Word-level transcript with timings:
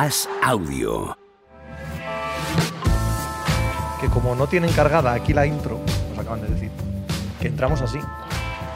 As 0.00 0.28
Audio. 0.44 1.18
Que 4.00 4.06
como 4.06 4.36
no 4.36 4.46
tienen 4.46 4.70
cargada 4.70 5.12
aquí 5.12 5.34
la 5.34 5.44
intro, 5.44 5.80
nos 6.10 6.18
acaban 6.20 6.40
de 6.40 6.46
decir, 6.46 6.70
que 7.40 7.48
entramos 7.48 7.82
así. 7.82 7.98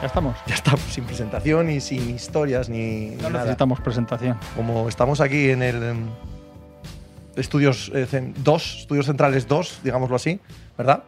Ya 0.01 0.07
estamos. 0.07 0.35
Ya 0.45 0.55
estamos, 0.55 0.81
sin 0.81 1.05
presentación 1.05 1.69
y 1.69 1.79
sin 1.79 2.09
historias 2.09 2.67
ni, 2.67 3.11
ni 3.11 3.15
No 3.15 3.29
nada. 3.29 3.45
necesitamos 3.45 3.79
presentación. 3.79 4.37
Como 4.57 4.89
estamos 4.89 5.21
aquí 5.21 5.49
en 5.49 5.63
el 5.63 5.83
em, 5.83 6.09
estudios 7.37 7.89
2, 8.43 8.79
estudios 8.81 9.05
centrales 9.05 9.47
2, 9.47 9.79
digámoslo 9.81 10.17
así, 10.17 10.41
¿verdad? 10.77 11.05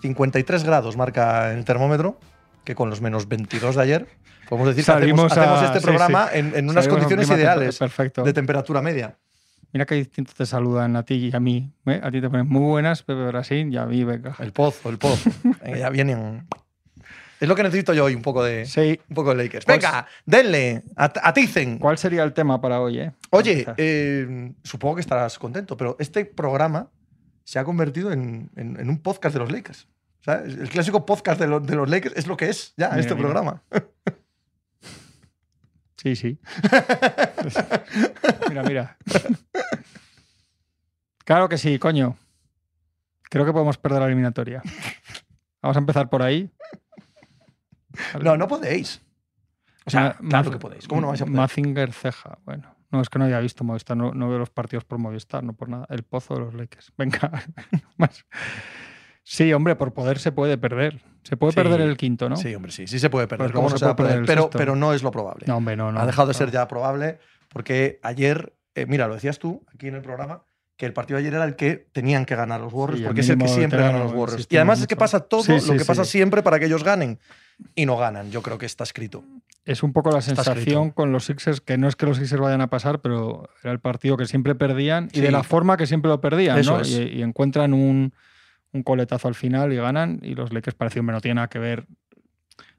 53 0.00 0.64
grados 0.64 0.96
marca 0.96 1.52
el 1.52 1.66
termómetro, 1.66 2.18
que 2.64 2.74
con 2.74 2.88
los 2.88 3.02
menos 3.02 3.28
22 3.28 3.76
de 3.76 3.82
ayer, 3.82 4.08
podemos 4.48 4.68
decir 4.68 4.84
que 4.84 4.92
Salimos 4.92 5.30
hacemos, 5.32 5.46
hacemos 5.48 5.62
a- 5.62 5.66
este 5.66 5.78
sí, 5.80 5.84
programa 5.86 6.28
sí. 6.32 6.38
En, 6.38 6.46
en 6.56 6.64
unas 6.70 6.84
Salimos 6.84 7.04
condiciones 7.06 7.28
ideales 7.38 7.78
Perfecto. 7.78 8.22
de 8.24 8.32
temperatura 8.32 8.82
media. 8.82 9.16
Mira 9.72 9.84
que 9.84 9.94
distinto 9.96 10.32
te 10.36 10.46
saludan 10.46 10.96
a 10.96 11.02
ti 11.04 11.28
y 11.30 11.36
a 11.36 11.40
mí. 11.40 11.70
¿eh? 11.86 12.00
A 12.02 12.10
ti 12.10 12.20
te 12.22 12.30
ponen 12.30 12.48
muy 12.48 12.62
buenas, 12.62 13.02
Pepe 13.02 13.26
Brasil, 13.26 13.68
y 13.70 13.76
a 13.76 13.84
mí, 13.84 14.02
venga. 14.02 14.34
El 14.38 14.52
pozo, 14.52 14.88
el 14.88 14.96
pozo. 14.98 15.30
Venga, 15.62 15.76
ya 15.78 15.90
vienen. 15.90 16.46
Es 17.38 17.46
lo 17.48 17.54
que 17.54 17.62
necesito 17.62 17.92
yo 17.94 18.06
hoy, 18.06 18.14
un 18.14 18.22
poco 18.22 18.42
de, 18.42 18.64
Sí. 18.66 18.98
un 19.10 19.14
poco 19.14 19.34
de 19.34 19.44
Lakers. 19.44 19.64
Pues- 19.66 19.78
Venga, 19.78 20.06
denle, 20.24 20.82
at- 20.96 21.18
aticen. 21.22 21.78
¿Cuál 21.78 21.98
sería 21.98 22.24
el 22.24 22.32
tema 22.32 22.60
para 22.60 22.80
hoy, 22.80 22.98
eh? 22.98 23.12
Oye, 23.30 23.66
eh, 23.76 24.52
supongo 24.64 24.94
que 24.96 25.02
estarás 25.02 25.38
contento, 25.38 25.76
pero 25.76 25.96
este 26.00 26.24
programa 26.24 26.88
se 27.44 27.58
ha 27.58 27.64
convertido 27.64 28.10
en, 28.10 28.50
en- 28.56 28.80
en 28.80 28.88
un 28.88 28.98
podcast 29.02 29.34
de 29.34 29.40
los 29.40 29.52
Lakers. 29.52 29.86
Sea, 30.20 30.42
el 30.44 30.68
clásico 30.70 31.04
podcast 31.06 31.38
de, 31.40 31.46
lo- 31.46 31.60
de 31.60 31.76
los 31.76 31.88
Lakers 31.88 32.16
es 32.16 32.26
lo 32.26 32.36
que 32.36 32.48
es 32.48 32.72
ya 32.76 32.88
Mira, 32.88 33.00
este 33.00 33.14
mira. 33.14 33.26
programa. 33.28 33.62
Sí, 36.00 36.14
sí. 36.16 36.38
mira, 38.48 38.62
mira. 38.62 38.96
Claro 41.24 41.48
que 41.48 41.58
sí, 41.58 41.78
coño. 41.78 42.16
Creo 43.30 43.44
que 43.44 43.52
podemos 43.52 43.76
perder 43.76 44.00
la 44.00 44.06
eliminatoria. 44.06 44.62
Vamos 45.60 45.76
a 45.76 45.80
empezar 45.80 46.08
por 46.08 46.22
ahí. 46.22 46.50
No, 48.22 48.36
no 48.36 48.46
podéis. 48.48 49.02
O 49.84 49.90
sea, 49.90 50.16
Ma- 50.20 50.28
claro 50.28 50.50
que 50.52 50.58
podéis. 50.58 50.86
¿Cómo 50.88 51.00
no 51.00 51.08
vais 51.08 51.20
a 51.20 51.24
poder? 51.24 51.36
Mazinger 51.36 51.92
Ceja. 51.92 52.38
Bueno, 52.44 52.74
no, 52.90 53.00
es 53.00 53.08
que 53.10 53.18
no 53.18 53.24
había 53.24 53.40
visto 53.40 53.64
Movistar. 53.64 53.96
No, 53.96 54.14
no 54.14 54.28
veo 54.28 54.38
los 54.38 54.50
partidos 54.50 54.84
por 54.84 54.98
Movistar, 54.98 55.42
no 55.42 55.52
por 55.54 55.68
nada. 55.68 55.86
El 55.90 56.04
pozo 56.04 56.34
de 56.34 56.40
los 56.40 56.54
Lakers. 56.54 56.92
Venga. 56.96 57.30
más. 57.96 58.24
Sí, 59.24 59.52
hombre, 59.52 59.74
por 59.76 59.92
poder 59.92 60.18
se 60.20 60.32
puede 60.32 60.56
perder. 60.56 61.02
Se 61.22 61.36
puede 61.36 61.52
Sí. 61.52 61.56
perder 61.56 61.80
el 61.82 61.96
quinto, 61.96 62.28
¿no? 62.28 62.36
Sí, 62.36 62.54
hombre, 62.54 62.72
sí. 62.72 62.86
Sí 62.86 62.98
se 62.98 63.10
puede 63.10 63.26
perder. 63.26 63.46
Pues 63.46 63.52
¿Cómo 63.52 63.64
¿cómo 63.68 63.74
no 63.74 63.78
se 63.78 63.84
se 63.86 63.94
puede 63.94 64.08
perder? 64.10 64.26
Pero, 64.26 64.50
pero 64.50 64.76
no 64.76 64.92
es 64.94 65.02
lo 65.02 65.10
probable. 65.10 65.44
No, 65.46 65.56
hombre, 65.56 65.76
no, 65.76 65.92
no. 65.92 66.00
ha 66.00 66.06
dejado 66.06 66.28
de 66.28 66.34
ser 66.34 66.50
ya 66.50 66.66
probable 66.68 67.18
porque 67.48 67.98
ayer, 68.02 68.54
eh, 68.74 68.86
mira, 68.86 69.08
lo 69.08 69.14
decías 69.14 69.38
tú 69.38 69.64
aquí 69.74 69.88
en 69.88 69.94
el 69.94 70.02
programa, 70.02 70.42
que 70.76 70.86
el 70.86 70.92
partido 70.92 71.16
de 71.16 71.22
ayer 71.24 71.34
era 71.34 71.44
el 71.44 71.56
que 71.56 71.88
tenían 71.92 72.24
que 72.24 72.36
ganar 72.36 72.60
los 72.60 72.72
Warriors 72.72 73.00
Sí, 73.00 73.04
porque 73.06 73.20
es 73.22 73.28
el 73.30 73.38
que 73.38 73.48
siempre 73.48 73.80
ganan 73.80 74.00
los 74.02 74.12
Warriors. 74.12 74.46
Y 74.48 74.56
además 74.56 74.80
es 74.80 74.86
que 74.86 74.94
mucho. 74.94 75.00
pasa 75.00 75.20
todo 75.20 75.42
Sí, 75.42 75.52
lo 75.66 75.76
que 75.76 75.84
pasa 75.84 76.04
siempre 76.04 76.42
para 76.42 76.58
que 76.60 76.66
ellos 76.66 76.84
ganen 76.84 77.18
y 77.74 77.84
no 77.84 77.96
ganan. 77.96 78.30
Yo 78.30 78.42
creo 78.42 78.58
que 78.58 78.66
está 78.66 78.84
escrito. 78.84 79.24
Es 79.64 79.82
un 79.82 79.92
poco 79.92 80.10
la 80.12 80.20
Está 80.20 80.36
sensación 80.36 80.56
escrito. 80.84 80.94
con 80.94 81.10
los 81.12 81.24
Sixers, 81.24 81.60
que 81.60 81.76
no 81.78 81.88
es 81.88 81.96
que 81.96 82.06
los 82.06 82.16
Sixers 82.18 82.40
vayan 82.40 82.60
a 82.60 82.70
pasar, 82.70 83.00
pero 83.00 83.48
era 83.64 83.72
el 83.72 83.80
partido 83.80 84.16
que 84.16 84.26
siempre 84.26 84.54
perdían 84.54 85.08
y 85.12 85.20
de 85.20 85.32
la 85.32 85.42
forma 85.42 85.76
que 85.76 85.86
siempre 85.88 86.08
lo 86.10 86.20
perdían, 86.20 86.56
Eso 86.58 86.76
¿no? 86.76 86.80
es. 86.82 86.90
Y, 86.90 87.02
y 87.02 87.22
encuentran 87.22 87.74
un, 87.74 88.14
un 88.72 88.82
coletazo 88.82 89.28
al 89.28 89.34
final 89.34 89.72
y 89.72 89.76
ganan. 89.76 90.20
Y 90.22 90.34
los 90.34 90.52
Lakers 90.52 90.76
parecían 90.76 91.06
que 91.06 91.12
no 91.12 91.20
tiene 91.20 91.36
nada 91.36 91.48
que 91.48 91.58
ver 91.58 91.86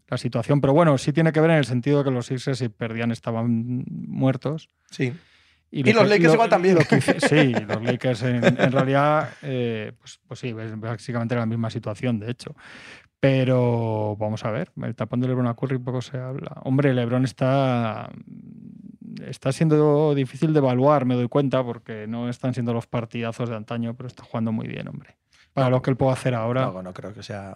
la 0.07 0.17
situación. 0.17 0.59
Pero 0.61 0.73
bueno, 0.73 0.97
sí 0.97 1.13
tiene 1.13 1.31
que 1.31 1.39
ver 1.41 1.51
en 1.51 1.57
el 1.57 1.65
sentido 1.65 1.99
de 1.99 2.03
que 2.05 2.11
los 2.11 2.25
Sixers, 2.25 2.57
si 2.59 2.69
perdían, 2.69 3.11
estaban 3.11 3.83
muertos. 3.87 4.69
Sí. 4.91 5.13
Y, 5.71 5.87
Y 5.87 5.93
lo 5.93 6.01
los 6.01 6.09
Lakers 6.09 6.33
igual 6.33 6.49
también. 6.49 6.75
lo 6.75 6.81
que 6.81 6.97
hice- 6.97 7.19
sí, 7.19 7.53
los 7.53 7.83
Lakers 7.83 8.23
en, 8.23 8.43
en 8.43 8.71
realidad, 8.71 9.29
eh, 9.43 9.91
pues, 9.99 10.19
pues 10.27 10.39
sí, 10.39 10.51
básicamente 10.51 11.35
la 11.35 11.45
misma 11.45 11.69
situación, 11.69 12.19
de 12.19 12.31
hecho. 12.31 12.55
Pero 13.19 14.16
vamos 14.17 14.45
a 14.45 14.51
ver, 14.51 14.72
el 14.81 14.95
tapón 14.95 15.19
de 15.19 15.28
LeBron 15.28 15.45
a 15.47 15.53
Curry 15.53 15.78
poco 15.78 16.01
se 16.01 16.17
habla. 16.17 16.53
Hombre, 16.63 16.94
LeBron 16.94 17.25
está, 17.25 18.09
está 19.28 19.51
siendo 19.51 20.16
difícil 20.16 20.53
de 20.53 20.59
evaluar, 20.59 21.05
me 21.05 21.16
doy 21.16 21.28
cuenta, 21.28 21.63
porque 21.63 22.07
no 22.07 22.29
están 22.29 22.53
siendo 22.53 22.73
los 22.73 22.88
partidazos 22.88 23.49
de 23.49 23.57
antaño, 23.57 23.94
pero 23.95 24.07
está 24.07 24.23
jugando 24.23 24.51
muy 24.51 24.67
bien, 24.67 24.88
hombre. 24.88 25.17
Para 25.53 25.69
lo 25.69 25.81
que 25.81 25.89
él 25.91 25.97
puede 25.97 26.13
hacer 26.13 26.35
ahora. 26.35 26.65
No, 26.67 26.81
no 26.83 26.93
creo 26.93 27.13
que 27.13 27.23
sea 27.23 27.55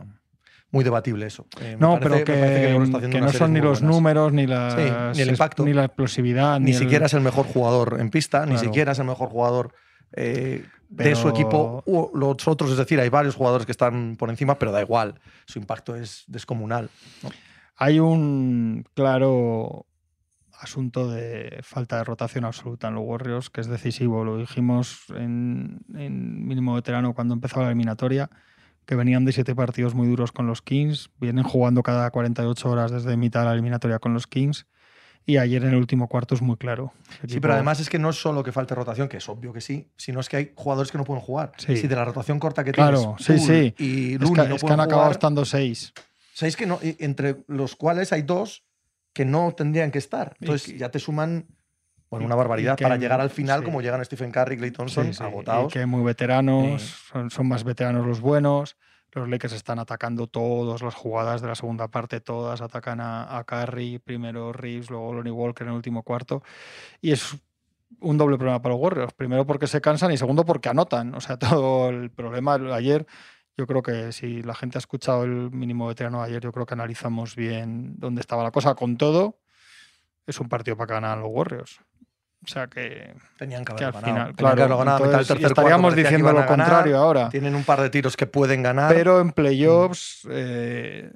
muy 0.71 0.83
debatible 0.83 1.27
eso. 1.27 1.45
Eh, 1.61 1.77
No, 1.79 1.99
parece- 1.99 2.23
pero 2.25 2.25
que, 2.25 3.09
que 3.11 3.21
no 3.21 3.31
son 3.31 3.53
ni 3.53 3.61
los 3.61 3.79
buenas. 3.81 3.95
números, 3.95 4.33
ni, 4.33 4.47
las, 4.47 4.75
ni 5.15 5.21
el 5.21 5.29
impacto. 5.29 5.63
ni 5.63 5.73
la 5.73 5.85
explosividad, 5.85 6.59
Ni 6.59 6.71
el- 6.71 6.77
siquiera 6.77 7.05
es 7.05 7.13
el 7.13 7.21
mejor 7.21 7.45
jugador 7.45 7.97
en 7.99 8.09
pista, 8.09 8.45
ni 8.45 8.57
siquiera 8.57 8.93
es 8.93 8.99
el 8.99 9.05
mejor 9.05 9.29
jugador 9.29 9.73
eh, 10.15 10.65
de 10.89 11.15
su 11.15 11.29
equipo. 11.29 11.83
Los 12.13 12.47
otros, 12.47 12.71
es 12.71 12.77
decir, 12.77 12.99
hay 12.99 13.09
varios 13.09 13.35
jugadores 13.35 13.65
que 13.65 13.71
están 13.71 14.15
por 14.17 14.29
encima, 14.29 14.57
pero 14.59 14.71
da 14.71 14.81
igual. 14.81 15.19
Su 15.45 15.59
impacto 15.59 15.95
es 15.95 16.23
descomunal. 16.27 16.89
¿no? 17.23 17.29
Hay 17.77 17.99
un 17.99 18.85
claro 18.93 19.85
asunto 20.63 21.11
de 21.11 21.59
falta 21.61 21.97
de 21.97 22.03
rotación 22.03 22.45
absoluta 22.45 22.87
en 22.87 22.95
los 22.95 23.03
Warriors, 23.05 23.49
que 23.49 23.61
es 23.61 23.67
decisivo. 23.67 24.23
Lo 24.23 24.37
dijimos 24.37 25.03
en, 25.15 25.81
en 25.95 26.47
mínimo 26.47 26.73
veterano 26.73 27.13
cuando 27.13 27.33
empezaba 27.33 27.63
la 27.63 27.69
eliminatoria, 27.69 28.29
que 28.85 28.95
venían 28.95 29.25
de 29.25 29.31
siete 29.31 29.55
partidos 29.55 29.93
muy 29.93 30.07
duros 30.07 30.31
con 30.31 30.47
los 30.47 30.61
Kings, 30.61 31.09
vienen 31.19 31.43
jugando 31.43 31.83
cada 31.83 32.09
48 32.11 32.69
horas 32.69 32.91
desde 32.91 33.15
mitad 33.17 33.41
de 33.41 33.45
la 33.47 33.53
eliminatoria 33.53 33.99
con 33.99 34.13
los 34.13 34.27
Kings, 34.27 34.65
y 35.25 35.37
ayer 35.37 35.63
en 35.63 35.69
el 35.69 35.75
último 35.75 36.09
cuarto 36.09 36.35
es 36.35 36.41
muy 36.41 36.57
claro. 36.57 36.91
Sí, 37.27 37.39
pero 37.39 37.53
además 37.53 37.79
es 37.79 37.89
que 37.89 37.97
no 37.97 38.09
es 38.09 38.17
solo 38.17 38.43
que 38.43 38.51
falte 38.51 38.75
rotación, 38.75 39.07
que 39.07 39.17
es 39.17 39.29
obvio 39.29 39.53
que 39.53 39.61
sí, 39.61 39.89
sino 39.95 40.19
es 40.19 40.27
que 40.27 40.35
hay 40.35 40.51
jugadores 40.53 40.91
que 40.91 40.97
no 40.97 41.05
pueden 41.05 41.21
jugar. 41.21 41.53
Sí. 41.57 41.77
Si 41.77 41.87
de 41.87 41.95
la 41.95 42.03
rotación 42.03 42.39
corta 42.39 42.63
que 42.65 42.73
Claro, 42.73 43.15
tienes, 43.17 43.43
sí, 43.45 43.47
sí. 43.47 43.75
y 43.77 44.13
es 44.15 44.19
Looney 44.19 44.43
que, 44.43 44.49
no 44.49 44.55
es 44.55 44.63
que 44.63 44.73
han 44.73 44.79
acabado 44.81 45.11
estando 45.11 45.45
seis. 45.45 45.93
¿sabéis 46.33 46.57
que 46.57 46.65
no? 46.65 46.79
Entre 46.81 47.37
los 47.47 47.75
cuales 47.75 48.11
hay 48.11 48.23
dos 48.23 48.65
que 49.13 49.25
no 49.25 49.53
tendrían 49.55 49.91
que 49.91 49.99
estar. 49.99 50.35
Entonces 50.39 50.71
que- 50.73 50.77
ya 50.77 50.89
te 50.89 50.99
suman 50.99 51.47
bueno, 52.09 52.25
una 52.27 52.35
barbaridad 52.35 52.77
para 52.77 52.97
llegar 52.97 53.19
al 53.21 53.31
final 53.31 53.59
sí. 53.61 53.65
como 53.65 53.81
llegan 53.81 54.03
Stephen 54.05 54.31
Curry 54.31 54.53
y 54.55 54.57
Clay 54.57 54.71
Thompson 54.71 55.05
Sí, 55.07 55.13
sí, 55.13 55.23
y 55.23 55.25
agotados. 55.25 55.73
que 55.73 55.85
muy 55.87 56.03
veteranos, 56.03 57.01
son 57.29 57.47
más 57.47 57.63
veteranos 57.63 58.05
los 58.05 58.21
buenos. 58.21 58.77
Los 59.13 59.29
Lakers 59.29 59.53
están 59.53 59.77
atacando 59.79 60.25
todas 60.27 60.81
las 60.81 60.95
jugadas 60.95 61.41
de 61.41 61.47
la 61.47 61.55
segunda 61.55 61.87
parte, 61.87 62.19
todas 62.19 62.61
atacan 62.61 62.99
a, 62.99 63.37
a 63.37 63.43
Curry, 63.43 63.99
primero 63.99 64.51
Reeves, 64.53 64.89
luego 64.89 65.13
Lonnie 65.13 65.31
Walker 65.31 65.65
en 65.65 65.69
el 65.69 65.75
último 65.75 66.01
cuarto. 66.03 66.41
Y 67.01 67.11
es 67.11 67.35
un 67.99 68.17
doble 68.17 68.37
problema 68.37 68.59
para 68.61 68.73
los 68.73 68.81
Warriors. 68.81 69.13
Primero 69.13 69.45
porque 69.45 69.67
se 69.67 69.81
cansan 69.81 70.11
y 70.11 70.17
segundo 70.17 70.45
porque 70.45 70.69
anotan. 70.69 71.13
O 71.13 71.21
sea, 71.21 71.37
todo 71.39 71.89
el 71.89 72.09
problema 72.09 72.55
ayer, 72.75 73.05
yo 73.57 73.67
creo 73.67 73.81
que 73.83 74.11
si 74.11 74.41
la 74.41 74.55
gente 74.55 74.77
ha 74.77 74.79
escuchado 74.79 75.23
el 75.23 75.51
mínimo 75.51 75.87
veterano 75.87 76.21
de 76.21 76.29
ayer, 76.29 76.41
yo 76.41 76.51
creo 76.51 76.65
que 76.65 76.73
analizamos 76.73 77.35
bien 77.35 77.93
dónde 77.97 78.21
estaba 78.21 78.43
la 78.43 78.51
cosa. 78.51 78.75
Con 78.75 78.97
todo, 78.97 79.37
es 80.25 80.39
un 80.39 80.49
partido 80.49 80.75
para 80.77 80.87
que 80.87 80.93
ganan 80.93 81.21
los 81.21 81.29
Warriors. 81.31 81.79
O 82.43 82.47
sea 82.47 82.67
que, 82.67 83.15
Tenían 83.37 83.63
que 83.63 83.73
que 83.73 83.85
haberlo 83.85 83.99
al 83.99 84.03
ganado. 84.03 84.13
final, 84.13 84.27
que 84.31 84.35
claro, 84.35 84.53
haberlo 84.53 84.77
ganado 84.77 85.05
entonces, 85.05 85.27
tercer 85.27 85.45
estaríamos 85.47 85.93
que 85.93 86.01
diciendo 86.01 86.27
lo 86.27 86.33
ganar. 86.39 86.47
contrario 86.49 86.97
ahora. 86.97 87.29
Tienen 87.29 87.55
un 87.55 87.63
par 87.63 87.79
de 87.79 87.89
tiros 87.89 88.17
que 88.17 88.27
pueden 88.27 88.63
ganar. 88.63 88.93
Pero 88.93 89.21
en 89.21 89.31
playoffs, 89.31 90.27
eh, 90.29 91.11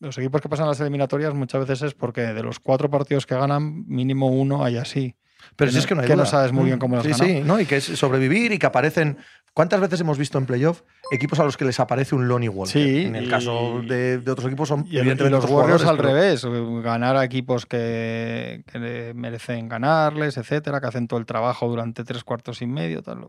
los 0.00 0.18
equipos 0.18 0.40
que 0.40 0.48
pasan 0.48 0.66
las 0.66 0.80
eliminatorias 0.80 1.32
muchas 1.34 1.60
veces 1.60 1.82
es 1.82 1.94
porque 1.94 2.22
de 2.22 2.42
los 2.42 2.58
cuatro 2.58 2.90
partidos 2.90 3.24
que 3.24 3.36
ganan, 3.36 3.86
mínimo 3.86 4.28
uno 4.28 4.64
hay 4.64 4.78
así. 4.78 5.14
Pero 5.56 5.68
que 5.68 5.72
si 5.72 5.76
no- 5.76 5.80
es 5.80 5.86
que 5.86 5.94
no 5.94 6.00
hay 6.02 6.06
que 6.06 6.12
no 6.16 6.22
duda. 6.22 6.30
sabes 6.30 6.52
muy 6.52 6.64
bien 6.66 6.78
cómo 6.78 6.94
lo 6.96 7.00
has 7.00 7.06
Sí, 7.06 7.12
ganado. 7.12 7.28
sí, 7.40 7.40
¿no? 7.46 7.60
y 7.60 7.66
que 7.66 7.76
es 7.76 7.84
sobrevivir 7.84 8.52
y 8.52 8.58
que 8.58 8.66
aparecen. 8.66 9.18
¿Cuántas 9.54 9.80
veces 9.80 10.00
hemos 10.00 10.16
visto 10.16 10.38
en 10.38 10.46
playoff 10.46 10.80
equipos 11.10 11.38
a 11.38 11.44
los 11.44 11.58
que 11.58 11.66
les 11.66 11.78
aparece 11.78 12.14
un 12.14 12.26
Lonnie 12.26 12.48
Walker? 12.48 12.72
Sí, 12.72 13.04
En 13.04 13.16
el 13.16 13.26
y- 13.26 13.28
caso 13.28 13.82
de, 13.86 14.16
de 14.18 14.30
otros 14.30 14.46
equipos 14.46 14.66
son 14.68 14.80
Y, 14.86 14.90
el- 14.90 14.94
y 14.94 14.98
evidentemente 15.00 15.36
los 15.42 15.50
Warriors 15.50 15.84
al 15.84 15.96
pero- 15.98 16.08
revés, 16.08 16.42
ganar 16.82 17.16
a 17.16 17.24
equipos 17.24 17.66
que, 17.66 18.64
que 18.72 19.12
merecen 19.14 19.68
ganarles, 19.68 20.38
etcétera, 20.38 20.80
que 20.80 20.86
hacen 20.86 21.06
todo 21.06 21.20
el 21.20 21.26
trabajo 21.26 21.68
durante 21.68 22.02
tres 22.04 22.24
cuartos 22.24 22.62
y 22.62 22.66
medio. 22.66 23.02
Tal. 23.02 23.28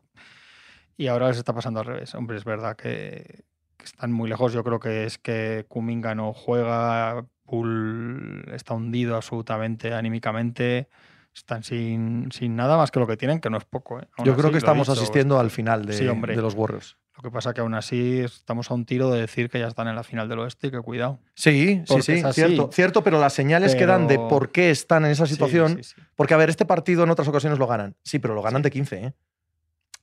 Y 0.95 1.07
ahora 1.07 1.27
les 1.27 1.37
está 1.37 1.53
pasando 1.53 1.81
al 1.81 1.87
revés. 1.87 2.15
Hombre, 2.15 2.37
es 2.37 2.45
verdad 2.45 2.77
que, 2.77 3.43
que 3.75 3.83
están 3.85 4.13
muy 4.13 4.29
lejos. 4.29 4.53
Yo 4.53 4.63
creo 4.63 4.79
que 4.79 5.03
es 5.03 5.17
que 5.17 5.65
Kuminga 5.67 6.15
no 6.15 6.31
juega, 6.33 7.25
Poole 7.45 8.55
está 8.55 8.73
hundido 8.75 9.17
absolutamente 9.17 9.93
anímicamente. 9.93 10.87
Están 11.35 11.63
sin, 11.63 12.29
sin 12.31 12.55
nada 12.55 12.77
más 12.77 12.91
que 12.91 12.99
lo 12.99 13.07
que 13.07 13.17
tienen, 13.17 13.39
que 13.39 13.49
no 13.49 13.57
es 13.57 13.65
poco. 13.65 13.99
¿eh? 13.99 14.07
Yo 14.19 14.33
creo 14.35 14.45
así, 14.45 14.51
que 14.51 14.57
estamos 14.59 14.87
dicho, 14.87 14.99
asistiendo 14.99 15.39
al 15.39 15.49
final 15.49 15.85
de, 15.85 15.93
Sí, 15.93 16.07
hombre. 16.07 16.35
de 16.35 16.41
los 16.41 16.53
Warriors. 16.53 16.95
Lo 17.17 17.23
que 17.23 17.31
pasa 17.31 17.53
que 17.53 17.61
aún 17.61 17.73
así 17.75 18.19
estamos 18.19 18.69
a 18.71 18.73
un 18.73 18.85
tiro 18.85 19.11
de 19.11 19.21
decir 19.21 19.49
que 19.49 19.59
ya 19.59 19.67
están 19.67 19.87
en 19.87 19.95
la 19.95 20.03
final 20.03 20.27
del 20.29 20.39
oeste 20.39 20.67
y 20.67 20.71
que 20.71 20.79
cuidado. 20.81 21.19
Sí, 21.35 21.77
sí, 21.77 21.83
Porque 21.87 22.01
sí, 22.03 22.23
cierto, 22.33 22.69
cierto, 22.71 23.03
pero 23.03 23.19
las 23.19 23.33
señales 23.33 23.75
que 23.75 23.85
dan 23.85 24.07
de 24.07 24.15
Pero- 24.15 24.27
por 24.29 24.51
qué 24.51 24.69
están 24.71 25.05
en 25.05 25.11
esa 25.11 25.25
situación. 25.27 25.77
sí, 25.77 25.83
sí. 25.95 26.01
Porque, 26.15 26.33
a 26.33 26.37
ver, 26.37 26.49
este 26.49 26.65
partido 26.65 27.03
en 27.03 27.09
otras 27.11 27.27
ocasiones 27.27 27.59
lo 27.59 27.67
ganan. 27.67 27.95
Sí, 28.03 28.19
pero 28.19 28.33
lo 28.35 28.41
ganan 28.41 28.61
de 28.63 28.71
15, 28.71 28.95
¿eh? 29.05 29.13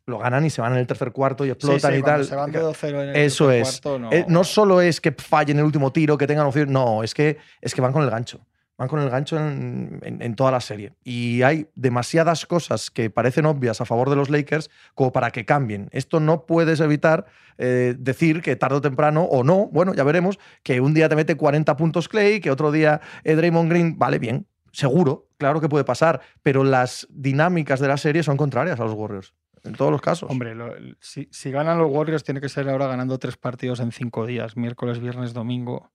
Lo 0.07 0.19
ganan 0.19 0.45
y 0.45 0.51
se 0.51 0.61
van 0.61 0.73
en 0.73 0.79
el 0.79 0.87
tercer 0.87 1.13
cuarto 1.13 1.45
y 1.45 1.51
explotan 1.51 1.97
y 1.97 2.03
tal. 2.03 2.25
Se 2.25 2.35
van 2.35 2.51
de 2.51 2.61
2-0 2.61 3.03
en 3.03 3.09
el 3.11 3.17
Eso 3.17 3.47
tercer 3.47 3.63
es. 3.63 3.81
cuarto, 3.81 3.99
no. 4.01 4.13
Eh, 4.13 4.25
no 4.29 4.43
solo 4.45 4.81
es 4.81 5.01
que 5.01 5.13
fallen 5.13 5.59
el 5.59 5.65
último 5.65 5.93
tiro, 5.93 6.17
que 6.19 6.27
tengan 6.27 6.47
opción, 6.47 6.73
no, 6.73 7.03
es 7.05 7.15
que, 7.15 7.39
es 7.61 7.75
que 7.75 7.81
van 7.81 7.93
con 7.93 8.03
el 8.03 8.11
gancho. 8.11 8.41
Van 8.81 8.89
con 8.89 9.01
el 9.01 9.11
gancho 9.11 9.37
en, 9.39 10.35
toda 10.37 10.51
la 10.51 10.61
serie. 10.61 10.95
Y 11.05 11.43
hay 11.43 11.69
demasiadas 11.75 12.47
cosas 12.47 12.91
que 12.91 13.11
parecen 13.11 13.45
obvias 13.45 13.83
a 13.83 13.85
favor 13.85 14.09
de 14.09 14.17
los 14.17 14.31
Lakers 14.31 14.71
como 14.95 15.13
para 15.13 15.33
que 15.33 15.45
cambien. 15.45 15.91
Esto 15.93 16.19
no 16.19 16.47
puedes 16.47 16.81
evitar 16.81 17.27
eh, 17.59 17.95
decir 17.99 18.41
que 18.41 18.57
tarde 18.57 18.77
o 18.77 18.81
temprano, 18.81 19.25
o 19.25 19.45
no, 19.45 19.67
bueno, 19.67 19.93
ya 19.93 20.03
veremos, 20.03 20.39
que 20.63 20.81
un 20.81 20.95
día 20.95 21.11
te 21.11 21.17
mete 21.17 21.37
40 21.37 21.77
puntos 21.77 22.09
Clay, 22.09 22.41
que 22.41 22.51
otro 22.51 22.73
día 22.73 23.03
eh, 23.23 23.35
Draymond 23.35 23.69
Green, 23.69 23.99
vale, 23.99 24.19
bien, 24.19 24.47
seguro, 24.73 25.29
claro 25.37 25.61
que 25.61 25.69
puede 25.69 25.85
pasar, 25.85 26.23
pero 26.43 26.65
las 26.65 27.07
dinámicas 27.11 27.81
de 27.81 27.89
la 27.89 27.99
serie 27.99 28.23
son 28.23 28.39
contrarias 28.39 28.81
a 28.81 28.85
los 28.85 28.95
Warriors, 28.95 29.35
en 29.63 29.75
todos 29.75 29.93
los 29.93 30.01
casos. 30.01 30.31
Hombre, 30.31 30.55
si, 31.01 31.29
si 31.31 31.51
ganan 31.51 31.77
los 31.77 31.91
Warriors, 31.91 32.25
tiene 32.25 32.41
que 32.41 32.49
ser 32.49 32.67
ahora 32.71 32.87
ganando 32.87 33.19
tres 33.19 33.37
partidos 33.37 33.81
en 33.81 33.93
cinco 33.93 34.25
días, 34.25 34.57
miércoles, 34.57 35.01
viernes, 35.01 35.35
domingo, 35.35 35.91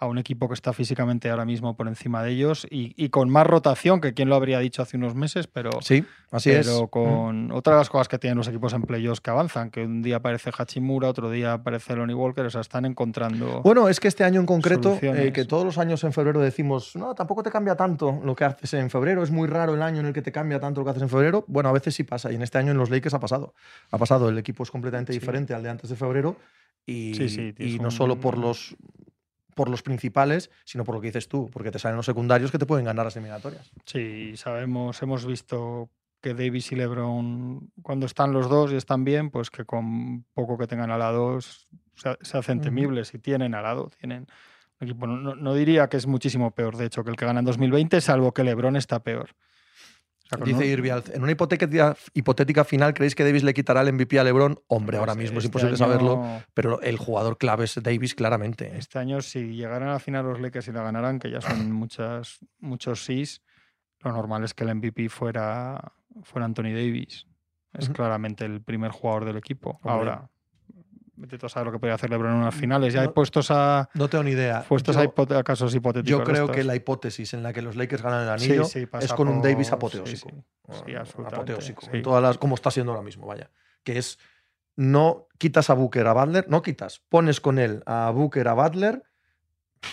a 0.00 0.06
un 0.06 0.16
equipo 0.18 0.46
que 0.48 0.54
está 0.54 0.72
físicamente 0.72 1.28
ahora 1.28 1.44
mismo 1.44 1.76
por 1.76 1.88
encima 1.88 2.22
de 2.22 2.30
ellos 2.30 2.66
y, 2.70 2.94
y 2.96 3.08
con 3.08 3.28
más 3.30 3.46
rotación 3.46 4.00
que 4.00 4.14
quien 4.14 4.28
lo 4.28 4.36
habría 4.36 4.60
dicho 4.60 4.80
hace 4.80 4.96
unos 4.96 5.16
meses, 5.16 5.48
pero, 5.48 5.70
Sí, 5.82 6.04
así 6.30 6.50
es. 6.50 6.66
pero 6.68 6.84
Mm. 6.84 6.88
con 6.88 7.52
otra 7.52 7.72
de 7.74 7.80
las 7.80 7.90
cosas 7.90 8.06
que 8.06 8.16
tienen 8.18 8.38
los 8.38 8.46
equipos 8.46 8.72
en 8.74 8.82
playoffs 8.82 9.20
que 9.20 9.30
avanzan, 9.30 9.70
que 9.70 9.84
un 9.84 10.00
día 10.02 10.16
aparece 10.16 10.50
Hachimura, 10.56 11.08
otro 11.08 11.30
día 11.30 11.54
aparece 11.54 11.96
Lonnie 11.96 12.14
Walker, 12.14 12.46
o 12.46 12.50
sea, 12.50 12.60
están 12.60 12.84
encontrando... 12.84 13.60
Bueno, 13.62 13.88
es 13.88 13.98
que 13.98 14.06
este 14.06 14.22
año 14.22 14.38
en 14.38 14.46
concreto, 14.46 14.96
eh, 15.02 15.32
que 15.32 15.44
todos 15.44 15.64
los 15.64 15.78
años 15.78 16.04
en 16.04 16.12
febrero 16.12 16.40
decimos, 16.40 16.94
no, 16.94 17.14
tampoco 17.16 17.42
te 17.42 17.50
cambia 17.50 17.74
tanto 17.74 18.20
lo 18.24 18.36
que 18.36 18.44
haces 18.44 18.72
en 18.74 18.90
febrero, 18.90 19.22
es 19.24 19.30
muy 19.32 19.48
raro 19.48 19.74
el 19.74 19.82
año 19.82 19.98
en 20.00 20.06
el 20.06 20.12
que 20.12 20.22
te 20.22 20.30
cambia 20.30 20.60
tanto 20.60 20.80
lo 20.80 20.84
que 20.84 20.90
haces 20.90 21.02
en 21.02 21.08
febrero. 21.08 21.44
Bueno, 21.48 21.70
a 21.70 21.72
veces 21.72 21.94
sí 21.96 22.04
pasa, 22.04 22.30
y 22.30 22.36
en 22.36 22.42
este 22.42 22.58
año 22.58 22.70
en 22.70 22.78
los 22.78 22.88
Lakers 22.90 23.14
ha 23.14 23.20
pasado. 23.20 23.54
Ha 23.90 23.98
pasado, 23.98 24.28
el 24.28 24.38
equipo 24.38 24.62
es 24.62 24.70
completamente 24.70 25.12
Sí. 25.12 25.18
diferente 25.18 25.54
al 25.54 25.62
de 25.64 25.70
antes 25.70 25.90
de 25.90 25.96
febrero, 25.96 26.36
y, 26.86 27.14
Sí, 27.14 27.28
sí, 27.28 27.54
y 27.58 27.78
no 27.80 27.90
solo 27.90 28.18
por 28.20 28.38
los, 28.38 28.76
por 29.58 29.68
los 29.68 29.82
principales, 29.82 30.50
sino 30.64 30.84
por 30.84 30.94
lo 30.94 31.00
que 31.00 31.08
dices 31.08 31.26
tú, 31.26 31.50
porque 31.52 31.72
te 31.72 31.80
salen 31.80 31.96
los 31.96 32.06
secundarios 32.06 32.52
que 32.52 32.58
te 32.58 32.64
pueden 32.64 32.84
ganar 32.84 33.04
las 33.06 33.16
eliminatorias. 33.16 33.72
Sí, 33.84 34.36
sabemos, 34.36 35.02
hemos 35.02 35.26
visto 35.26 35.90
que 36.20 36.32
Davis 36.32 36.70
y 36.70 36.76
LeBron, 36.76 37.72
cuando 37.82 38.06
están 38.06 38.32
los 38.32 38.48
dos 38.48 38.70
y 38.72 38.76
están 38.76 39.02
bien, 39.04 39.30
pues 39.30 39.50
que 39.50 39.64
con 39.64 40.24
poco 40.32 40.56
que 40.58 40.68
tengan 40.68 40.92
al 40.92 41.00
lado 41.00 41.40
se, 41.40 42.38
hacen 42.38 42.60
temibles. 42.60 43.12
Y 43.14 43.18
tienen 43.18 43.56
al 43.56 43.64
lado, 43.64 43.90
tienen 43.98 44.28
equipo. 44.78 45.08
No, 45.08 45.16
no- 45.16 45.34
no 45.34 45.54
diría 45.54 45.88
que 45.88 45.96
es 45.96 46.06
muchísimo 46.06 46.52
peor, 46.52 46.76
de 46.76 46.86
hecho, 46.86 47.02
que 47.02 47.10
el 47.10 47.16
que 47.16 47.26
gana 47.26 47.40
en 47.40 47.46
2020, 47.46 48.00
salvo 48.00 48.32
que 48.32 48.44
LeBron 48.44 48.76
está 48.76 49.00
peor. 49.02 49.30
Dice 50.44 50.66
Irvial, 50.66 51.02
en 51.12 51.22
una 51.22 51.32
hipotética, 51.32 51.96
hipotética 52.12 52.64
final, 52.64 52.92
¿creéis 52.92 53.14
que 53.14 53.24
Davis 53.24 53.44
le 53.44 53.54
quitará 53.54 53.80
el 53.80 53.92
MVP 53.94 54.18
a 54.18 54.24
LeBron? 54.24 54.60
Hombre, 54.66 54.98
ahora 54.98 55.14
pues 55.14 55.24
mismo 55.24 55.38
es 55.38 55.44
este 55.44 55.48
imposible 55.48 55.76
saberlo, 55.78 56.42
pero 56.52 56.82
el 56.82 56.98
jugador 56.98 57.38
clave 57.38 57.64
es 57.64 57.82
Davis, 57.82 58.14
claramente. 58.14 58.76
Este 58.76 58.98
año, 58.98 59.22
si 59.22 59.54
llegaran 59.54 59.88
a 59.88 59.92
la 59.92 59.98
final 59.98 60.26
los 60.26 60.40
Lakers 60.40 60.68
y 60.68 60.72
la 60.72 60.82
ganaran, 60.82 61.18
que 61.18 61.30
ya 61.30 61.40
son 61.40 61.72
muchas, 61.72 62.40
muchos 62.58 63.04
sís, 63.04 63.42
lo 64.00 64.12
normal 64.12 64.44
es 64.44 64.52
que 64.52 64.64
el 64.64 64.74
MVP 64.74 65.08
fuera, 65.08 65.92
fuera 66.24 66.44
Anthony 66.44 66.74
Davis. 66.74 67.26
Es 67.72 67.88
claramente 67.88 68.44
el 68.44 68.62
primer 68.62 68.90
jugador 68.90 69.24
del 69.24 69.36
equipo. 69.36 69.80
Hombre. 69.82 69.92
Ahora, 69.92 70.30
vete 71.18 71.36
tú 71.38 71.46
a 71.46 71.48
saber 71.48 71.66
lo 71.66 71.72
que 71.72 71.78
podría 71.78 71.94
hacer 71.96 72.10
LeBron 72.10 72.32
en 72.32 72.38
unas 72.38 72.54
finales. 72.54 72.92
Ya 72.94 73.00
hay 73.02 73.08
No- 73.08 73.14
puestos 73.14 73.50
a, 73.50 73.88
No 73.94 74.08
tengo 74.08 74.24
ni 74.24 74.30
idea. 74.30 74.64
puestos 74.68 74.94
Yo- 74.96 75.02
a, 75.02 75.04
hipote- 75.04 75.36
a 75.36 75.42
casos 75.42 75.74
hipotéticos. 75.74 76.18
Yo 76.18 76.24
creo 76.24 76.44
estos. 76.44 76.56
que 76.56 76.64
la 76.64 76.74
hipótesis 76.76 77.34
en 77.34 77.42
la 77.42 77.52
que 77.52 77.60
los 77.62 77.76
Lakers 77.76 78.02
ganan 78.02 78.28
el 78.28 78.38
Sí, 78.40 78.46
anillo 78.46 78.64
sí, 78.64 78.86
es 79.00 79.12
con 79.12 79.28
un 79.28 79.42
Davis 79.42 79.66
sí, 79.68 79.74
apoteósico. 79.74 80.28
sí. 80.30 80.36
Sí, 80.86 80.94
absolutamente, 80.94 81.52
Apoteósico. 81.52 81.82
sí. 81.82 81.90
En 81.92 82.02
todas 82.02 82.22
las, 82.22 82.38
como 82.38 82.54
está 82.54 82.70
siendo 82.70 82.92
ahora 82.92 83.02
mismo, 83.04 83.26
vaya. 83.26 83.50
Que 83.84 83.98
es, 83.98 84.18
no 84.76 85.26
quitas 85.38 85.70
a 85.70 85.74
Booker 85.74 86.06
a 86.06 86.12
Butler, 86.12 86.46
no 86.48 86.62
quitas, 86.62 87.00
pones 87.08 87.40
con 87.40 87.58
él 87.58 87.82
a 87.86 88.10
Booker 88.14 88.46
a 88.48 88.52
Butler, 88.54 89.02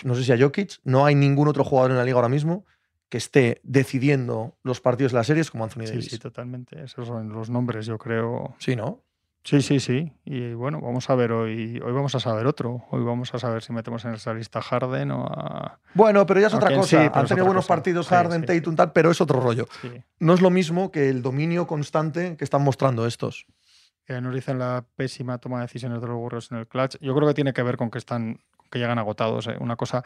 no 0.04 0.14
sé 0.14 0.24
si 0.24 0.32
a 0.32 0.38
Jokic, 0.38 0.80
no 0.84 1.06
hay 1.06 1.14
ningún 1.14 1.48
otro 1.48 1.64
jugador 1.64 1.90
en 1.92 1.96
la 1.96 2.04
liga 2.04 2.16
ahora 2.16 2.28
mismo 2.28 2.64
que 3.08 3.18
esté 3.18 3.60
decidiendo 3.62 4.58
los 4.64 4.80
partidos 4.80 5.12
de 5.12 5.18
las 5.18 5.26
series 5.28 5.50
como 5.50 5.62
Anthony 5.64 5.82
Sí, 5.86 5.90
Davis. 5.92 6.06
sí, 6.10 6.18
totalmente. 6.18 6.82
Esos 6.82 7.06
son 7.06 7.28
los 7.32 7.48
nombres, 7.50 7.86
yo 7.86 7.96
creo. 7.98 8.54
Sí, 8.58 8.74
¿no? 8.76 9.04
Sí, 9.46 9.62
sí, 9.62 9.78
sí. 9.78 10.12
Y 10.24 10.54
bueno, 10.54 10.80
vamos 10.80 11.08
a 11.08 11.14
ver 11.14 11.30
hoy. 11.30 11.80
Hoy 11.84 11.92
vamos 11.92 12.16
a 12.16 12.20
saber 12.20 12.46
otro. 12.46 12.84
Hoy 12.90 13.04
vamos 13.04 13.32
a 13.32 13.38
saber 13.38 13.62
si 13.62 13.72
metemos 13.72 14.04
en 14.04 14.14
esa 14.14 14.34
lista 14.34 14.58
a 14.58 14.62
Harden 14.62 15.12
o 15.12 15.24
a. 15.24 15.78
Bueno, 15.94 16.26
pero 16.26 16.40
ya 16.40 16.48
es 16.48 16.54
otra 16.54 16.74
cosa. 16.74 17.12
Han 17.14 17.26
tenido 17.28 17.46
buenos 17.46 17.64
cosa. 17.64 17.76
partidos 17.76 18.08
Harden, 18.08 18.40
sí, 18.40 18.46
Tatum, 18.46 18.72
sí. 18.72 18.76
tal, 18.76 18.90
pero 18.90 19.12
es 19.12 19.20
otro 19.20 19.38
rollo. 19.38 19.68
No 20.18 20.34
es 20.34 20.40
lo 20.40 20.50
mismo 20.50 20.90
que 20.90 21.08
el 21.08 21.22
dominio 21.22 21.68
constante 21.68 22.36
que 22.36 22.42
están 22.42 22.62
mostrando 22.62 23.06
estos. 23.06 23.46
nos 24.08 24.34
dicen 24.34 24.58
la 24.58 24.84
pésima 24.96 25.38
toma 25.38 25.58
de 25.58 25.66
decisiones 25.66 26.00
de 26.00 26.08
los 26.08 26.16
Warriors 26.16 26.50
en 26.50 26.58
el 26.58 26.66
clutch. 26.66 26.96
Yo 27.00 27.14
creo 27.14 27.28
que 27.28 27.34
tiene 27.34 27.52
que 27.52 27.62
ver 27.62 27.76
con 27.76 27.92
que 27.92 27.98
están 27.98 28.40
que 28.70 28.78
llegan 28.78 28.98
agotados. 28.98 29.46
¿eh? 29.46 29.56
Una 29.60 29.76
cosa 29.76 30.04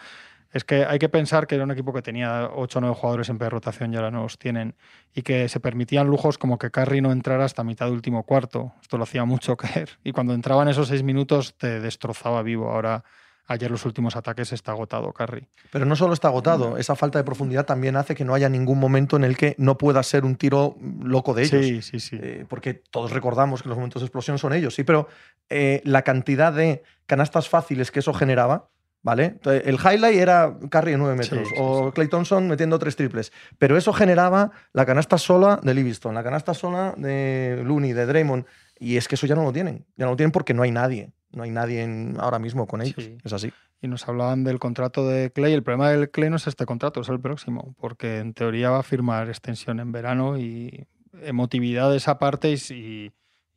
es 0.52 0.64
que 0.64 0.84
hay 0.84 0.98
que 0.98 1.08
pensar 1.08 1.46
que 1.46 1.54
era 1.54 1.64
un 1.64 1.70
equipo 1.70 1.92
que 1.92 2.02
tenía 2.02 2.50
8 2.52 2.78
o 2.78 2.80
9 2.80 2.96
jugadores 2.96 3.28
en 3.28 3.38
rotación 3.38 3.92
y 3.92 3.96
ahora 3.96 4.10
no 4.10 4.22
los 4.22 4.38
tienen. 4.38 4.74
Y 5.14 5.22
que 5.22 5.48
se 5.48 5.60
permitían 5.60 6.08
lujos 6.08 6.38
como 6.38 6.58
que 6.58 6.70
Curry 6.70 7.00
no 7.00 7.12
entrara 7.12 7.44
hasta 7.44 7.62
mitad 7.62 7.86
de 7.86 7.92
último 7.92 8.24
cuarto. 8.24 8.72
Esto 8.80 8.98
lo 8.98 9.04
hacía 9.04 9.24
mucho 9.24 9.56
Kerr. 9.58 9.88
Y 10.02 10.12
cuando 10.12 10.34
entraban 10.34 10.68
esos 10.68 10.88
6 10.88 11.02
minutos 11.02 11.56
te 11.56 11.80
destrozaba 11.80 12.42
vivo. 12.42 12.70
Ahora, 12.70 13.04
ayer 13.46 13.70
los 13.70 13.84
últimos 13.84 14.16
ataques 14.16 14.52
está 14.52 14.72
agotado 14.72 15.12
Curry. 15.12 15.48
Pero 15.72 15.84
no 15.84 15.96
solo 15.96 16.12
está 16.14 16.28
agotado, 16.28 16.70
No. 16.70 16.76
esa 16.76 16.94
falta 16.96 17.18
de 17.18 17.24
profundidad 17.24 17.66
también 17.66 17.96
hace 17.96 18.14
que 18.14 18.24
no 18.24 18.34
haya 18.34 18.48
ningún 18.48 18.78
momento 18.78 19.16
en 19.16 19.24
el 19.24 19.36
que 19.36 19.54
no 19.58 19.76
pueda 19.78 20.02
ser 20.02 20.24
un 20.24 20.36
tiro 20.36 20.76
loco 21.02 21.34
de 21.34 21.42
ellos. 21.44 21.64
Sí, 21.66 21.82
sí, 21.82 22.00
sí. 22.00 22.18
Eh, 22.20 22.44
porque 22.48 22.74
todos 22.74 23.10
recordamos 23.12 23.62
que 23.62 23.68
los 23.68 23.76
momentos 23.78 24.02
de 24.02 24.06
explosión 24.06 24.38
son 24.38 24.52
ellos, 24.52 24.74
sí, 24.74 24.84
pero 24.84 25.08
eh, 25.48 25.80
la 25.84 26.02
cantidad 26.02 26.52
de 26.52 26.82
canastas 27.06 27.48
fáciles 27.48 27.90
que 27.90 27.98
eso 27.98 28.14
generaba, 28.14 28.68
¿vale? 29.02 29.24
Entonces, 29.24 29.62
el 29.66 29.76
highlight 29.76 30.16
era 30.18 30.56
Curry 30.70 30.92
de 30.92 30.98
9 30.98 31.16
metros 31.16 31.40
Sí, 31.48 31.54
sí, 31.54 31.54
o. 31.58 31.90
Clay 31.92 32.06
Thompson 32.08 32.46
metiendo 32.46 32.78
tres 32.78 32.94
triples, 32.96 33.32
pero 33.58 33.76
eso 33.76 33.92
generaba 33.92 34.52
la 34.72 34.86
canasta 34.86 35.18
sola 35.18 35.58
de 35.62 35.74
Livingston, 35.74 36.14
la 36.14 36.22
canasta 36.22 36.54
sola 36.54 36.94
de 36.96 37.62
Looney, 37.64 37.92
de 37.94 38.06
Draymond, 38.06 38.44
y 38.78 38.96
es 38.96 39.08
que 39.08 39.14
eso 39.16 39.26
ya 39.26 39.34
no 39.34 39.42
lo 39.42 39.52
tienen, 39.52 39.86
ya 39.96 40.04
no 40.04 40.12
lo 40.12 40.16
tienen 40.16 40.30
porque 40.32 40.54
no 40.54 40.62
hay 40.62 40.70
nadie, 40.70 41.10
no 41.32 41.42
hay 41.42 41.50
nadie 41.50 41.82
en- 41.82 42.16
ahora 42.20 42.38
mismo 42.38 42.66
con 42.66 42.82
ellos, 42.82 42.96
Sí. 43.04 43.16
es 43.24 43.32
así. 43.32 43.52
y 43.82 43.88
nos 43.88 44.06
hablaban 44.08 44.44
del 44.44 44.58
contrato 44.58 45.08
de 45.08 45.30
Clay. 45.32 45.54
El 45.54 45.62
problema 45.62 45.88
del 45.90 46.10
Clay 46.10 46.28
no 46.28 46.36
es 46.36 46.46
este 46.46 46.66
contrato, 46.66 47.00
es 47.00 47.08
el 47.08 47.18
próximo, 47.18 47.74
porque 47.78 48.18
en 48.18 48.34
teoría 48.34 48.68
va 48.70 48.80
a 48.80 48.82
firmar 48.82 49.28
extensión 49.28 49.80
en 49.80 49.90
verano 49.90 50.38
y 50.38 50.86
emotividad 51.22 51.90
de 51.90 51.96
esa 51.96 52.18
parte 52.18 52.54
y, 52.70 53.10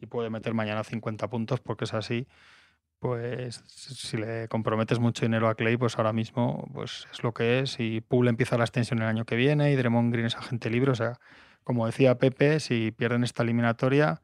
puede 0.09 0.29
meter 0.29 0.53
mañana 0.53 0.83
50 0.83 1.29
puntos 1.29 1.61
porque 1.61 1.85
es 1.85 1.93
así. 1.93 2.27
Pues 2.99 3.63
si 3.67 4.17
le 4.17 4.47
comprometes 4.49 4.99
mucho 4.99 5.25
dinero 5.25 5.47
a 5.49 5.55
Clay, 5.55 5.77
pues 5.77 5.97
ahora 5.97 6.11
mismo 6.13 6.69
pues 6.73 7.07
es 7.11 7.23
lo 7.23 7.33
que 7.33 7.59
es. 7.59 7.79
Y 7.79 8.01
Poole 8.01 8.29
empieza 8.29 8.57
la 8.57 8.65
extensión 8.65 9.01
el 9.01 9.07
año 9.07 9.23
que 9.25 9.37
viene 9.37 9.71
y 9.71 9.75
Draymond 9.77 10.11
Green 10.11 10.25
es 10.25 10.35
agente 10.35 10.69
libre. 10.69 10.91
O 10.91 10.95
sea, 10.95 11.19
como 11.63 11.85
decía 11.85 12.18
Pepe, 12.18 12.59
si 12.59 12.92
pierden 12.92 13.23
esta 13.23 13.44
eliminatoria. 13.44 14.21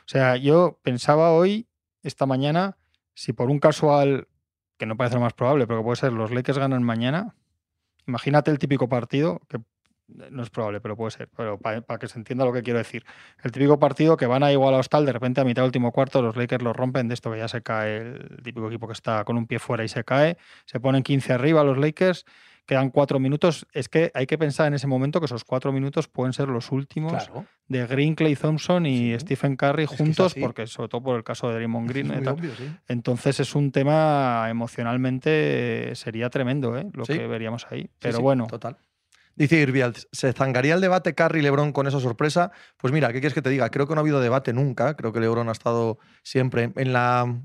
O 0.00 0.08
sea, 0.08 0.36
yo 0.36 0.78
pensaba 0.82 1.30
hoy, 1.32 1.66
esta 2.02 2.24
mañana, 2.24 2.77
si 3.18 3.32
por 3.32 3.50
un 3.50 3.58
casual 3.58 4.28
que 4.76 4.86
no 4.86 4.96
parece 4.96 5.16
lo 5.16 5.22
más 5.22 5.32
probable, 5.32 5.66
pero 5.66 5.80
que 5.80 5.84
puede 5.84 5.96
ser, 5.96 6.12
los 6.12 6.30
Lakers 6.30 6.56
ganan 6.56 6.84
mañana. 6.84 7.34
Imagínate 8.06 8.52
el 8.52 8.60
típico 8.60 8.88
partido, 8.88 9.40
que 9.48 9.58
no 10.06 10.40
es 10.40 10.50
probable, 10.50 10.80
pero 10.80 10.96
puede 10.96 11.10
ser, 11.10 11.28
pero 11.36 11.58
para 11.58 11.98
que 11.98 12.06
se 12.06 12.16
entienda 12.16 12.44
lo 12.44 12.52
que 12.52 12.62
quiero 12.62 12.78
decir. 12.78 13.04
El 13.42 13.50
típico 13.50 13.80
partido 13.80 14.16
que 14.16 14.26
van 14.26 14.44
a 14.44 14.52
igualados 14.52 14.88
tal, 14.88 15.04
de 15.04 15.12
repente 15.12 15.40
a 15.40 15.44
mitad 15.44 15.62
del 15.62 15.70
último 15.70 15.90
cuarto 15.90 16.22
los 16.22 16.36
Lakers 16.36 16.62
los 16.62 16.76
rompen 16.76 17.08
de 17.08 17.14
esto 17.14 17.32
que 17.32 17.38
ya 17.38 17.48
se 17.48 17.60
cae 17.60 17.96
el 17.96 18.40
típico 18.44 18.68
equipo 18.68 18.86
que 18.86 18.92
está 18.92 19.24
con 19.24 19.36
un 19.36 19.48
pie 19.48 19.58
fuera 19.58 19.82
y 19.82 19.88
se 19.88 20.04
cae, 20.04 20.36
se 20.64 20.78
ponen 20.78 21.02
15 21.02 21.32
arriba 21.32 21.64
los 21.64 21.76
Lakers, 21.76 22.24
quedan 22.68 22.90
cuatro 22.90 23.18
minutos. 23.18 23.66
Es 23.72 23.88
que 23.88 24.12
hay 24.14 24.26
que 24.26 24.36
pensar 24.38 24.66
en 24.68 24.74
ese 24.74 24.86
momento 24.86 25.18
que 25.20 25.24
esos 25.26 25.42
cuatro 25.42 25.72
minutos 25.72 26.06
pueden 26.06 26.32
ser 26.34 26.48
los 26.48 26.70
últimos 26.70 27.12
Claro. 27.12 27.46
de 27.66 27.86
Green, 27.86 28.14
Clay 28.14 28.36
Thompson 28.36 28.84
y 28.86 29.14
Sí. 29.14 29.20
Stephen 29.20 29.56
Curry 29.56 29.84
es 29.84 29.88
juntos, 29.90 30.34
porque 30.38 30.66
sobre 30.66 30.88
todo 30.90 31.02
por 31.02 31.16
el 31.16 31.24
caso 31.24 31.48
de 31.48 31.54
Draymond 31.54 31.88
Green. 31.88 32.06
Es 32.06 32.12
y 32.12 32.16
muy 32.16 32.24
tal. 32.24 32.34
obvio, 32.34 32.54
sí. 32.54 32.70
Entonces 32.86 33.40
es 33.40 33.54
un 33.54 33.72
tema 33.72 34.46
emocionalmente 34.50 35.90
eh, 35.90 35.94
sería 35.96 36.28
tremendo 36.30 36.76
¿eh? 36.78 36.86
lo 36.92 37.04
Sí. 37.06 37.14
que 37.14 37.26
veríamos 37.26 37.66
ahí. 37.70 37.88
Pero 37.98 38.20
bueno, 38.20 38.46
Total. 38.46 38.76
Dice 39.34 39.56
Irvial, 39.60 39.94
¿se 40.12 40.32
zangaría 40.32 40.74
el 40.74 40.80
debate 40.80 41.14
Curry-Lebron 41.14 41.72
con 41.72 41.86
esa 41.86 42.00
sorpresa? 42.00 42.50
Pues 42.76 42.92
mira, 42.92 43.08
¿qué 43.12 43.20
quieres 43.20 43.34
que 43.34 43.40
te 43.42 43.50
diga? 43.50 43.70
Creo 43.70 43.86
que 43.86 43.94
no 43.94 44.00
ha 44.00 44.02
habido 44.02 44.20
debate 44.20 44.52
nunca. 44.52 44.94
Creo 44.94 45.12
que 45.12 45.20
Lebron 45.20 45.48
ha 45.48 45.52
estado 45.52 45.98
siempre 46.24 46.72
en 46.76 46.92
la 46.92 47.40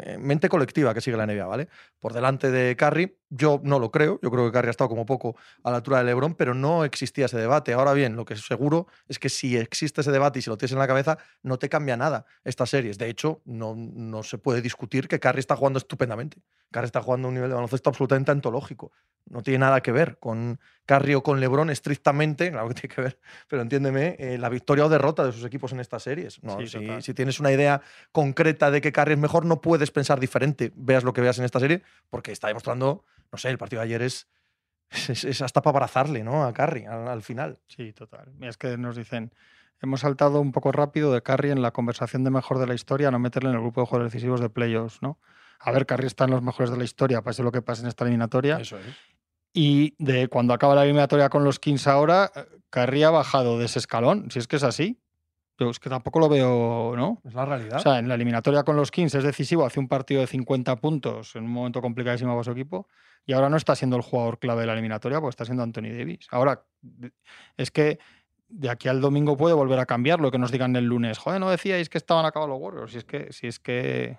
eh, 0.00 0.18
mente 0.18 0.48
colectiva 0.50 0.92
que 0.92 1.00
sigue 1.00 1.16
la 1.16 1.26
NBA, 1.26 1.46
¿vale? 1.46 1.68
Por 1.98 2.12
delante 2.12 2.50
de 2.50 2.76
Curry, 2.76 3.16
yo 3.30 3.60
no 3.62 3.78
lo 3.78 3.90
creo. 3.90 4.18
Yo 4.22 4.30
creo 4.30 4.46
que 4.46 4.52
Curry 4.52 4.68
ha 4.68 4.70
estado 4.70 4.88
como 4.90 5.06
poco 5.06 5.36
a 5.62 5.70
la 5.70 5.76
altura 5.76 5.98
de 5.98 6.04
Lebron, 6.04 6.34
pero 6.34 6.52
no 6.52 6.84
existía 6.84 7.26
ese 7.26 7.38
debate. 7.38 7.72
Ahora 7.72 7.92
bien, 7.92 8.16
lo 8.16 8.24
que 8.24 8.34
es 8.34 8.44
seguro 8.44 8.88
es 9.08 9.18
que 9.18 9.28
si 9.28 9.56
existe 9.56 10.00
ese 10.00 10.10
debate 10.10 10.40
y 10.40 10.42
si 10.42 10.50
lo 10.50 10.58
tienes 10.58 10.72
en 10.72 10.78
la 10.78 10.86
cabeza, 10.86 11.18
no 11.42 11.58
te 11.58 11.68
cambia 11.68 11.96
nada 11.96 12.26
estas 12.44 12.70
series. 12.70 12.98
De 12.98 13.08
hecho, 13.08 13.40
no, 13.44 13.74
no 13.76 14.22
se 14.22 14.38
puede 14.38 14.60
discutir 14.60 15.08
que 15.08 15.20
Curry 15.20 15.38
está 15.38 15.56
jugando 15.56 15.78
estupendamente. 15.78 16.38
Curry 16.72 16.86
está 16.86 17.02
jugando 17.02 17.26
a 17.26 17.30
un 17.30 17.34
nivel 17.34 17.50
de 17.50 17.54
baloncesto 17.54 17.90
absolutamente 17.90 18.30
antológico. 18.32 18.92
No 19.28 19.42
tiene 19.42 19.58
nada 19.58 19.80
que 19.80 19.92
ver 19.92 20.18
con 20.18 20.58
Curry 20.86 21.14
o 21.14 21.22
con 21.22 21.40
LeBron 21.40 21.70
estrictamente, 21.70 22.50
claro 22.50 22.68
que 22.68 22.74
tiene 22.80 22.94
que 22.94 23.00
ver, 23.00 23.18
pero 23.48 23.62
entiéndeme, 23.62 24.16
eh, 24.18 24.38
la 24.38 24.48
victoria 24.48 24.86
o 24.86 24.88
derrota 24.88 25.24
de 25.24 25.32
sus 25.32 25.44
equipos 25.44 25.72
en 25.72 25.80
estas 25.80 26.02
series. 26.02 26.42
No, 26.42 26.58
Sí, 26.60 26.66
si, 26.66 27.02
si 27.02 27.14
tienes 27.14 27.38
una 27.38 27.52
idea 27.52 27.80
concreta 28.12 28.70
de 28.70 28.80
que 28.80 28.92
Curry 28.92 29.12
es 29.12 29.18
mejor, 29.18 29.46
no 29.46 29.60
puedes 29.60 29.90
pensar 29.90 30.18
diferente, 30.18 30.72
veas 30.74 31.04
lo 31.04 31.12
que 31.12 31.20
veas 31.20 31.38
en 31.38 31.44
esta 31.44 31.60
serie, 31.60 31.82
porque 32.10 32.32
está 32.32 32.48
demostrando, 32.48 33.04
no 33.32 33.38
sé, 33.38 33.50
el 33.50 33.58
partido 33.58 33.80
de 33.80 33.86
ayer 33.86 34.02
es 34.02 34.28
es, 34.90 35.24
es 35.24 35.42
hasta 35.42 35.62
para 35.62 35.76
abrazarle, 35.78 36.24
¿no? 36.24 36.44
A 36.44 36.52
Carry 36.52 36.84
al, 36.84 37.08
al 37.08 37.22
final. 37.22 37.60
Sí, 37.68 37.92
total. 37.92 38.32
Mira, 38.34 38.50
es 38.50 38.56
que 38.56 38.76
nos 38.76 38.96
dicen, 38.96 39.32
hemos 39.80 40.00
saltado 40.00 40.40
un 40.40 40.52
poco 40.52 40.72
rápido 40.72 41.12
de 41.12 41.22
Carry 41.22 41.50
en 41.50 41.62
la 41.62 41.70
conversación 41.70 42.24
de 42.24 42.30
mejor 42.30 42.58
de 42.58 42.66
la 42.66 42.74
historia 42.74 43.08
a 43.08 43.10
no 43.10 43.18
meterle 43.18 43.50
en 43.50 43.56
el 43.56 43.60
grupo 43.60 43.80
de 43.80 43.86
jugadores 43.86 44.12
decisivos 44.12 44.40
de 44.40 44.50
playoffs, 44.50 45.00
¿no? 45.00 45.18
A 45.60 45.72
ver, 45.72 45.86
Carry 45.86 46.06
está 46.06 46.24
en 46.24 46.30
los 46.30 46.42
mejores 46.42 46.70
de 46.70 46.78
la 46.78 46.84
historia, 46.84 47.22
pase 47.22 47.42
lo 47.42 47.52
que 47.52 47.62
pase 47.62 47.82
en 47.82 47.88
esta 47.88 48.04
eliminatoria. 48.04 48.58
Eso 48.58 48.78
es. 48.78 48.96
Y 49.52 49.94
de 49.98 50.28
cuando 50.28 50.54
acaba 50.54 50.74
la 50.74 50.84
eliminatoria 50.84 51.28
con 51.28 51.44
los 51.44 51.58
Kings 51.58 51.86
ahora, 51.86 52.30
eh, 52.34 52.46
Carry 52.70 53.02
ha 53.02 53.10
bajado 53.10 53.58
de 53.58 53.66
ese 53.66 53.78
escalón, 53.78 54.30
si 54.30 54.38
es 54.38 54.48
que 54.48 54.56
es 54.56 54.62
así. 54.62 55.00
Yo 55.60 55.68
es 55.68 55.78
que 55.78 55.90
tampoco 55.90 56.18
lo 56.20 56.28
veo, 56.30 56.94
¿no? 56.96 57.20
Es 57.22 57.34
la 57.34 57.44
realidad. 57.44 57.76
O 57.76 57.80
sea, 57.80 57.98
en 57.98 58.08
la 58.08 58.14
eliminatoria 58.14 58.62
con 58.62 58.76
los 58.76 58.90
Kings 58.90 59.14
es 59.14 59.24
decisivo, 59.24 59.66
hace 59.66 59.78
un 59.78 59.88
partido 59.88 60.22
de 60.22 60.26
50 60.26 60.76
puntos 60.76 61.36
en 61.36 61.44
un 61.44 61.50
momento 61.50 61.82
complicadísimo 61.82 62.32
para 62.32 62.44
su 62.44 62.52
equipo 62.52 62.88
y 63.26 63.34
ahora 63.34 63.50
no 63.50 63.58
está 63.58 63.74
siendo 63.74 63.96
el 63.96 64.02
jugador 64.02 64.38
clave 64.38 64.62
de 64.62 64.68
la 64.68 64.72
eliminatoria 64.72 65.20
porque 65.20 65.30
está 65.30 65.44
siendo 65.44 65.62
Anthony 65.62 65.92
Davis. 65.94 66.26
Ahora, 66.30 66.64
es 67.58 67.70
que 67.70 67.98
de 68.48 68.70
aquí 68.70 68.88
al 68.88 69.02
domingo 69.02 69.36
puede 69.36 69.54
volver 69.54 69.78
a 69.78 69.86
cambiar 69.86 70.20
lo 70.20 70.30
que 70.30 70.38
nos 70.38 70.50
digan 70.50 70.74
el 70.76 70.86
lunes. 70.86 71.18
Joder, 71.18 71.40
no 71.40 71.50
decíais 71.50 71.90
que 71.90 71.98
estaban 71.98 72.24
acabados 72.24 72.50
los 72.50 72.60
Warriors. 72.60 72.92
Si 72.92 72.98
es 72.98 73.04
que, 73.04 73.30
si 73.30 73.46
es 73.46 73.60
que 73.60 74.16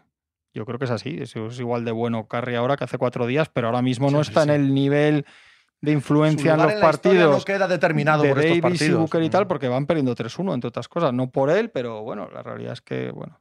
yo 0.53 0.65
creo 0.65 0.77
que 0.77 0.85
es 0.85 0.91
así. 0.91 1.17
Es, 1.19 1.35
igual 1.59 1.85
de 1.85 1.91
bueno 1.91 2.27
Curry 2.27 2.55
ahora 2.55 2.77
que 2.77 2.83
hace 2.83 2.99
cuatro 2.99 3.25
días, 3.25 3.49
pero 3.49 3.67
ahora 3.67 3.81
mismo 3.81 4.11
no 4.11 4.23
sí, 4.23 4.29
está 4.29 4.43
sí. 4.43 4.49
en 4.49 4.55
el 4.55 4.73
nivel 4.73 5.25
de 5.81 5.91
influencia 5.91 6.53
en 6.53 6.61
los 6.61 6.73
partidos 6.73 7.37
no 7.37 7.43
queda 7.43 7.67
determinado 7.67 8.23
de 8.23 8.29
por 8.29 8.39
estos 8.39 8.61
Davis 8.61 8.81
y 8.81 8.83
partidos. 8.85 8.99
Booker 9.01 9.23
y 9.23 9.29
tal, 9.29 9.47
porque 9.47 9.67
van 9.67 9.85
perdiendo 9.87 10.15
3-1, 10.15 10.53
entre 10.53 10.67
otras 10.67 10.87
cosas. 10.87 11.11
No 11.13 11.29
por 11.31 11.49
él, 11.49 11.69
pero 11.71 12.03
bueno, 12.03 12.29
la 12.31 12.43
realidad 12.43 12.73
es 12.73 12.81
que, 12.81 13.09
bueno, 13.11 13.39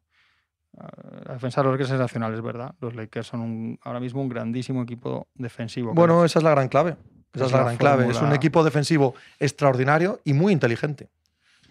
ah, 0.79 0.89
la 1.27 1.35
defensa 1.35 1.61
de 1.61 1.65
los 1.67 1.73
Lakers 1.75 1.91
es 1.91 1.97
sensacional, 1.99 2.33
es 2.35 2.41
verdad. 2.43 2.75
Los 2.81 2.95
Lakers 2.95 3.27
son 3.27 3.41
un- 3.41 3.79
ahora 3.83 4.01
mismo 4.01 4.23
un 4.23 4.29
grandísimo 4.29 4.83
equipo 4.83 5.29
defensivo. 5.35 5.93
creo. 5.93 5.95
Bueno, 6.07 6.25
esa 6.25 6.39
es 6.39 6.43
la 6.43 6.51
gran 6.53 6.69
clave. 6.69 6.97
Esa 7.35 7.45
Es 7.45 7.47
es 7.47 7.53
la 7.53 7.59
la 7.59 7.65
gran 7.65 7.77
clave. 7.77 8.09
Es 8.11 8.21
un 8.23 8.33
equipo 8.33 8.65
defensivo 8.65 9.15
extraordinario 9.39 10.21
y 10.25 10.33
muy 10.33 10.53
inteligente. 10.53 11.11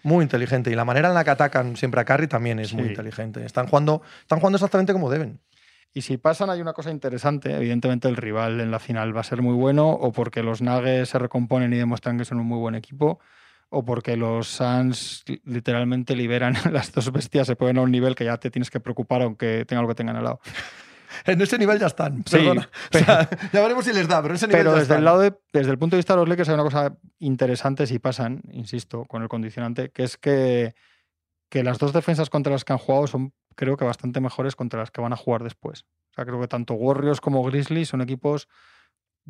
Muy 0.02 0.22
inteligente. 0.22 0.70
Y 0.70 0.74
la 0.74 0.86
manera 0.86 1.08
en 1.08 1.14
la 1.14 1.24
que 1.24 1.30
atacan 1.30 1.76
siempre 1.76 2.00
a 2.00 2.04
Curry 2.06 2.26
también 2.28 2.58
es 2.60 2.72
muy 2.72 2.86
inteligente. 2.86 3.44
Están 3.44 3.66
jugando, 3.66 4.00
están 4.22 4.38
jugando 4.38 4.56
exactamente 4.56 4.92
como 4.94 5.10
deben. 5.10 5.38
Y 5.92 6.02
si 6.02 6.18
pasan, 6.18 6.50
hay 6.50 6.60
una 6.60 6.72
cosa 6.72 6.90
interesante. 6.90 7.52
Evidentemente, 7.54 8.08
el 8.08 8.16
rival 8.16 8.60
en 8.60 8.70
la 8.70 8.78
final 8.78 9.14
va 9.16 9.20
a 9.20 9.24
ser 9.24 9.42
muy 9.42 9.54
bueno, 9.54 9.88
o 9.90 10.12
porque 10.12 10.42
los 10.42 10.62
Nuggets 10.62 11.08
se 11.10 11.18
recomponen 11.18 11.72
y 11.72 11.76
demuestran 11.78 12.16
que 12.16 12.24
son 12.24 12.38
un 12.38 12.46
muy 12.46 12.58
buen 12.58 12.76
equipo, 12.76 13.18
o 13.70 13.84
porque 13.84 14.16
los 14.16 14.46
Suns 14.48 15.24
li- 15.26 15.40
literalmente 15.44 16.14
liberan 16.14 16.54
las 16.72 16.92
dos 16.92 17.10
bestias, 17.10 17.46
se 17.48 17.56
ponen 17.56 17.78
a 17.78 17.82
un 17.82 17.90
nivel 17.90 18.14
que 18.14 18.24
ya 18.24 18.36
te 18.36 18.50
tienes 18.50 18.70
que 18.70 18.78
preocupar, 18.80 19.22
aunque 19.22 19.64
tenga 19.64 19.82
lo 19.82 19.88
que 19.88 19.94
tengan 19.96 20.16
al 20.16 20.24
lado. 20.24 20.40
En 21.26 21.40
ese 21.42 21.58
nivel 21.58 21.78
ya 21.80 21.86
están. 21.88 22.18
Sí, 22.24 22.36
perdona. 22.36 22.68
O 22.94 22.98
sea, 22.98 23.28
ya 23.52 23.60
veremos 23.60 23.84
si 23.84 23.92
les 23.92 24.06
da, 24.06 24.22
pero 24.22 24.32
en 24.32 24.36
ese 24.36 24.46
nivel 24.46 24.60
Pero 24.60 24.70
ya 24.74 24.78
desde 24.78 24.94
el, 24.94 24.98
están. 25.00 25.04
lado 25.04 25.18
de- 25.20 25.34
desde 25.52 25.72
el 25.72 25.78
punto 25.78 25.96
de 25.96 25.98
vista 25.98 26.12
de 26.14 26.20
los 26.20 26.28
Lakers 26.28 26.48
hay 26.50 26.54
una 26.54 26.62
cosa 26.62 26.96
interesante 27.18 27.84
si 27.88 27.98
pasan, 27.98 28.42
insisto, 28.52 29.06
con 29.06 29.22
el 29.22 29.28
condicionante, 29.28 29.90
que 29.90 30.04
es 30.04 30.16
que, 30.16 30.76
que 31.48 31.64
las 31.64 31.78
dos 31.78 31.92
defensas 31.92 32.30
contra 32.30 32.52
las 32.52 32.64
que 32.64 32.74
han 32.74 32.78
jugado 32.78 33.08
son 33.08 33.32
creo 33.60 33.76
que 33.76 33.84
bastante 33.84 34.22
mejores 34.22 34.56
contra 34.56 34.80
las 34.80 34.90
que 34.90 35.02
van 35.02 35.12
a 35.12 35.16
jugar 35.16 35.44
después. 35.44 35.84
O 36.12 36.14
sea, 36.14 36.24
creo 36.24 36.40
que 36.40 36.48
tanto 36.48 36.72
Warriors 36.72 37.20
como 37.20 37.44
Grizzlies 37.44 37.90
son 37.90 38.00
equipos 38.00 38.48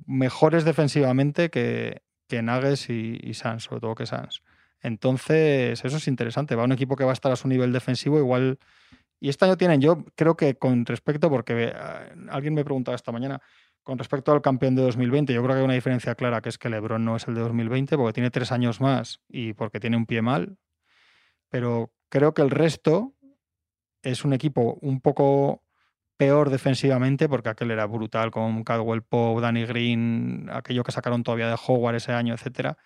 mejores 0.07 0.65
defensivamente 0.65 1.51
que, 1.51 2.03
que 2.29 2.41
Nuggets 2.41 2.91
y, 2.91 3.19
y 3.21 3.35
Suns, 3.35 3.65
sobre 3.65 3.81
todo 3.81 3.97
que 3.97 4.07
Suns. 4.07 4.45
Entonces, 4.83 5.85
eso 5.85 5.97
es 5.97 6.07
interesante. 6.07 6.55
Va 6.55 6.63
un 6.63 6.71
equipo 6.71 6.95
que 6.95 7.03
va 7.03 7.11
a 7.11 7.13
estar 7.13 7.33
a 7.33 7.37
su 7.37 7.49
nivel 7.49 7.73
defensivo 7.73 8.19
igual... 8.19 8.61
Y 9.19 9.31
este 9.31 9.47
año 9.47 9.57
tienen, 9.57 9.81
yo 9.81 10.05
creo 10.15 10.37
que 10.37 10.55
con 10.55 10.87
respecto, 10.87 11.29
porque 11.29 11.65
eh, 11.65 11.75
alguien 12.31 12.55
me 12.55 12.65
preguntaba 12.65 12.95
esta 12.95 13.11
mañana, 13.11 13.43
con 13.83 13.99
respecto 13.99 14.31
al 14.31 14.43
campeón 14.43 14.77
de 14.77 14.83
2020, 14.83 15.35
yo 15.35 15.43
creo 15.43 15.57
que 15.57 15.59
hay 15.59 15.65
una 15.65 15.75
diferencia 15.75 16.15
clara, 16.15 16.41
que 16.41 16.51
es 16.51 16.57
que 16.57 16.71
LeBron 16.71 17.05
no 17.05 17.17
es 17.17 17.27
el 17.27 17.35
de 17.35 17.41
2020 17.41 17.97
porque 17.97 18.13
tiene 18.13 18.31
tres 18.31 18.53
años 18.53 18.81
más 18.81 19.21
y 19.29 19.55
porque 19.55 19.81
tiene 19.81 19.97
un 19.97 20.07
pie 20.07 20.23
mal. 20.23 20.57
Pero 21.49 21.93
creo 22.09 22.33
que 22.33 22.43
el 22.43 22.51
resto 22.51 23.17
es 24.03 24.25
un 24.25 24.33
equipo 24.33 24.79
un 24.81 25.01
poco 25.01 25.63
peor 26.17 26.51
defensivamente 26.51 27.29
porque 27.29 27.49
aquel 27.49 27.71
era 27.71 27.87
brutal 27.87 28.31
con 28.31 28.63
Caldwell 28.63 29.03
Pope, 29.03 29.41
Danny 29.41 29.65
Green, 29.65 30.49
aquello 30.53 30.85
que 30.85 30.93
sacaron 30.93 31.23
todavía 31.23 31.49
de 31.49 31.57
Howard 31.67 31.97
ese 31.97 32.13
año, 32.13 32.35
etcétera. 32.35 32.77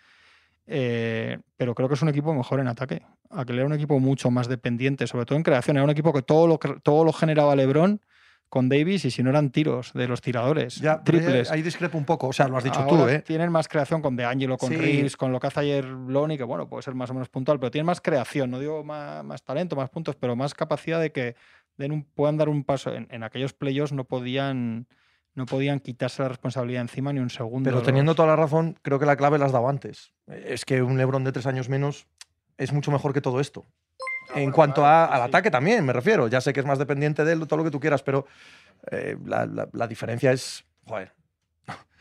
Eh, 0.66 1.38
pero 1.56 1.75
creo 1.75 1.88
que 1.88 1.94
es 1.94 2.02
un 2.02 2.09
equipo 2.09 2.33
mejor 2.33 2.61
en 2.61 2.68
ataque. 2.68 3.02
Aquel 3.30 3.56
era 3.56 3.66
un 3.66 3.73
equipo 3.73 3.99
mucho 3.99 4.30
más 4.30 4.49
dependiente, 4.49 5.06
sobre 5.06 5.26
todo 5.26 5.37
en 5.37 5.42
creación. 5.42 5.76
Era 5.76 5.85
un 5.85 5.90
equipo 5.90 6.12
que 6.12 6.23
todo 6.23 6.47
lo, 6.47 6.59
todo 6.59 7.04
lo 7.04 7.12
generaba 7.12 7.56
LeBron 7.56 8.00
con 8.54 8.68
Davis 8.68 9.04
y 9.04 9.11
si 9.11 9.20
no 9.25 9.30
eran 9.30 9.50
tiros 9.50 9.92
de 9.94 10.06
los 10.06 10.20
tiradores, 10.20 10.76
Ya, 10.76 11.02
pero 11.02 11.18
ahí- 11.18 11.25
triples. 11.25 11.50
Ahí 11.50 11.61
discrepo 11.62 11.99
un 11.99 12.04
poco. 12.04 12.28
O 12.28 12.32
sea, 12.32 12.46
lo 12.46 12.56
has 12.56 12.62
dicho 12.62 12.87
tú, 12.88 13.08
¿eh? 13.08 13.18
Tienen 13.26 13.50
más 13.50 13.66
creación 13.66 14.00
con 14.00 14.14
DeAngelo, 14.14 14.56
con 14.56 14.68
Sí. 14.70 14.76
Reeves, 14.76 15.16
con 15.16 15.32
lo 15.32 15.40
que 15.40 15.49
hace 15.49 15.58
ayer 15.58 15.84
Lonnie, 15.84 16.38
que 16.38 16.44
bueno, 16.44 16.68
puede 16.68 16.84
ser 16.84 16.94
más 16.94 17.11
o 17.11 17.14
menos 17.14 17.28
puntual, 17.28 17.58
pero 17.58 17.73
tienen 17.73 17.87
más 17.87 18.00
creación, 18.00 18.52
no 18.52 18.61
digo 18.61 18.84
más, 18.84 19.25
más 19.25 19.42
talento, 19.42 19.75
más 19.75 19.90
puntos, 19.90 20.14
pero 20.14 20.37
más 20.37 20.54
capacidad 20.54 21.00
de 21.00 21.11
que 21.11 21.34
den 21.76 21.90
un- 21.90 22.04
puedan 22.04 22.37
dar 22.37 22.49
un 22.49 22.62
paso. 22.62 22.94
En, 22.94 23.08
en 23.11 23.25
aquellos 23.25 23.54
playoffs 23.54 23.92
no 23.92 24.04
podían, 24.04 24.87
no 25.34 25.46
podían 25.46 25.80
quitarse 25.80 26.23
la 26.23 26.28
responsabilidad 26.28 26.82
encima 26.82 27.12
ni 27.12 27.18
un 27.18 27.30
segundo. 27.30 27.68
Pero 27.68 27.82
teniendo 27.82 28.11
los- 28.11 28.16
toda 28.16 28.28
la 28.28 28.37
razón, 28.37 28.78
creo 28.82 29.00
que 29.00 29.06
la 29.06 29.16
clave 29.16 29.37
la 29.38 29.46
has 29.46 29.52
dado 29.52 29.68
antes. 29.68 30.12
Es 30.28 30.64
que 30.64 30.80
un 30.80 30.96
Lebron 30.96 31.25
de 31.25 31.32
tres 31.32 31.46
años 31.46 31.68
menos 31.68 32.06
es 32.56 32.73
mucho 32.73 32.92
mejor 32.92 33.12
que 33.12 33.20
todo 33.20 33.40
esto. 33.40 33.64
En 34.35 34.50
cuanto 34.50 34.85
a- 34.87 35.07
al 35.07 35.23
ataque 35.23 35.50
también, 35.50 35.85
me 35.85 35.93
refiero. 35.93 36.28
Ya 36.28 36.40
sé 36.40 36.52
que 36.52 36.61
es 36.61 36.66
más 36.66 36.78
dependiente 36.78 37.25
de 37.25 37.33
él, 37.33 37.47
todo 37.47 37.59
lo 37.59 37.64
que 37.64 37.71
tú 37.71 37.81
quieras, 37.81 38.02
pero 38.02 38.26
eh, 38.90 39.16
la, 39.25 39.47
la- 39.47 39.69
la 39.73 39.87
diferencia 39.88 40.33
es. 40.33 40.64
Joder, 40.87 41.12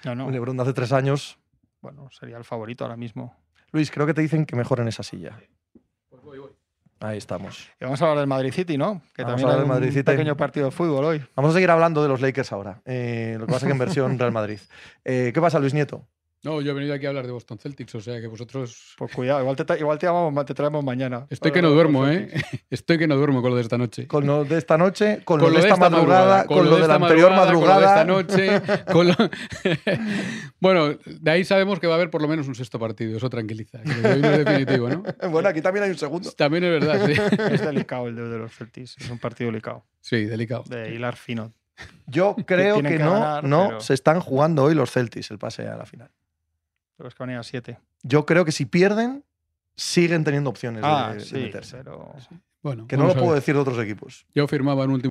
No, 0.05 0.15
no, 0.15 0.25
un 0.27 0.31
Lebron 0.33 0.57
de 0.57 0.63
hace 0.63 0.73
tres 0.73 0.91
años. 0.91 1.37
bueno, 1.81 2.09
sería 2.11 2.37
el 2.37 2.43
favorito 2.43 2.83
ahora 2.83 2.97
mismo. 2.97 3.35
Luis, 3.71 3.89
creo 3.91 4.05
que 4.05 4.13
te 4.13 4.21
dicen 4.21 4.45
que 4.45 4.55
mejor 4.55 4.79
en 4.79 4.87
esa 4.87 5.03
silla. 5.03 5.37
Ahí 6.99 7.17
estamos. 7.17 7.69
Y 7.81 7.83
vamos 7.83 8.01
a 8.01 8.05
hablar 8.05 8.19
del 8.19 8.27
Madrid 8.27 8.53
City, 8.53 8.77
¿no? 8.77 9.01
Que 9.13 9.23
Vamos 9.23 9.41
también 9.41 9.49
a 9.49 9.51
hablar 9.51 9.55
hay 9.55 9.59
del 9.59 9.67
Madrid 9.67 9.87
un 9.87 9.93
City. 9.93 10.03
pequeño 10.03 10.37
partido 10.37 10.67
de 10.67 10.71
fútbol 10.71 11.03
hoy. 11.03 11.25
Vamos 11.35 11.51
a 11.51 11.53
seguir 11.55 11.69
hablando 11.69 12.01
de 12.01 12.07
los 12.07 12.21
Lakers 12.21 12.51
ahora. 12.53 12.81
eh, 12.85 13.35
lo 13.37 13.45
que 13.45 13.51
pasa 13.51 13.65
que 13.65 13.73
en 13.73 13.77
versión 13.79 14.17
Real 14.19 14.31
Madrid. 14.31 14.59
Eh, 15.03 15.31
¿Qué 15.33 15.41
pasa, 15.41 15.59
Luis 15.59 15.73
Nieto? 15.73 16.07
No, 16.43 16.59
yo 16.59 16.71
he 16.71 16.73
venido 16.73 16.93
aquí 16.93 17.05
a 17.05 17.09
hablar 17.09 17.25
de 17.25 17.31
Boston 17.31 17.57
Celtics, 17.57 17.95
o 17.95 18.01
sea 18.01 18.19
que 18.19 18.27
vosotros. 18.27 18.95
Pues 18.97 19.13
cuidado, 19.15 19.39
igual 19.39 19.55
te, 19.55 19.79
igual 19.79 19.97
te, 19.97 20.07
llamamos- 20.07 20.45
te 20.45 20.53
traemos 20.53 20.83
mañana. 20.83 21.25
Estoy 21.29 21.51
que 21.51 21.61
no 21.61 21.69
duermo, 21.69 22.05
¿eh? 22.07 22.29
Estoy 22.69 22.97
que 22.97 23.07
no 23.07 23.15
duermo 23.15 23.41
con 23.41 23.51
lo 23.51 23.55
de 23.55 23.61
esta 23.61 23.77
noche. 23.77 24.07
Con 24.07 24.27
lo 24.27 24.43
de 24.43 24.57
esta 24.57 24.77
noche, 24.77 25.21
con, 25.23 25.39
lo 25.39 25.47
de 25.49 25.53
de 25.53 25.59
esta 25.69 25.77
madrugada, 25.77 26.45
con, 26.45 26.69
lo 26.69 26.75
de 26.77 26.87
la 26.87 26.95
anterior 26.95 27.31
madrugada. 27.31 28.03
Con 28.05 28.07
lo 28.07 28.23
de 28.23 28.35
esta 28.35 28.59
noche. 28.65 28.83
con 28.91 29.07
lo- 29.07 29.15
bueno, 30.59 30.97
de 31.05 31.31
ahí 31.31 31.45
sabemos 31.45 31.79
que 31.79 31.87
va 31.87 31.93
a 31.93 31.95
haber 31.97 32.09
por 32.09 32.21
lo 32.21 32.27
menos 32.27 32.47
un 32.47 32.55
sexto 32.55 32.77
partido. 32.79 33.15
Eso 33.17 33.29
tranquiliza. 33.29 33.81
que 33.81 33.89
lo 33.93 34.01
de 34.01 34.13
hoy 34.15 34.21
no 34.21 34.27
es 34.31 34.45
definitivo, 34.45 34.89
¿no? 34.89 35.03
Bueno, 35.29 35.49
aquí 35.49 35.61
también 35.61 35.85
hay 35.85 35.91
un 35.91 35.97
segundo. 35.97 36.31
También 36.33 36.63
es 36.65 36.71
verdad, 36.71 37.05
sí. 37.05 37.13
Es 37.53 37.61
delicado 37.61 38.07
el 38.07 38.15
de 38.15 38.37
los 38.37 38.53
Celtics. 38.53 38.97
Es 38.99 39.09
un 39.09 39.19
partido 39.19 39.49
delicado. 39.49 39.85
Sí, 40.01 40.25
delicado. 40.25 40.63
De 40.67 40.93
hilar 40.93 41.15
fino. 41.15 41.53
Yo 42.05 42.35
creo 42.45 42.81
que, 42.81 42.89
que 42.89 42.99
no, 42.99 43.13
ganar, 43.13 43.43
no 43.43 43.67
pero- 43.67 43.79
se 43.81 43.93
están 43.93 44.19
jugando 44.19 44.63
hoy 44.63 44.75
los 44.75 44.91
Celtics 44.91 45.31
el 45.31 45.39
pase 45.39 45.67
a 45.67 45.75
la 45.77 45.85
final. 45.85 46.09
Los 46.97 47.15
que 47.15 47.23
van 47.23 47.29
a 47.29 47.33
ir 47.33 47.39
a 47.39 47.43
7. 47.43 47.79
Yo 48.03 48.25
creo 48.25 48.45
que 48.45 48.51
si 48.51 48.65
pierden, 48.65 49.23
siguen 49.75 50.23
teniendo 50.23 50.49
opciones 50.49 50.81
de- 50.81 50.87
Ah, 50.87 51.13
de, 51.13 51.19
sí. 51.21 51.35
meterse. 51.35 51.77
Pero... 51.77 52.13
Bueno, 52.61 52.87
Que 52.87 52.95
no 52.97 53.07
lo 53.07 53.13
puedo 53.13 53.33
decir 53.33 53.55
de 53.55 53.61
otros 53.61 53.77
equipos. 53.79 54.25
Yo 54.33 54.47
firmaba 54.47 54.83
en 54.85 54.91
último. 54.91 55.09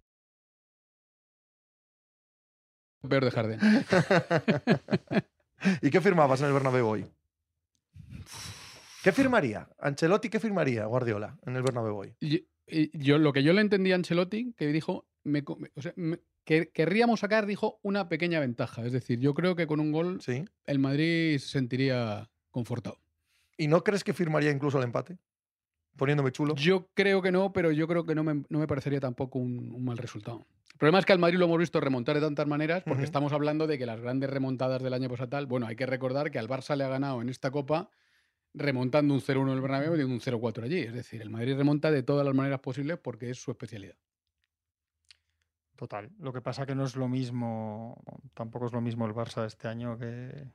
Peor 3.09 3.25
de 3.25 3.31
Harden. 3.33 3.59
¿Y 5.83 5.91
qué 5.91 6.01
firmabas 6.01 6.41
en 6.41 6.47
el 6.47 6.53
Bernabéu 6.53 6.87
hoy? 6.87 7.07
¿Qué 9.03 9.11
firmaría? 9.13 9.69
Ancelotti, 9.81 10.29
¿qué 10.29 10.39
firmaría 10.39 10.87
Guardiola 10.87 11.37
en 11.45 11.57
el 11.57 11.63
Bernabéu 11.63 11.97
hoy? 11.97 12.15
Yo, 12.67 13.19
lo 13.19 13.33
que 13.33 13.43
yo 13.43 13.53
le 13.53 13.61
entendí 13.61 13.93
a 13.93 13.97
Ancelotti, 13.97 14.53
que 14.57 14.69
dijo, 14.69 15.07
me 15.25 15.43
co- 15.45 15.59
o 15.75 15.83
sea, 15.83 15.93
me- 15.97 16.21
que 16.45 16.71
querríamos 16.71 17.21
sacar, 17.21 17.47
dijo, 17.47 17.79
una 17.83 18.09
pequeña 18.09 18.41
ventaja. 18.41 18.85
Es 18.85 18.93
decir, 18.93 19.19
yo 19.21 19.35
creo 19.35 19.55
que 19.55 19.67
con 19.67 19.79
un 19.81 19.93
gol 19.93 20.21
Sí. 20.21 20.45
el 20.67 20.79
Madrid 20.79 21.39
se 21.39 21.49
sentiría 21.49 22.31
confortado. 22.51 22.99
¿Y 23.57 23.69
no 23.69 23.85
crees 23.85 24.03
que 24.05 24.13
firmaría 24.13 24.51
incluso 24.51 24.79
el 24.79 24.85
empate? 24.85 25.19
Poniéndome 25.97 26.33
chulo. 26.33 26.55
Yo 26.57 26.89
creo 26.95 27.21
que 27.23 27.31
no, 27.31 27.53
pero 27.53 27.71
yo 27.71 27.87
creo 27.87 28.07
que 28.07 28.15
no 28.15 28.25
me, 28.25 28.43
no 28.49 28.59
me 28.59 28.67
parecería 28.67 28.99
tampoco 28.99 29.39
un, 29.39 29.71
un 29.73 29.85
mal 29.85 29.99
resultado. 29.99 30.47
El 30.73 30.79
problema 30.79 30.99
es 30.99 31.05
que 31.05 31.13
al 31.13 31.19
Madrid 31.19 31.39
lo 31.39 31.45
hemos 31.45 31.59
visto 31.59 31.81
remontar 31.81 32.17
de 32.17 32.23
tantas 32.23 32.47
maneras 32.47 32.83
porque 32.85 33.05
estamos 33.05 33.33
hablando 33.33 33.67
de 33.67 33.79
que 33.79 33.87
las 33.87 34.01
grandes 34.01 34.31
remontadas 34.31 34.83
del 34.83 34.95
año 34.95 35.09
pasado 35.11 35.29
tal, 35.29 35.47
bueno, 35.47 35.67
hay 35.67 35.77
que 35.77 35.87
recordar 35.87 36.31
que 36.31 36.39
al 36.39 36.49
Barça 36.49 36.75
le 36.77 36.83
ha 36.85 36.89
ganado 36.89 37.21
en 37.23 37.29
esta 37.29 37.51
Copa 37.51 37.91
remontando 38.55 39.15
un 39.15 39.21
0-1 39.21 39.43
en 39.49 39.55
el 39.55 39.61
Bernabéu 39.61 39.97
y 39.97 40.03
un 40.03 40.21
0-4 40.21 40.65
allí. 40.65 40.81
Es 40.81 40.93
decir, 40.95 41.23
el 41.23 41.31
Madrid 41.31 41.57
remonta 41.57 41.91
de 41.91 42.03
todas 42.03 42.25
las 42.27 42.35
maneras 42.35 42.61
posibles 42.61 42.99
porque 42.99 43.31
es 43.31 43.39
su 43.43 43.51
especialidad. 43.51 43.97
Total. 45.77 46.11
Lo 46.21 46.33
que 46.33 46.41
pasa 46.41 46.67
que 46.67 46.75
no 46.75 46.85
es 46.85 46.95
lo 46.97 47.09
mismo, 47.09 48.01
tampoco 48.35 48.67
es 48.67 48.73
lo 48.73 48.81
mismo 48.81 49.07
el 49.07 49.13
Barça 49.15 49.41
de 49.41 49.49
este 49.49 49.67
año 49.69 49.99
que... 49.99 50.47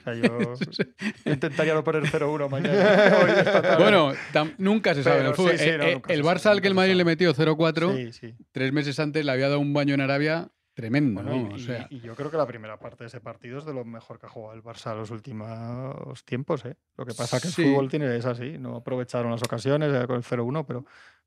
o 0.00 0.02
sea, 0.04 0.14
yo 0.14 0.54
intentaría 1.24 1.74
no 1.74 1.82
poner 1.82 2.04
0-1 2.04 2.48
mañana. 2.48 3.76
Bueno, 3.78 4.12
nunca 4.58 4.94
se 4.94 5.02
sabe 5.02 5.20
en 5.20 5.26
el 5.26 5.32
Pero 5.32 5.36
fútbol. 5.36 5.58
sí, 5.58 5.64
sí, 5.64 5.70
Eh, 5.70 5.78
no, 5.78 5.84
eh, 5.84 5.94
nunca 5.94 6.12
el 6.12 6.22
se 6.22 6.28
Barça 6.28 6.46
al 6.50 6.60
que 6.60 6.68
el 6.68 6.74
Madrid 6.74 6.94
le 6.94 7.04
metió 7.04 7.34
0-4, 7.34 7.96
Sí, 7.96 8.12
sí. 8.12 8.34
tres 8.52 8.72
meses 8.72 9.00
antes 9.00 9.24
le 9.24 9.32
había 9.32 9.48
dado 9.48 9.60
un 9.60 9.72
baño 9.72 9.94
en 9.94 10.02
Arabia 10.02 10.52
tremendo, 10.80 11.22
Bueno, 11.22 11.36
¿no? 11.48 11.50
y, 11.50 11.54
O 11.54 11.58
sea, 11.58 11.86
y 11.90 12.00
yo 12.00 12.14
creo 12.14 12.30
que 12.30 12.36
la 12.36 12.46
primera 12.46 12.78
parte 12.78 13.04
de 13.04 13.08
ese 13.08 13.20
partido 13.20 13.58
es 13.58 13.64
de 13.64 13.74
lo 13.74 13.84
mejor 13.84 14.18
que 14.18 14.26
ha 14.26 14.28
jugado 14.28 14.54
el 14.54 14.62
Barça 14.62 14.94
los 14.96 15.10
últimos 15.10 16.24
tiempos. 16.24 16.64
¿eh? 16.64 16.76
Lo 16.96 17.04
que 17.06 17.14
pasa 17.14 17.36
es 17.36 17.42
que 17.42 17.48
Sí. 17.48 17.62
el 17.62 17.68
fútbol 17.72 17.88
tiene, 17.88 18.16
es 18.16 18.26
así. 18.26 18.58
No 18.58 18.76
aprovecharon 18.76 19.30
las 19.30 19.42
ocasiones 19.42 19.92
eh, 19.94 20.06
con 20.06 20.16
el 20.16 20.22
0-1, 20.22 20.64
pero, 20.66 20.84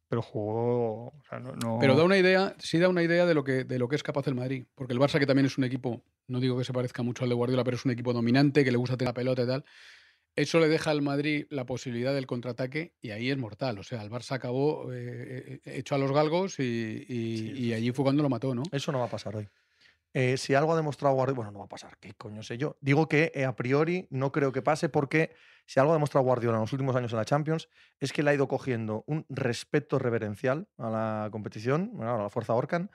pero 0.07 0.21
jugó. 0.21 1.07
o 1.07 1.21
sea, 1.29 1.39
no, 1.39 1.53
no- 1.55 1.77
Pero 1.79 1.95
da 1.95 2.03
una 2.03 2.17
idea, 2.17 2.55
sí 2.59 2.79
da 2.79 2.89
una 2.89 3.03
idea 3.03 3.25
de 3.25 3.33
lo 3.33 3.43
que 3.43 3.63
de 3.63 3.79
lo 3.79 3.87
que 3.87 3.95
es 3.95 4.03
capaz 4.03 4.27
el 4.27 4.35
Madrid, 4.35 4.65
porque 4.75 4.93
el 4.93 4.99
Barça 4.99 5.19
que 5.19 5.25
también 5.25 5.45
es 5.45 5.57
un 5.57 5.63
equipo, 5.63 6.03
no 6.27 6.39
digo 6.39 6.57
que 6.57 6.63
se 6.63 6.73
parezca 6.73 7.03
mucho 7.03 7.23
al 7.23 7.29
de 7.29 7.35
Guardiola, 7.35 7.63
pero 7.63 7.77
es 7.77 7.85
un 7.85 7.91
equipo 7.91 8.13
dominante 8.13 8.63
que 8.63 8.71
le 8.71 8.77
gusta 8.77 8.97
tener 8.97 9.09
la 9.09 9.13
pelota 9.13 9.43
y 9.43 9.47
tal. 9.47 9.65
Eso 10.35 10.59
le 10.59 10.67
deja 10.67 10.89
al 10.91 11.01
Madrid 11.01 11.45
la 11.49 11.65
posibilidad 11.65 12.13
del 12.13 12.25
contraataque 12.25 12.95
y 13.01 13.11
ahí 13.11 13.29
es 13.29 13.37
mortal. 13.37 13.77
O 13.79 13.83
sea, 13.83 14.01
el 14.01 14.09
Barça 14.09 14.33
acabó 14.33 14.91
eh, 14.91 15.61
eh, 15.65 15.77
hecho 15.77 15.95
a 15.95 15.97
los 15.99 16.11
galgos 16.11 16.59
y, 16.59 16.63
y- 16.63 17.37
Sí, 17.37 17.51
y 17.51 17.55
sí, 17.55 17.73
allí 17.73 17.91
fue 17.91 18.03
cuando 18.03 18.23
lo 18.23 18.29
mató, 18.29 18.55
¿no? 18.55 18.63
Eso 18.71 18.91
no 18.91 18.99
va 18.99 19.05
a 19.05 19.09
pasar 19.09 19.35
hoy. 19.35 19.47
Eh, 20.15 20.37
si 20.37 20.53
algo 20.53 20.73
ha 20.73 20.75
demostrado 20.75 21.15
Guardiola, 21.15 21.35
bueno, 21.37 21.51
no 21.51 21.59
va 21.59 21.65
a 21.65 21.69
pasar, 21.69 21.97
¿qué 21.99 22.13
coño 22.13 22.43
sé 22.43 22.57
yo? 22.59 22.77
Digo 22.81 23.09
que 23.09 23.31
eh, 23.33 23.45
a 23.45 23.55
priori 23.55 24.07
no 24.11 24.31
creo 24.31 24.51
que 24.51 24.61
pase 24.61 24.87
porque 24.87 25.33
si 25.65 25.79
algo 25.79 25.91
ha 25.91 25.95
demostrado 25.95 26.23
Guardiola 26.23 26.57
en 26.57 26.61
los 26.61 26.73
últimos 26.73 26.95
años 26.95 27.11
en 27.13 27.17
la 27.17 27.25
Champions 27.25 27.67
es 27.99 28.13
que 28.13 28.21
le 28.21 28.29
ha 28.29 28.33
ido 28.35 28.47
cogiendo 28.47 29.03
un 29.07 29.25
respeto 29.29 29.97
reverencial 29.97 30.67
a 30.77 30.89
la 30.91 31.29
competición, 31.31 31.91
bueno, 31.93 32.13
a 32.13 32.21
la 32.21 32.29
fuerza 32.29 32.53
Orcan, 32.53 32.91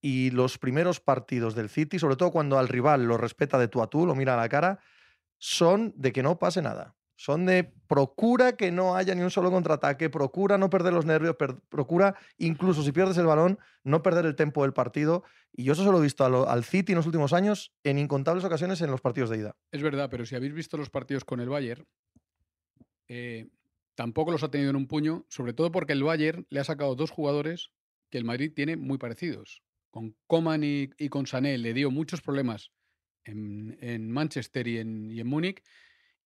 y 0.00 0.30
los 0.30 0.58
primeros 0.58 1.00
partidos 1.00 1.54
del 1.56 1.68
City, 1.70 1.98
sobre 1.98 2.16
todo 2.16 2.30
cuando 2.30 2.58
al 2.58 2.68
rival 2.68 3.04
lo 3.04 3.16
respeta 3.16 3.58
de 3.58 3.68
tú 3.68 3.82
a 3.82 3.90
tú, 3.90 4.06
lo 4.06 4.14
mira 4.14 4.34
a 4.34 4.36
la 4.36 4.48
cara, 4.48 4.78
son 5.40 5.94
de 5.96 6.12
que 6.12 6.22
no 6.22 6.38
pase 6.38 6.62
nada. 6.62 6.94
Son 7.16 7.44
de 7.44 7.64
procura 7.86 8.56
que 8.56 8.70
no 8.70 8.94
haya 8.94 9.14
ni 9.14 9.22
un 9.22 9.30
solo 9.30 9.50
contraataque, 9.50 10.08
procura 10.08 10.56
no 10.56 10.70
perder 10.70 10.92
los 10.94 11.04
nervios, 11.04 11.36
procura 11.68 12.14
incluso 12.38 12.82
si 12.82 12.92
pierdes 12.92 13.18
el 13.18 13.26
balón, 13.26 13.58
no 13.84 14.02
perder 14.02 14.24
el 14.24 14.36
tempo 14.36 14.62
del 14.62 14.72
partido. 14.72 15.24
Y 15.52 15.64
yo 15.64 15.72
eso 15.72 15.84
se 15.84 15.90
lo 15.90 15.98
he 15.98 16.02
visto 16.02 16.24
al 16.24 16.64
City 16.64 16.92
en 16.92 16.96
los 16.96 17.06
últimos 17.06 17.32
años 17.32 17.74
en 17.84 17.98
incontables 17.98 18.44
ocasiones 18.44 18.80
en 18.80 18.90
los 18.90 19.02
partidos 19.02 19.28
de 19.28 19.38
ida. 19.38 19.56
Es 19.70 19.82
verdad, 19.82 20.08
pero 20.10 20.24
si 20.24 20.34
habéis 20.34 20.54
visto 20.54 20.76
los 20.78 20.88
partidos 20.88 21.24
con 21.24 21.40
el 21.40 21.50
Bayern, 21.50 21.86
eh, 23.08 23.48
tampoco 23.94 24.30
los 24.30 24.42
ha 24.42 24.50
tenido 24.50 24.70
en 24.70 24.76
un 24.76 24.86
puño, 24.86 25.26
sobre 25.28 25.52
todo 25.52 25.72
porque 25.72 25.92
el 25.92 26.02
Bayern 26.02 26.46
le 26.48 26.60
ha 26.60 26.64
sacado 26.64 26.94
dos 26.94 27.10
jugadores 27.10 27.70
que 28.10 28.16
el 28.16 28.24
Madrid 28.24 28.52
tiene 28.54 28.76
muy 28.76 28.96
parecidos. 28.96 29.62
Con 29.90 30.16
Coman 30.26 30.62
y 30.64 31.08
con 31.10 31.26
Sané 31.26 31.58
le 31.58 31.74
dio 31.74 31.90
muchos 31.90 32.22
problemas 32.22 32.72
en, 33.24 33.76
en 33.80 34.10
Manchester 34.10 34.66
y 34.68 34.78
en, 34.78 35.10
y 35.10 35.20
en 35.20 35.26
Múnich, 35.26 35.62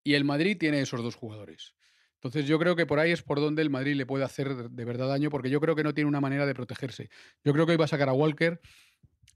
y 0.03 0.13
el 0.13 0.23
Madrid 0.23 0.57
tiene 0.57 0.81
esos 0.81 1.01
dos 1.01 1.15
jugadores. 1.15 1.73
Entonces 2.15 2.47
yo 2.47 2.57
creo 2.57 2.75
que 2.75 2.85
por 2.85 2.99
ahí 2.99 3.11
es 3.11 3.21
por 3.21 3.39
donde 3.39 3.61
el 3.61 3.69
Madrid 3.69 3.95
le 3.95 4.05
puede 4.05 4.23
hacer 4.23 4.69
de 4.69 4.85
verdad 4.85 5.07
daño, 5.07 5.29
porque 5.29 5.49
yo 5.49 5.61
creo 5.61 5.75
que 5.75 5.83
no 5.83 5.93
tiene 5.93 6.07
una 6.07 6.21
manera 6.21 6.45
de 6.45 6.55
protegerse. 6.55 7.09
Yo 7.43 7.53
creo 7.53 7.65
que 7.65 7.73
hoy 7.73 7.77
va 7.77 7.85
a 7.85 7.89
sacar 7.89 8.09
a 8.09 8.13
Walker. 8.13 8.59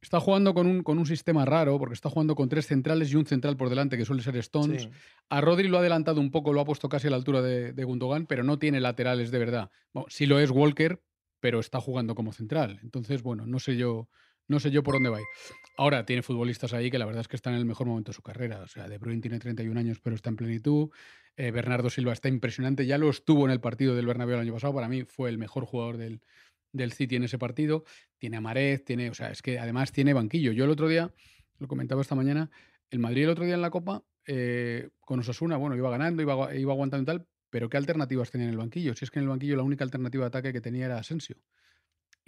Está 0.02 0.20
jugando 0.20 0.54
con 0.54 0.66
un, 0.66 0.82
con 0.82 0.98
un 0.98 1.06
sistema 1.06 1.46
raro, 1.46 1.78
porque 1.78 1.94
está 1.94 2.10
jugando 2.10 2.34
con 2.34 2.50
tres 2.50 2.66
centrales 2.68 3.12
y 3.12 3.16
un 3.16 3.26
central 3.26 3.58
por 3.58 3.70
delante, 3.70 3.98
que 3.98 4.06
suele 4.06 4.24
ser 4.24 4.38
Stones. 4.38 4.84
Sí. 4.84 4.90
A 5.30 5.42
Rodri 5.42 5.68
lo 5.68 5.78
ha 5.78 5.82
adelantado 5.82 6.22
un 6.22 6.32
poco, 6.32 6.54
lo 6.54 6.62
ha 6.62 6.66
puesto 6.66 6.88
casi 6.90 7.08
a 7.08 7.10
la 7.10 7.18
altura 7.18 7.42
de, 7.42 7.74
de 7.74 7.84
Gundogan, 7.84 8.26
pero 8.26 8.44
no 8.44 8.58
tiene 8.58 8.80
laterales 8.80 9.30
de 9.30 9.40
verdad. 9.40 9.70
Bueno, 9.94 10.08
sí 10.10 10.26
lo 10.26 10.40
es 10.40 10.50
Walker, 10.50 11.04
pero 11.40 11.60
está 11.60 11.82
jugando 11.82 12.16
como 12.16 12.32
central. 12.32 12.80
Entonces, 12.82 13.22
bueno, 13.22 13.46
no 13.46 13.60
sé 13.60 13.76
yo, 13.76 14.10
no 14.50 14.60
sé 14.60 14.72
yo 14.72 14.84
por 14.84 14.96
dónde 14.96 15.10
va. 15.10 15.20
Ahora 15.78 16.06
tiene 16.06 16.24
futbolistas 16.24 16.74
ahí 16.74 16.92
que 16.92 17.00
la 17.00 17.06
verdad 17.06 17.22
es 17.22 17.28
que 17.28 17.36
están 17.36 17.54
en 17.54 17.60
el 17.60 17.66
mejor 17.66 17.88
momento 17.88 18.10
de 18.10 18.16
su 18.16 18.22
carrera. 18.22 18.62
O 18.62 18.68
sea, 18.68 18.90
De 18.90 18.98
Bruyne 18.98 19.22
tiene 19.22 19.40
31 19.40 19.80
años, 19.80 20.00
pero 20.02 20.16
está 20.16 20.30
en 20.30 20.36
plenitud. 20.36 20.90
Eh, 21.38 21.52
Bernardo 21.52 21.90
Silva 21.90 22.12
está 22.12 22.28
impresionante. 22.28 22.86
Ya 22.86 22.98
lo 22.98 23.10
estuvo 23.10 23.46
en 23.46 23.52
el 23.52 23.62
partido 23.62 23.96
del 23.96 24.08
Bernabéu 24.08 24.36
el 24.36 24.42
año 24.42 24.54
pasado. 24.54 24.74
Para 24.74 24.90
mí 24.90 25.04
fue 25.06 25.30
el 25.30 25.38
mejor 25.38 25.66
jugador 25.66 25.98
del, 25.98 26.22
del 26.74 26.92
City 26.92 27.16
en 27.16 27.24
ese 27.24 27.38
partido. 27.38 27.86
Tiene 28.18 28.38
a 28.38 28.42
Marez, 28.42 28.84
tiene, 28.84 29.10
o 29.10 29.14
sea, 29.14 29.30
es 29.30 29.42
que 29.42 29.60
además 29.60 29.92
tiene 29.92 30.14
banquillo. 30.14 30.52
Yo 30.52 30.66
el 30.66 30.72
otro 30.72 30.88
día, 30.88 31.14
lo 31.60 31.68
comentaba 31.68 32.02
esta 32.02 32.16
mañana, 32.16 32.50
el 32.90 33.00
Madrid 33.00 33.24
el 33.24 33.30
otro 33.30 33.46
día 33.46 33.56
en 33.56 33.62
la 33.62 33.70
Copa, 33.70 34.04
eh, 34.26 34.90
con 35.00 35.20
Osasuna, 35.20 35.58
bueno, 35.58 35.76
iba 35.76 35.90
ganando, 35.90 36.22
iba, 36.22 36.56
iba 36.56 36.74
aguantando 36.74 37.04
y 37.04 37.06
tal, 37.06 37.28
pero 37.50 37.70
¿qué 37.70 37.78
alternativas 37.78 38.32
tenía 38.32 38.48
en 38.48 38.52
el 38.52 38.58
banquillo? 38.58 38.96
Si 38.96 39.06
es 39.06 39.12
que 39.12 39.20
en 39.20 39.24
el 39.24 39.30
banquillo 39.30 39.56
la 39.56 39.64
única 39.64 39.84
alternativa 39.84 40.24
de 40.24 40.28
ataque 40.28 40.54
que 40.54 40.62
tenía 40.62 40.86
era 40.86 40.98
Asensio. 40.98 41.38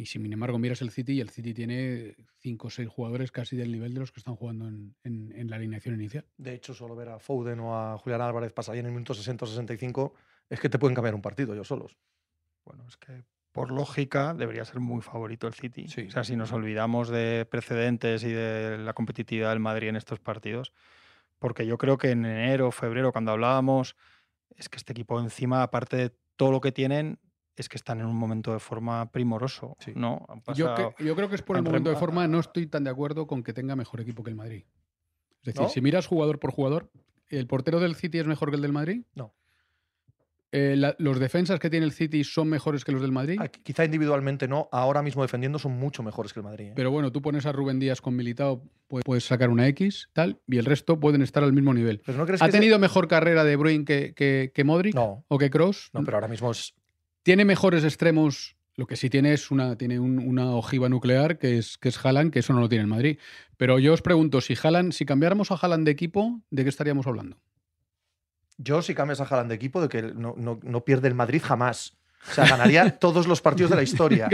Y 0.01 0.07
sin 0.07 0.33
embargo 0.33 0.57
miras 0.57 0.81
el 0.81 0.89
City 0.89 1.13
y 1.13 1.21
el 1.21 1.29
City 1.29 1.53
tiene 1.53 2.15
cinco 2.39 2.67
o 2.67 2.69
seis 2.71 2.89
jugadores 2.89 3.31
casi 3.31 3.55
del 3.55 3.71
nivel 3.71 3.93
de 3.93 3.99
los 3.99 4.11
que 4.11 4.19
están 4.19 4.35
jugando 4.35 4.67
en, 4.67 4.95
en- 5.03 5.31
en 5.35 5.47
la 5.47 5.57
alineación 5.57 5.93
inicial. 5.93 6.25
De 6.37 6.55
hecho, 6.55 6.73
solo 6.73 6.95
ver 6.95 7.09
a 7.09 7.19
Foden 7.19 7.59
o 7.59 7.77
a 7.77 7.99
Julián 7.99 8.21
Álvarez 8.21 8.51
pasar 8.51 8.73
ahí 8.73 8.79
en 8.79 8.87
el 8.87 8.93
minuto 8.93 9.13
60 9.13 9.45
o 9.45 9.47
65 9.47 10.15
es 10.49 10.59
que 10.59 10.69
te 10.69 10.79
pueden 10.79 10.95
cambiar 10.95 11.13
un 11.13 11.21
partido 11.21 11.53
ellos 11.53 11.67
solos. 11.67 11.99
Bueno, 12.65 12.83
es 12.87 12.97
que 12.97 13.25
por 13.51 13.71
lógica 13.71 14.33
debería 14.33 14.65
ser 14.65 14.79
muy 14.79 15.01
favorito 15.03 15.45
el 15.45 15.53
City. 15.53 15.87
Sí. 15.87 16.05
O 16.07 16.09
sea, 16.09 16.23
si 16.23 16.35
nos 16.35 16.51
olvidamos 16.51 17.09
de 17.09 17.45
precedentes 17.45 18.23
y 18.23 18.31
de 18.31 18.79
la 18.79 18.93
competitividad 18.93 19.49
del 19.51 19.59
Madrid 19.59 19.89
en 19.89 19.97
estos 19.97 20.19
partidos, 20.19 20.73
porque 21.37 21.67
yo 21.67 21.77
creo 21.77 21.99
que 21.99 22.09
en 22.09 22.25
enero, 22.25 22.71
febrero, 22.71 23.11
cuando 23.11 23.33
hablábamos, 23.33 23.95
es 24.55 24.67
que 24.67 24.77
este 24.77 24.93
equipo 24.93 25.19
encima, 25.19 25.61
aparte 25.61 25.95
de 25.97 26.11
todo 26.37 26.51
lo 26.51 26.59
que 26.59 26.71
tienen, 26.71 27.19
es 27.55 27.69
que 27.69 27.77
están 27.77 27.99
en 27.99 28.05
un 28.05 28.15
momento 28.15 28.53
de 28.53 28.59
forma 28.59 29.11
primoroso, 29.11 29.75
Sí. 29.79 29.91
¿no? 29.95 30.25
Yo, 30.55 30.67
pasado- 30.67 30.95
que- 30.97 31.03
yo 31.05 31.15
creo 31.15 31.29
que 31.29 31.35
es 31.35 31.41
por 31.41 31.57
el 31.57 31.63
momento 31.63 31.89
de 31.89 31.95
forma, 31.95 32.27
no 32.27 32.39
estoy 32.39 32.67
tan 32.67 32.83
de 32.83 32.89
acuerdo 32.89 33.27
con 33.27 33.43
que 33.43 33.53
tenga 33.53 33.75
mejor 33.75 34.01
equipo 34.01 34.23
que 34.23 34.29
el 34.29 34.35
Madrid. 34.35 34.63
Es 35.41 35.45
decir, 35.45 35.61
¿No? 35.61 35.69
si 35.69 35.81
miras 35.81 36.07
jugador 36.07 36.39
por 36.39 36.51
jugador, 36.51 36.91
¿el 37.29 37.47
portero 37.47 37.79
del 37.79 37.95
City 37.95 38.19
es 38.19 38.27
mejor 38.27 38.49
que 38.49 38.55
el 38.55 38.61
del 38.61 38.71
Madrid? 38.73 39.03
No. 39.15 39.33
Eh, 40.53 40.75
la- 40.77 40.95
¿Los 40.99 41.17
defensas 41.19 41.59
que 41.61 41.69
tiene 41.69 41.85
el 41.85 41.93
City 41.93 42.25
son 42.25 42.49
mejores 42.49 42.83
que 42.83 42.91
los 42.91 43.01
del 43.01 43.13
Madrid? 43.13 43.37
Ah, 43.39 43.47
Quizá 43.47 43.85
individualmente 43.85 44.49
no, 44.49 44.67
ahora 44.73 45.01
mismo 45.01 45.21
defendiendo 45.21 45.57
son 45.59 45.71
mucho 45.79 46.03
mejores 46.03 46.33
que 46.33 46.41
el 46.41 46.43
Madrid. 46.43 46.65
¿eh? 46.67 46.73
Pero 46.75 46.91
bueno, 46.91 47.09
tú 47.11 47.21
pones 47.21 47.45
a 47.45 47.53
Rubén 47.53 47.79
Díaz 47.79 48.01
con 48.01 48.17
Militao, 48.17 48.61
pu- 48.89 49.01
puedes 49.03 49.23
sacar 49.25 49.49
una 49.49 49.65
X, 49.69 50.09
tal, 50.11 50.41
y 50.47 50.57
el 50.57 50.65
resto 50.65 50.99
pueden 50.99 51.21
estar 51.21 51.41
al 51.43 51.53
mismo 51.53 51.73
nivel. 51.73 52.01
Pero 52.05 52.17
¿no 52.17 52.25
crees 52.25 52.41
¿Ha 52.41 52.45
que 52.45 52.49
ese- 52.49 52.59
tenido 52.59 52.79
mejor 52.79 53.07
carrera 53.07 53.45
de 53.45 53.55
Bruyne 53.55 53.85
que, 53.85 54.13
que, 54.13 54.51
que 54.53 54.63
Modric 54.65 54.93
No, 54.93 55.23
o 55.29 55.37
que 55.37 55.49
Kroos? 55.49 55.89
no, 55.93 56.03
pero 56.03 56.17
ahora 56.17 56.27
mismo 56.27 56.51
es. 56.51 56.73
Tiene 57.23 57.45
mejores 57.45 57.83
extremos. 57.83 58.55
Lo 58.75 58.87
que 58.87 58.95
sí 58.95 59.09
tiene 59.09 59.33
es 59.33 59.51
una, 59.51 59.77
tiene 59.77 59.99
un- 59.99 60.17
una 60.19 60.51
ojiva 60.55 60.87
nuclear 60.89 61.37
que 61.37 61.57
es, 61.57 61.77
que 61.77 61.89
es 61.89 62.03
Haaland, 62.05 62.31
que 62.31 62.39
eso 62.39 62.53
no 62.53 62.61
lo 62.61 62.69
tiene 62.69 62.83
el 62.83 62.87
Madrid. 62.87 63.17
Pero 63.57 63.77
yo 63.79 63.93
os 63.93 64.01
pregunto, 64.01 64.39
si 64.41 64.55
Haaland, 64.61 64.93
si 64.93 65.05
cambiáramos 65.05 65.51
a 65.51 65.55
Haaland 65.55 65.85
de 65.85 65.91
equipo, 65.91 66.39
¿de 66.49 66.63
qué 66.63 66.69
estaríamos 66.69 67.05
hablando? 67.05 67.37
Yo, 68.57 68.81
si 68.81 68.93
cambias 68.93 69.19
a 69.21 69.25
Haaland 69.25 69.49
de 69.49 69.55
equipo, 69.55 69.81
de 69.81 69.89
que 69.89 70.01
no, 70.01 70.35
no- 70.37 70.59
no 70.63 70.83
pierde 70.85 71.07
el 71.07 71.15
Madrid 71.15 71.41
jamás. 71.43 71.97
O 72.29 72.33
sea, 72.33 72.45
ganaría 72.47 72.91
todos 72.99 73.27
los 73.27 73.41
partidos 73.41 73.71
de 73.71 73.75
la 73.77 73.83
historia. 73.83 74.29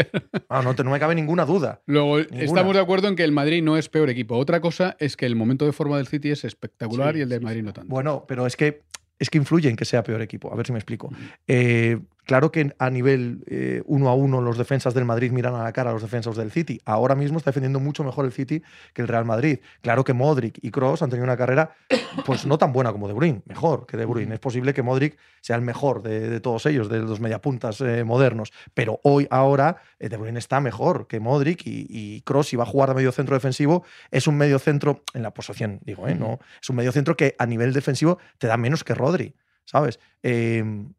No, 0.49 0.61
no, 0.61 0.75
te- 0.75 0.83
no 0.83 0.91
me 0.91 0.99
cabe 0.99 1.15
ninguna 1.15 1.45
duda. 1.45 1.81
Luego, 1.85 2.17
Ninguna. 2.19 2.43
estamos 2.43 2.75
de 2.75 2.81
acuerdo 2.81 3.07
en 3.07 3.15
que 3.15 3.23
el 3.23 3.31
Madrid 3.31 3.63
no 3.63 3.77
es 3.77 3.87
peor 3.89 4.09
equipo. 4.09 4.35
Otra 4.37 4.59
cosa 4.59 4.97
es 4.99 5.15
que 5.15 5.25
el 5.25 5.35
momento 5.37 5.65
de 5.65 5.71
forma 5.71 5.95
del 5.97 6.07
City 6.07 6.29
es 6.31 6.43
espectacular 6.43 7.13
Sí, 7.13 7.19
y 7.19 7.21
el 7.23 7.29
del 7.29 7.41
Madrid 7.41 7.63
no 7.63 7.71
tanto. 7.73 7.89
Bueno, 7.89 8.25
pero 8.27 8.45
es 8.45 8.57
que, 8.57 8.83
es 9.19 9.29
que 9.29 9.37
influye 9.37 9.69
en 9.69 9.77
que 9.77 9.85
sea 9.85 10.03
peor 10.03 10.21
equipo. 10.21 10.51
A 10.51 10.55
ver 10.57 10.65
si 10.67 10.73
me 10.73 10.79
explico. 10.79 11.09
Eh, 11.47 11.97
claro 12.27 12.51
que 12.51 12.75
a 12.77 12.89
nivel 12.91 13.43
eh, 13.47 13.81
uno 13.85 14.09
a 14.09 14.13
uno 14.13 14.41
los 14.41 14.59
defensas 14.59 14.93
del 14.93 15.05
Madrid 15.05 15.31
miran 15.31 15.55
a 15.55 15.63
la 15.63 15.73
cara 15.73 15.89
a 15.89 15.93
los 15.93 16.03
defensas 16.03 16.35
del 16.35 16.51
City. 16.51 16.79
Ahora 16.85 17.15
mismo 17.15 17.39
está 17.39 17.49
defendiendo 17.49 17.79
mucho 17.79 18.03
mejor 18.03 18.25
el 18.25 18.31
City 18.31 18.61
que 18.93 19.01
el 19.01 19.07
Real 19.07 19.25
Madrid. 19.25 19.59
Claro 19.81 20.03
que 20.03 20.13
Modric 20.13 20.59
y 20.61 20.69
Kroos 20.69 21.01
han 21.01 21.09
tenido 21.09 21.23
una 21.23 21.37
carrera 21.37 21.75
pues 22.25 22.45
no 22.45 22.59
tan 22.59 22.71
buena 22.71 22.91
como 22.91 23.07
De 23.07 23.15
Bruyne, 23.15 23.41
mejor 23.45 23.87
que 23.87 23.97
De 23.97 24.05
Bruyne. 24.05 24.35
Es 24.35 24.39
posible 24.39 24.75
que 24.75 24.83
Modric 24.83 25.17
sea 25.41 25.55
el 25.55 25.63
mejor 25.63 26.03
de, 26.03 26.29
de 26.29 26.39
todos 26.39 26.65
ellos, 26.67 26.89
de 26.89 26.99
los 26.99 27.19
mediapuntas 27.19 27.81
eh, 27.81 28.03
modernos. 28.03 28.53
Pero 28.73 28.99
hoy, 29.03 29.27
ahora, 29.31 29.77
eh, 29.97 30.09
De 30.09 30.17
Bruyne 30.17 30.37
está 30.37 30.59
mejor 30.59 31.07
que 31.07 31.19
Modric 31.19 31.65
y, 31.65 31.87
y 31.89 32.21
Kroos, 32.21 32.47
si 32.47 32.55
va 32.55 32.63
a 32.63 32.67
jugar 32.67 32.89
de 32.89 32.95
medio 32.95 33.11
centro 33.11 33.35
defensivo, 33.35 33.83
es 34.11 34.27
un 34.27 34.37
medio 34.37 34.59
centro, 34.59 35.03
en 35.13 35.23
la 35.23 35.33
posesión, 35.33 35.79
digo, 35.83 36.07
no, 36.07 36.39
es 36.61 36.69
un 36.69 36.75
medio 36.75 36.91
centro 36.91 37.15
que 37.15 37.35
a 37.39 37.45
nivel 37.45 37.73
defensivo 37.73 38.17
te 38.37 38.47
da 38.47 38.57
menos 38.57 38.83
que 38.83 38.93
Rodri, 38.93 39.35
¿sabes? 39.65 39.99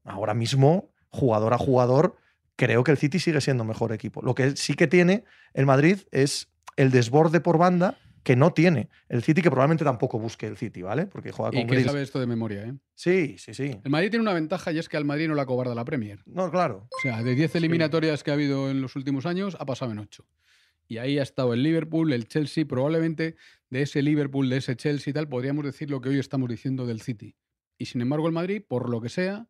Ahora 0.04 0.34
mismo, 0.34 0.90
jugador 1.10 1.54
a 1.54 1.58
jugador, 1.58 2.16
creo 2.56 2.84
que 2.84 2.90
el 2.90 2.98
City 2.98 3.18
sigue 3.18 3.40
siendo 3.40 3.64
mejor 3.64 3.92
equipo. 3.92 4.22
Lo 4.22 4.34
que 4.34 4.56
sí 4.56 4.74
que 4.74 4.86
tiene 4.86 5.24
el 5.54 5.66
Madrid 5.66 5.98
es 6.10 6.48
el 6.76 6.90
desborde 6.90 7.40
por 7.40 7.58
banda 7.58 7.98
que 8.24 8.36
no 8.36 8.52
tiene 8.52 8.90
el 9.08 9.22
City, 9.22 9.40
que 9.40 9.50
probablemente 9.50 9.84
tampoco 9.84 10.18
busque 10.18 10.46
el 10.46 10.56
City, 10.56 10.82
¿vale? 10.82 11.06
Porque 11.06 11.32
juega 11.32 11.50
y 11.50 11.60
con 11.60 11.66
que 11.66 11.74
Grealish. 11.74 11.86
sabe 11.86 12.02
esto 12.02 12.20
de 12.20 12.26
memoria, 12.26 12.64
¿eh? 12.64 12.74
Sí, 12.94 13.36
sí, 13.38 13.54
sí. 13.54 13.80
El 13.82 13.90
Madrid 13.90 14.10
tiene 14.10 14.22
una 14.22 14.34
ventaja 14.34 14.70
y 14.70 14.78
es 14.78 14.88
que 14.88 14.96
al 14.96 15.04
Madrid 15.04 15.28
no 15.28 15.34
la 15.34 15.46
cobarda 15.46 15.74
la 15.74 15.84
Premier. 15.84 16.20
No, 16.26 16.50
claro. 16.50 16.88
O 16.90 17.00
sea, 17.02 17.22
de 17.22 17.34
10 17.34 17.54
eliminatorias 17.54 18.22
que 18.22 18.30
ha 18.30 18.34
habido 18.34 18.70
en 18.70 18.82
los 18.82 18.96
últimos 18.96 19.24
años, 19.24 19.56
ha 19.58 19.64
pasado 19.64 19.92
en 19.92 20.00
8. 20.00 20.26
Y 20.88 20.98
ahí 20.98 21.18
ha 21.18 21.22
estado 21.22 21.54
el 21.54 21.62
Liverpool, 21.62 22.12
el 22.12 22.26
Chelsea, 22.26 22.66
probablemente 22.66 23.36
de 23.70 23.82
ese 23.82 24.02
Liverpool, 24.02 24.48
de 24.50 24.58
ese 24.58 24.76
Chelsea 24.76 25.10
y 25.10 25.14
tal, 25.14 25.28
podríamos 25.28 25.64
decir 25.64 25.90
lo 25.90 26.00
que 26.00 26.08
hoy 26.08 26.18
estamos 26.18 26.48
diciendo 26.48 26.86
del 26.86 27.00
City. 27.00 27.36
Y 27.78 27.86
sin 27.86 28.00
embargo, 28.00 28.26
el 28.26 28.32
Madrid, 28.32 28.62
por 28.66 28.90
lo 28.90 29.00
que 29.00 29.08
sea, 29.08 29.46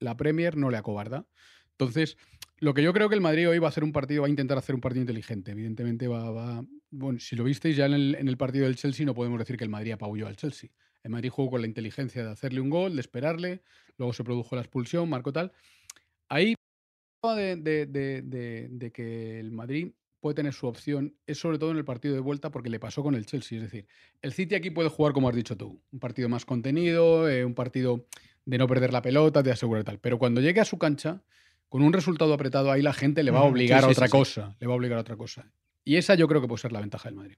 la 0.00 0.16
Premier 0.16 0.56
no 0.56 0.70
le 0.70 0.76
acobarda. 0.76 1.26
Entonces, 1.72 2.16
lo 2.58 2.74
que 2.74 2.82
yo 2.82 2.92
creo 2.92 3.08
que 3.08 3.14
el 3.14 3.20
Madrid 3.20 3.48
hoy 3.48 3.58
va 3.58 3.68
a 3.68 3.70
hacer 3.70 3.84
un 3.84 3.92
partido, 3.92 4.22
va 4.22 4.26
a 4.26 4.30
intentar 4.30 4.58
hacer 4.58 4.74
un 4.74 4.80
partido 4.80 5.02
inteligente. 5.02 5.52
Evidentemente 5.52 6.08
va, 6.08 6.30
va- 6.30 6.64
bueno, 6.90 7.20
si 7.20 7.36
lo 7.36 7.44
visteis 7.44 7.76
ya 7.76 7.86
en 7.86 7.94
el, 7.94 8.36
partido 8.36 8.64
del 8.66 8.76
Chelsea, 8.76 9.06
no 9.06 9.14
podemos 9.14 9.38
decir 9.38 9.56
que 9.56 9.64
el 9.64 9.70
Madrid 9.70 9.92
apabulló 9.92 10.26
al 10.26 10.36
Chelsea. 10.36 10.70
El 11.02 11.12
Madrid 11.12 11.30
jugó 11.30 11.52
con 11.52 11.60
la 11.62 11.66
inteligencia 11.66 12.24
de 12.24 12.30
hacerle 12.30 12.60
un 12.60 12.68
gol, 12.68 12.96
de 12.96 13.00
esperarle, 13.00 13.62
luego 13.96 14.12
se 14.12 14.24
produjo 14.24 14.56
la 14.56 14.62
expulsión, 14.62 15.08
marcó 15.08 15.32
tal. 15.32 15.52
Ahí 16.28 16.54
de 17.22 18.90
que 18.92 19.40
el 19.40 19.52
Madrid 19.52 19.92
puede 20.20 20.34
tener 20.34 20.52
su 20.52 20.66
opción 20.66 21.16
es 21.26 21.38
sobre 21.38 21.58
todo 21.58 21.70
en 21.70 21.78
el 21.78 21.84
partido 21.84 22.14
de 22.14 22.20
vuelta 22.20 22.50
porque 22.50 22.68
le 22.70 22.78
pasó 22.78 23.02
con 23.02 23.14
el 23.14 23.26
Chelsea. 23.26 23.58
Es 23.58 23.64
decir, 23.64 23.86
el 24.22 24.32
City 24.32 24.54
aquí 24.54 24.70
puede 24.70 24.90
jugar 24.90 25.12
como 25.12 25.28
has 25.28 25.34
dicho 25.34 25.56
tú, 25.56 25.82
un 25.90 25.98
partido 25.98 26.28
más 26.28 26.44
contenido, 26.44 27.28
eh, 27.28 27.44
un 27.44 27.54
partido 27.54 28.06
de 28.50 28.58
no 28.58 28.66
perder 28.66 28.92
la 28.92 29.00
pelota, 29.00 29.42
de 29.42 29.52
asegurar 29.52 29.84
tal. 29.84 29.98
Pero 30.00 30.18
cuando 30.18 30.40
llegue 30.40 30.60
a 30.60 30.64
su 30.64 30.76
cancha, 30.76 31.20
con 31.68 31.82
un 31.82 31.92
resultado 31.92 32.34
apretado 32.34 32.70
ahí 32.72 32.82
la 32.82 32.92
gente 32.92 33.22
le 33.22 33.30
va 33.30 33.38
a 33.40 33.44
obligar 33.44 33.80
sí, 33.82 33.86
a 33.86 33.90
otra 33.92 34.06
sí, 34.06 34.10
sí. 34.10 34.18
cosa, 34.18 34.56
le 34.58 34.66
va 34.66 34.72
a 34.72 34.76
obligar 34.76 34.98
a 34.98 35.02
otra 35.02 35.16
cosa. 35.16 35.50
Y 35.84 35.96
esa 35.96 36.16
yo 36.16 36.26
creo 36.28 36.40
que 36.40 36.48
puede 36.48 36.60
ser 36.60 36.72
la 36.72 36.80
ventaja 36.80 37.08
del 37.08 37.14
Madrid. 37.16 37.36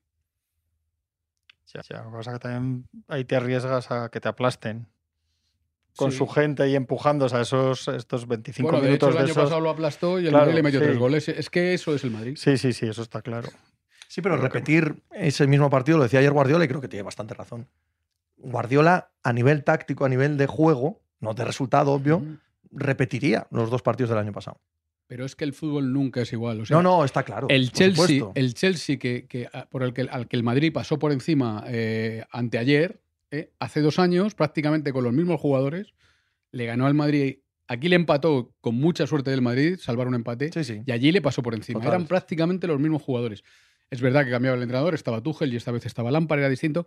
Ya, 1.74 1.82
ya, 1.88 2.02
lo 2.02 2.10
que 2.10 2.16
pasa 2.18 2.30
es 2.32 2.38
que 2.38 2.42
también 2.42 2.88
ahí 3.08 3.24
te 3.24 3.36
arriesgas 3.36 3.90
a 3.90 4.08
que 4.10 4.20
te 4.20 4.28
aplasten 4.28 4.86
con 5.96 6.10
Sí. 6.10 6.18
su 6.18 6.26
gente 6.26 6.66
y 6.68 6.74
empujando, 6.74 7.26
o 7.26 7.28
sea, 7.28 7.42
esos 7.42 7.86
estos 7.88 8.26
25 8.26 8.70
Bueno, 8.70 8.82
de 8.86 8.94
hecho 8.94 9.06
minutos 9.06 9.08
el 9.10 9.14
de, 9.14 9.18
año 9.20 9.30
esos. 9.32 9.42
pasado 9.44 9.60
lo 9.60 9.68
aplastó 9.70 10.18
y 10.18 10.24
el 10.24 10.30
Claro, 10.30 10.46
Madrid 10.46 10.56
le 10.56 10.62
metió 10.62 10.80
sí. 10.80 10.86
tres 10.86 10.98
goles. 10.98 11.28
Es 11.28 11.50
que 11.50 11.74
eso 11.74 11.94
es 11.94 12.04
el 12.04 12.10
Madrid. 12.10 12.36
Sí, 12.38 12.56
sí, 12.56 12.72
sí, 12.72 12.86
eso 12.86 13.02
está 13.02 13.20
claro. 13.20 13.48
Sí, 14.08 14.22
pero 14.22 14.36
Creo 14.38 14.48
que- 14.50 14.58
repetir 14.58 15.02
ese 15.10 15.46
mismo 15.46 15.68
partido, 15.68 15.98
lo 15.98 16.04
decía 16.04 16.20
ayer 16.20 16.32
Guardiola 16.32 16.64
y 16.64 16.68
creo 16.68 16.80
que 16.80 16.88
tiene 16.88 17.02
bastante 17.02 17.34
razón. 17.34 17.68
Guardiola, 18.38 19.10
a 19.22 19.32
nivel 19.34 19.62
táctico, 19.64 20.04
a 20.04 20.08
nivel 20.08 20.36
de 20.38 20.46
juego, 20.46 21.01
no 21.22 21.32
de 21.34 21.44
resultado, 21.44 21.92
obvio, 21.92 22.20
Mm. 22.20 22.38
repetiría 22.72 23.46
los 23.50 23.70
dos 23.70 23.80
partidos 23.82 24.10
del 24.10 24.18
año 24.18 24.32
pasado. 24.32 24.60
Pero 25.06 25.24
es 25.26 25.36
que 25.36 25.44
el 25.44 25.52
fútbol 25.52 25.92
nunca 25.92 26.22
es 26.22 26.32
igual. 26.32 26.60
O 26.62 26.66
sea, 26.66 26.76
no, 26.76 26.82
no, 26.82 27.04
está 27.04 27.22
claro. 27.22 27.46
El 27.50 27.70
Chelsea, 27.70 28.06
supuesto. 28.06 28.32
el 28.34 28.54
Chelsea 28.54 28.98
que, 28.98 29.48
por 29.70 29.82
el 29.82 29.92
que, 29.92 30.02
al 30.02 30.26
que 30.26 30.36
el 30.36 30.42
Madrid 30.42 30.72
pasó 30.72 30.98
por 30.98 31.12
encima 31.12 31.64
eh, 31.66 32.24
anteayer, 32.30 33.00
eh, 33.30 33.50
hace 33.58 33.80
dos 33.80 33.98
años, 33.98 34.34
prácticamente 34.34 34.92
con 34.92 35.04
los 35.04 35.12
mismos 35.12 35.38
jugadores, 35.40 35.92
le 36.50 36.64
ganó 36.66 36.86
al 36.86 36.94
Madrid. 36.94 37.38
Aquí 37.68 37.88
le 37.88 37.96
empató 37.96 38.52
con 38.60 38.74
mucha 38.74 39.06
suerte 39.06 39.30
del 39.30 39.42
Madrid, 39.42 39.78
salvar 39.78 40.08
un 40.08 40.14
empate, 40.14 40.50
Sí, 40.52 40.64
sí. 40.64 40.82
y 40.86 40.92
allí 40.92 41.12
le 41.12 41.20
pasó 41.22 41.42
por 41.42 41.54
encima. 41.54 41.80
Total. 41.80 41.94
Eran 41.94 42.06
prácticamente 42.06 42.66
los 42.66 42.80
mismos 42.80 43.02
jugadores. 43.02 43.44
Es 43.90 44.00
verdad 44.00 44.24
que 44.24 44.30
cambiaba 44.30 44.56
el 44.56 44.62
entrenador, 44.62 44.94
estaba 44.94 45.22
Tuchel 45.22 45.52
y 45.52 45.56
esta 45.56 45.70
vez 45.72 45.84
estaba 45.84 46.10
Lampard, 46.10 46.40
era 46.40 46.48
distinto. 46.48 46.86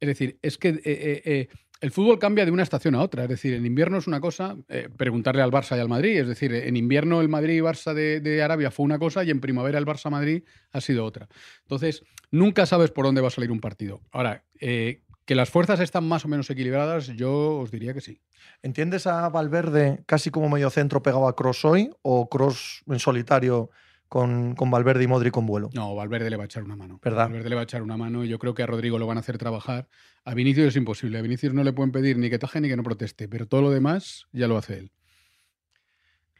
Es 0.00 0.08
decir, 0.08 0.38
es 0.42 0.58
que 0.58 0.80
eh, 0.84 1.48
el 1.80 1.90
fútbol 1.90 2.18
cambia 2.18 2.44
de 2.44 2.50
una 2.50 2.62
estación 2.62 2.94
a 2.94 3.02
otra. 3.02 3.24
Es 3.24 3.28
decir, 3.28 3.54
en 3.54 3.66
invierno 3.66 3.98
es 3.98 4.06
una 4.06 4.20
cosa, 4.20 4.56
eh, 4.68 4.88
preguntarle 4.96 5.42
al 5.42 5.50
Barça 5.50 5.76
y 5.76 5.80
al 5.80 5.88
Madrid. 5.88 6.20
Es 6.20 6.28
decir, 6.28 6.54
en 6.54 6.76
invierno 6.76 7.20
el 7.20 7.28
Madrid 7.28 7.54
y 7.54 7.60
Barça 7.60 7.92
de, 7.94 8.42
Arabia 8.42 8.70
fue 8.70 8.84
una 8.84 8.98
cosa 8.98 9.24
y 9.24 9.30
en 9.30 9.40
primavera 9.40 9.78
el 9.78 9.86
Barça 9.86 10.10
Madrid 10.10 10.44
ha 10.72 10.80
sido 10.80 11.04
otra. 11.04 11.28
Entonces, 11.62 12.02
nunca 12.30 12.66
sabes 12.66 12.90
por 12.90 13.04
dónde 13.04 13.20
va 13.20 13.28
a 13.28 13.30
salir 13.30 13.50
un 13.50 13.60
partido. 13.60 14.00
Ahora, 14.10 14.44
eh, 14.60 15.02
que 15.26 15.34
las 15.34 15.50
fuerzas 15.50 15.80
están 15.80 16.06
más 16.08 16.24
o 16.24 16.28
menos 16.28 16.48
equilibradas, 16.50 17.08
yo 17.08 17.58
os 17.58 17.70
diría 17.70 17.92
que 17.92 18.00
sí. 18.00 18.20
¿Entiendes 18.62 19.06
a 19.06 19.28
Valverde 19.28 20.02
casi 20.06 20.30
como 20.30 20.48
medio 20.48 20.70
centro 20.70 21.02
pegado 21.02 21.28
a 21.28 21.34
Cross 21.34 21.64
hoy 21.64 21.90
o 22.02 22.28
Cross 22.28 22.84
en 22.86 23.00
solitario 23.00 23.70
con, 24.08 24.54
con 24.54 24.70
Valverde 24.70 25.04
y 25.04 25.06
Modric 25.06 25.32
con 25.32 25.46
vuelo? 25.46 25.70
No, 25.74 25.94
Valverde 25.94 26.30
le 26.30 26.36
va 26.36 26.44
a 26.44 26.46
echar 26.46 26.62
una 26.62 26.76
mano. 26.76 27.00
¿Verdad? 27.02 27.24
Valverde 27.24 27.48
le 27.48 27.54
va 27.54 27.60
a 27.62 27.64
echar 27.64 27.82
una 27.82 27.96
mano 27.96 28.24
y 28.24 28.28
yo 28.28 28.38
creo 28.38 28.54
que 28.54 28.62
a 28.62 28.66
Rodrigo 28.66 28.98
lo 28.98 29.06
van 29.06 29.16
a 29.16 29.20
hacer 29.20 29.38
trabajar. 29.38 29.88
A 30.24 30.34
Vinicius 30.34 30.68
es 30.68 30.76
imposible. 30.76 31.18
A 31.18 31.22
Vinicius 31.22 31.54
no 31.54 31.64
le 31.64 31.72
pueden 31.72 31.92
pedir 31.92 32.18
ni 32.18 32.30
que 32.30 32.38
taje 32.38 32.60
ni 32.60 32.68
que 32.68 32.76
no 32.76 32.82
proteste, 32.82 33.28
pero 33.28 33.46
todo 33.46 33.62
lo 33.62 33.70
demás 33.70 34.26
ya 34.32 34.48
lo 34.48 34.56
hace 34.56 34.78
él. 34.78 34.92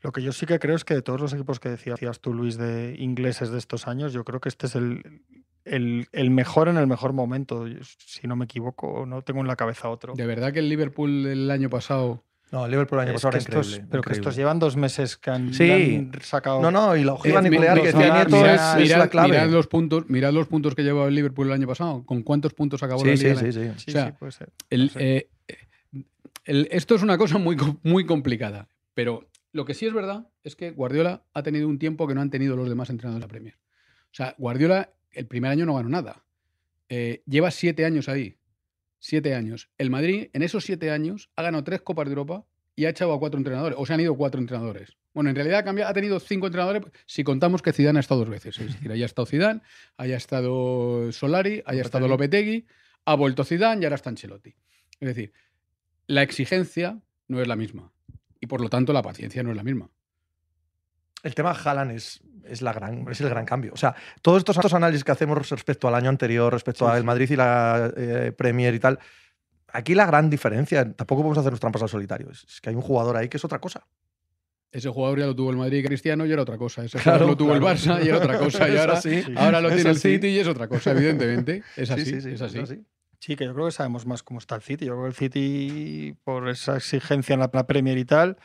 Lo 0.02 0.12
que 0.12 0.22
yo 0.22 0.32
sí 0.32 0.46
que 0.46 0.58
creo 0.58 0.76
es 0.76 0.84
que 0.84 0.94
de 0.94 1.02
todos 1.02 1.20
los 1.20 1.32
equipos 1.32 1.58
que 1.58 1.70
decías 1.70 2.20
tú, 2.20 2.32
Luis, 2.32 2.56
de 2.58 2.94
ingleses 2.98 3.50
de 3.50 3.58
estos 3.58 3.88
años, 3.88 4.12
yo 4.12 4.24
creo 4.24 4.40
que 4.40 4.48
este 4.48 4.66
es 4.66 4.76
el, 4.76 5.22
el, 5.64 6.06
el 6.12 6.30
mejor 6.30 6.68
en 6.68 6.76
el 6.76 6.86
mejor 6.86 7.12
momento. 7.12 7.66
Si 7.98 8.26
no 8.26 8.36
me 8.36 8.44
equivoco, 8.44 9.04
no 9.06 9.22
tengo 9.22 9.40
en 9.40 9.48
la 9.48 9.56
cabeza 9.56 9.88
otro. 9.88 10.14
De 10.14 10.26
verdad 10.26 10.52
que 10.52 10.60
el 10.60 10.68
Liverpool 10.68 11.26
el 11.26 11.50
año 11.50 11.68
pasado. 11.70 12.22
No, 12.52 12.64
el 12.64 12.70
Liverpool 12.70 12.98
el 13.00 13.08
año 13.08 13.16
Es 13.16 13.22
pasado 13.22 13.32
que 13.32 13.36
era 13.38 13.42
estos- 13.60 13.66
increíble. 13.68 13.88
pero 13.90 14.02
que 14.04 14.12
estos 14.12 14.36
llevan 14.36 14.58
dos 14.60 14.76
meses 14.76 15.16
que 15.16 15.30
han, 15.30 15.52
Sí. 15.52 15.68
han 15.70 16.12
sacado. 16.22 16.60
No, 16.62 16.70
no, 16.70 16.96
y 16.96 17.02
la 17.02 17.14
ojiva 17.14 17.42
nuclear 17.42 17.76
que 17.82 17.92
Nieto 17.92 17.98
mirad- 17.98 18.54
es, 18.78 18.82
es 18.84 18.88
mirad- 18.90 18.98
la 18.98 19.08
clave. 19.08 19.28
mirad 19.30 19.48
los 19.50 19.66
puntos, 19.66 20.08
mirad 20.08 20.32
los 20.32 20.46
puntos 20.46 20.74
que 20.76 20.82
llevaba 20.84 21.08
el 21.08 21.14
Liverpool 21.16 21.48
el 21.48 21.52
año 21.54 21.66
pasado. 21.66 22.04
¿Con 22.06 22.22
cuántos 22.22 22.54
puntos 22.54 22.82
acabó 22.84 23.04
la 23.04 23.16
Sí, 23.16 23.24
liga? 23.24 23.40
sí, 23.40 23.52
sí, 23.52 23.52
sí. 23.52 23.70
Sí, 23.78 23.90
o 23.90 23.92
sea, 23.92 24.06
sí, 24.06 24.12
puede 24.18 24.32
ser. 24.32 24.52
El- 24.70 24.84
No 24.86 24.88
sé. 24.92 25.16
eh, 25.16 25.28
el- 26.44 26.68
esto 26.70 26.94
es 26.94 27.02
una 27.02 27.18
cosa 27.18 27.38
muy, 27.38 27.56
muy 27.82 28.06
complicada, 28.06 28.68
pero 28.94 29.28
lo 29.52 29.64
que 29.64 29.74
sí 29.74 29.86
es 29.86 29.92
verdad 29.92 30.28
es 30.44 30.54
que 30.54 30.70
Guardiola 30.70 31.24
ha 31.34 31.42
tenido 31.42 31.66
un 31.68 31.78
tiempo 31.80 32.06
que 32.06 32.14
no 32.14 32.20
han 32.20 32.30
tenido 32.30 32.54
los 32.56 32.68
demás 32.68 32.90
entrenadores 32.90 33.20
de 33.22 33.26
la 33.26 33.28
Premier. 33.28 33.54
O 33.56 34.14
sea, 34.16 34.34
Guardiola 34.38 34.90
el 35.10 35.26
primer 35.26 35.50
año 35.50 35.66
no 35.66 35.74
ganó 35.74 35.88
nada. 35.88 36.22
Eh, 36.88 37.22
lleva 37.26 37.50
siete 37.50 37.84
años 37.84 38.08
ahí. 38.08 38.36
Siete 38.98 39.34
años. 39.34 39.70
El 39.78 39.90
Madrid, 39.90 40.28
en 40.32 40.42
esos 40.42 40.64
siete 40.64 40.90
años, 40.90 41.30
ha 41.36 41.42
ganado 41.42 41.64
tres 41.64 41.82
Copas 41.82 42.06
de 42.06 42.12
Europa 42.12 42.44
y 42.74 42.84
ha 42.84 42.90
echado 42.90 43.12
a 43.12 43.18
cuatro 43.18 43.38
entrenadores. 43.38 43.78
O 43.78 43.86
se 43.86 43.94
han 43.94 44.00
ido 44.00 44.16
cuatro 44.16 44.40
entrenadores. 44.40 44.96
Bueno, 45.14 45.30
en 45.30 45.36
realidad 45.36 45.66
ha, 45.66 45.92
tenido 45.94 46.20
cinco 46.20 46.46
entrenadores 46.46 46.82
si 47.06 47.24
contamos 47.24 47.62
que 47.62 47.72
Zidane 47.72 47.98
ha 47.98 48.00
estado 48.00 48.20
dos 48.20 48.28
veces. 48.28 48.58
Es 48.58 48.74
decir, 48.74 48.92
haya 48.92 49.06
estado 49.06 49.24
Zidane, 49.24 49.62
haya 49.96 50.16
estado 50.16 51.10
Solari, 51.10 51.62
haya 51.64 51.80
estado 51.80 52.06
Lopetegui, 52.06 52.66
ha 53.06 53.14
vuelto 53.14 53.44
Zidane 53.44 53.80
y 53.80 53.84
ahora 53.84 53.96
está 53.96 54.10
Ancelotti. 54.10 54.54
Es 55.00 55.08
decir, 55.08 55.32
la 56.06 56.22
exigencia 56.22 57.00
no 57.28 57.40
es 57.40 57.48
la 57.48 57.56
misma. 57.56 57.92
Y 58.40 58.46
por 58.46 58.60
lo 58.60 58.68
tanto 58.68 58.92
la 58.92 59.02
paciencia 59.02 59.42
no 59.42 59.50
es 59.50 59.56
la 59.56 59.64
misma. 59.64 59.90
El 61.22 61.34
tema 61.34 61.50
Haaland 61.52 61.92
es, 61.92 62.20
es, 62.44 62.62
la 62.62 62.72
gran, 62.72 63.06
es 63.10 63.20
el 63.20 63.28
gran 63.28 63.44
cambio. 63.44 63.72
O 63.74 63.76
sea, 63.76 63.94
todos 64.22 64.38
estos, 64.38 64.56
estos 64.56 64.74
análisis 64.74 65.02
que 65.04 65.12
hacemos 65.12 65.48
respecto 65.50 65.88
al 65.88 65.94
año 65.94 66.08
anterior, 66.08 66.52
respecto 66.52 66.86
Sí, 66.86 66.92
al 66.92 67.00
sí. 67.00 67.06
Madrid 67.06 67.30
y 67.30 67.36
la 67.36 67.92
eh, 67.96 68.32
Premier 68.36 68.74
y 68.74 68.78
tal, 68.78 68.98
aquí 69.72 69.94
la 69.94 70.06
gran 70.06 70.30
diferencia, 70.30 70.84
tampoco 70.84 71.22
podemos 71.22 71.38
hacernos 71.38 71.58
trampas 71.60 71.82
al 71.82 71.88
solitario, 71.88 72.30
es, 72.30 72.44
es 72.44 72.60
que 72.60 72.70
hay 72.70 72.76
un 72.76 72.82
jugador 72.82 73.16
ahí 73.16 73.28
que 73.28 73.36
es 73.38 73.44
otra 73.44 73.58
cosa. 73.58 73.86
Ese 74.72 74.88
jugador 74.90 75.18
ya 75.18 75.26
lo 75.26 75.34
tuvo 75.34 75.50
el 75.50 75.56
Madrid 75.56 75.86
Cristiano 75.86 76.26
y 76.26 76.32
era 76.32 76.42
otra 76.42 76.58
cosa. 76.58 76.84
Ese 76.84 76.98
Claro, 76.98 77.26
jugador 77.26 77.28
lo 77.30 77.36
tuvo 77.36 77.54
el 77.54 77.60
claro. 77.60 77.76
Barça 77.76 78.04
y 78.04 78.08
era 78.08 78.18
otra 78.18 78.38
cosa. 78.38 78.68
Y 78.68 78.76
ahora. 78.76 79.00
Sí. 79.00 79.24
ahora 79.36 79.60
lo 79.62 79.70
tiene 79.70 79.90
el. 79.90 79.96
City 79.98 80.26
y 80.26 80.38
es 80.40 80.48
otra 80.48 80.68
cosa, 80.68 80.90
evidentemente. 80.90 81.62
Es 81.76 81.90
así, 81.90 82.04
Sí, 82.04 82.10
sí, 82.20 82.20
sí, 82.20 82.30
es 82.32 82.42
así. 82.42 82.84
Sí, 83.18 83.36
que 83.36 83.44
yo 83.44 83.54
creo 83.54 83.66
que 83.66 83.72
sabemos 83.72 84.06
más 84.06 84.22
cómo 84.22 84.38
está 84.38 84.54
el 84.56 84.62
City. 84.62 84.86
Yo 84.86 84.92
creo 84.92 85.02
que 85.04 85.08
el 85.08 85.14
City, 85.14 86.16
por 86.24 86.48
esa 86.48 86.76
exigencia 86.76 87.34
en 87.34 87.40
la, 87.40 87.48
Premier 87.48 87.98
y 87.98 88.04
tal, 88.04 88.36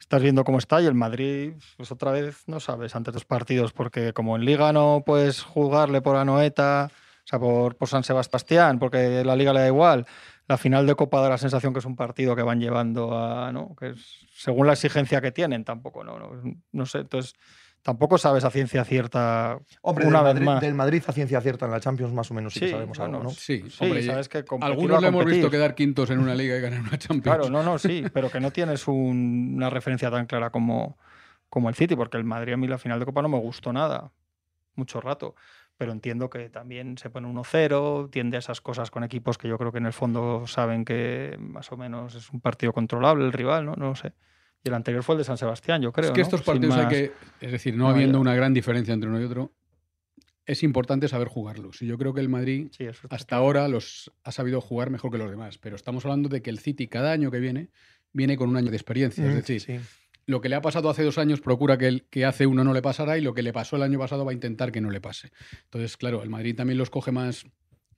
estás 0.00 0.22
viendo 0.22 0.44
cómo 0.44 0.58
está. 0.58 0.80
Y 0.80 0.86
el 0.86 0.94
Madrid, 0.94 1.54
pues 1.76 1.92
otra 1.92 2.12
vez 2.12 2.44
no 2.46 2.60
sabes 2.60 2.96
antes 2.96 3.12
de 3.12 3.16
los 3.16 3.24
partidos, 3.24 3.72
porque 3.72 4.12
como 4.12 4.36
en 4.36 4.44
Liga 4.44 4.72
no 4.72 5.02
puedes 5.04 5.42
jugarle 5.42 6.00
por 6.00 6.16
Anoeta, 6.16 6.90
o 6.90 7.26
sea, 7.26 7.38
por, 7.38 7.76
por 7.76 7.88
San 7.88 8.04
Sebastián, 8.04 8.78
porque 8.78 9.24
la 9.24 9.36
Liga 9.36 9.52
le 9.52 9.60
da 9.60 9.66
igual. 9.66 10.06
La 10.46 10.58
final 10.58 10.86
de 10.86 10.94
Copa 10.94 11.20
da 11.20 11.30
la 11.30 11.38
sensación 11.38 11.72
que 11.72 11.78
es 11.78 11.86
un 11.86 11.96
partido 11.96 12.36
que 12.36 12.42
van 12.42 12.60
llevando 12.60 13.16
a, 13.16 13.50
¿no? 13.52 13.74
Que 13.76 13.90
es, 13.90 14.26
según 14.34 14.66
la 14.66 14.74
exigencia 14.74 15.20
que 15.20 15.32
tienen, 15.32 15.64
tampoco, 15.64 16.04
¿no? 16.04 16.18
No, 16.18 16.30
no 16.72 16.86
sé, 16.86 16.98
entonces 16.98 17.34
tampoco 17.84 18.18
sabes 18.18 18.42
a 18.44 18.50
ciencia 18.50 18.84
cierta 18.84 19.58
Hombre, 19.82 20.06
una 20.06 20.24
del, 20.24 20.34
vez 20.34 20.34
Madrid, 20.34 20.46
más. 20.46 20.60
del 20.60 20.74
Madrid 20.74 21.02
a 21.06 21.12
ciencia 21.12 21.40
cierta 21.40 21.66
en 21.66 21.70
la 21.70 21.78
Champions 21.80 22.12
más 22.12 22.28
o 22.30 22.34
menos 22.34 22.54
sí, 22.54 22.60
que 22.60 22.70
sabemos 22.70 22.98
bueno, 22.98 23.18
algo, 23.18 23.28
¿no? 23.28 23.30
Sí, 23.30 23.62
Sí, 23.70 23.84
hombre, 23.84 24.02
sabes 24.02 24.28
que 24.28 24.44
algunos 24.60 24.98
a 24.98 25.00
le 25.02 25.06
hemos 25.08 25.24
visto 25.26 25.50
quedar 25.50 25.74
quintos 25.76 26.10
en 26.10 26.18
una 26.18 26.34
liga 26.34 26.56
y 26.56 26.60
ganar 26.60 26.80
una 26.80 26.98
Champions. 26.98 27.22
Claro, 27.22 27.48
no, 27.50 27.62
no, 27.62 27.78
sí, 27.78 28.02
pero 28.12 28.30
que 28.30 28.40
no 28.40 28.50
tienes 28.50 28.88
un- 28.88 29.52
una 29.56 29.70
referencia 29.70 30.10
tan 30.10 30.26
clara 30.26 30.50
como, 30.50 30.98
como 31.48 31.68
el 31.68 31.74
City, 31.76 31.94
porque 31.94 32.16
el 32.16 32.24
Madrid 32.24 32.54
a 32.54 32.56
mí 32.56 32.66
la 32.66 32.78
final 32.78 32.98
de 32.98 33.04
Copa 33.06 33.22
no 33.22 33.28
me 33.28 33.38
gustó 33.38 33.72
nada, 33.72 34.10
mucho 34.74 35.00
rato. 35.00 35.36
Pero 35.76 35.90
entiendo 35.92 36.30
que 36.30 36.48
también 36.50 36.96
se 36.98 37.10
pone 37.10 37.26
1-0, 37.28 38.08
tiende 38.10 38.36
a 38.36 38.40
esas 38.40 38.60
cosas 38.60 38.90
con 38.90 39.02
equipos 39.04 39.38
que 39.38 39.48
yo 39.48 39.58
creo 39.58 39.72
que 39.72 39.78
en 39.78 39.86
el 39.86 39.92
fondo 39.92 40.46
saben 40.46 40.84
que 40.84 41.36
más 41.38 41.70
o 41.72 41.76
menos 41.76 42.14
es 42.14 42.30
un 42.30 42.40
partido 42.40 42.72
controlable 42.72 43.24
el 43.24 43.32
rival, 43.32 43.66
¿no? 43.66 43.74
No 43.76 43.88
lo 43.88 43.94
sé. 43.96 44.12
Y 44.64 44.68
el 44.68 44.74
anterior 44.74 45.02
fue 45.02 45.14
el 45.14 45.18
de 45.18 45.24
San 45.24 45.36
Sebastián, 45.36 45.82
yo 45.82 45.92
creo. 45.92 46.06
es 46.06 46.12
que 46.12 46.20
¿no? 46.20 46.24
estos 46.24 46.42
partidos 46.42 46.74
hay 46.76 46.88
que. 46.88 47.12
Es 47.40 47.52
decir, 47.52 47.74
no 47.76 47.84
No, 47.84 47.90
habiendo 47.90 48.18
una 48.18 48.34
gran 48.34 48.54
diferencia 48.54 48.94
entre 48.94 49.10
uno 49.10 49.20
y 49.20 49.24
otro, 49.24 49.52
es 50.46 50.62
importante 50.62 51.06
saber 51.08 51.28
jugarlos. 51.28 51.82
Y 51.82 51.86
yo 51.86 51.98
creo 51.98 52.14
que 52.14 52.20
el 52.20 52.28
Madrid 52.28 52.68
Sí, 52.76 52.86
hasta 53.10 53.36
ahora 53.36 53.68
los 53.68 54.10
ha 54.24 54.32
sabido 54.32 54.60
jugar 54.60 54.90
mejor 54.90 55.10
que 55.10 55.18
los 55.18 55.30
demás. 55.30 55.58
Pero 55.58 55.76
estamos 55.76 56.04
hablando 56.04 56.28
de 56.28 56.42
que 56.42 56.50
el 56.50 56.58
City 56.58 56.88
cada 56.88 57.12
año 57.12 57.30
que 57.30 57.40
viene 57.40 57.68
viene 58.12 58.36
con 58.36 58.48
un 58.48 58.56
año 58.56 58.70
de 58.70 58.76
experiencia. 58.76 59.24
es 59.26 59.32
Mm, 59.32 59.36
decir, 59.36 59.60
sí. 59.60 59.80
lo 60.26 60.40
que 60.40 60.48
le 60.48 60.56
ha 60.56 60.62
pasado 60.62 60.88
hace 60.88 61.02
dos 61.02 61.18
años 61.18 61.40
procura 61.40 61.76
que 61.76 61.86
el 61.88 62.04
que 62.04 62.24
hace 62.24 62.46
uno 62.46 62.64
no 62.64 62.72
le 62.72 62.80
pasará 62.82 63.18
y 63.18 63.20
lo 63.20 63.34
que 63.34 63.42
le 63.42 63.52
pasó 63.52 63.76
el 63.76 63.82
año 63.82 63.98
pasado 63.98 64.24
va 64.24 64.30
a 64.30 64.34
intentar 64.34 64.72
que 64.72 64.80
no 64.80 64.90
le 64.90 65.00
pase. 65.00 65.30
Entonces, 65.64 65.96
claro, 65.98 66.22
el 66.22 66.30
Madrid 66.30 66.56
también 66.56 66.78
los 66.78 66.88
coge 66.90 67.10
más, 67.12 67.44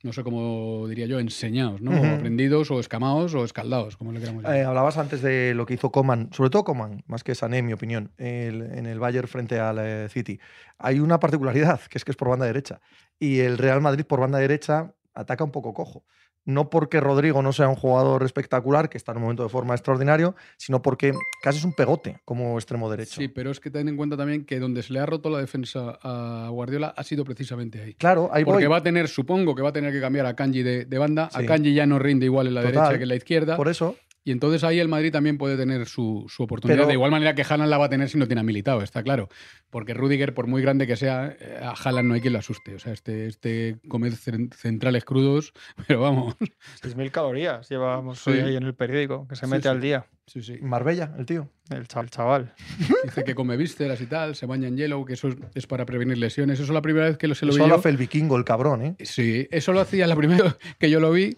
no 0.06 0.12
sé 0.14 0.22
cómo 0.22 0.86
diría 0.88 1.04
yo, 1.06 1.18
enseñados, 1.20 1.82
¿no? 1.82 1.90
O 1.90 2.04
aprendidos 2.14 2.70
o 2.70 2.80
escamados 2.80 3.34
o 3.34 3.44
escaldados, 3.44 3.96
como 3.98 4.12
le 4.12 4.20
queramos 4.20 4.42
llamar. 4.42 4.56
Eh, 4.58 4.64
hablabas 4.64 4.96
antes 4.96 5.20
de 5.20 5.52
lo 5.54 5.66
que 5.66 5.74
hizo 5.74 5.90
Coman, 5.92 6.30
sobre 6.32 6.48
todo 6.48 6.64
Coman, 6.64 7.02
más 7.06 7.22
que 7.24 7.34
Sané, 7.34 7.58
en 7.58 7.66
mi 7.66 7.72
opinión, 7.74 8.12
el- 8.16 8.62
en 8.62 8.86
el 8.86 8.98
Bayern 8.98 9.28
frente 9.28 9.58
al 9.60 9.78
eh, 9.80 10.08
City. 10.08 10.38
Hay 10.78 11.00
una 11.00 11.20
particularidad, 11.20 11.80
que 11.90 11.98
es 11.98 12.04
que 12.04 12.12
es 12.12 12.16
por 12.16 12.28
banda 12.30 12.46
derecha. 12.46 12.80
Y 13.18 13.40
el 13.40 13.58
Real 13.58 13.80
Madrid 13.82 14.04
por 14.06 14.20
banda 14.20 14.38
derecha 14.38 14.94
ataca 15.14 15.44
un 15.44 15.50
poco 15.50 15.74
cojo. 15.74 16.04
No 16.46 16.70
porque 16.70 17.00
Rodrigo 17.00 17.42
no 17.42 17.52
sea 17.52 17.68
un 17.68 17.74
jugador 17.74 18.22
espectacular, 18.22 18.88
que 18.88 18.96
está 18.96 19.12
en 19.12 19.18
un 19.18 19.22
momento 19.24 19.42
de 19.42 19.48
forma 19.48 19.74
extraordinario, 19.74 20.34
sino 20.56 20.80
porque 20.80 21.12
casi 21.42 21.58
es 21.58 21.64
un 21.64 21.72
pegote 21.74 22.18
como 22.24 22.56
extremo 22.56 22.88
derecho. 22.90 23.20
Sí, 23.20 23.28
pero 23.28 23.50
es 23.50 23.60
que 23.60 23.70
ten 23.70 23.88
en 23.88 23.96
cuenta 23.96 24.16
también 24.16 24.44
que 24.44 24.58
donde 24.60 24.82
se 24.82 24.92
le 24.92 25.00
ha 25.00 25.06
roto 25.06 25.28
la 25.28 25.38
defensa 25.38 25.98
a 26.02 26.48
Guardiola 26.50 26.94
ha 26.96 27.02
sido 27.02 27.24
precisamente 27.24 27.82
ahí. 27.82 27.94
Claro, 27.94 28.30
ahí 28.32 28.44
Porque 28.44 28.66
voy. 28.66 28.70
va 28.72 28.76
a 28.78 28.82
tener, 28.82 29.08
supongo 29.08 29.54
que 29.56 29.62
va 29.62 29.70
a 29.70 29.72
tener 29.72 29.92
que 29.92 30.00
cambiar 30.00 30.26
a 30.26 30.36
Kanji 30.36 30.62
de, 30.62 30.84
de 30.84 30.98
banda. 30.98 31.28
Sí. 31.32 31.42
A 31.42 31.46
Kanji 31.46 31.74
ya 31.74 31.84
no 31.84 31.98
rinde 31.98 32.26
igual 32.26 32.46
en 32.46 32.54
la 32.54 32.62
Total. 32.62 32.74
derecha 32.74 32.96
que 32.98 33.02
en 33.02 33.08
la 33.08 33.16
izquierda. 33.16 33.56
Por 33.56 33.68
eso, 33.68 33.96
Y 34.26 34.32
entonces 34.32 34.64
ahí 34.64 34.80
el 34.80 34.88
Madrid 34.88 35.12
también 35.12 35.38
puede 35.38 35.56
tener 35.56 35.86
su, 35.86 36.26
su 36.28 36.42
oportunidad. 36.42 36.78
Pero- 36.78 36.88
de 36.88 36.94
igual 36.94 37.12
manera 37.12 37.36
que 37.36 37.42
Haaland 37.48 37.70
la 37.70 37.78
va 37.78 37.84
a 37.84 37.88
tener 37.88 38.08
si 38.08 38.18
no 38.18 38.26
tiene 38.26 38.42
militado, 38.42 38.82
está 38.82 39.04
claro. 39.04 39.28
Porque 39.70 39.94
Rudiger, 39.94 40.34
por 40.34 40.48
muy 40.48 40.60
grande 40.62 40.88
que 40.88 40.96
sea, 40.96 41.36
eh, 41.38 41.60
a 41.62 41.70
Haaland 41.70 42.08
no 42.08 42.14
hay 42.14 42.20
quien 42.20 42.32
lo 42.32 42.40
asuste. 42.40 42.74
O 42.74 42.78
sea, 42.80 42.92
este, 42.92 43.26
este 43.28 43.76
come 43.86 44.10
cen- 44.10 44.52
centrales 44.52 45.04
crudos, 45.04 45.52
pero 45.86 46.00
vamos. 46.00 46.34
6.000 46.82 47.10
calorías 47.12 47.68
llevábamos 47.68 48.18
Sí. 48.18 48.30
hoy 48.30 48.40
ahí 48.40 48.56
en 48.56 48.64
el 48.64 48.74
periódico, 48.74 49.28
que 49.28 49.36
se 49.36 49.46
Sí, 49.46 49.50
mete 49.50 49.62
sí. 49.62 49.68
al 49.68 49.80
día, 49.80 50.06
Sí, 50.26 50.42
sí. 50.42 50.58
Marbella, 50.60 51.14
el 51.16 51.24
tío. 51.24 51.48
el 51.70 51.86
cha- 51.86 52.00
el 52.00 52.10
chaval. 52.10 52.52
Dice 53.04 53.22
que 53.22 53.36
come 53.36 53.56
vísceras 53.56 54.00
y 54.00 54.06
tal, 54.06 54.34
se 54.34 54.46
baña 54.46 54.66
en 54.66 54.76
hielo, 54.76 55.04
que 55.04 55.12
eso 55.12 55.28
es, 55.54 55.66
para 55.68 55.86
prevenir 55.86 56.18
lesiones. 56.18 56.54
Eso 56.58 56.64
es 56.64 56.74
la 56.74 56.82
primera 56.82 57.06
vez 57.06 57.16
que 57.16 57.28
lo, 57.28 57.36
se 57.36 57.46
lo 57.46 57.52
vi 57.52 57.58
Eso 57.60 57.68
lo 57.68 57.76
hace 57.76 57.90
el 57.90 57.96
vikingo, 57.96 58.36
el 58.36 58.44
cabrón, 58.44 58.82
¿eh? 58.82 58.96
Sí, 59.04 59.46
eso 59.52 59.72
lo 59.72 59.78
hacía 59.80 60.08
la 60.08 60.16
primera 60.16 60.42
vez 60.42 60.56
que 60.80 60.90
yo 60.90 60.98
lo 60.98 61.12
vi. 61.12 61.36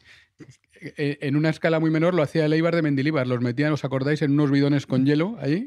Eh, 0.81 1.19
En 1.23 1.37
una 1.37 1.51
escala 1.51 1.81
muy 1.81 1.91
menor 1.91 2.14
lo 2.14 2.23
hacía 2.23 2.47
el 2.47 2.53
Eibar 2.53 2.75
de 2.75 2.83
Mendilibar. 2.83 3.27
Los 3.27 3.41
metían, 3.41 3.73
¿os 3.73 3.85
acordáis? 3.85 4.23
En 4.23 4.33
unos 4.33 4.51
bidones 4.51 4.87
con 4.87 5.05
hielo 5.07 5.37
ahí. 5.41 5.67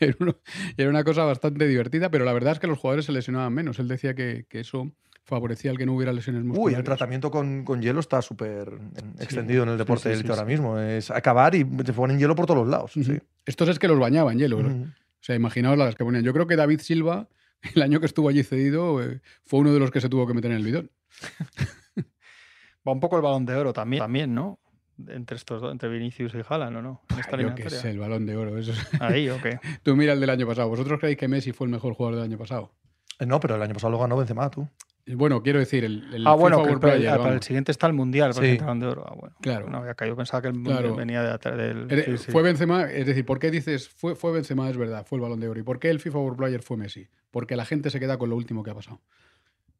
Era 0.76 0.90
una 0.90 1.04
cosa 1.04 1.24
bastante 1.24 1.66
divertida, 1.66 2.10
pero 2.10 2.24
la 2.24 2.32
verdad 2.32 2.52
es 2.52 2.58
que 2.58 2.66
los 2.66 2.78
jugadores 2.78 3.06
se 3.06 3.12
lesionaban 3.12 3.52
menos. 3.52 3.78
Él 3.78 3.88
decía 3.88 4.14
que, 4.14 4.46
que 4.48 4.60
eso 4.60 4.92
favorecía 5.28 5.70
el 5.70 5.76
que 5.76 5.84
no 5.84 5.94
hubiera 5.94 6.12
lesiones 6.12 6.42
Uy, 6.42 6.48
musculares. 6.48 6.78
el 6.78 6.84
tratamiento 6.84 7.30
con, 7.30 7.62
con 7.62 7.82
hielo 7.82 8.00
está 8.00 8.22
súper 8.22 8.72
extendido 9.20 9.62
en 9.62 9.68
el 9.68 9.78
deporte 9.78 10.08
sí, 10.08 10.14
élite 10.14 10.30
ahora 10.30 10.46
mismo. 10.46 10.78
Es 10.78 11.10
acabar 11.10 11.54
y 11.54 11.64
te 11.64 11.92
ponen 11.92 12.18
hielo 12.18 12.34
por 12.34 12.46
todos 12.46 12.60
los 12.60 12.68
lados. 12.68 12.92
Sí. 12.94 13.18
Estos 13.44 13.68
es 13.68 13.78
que 13.78 13.88
los 13.88 13.98
bañaban 13.98 14.38
hielo. 14.38 14.58
O 14.58 14.86
sea, 15.20 15.36
imaginaos 15.36 15.76
las 15.76 15.94
que 15.94 16.04
ponían. 16.04 16.24
Yo 16.24 16.32
creo 16.32 16.46
que 16.46 16.56
David 16.56 16.80
Silva, 16.80 17.28
el 17.74 17.82
año 17.82 18.00
que 18.00 18.06
estuvo 18.06 18.28
allí 18.30 18.42
cedido, 18.42 19.02
eh, 19.02 19.20
fue 19.44 19.60
uno 19.60 19.74
de 19.74 19.80
los 19.80 19.90
que 19.90 20.00
se 20.00 20.08
tuvo 20.08 20.26
que 20.26 20.32
meter 20.32 20.50
en 20.50 20.56
el 20.56 20.64
bidón. 20.64 20.90
Va 22.88 22.92
un 22.92 23.00
poco 23.00 23.16
el 23.16 23.22
balón 23.22 23.46
de 23.46 23.54
oro 23.54 23.72
también, 23.72 24.00
también 24.02 24.34
¿no? 24.34 24.58
Entre 25.06 25.36
estos 25.36 25.62
dos, 25.62 25.70
entre 25.70 25.88
Vinicius 25.88 26.34
y 26.34 26.38
Haaland, 26.48 26.76
¿o 26.78 26.82
no? 26.82 27.02
Esta 27.10 27.22
Yo 27.22 27.28
que 27.30 27.34
eliminatoria. 27.42 27.78
sé, 27.80 27.90
el 27.90 27.98
balón 28.00 28.26
de 28.26 28.36
oro. 28.36 28.58
Eso 28.58 28.72
es- 28.72 29.00
Ahí, 29.00 29.28
¿o 29.28 29.36
qué? 29.42 29.60
Tú 29.84 29.94
mira 29.94 30.12
el 30.12 30.18
del 30.20 30.30
año 30.30 30.46
pasado. 30.46 30.68
¿Vosotros 30.68 30.98
creéis 30.98 31.16
que 31.18 31.28
Messi 31.28 31.52
fue 31.52 31.66
el 31.66 31.70
mejor 31.70 31.94
jugador 31.94 32.16
del 32.16 32.24
año 32.24 32.36
pasado? 32.38 32.72
Eh, 33.20 33.26
No, 33.26 33.38
pero 33.38 33.54
el 33.54 33.62
año 33.62 33.74
pasado 33.74 33.92
lo 33.92 33.98
ganó 34.00 34.16
Benzema, 34.16 34.50
tú. 34.50 34.66
Bueno, 35.10 35.42
quiero 35.42 35.58
decir, 35.60 35.84
el, 35.84 36.12
el 36.12 36.26
ah, 36.26 36.34
bueno, 36.34 36.56
FIFA 36.56 36.62
que 36.64 36.68
World 36.70 36.80
para, 36.82 36.92
el- 36.94 36.98
Player, 37.00 37.14
ah, 37.14 37.22
para 37.22 37.34
el 37.34 37.42
siguiente 37.42 37.70
está 37.72 37.86
el 37.86 37.92
Mundial, 37.94 38.32
para 38.34 38.44
Sí. 38.46 38.52
el 38.54 38.58
balón 38.58 38.80
de 38.80 38.86
oro. 38.88 39.04
Ah, 39.08 39.14
bueno. 39.18 39.36
Claro. 39.40 39.70
No 39.70 39.78
había 39.78 39.94
caído, 39.94 40.16
pensaba 40.16 40.42
que 40.42 40.48
el 40.48 40.54
Claro. 40.62 40.88
Mundial 40.88 40.96
venía 40.96 41.22
de 41.22 41.30
atrás 41.30 41.56
del... 41.56 41.86
Eh, 41.90 42.04
sí, 42.18 42.18
sí. 42.24 42.32
Fue 42.32 42.42
Benzema, 42.42 42.90
es 42.90 43.06
decir, 43.06 43.24
¿por 43.24 43.38
qué 43.38 43.50
dices 43.50 43.88
fue, 43.88 44.14
fue 44.16 44.32
Benzema? 44.32 44.68
Es 44.68 44.76
verdad, 44.76 45.06
fue 45.06 45.16
el 45.16 45.22
balón 45.22 45.40
de 45.40 45.48
oro. 45.48 45.60
¿Y 45.60 45.62
por 45.62 45.78
qué 45.78 45.88
el 45.90 46.00
FIFA 46.00 46.18
World 46.18 46.36
Player 46.38 46.60
fue 46.62 46.76
Messi? 46.76 47.06
Porque 47.30 47.54
la 47.56 47.64
gente 47.64 47.88
se 47.90 48.00
queda 48.00 48.18
con 48.18 48.28
lo 48.30 48.36
último 48.36 48.62
que 48.64 48.70
ha 48.70 48.74
pasado. 48.74 49.00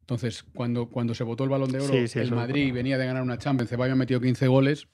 Entonces, 0.09 0.41
cuando, 0.55 0.89
cuando 0.89 1.13
se 1.13 1.23
votó 1.23 1.43
el 1.43 1.51
balón 1.51 1.71
de 1.71 1.81
oro, 1.81 1.93
Sí, 1.93 2.07
sí, 2.07 2.17
el 2.17 2.31
Madrid 2.31 2.73
venía 2.73 2.97
de 2.97 3.05
ganar 3.05 3.21
una 3.21 3.37
Champions, 3.37 3.69
Benzema 3.69 3.83
había 3.83 3.95
metido 3.95 4.19
15 4.19 4.47
goles, 4.47 4.87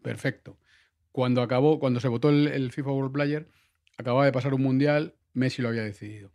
perfecto. 0.00 0.58
Cuando 1.10 1.42
acabó, 1.42 1.80
cuando 1.80 1.98
se 1.98 2.06
votó 2.06 2.28
el, 2.28 2.46
el 2.46 2.70
FIFA 2.70 2.92
World 2.92 3.12
Player, 3.12 3.48
acababa 3.98 4.24
de 4.24 4.30
pasar 4.30 4.54
un 4.54 4.62
mundial, 4.62 5.16
Messi 5.32 5.60
lo 5.60 5.70
había 5.70 5.82
decidido. 5.82 6.30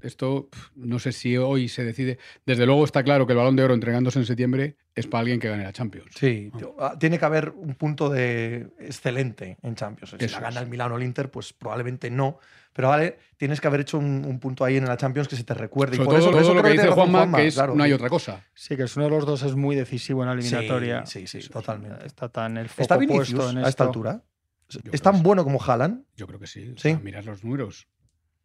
Esto 0.00 0.48
no 0.74 0.98
sé 0.98 1.12
si 1.12 1.36
hoy 1.36 1.68
se 1.68 1.84
decide. 1.84 2.18
Desde 2.46 2.64
luego 2.64 2.86
está 2.86 3.02
claro 3.04 3.26
que 3.26 3.34
el 3.34 3.38
balón 3.38 3.54
de 3.54 3.64
oro 3.64 3.74
entregándose 3.74 4.18
en 4.18 4.24
septiembre 4.24 4.78
es 4.94 5.06
para 5.06 5.20
alguien 5.20 5.40
que 5.40 5.48
gane 5.48 5.64
la 5.64 5.72
Champions. 5.72 6.10
Sí, 6.14 6.50
tío, 6.58 6.76
ah, 6.78 6.96
tiene 6.98 7.18
que 7.18 7.24
haber 7.24 7.50
un 7.50 7.74
punto 7.74 8.10
de 8.10 8.68
excelente 8.78 9.56
en 9.62 9.74
Champions. 9.74 10.14
Si 10.18 10.24
Eso 10.24 10.36
la 10.36 10.42
gana 10.48 10.56
es. 10.60 10.62
el 10.64 10.68
Milano 10.70 10.94
o 10.94 10.98
el 10.98 11.04
Inter, 11.04 11.30
pues 11.30 11.52
probablemente 11.52 12.10
no. 12.10 12.38
Pero 12.74 12.88
vale, 12.88 13.18
tienes 13.36 13.60
que 13.60 13.66
haber 13.66 13.80
hecho 13.80 13.98
un, 13.98 14.24
un 14.24 14.38
punto 14.40 14.64
ahí 14.64 14.76
en 14.76 14.84
la 14.86 14.96
Champions 14.96 15.28
que 15.28 15.36
se 15.36 15.44
te 15.44 15.54
recuerde. 15.54 15.96
Sobre 15.96 16.04
y 16.04 16.06
por 16.06 16.14
todo, 16.16 16.22
eso, 16.22 16.30
por 16.32 16.40
eso 16.40 16.48
todo 16.48 16.54
lo 16.56 16.62
creo 16.62 16.72
que 16.74 16.78
dice 16.80 16.90
razón 16.90 17.10
Juanma, 17.10 17.38
que 17.38 17.46
es 17.46 17.54
claro, 17.54 17.74
no 17.74 17.82
hay 17.84 17.90
sí. 17.90 17.94
otra 17.94 18.08
cosa. 18.08 18.44
Sí, 18.54 18.76
que 18.76 18.82
es 18.84 18.96
uno 18.96 19.04
de 19.06 19.10
los 19.10 19.26
dos 19.26 19.42
es 19.42 19.54
muy 19.54 19.76
decisivo 19.76 20.22
en 20.22 20.28
la 20.28 20.34
eliminatoria. 20.34 21.06
Sí, 21.06 21.26
sí, 21.26 21.42
sí, 21.42 21.48
totalmente. 21.48 22.06
Está 22.06 22.28
tan 22.28 22.56
el 22.56 22.68
foco 22.68 22.82
¿Está 22.82 22.96
puesto 22.96 23.12
Vinicius 23.14 23.50
en 23.52 23.58
a 23.58 23.68
esta 23.68 23.84
altura? 23.84 24.22
Yo 24.68 24.80
¿Es 24.92 25.02
tan 25.02 25.16
sí. 25.16 25.22
bueno 25.22 25.44
como 25.44 25.62
Haaland? 25.62 26.04
Yo 26.16 26.26
creo 26.26 26.38
que 26.40 26.46
sí. 26.46 26.70
O 26.70 26.78
Sí. 26.78 26.90
sea, 26.90 26.98
mirad 26.98 27.24
los 27.24 27.44
números. 27.44 27.88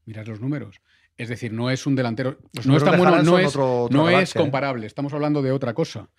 Mirad 0.05 0.25
los 0.27 0.41
números. 0.41 0.81
Es 1.17 1.30
decir, 1.30 1.51
no 1.51 1.69
es 1.71 1.86
un 1.88 1.95
delantero. 1.95 2.38
Los 2.53 2.65
no 2.67 2.77
es 2.77 2.84
bueno, 2.84 3.23
no 3.23 3.36
otro- 3.36 3.84
otra 3.84 3.97
no 3.97 4.10
es 4.10 4.36
¿eh? 4.36 4.39
comparable. 4.39 4.86
Estamos 4.86 5.13
hablando 5.13 5.41
de 5.41 5.51
otra 5.51 5.73
cosa. 5.73 6.10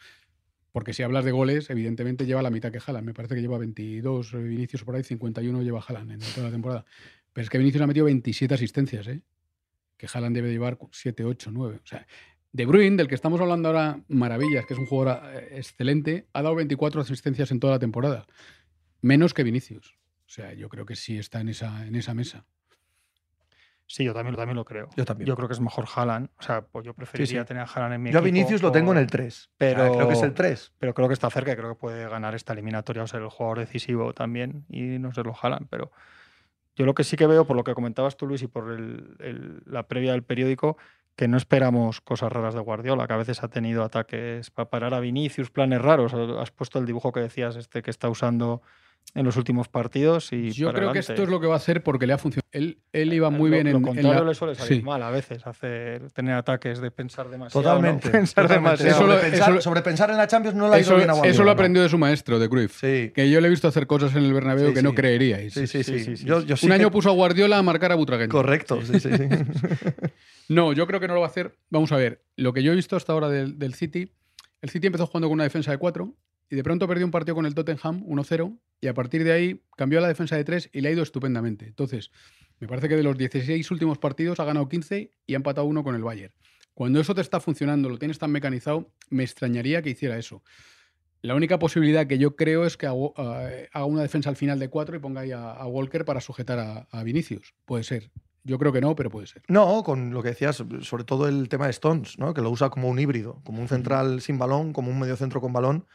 Porque 0.72 0.92
si 0.92 1.02
hablas 1.02 1.24
de 1.24 1.30
goles, 1.32 1.70
evidentemente 1.70 2.26
lleva 2.26 2.42
la 2.42 2.50
mitad 2.50 2.70
que 2.70 2.78
Haaland. 2.84 3.06
Me 3.06 3.14
parece 3.14 3.34
que 3.34 3.40
lleva 3.40 3.58
22 3.58 4.34
eh, 4.34 4.38
Vinicius 4.38 4.84
por 4.84 4.96
ahí, 4.96 5.02
51 5.02 5.62
lleva 5.62 5.80
Haaland 5.86 6.12
en 6.12 6.18
toda 6.20 6.46
la 6.48 6.52
temporada. 6.52 6.84
Pero 7.32 7.42
es 7.44 7.50
que 7.50 7.58
Vinicius 7.58 7.82
ha 7.82 7.86
metido 7.86 8.04
27 8.06 8.54
asistencias, 8.54 9.06
¿eh? 9.08 9.22
Que 9.96 10.06
Haaland 10.12 10.34
debe 10.36 10.50
llevar 10.50 10.78
7, 10.92 11.24
8, 11.24 11.50
9. 11.52 11.80
O 11.82 11.86
sea, 11.86 12.06
De 12.52 12.66
Bruyne, 12.66 12.96
del 12.96 13.08
que 13.08 13.14
estamos 13.14 13.40
hablando 13.40 13.68
ahora, 13.68 14.00
maravillas, 14.08 14.66
que 14.66 14.74
es 14.74 14.78
un 14.80 14.86
jugador 14.86 15.22
eh, 15.34 15.48
excelente, 15.56 16.26
ha 16.32 16.42
dado 16.42 16.54
24 16.56 17.00
asistencias 17.00 17.50
en 17.50 17.60
toda 17.60 17.74
la 17.74 17.78
temporada. 17.78 18.26
Menos 19.00 19.32
que 19.34 19.44
Vinicius. 19.44 19.96
O 20.26 20.30
sea, 20.30 20.52
yo 20.54 20.68
creo 20.68 20.84
que 20.86 20.96
sí 20.96 21.18
está 21.18 21.40
en 21.40 21.48
esa, 21.48 21.86
en 21.86 21.94
esa 21.94 22.14
mesa. 22.14 22.44
Sí, 23.90 24.04
yo 24.04 24.12
también, 24.14 24.36
también 24.36 24.54
lo 24.56 24.64
creo. 24.66 24.88
Yo 24.96 25.04
también. 25.06 25.26
Yo 25.26 25.34
creo 25.34 25.48
que 25.48 25.54
es 25.54 25.60
mejor 25.60 25.86
Haaland. 25.94 26.28
O 26.38 26.42
sea, 26.42 26.60
pues 26.60 26.84
yo 26.84 26.92
preferiría 26.94 27.40
sí. 27.42 27.46
tener 27.48 27.62
a 27.62 27.66
Haaland 27.66 27.94
en 27.94 28.02
mi 28.02 28.10
Yo 28.12 28.18
a 28.18 28.20
equipo 28.20 28.34
Vinicius 28.34 28.62
lo 28.62 28.70
tengo 28.70 28.92
en 28.92 28.98
el 28.98 29.06
3. 29.06 29.50
pero- 29.56 29.92
creo 29.94 30.06
que 30.08 30.14
es 30.14 30.22
el 30.22 30.34
3. 30.34 30.72
Pero 30.78 30.92
creo 30.94 31.08
que 31.08 31.14
está 31.14 31.30
cerca 31.30 31.52
y 31.52 31.56
creo 31.56 31.70
que 31.70 31.80
puede 31.80 32.06
ganar 32.08 32.34
esta 32.34 32.52
eliminatoria 32.52 33.02
o 33.02 33.06
ser 33.06 33.22
el 33.22 33.30
jugador 33.30 33.58
decisivo 33.60 34.12
también 34.12 34.66
y 34.68 34.98
no 34.98 35.12
serlo 35.12 35.34
Haaland. 35.40 35.68
Pero 35.70 35.90
yo 36.76 36.84
lo 36.84 36.94
que 36.94 37.02
sí 37.02 37.16
que 37.16 37.26
veo, 37.26 37.46
por 37.46 37.56
lo 37.56 37.64
que 37.64 37.72
comentabas 37.74 38.16
tú, 38.18 38.26
Luis, 38.26 38.42
y 38.42 38.46
por 38.46 38.70
el- 38.70 39.16
el- 39.20 39.62
la 39.64 39.88
previa 39.88 40.12
del 40.12 40.22
periódico, 40.22 40.76
que 41.16 41.26
no 41.26 41.36
esperamos 41.38 42.00
cosas 42.02 42.30
raras 42.30 42.54
de 42.54 42.60
Guardiola, 42.60 43.06
que 43.08 43.14
a 43.14 43.16
veces 43.16 43.42
ha 43.42 43.48
tenido 43.48 43.82
ataques 43.82 44.50
para 44.50 44.68
parar 44.70 44.94
a 44.94 45.00
Vinicius, 45.00 45.50
planes 45.50 45.80
raros. 45.82 46.12
Has 46.14 46.50
puesto 46.52 46.78
el 46.78 46.84
dibujo 46.86 47.10
que 47.10 47.20
decías, 47.20 47.56
este 47.56 47.82
que 47.82 47.90
está 47.90 48.08
usando 48.08 48.62
en 49.14 49.24
los 49.24 49.36
últimos 49.36 49.68
partidos. 49.68 50.32
Y 50.32 50.50
Yo 50.52 50.68
para 50.68 50.78
creo 50.78 50.92
que 50.92 50.98
esto 51.00 51.14
es 51.22 51.28
lo 51.28 51.40
que 51.40 51.46
va 51.46 51.54
a 51.54 51.56
hacer 51.56 51.82
porque 51.82 52.06
le 52.06 52.12
ha 52.12 52.18
funcionado. 52.18 52.46
Él, 52.52 52.78
él 52.92 53.12
iba 53.12 53.30
muy 53.30 53.48
Lo- 53.50 53.54
bien 53.56 53.64
lo 53.64 53.70
en, 53.70 53.76
en 53.78 53.82
contrario 53.82 54.20
la- 54.22 54.28
le 54.28 54.34
suele 54.34 54.54
salir 54.54 54.78
Sí. 54.78 54.82
mal 54.84 55.02
a 55.02 55.10
veces, 55.10 55.44
hacer, 55.46 56.10
tener 56.12 56.34
ataques 56.34 56.80
de 56.80 56.90
pensar 56.90 57.28
demasiado. 57.28 57.62
Totalmente. 57.62 58.06
¿no? 58.08 58.12
Pensar 58.18 58.44
totalmente. 58.46 58.84
demasiado. 58.84 58.96
Eso 58.96 59.06
lo- 59.06 59.14
Sobrepensar, 59.18 59.52
eso- 59.54 59.60
sobrepensar 59.62 60.10
en 60.10 60.16
la 60.18 60.26
Champions 60.28 60.56
no 60.56 60.68
la 60.68 60.76
ha 60.76 60.78
Eso, 60.78 60.90
ido 60.90 60.98
bien 60.98 61.10
a 61.10 61.26
eso 61.26 61.42
lo 61.42 61.50
aprendió 61.50 61.82
de 61.82 61.88
su 61.88 61.98
maestro, 61.98 62.38
de 62.38 62.48
Cruyff. 62.48 62.78
Sí, 62.80 63.10
Que 63.14 63.28
yo 63.30 63.40
le 63.40 63.48
he 63.48 63.50
visto 63.50 63.66
hacer 63.66 63.86
cosas 63.86 64.14
en 64.14 64.24
el 64.24 64.32
Bernabéu 64.34 64.68
Sí, 64.68 64.74
que 64.74 64.82
no 64.82 64.94
creeríais. 64.94 65.52
sí, 65.54 65.66
sí. 65.66 65.82
Sí, 65.82 65.98
sí. 65.98 66.04
sí, 66.04 66.16
sí, 66.18 66.24
Yo, 66.26 66.42
sí. 66.42 66.46
yo 66.46 66.56
sí 66.56 66.66
Un 66.66 66.72
año 66.72 66.88
que- 66.88 66.92
puso 66.92 67.08
a 67.08 67.12
Guardiola 67.12 67.58
a 67.58 67.62
marcar 67.62 67.90
a 67.92 67.94
Butragueño. 67.96 68.30
Correcto, 68.30 68.80
sí, 68.82 69.00
sí, 69.00 69.08
sí. 69.10 69.24
No, 70.48 70.72
yo 70.72 70.86
creo 70.86 71.00
que 71.00 71.08
no 71.08 71.14
lo 71.14 71.20
va 71.20 71.26
a 71.26 71.30
hacer. 71.30 71.56
Vamos 71.70 71.92
a 71.92 71.96
ver, 71.96 72.22
lo 72.36 72.52
que 72.52 72.62
yo 72.62 72.72
he 72.72 72.76
visto 72.76 72.96
hasta 72.96 73.12
ahora 73.12 73.28
del, 73.28 73.58
del 73.58 73.74
City, 73.74 74.12
el 74.62 74.70
City 74.70 74.86
empezó 74.86 75.06
jugando 75.06 75.28
con 75.28 75.34
una 75.34 75.44
defensa 75.44 75.70
de 75.70 75.78
4 75.78 76.14
y 76.50 76.56
de 76.56 76.62
pronto 76.62 76.88
perdió 76.88 77.04
un 77.04 77.10
partido 77.10 77.34
con 77.34 77.46
el 77.46 77.54
Tottenham 77.54 78.04
1-0 78.06 78.58
y 78.80 78.86
a 78.86 78.94
partir 78.94 79.24
de 79.24 79.32
ahí 79.32 79.62
cambió 79.76 79.98
a 79.98 80.02
la 80.02 80.08
defensa 80.08 80.36
de 80.36 80.44
3 80.44 80.70
y 80.72 80.80
le 80.80 80.88
ha 80.88 80.92
ido 80.92 81.02
estupendamente. 81.02 81.66
Entonces, 81.66 82.10
me 82.60 82.66
parece 82.68 82.88
que 82.88 82.96
de 82.96 83.02
los 83.02 83.16
16 83.16 83.70
últimos 83.70 83.98
partidos 83.98 84.40
ha 84.40 84.44
ganado 84.44 84.68
15 84.68 85.12
y 85.26 85.32
ha 85.34 85.36
empatado 85.36 85.66
uno 85.66 85.84
con 85.84 85.94
el 85.94 86.02
Bayern. 86.02 86.32
Cuando 86.74 87.00
eso 87.00 87.14
te 87.14 87.20
está 87.20 87.40
funcionando, 87.40 87.88
lo 87.88 87.98
tienes 87.98 88.18
tan 88.18 88.30
mecanizado, 88.30 88.92
me 89.10 89.24
extrañaría 89.24 89.82
que 89.82 89.90
hiciera 89.90 90.16
eso. 90.16 90.42
La 91.22 91.34
única 91.34 91.58
posibilidad 91.58 92.06
que 92.06 92.18
yo 92.18 92.36
creo 92.36 92.64
es 92.64 92.76
que 92.76 92.86
eh, 92.86 93.68
haga 93.72 93.84
una 93.84 94.02
defensa 94.02 94.30
al 94.30 94.36
final 94.36 94.60
de 94.60 94.68
4 94.68 94.96
y 94.96 94.98
ponga 95.00 95.22
ahí 95.22 95.32
a, 95.32 95.50
a 95.50 95.66
Walker 95.66 96.04
para 96.04 96.20
sujetar 96.20 96.58
a, 96.60 96.86
a 96.90 97.02
Vinicius. 97.02 97.54
Puede 97.64 97.82
ser. 97.82 98.10
Yo 98.44 98.58
creo 98.58 98.72
que 98.72 98.80
no, 98.80 98.94
pero 98.94 99.10
puede 99.10 99.26
ser. 99.26 99.42
No, 99.48 99.82
con 99.82 100.14
lo 100.14 100.22
que 100.22 100.30
decías, 100.30 100.64
sobre 100.80 101.04
todo 101.04 101.28
el 101.28 101.48
tema 101.48 101.66
de 101.66 101.72
Stones, 101.72 102.18
¿no? 102.18 102.32
que 102.32 102.40
lo 102.40 102.50
usa 102.50 102.70
como 102.70 102.88
un 102.88 102.98
híbrido, 102.98 103.42
como 103.44 103.60
un 103.60 103.68
central 103.68 104.20
sin 104.20 104.38
balón, 104.38 104.72
como 104.72 104.90
un 104.90 104.98
mediocentro 104.98 105.40
con 105.40 105.52
balón. 105.52 105.86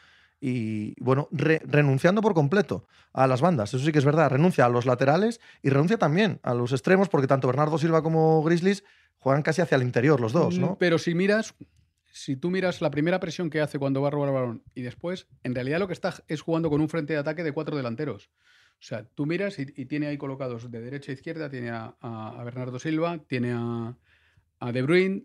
Y 0.46 1.02
bueno, 1.02 1.30
re- 1.32 1.62
renunciando 1.66 2.22
por 2.22 2.34
completo 2.34 2.86
a 3.14 3.28
las 3.28 3.40
bandas. 3.40 3.74
Eso 3.74 3.86
sí 3.86 3.94
que 3.94 4.00
es 4.00 4.04
verdad. 4.06 4.30
Renuncia 4.30 4.66
a 4.66 4.70
los 4.70 4.86
laterales 4.86 5.40
y 5.62 5.70
renuncia 5.70 5.98
también 5.98 6.42
a 6.44 6.54
los 6.54 6.74
extremos, 6.74 7.08
porque 7.08 7.28
tanto 7.28 7.48
Bernardo 7.48 7.78
Silva 7.78 8.04
como 8.04 8.44
Grizzlies 8.44 8.84
juegan 9.20 9.42
casi 9.42 9.62
hacia 9.62 9.78
el 9.78 9.84
interior 9.84 10.20
los 10.20 10.34
dos, 10.34 10.58
Mm, 10.58 10.62
¿no? 10.62 10.78
Pero 10.78 10.98
si 10.98 11.16
miras, 11.16 11.56
si 12.12 12.36
tú 12.36 12.50
miras 12.52 12.82
la 12.82 12.92
primera 12.92 13.22
presión 13.22 13.50
que 13.50 13.62
hace 13.62 13.80
cuando 13.80 14.02
va 14.02 14.10
a 14.10 14.12
robar 14.12 14.28
el 14.30 14.36
balón 14.36 14.64
y 14.76 14.82
después, 14.82 15.28
en 15.44 15.56
realidad 15.56 15.80
lo 15.80 15.88
que 15.88 15.94
está 15.94 16.14
es 16.28 16.42
jugando 16.42 16.70
con 16.70 16.82
un 16.82 16.90
frente 16.90 17.14
de 17.14 17.20
ataque 17.20 17.42
de 17.44 17.54
cuatro 17.54 17.78
delanteros. 17.78 18.30
O 18.74 18.86
sea, 18.86 19.06
tú 19.16 19.26
miras 19.26 19.60
y, 19.60 19.68
y 19.78 19.86
tiene 19.86 20.08
ahí 20.08 20.18
colocados 20.18 20.70
de 20.70 20.82
derecha 20.82 21.14
a 21.14 21.16
izquierda, 21.16 21.50
tiene 21.50 21.70
a, 21.70 21.96
a- 22.02 22.36
a 22.38 22.44
Bernardo 22.44 22.80
Silva, 22.80 23.18
tiene 23.28 23.54
a, 23.54 23.96
a 24.60 24.72
De 24.74 24.82
Bruyne, 24.82 25.24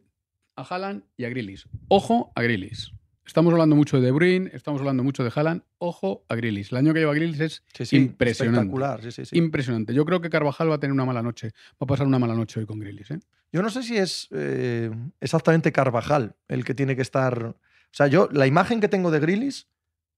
a 0.55 0.63
Haaland 0.63 1.03
y 1.17 1.25
a 1.25 1.29
Grilis. 1.29 1.67
Ojo 1.89 2.31
a 2.37 2.43
Grilis. 2.43 2.93
Estamos 3.29 3.53
hablando 3.53 3.77
mucho 3.77 3.99
de 3.99 4.07
De 4.07 4.11
Bruyne, 4.11 4.51
estamos 4.55 4.81
hablando 4.81 5.05
mucho 5.05 5.23
de 5.23 5.31
Haaland. 5.35 5.61
Ojo 5.77 6.25
a 6.31 6.35
Grilis. 6.35 6.73
El 6.73 6.79
año 6.79 6.95
que 6.95 7.01
lleva 7.01 7.13
Grilis 7.13 7.39
es 7.41 7.63
Sí, 7.75 7.85
sí, 7.85 7.97
impresionante. 7.97 8.61
Espectacular, 8.61 9.03
sí, 9.03 9.13
sí, 9.13 9.27
sí. 9.27 9.37
impresionante. 9.37 9.93
Yo 9.93 10.07
creo 10.07 10.23
que 10.23 10.31
Carvajal 10.31 10.71
va 10.71 10.77
a 10.77 10.81
tener 10.81 10.95
una 10.95 11.05
mala 11.05 11.23
noche. 11.23 11.51
Va 11.73 11.85
a 11.85 11.87
pasar 11.87 12.07
una 12.07 12.19
mala 12.19 12.35
noche 12.35 12.61
hoy 12.61 12.65
con 12.65 12.79
Grilis. 12.79 13.11
¿eh? 13.11 13.21
Yo 13.53 13.61
no 13.61 13.69
sé 13.69 13.83
si 13.83 13.99
es 13.99 14.29
eh, 14.31 14.91
exactamente 15.21 15.73
Carvajal 15.73 16.37
el 16.49 16.65
que 16.65 16.75
tiene 16.75 16.97
que 16.97 17.03
estar. 17.03 17.45
O 17.45 17.55
sea, 17.93 18.07
yo, 18.07 18.31
la 18.33 18.47
imagen 18.47 18.81
que 18.81 18.89
tengo 18.89 19.11
de 19.11 19.21
Grillis, 19.21 19.69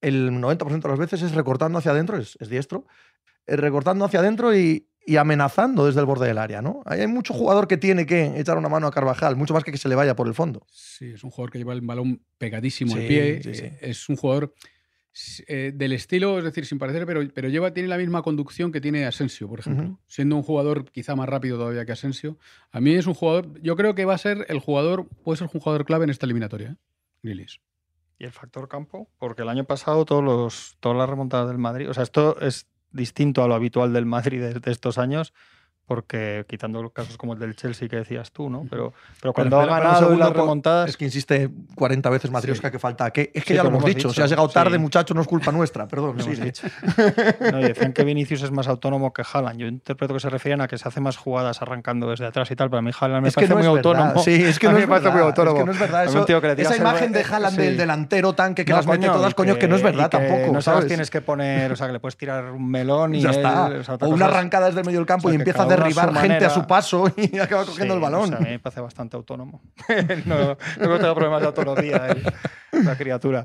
el 0.01 0.31
90% 0.31 0.81
de 0.81 0.89
las 0.89 0.99
veces 1.01 1.23
es 1.23 1.35
recortando 1.35 1.81
hacia 1.81 1.91
adentro, 1.91 2.17
es, 2.17 2.39
es 2.39 2.49
diestro, 2.49 2.87
recortando 3.45 4.05
hacia 4.05 4.21
adentro 4.21 4.57
y, 4.57 4.87
y 5.07 5.17
amenazando 5.17 5.87
desde 5.87 6.01
el 6.01 6.07
borde 6.07 6.27
del 6.29 6.39
área, 6.39 6.63
¿no? 6.63 6.83
Hay 6.85 7.07
mucho 7.07 7.33
jugador 7.35 7.67
que 7.67 7.77
tiene 7.77 8.07
que 8.07 8.39
echar 8.39 8.59
una 8.59 8.69
mano 8.69 8.87
a 8.87 8.91
Carvajal, 8.91 9.35
mucho 9.37 9.55
más 9.55 9.65
que 9.65 9.73
que 9.73 9.79
se 9.79 9.89
le 9.89 9.95
vaya 9.95 10.15
por 10.15 10.27
el 10.29 10.35
fondo. 10.35 10.65
Sí, 10.71 11.07
es 11.15 11.25
un 11.25 11.31
jugador 11.31 11.51
que 11.51 11.59
lleva 11.59 11.73
el 11.73 11.81
balón 11.81 12.23
pegadísimo 12.39 12.93
Sí, 12.95 13.01
al 13.01 13.07
pie. 13.07 13.41
sí, 13.43 13.55
sí. 13.55 13.65
eh, 13.65 13.79
Es 13.81 14.09
un 14.09 14.17
jugador 14.17 14.55
eh, 15.49 15.73
del 15.75 15.93
estilo, 15.93 16.39
es 16.39 16.45
decir, 16.45 16.65
sin 16.67 16.79
parecer, 16.79 17.05
pero, 17.07 17.21
pero 17.35 17.49
lleva, 17.49 17.73
tiene 17.75 17.89
la 17.89 17.99
misma 17.99 18.23
conducción 18.23 18.71
que 18.71 18.81
tiene 18.81 19.07
Asensio, 19.07 19.49
por 19.49 19.61
ejemplo. 19.61 19.99
Siendo 20.07 20.37
un 20.37 20.43
jugador 20.43 20.85
quizá 20.91 21.17
más 21.17 21.29
rápido 21.29 21.59
todavía 21.59 21.85
que 21.85 21.93
Asensio. 21.93 22.39
A 22.71 22.81
mí 22.81 22.95
es 22.95 23.07
un 23.07 23.15
jugador, 23.15 23.61
yo 23.61 23.75
creo 23.77 23.95
que 23.95 24.05
va 24.05 24.15
a 24.15 24.19
ser 24.19 24.47
el 24.49 24.61
jugador, 24.61 25.09
puede 25.25 25.39
ser 25.39 25.49
un 25.53 25.61
jugador 25.61 25.85
clave 25.85 26.05
en 26.05 26.11
esta 26.11 26.27
eliminatoria. 26.27 26.77
¿eh? 27.25 27.47
¿Y 28.19 28.25
el 28.25 28.33
factor 28.33 28.69
campo? 28.69 29.11
Porque 29.19 29.43
el 29.43 29.49
año 29.49 29.65
pasado 29.65 30.05
todos 30.05 30.23
los, 30.23 30.77
todas 30.81 30.97
las 30.99 31.09
remontadas 31.09 31.49
del 31.49 31.59
Madrid, 31.59 31.89
o 31.91 31.95
sea, 31.95 32.03
esto 32.03 32.39
es 32.41 32.67
distinto 32.93 33.43
a 33.43 33.49
lo 33.49 33.55
habitual 33.55 33.93
del 33.93 34.07
Madrid 34.07 34.41
de, 34.43 34.71
estos 34.71 34.99
años, 34.99 35.33
porque 35.91 36.45
quitando 36.49 36.81
los 36.81 36.93
casos 36.93 37.17
como 37.17 37.33
el 37.33 37.41
del 37.41 37.57
Chelsea 37.57 37.89
que 37.89 37.97
decías 37.97 38.31
tú, 38.31 38.49
¿no? 38.49 38.65
Pero, 38.71 38.93
pero 39.21 39.33
cuando 39.33 39.61
espera, 39.61 39.75
ha 39.75 39.79
espera 39.79 39.99
un 40.07 40.13
ganado 40.13 40.17
las 40.19 40.33
remontadas... 40.37 40.89
Es 40.91 40.97
que 40.97 41.05
insiste 41.05 41.51
40 41.75 42.09
veces 42.11 42.31
Matrioska 42.31 42.71
que 42.71 42.79
falta. 42.79 43.11
que 43.11 43.33
Es 43.35 43.43
que 43.43 43.55
Sí, 43.55 43.55
ya 43.57 43.65
lo 43.65 43.71
pero 43.71 43.79
hemos 43.79 43.83
lo 43.83 43.89
hemos 43.89 43.97
dicho. 43.97 44.09
Si 44.11 44.13
dicho, 44.15 44.23
has 44.23 44.31
llegado 44.31 44.49
tarde, 44.51 44.77
sí. 44.77 44.79
muchacho, 44.79 45.15
no 45.15 45.21
es 45.23 45.27
culpa 45.27 45.51
nuestra. 45.51 45.89
Perdón. 45.89 46.21
sí, 46.23 46.37
sí. 46.37 46.43
dicho. 46.43 46.69
No, 47.51 47.59
y 47.59 47.65
decían 47.65 47.93
que 47.93 48.05
Vinicius 48.05 48.43
es 48.43 48.53
más 48.53 48.69
autónomo 48.69 49.13
que 49.13 49.25
Haaland. 49.33 49.59
Yo 49.59 49.67
interpreto 49.67 50.15
que 50.15 50.21
se 50.21 50.31
referían 50.31 50.61
a 50.61 50.69
que 50.69 50.79
se 50.79 50.87
hace 50.87 51.01
más 51.01 51.17
jugadas 51.17 51.61
arrancando 51.61 52.09
desde 52.09 52.27
atrás 52.27 52.49
y 52.53 52.55
tal. 52.55 52.71
Para 52.71 52.83
mí 52.83 52.93
Haaland 52.97 53.23
me 53.23 53.29
Es 53.31 53.35
parece 53.35 53.53
no 53.55 53.59
muy 53.59 53.67
autónomo. 53.67 54.23
Sí, 54.23 54.35
es 54.45 54.61
que 54.61 54.67
A 54.69 54.71
no 54.71 54.77
mí 54.77 54.85
es 54.85 54.89
me 54.89 54.95
parece 54.95 55.11
muy 55.11 55.23
autónomo. 55.23 55.57
Es 55.57 55.61
que 55.63 55.67
no 55.67 55.73
es 55.73 55.81
verdad. 55.81 56.05
Eso- 56.05 56.25
tío 56.25 56.41
que 56.41 56.47
le 56.47 56.55
tiras 56.55 56.73
esa 56.73 56.81
imagen 56.81 57.11
de 57.11 57.25
Haaland 57.25 57.57
sí. 57.57 57.63
del 57.63 57.77
delantero 57.77 58.33
tanque 58.33 58.65
que 58.65 58.73
las 58.73 58.87
mete 58.87 59.09
todas, 59.09 59.35
coño, 59.35 59.59
que 59.59 59.67
no 59.67 59.75
es 59.75 59.83
verdad 59.83 60.09
tampoco. 60.09 60.53
No 60.53 60.63
¿sabes? 60.63 60.87
tienes 60.87 61.11
que 61.11 61.21
poner, 61.21 61.73
o 61.73 61.75
sea, 61.75 61.89
que 61.89 61.95
le 61.95 61.99
puedes 61.99 62.17
tirar 62.17 62.53
un 62.53 62.71
melón 62.71 63.17
y 63.17 63.23
ya 63.23 63.31
está. 63.31 63.69
o 64.01 64.09
una 64.09 64.27
arrancada 64.27 64.67
desde 64.67 64.83
el 64.83 64.87
medio 64.87 65.01
del 65.01 65.07
campo 65.07 65.33
y 65.33 65.35
empieza 65.35 65.65
a 65.65 65.67
cada 65.67 65.80
uno 65.81 66.01
a 66.01 66.07
derribar 66.07 66.23
gente 66.31 66.45
a 66.45 66.51
su 66.51 66.67
paso 66.67 67.05
y 67.17 67.39
acaba 67.39 67.65
cogiendo 67.65 67.95
el 67.95 68.01
Sí, 68.01 68.07
o 68.07 68.11
balón. 68.11 68.29
sea, 68.29 68.37
a 68.39 68.41
mí 68.41 68.49
me 68.51 68.59
parece 68.59 68.81
bastante 68.81 69.17
autónomo. 69.17 69.63
no, 70.27 70.39
no 70.49 70.57
creo 70.57 70.93
que 70.93 70.99
tenga 70.99 71.15
problemas 71.15 71.41
de 71.41 71.47
autonomía 71.47 72.07
él, 72.09 72.23
la 72.85 72.97
criatura. 72.97 73.45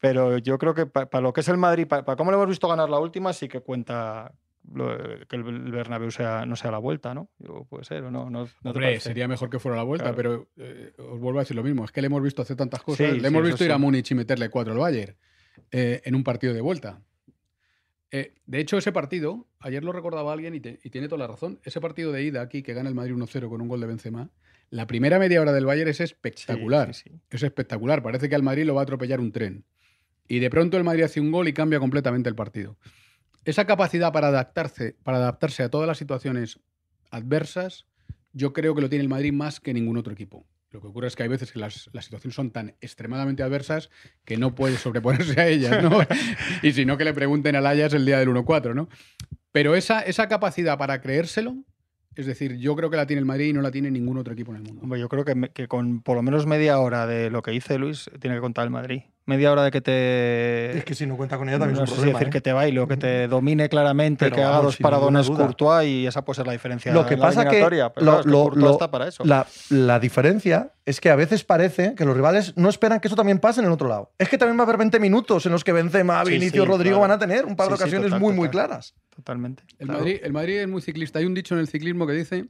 Pero 0.00 0.36
yo 0.38 0.58
creo 0.58 0.74
que 0.74 0.86
para 0.86 1.20
lo 1.22 1.32
que 1.32 1.40
es 1.40 1.48
el 1.48 1.56
Madrid, 1.56 1.86
para 1.86 2.04
cómo 2.16 2.30
lo 2.30 2.36
hemos 2.36 2.48
visto 2.48 2.68
ganar 2.68 2.90
la 2.90 2.98
última, 2.98 3.32
sí 3.32 3.48
que 3.48 3.60
cuenta 3.60 4.32
lo- 4.72 4.96
que 5.28 5.36
el 5.36 5.46
el 5.46 5.72
Bernabéu 5.72 6.10
sea, 6.10 6.44
no 6.46 6.56
sea 6.56 6.70
la 6.70 6.78
vuelta, 6.78 7.14
¿no? 7.14 7.28
Digo, 7.38 7.64
puede 7.66 7.84
ser 7.84 8.04
o 8.04 8.10
no. 8.10 8.28
no, 8.30 8.46
¿no 8.62 8.70
Hombre, 8.70 9.00
sería 9.00 9.28
mejor 9.28 9.48
que 9.50 9.58
fuera 9.58 9.76
la 9.76 9.82
vuelta, 9.82 10.12
Claro. 10.12 10.16
pero 10.16 10.48
eh, 10.58 10.92
os 10.98 11.18
vuelvo 11.20 11.38
a 11.38 11.42
decir 11.42 11.56
lo 11.56 11.62
mismo. 11.62 11.84
Es 11.84 11.92
que 11.92 12.00
le 12.02 12.06
hemos 12.08 12.22
visto 12.22 12.42
hacer 12.42 12.56
tantas 12.56 12.82
cosas. 12.82 13.06
Sí, 13.06 13.12
le 13.14 13.20
sí, 13.20 13.26
hemos 13.26 13.42
visto 13.44 13.64
ir 13.64 13.72
a. 13.72 13.78
Múnich 13.78 14.10
y 14.10 14.14
meterle 14.14 14.50
cuatro 14.50 14.72
al 14.74 14.78
Bayern 14.78 15.16
eh, 15.70 16.02
en 16.04 16.14
un 16.14 16.22
partido 16.24 16.52
de 16.52 16.60
vuelta. 16.60 17.00
Eh, 18.10 18.34
de 18.46 18.60
hecho, 18.60 18.78
ese 18.78 18.92
partido, 18.92 19.46
ayer 19.60 19.82
lo 19.82 19.92
recordaba 19.92 20.32
alguien 20.32 20.54
y, 20.54 20.60
te- 20.60 20.78
y 20.84 20.90
tiene 20.90 21.08
toda 21.08 21.18
la 21.20 21.26
razón. 21.26 21.58
Ese 21.64 21.80
partido 21.80 22.12
de 22.12 22.22
ida 22.22 22.42
aquí, 22.42 22.62
que 22.62 22.74
gana 22.74 22.88
el 22.88 22.94
Madrid 22.94 23.14
1-0 23.14 23.48
con 23.48 23.60
un 23.60 23.68
gol 23.68 23.80
de 23.80 23.86
Benzema, 23.86 24.30
la 24.70 24.86
primera 24.86 25.18
media 25.18 25.40
hora 25.40 25.52
del 25.52 25.66
Bayern 25.66 25.90
es 25.90 25.96
Sí, 25.98 26.04
espectacular. 26.04 26.94
sí, 26.94 27.10
sí. 27.10 27.20
Es 27.30 27.42
espectacular. 27.42 28.02
Parece 28.02 28.28
que 28.28 28.34
al 28.34 28.42
Madrid 28.42 28.64
lo 28.64 28.74
va 28.74 28.82
a 28.82 28.84
atropellar 28.84 29.20
un 29.20 29.32
tren. 29.32 29.64
Y 30.28 30.38
de 30.38 30.48
pronto 30.50 30.76
el 30.76 30.84
Madrid 30.84 31.02
hace 31.04 31.20
un 31.20 31.30
gol 31.32 31.48
y 31.48 31.52
cambia 31.52 31.78
completamente 31.80 32.28
el 32.28 32.34
partido. 32.34 32.76
Esa 33.44 33.66
capacidad 33.66 34.12
para 34.12 34.28
adaptarse, 34.28 34.96
para 35.02 35.18
adaptarse 35.18 35.62
a 35.62 35.68
todas 35.68 35.86
las 35.86 35.98
situaciones 35.98 36.60
adversas, 37.10 37.86
yo 38.32 38.52
creo 38.52 38.74
que 38.74 38.80
lo 38.80 38.88
tiene 38.88 39.02
el 39.02 39.08
Madrid 39.08 39.32
más 39.32 39.60
que 39.60 39.74
ningún 39.74 39.96
otro 39.98 40.12
equipo. 40.12 40.46
Lo 40.74 40.80
que 40.80 40.88
ocurre 40.88 41.06
es 41.06 41.14
que 41.14 41.22
hay 41.22 41.28
veces 41.28 41.52
que 41.52 41.60
las, 41.60 41.88
las 41.92 42.04
situaciones 42.04 42.34
son 42.34 42.50
tan 42.50 42.74
extremadamente 42.80 43.44
adversas 43.44 43.90
que 44.24 44.36
no 44.36 44.56
puede 44.56 44.76
sobreponerse 44.76 45.40
a 45.40 45.46
ellas, 45.46 45.80
¿no? 45.80 46.00
y 46.64 46.72
si 46.72 46.84
no, 46.84 46.98
que 46.98 47.04
le 47.04 47.14
pregunten 47.14 47.54
al 47.54 47.64
Ayas 47.68 47.94
el 47.94 48.04
día 48.04 48.18
del 48.18 48.28
1-4, 48.30 48.74
¿no? 48.74 48.88
Pero 49.52 49.76
esa, 49.76 50.00
esa 50.00 50.26
capacidad 50.26 50.76
para 50.76 51.00
creérselo, 51.00 51.54
es 52.16 52.26
decir, 52.26 52.56
yo 52.56 52.74
creo 52.74 52.90
que 52.90 52.96
la 52.96 53.06
tiene 53.06 53.20
el 53.20 53.24
Madrid 53.24 53.50
y 53.50 53.52
no 53.52 53.62
la 53.62 53.70
tiene 53.70 53.88
ningún 53.88 54.18
otro 54.18 54.32
equipo 54.32 54.50
en 54.50 54.56
el 54.56 54.62
mundo. 54.64 54.96
Yo 54.96 55.08
creo 55.08 55.24
que, 55.24 55.48
que 55.54 55.68
con 55.68 56.02
por 56.02 56.16
lo 56.16 56.22
menos 56.22 56.44
media 56.44 56.80
hora 56.80 57.06
de 57.06 57.30
lo 57.30 57.42
que 57.42 57.52
dice 57.52 57.78
Luis, 57.78 58.10
tiene 58.18 58.34
que 58.34 58.40
contar 58.40 58.64
el 58.64 58.70
Madrid. 58.70 59.02
Media 59.26 59.50
hora 59.52 59.62
de 59.64 59.70
que 59.70 59.80
te. 59.80 60.76
Es 60.76 60.84
que 60.84 60.94
si 60.94 61.06
no 61.06 61.16
cuenta 61.16 61.38
con 61.38 61.48
ella 61.48 61.58
también 61.58 61.78
no 61.78 61.84
es 61.84 61.90
un 61.90 61.96
problema. 61.96 62.18
decir 62.18 62.28
¿eh? 62.28 62.30
que 62.30 62.40
te 62.42 62.52
baile 62.52 62.80
o 62.80 62.86
que 62.86 62.98
te 62.98 63.26
domine 63.26 63.70
claramente, 63.70 64.26
Pero 64.26 64.36
que 64.36 64.42
haga 64.42 64.58
dos 64.60 64.76
paradones. 64.76 65.30
Courtois 65.30 65.88
y 65.88 66.06
esa 66.06 66.22
puede 66.26 66.36
ser 66.36 66.46
la 66.46 66.52
diferencia. 66.52 66.92
Lo 66.92 67.06
que 67.06 67.14
en 67.14 67.20
la 67.20 67.26
pasa 67.28 67.44
que 67.48 67.64
pero 67.64 67.70
lo- 67.70 67.90
claro, 67.94 68.18
es 68.20 68.24
que 68.26 68.30
lo- 68.30 68.50
lo- 68.50 68.70
está 68.72 68.90
para 68.90 69.08
eso. 69.08 69.24
La, 69.24 69.46
la 69.70 69.98
diferencia 69.98 70.72
es 70.84 71.00
que 71.00 71.08
a 71.08 71.16
veces 71.16 71.42
parece 71.42 71.94
que 71.94 72.04
los 72.04 72.14
rivales 72.14 72.54
no 72.56 72.68
esperan 72.68 73.00
que 73.00 73.08
eso 73.08 73.16
también 73.16 73.38
pase 73.38 73.60
en 73.60 73.66
el 73.66 73.72
otro 73.72 73.88
lado. 73.88 74.12
Es 74.18 74.28
que 74.28 74.36
también 74.36 74.58
va 74.58 74.62
a 74.62 74.64
haber 74.64 74.76
20 74.76 75.00
minutos 75.00 75.46
en 75.46 75.52
los 75.52 75.64
que 75.64 75.72
Benzema, 75.72 76.22
Sí, 76.26 76.32
Vinicius, 76.32 76.64
sí, 76.64 76.68
Rodrigo 76.70 76.96
claro. 76.98 77.00
van 77.00 77.10
a 77.12 77.18
tener 77.18 77.46
un 77.46 77.56
par 77.56 77.68
de 77.68 77.76
Sí, 77.76 77.78
sí, 77.78 77.82
ocasiones 77.84 78.06
total, 78.08 78.20
muy, 78.20 78.34
muy 78.34 78.50
claras. 78.50 78.94
Totalmente. 79.16 79.62
El, 79.78 79.86
Claro. 79.86 80.00
Madrid, 80.00 80.20
el 80.22 80.32
Madrid 80.34 80.58
es 80.58 80.68
muy 80.68 80.82
ciclista. 80.82 81.18
Hay 81.20 81.24
un 81.24 81.32
dicho 81.32 81.54
en 81.54 81.60
el 81.60 81.68
ciclismo 81.68 82.06
que 82.06 82.12
dice 82.12 82.44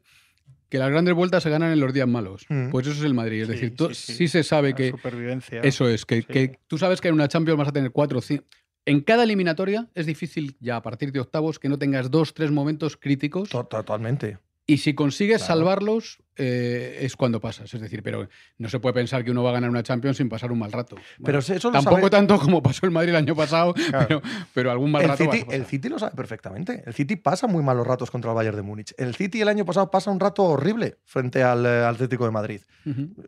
que 0.75 0.79
las 0.81 0.91
grandes 0.91 1.15
vueltas 1.15 1.41
se 1.45 1.51
ganan 1.51 1.71
en 1.71 1.79
los 1.79 1.93
días 1.95 2.09
malos. 2.09 2.47
Mm. 2.49 2.71
Pues 2.71 2.85
eso 2.89 2.99
es 2.99 3.05
el 3.05 3.15
Madrid. 3.15 3.43
Es 3.43 3.47
Sí, 3.47 3.53
decir, 3.53 3.75
sí, 3.79 3.95
sí, 3.95 4.13
sí. 4.15 4.27
se 4.29 4.43
sabe 4.43 4.71
La 4.71 4.75
que 4.75 4.91
supervivencia. 4.91 5.61
eso 5.61 5.89
es, 5.89 6.05
que, 6.05 6.23
Sí. 6.23 6.25
que 6.25 6.59
tú 6.67 6.79
sabes 6.79 7.01
que 7.01 7.07
en 7.07 7.15
una 7.15 7.29
Champions 7.29 7.57
vas 7.59 7.69
a 7.69 7.73
tener 7.73 7.93
cuatro 7.93 8.21
cinco. 8.21 8.43
En 8.85 9.01
cada 9.01 9.23
eliminatoria 9.23 9.89
es 9.95 10.05
difícil 10.07 10.57
ya 10.59 10.75
a 10.75 10.83
partir 10.83 11.13
de 11.13 11.21
octavos 11.21 11.61
que 11.61 11.69
no 11.69 11.79
tengas 11.79 12.11
dos, 12.11 12.35
tres 12.35 12.51
momentos 12.51 12.97
críticos. 12.97 13.51
To- 13.51 13.63
Totalmente. 13.67 14.39
Y 14.67 14.79
si 14.79 14.95
consigues 14.95 15.39
Claro. 15.43 15.55
salvarlos, 15.55 16.19
eh, 16.37 17.01
es 17.03 17.17
cuando 17.17 17.39
pasas. 17.39 17.73
Es 17.75 17.81
decir, 17.83 18.03
pero 18.03 18.29
no 18.57 18.69
se 18.71 18.81
puede 18.81 18.95
pensar 18.95 19.23
que 19.23 19.31
uno 19.31 19.43
va 19.43 19.51
a 19.51 19.53
ganar 19.53 19.69
una 19.69 19.83
Champions 19.83 20.17
sin 20.17 20.31
pasar 20.31 20.51
un 20.53 20.59
mal 20.59 20.73
rato. 20.73 20.97
Bueno, 20.97 21.25
Pero 21.25 21.39
eso 21.41 21.69
lo 21.69 21.73
tampoco 21.73 21.97
sabe- 21.99 22.11
tanto 22.11 22.39
como 22.39 22.63
pasó 22.63 22.87
el 22.87 22.91
Madrid 22.93 23.11
el 23.11 23.17
año 23.17 23.37
pasado, 23.37 23.75
Claro. 23.91 24.07
pero, 24.09 24.23
pero 24.55 24.71
algún 24.71 24.91
mal 24.91 25.03
el 25.03 25.09
rato 25.11 25.31
City, 25.31 25.45
el 25.51 25.67
City 25.67 25.89
lo 25.91 25.99
sabe 25.99 26.17
perfectamente. 26.17 26.83
El 26.87 26.95
City 26.95 27.17
pasa 27.17 27.47
muy 27.47 27.63
malos 27.63 27.87
ratos 27.87 28.11
contra 28.11 28.31
el 28.31 28.37
Bayern 28.37 28.57
de 28.57 28.63
Múnich. 28.63 28.95
El 28.97 29.15
City 29.15 29.43
el 29.43 29.49
año 29.49 29.67
pasado 29.67 29.91
pasa 29.91 30.11
un 30.11 30.19
rato 30.19 30.43
horrible 30.45 30.97
frente 31.05 31.43
al 31.43 31.67
eh, 31.67 31.85
Atlético 31.85 32.25
de 32.25 32.31
Madrid. 32.31 32.61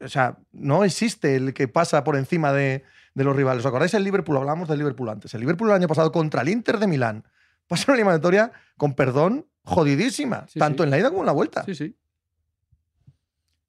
O 0.00 0.08
sea, 0.08 0.38
no 0.52 0.84
existe 0.84 1.36
el 1.36 1.52
que 1.54 1.68
pasa 1.68 2.02
por 2.02 2.16
encima 2.16 2.52
de, 2.52 2.82
de 3.14 3.24
los 3.24 3.36
rivales. 3.36 3.60
¿Os 3.60 3.66
acordáis 3.66 3.92
el 3.94 4.04
Liverpool? 4.04 4.36
Hablábamos 4.38 4.68
del 4.68 4.78
Liverpool 4.78 5.10
antes. 5.10 5.32
El 5.34 5.40
Liverpool 5.40 5.68
el 5.68 5.76
año 5.76 5.88
pasado 5.88 6.10
contra 6.12 6.40
el 6.42 6.48
Inter 6.48 6.78
de 6.78 6.86
Milán 6.86 7.24
pasa 7.68 7.84
una 7.88 7.96
eliminatoria 7.96 8.52
con 8.78 8.94
perdón 8.94 9.46
jodidísima, 9.66 10.46
Sí, 10.48 10.58
tanto 10.58 10.82
sí. 10.82 10.86
en 10.86 10.90
la 10.90 10.98
ida 10.98 11.08
como 11.10 11.20
en 11.22 11.26
la 11.26 11.32
vuelta. 11.32 11.62
Sí, 11.64 11.74
sí. 11.74 11.94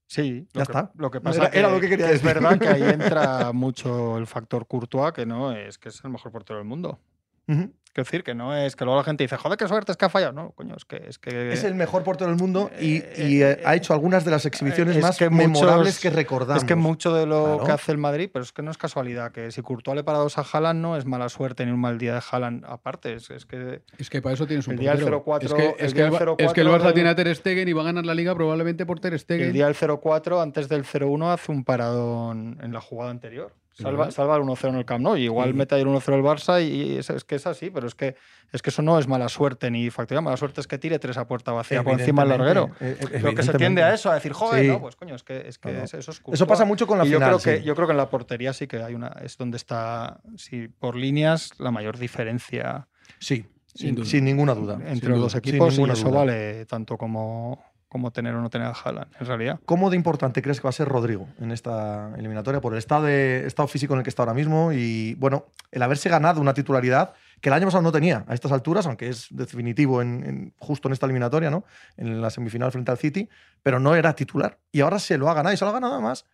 Sí, 0.10 0.48
Ya 0.54 0.62
lo 0.62 0.66
que, 0.66 0.72
está. 0.72 0.92
Lo 0.96 1.12
que 1.12 1.20
pasa 1.22 1.42
Era- 1.42 1.52
que, 1.52 1.60
era 1.60 1.70
lo 1.70 1.80
que 1.82 1.90
quería 1.90 2.06
es 2.06 2.22
decir. 2.24 2.28
verdad 2.28 2.58
que 2.58 2.68
ahí 2.70 2.82
entra 2.94 3.52
mucho 3.52 4.18
el 4.18 4.26
factor 4.26 4.66
Courtois, 4.66 5.12
que 5.12 5.26
no 5.26 5.52
es 5.52 5.78
que 5.78 5.90
es 5.90 6.02
el 6.04 6.12
mejor 6.12 6.32
portero 6.32 6.60
del 6.60 6.68
mundo. 6.68 7.00
Ujú. 7.48 7.72
Quiero 7.94 8.06
decir 8.06 8.24
que 8.24 8.36
no 8.36 8.56
es 8.56 8.76
que 8.76 8.86
luego 8.86 9.00
la 9.00 9.04
gente 9.04 9.24
dice, 9.24 9.38
joder, 9.38 9.58
qué 9.58 9.68
suerte 9.68 9.92
es 9.92 9.98
que 9.98 10.06
ha 10.06 10.10
fallado. 10.10 10.32
No, 10.32 10.52
coño, 10.52 10.76
es 10.78 10.86
que. 10.86 10.98
Es, 11.08 11.18
que, 11.18 11.52
Es 11.52 11.64
el 11.64 11.74
mejor 11.74 12.04
portero 12.04 12.30
del 12.30 12.40
mundo 12.40 12.70
y, 12.80 12.98
eh, 12.98 13.14
y, 13.28 13.42
eh, 13.42 13.52
eh, 13.54 13.62
ha 13.66 13.76
hecho 13.76 13.92
algunas 13.92 14.24
de 14.24 14.30
las 14.30 14.46
exhibiciones 14.46 14.96
es 14.98 15.02
más 15.02 15.18
que 15.18 15.32
memorables 15.32 15.88
muchos- 15.96 16.00
que 16.02 16.12
recordamos. 16.12 16.62
Es 16.62 16.68
que 16.68 16.76
mucho 16.76 17.12
de 17.16 17.26
lo 17.26 17.44
Claro. 17.56 17.64
que 17.64 17.72
hace 17.72 17.92
el 17.92 17.98
Madrid, 17.98 18.30
pero 18.32 18.44
es 18.44 18.52
que 18.52 18.62
no 18.62 18.70
es 18.70 18.78
casualidad, 18.78 19.32
que 19.32 19.50
si 19.50 19.64
Courtois 19.64 19.96
le 19.96 20.04
para 20.04 20.20
dos 20.20 20.38
a 20.38 20.42
Haaland 20.44 20.80
no 20.80 20.96
es 20.96 21.06
mala 21.08 21.28
suerte 21.30 21.66
ni 21.66 21.72
un 21.72 21.80
mal 21.80 21.98
día 21.98 22.14
de 22.14 22.22
Haaland 22.30 22.66
aparte, 22.68 23.16
es, 23.16 23.32
es 23.32 23.48
que 23.48 23.82
Es 23.98 24.12
que 24.12 24.22
para 24.22 24.36
eso 24.36 24.46
tienes 24.46 24.68
un 24.68 24.74
El 24.74 24.80
día 24.80 24.92
del 24.92 25.00
portero. 25.00 25.24
0-4, 25.26 25.46
es 25.48 25.54
que, 25.56 25.66
el 25.66 25.70
es 25.72 25.94
que 25.94 25.98
día 25.98 26.06
el, 26.06 26.12
del 26.12 26.26
Ba- 26.28 26.36
es 26.38 26.54
que 26.54 26.62
el 26.62 26.68
0-4 26.68 26.78
Barça 26.80 26.84
del- 26.84 26.94
tiene 26.94 27.10
a 27.10 27.16
Ter 27.16 27.36
Stegen 27.36 27.68
y 27.68 27.74
va 27.74 27.82
a 27.82 27.86
ganar 27.86 28.06
la 28.06 28.14
Liga 28.14 28.36
probablemente 28.36 28.86
por 28.86 29.00
Ter 29.00 29.18
Stegen. 29.18 29.48
el 29.48 29.54
día 29.54 29.66
del 29.66 29.74
0-4 29.76 30.40
antes 30.40 30.70
del 30.70 30.84
0-1 30.86 31.32
hace 31.34 31.52
un 31.52 31.64
paradón 31.64 32.60
en 32.62 32.74
la 32.74 32.80
jugada 32.82 33.10
anterior. 33.10 33.54
¿Es 33.78 34.14
Salva, 34.16 34.36
el 34.38 34.42
1-0 34.44 34.70
en 34.70 34.76
el 34.76 34.86
Camp 34.86 35.04
Nou. 35.04 35.16
Y 35.18 35.24
igual 35.26 35.50
Sí. 35.52 35.54
mete 35.58 35.76
ahí 35.76 35.82
el 35.82 35.88
1-0 35.88 36.16
el 36.16 36.24
Barça 36.24 36.62
y 36.68 36.98
es, 36.98 37.10
es 37.12 37.24
que 37.24 37.36
es 37.36 37.46
así, 37.46 37.70
pero 37.70 37.86
es 37.88 37.94
que, 37.96 38.16
es 38.52 38.62
que 38.62 38.70
eso 38.72 38.82
no 38.82 38.98
es 38.98 39.08
mala 39.08 39.30
suerte 39.30 39.70
ni 39.70 39.90
factoría. 39.90 40.22
Mala 40.22 40.36
suerte 40.38 40.62
es 40.62 40.68
que 40.68 40.78
tire 40.78 40.98
tres 41.00 41.18
a 41.18 41.28
puerta 41.28 41.52
vacía 41.52 41.84
por 41.84 42.00
encima 42.00 42.24
del 42.26 42.30
larguero. 42.38 42.72
Evidentemente, 42.80 43.18
eh, 43.18 43.22
Creo 43.22 43.36
que 43.36 43.44
se 43.44 43.54
tiende 43.54 43.84
a 43.84 43.94
eso, 43.94 44.10
a 44.10 44.16
decir, 44.16 44.34
joder, 44.34 44.64
Sí. 44.64 44.68
no, 44.70 44.82
pues 44.82 44.96
coño, 44.96 45.14
es 45.16 45.24
que, 45.24 45.48
es 45.48 45.60
que 45.60 45.72
No, 45.72 45.78
no. 45.80 45.84
es- 45.86 45.94
eso 45.94 46.12
es 46.12 46.18
Eso 46.18 46.24
Courtois. 46.24 46.48
pasa 46.50 46.66
mucho 46.66 46.88
con 46.88 46.98
la 46.98 47.06
Y 47.06 47.10
yo 47.10 47.20
creo, 47.20 47.38
que, 47.40 47.62
yo 47.64 47.76
creo 47.76 47.88
que 47.88 47.92
en 47.92 47.98
la 47.98 48.10
portería 48.10 48.54
sí 48.54 48.66
que 48.68 48.78
hay 48.82 48.96
una. 48.96 49.10
Es 49.22 49.38
donde 49.38 49.58
está, 49.58 50.22
sí, 50.38 50.68
por 50.68 50.96
líneas, 50.96 51.52
la 51.60 51.72
mayor 51.72 51.98
diferencia 51.98 52.88
Sí, 53.20 53.46
Sin 53.74 54.26
ninguna 54.26 54.56
duda. 54.56 54.74
entre 54.76 55.00
sin 55.02 55.10
los 55.10 55.18
duda, 55.20 55.26
dos 55.26 55.36
equipos 55.36 55.78
y 55.78 55.84
eso 55.84 56.10
duda. 56.10 56.20
vale 56.20 56.66
tanto 56.66 56.98
como, 56.98 57.64
como 57.90 58.12
tener 58.12 58.36
o 58.36 58.42
no 58.42 58.50
tener 58.50 58.68
a 58.68 58.72
Haaland, 58.72 59.12
en 59.20 59.26
realidad. 59.26 59.60
¿Cómo 59.66 59.90
de 59.90 59.96
importante 59.96 60.42
crees 60.42 60.60
que 60.60 60.64
va 60.64 60.70
a 60.70 60.74
ser 60.74 60.88
Rodrigo 60.88 61.28
en 61.40 61.52
esta 61.52 62.14
eliminatoria 62.18 62.60
por 62.60 62.74
el 62.74 62.80
estado, 62.80 63.08
estado 63.08 63.68
físico 63.68 63.94
en 63.94 64.00
el 64.00 64.04
que 64.04 64.10
está 64.10 64.24
ahora 64.24 64.34
mismo 64.34 64.72
y, 64.74 65.16
bueno, 65.16 65.46
el 65.72 65.82
haberse 65.82 66.10
ganado 66.10 66.42
una 66.42 66.54
titularidad 66.54 67.14
que 67.42 67.50
el 67.50 67.54
año 67.54 67.68
pasado 67.68 67.84
no 67.84 67.92
tenía 67.92 68.26
a 68.28 68.34
estas 68.34 68.52
alturas, 68.52 68.86
aunque 68.88 69.10
es 69.10 69.28
definitivo 69.30 70.02
en, 70.02 70.54
justo 70.58 70.88
en 70.88 70.94
esta 70.94 71.06
eliminatoria, 71.06 71.50
¿no? 71.50 71.66
En 71.96 72.22
la 72.22 72.30
semifinal 72.30 72.72
frente 72.72 72.92
al 72.92 72.98
City, 72.98 73.30
pero 73.64 73.80
no 73.80 73.96
era 73.96 74.14
titular. 74.14 74.58
Y 74.72 74.82
ahora 74.82 75.00
se 75.00 75.18
lo 75.18 75.30
ha 75.30 75.34
ganado 75.34 75.54
y 75.54 75.58
se 75.58 75.66
lo 75.66 75.70
ha 75.70 75.74
ganado 75.74 75.94
además, 75.94 76.26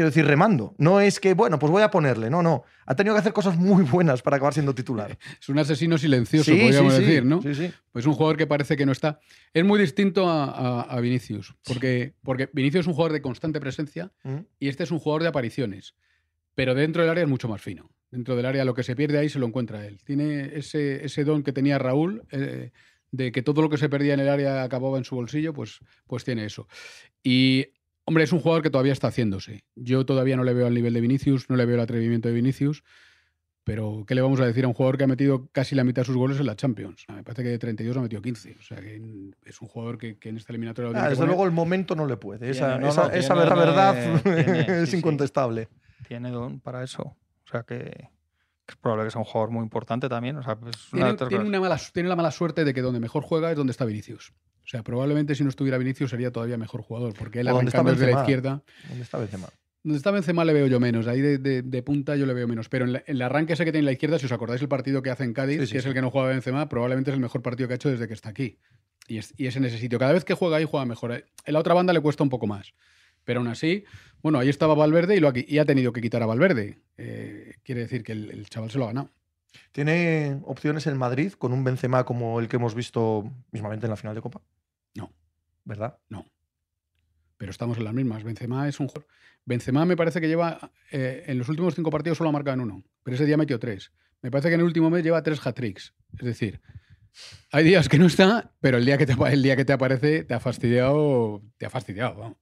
quiero 0.00 0.10
decir, 0.10 0.26
remando. 0.26 0.74
No 0.78 1.00
es 1.00 1.20
que, 1.20 1.34
bueno, 1.34 1.58
pues 1.58 1.70
voy 1.70 1.82
a 1.82 1.90
ponerle, 1.90 2.30
no, 2.30 2.42
no. 2.42 2.64
Ha 2.86 2.94
tenido 2.96 3.14
que 3.14 3.20
hacer 3.20 3.32
cosas 3.32 3.56
muy 3.56 3.84
buenas 3.84 4.22
para 4.22 4.36
acabar 4.36 4.52
siendo 4.54 4.74
titular. 4.74 5.18
Es 5.40 5.48
un 5.48 5.58
asesino 5.58 5.96
silencioso, 5.98 6.50
Sí, 6.52 6.58
podríamos 6.60 6.94
sí, 6.94 7.00
sí, 7.00 7.06
decir, 7.06 7.24
¿no? 7.24 7.42
Sí, 7.42 7.54
sí. 7.54 7.72
Pues 7.92 8.06
un 8.06 8.14
jugador 8.14 8.36
que 8.36 8.46
parece 8.46 8.76
que 8.76 8.86
no 8.86 8.92
está. 8.92 9.20
Es 9.54 9.64
muy 9.64 9.78
distinto 9.80 10.28
a, 10.28 10.44
a- 10.44 10.82
a 10.82 11.00
Vinicius, 11.00 11.54
porque, 11.64 12.14
porque 12.22 12.48
Vinicius 12.52 12.80
es 12.82 12.86
un 12.88 12.94
jugador 12.94 13.12
de 13.12 13.22
constante 13.22 13.60
presencia 13.60 14.12
Mm. 14.24 14.36
y 14.58 14.68
este 14.68 14.84
es 14.84 14.90
un 14.90 14.98
jugador 14.98 15.22
de 15.22 15.28
apariciones. 15.28 15.94
Pero 16.54 16.74
dentro 16.74 17.02
del 17.02 17.10
área 17.10 17.22
es 17.24 17.30
mucho 17.30 17.48
más 17.48 17.60
fino. 17.62 17.90
Dentro 18.10 18.34
del 18.36 18.44
área 18.46 18.64
lo 18.64 18.74
que 18.74 18.82
se 18.82 18.96
pierde 18.96 19.18
ahí 19.18 19.28
se 19.28 19.38
lo 19.38 19.46
encuentra 19.46 19.86
él. 19.86 20.00
Tiene 20.04 20.50
ese, 20.56 21.04
ese 21.04 21.22
don 21.24 21.42
que 21.44 21.52
tenía 21.52 21.78
Raúl, 21.78 22.24
eh, 22.32 22.72
de 23.12 23.32
que 23.32 23.42
todo 23.42 23.62
lo 23.62 23.68
que 23.70 23.76
se 23.76 23.88
perdía 23.88 24.14
en 24.14 24.20
el 24.20 24.28
área 24.28 24.62
acababa 24.64 24.98
en 24.98 25.04
su 25.04 25.14
bolsillo, 25.14 25.52
pues, 25.54 25.78
pues 26.06 26.24
tiene 26.24 26.44
eso. 26.44 26.66
Y, 27.22 27.66
hombre, 28.10 28.24
es 28.24 28.32
un 28.32 28.40
jugador 28.40 28.64
que 28.64 28.70
todavía 28.70 28.92
está 28.92 29.06
haciéndose. 29.06 29.62
Yo 29.76 30.04
todavía 30.04 30.36
no 30.36 30.42
le 30.42 30.52
veo 30.52 30.66
al 30.66 30.74
nivel 30.74 30.92
de 30.94 31.00
Vinicius, 31.00 31.48
no 31.48 31.54
le 31.54 31.64
veo 31.64 31.76
el 31.76 31.80
atrevimiento 31.80 32.26
de 32.26 32.34
Vinicius, 32.34 32.82
Pero, 33.62 34.04
¿qué 34.04 34.16
le 34.16 34.20
vamos 34.20 34.40
a 34.40 34.46
decir 34.46 34.64
a 34.64 34.68
un 34.68 34.74
jugador 34.74 34.98
que 34.98 35.04
ha 35.04 35.06
metido 35.06 35.48
casi 35.52 35.76
la 35.76 35.84
mitad 35.84 36.02
de 36.02 36.06
sus 36.06 36.16
goles 36.16 36.40
en 36.40 36.46
la 36.46 36.56
Champions? 36.56 37.06
Me 37.08 37.22
parece 37.22 37.44
que 37.44 37.50
de 37.50 37.58
32 37.58 37.96
ha 37.96 38.00
metido 38.00 38.20
15. 38.20 38.56
O 38.58 38.62
sea, 38.62 38.80
que 38.80 39.00
es 39.44 39.60
un 39.60 39.68
jugador 39.68 39.96
que, 39.96 40.18
en 40.22 40.36
esta 40.38 40.52
eliminatoria... 40.52 40.90
Ah, 41.00 41.08
desde 41.08 41.24
luego 41.24 41.44
el 41.44 41.52
momento 41.52 41.94
no 41.94 42.06
le 42.06 42.16
puede. 42.16 42.50
Esa, 42.50 42.72
tiene, 42.72 42.88
esa, 42.88 43.14
esa 43.14 43.34
verdad 43.34 44.26
es 44.82 44.92
incontestable. 44.92 45.68
Tiene 46.08 46.32
don 46.32 46.58
para 46.58 46.82
eso. 46.82 47.02
O 47.02 47.48
sea, 47.48 47.62
que, 47.62 48.08
es 48.70 48.76
probable 48.76 49.04
que 49.04 49.10
sea 49.10 49.20
un 49.20 49.24
jugador 49.24 49.50
muy 49.50 49.62
importante 49.62 50.08
también. 50.08 50.36
O 50.36 50.42
sea, 50.42 50.58
tiene, 50.90 51.14
tiene, 51.14 51.44
una 51.44 51.60
mala, 51.60 51.78
tiene 51.92 52.08
la 52.08 52.16
mala 52.16 52.30
suerte 52.30 52.64
de 52.64 52.74
que 52.74 52.82
donde 52.82 53.00
mejor 53.00 53.22
juega 53.22 53.50
es 53.50 53.56
donde 53.56 53.70
está 53.70 53.84
Vinicius. 53.84 54.32
O 54.64 54.68
sea, 54.70 54.82
probablemente 54.82 55.34
si 55.34 55.42
no 55.42 55.50
estuviera 55.50 55.78
Vinicius 55.78 56.10
sería 56.10 56.30
todavía 56.30 56.56
mejor 56.56 56.82
jugador, 56.82 57.14
porque 57.14 57.40
él 57.40 57.48
arrancando 57.48 57.90
desde 57.90 58.12
la 58.12 58.20
izquierda... 58.20 58.62
¿Dónde 58.88 59.02
está 59.02 59.18
Benzema? 59.18 59.48
Donde 59.82 59.96
está 59.96 60.10
Benzema 60.10 60.44
le 60.44 60.52
veo 60.52 60.66
yo 60.66 60.78
menos, 60.78 61.06
ahí 61.06 61.20
de, 61.20 61.82
punta 61.82 62.14
yo 62.14 62.26
le 62.26 62.34
veo 62.34 62.46
menos. 62.46 62.68
Pero 62.68 62.84
en, 62.84 63.02
el 63.06 63.22
arranque 63.22 63.54
ese 63.54 63.64
que 63.64 63.72
tiene 63.72 63.80
en 63.80 63.86
la 63.86 63.92
izquierda, 63.92 64.18
si 64.18 64.26
os 64.26 64.32
acordáis 64.32 64.60
el 64.60 64.68
partido 64.68 65.02
que 65.02 65.10
hace 65.10 65.24
en 65.24 65.32
Cádiz, 65.32 65.70
que 65.70 65.78
es 65.78 65.86
el 65.86 65.94
que 65.94 66.02
no 66.02 66.10
juega 66.10 66.28
Benzema, 66.28 66.68
probablemente 66.68 67.10
es 67.10 67.14
el 67.14 67.20
mejor 67.20 67.42
partido 67.42 67.66
que 67.66 67.74
ha 67.74 67.76
hecho 67.76 67.90
desde 67.90 68.06
que 68.06 68.14
está 68.14 68.28
aquí. 68.28 68.58
Y 69.08 69.18
es, 69.18 69.34
y 69.36 69.46
es 69.46 69.56
en 69.56 69.64
ese 69.64 69.78
sitio. 69.78 69.98
Cada 69.98 70.12
vez 70.12 70.24
que 70.24 70.34
juega 70.34 70.58
ahí 70.58 70.66
juega 70.70 70.84
mejor. 70.86 71.12
En 71.12 71.52
la 71.52 71.58
otra 71.58 71.74
banda 71.74 71.92
le 71.92 72.00
cuesta 72.00 72.22
un 72.22 72.28
poco 72.28 72.46
más. 72.46 72.74
Pero 73.24 73.40
aún 73.40 73.48
así, 73.48 73.84
bueno, 74.22 74.38
ahí 74.38 74.48
estaba 74.48 74.74
Valverde 74.74 75.16
y, 75.16 75.20
lo 75.20 75.32
y 75.34 75.58
ha 75.58 75.64
tenido 75.64 75.92
que 75.92 76.00
quitar 76.00 76.22
a 76.22 76.26
Valverde. 76.26 76.78
Eh, 76.96 77.54
quiere 77.62 77.82
decir 77.82 78.02
que 78.02 78.12
el, 78.12 78.46
chaval 78.48 78.70
se 78.70 78.78
lo 78.78 78.84
ha 78.84 78.88
ganado. 78.88 79.10
¿Tiene 79.72 80.40
opciones 80.44 80.86
en 80.86 80.96
Madrid 80.96 81.32
con 81.32 81.52
un 81.52 81.64
Benzema 81.64 82.04
como 82.04 82.40
el 82.40 82.48
que 82.48 82.56
hemos 82.56 82.74
visto 82.74 83.30
mismamente 83.50 83.86
en 83.86 83.90
la 83.90 83.96
final 83.96 84.14
de 84.14 84.20
Copa? 84.20 84.40
No. 84.94 85.12
¿Verdad? 85.64 85.98
No. 86.08 86.26
Pero 87.36 87.50
estamos 87.50 87.78
en 87.78 87.84
las 87.84 87.94
mismas. 87.94 88.22
Benzema 88.22 88.68
es 88.68 88.78
un 88.80 88.88
jugador 88.88 89.08
Benzema 89.44 89.84
me 89.84 89.96
parece 89.96 90.20
que 90.20 90.28
lleva, 90.28 90.70
eh, 90.92 91.24
en 91.26 91.38
los 91.38 91.48
últimos 91.48 91.74
cinco 91.74 91.90
partidos 91.90 92.18
solo 92.18 92.30
ha 92.30 92.32
marcado 92.32 92.54
en 92.54 92.60
uno, 92.60 92.84
pero 93.02 93.14
ese 93.14 93.26
día 93.26 93.36
metió 93.36 93.58
tres. 93.58 93.92
Me 94.22 94.30
parece 94.30 94.48
que 94.48 94.54
en 94.54 94.60
el 94.60 94.66
último 94.66 94.90
mes 94.90 95.02
lleva 95.02 95.22
tres 95.22 95.44
hat-tricks. 95.44 95.94
Es 96.18 96.24
decir, 96.24 96.60
hay 97.50 97.64
días 97.64 97.88
que 97.88 97.98
no 97.98 98.06
está, 98.06 98.52
pero 98.60 98.78
el 98.78 98.84
día 98.84 98.98
que 98.98 99.06
te, 99.06 99.14
el 99.32 99.42
día 99.42 99.56
que 99.56 99.64
te 99.64 99.72
aparece 99.72 100.24
te 100.24 100.34
ha 100.34 100.40
fastidiado, 100.40 101.42
te 101.56 101.66
ha 101.66 101.70
fastidiado. 101.70 102.16
Vamos. 102.16 102.38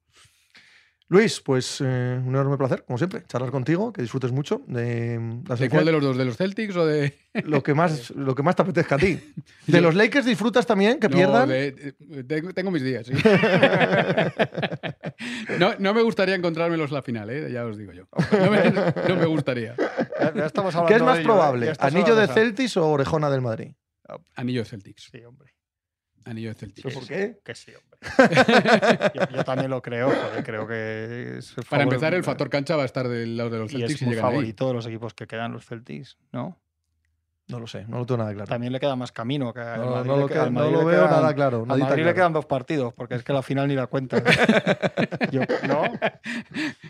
Luis, 1.10 1.40
pues 1.40 1.80
eh, 1.80 2.20
un 2.22 2.28
enorme 2.28 2.58
placer, 2.58 2.84
como 2.84 2.98
siempre, 2.98 3.22
charlar 3.26 3.50
contigo, 3.50 3.94
que 3.94 4.02
disfrutes 4.02 4.30
mucho 4.30 4.60
de 4.66 5.18
¿De 5.58 5.70
cuál 5.70 5.86
de 5.86 5.92
los 5.92 6.02
dos? 6.02 6.18
¿De 6.18 6.26
los 6.26 6.36
Celtics 6.36 6.76
o 6.76 6.84
de.? 6.84 7.14
Lo 7.44 7.62
que 7.62 7.72
más, 7.72 8.10
lo 8.16 8.34
que 8.34 8.42
más 8.42 8.56
te 8.56 8.62
apetezca 8.62 8.96
a 8.96 8.98
ti. 8.98 9.18
¿De 9.66 9.80
los 9.80 9.94
Lakers 9.94 10.26
disfrutas 10.26 10.66
también 10.66 10.98
que 10.98 11.08
pierdan? 11.08 11.48
tengo 12.54 12.70
mis 12.70 12.82
días, 12.82 13.06
sí. 13.06 13.12
no, 15.58 15.94
me 15.94 16.02
gustaría 16.02 16.34
encontrármelos 16.34 16.90
la 16.90 17.00
final, 17.00 17.30
¿eh? 17.30 17.50
ya 17.52 17.64
os 17.64 17.78
digo 17.78 17.92
yo. 17.92 18.08
No 19.06 19.16
me, 19.16 19.26
gustaría. 19.26 19.76
¿Qué 19.76 20.94
es 20.94 21.02
más 21.02 21.20
probable? 21.20 21.72
¿Anillo 21.78 22.16
de 22.16 22.26
Celtics 22.26 22.76
o 22.76 22.88
orejona 22.88 23.30
del 23.30 23.40
Madrid? 23.40 23.72
Anillo 24.34 24.62
de 24.62 24.66
Celtics. 24.66 25.08
Sí, 25.12 25.24
hombre. 25.24 25.57
Anillo 26.28 26.50
de 26.50 26.54
Celtics. 26.54 26.94
¿Por 26.94 27.06
qué? 27.06 27.40
Que 27.44 27.54
sí, 27.54 27.72
hombre. 27.72 27.98
yo, 29.34 29.44
también 29.44 29.70
lo 29.70 29.82
creo, 29.82 30.12
creo 30.44 30.68
que 30.68 31.40
Para 31.68 31.84
empezar, 31.84 32.14
el 32.14 32.22
factor 32.22 32.50
cancha 32.50 32.76
va 32.76 32.82
a 32.82 32.86
estar 32.86 33.08
del 33.08 33.36
lado 33.36 33.50
de 33.50 33.58
los 33.58 33.72
Celtics. 33.72 33.90
Y 33.90 33.94
es 33.94 34.02
muy 34.02 34.16
favorito 34.16 34.68
de 34.68 34.74
los 34.74 34.86
equipos 34.86 35.14
que 35.14 35.26
quedan 35.26 35.52
los 35.52 35.64
Celtics, 35.66 36.18
¿no? 36.32 36.60
No 37.48 37.58
lo 37.58 37.66
sé, 37.66 37.86
no 37.88 37.96
lo 37.96 38.04
tengo 38.04 38.18
nada 38.18 38.34
claro. 38.34 38.46
También 38.46 38.74
le 38.74 38.78
queda 38.78 38.94
más 38.94 39.10
camino 39.10 39.54
que 39.54 39.60
al 39.60 39.80
Madrid. 39.80 40.10
No, 40.10 40.16
lo, 40.18 40.28
que, 40.28 40.50
no 40.50 40.70
lo 40.70 40.84
veo 40.84 41.08
nada 41.08 41.34
claro. 41.34 41.64
Al 41.66 41.78
Madrid 41.78 42.04
le 42.04 42.12
quedan 42.12 42.34
dos 42.34 42.44
partidos, 42.44 42.92
porque 42.92 43.14
es 43.14 43.22
que 43.22 43.32
la 43.32 43.40
final 43.40 43.68
ni 43.68 43.74
la 43.74 43.86
cuenta. 43.86 44.22
yo, 45.30 45.40
¿No? 45.66 45.82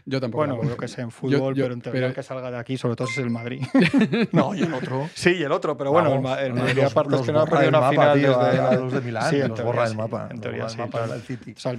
Yo 0.05 0.21
tampoco. 0.21 0.47
Bueno, 0.47 0.69
yo 0.69 0.77
que 0.77 0.89
sé, 0.89 1.03
en 1.03 1.13
fútbol, 1.13 1.55
pero 1.55 1.75
en 1.75 1.81
teoría 1.81 2.13
que 2.13 2.25
salga 2.25 2.51
de 2.51 2.59
aquí, 2.59 2.77
sobre 2.77 2.97
todo 2.97 3.07
es 3.07 3.19
el 3.19 3.31
Madrid. 3.31 3.63
no, 4.33 4.53
y 4.53 4.63
el 4.63 4.75
otro. 4.75 5.09
Sí, 5.15 5.31
y 5.31 5.45
el 5.45 5.53
otro, 5.53 5.77
pero 5.77 5.93
bueno, 5.93 6.13
el, 6.37 6.53
Madrid 6.53 6.83
aparte 6.83 7.15
es 7.15 7.23
que 7.23 7.33
no 7.33 7.43
ha 7.43 7.47
perdido 7.47 7.69
una 7.69 7.91
final 7.91 8.21
desde... 8.21 8.77
los 8.81 8.93
de 8.93 9.01
Milán, 9.01 9.31
sí, 9.31 9.39
los 9.39 9.63
borra 9.63 9.87
el 9.87 9.95
mapa. 9.95 10.29
En 10.29 10.41
teoría 10.41 10.69
sí. 10.69 10.81
El 10.81 11.23
City. 11.23 11.55
O 11.57 11.61
sea, 11.61 11.73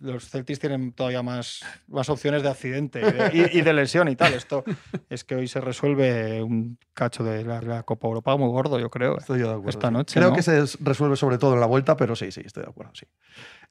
los 0.00 0.28
Celtics 0.28 0.60
tienen 0.60 0.92
todavía 0.92 1.24
más, 1.24 1.60
más 1.88 2.08
opciones 2.08 2.44
de 2.44 2.50
accidente 2.50 3.02
y 3.32 3.62
de, 3.62 3.72
lesión 3.72 4.06
y 4.08 4.14
tal. 4.14 4.32
Esto 4.34 4.62
es 5.10 5.24
que 5.24 5.34
hoy 5.34 5.48
se 5.48 5.60
resuelve 5.60 6.40
un 6.40 6.78
cacho 6.94 7.24
de 7.24 7.44
la, 7.44 7.60
la 7.60 7.82
Copa 7.82 8.11
Europa 8.12 8.36
muy 8.36 8.48
gordo, 8.48 8.78
yo 8.78 8.90
creo. 8.90 9.18
Estoy 9.18 9.40
de 9.40 9.48
acuerdo. 9.48 9.68
Esta 9.68 9.90
noche. 9.90 10.18
Creo 10.18 10.32
que 10.32 10.42
se 10.42 10.64
resuelve 10.80 11.16
sobre 11.16 11.38
todo 11.38 11.54
en 11.54 11.60
la 11.60 11.66
vuelta, 11.66 11.96
pero 11.96 12.14
sí, 12.16 12.30
sí, 12.30 12.42
estoy 12.44 12.62
de 12.64 12.70
acuerdo. 12.70 12.92
Sí. 12.94 13.06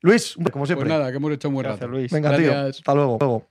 Luis, 0.02 0.36
como 0.52 0.66
siempre. 0.66 0.88
Pues 0.88 1.00
nada, 1.00 1.12
que 1.12 1.18
hemos 1.18 1.32
hecho 1.32 1.50
muy 1.50 1.64
rato. 1.64 1.88
Luis. 1.88 2.12
Venga, 2.12 2.36
tío. 2.36 2.58
Hasta 2.58 2.94
luego. 2.94 3.18
luego. 3.20 3.48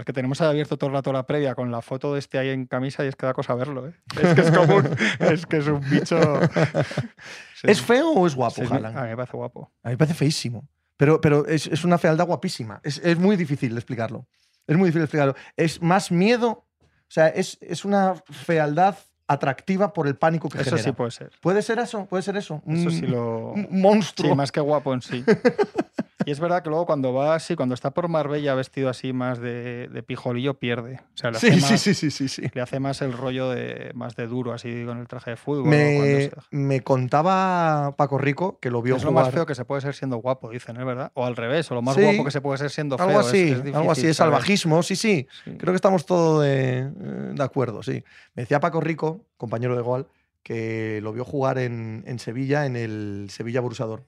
Es 0.00 0.06
que 0.06 0.14
tenemos 0.14 0.40
abierto 0.40 0.78
todo 0.78 0.88
el 0.88 0.94
rato 0.94 1.12
la 1.12 1.26
previa 1.26 1.54
con 1.54 1.70
la 1.70 1.82
foto 1.82 2.14
de 2.14 2.20
este 2.20 2.38
ahí 2.38 2.48
en 2.48 2.66
camisa 2.66 3.04
y 3.04 3.08
es 3.08 3.16
que 3.16 3.26
da 3.26 3.34
cosa 3.34 3.54
verlo. 3.54 3.86
¿eh? 3.86 3.92
Es 4.22 4.34
que 4.34 4.40
es 4.40 4.50
como 4.50 4.76
un, 4.76 4.96
es 5.20 5.46
que 5.46 5.58
es 5.58 5.66
un 5.66 5.80
bicho. 5.90 6.18
¿Es 7.62 7.82
feo 7.82 8.08
o 8.12 8.26
es 8.26 8.34
guapo, 8.34 8.64
sí, 8.64 8.72
A 8.72 8.78
mí 8.78 9.08
me 9.10 9.16
parece 9.16 9.36
guapo. 9.36 9.70
A 9.82 9.88
mí 9.88 9.92
me 9.92 9.98
parece 9.98 10.14
feísimo. 10.14 10.66
Pero, 10.96 11.20
pero 11.20 11.46
es, 11.46 11.66
es 11.66 11.84
una 11.84 11.98
fealdad 11.98 12.26
guapísima. 12.26 12.80
Es, 12.82 12.98
es, 12.98 13.18
muy 13.18 13.36
difícil 13.36 13.72
de 13.72 13.78
explicarlo. 13.78 14.26
Es 14.66 14.76
muy 14.76 14.86
difícil 14.86 15.00
de 15.00 15.04
explicarlo. 15.04 15.34
Es 15.56 15.82
más 15.82 16.10
miedo. 16.10 16.66
O 16.80 17.12
sea, 17.12 17.28
es, 17.28 17.58
es 17.60 17.84
una 17.84 18.14
fealdad 18.30 18.96
atractiva 19.30 19.92
por 19.92 20.08
el 20.08 20.16
pánico 20.16 20.48
que 20.48 20.58
eso 20.58 20.64
genera. 20.64 20.80
Eso 20.80 20.90
sí 20.90 20.92
puede 20.92 21.10
ser. 21.12 21.30
Puede 21.40 21.62
ser 21.62 21.78
eso, 21.78 22.06
puede 22.06 22.22
ser 22.22 22.36
eso. 22.36 22.62
Eso 22.66 22.90
sí 22.90 23.06
lo. 23.06 23.52
Un 23.52 23.68
monstruo. 23.80 24.30
Sí, 24.30 24.36
más 24.36 24.50
que 24.50 24.60
guapo 24.60 24.92
en 24.92 25.02
sí. 25.02 25.24
Y 26.26 26.30
es 26.30 26.40
verdad 26.40 26.62
que 26.62 26.68
luego 26.68 26.86
cuando 26.86 27.12
va 27.12 27.34
así, 27.34 27.56
cuando 27.56 27.74
está 27.74 27.92
por 27.92 28.08
Marbella 28.08 28.54
vestido 28.54 28.90
así 28.90 29.12
más 29.12 29.40
de, 29.40 29.88
de 29.88 30.02
pijolillo, 30.02 30.54
pierde. 30.54 31.00
O 31.14 31.16
sea, 31.16 31.30
le 31.30 31.38
hace 31.38 31.52
sí, 31.52 31.60
más, 31.60 31.80
sí, 31.80 31.94
sí, 31.94 32.10
sí, 32.10 32.28
sí, 32.28 32.42
Le 32.52 32.60
hace 32.60 32.78
más 32.78 33.00
el 33.00 33.12
rollo 33.12 33.48
de 33.50 33.90
más 33.94 34.16
de 34.16 34.26
duro, 34.26 34.52
así 34.52 34.84
con 34.84 34.98
el 34.98 35.08
traje 35.08 35.30
de 35.30 35.36
fútbol. 35.36 35.68
Me, 35.68 36.30
me 36.50 36.82
contaba 36.82 37.94
Paco 37.96 38.18
Rico 38.18 38.58
que 38.60 38.70
lo 38.70 38.82
vio 38.82 38.96
es 38.96 39.02
jugar. 39.02 39.14
lo 39.14 39.20
más 39.20 39.34
feo 39.34 39.46
que 39.46 39.54
se 39.54 39.64
puede 39.64 39.80
ser 39.80 39.94
siendo 39.94 40.18
guapo, 40.18 40.50
dicen, 40.50 40.76
¿es 40.76 40.84
verdad? 40.84 41.10
O 41.14 41.24
al 41.24 41.36
revés, 41.36 41.70
o 41.70 41.74
lo 41.74 41.82
más 41.82 41.96
guapo 41.96 42.24
que 42.24 42.30
se 42.30 42.40
puede 42.40 42.58
ser 42.58 42.70
siendo 42.70 42.98
feo. 42.98 43.06
Algo 43.06 43.20
así, 43.20 43.50
es, 43.50 43.64
es 43.64 43.74
algo 43.74 43.92
así, 43.92 44.06
es 44.06 44.16
salvajismo, 44.16 44.82
sí, 44.82 44.96
sí, 44.96 45.26
Creo 45.44 45.72
que 45.72 45.76
estamos 45.76 46.04
todos 46.04 46.44
de, 46.44 46.90
de, 46.90 47.42
acuerdo, 47.42 47.82
sí. 47.82 48.04
Me 48.34 48.42
decía 48.42 48.60
Paco 48.60 48.80
Rico, 48.80 49.19
compañero 49.36 49.76
de 49.76 49.82
Goal, 49.82 50.06
que 50.42 51.00
lo 51.02 51.12
vio 51.12 51.24
jugar 51.24 51.58
en, 51.58 52.04
en 52.06 52.18
Sevilla, 52.18 52.66
en 52.66 52.76
el 52.76 53.28
Sevilla 53.30 53.60
Brusador. 53.60 54.06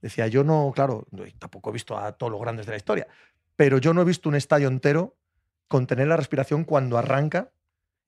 Decía, 0.00 0.26
yo 0.26 0.42
no, 0.42 0.72
claro, 0.74 1.06
tampoco 1.38 1.70
he 1.70 1.72
visto 1.72 1.96
a 1.96 2.12
todos 2.12 2.32
los 2.32 2.40
grandes 2.40 2.66
de 2.66 2.72
la 2.72 2.76
historia, 2.76 3.06
pero 3.54 3.78
yo 3.78 3.94
no 3.94 4.02
he 4.02 4.04
visto 4.04 4.28
un 4.28 4.34
estadio 4.34 4.68
entero 4.68 5.16
contener 5.68 6.08
la 6.08 6.16
respiración 6.16 6.64
cuando 6.64 6.98
arranca 6.98 7.52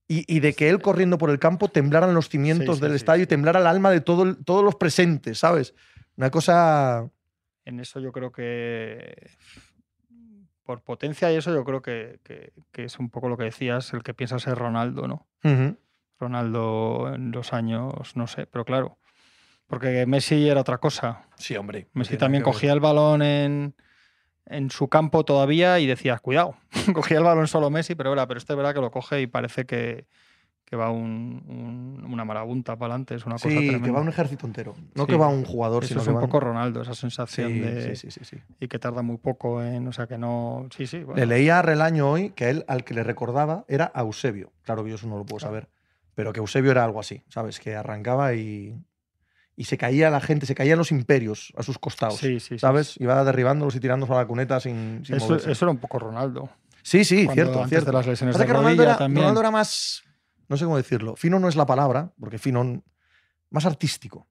y, 0.07 0.41
de 0.41 0.53
que 0.53 0.69
él 0.69 0.83
corriendo 0.83 1.17
por 1.17 1.31
el 1.31 1.39
campo 1.39 1.69
temblaran 1.69 2.13
los 2.13 2.29
cimientos 2.29 2.79
del 2.79 2.95
estadio 2.95 3.25
y 3.25 3.27
temblara 3.27 3.61
el 3.61 3.67
alma 3.67 3.91
de 3.91 4.03
todo, 4.03 4.37
todos 4.37 4.63
los 4.63 4.75
presentes, 4.75 5.39
¿sabes? 5.39 5.75
Una 6.17 6.31
cosa... 6.31 7.09
En 7.65 7.81
eso 7.81 8.01
yo 8.01 8.13
creo 8.13 8.31
que 8.31 9.31
por 10.65 10.83
potencia 10.83 11.33
y 11.33 11.37
eso 11.37 11.55
yo 11.55 11.65
creo 11.65 11.81
que, 11.81 12.21
que, 12.23 12.85
es 12.85 12.99
un 12.99 13.09
poco 13.09 13.31
lo 13.31 13.39
que 13.39 13.45
decías, 13.45 13.95
el 13.95 14.03
que 14.03 14.13
piensa 14.13 14.39
ser 14.39 14.59
Ronaldo, 14.59 15.09
¿no? 15.09 15.27
Ronaldo 16.19 17.13
en 17.15 17.31
los 17.33 17.53
años, 17.53 18.17
no 18.17 18.27
sé, 18.27 18.47
pero 18.47 18.65
claro, 18.65 18.99
porque 19.67 20.07
Messi 20.07 20.49
era 20.49 20.61
otra 20.61 20.79
cosa. 20.79 21.23
Sí, 21.37 21.57
hombre. 21.57 21.89
Messi 21.95 22.17
también 22.17 22.43
cogía 22.43 22.73
el 22.73 22.81
balón 22.81 23.23
en, 23.23 23.75
en, 24.47 24.71
su 24.71 24.89
campo 24.89 25.25
todavía 25.25 25.79
y 25.81 25.87
decías, 25.87 26.21
cuidado, 26.21 26.57
cogía 26.95 27.19
el 27.19 27.25
balón 27.25 27.49
solo 27.49 27.71
Messi, 27.71 27.95
pero 27.95 28.13
era, 28.13 28.27
pero 28.27 28.39
este 28.39 28.53
es 28.53 28.57
verdad 28.57 28.75
que 28.75 28.81
lo 28.81 28.91
coge 28.91 29.21
y 29.23 29.27
parece 29.27 29.65
que, 29.65 30.07
que 30.65 30.77
va 30.77 30.91
un, 30.91 32.05
una 32.09 32.25
marabunta 32.25 32.77
para 32.77 32.95
adelante. 32.95 33.15
Es 33.15 33.27
una 33.27 33.37
cosa 33.37 33.49
sí, 33.49 33.81
que 33.81 33.91
va 33.91 34.01
un 34.01 34.09
ejército 34.09 34.47
entero. 34.47 34.75
No 34.95 35.07
que 35.07 35.17
va 35.17 35.29
un 35.29 35.45
jugador, 35.45 35.85
Eso 35.85 36.01
es 36.01 36.07
un 36.07 36.21
poco 36.21 36.41
Ronaldo, 36.41 36.83
esa 36.83 36.95
sensación 36.95 37.53
sí, 37.53 37.61
de. 37.61 37.97
Sí, 37.97 38.11
sí, 38.11 38.21
sí, 38.25 38.37
Y 38.61 38.69
que 38.69 38.79
tarda 38.79 39.03
muy 39.03 39.17
poco 39.17 39.63
en. 39.63 39.87
O 39.89 39.93
sea, 39.93 40.07
que 40.07 40.19
no. 40.19 40.69
Sí, 40.77 40.87
sí. 40.87 41.05
Le 41.15 41.27
leía 41.27 41.59
a 41.59 41.63
Relaño 41.63 42.11
hoy 42.11 42.31
que 42.31 42.51
él 42.51 42.65
al 42.69 42.85
que 42.85 42.95
le 42.95 43.03
recordaba 43.03 43.65
era 43.69 43.91
a 43.95 44.01
Eusebio. 44.01 44.53
Claro 44.63 44.85
que 44.85 44.91
yo 44.91 44.97
eso 44.97 45.07
no 45.07 45.17
lo 45.17 45.25
puedo 45.25 45.41
saber. 45.41 45.69
Pero 46.15 46.33
que 46.33 46.41
Eusebio 46.41 46.71
era 46.71 46.85
algo 46.85 47.01
así, 47.01 47.23
¿sabes? 47.29 47.59
Que 47.59 47.75
arrancaba 47.75 48.35
y, 48.35 48.79
y 49.57 49.65
se 49.65 49.77
caía 49.79 50.11
la 50.11 50.21
gente, 50.21 50.47
se 50.47 50.55
caían 50.55 50.79
los 50.79 50.93
imperios 50.93 51.53
a 51.57 51.63
sus 51.63 51.79
costados. 51.79 52.19
Sí, 52.19 52.41
sí, 52.41 52.59
¿Sabes? 52.59 52.97
Iba 53.01 53.25
derribándolos 53.25 53.75
y 53.77 53.81
tirándolos 53.81 54.15
a 54.17 54.21
la 54.21 54.27
cuneta 54.27 54.61
sin, 54.61 55.05
sin 55.05 55.17
eso, 55.17 55.37
eso, 55.37 55.65
era 55.65 55.71
un 55.71 55.79
poco 55.79 55.99
Ronaldo. 55.99 56.49
Sí, 56.83 57.05
sí, 57.05 57.27
cierto, 57.33 57.67
cierto. 57.67 57.87
De 57.87 57.93
las 57.93 58.07
lesiones 58.07 58.37
de 58.37 58.45
Ronaldo, 58.45 58.83
era, 58.83 58.97
Ronaldo 58.97 59.41
era 59.41 59.51
más. 59.51 60.03
No 60.49 60.57
sé 60.57 60.65
cómo 60.65 60.77
decirlo. 60.77 61.17
Fino 61.17 61.39
no 61.39 61.49
es 61.49 61.57
la 61.57 61.67
palabra, 61.67 62.13
porque 62.19 62.39
fino. 62.39 62.83
Más 63.51 63.67
artístico. 63.67 64.29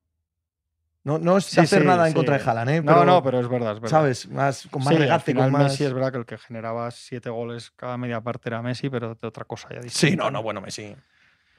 No, 1.03 1.17
no 1.17 1.37
es 1.37 1.57
hacer 1.57 1.83
nada 1.83 2.07
en 2.07 2.13
contra 2.13 2.37
de 2.37 2.43
Haaland, 2.43 2.69
¿eh? 2.69 2.81
no, 2.81 3.03
no, 3.03 3.21
pero 3.21 3.39
es 3.41 3.49
verdad, 3.49 3.73
es 3.73 3.81
verdad. 3.81 3.97
¿Sabes? 3.97 4.29
Más, 4.29 4.67
con 4.71 4.83
más 4.83 4.95
regate, 4.95 5.35
con 5.35 5.51
más. 5.51 5.63
Messi 5.63 5.83
es 5.83 5.93
verdad 5.93 6.13
que 6.13 6.17
el 6.19 6.25
que 6.25 6.37
generaba 6.37 6.89
siete 6.91 7.29
goles 7.29 7.71
cada 7.71 7.97
media 7.97 8.21
parte 8.21 8.47
era 8.47 8.61
Messi, 8.61 8.89
pero 8.89 9.15
de 9.15 9.27
otra 9.27 9.43
cosa 9.43 9.67
ya 9.69 9.81
Sí, 9.89 10.15
no, 10.15 10.31
no, 10.31 10.41
bueno, 10.41 10.61
Messi. 10.61 10.95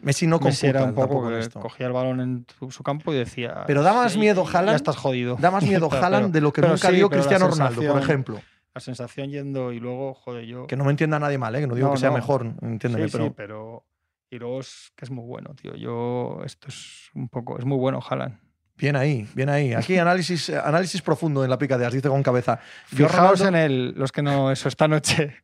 Messi 0.05 0.26
no 0.26 0.38
Messi 0.38 0.66
era 0.66 0.84
un 0.84 0.94
poco 0.94 1.28
que 1.28 1.48
cogía 1.59 1.86
el 1.86 1.92
balón 1.92 2.20
en 2.20 2.46
su 2.70 2.82
campo 2.82 3.12
y 3.12 3.16
decía. 3.16 3.64
Pero 3.66 3.82
da 3.82 3.92
más 3.92 4.16
miedo 4.16 4.44
Haaland. 4.46 4.70
Ya 4.70 4.76
estás 4.76 4.96
jodido. 4.96 5.36
Da 5.40 5.50
más 5.50 5.64
miedo 5.64 5.88
Haaland 5.92 6.32
de 6.32 6.40
lo 6.40 6.52
que 6.52 6.62
nunca 6.62 6.90
dio 6.90 7.09
Cristiano 7.09 7.48
Ronaldo, 7.48 7.82
por 7.92 8.02
ejemplo. 8.02 8.40
La 8.74 8.80
sensación 8.80 9.30
yendo 9.30 9.72
y 9.72 9.78
luego, 9.78 10.14
joder, 10.14 10.44
yo. 10.46 10.66
Que 10.66 10.76
no 10.76 10.84
me 10.84 10.90
entienda 10.90 11.18
nadie 11.18 11.38
mal, 11.38 11.55
¿eh? 11.55 11.61
que 11.61 11.66
no 11.68 11.74
digo 11.76 11.92
que 11.92 11.98
sea 11.98 12.11
mejor, 12.11 12.55
entiéndeme, 12.61 13.09
sí, 13.09 13.12
pero... 13.12 13.24
Sí, 13.26 13.32
pero. 13.36 13.86
Y 14.30 14.38
luego 14.40 14.59
es 14.61 14.90
que 14.96 15.05
es 15.05 15.11
muy 15.12 15.24
bueno, 15.24 15.55
tío. 15.55 15.76
Yo, 15.76 16.40
esto 16.44 16.66
es 16.68 17.09
un 17.14 17.28
poco, 17.28 17.57
es 17.57 17.64
muy 17.64 17.78
bueno, 17.78 18.00
Haaland. 18.07 18.36
Bien 18.76 18.96
ahí, 18.96 19.28
bien 19.34 19.48
ahí. 19.48 19.72
Aquí 19.74 19.96
análisis, 19.98 20.50
análisis 20.50 21.00
profundo 21.02 21.44
en 21.44 21.50
la 21.50 21.57
pica 21.57 21.78
de 21.78 21.86
As, 21.86 21.92
dice 21.92 22.09
con 22.09 22.22
cabeza. 22.24 22.59
Fijaos 22.86 23.38
Ronaldo- 23.40 23.46
en 23.48 23.55
el, 23.55 23.94
los 23.96 24.11
que 24.11 24.22
no, 24.22 24.50
eso 24.50 24.68
esta 24.68 24.88
noche. 24.88 25.36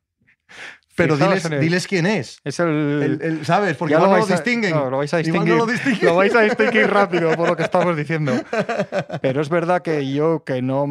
Pero 1.05 1.17
diles, 1.17 1.45
el- 1.45 1.61
diles 1.61 1.87
quién 1.87 2.07
es. 2.07 2.41
Es 2.45 2.61
el, 2.61 2.69
El- 2.69 3.23
el- 3.23 3.45
¿Sabes? 3.47 3.77
Porque 3.77 3.95
igual 3.95 4.11
no 4.11 4.17
lo 4.17 4.21
vais 4.23 4.31
a- 4.31 4.35
distinguen. 4.35 4.71
no, 4.73 4.91
lo 4.91 4.99
vais 4.99 5.13
a 5.15 5.19
distinguir. 5.19 5.49
no 5.55 5.57
lo 5.59 5.67
distinguen. 5.67 6.05
Lo 6.07 6.17
vais 6.17 6.35
a 6.35 6.41
distinguir 6.43 6.87
rápido 6.91 7.35
por 7.37 7.49
lo 7.49 7.57
que 7.57 7.63
estamos 7.63 7.97
diciendo. 7.97 8.33
Pero 9.23 9.41
es 9.41 9.49
verdad 9.49 9.83
que 9.83 10.13
yo, 10.13 10.45
que 10.45 10.63
no 10.63 10.87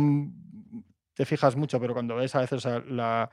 te 1.13 1.25
fijas 1.25 1.55
mucho, 1.55 1.79
pero 1.79 1.93
cuando 1.93 2.15
ves 2.15 2.33
a 2.35 2.39
veces 2.41 2.53
o 2.57 2.59
sea, 2.69 2.83
la. 2.87 3.29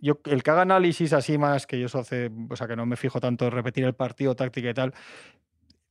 Yo, 0.00 0.20
el 0.26 0.42
que 0.42 0.50
haga 0.50 0.62
análisis 0.62 1.12
así 1.12 1.38
más, 1.38 1.66
que 1.66 1.78
yo 1.78 1.86
eso 1.86 1.98
hace, 2.00 2.30
o 2.48 2.56
sea, 2.56 2.66
que 2.66 2.76
no 2.76 2.86
me 2.86 2.96
fijo 2.96 3.20
tanto 3.20 3.50
repetir 3.50 3.84
el 3.84 3.94
partido, 3.94 4.34
táctica 4.36 4.70
y 4.70 4.74
tal, 4.74 4.94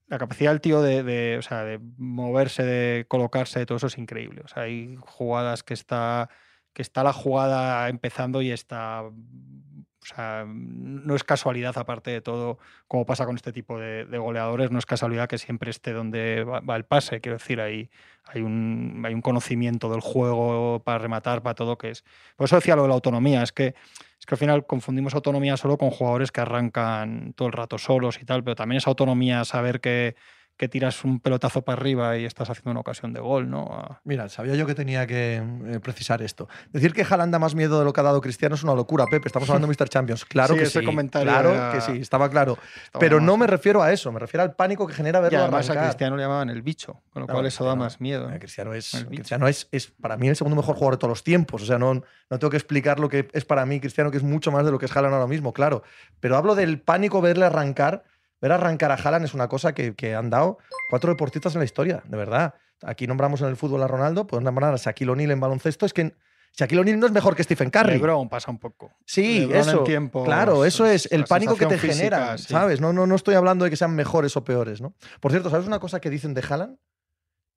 la 0.08 0.18
capacidad 0.18 0.52
del 0.52 0.62
tío 0.62 0.82
de, 0.82 1.04
de, 1.04 1.38
o 1.38 1.41
sea, 1.41 1.64
de 1.64 1.80
moverse, 1.98 2.64
de 2.64 3.06
colocarse, 3.08 3.66
todo 3.66 3.78
eso 3.78 3.88
es 3.88 3.98
increíble. 3.98 4.41
O 4.45 4.48
sea, 4.48 4.64
hay 4.64 4.95
jugadas 5.02 5.64
que 5.64 5.74
está, 5.74 6.30
que 6.78 6.84
está 6.84 7.04
la 7.04 7.12
jugada 7.12 7.90
empezando 7.90 8.44
y 8.44 8.52
está. 8.52 9.02
O 9.02 10.06
sea, 10.06 10.46
no 10.48 11.16
es 11.16 11.24
casualidad, 11.24 11.76
aparte 11.76 12.12
de 12.12 12.22
todo, 12.22 12.60
como 12.88 13.04
pasa 13.04 13.26
con 13.26 13.36
este 13.36 13.52
tipo 13.52 13.80
de, 13.80 14.06
goleadores, 14.20 14.70
no 14.70 14.78
es 14.78 14.86
casualidad 14.86 15.28
que 15.28 15.40
siempre 15.40 15.72
esté 15.72 15.92
donde 15.92 16.44
va, 16.44 16.76
el 16.76 16.86
pase. 16.86 17.20
Quiero 17.20 17.40
decir, 17.40 17.60
hay, 17.62 17.90
hay, 18.26 18.44
un, 18.44 19.02
hay 19.08 19.16
un 19.16 19.24
conocimiento 19.24 19.90
del 19.90 20.02
juego 20.02 20.84
para 20.86 21.00
rematar, 21.00 21.42
para 21.42 21.56
todo, 21.56 21.80
que 21.80 21.90
es. 21.90 22.04
Por 22.36 22.46
eso 22.46 22.58
decía 22.58 22.76
lo 22.76 22.84
de 22.84 22.90
la 22.90 22.94
autonomía, 22.94 23.42
es 23.42 23.52
que, 23.52 23.74
es 24.20 24.26
que 24.28 24.36
al 24.36 24.40
final 24.40 24.68
confundimos 24.68 25.16
autonomía 25.16 25.58
solo 25.58 25.80
con 25.80 25.90
jugadores 25.90 26.32
que 26.32 26.42
arrancan 26.42 27.34
todo 27.34 27.48
el 27.48 27.54
rato 27.54 27.80
solos 27.80 28.22
y 28.22 28.26
tal, 28.26 28.44
pero 28.44 28.56
también 28.56 28.78
es 28.78 28.86
autonomía 28.86 29.44
saber 29.46 29.82
que, 29.82 30.16
que 30.58 30.68
tiras 30.68 31.03
un 31.05 31.20
pelotazo 31.20 31.62
para 31.62 31.80
arriba 31.80 32.18
y 32.18 32.26
estás 32.26 32.49
haciendo 32.49 32.72
una 32.72 32.80
ocasión 32.80 33.14
de 33.14 33.20
gol, 33.20 33.47
¿no? 33.49 33.66
A- 33.72 34.01
Mira, 34.03 34.28
sabía 34.28 34.55
yo 34.55 34.66
que 34.66 34.74
tenía 34.74 35.05
que 35.05 35.36
eh, 35.36 35.80
precisar 35.82 36.22
esto. 36.24 36.49
Decir 36.72 36.93
que 36.93 37.03
Haaland 37.08 37.32
da 37.32 37.38
más 37.38 37.53
miedo 37.53 37.78
de 37.78 37.86
lo 37.86 37.93
que 37.93 37.99
ha 37.99 38.03
dado 38.03 38.22
Cristiano 38.22 38.55
es 38.55 38.64
una 38.64 38.74
locura, 38.74 39.05
Pepe. 39.05 39.28
Estamos 39.28 39.47
hablando 39.49 39.68
de 39.68 39.76
Mr. 39.80 39.88
Champions. 39.89 40.26
Claro 40.38 40.55
Sí, 40.55 40.60
que 40.60 40.66
ese 40.66 40.80
sí. 40.80 40.86
comentario 40.86 41.32
claro 41.32 41.53
era- 41.53 41.72
que 41.74 41.82
sí, 41.82 41.91
estaba 41.99 42.30
claro. 42.30 42.58
estaba 42.84 42.99
Pero 42.99 43.20
no 43.20 43.34
más- 43.38 43.41
me 43.41 43.47
refiero 43.47 43.84
a 43.84 43.91
eso, 43.93 44.12
me 44.12 44.20
refiero 44.20 44.43
al 44.43 44.55
pánico 44.55 44.88
que 44.88 44.93
genera 44.93 45.20
Y 45.20 45.24
verlo 45.24 45.39
además 45.43 45.70
a 45.70 45.72
arrancar. 45.74 45.89
Cristiano 45.91 46.16
le 46.18 46.24
llamaban 46.24 46.49
el 46.49 46.62
bicho, 46.64 47.01
con 47.14 47.22
lo 47.22 47.28
No, 47.28 47.34
cual 47.34 47.45
eso 47.45 47.64
da 47.64 47.76
más 47.76 48.01
miedo. 48.01 48.30
Eh, 48.32 48.39
Cristiano 48.39 48.74
es. 48.74 49.05
Cristiano 49.08 49.47
es, 49.47 49.68
es 49.72 49.88
para 49.88 50.18
mí 50.18 50.28
el 50.28 50.36
segundo 50.36 50.55
mejor 50.55 50.76
jugador 50.76 50.95
de 50.95 50.99
todos 50.99 51.12
los 51.12 51.24
tiempos. 51.24 51.62
O 51.62 51.66
sea, 51.68 51.78
no, 51.78 51.93
no 51.93 52.03
tengo 52.39 52.49
que 52.49 52.58
explicar 52.58 52.99
lo 52.99 53.10
que 53.10 53.28
es 53.32 53.45
para 53.45 53.64
mí 53.68 53.80
Cristiano, 53.80 54.10
que 54.10 54.18
es 54.18 54.24
mucho 54.24 54.51
más 54.51 54.66
de 54.66 54.72
lo 54.72 54.80
que 54.80 54.88
es 54.88 54.95
Haaland 54.97 55.14
ahora 55.14 55.28
mismo, 55.28 55.53
claro. 55.53 55.84
Pero 56.20 56.36
hablo 56.36 56.55
del 56.55 56.82
pánico 56.82 57.22
verle 57.22 57.45
arrancar. 57.45 58.03
Ver 58.42 58.52
arrancar 58.52 58.92
a 58.92 58.96
Haaland 58.96 59.26
es 59.26 59.34
una 59.34 59.48
cosa 59.48 59.74
que, 59.74 59.96
que 59.96 60.14
han 60.16 60.30
dado 60.30 60.58
cuatro 60.90 61.12
deportistas 61.12 61.56
en 61.56 61.60
la 61.60 61.66
historia, 61.66 62.04
de 62.06 62.18
verdad. 62.18 62.54
Aquí 62.84 63.08
nombramos 63.08 63.42
en 63.42 63.48
el 63.48 63.56
fútbol 63.56 63.82
a 63.84 63.88
Ronaldo, 63.88 64.28
podemos 64.28 64.46
nombrar 64.46 64.74
a 64.74 64.78
Shaquille 64.78 65.10
O'Neal 65.12 65.32
en 65.32 65.40
baloncesto. 65.40 65.86
Es 65.88 65.94
que 65.94 66.14
Shaquille 66.56 66.82
O'Neal 66.82 67.00
no 67.00 67.06
es 67.08 67.12
mejor 67.12 67.36
que 67.36 67.44
Stephen 67.44 67.70
Curry. 67.72 67.94
LeBron 67.94 68.30
pasa 68.30 68.52
un 68.52 68.60
poco. 68.60 68.92
Sí, 69.06 69.40
LeBron 69.42 69.58
eso. 69.60 69.84
tiempos, 69.84 70.26
claro, 70.26 70.64
eso 70.66 70.86
es 70.86 71.08
el 71.12 71.24
pánico 71.26 71.56
que 71.56 71.66
te 71.66 71.78
física, 71.78 71.96
genera, 71.98 72.38
sí. 72.38 72.46
¿sabes? 72.50 72.80
No, 72.80 72.94
no, 72.94 73.08
no 73.08 73.16
estoy 73.16 73.34
hablando 73.36 73.66
de 73.66 73.72
que 73.72 73.78
sean 73.78 73.96
mejores 73.96 74.36
o 74.38 74.44
peores, 74.44 74.82
¿no? 74.82 74.94
Por 75.20 75.32
cierto, 75.32 75.50
¿sabes 75.50 75.66
una 75.68 75.80
cosa 75.80 76.00
que 76.00 76.10
dicen 76.12 76.34
de 76.36 76.44
Haaland? 76.48 76.78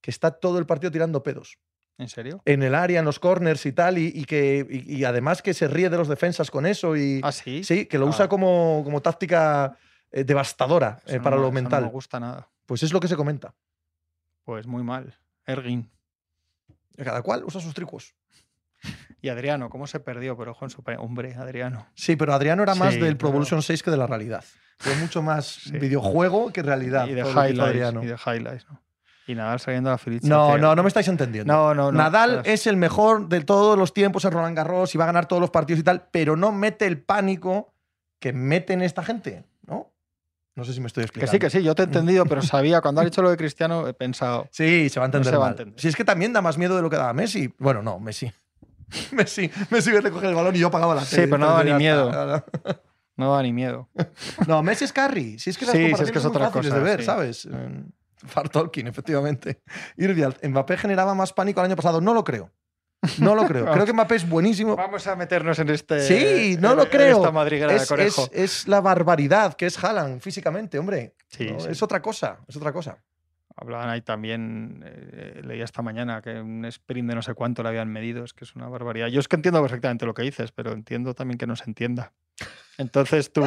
Que 0.01 0.11
está 0.11 0.31
todo 0.31 0.59
el 0.59 0.65
partido 0.65 0.91
tirando 0.91 1.23
pedos. 1.23 1.59
¿En 1.99 2.09
serio? 2.09 2.41
En 2.47 2.63
el 2.63 2.75
área, 2.75 3.01
en 3.01 3.05
los 3.05 3.19
corners 3.19 3.67
y 3.67 3.73
tal, 3.73 3.99
y, 3.99 4.11
y 4.15 4.25
que, 4.25 4.67
y, 4.71 4.97
y 4.97 5.05
además 5.05 5.43
que 5.43 5.53
se 5.53 5.69
ríe 5.69 5.91
de 5.91 5.99
los 5.99 6.09
defensas 6.09 6.51
con 6.51 6.65
eso. 6.65 6.97
Y, 6.97 7.21
¿Ah, 7.23 7.33
sí? 7.33 7.63
Sí, 7.63 7.85
que 7.85 7.99
lo 7.99 8.07
Ah. 8.07 8.09
usa 8.11 8.29
como, 8.29 8.81
como 8.85 9.03
táctica 9.03 9.77
eh, 10.13 10.25
devastadora 10.25 11.01
eh, 11.07 11.21
para 11.21 11.37
no- 11.37 11.43
lo 11.43 11.53
mental. 11.53 11.83
No 11.83 11.87
me 11.89 11.93
gusta 11.93 12.19
nada. 12.21 12.49
Pues 12.67 12.83
es 12.83 12.93
lo 12.93 13.01
que 13.01 13.09
se 13.09 13.17
comenta. 13.17 13.55
Pues 14.45 14.67
muy 14.67 14.83
mal. 14.83 15.15
Ergin. 15.47 15.91
Cada 16.97 17.23
cual 17.23 17.45
usa 17.45 17.61
sus 17.61 17.75
trucos. 17.75 18.15
Y 19.23 19.29
Adriano, 19.29 19.69
¿cómo 19.69 19.87
se 19.87 20.01
perdió? 20.01 20.37
Pero 20.37 20.53
ojo 20.53 20.65
en 20.65 20.71
su 20.71 20.83
Hombre, 20.99 21.35
Adriano. 21.35 21.87
Sí, 21.95 22.17
pero 22.17 22.33
Adriano 22.33 22.63
era 22.63 22.75
más 22.75 22.95
Sí, 22.95 23.01
del 23.01 23.17
Pro 23.17 23.29
pero- 23.29 23.37
Evolution 23.37 23.63
6 23.63 23.83
que 23.83 23.91
de 23.91 23.97
la 23.97 24.07
realidad. 24.07 24.45
Fue 24.79 24.95
mucho 24.97 25.21
más 25.23 25.47
Sí. 25.65 25.79
videojuego 25.79 26.53
que 26.53 26.63
realidad. 26.63 27.07
Y 27.07 27.13
de 27.15 27.21
highlights. 27.23 27.59
Adriano. 27.61 28.03
Y 28.03 28.07
de 28.07 28.17
highlights, 28.25 28.67
¿no? 28.71 28.81
Y 29.27 29.35
Nadal 29.35 29.61
saliendo 29.61 29.91
a 29.91 29.93
la 29.93 29.99
Feliz. 29.99 30.25
No, 30.25 30.57
no, 30.59 30.75
no 30.75 30.83
me 30.83 30.89
estáis 30.89 31.07
entendiendo. 31.09 31.53
No, 31.53 31.75
no, 31.75 31.93
no. 31.93 31.99
Nadal 31.99 32.43
es 32.47 32.67
el 32.67 32.77
mejor 32.77 33.29
de 33.29 33.43
todos 33.43 33.79
los 33.79 33.93
tiempos 33.93 34.25
en 34.25 34.33
Roland 34.33 34.57
Garros 34.57 34.95
y 34.95 34.99
va 34.99 35.05
a 35.05 35.07
ganar 35.07 35.27
todos 35.27 35.41
los 35.41 35.51
partidos 35.51 35.81
y 35.81 35.83
tal, 35.85 36.09
pero 36.11 36.35
no 36.35 36.51
mete 36.51 36.87
el 36.87 37.01
pánico 37.01 37.73
que 38.19 38.33
meten 38.33 38.83
esta 38.83 39.05
gente, 39.05 39.45
¿no? 40.57 40.65
Sé 40.65 40.73
si 40.75 40.81
me 40.81 40.87
estoy 40.89 41.03
Que 41.03 41.07
explicando. 41.07 41.33
sí, 41.33 41.39
que 41.39 41.51
sí, 41.51 41.63
yo 41.63 41.75
te 41.75 41.83
he 41.83 41.85
entendido, 41.87 42.27
pero 42.27 42.43
sabía, 42.43 42.81
cuando 42.81 43.01
has 43.01 43.07
dicho 43.07 43.23
lo 43.23 43.31
de 43.31 43.37
Cristiano, 43.37 43.87
he 43.87 43.95
pensado. 43.95 44.49
Sí, 44.51 44.89
se 44.89 45.01
va 45.01 45.07
a 45.07 45.09
entender 45.09 45.33
se 45.33 45.39
va 45.39 45.47
a 45.49 45.51
entender. 45.51 45.81
Si 45.81 45.89
es 45.89 45.97
que 45.97 46.05
también 46.05 46.33
da 46.33 46.43
más 46.43 46.59
miedo 46.59 46.77
de 46.77 46.83
lo 46.83 46.91
que 46.91 46.97
daba 46.97 47.13
Messi. 47.13 47.55
Bueno, 47.59 47.83
no, 47.83 47.99
Messi. 48.01 48.33
Messi, 49.13 49.51
Messi 49.71 49.93
ve 49.93 50.01
recoger 50.01 50.31
el 50.31 50.35
balón 50.35 50.55
y 50.57 50.59
yo 50.59 50.71
pagaba 50.71 50.95
la 50.95 51.05
Sí, 51.05 51.17
pero 51.23 51.39
no 51.39 51.47
daba 51.47 51.65
ni 51.65 51.73
miedo. 51.75 52.11
No 53.17 53.35
da 53.35 53.43
ni 53.43 53.53
miedo. 53.53 53.89
No, 54.47 54.63
Messi 54.63 54.85
es 54.85 54.93
Curry. 54.93 55.39
Si 55.39 55.51
es 55.51 55.59
que 55.59 55.67
las 55.67 55.75
Sí, 55.75 55.93
sí, 55.95 56.03
es 56.03 56.11
que 56.11 56.19
es 56.19 56.25
otra 56.25 56.51
cosa, 56.51 56.75
de 56.75 56.81
ver, 56.81 57.01
sí. 57.01 57.07
¿sabes? 57.07 57.49
Eh, 57.51 57.85
Far 58.27 58.49
Tolkien, 58.49 58.87
efectivamente. 58.87 59.63
Irvial, 59.97 60.37
Mbappé 60.43 60.77
generaba 60.77 61.15
más 61.15 61.33
pánico 61.33 61.61
el 61.61 61.67
año 61.67 61.77
pasado. 61.77 62.01
No 62.01 62.13
lo 62.15 62.25
creo. 62.25 62.51
No 63.19 63.35
lo 63.35 63.47
creo. 63.47 63.65
creo 63.73 63.87
que 63.87 63.93
Mbappé 63.93 64.17
es 64.17 64.29
buenísimo. 64.29 64.77
Vamos 64.77 65.07
a 65.07 65.17
meternos 65.17 65.59
en 65.59 65.71
este. 65.71 66.01
Sí, 66.01 66.57
no 66.61 66.73
en- 66.73 66.77
lo 66.77 66.89
creo. 66.91 67.17
Esta 67.19 67.31
madriguera 67.33 67.73
de 67.73 67.79
Es, 67.79 67.89
conejo. 67.89 68.29
es- 68.33 68.61
es 68.63 68.69
la 68.69 68.81
barbaridad 68.81 69.55
que 69.55 69.67
es 69.67 69.83
Haaland 69.83 70.21
físicamente, 70.21 70.79
hombre. 70.79 71.15
Sí, 71.29 71.51
¿no? 71.51 71.61
sí. 71.61 71.69
Es 71.71 71.83
otra 71.83 72.03
cosa, 72.03 72.41
es 72.47 72.57
otra 72.57 72.73
cosa. 72.73 72.99
Hablaban 73.57 73.91
ahí 73.91 74.01
también, 74.01 74.83
eh, 74.87 75.41
leía 75.45 75.65
esta 75.65 75.83
mañana 75.83 76.23
que 76.23 76.41
un 76.41 76.65
sprint 76.67 77.09
de 77.11 77.15
no 77.15 77.21
sé 77.23 77.35
cuánto 77.35 77.63
le 77.63 77.69
habían 77.69 77.89
medido, 77.93 78.25
es 78.25 78.33
que 78.33 78.45
es 78.45 78.55
una 78.55 78.69
barbaridad. 78.69 79.09
Yo 79.09 79.21
es 79.21 79.29
que 79.29 79.37
entiendo 79.37 79.61
perfectamente 79.61 80.07
lo 80.07 80.15
que 80.15 80.23
dices, 80.23 80.51
pero 80.53 80.73
entiendo 80.73 81.13
también 81.15 81.37
que 81.37 81.47
no 81.47 81.57
se 81.57 81.65
entienda. 81.65 82.13
Entonces 82.79 83.31
tú, 83.31 83.45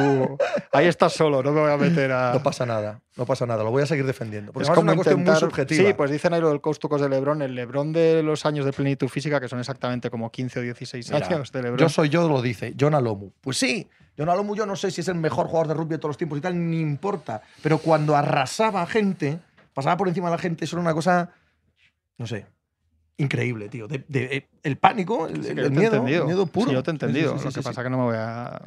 ahí 0.70 0.86
estás 0.86 1.12
solo, 1.12 1.42
no 1.42 1.50
me 1.50 1.60
voy 1.60 1.72
a 1.72 1.76
meter 1.76 2.12
a... 2.12 2.34
No 2.34 2.42
pasa 2.44 2.64
nada, 2.64 3.00
no 3.16 3.26
pasa 3.26 3.44
nada. 3.46 3.64
Lo 3.64 3.72
voy 3.72 3.82
a 3.82 3.86
seguir 3.86 4.06
defendiendo. 4.06 4.52
Porque 4.52 4.68
Es 4.68 4.70
como 4.70 4.82
una 4.82 4.94
cuestión 4.94 5.16
muy 5.16 5.22
intentar- 5.22 5.40
subjetiva. 5.40 5.88
Sí, 5.88 5.94
pues 5.94 6.10
dicen 6.12 6.34
ahí 6.34 6.40
lo 6.40 6.50
del 6.50 6.60
coast 6.60 6.80
de 6.84 7.08
Lebron, 7.08 7.42
el 7.42 7.52
Lebron 7.56 7.92
de 7.92 8.22
los 8.22 8.46
años 8.46 8.64
de 8.64 8.72
plenitud 8.72 9.08
física, 9.08 9.40
que 9.40 9.48
son 9.48 9.58
exactamente 9.58 10.08
como 10.08 10.30
15 10.30 10.60
o 10.60 10.62
16 10.62 11.10
Mira, 11.10 11.26
años 11.26 11.50
de 11.50 11.62
Lebron. 11.62 11.78
Yo 11.78 11.88
soy 11.88 12.10
yo, 12.10 12.28
lo 12.28 12.40
dice, 12.42 12.74
John 12.78 12.94
Alomu. 12.94 13.32
Pues 13.40 13.56
sí, 13.56 13.88
John 14.16 14.28
Alomu 14.28 14.54
yo 14.54 14.66
no 14.66 14.76
sé 14.76 14.92
si 14.92 15.00
es 15.00 15.08
el 15.08 15.16
mejor 15.16 15.48
jugador 15.48 15.66
de 15.66 15.74
rugby 15.74 15.90
de 15.90 15.98
todos 15.98 16.10
los 16.10 16.16
tiempos 16.16 16.38
y 16.38 16.40
tal, 16.40 16.70
ni 16.70 16.78
importa. 16.80 17.42
Pero 17.60 17.78
cuando 17.78 18.14
arrasaba 18.14 18.82
a 18.82 18.86
gente, 18.86 19.40
pasaba 19.72 19.96
por 19.96 20.06
encima 20.06 20.28
de 20.30 20.36
la 20.36 20.38
gente, 20.40 20.64
eso 20.64 20.76
era 20.76 20.82
una 20.82 20.94
cosa, 20.94 21.30
no 22.18 22.28
sé, 22.28 22.46
increíble, 23.16 23.68
tío. 23.68 23.86
De- 23.88 24.04
de- 24.08 24.36
eh, 24.36 24.48
el 24.62 24.76
pánico, 24.76 25.26
el, 25.28 25.42
Sí, 25.44 25.54
miedo, 25.54 25.96
el 25.96 26.02
miedo 26.24 26.46
puro. 26.46 26.68
Sí, 26.70 26.74
yo 26.74 26.82
te 26.82 26.90
he 26.90 26.92
entendido. 26.92 27.32
sí, 27.34 27.38
sí, 27.38 27.44
lo 27.44 27.50
que 27.50 27.60
sí. 27.60 27.64
pasa 27.64 27.82
que 27.82 27.90
no 27.90 27.98
me 27.98 28.04
voy 28.04 28.16
a 28.18 28.60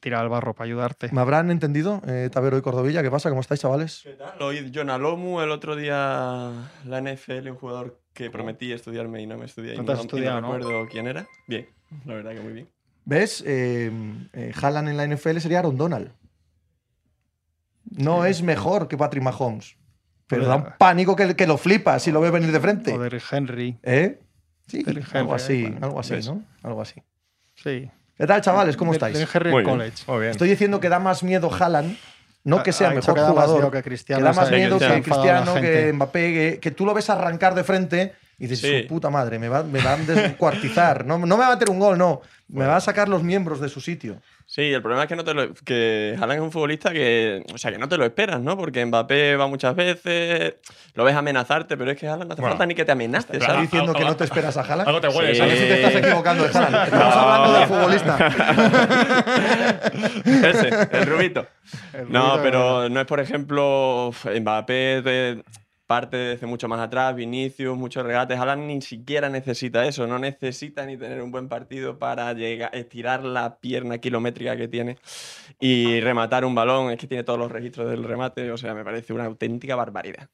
tirar 0.00 0.22
al 0.22 0.28
barro 0.28 0.54
para 0.54 0.66
ayudarte. 0.66 1.08
¿Me 1.12 1.20
habrán 1.20 1.50
entendido, 1.50 2.00
eh, 2.06 2.28
Tabero 2.32 2.56
y 2.58 2.62
Cordovilla? 2.62 3.02
¿Qué 3.02 3.10
pasa? 3.10 3.28
¿Cómo 3.30 3.40
estáis, 3.40 3.60
chavales? 3.60 4.00
¿Qué 4.04 4.12
tal? 4.12 4.40
Hoy 4.42 4.70
John 4.74 4.90
Alomu, 4.90 5.40
el 5.40 5.50
otro 5.50 5.74
día 5.76 6.52
la 6.84 6.98
NFL, 7.00 7.50
un 7.50 7.56
jugador 7.56 8.00
que 8.12 8.30
prometí 8.30 8.72
estudiarme 8.72 9.22
y 9.22 9.26
no 9.26 9.38
me 9.38 9.46
estudié 9.46 9.74
y 9.74 9.76
No 9.78 9.82
no, 9.82 9.86
te 9.86 9.92
has 9.92 9.98
y 9.98 10.02
no 10.02 10.06
estudiado, 10.06 10.40
¿no? 10.40 10.56
recuerdo 10.56 10.88
quién 10.88 11.06
era. 11.06 11.26
Bien, 11.46 11.68
la 12.04 12.14
verdad 12.14 12.32
que 12.34 12.40
muy 12.40 12.52
bien. 12.52 12.68
¿Ves? 13.04 13.42
Eh, 13.46 13.90
eh, 14.34 14.52
Haaland 14.60 14.88
en 14.88 14.96
la 14.96 15.04
NFL 15.06 15.38
sería 15.40 15.58
Aaron 15.60 15.76
Donald. 15.76 16.12
No 17.90 18.22
Sí. 18.24 18.30
es 18.30 18.42
mejor 18.42 18.88
que 18.88 18.96
Patrick 18.96 19.22
Mahomes. 19.24 19.76
Pero 20.30 20.46
da 20.46 20.56
un 20.56 20.64
pánico 20.78 21.14
que, 21.16 21.36
que 21.36 21.46
lo 21.46 21.58
flipa 21.58 21.98
si 21.98 22.10
lo 22.12 22.20
ve 22.20 22.30
venir 22.30 22.50
de 22.52 22.60
frente. 22.60 22.92
O 22.94 22.98
Derrick 22.98 23.24
Henry. 23.30 23.78
¿Eh? 23.82 24.18
Sí, 24.66 24.82
Derrick 24.82 25.14
algo 25.14 25.32
Henry, 25.32 25.42
así, 25.44 25.62
bueno, 25.62 25.86
algo 25.86 26.00
así, 26.00 26.12
¿ves? 26.14 26.26
¿no? 26.28 26.42
Algo 26.62 26.80
así. 26.82 27.02
Sí. 27.56 27.90
¿Qué 28.16 28.26
tal, 28.26 28.40
chavales? 28.40 28.76
¿Cómo 28.76 28.92
estáis? 28.92 29.14
Derrick 29.18 29.34
Henry 29.34 29.50
Muy 29.50 29.62
bien. 29.64 29.76
college. 29.76 29.96
Muy 30.06 30.18
bien. 30.20 30.30
Estoy 30.30 30.48
diciendo 30.48 30.78
que 30.80 30.88
da 30.88 30.98
más 30.98 31.22
miedo 31.22 31.50
Haaland, 31.52 31.96
no 32.44 32.62
que 32.62 32.72
sea 32.72 32.88
ha 32.88 32.94
mejor 32.94 33.14
que 33.14 33.20
da 33.20 33.26
más 33.26 33.34
jugador, 33.34 33.56
miedo 33.58 33.70
que 33.70 33.78
que 33.78 33.82
Cristiano. 33.84 34.24
da 34.24 34.32
más 34.32 34.46
o 34.46 34.48
sea, 34.48 34.56
miedo 34.58 34.78
que 34.78 34.86
que 34.86 35.02
Cristiano, 35.02 35.54
que. 35.54 35.92
Mbappé, 35.92 36.32
que, 36.32 36.58
que 36.60 36.70
tú 36.70 36.86
lo 36.86 36.94
ves 36.94 37.10
arrancar 37.10 37.54
de 37.54 37.64
frente 37.64 38.14
y 38.38 38.46
dices, 38.46 38.60
Sí. 38.60 38.82
su 38.82 38.88
puta 38.88 39.10
madre, 39.10 39.38
me 39.38 39.48
va, 39.48 39.62
me 39.62 39.82
va 39.82 39.92
a 39.94 39.96
descuartizar. 39.96 41.04
No, 41.04 41.18
no 41.18 41.36
me 41.36 41.42
va 41.42 41.48
a 41.48 41.50
meter 41.54 41.68
un 41.70 41.78
gol, 41.78 41.98
no. 41.98 42.20
Me 42.48 42.66
va 42.66 42.76
a 42.76 42.80
sacar 42.80 43.08
los 43.08 43.22
miembros 43.22 43.60
de 43.60 43.68
su 43.68 43.80
sitio. 43.80 44.20
Sí, 44.52 44.62
el 44.62 44.82
problema 44.82 45.04
es 45.04 45.08
que 45.08 45.14
no 45.14 45.22
te 45.22 45.32
lo, 45.32 45.54
que 45.54 46.16
Haaland 46.18 46.32
es 46.32 46.40
un 46.40 46.50
futbolista 46.50 46.90
que, 46.92 47.44
o 47.54 47.56
sea, 47.56 47.70
que 47.70 47.78
no 47.78 47.88
te 47.88 47.96
lo 47.96 48.04
esperas, 48.04 48.40
¿no? 48.40 48.56
Porque 48.58 48.84
Mbappé 48.84 49.36
va 49.36 49.46
muchas 49.46 49.76
veces, 49.76 50.54
lo 50.94 51.04
ves 51.04 51.14
amenazarte, 51.14 51.76
pero 51.76 51.92
es 51.92 51.96
que 51.96 52.08
Haaland 52.08 52.26
no 52.30 52.32
hace 52.32 52.40
Bueno, 52.42 52.54
falta 52.56 52.66
ni 52.66 52.74
que 52.74 52.84
te 52.84 52.90
amenace, 52.90 53.28
Claro. 53.28 53.38
¿Estás 53.42 53.54
¿sabes? 53.54 53.70
diciendo 53.70 53.94
que 53.94 54.04
no 54.04 54.16
te 54.16 54.24
esperas 54.24 54.56
a 54.56 54.62
Haaland? 54.62 54.88
Algo 54.88 55.00
te 55.00 55.06
huele, 55.06 55.34
Sí. 55.36 55.40
A 55.40 55.44
ver 55.46 55.56
si 55.56 55.62
te 55.66 55.74
estás 55.74 55.94
equivocando 56.02 56.42
de 56.42 56.50
Haaland. 56.58 56.84
Estamos 56.84 57.14
No. 57.14 57.20
hablando 57.20 57.58
del 57.60 57.68
futbolista. 57.68 58.18
Ese, 60.50 60.88
el 60.98 61.06
rubito. 61.06 61.46
El 61.92 62.10
No, 62.10 62.40
pero 62.42 62.88
no 62.88 63.00
es, 63.00 63.06
por 63.06 63.20
ejemplo, 63.20 64.10
Mbappé, 64.40 65.02
de- 65.02 65.44
parte 65.90 66.16
desde 66.16 66.46
mucho 66.46 66.68
más 66.68 66.78
atrás, 66.78 67.16
Vinicius, 67.16 67.76
muchos 67.76 68.06
regates. 68.06 68.38
Haaland 68.38 68.62
ni 68.62 68.80
siquiera 68.80 69.28
necesita 69.28 69.84
eso, 69.84 70.06
no 70.06 70.20
necesita 70.20 70.86
ni 70.86 70.96
tener 70.96 71.20
un 71.20 71.32
buen 71.32 71.48
partido 71.48 71.98
para 71.98 72.32
llegar, 72.32 72.70
estirar 72.72 73.24
la 73.24 73.58
pierna 73.58 73.98
kilométrica 73.98 74.56
que 74.56 74.68
tiene 74.68 74.98
y 75.58 75.98
rematar 76.00 76.44
un 76.44 76.54
balón. 76.54 76.92
Es 76.92 76.98
que 77.00 77.08
tiene 77.08 77.24
todos 77.24 77.40
los 77.40 77.50
registros 77.50 77.90
del 77.90 78.04
remate, 78.04 78.52
o 78.52 78.56
sea, 78.56 78.72
me 78.72 78.84
parece 78.84 79.12
una 79.12 79.24
auténtica 79.24 79.74
barbaridad. 79.74 80.28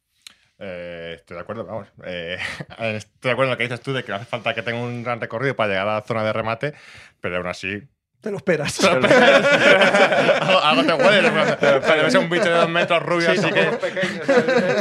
Eh, 0.59 1.15
estoy 1.17 1.37
de 1.37 1.41
acuerdo, 1.41 1.65
vamos. 1.65 1.89
Eh, 2.05 2.37
estoy 2.79 3.31
de 3.31 3.31
acuerdo 3.31 3.45
en 3.45 3.51
lo 3.53 3.57
que 3.57 3.63
dices 3.63 3.81
tú 3.81 3.95
de 3.95 4.05
que 4.05 4.11
no 4.11 4.17
hace 4.17 4.27
falta 4.27 4.53
que 4.53 4.61
tenga 4.61 4.83
un 4.83 5.03
gran 5.03 5.23
recorrido 5.23 5.57
para 5.57 5.71
llegar 5.71 5.89
a 5.89 5.95
la 5.95 6.03
zona 6.03 6.23
de 6.23 6.35
remate, 6.35 6.75
pero 7.23 7.39
aún 7.39 7.47
así. 7.47 7.81
Te 8.21 8.31
lo 8.31 8.39
esperas. 8.39 8.83
algo, 8.85 9.07
algo 10.63 10.83
te 10.85 10.93
huele. 10.95 11.31
Pero, 11.61 11.81
pero 11.81 11.97
debe 11.97 12.11
ser 12.11 12.21
un 12.21 12.29
bicho 12.31 12.45
de 12.45 12.51
dos 12.51 12.69
metros 12.69 13.03
rubio, 13.03 13.31
así 13.31 13.49
que. 13.53 13.71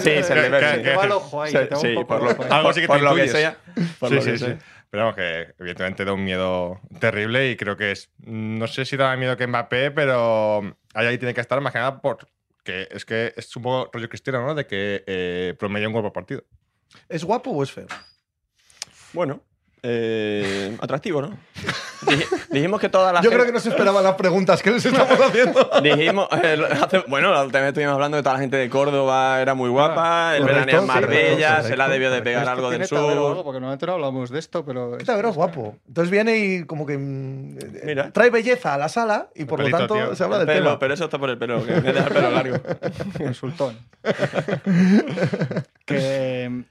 Sí, 0.01 0.23
se 0.23 0.35
le 0.35 0.49
ve, 0.49 0.59
que- 0.59 0.83
sí. 0.83 0.89
el 1.05 1.11
ojo 1.11 1.41
ahí, 1.43 1.51
Sí, 1.51 1.57
te 1.57 1.65
va 1.67 1.75
un 1.77 1.81
sí, 1.81 1.93
poco 1.93 2.07
por 2.07 2.17
el 2.17 2.23
lo, 2.25 2.31
ojo 2.31 2.43
ahí. 2.43 2.49
Algo 2.51 2.73
sí 2.73 2.81
que 2.81 2.87
por 2.87 2.97
te 2.97 3.03
lo 3.03 3.15
que 3.15 3.27
sea. 3.27 3.57
por 3.99 4.09
Sí, 4.09 4.15
lo 4.15 4.21
sí, 4.21 4.31
que 4.31 4.37
sí. 4.37 4.45
sea. 4.45 4.57
Pero 4.89 5.03
vamos, 5.03 5.15
que 5.15 5.53
evidentemente 5.59 6.05
da 6.05 6.13
un 6.13 6.23
miedo 6.23 6.79
terrible 6.99 7.49
y 7.51 7.55
creo 7.57 7.75
que 7.77 7.91
es. 7.91 8.09
No 8.19 8.65
sé 8.67 8.85
si 8.85 8.97
da 8.97 9.07
más 9.09 9.17
miedo 9.19 9.35
que 9.37 9.45
Mbappé, 9.47 9.91
pero 9.91 10.59
ahí, 10.93 11.07
ahí 11.07 11.17
tiene 11.17 11.33
que 11.33 11.41
estar 11.41 11.59
más 11.61 11.73
que 11.73 11.79
nada 11.79 12.01
porque 12.01 12.87
es 12.89 13.05
que 13.05 13.33
es 13.35 13.55
un 13.55 13.63
poco 13.63 13.91
rollo 13.93 14.09
cristiano, 14.09 14.45
¿no? 14.45 14.55
De 14.55 14.65
que 14.65 15.03
eh, 15.05 15.53
promedia 15.59 15.87
un 15.87 15.93
gol 15.93 16.01
por 16.03 16.13
partido. 16.13 16.43
¿Es 17.09 17.23
guapo 17.23 17.51
o 17.51 17.61
es 17.63 17.71
feo? 17.71 17.87
Bueno, 19.13 19.41
eh, 19.87 20.75
atractivo, 20.81 21.21
¿no? 21.21 21.29
Dij- 22.01 22.27
dijimos 22.49 22.79
que 22.81 22.89
toda 22.89 23.13
la 23.13 23.19
Yo 23.19 23.29
gente- 23.29 23.35
creo 23.35 23.45
que 23.45 23.51
no 23.51 23.59
se 23.59 23.69
esperaban 23.69 24.03
las 24.03 24.15
preguntas 24.15 24.61
que 24.63 24.71
les 24.71 24.83
estamos 24.85 25.19
haciendo. 25.19 25.69
Dijimos, 25.83 26.27
eh, 26.43 26.57
hace- 26.81 27.03
bueno, 27.07 27.31
vez 27.47 27.63
estuvimos 27.69 27.93
hablando 27.93 28.17
de 28.17 28.23
toda 28.23 28.33
la 28.33 28.39
gente 28.41 28.57
de 28.57 28.69
Córdoba, 28.69 29.41
era 29.41 29.53
muy 29.53 29.69
guapa, 29.69 30.35
el 30.35 30.41
correcto, 30.41 30.65
veraneo 30.65 30.75
en 30.81 30.81
sí, 30.81 30.87
Marbella, 30.87 31.47
correcto, 31.49 31.67
se 31.69 31.77
la 31.77 31.87
debió 31.89 32.11
de 32.11 32.21
pegar 32.21 32.47
algo 32.49 32.69
del 32.71 32.81
algo, 32.81 33.35
sur. 33.35 33.43
porque 33.43 33.59
normalmente 33.59 33.85
no 33.85 33.93
hablamos 33.93 34.29
de 34.31 34.39
esto, 34.39 34.65
pero. 34.65 34.97
Este 34.97 35.11
verano 35.11 35.29
es 35.29 35.35
guapo. 35.35 35.77
Entonces 35.87 36.09
viene 36.11 36.37
y 36.37 36.63
como 36.65 36.85
que 36.85 36.97
mm, 36.97 37.57
eh, 37.59 37.81
Mira. 37.85 38.11
trae 38.11 38.29
belleza 38.31 38.73
a 38.73 38.77
la 38.77 38.89
sala 38.89 39.29
y 39.35 39.45
por 39.45 39.59
lo 39.59 39.69
tanto 39.69 39.93
tío. 39.93 40.15
se 40.15 40.23
habla 40.23 40.37
El 40.41 40.45
del 40.47 40.55
pelo, 40.57 40.65
tema. 40.71 40.79
pero 40.79 40.93
eso 40.95 41.05
está 41.05 41.17
por 41.19 41.29
el 41.29 41.37
pelo, 41.37 41.63
que 41.65 41.73
me 41.73 41.93
deja 41.93 42.07
el 42.07 42.13
pelo 42.13 42.31
largo. 42.31 42.57
Insultón. 43.19 43.77
que 45.85 46.63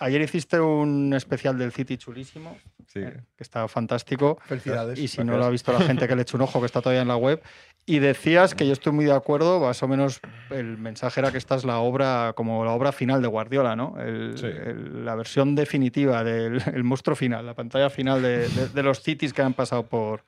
ayer 0.00 0.20
hiciste 0.20 0.60
un 0.60 1.12
especial 1.14 1.58
del 1.58 1.72
City 1.72 1.96
chulísimo, 1.96 2.56
Sí. 2.86 3.00
eh, 3.00 3.20
que 3.36 3.42
está 3.42 3.66
fantástico. 3.68 4.38
Felicidades. 4.46 4.98
Y 4.98 5.08
si 5.08 5.22
no 5.24 5.36
lo 5.36 5.44
ha 5.44 5.50
visto 5.50 5.72
la 5.72 5.80
gente, 5.80 6.08
que 6.08 6.16
le 6.16 6.22
eche 6.22 6.36
un 6.36 6.42
ojo, 6.42 6.60
que 6.60 6.66
está 6.66 6.80
todavía 6.80 7.02
en 7.02 7.08
la 7.08 7.16
web. 7.16 7.42
Y 7.84 8.00
decías 8.00 8.54
que 8.54 8.66
yo 8.66 8.72
estoy 8.74 8.92
muy 8.92 9.04
de 9.06 9.12
acuerdo, 9.14 9.60
más 9.60 9.82
o 9.82 9.88
menos 9.88 10.20
el 10.50 10.76
mensaje 10.78 11.20
era 11.20 11.30
que 11.32 11.38
esta 11.38 11.54
es 11.54 11.64
la 11.64 11.78
obra, 11.78 12.32
como 12.36 12.64
la 12.64 12.72
obra 12.72 12.92
final 12.92 13.22
de 13.22 13.28
Guardiola, 13.28 13.76
¿no? 13.76 13.94
El- 13.98 14.36
Sí. 14.38 14.46
el- 14.46 15.04
la 15.04 15.14
versión 15.14 15.54
definitiva 15.54 16.22
del 16.24 16.62
el 16.74 16.84
monstruo 16.84 17.16
final, 17.16 17.46
la 17.46 17.54
pantalla 17.54 17.88
final 17.90 18.20
de, 18.22 18.48
de- 18.48 18.68
de 18.68 18.82
los 18.82 19.02
cities 19.02 19.32
que 19.32 19.42
han 19.42 19.54
pasado 19.54 19.86
por, 19.86 20.24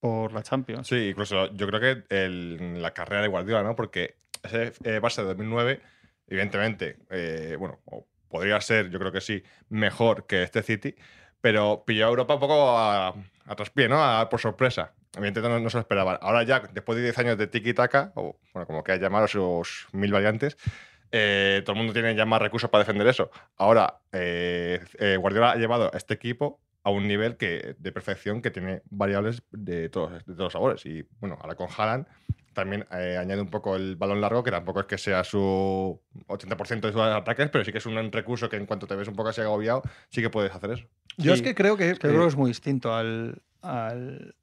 por 0.00 0.32
la 0.32 0.42
Champions. 0.42 0.86
Sí, 0.86 1.08
incluso 1.10 1.52
yo 1.52 1.66
creo 1.66 1.80
que 1.80 2.04
el- 2.14 2.80
la 2.80 2.92
carrera 2.92 3.20
de 3.22 3.28
Guardiola, 3.28 3.62
¿no? 3.62 3.74
Porque 3.76 4.16
ese 4.42 4.72
eh, 4.84 5.00
Barça 5.00 5.16
de 5.22 5.24
2009, 5.28 5.80
evidentemente, 6.26 6.96
eh, 7.10 7.56
bueno, 7.58 7.80
podría 8.28 8.60
ser, 8.60 8.90
yo 8.90 8.98
creo 8.98 9.12
que 9.12 9.20
sí, 9.20 9.42
mejor 9.68 10.26
que 10.26 10.42
este 10.42 10.62
City, 10.62 10.94
pero 11.40 11.84
pilló 11.86 12.06
a 12.06 12.08
Europa 12.08 12.34
un 12.34 12.40
poco 12.40 12.78
a, 12.78 13.14
traspié, 13.56 13.88
¿no? 13.88 14.02
A- 14.02 14.28
por 14.28 14.40
sorpresa. 14.40 14.92
Evidentemente 15.16 15.48
no, 15.54 15.60
no 15.60 15.70
se 15.70 15.76
lo 15.78 15.80
esperaban. 15.80 16.18
Ahora 16.20 16.42
ya, 16.42 16.60
después 16.72 16.96
de 16.96 17.02
10 17.04 17.18
años 17.18 17.38
de 17.38 17.46
tiki-taka, 17.50 18.12
o 18.14 18.38
bueno, 18.52 18.66
como 18.66 18.82
quieras 18.84 19.02
llamar 19.02 19.24
a 19.24 19.28
sus 19.28 19.86
mil 19.92 20.12
variantes, 20.12 20.56
eh, 21.10 21.62
todo 21.64 21.72
el 21.72 21.78
mundo 21.78 21.92
tiene 21.94 22.14
ya 22.14 22.26
más 22.26 22.42
recursos 22.42 22.68
para 22.70 22.84
defender 22.84 23.06
eso. 23.06 23.30
Ahora, 23.56 24.00
eh, 24.12 24.80
eh, 24.98 25.16
Guardiola 25.16 25.52
ha 25.52 25.56
llevado 25.56 25.90
a 25.92 25.96
este 25.96 26.14
equipo 26.14 26.60
a 26.84 26.90
un 26.90 27.08
nivel 27.08 27.36
que, 27.36 27.74
de 27.78 27.92
perfección 27.92 28.42
que 28.42 28.50
tiene 28.50 28.82
variables 28.90 29.42
de 29.50 29.88
todos, 29.88 30.24
de 30.24 30.34
los 30.34 30.52
sabores. 30.52 30.84
Y 30.86 31.06
bueno, 31.20 31.38
ahora 31.40 31.54
con 31.54 31.68
Haaland 31.76 32.06
también 32.52 32.86
eh, 32.92 33.16
añade 33.18 33.40
un 33.40 33.48
poco 33.48 33.76
el 33.76 33.96
balón 33.96 34.20
largo, 34.20 34.42
que 34.42 34.50
tampoco 34.50 34.80
es 34.80 34.86
que 34.86 34.98
sea 34.98 35.24
su 35.24 36.00
80% 36.26 36.80
de 36.80 36.92
sus 36.92 37.00
ataques, 37.00 37.48
pero 37.50 37.64
sí 37.64 37.72
que 37.72 37.78
es 37.78 37.86
un 37.86 38.10
recurso 38.12 38.48
que 38.48 38.56
en 38.56 38.66
cuanto 38.66 38.86
te 38.86 38.96
ves 38.96 39.08
un 39.08 39.14
poco 39.14 39.28
así 39.30 39.40
agobiado, 39.40 39.82
sí 40.08 40.20
que 40.22 40.30
puedes 40.30 40.54
hacer 40.54 40.72
eso. 40.72 40.84
Yo 41.16 41.32
Sí. 41.34 41.40
es 41.40 41.42
que 41.42 41.54
creo 41.54 41.76
que, 41.76 41.96
creo 41.96 42.20
que 42.22 42.26
es 42.26 42.36
muy 42.36 42.50
distinto 42.50 42.94
al, 42.94 43.42
al, 43.62 44.34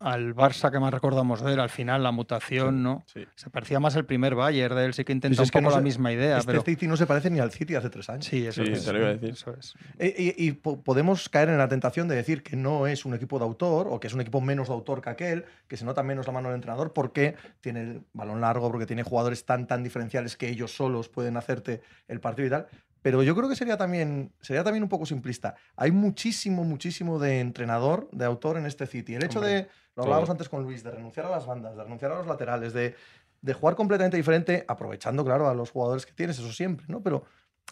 al 0.00 0.34
Barça 0.34 0.70
que 0.70 0.78
más 0.78 0.92
recordamos 0.94 1.42
de 1.42 1.52
él, 1.54 1.60
al 1.60 1.70
final, 1.70 2.02
la 2.02 2.12
mutación, 2.12 2.82
¿no? 2.82 3.02
Sí. 3.06 3.26
Se 3.34 3.50
parecía 3.50 3.80
más 3.80 3.96
el 3.96 4.04
primer 4.04 4.34
Bayern 4.36 4.76
de 4.76 4.84
él, 4.84 4.94
sí 4.94 5.04
que 5.04 5.12
intenta 5.12 5.36
Pues 5.36 5.48
es 5.48 5.54
un 5.54 5.58
que 5.58 5.64
poco 5.64 5.70
no 5.70 5.76
la 5.76 5.82
misma 5.82 6.12
idea, 6.12 6.38
este 6.38 6.52
pero... 6.52 6.62
City 6.62 6.86
no 6.86 6.96
se 6.96 7.06
parece 7.06 7.30
ni 7.30 7.40
al 7.40 7.50
City 7.50 7.74
hace 7.74 7.90
tres 7.90 8.08
años. 8.08 8.24
Sí, 8.24 8.46
eso 8.46 8.64
Sí, 8.64 8.72
es. 8.72 8.84
te 8.84 8.92
lo 8.92 8.98
iba 9.00 9.08
a 9.08 9.12
decir. 9.14 9.30
Eso 9.30 9.52
es. 9.58 9.74
Eh, 9.98 10.34
Y, 10.38 10.46
y 10.46 10.52
po- 10.52 10.80
podemos 10.82 11.28
caer 11.28 11.48
en 11.48 11.58
la 11.58 11.68
tentación 11.68 12.06
de 12.06 12.14
decir 12.14 12.42
que 12.42 12.54
no 12.56 12.86
es 12.86 13.04
un 13.04 13.14
equipo 13.14 13.38
de 13.38 13.44
autor 13.44 13.88
o 13.90 13.98
que 13.98 14.06
es 14.06 14.14
un 14.14 14.20
equipo 14.20 14.40
menos 14.40 14.68
de 14.68 14.74
autor 14.74 15.00
que 15.00 15.10
aquel, 15.10 15.44
que 15.66 15.76
se 15.76 15.84
nota 15.84 16.02
menos 16.02 16.26
la 16.26 16.32
mano 16.32 16.48
del 16.48 16.56
entrenador 16.56 16.92
porque 16.92 17.34
tiene 17.60 17.80
el 17.80 18.02
balón 18.12 18.40
largo, 18.40 18.70
porque 18.70 18.86
tiene 18.86 19.02
jugadores 19.02 19.44
tan 19.44 19.66
tan 19.66 19.82
diferenciales 19.82 20.36
que 20.36 20.48
ellos 20.48 20.74
solos 20.76 21.08
pueden 21.08 21.36
hacerte 21.36 21.82
el 22.06 22.20
partido 22.20 22.46
y 22.46 22.50
tal. 22.50 22.68
Pero 23.02 23.22
yo 23.22 23.34
creo 23.34 23.48
que 23.48 23.56
sería 23.56 23.76
también, 23.76 24.32
sería 24.40 24.64
también 24.64 24.82
un 24.82 24.88
poco 24.88 25.06
simplista. 25.06 25.54
Hay 25.76 25.90
muchísimo, 25.92 26.64
muchísimo 26.64 27.18
de 27.18 27.40
entrenador, 27.40 28.08
de 28.12 28.24
autor 28.24 28.56
en 28.56 28.66
este 28.66 28.86
City. 28.86 29.14
El 29.14 29.24
hecho 29.24 29.38
Hombre, 29.38 29.54
de, 29.54 29.68
lo 29.96 30.02
hablábamos 30.02 30.26
todo. 30.26 30.32
antes 30.32 30.48
con 30.48 30.62
Luis, 30.62 30.82
de 30.82 30.90
renunciar 30.90 31.26
a 31.26 31.30
las 31.30 31.46
bandas, 31.46 31.76
de 31.76 31.82
renunciar 31.82 32.12
a 32.12 32.18
los 32.18 32.26
laterales, 32.26 32.72
de, 32.72 32.94
de 33.40 33.52
jugar 33.54 33.76
completamente 33.76 34.16
diferente, 34.16 34.64
aprovechando, 34.66 35.24
claro, 35.24 35.48
a 35.48 35.54
los 35.54 35.70
jugadores 35.70 36.06
que 36.06 36.12
tienes, 36.12 36.38
eso 36.38 36.52
siempre, 36.52 36.86
¿no? 36.88 37.02
Pero 37.02 37.24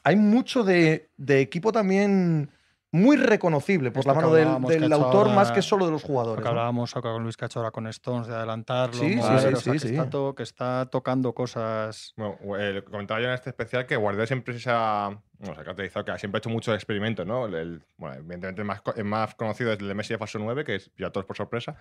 hay 0.05 0.17
mucho 0.17 0.63
de, 0.63 1.11
de 1.17 1.41
equipo 1.41 1.73
también 1.73 2.51
muy 2.93 3.17
reconocible 3.17 3.91
por 3.91 4.01
Esto 4.01 4.11
la 4.15 4.21
mano 4.21 4.33
del, 4.33 4.93
autor 4.93 5.31
más 5.31 5.51
que 5.53 5.61
solo 5.61 5.87
de 5.87 5.93
los 5.93 6.03
Lo 6.03 6.09
jugadores. 6.09 6.39
que 6.41 6.45
¿no? 6.45 6.51
hablábamos 6.51 6.97
acá 6.97 7.13
con 7.13 7.23
Luis 7.23 7.37
Cachora 7.37 7.71
con 7.71 7.87
Stones, 7.89 8.27
de 8.29 8.35
adelantarlo, 8.35 8.95
Sí, 8.95 9.11
sí, 9.11 9.17
mover, 9.17 9.41
sí, 9.41 9.47
o 9.47 9.51
sea, 9.51 9.57
sí, 9.61 9.71
que, 9.73 9.79
sí. 9.81 9.89
Está 9.89 10.11
to- 10.11 10.35
que 10.35 10.43
está 10.43 10.87
tocando 10.91 11.35
cosas... 11.35 12.15
Bueno, 12.17 12.37
eh, 12.59 12.83
comentaba 12.89 13.21
yo 13.21 13.27
en 13.27 13.35
este 13.35 13.51
especial 13.51 13.87
que 13.87 13.97
Guardiola 13.97 14.27
siempre 14.27 14.59
se 14.59 14.71
ha, 14.73 15.19
bueno, 15.39 15.55
se 15.55 15.61
ha 15.61 15.65
caracterizado 15.65 16.05
que 16.05 16.19
siempre 16.19 16.39
ha 16.39 16.41
hecho 16.41 16.51
muchos 16.51 16.75
experimentos, 16.75 17.27
¿no? 17.27 17.47
El, 17.47 17.55
el- 17.55 17.83
bueno, 17.97 18.17
evidentemente 18.17 18.61
el 18.63 18.67
más, 18.67 18.83
el 18.97 19.05
más 19.05 19.35
conocido 19.35 19.73
es 19.73 19.81
el 19.81 19.89
de 19.89 19.95
Messi 19.95 20.15
de 20.15 20.19
Falso 20.19 20.39
9, 20.39 20.65
que 20.65 20.77
es 20.77 20.91
ya 20.99 21.11
todos 21.11 21.27
por 21.27 21.37
sorpresa, 21.37 21.77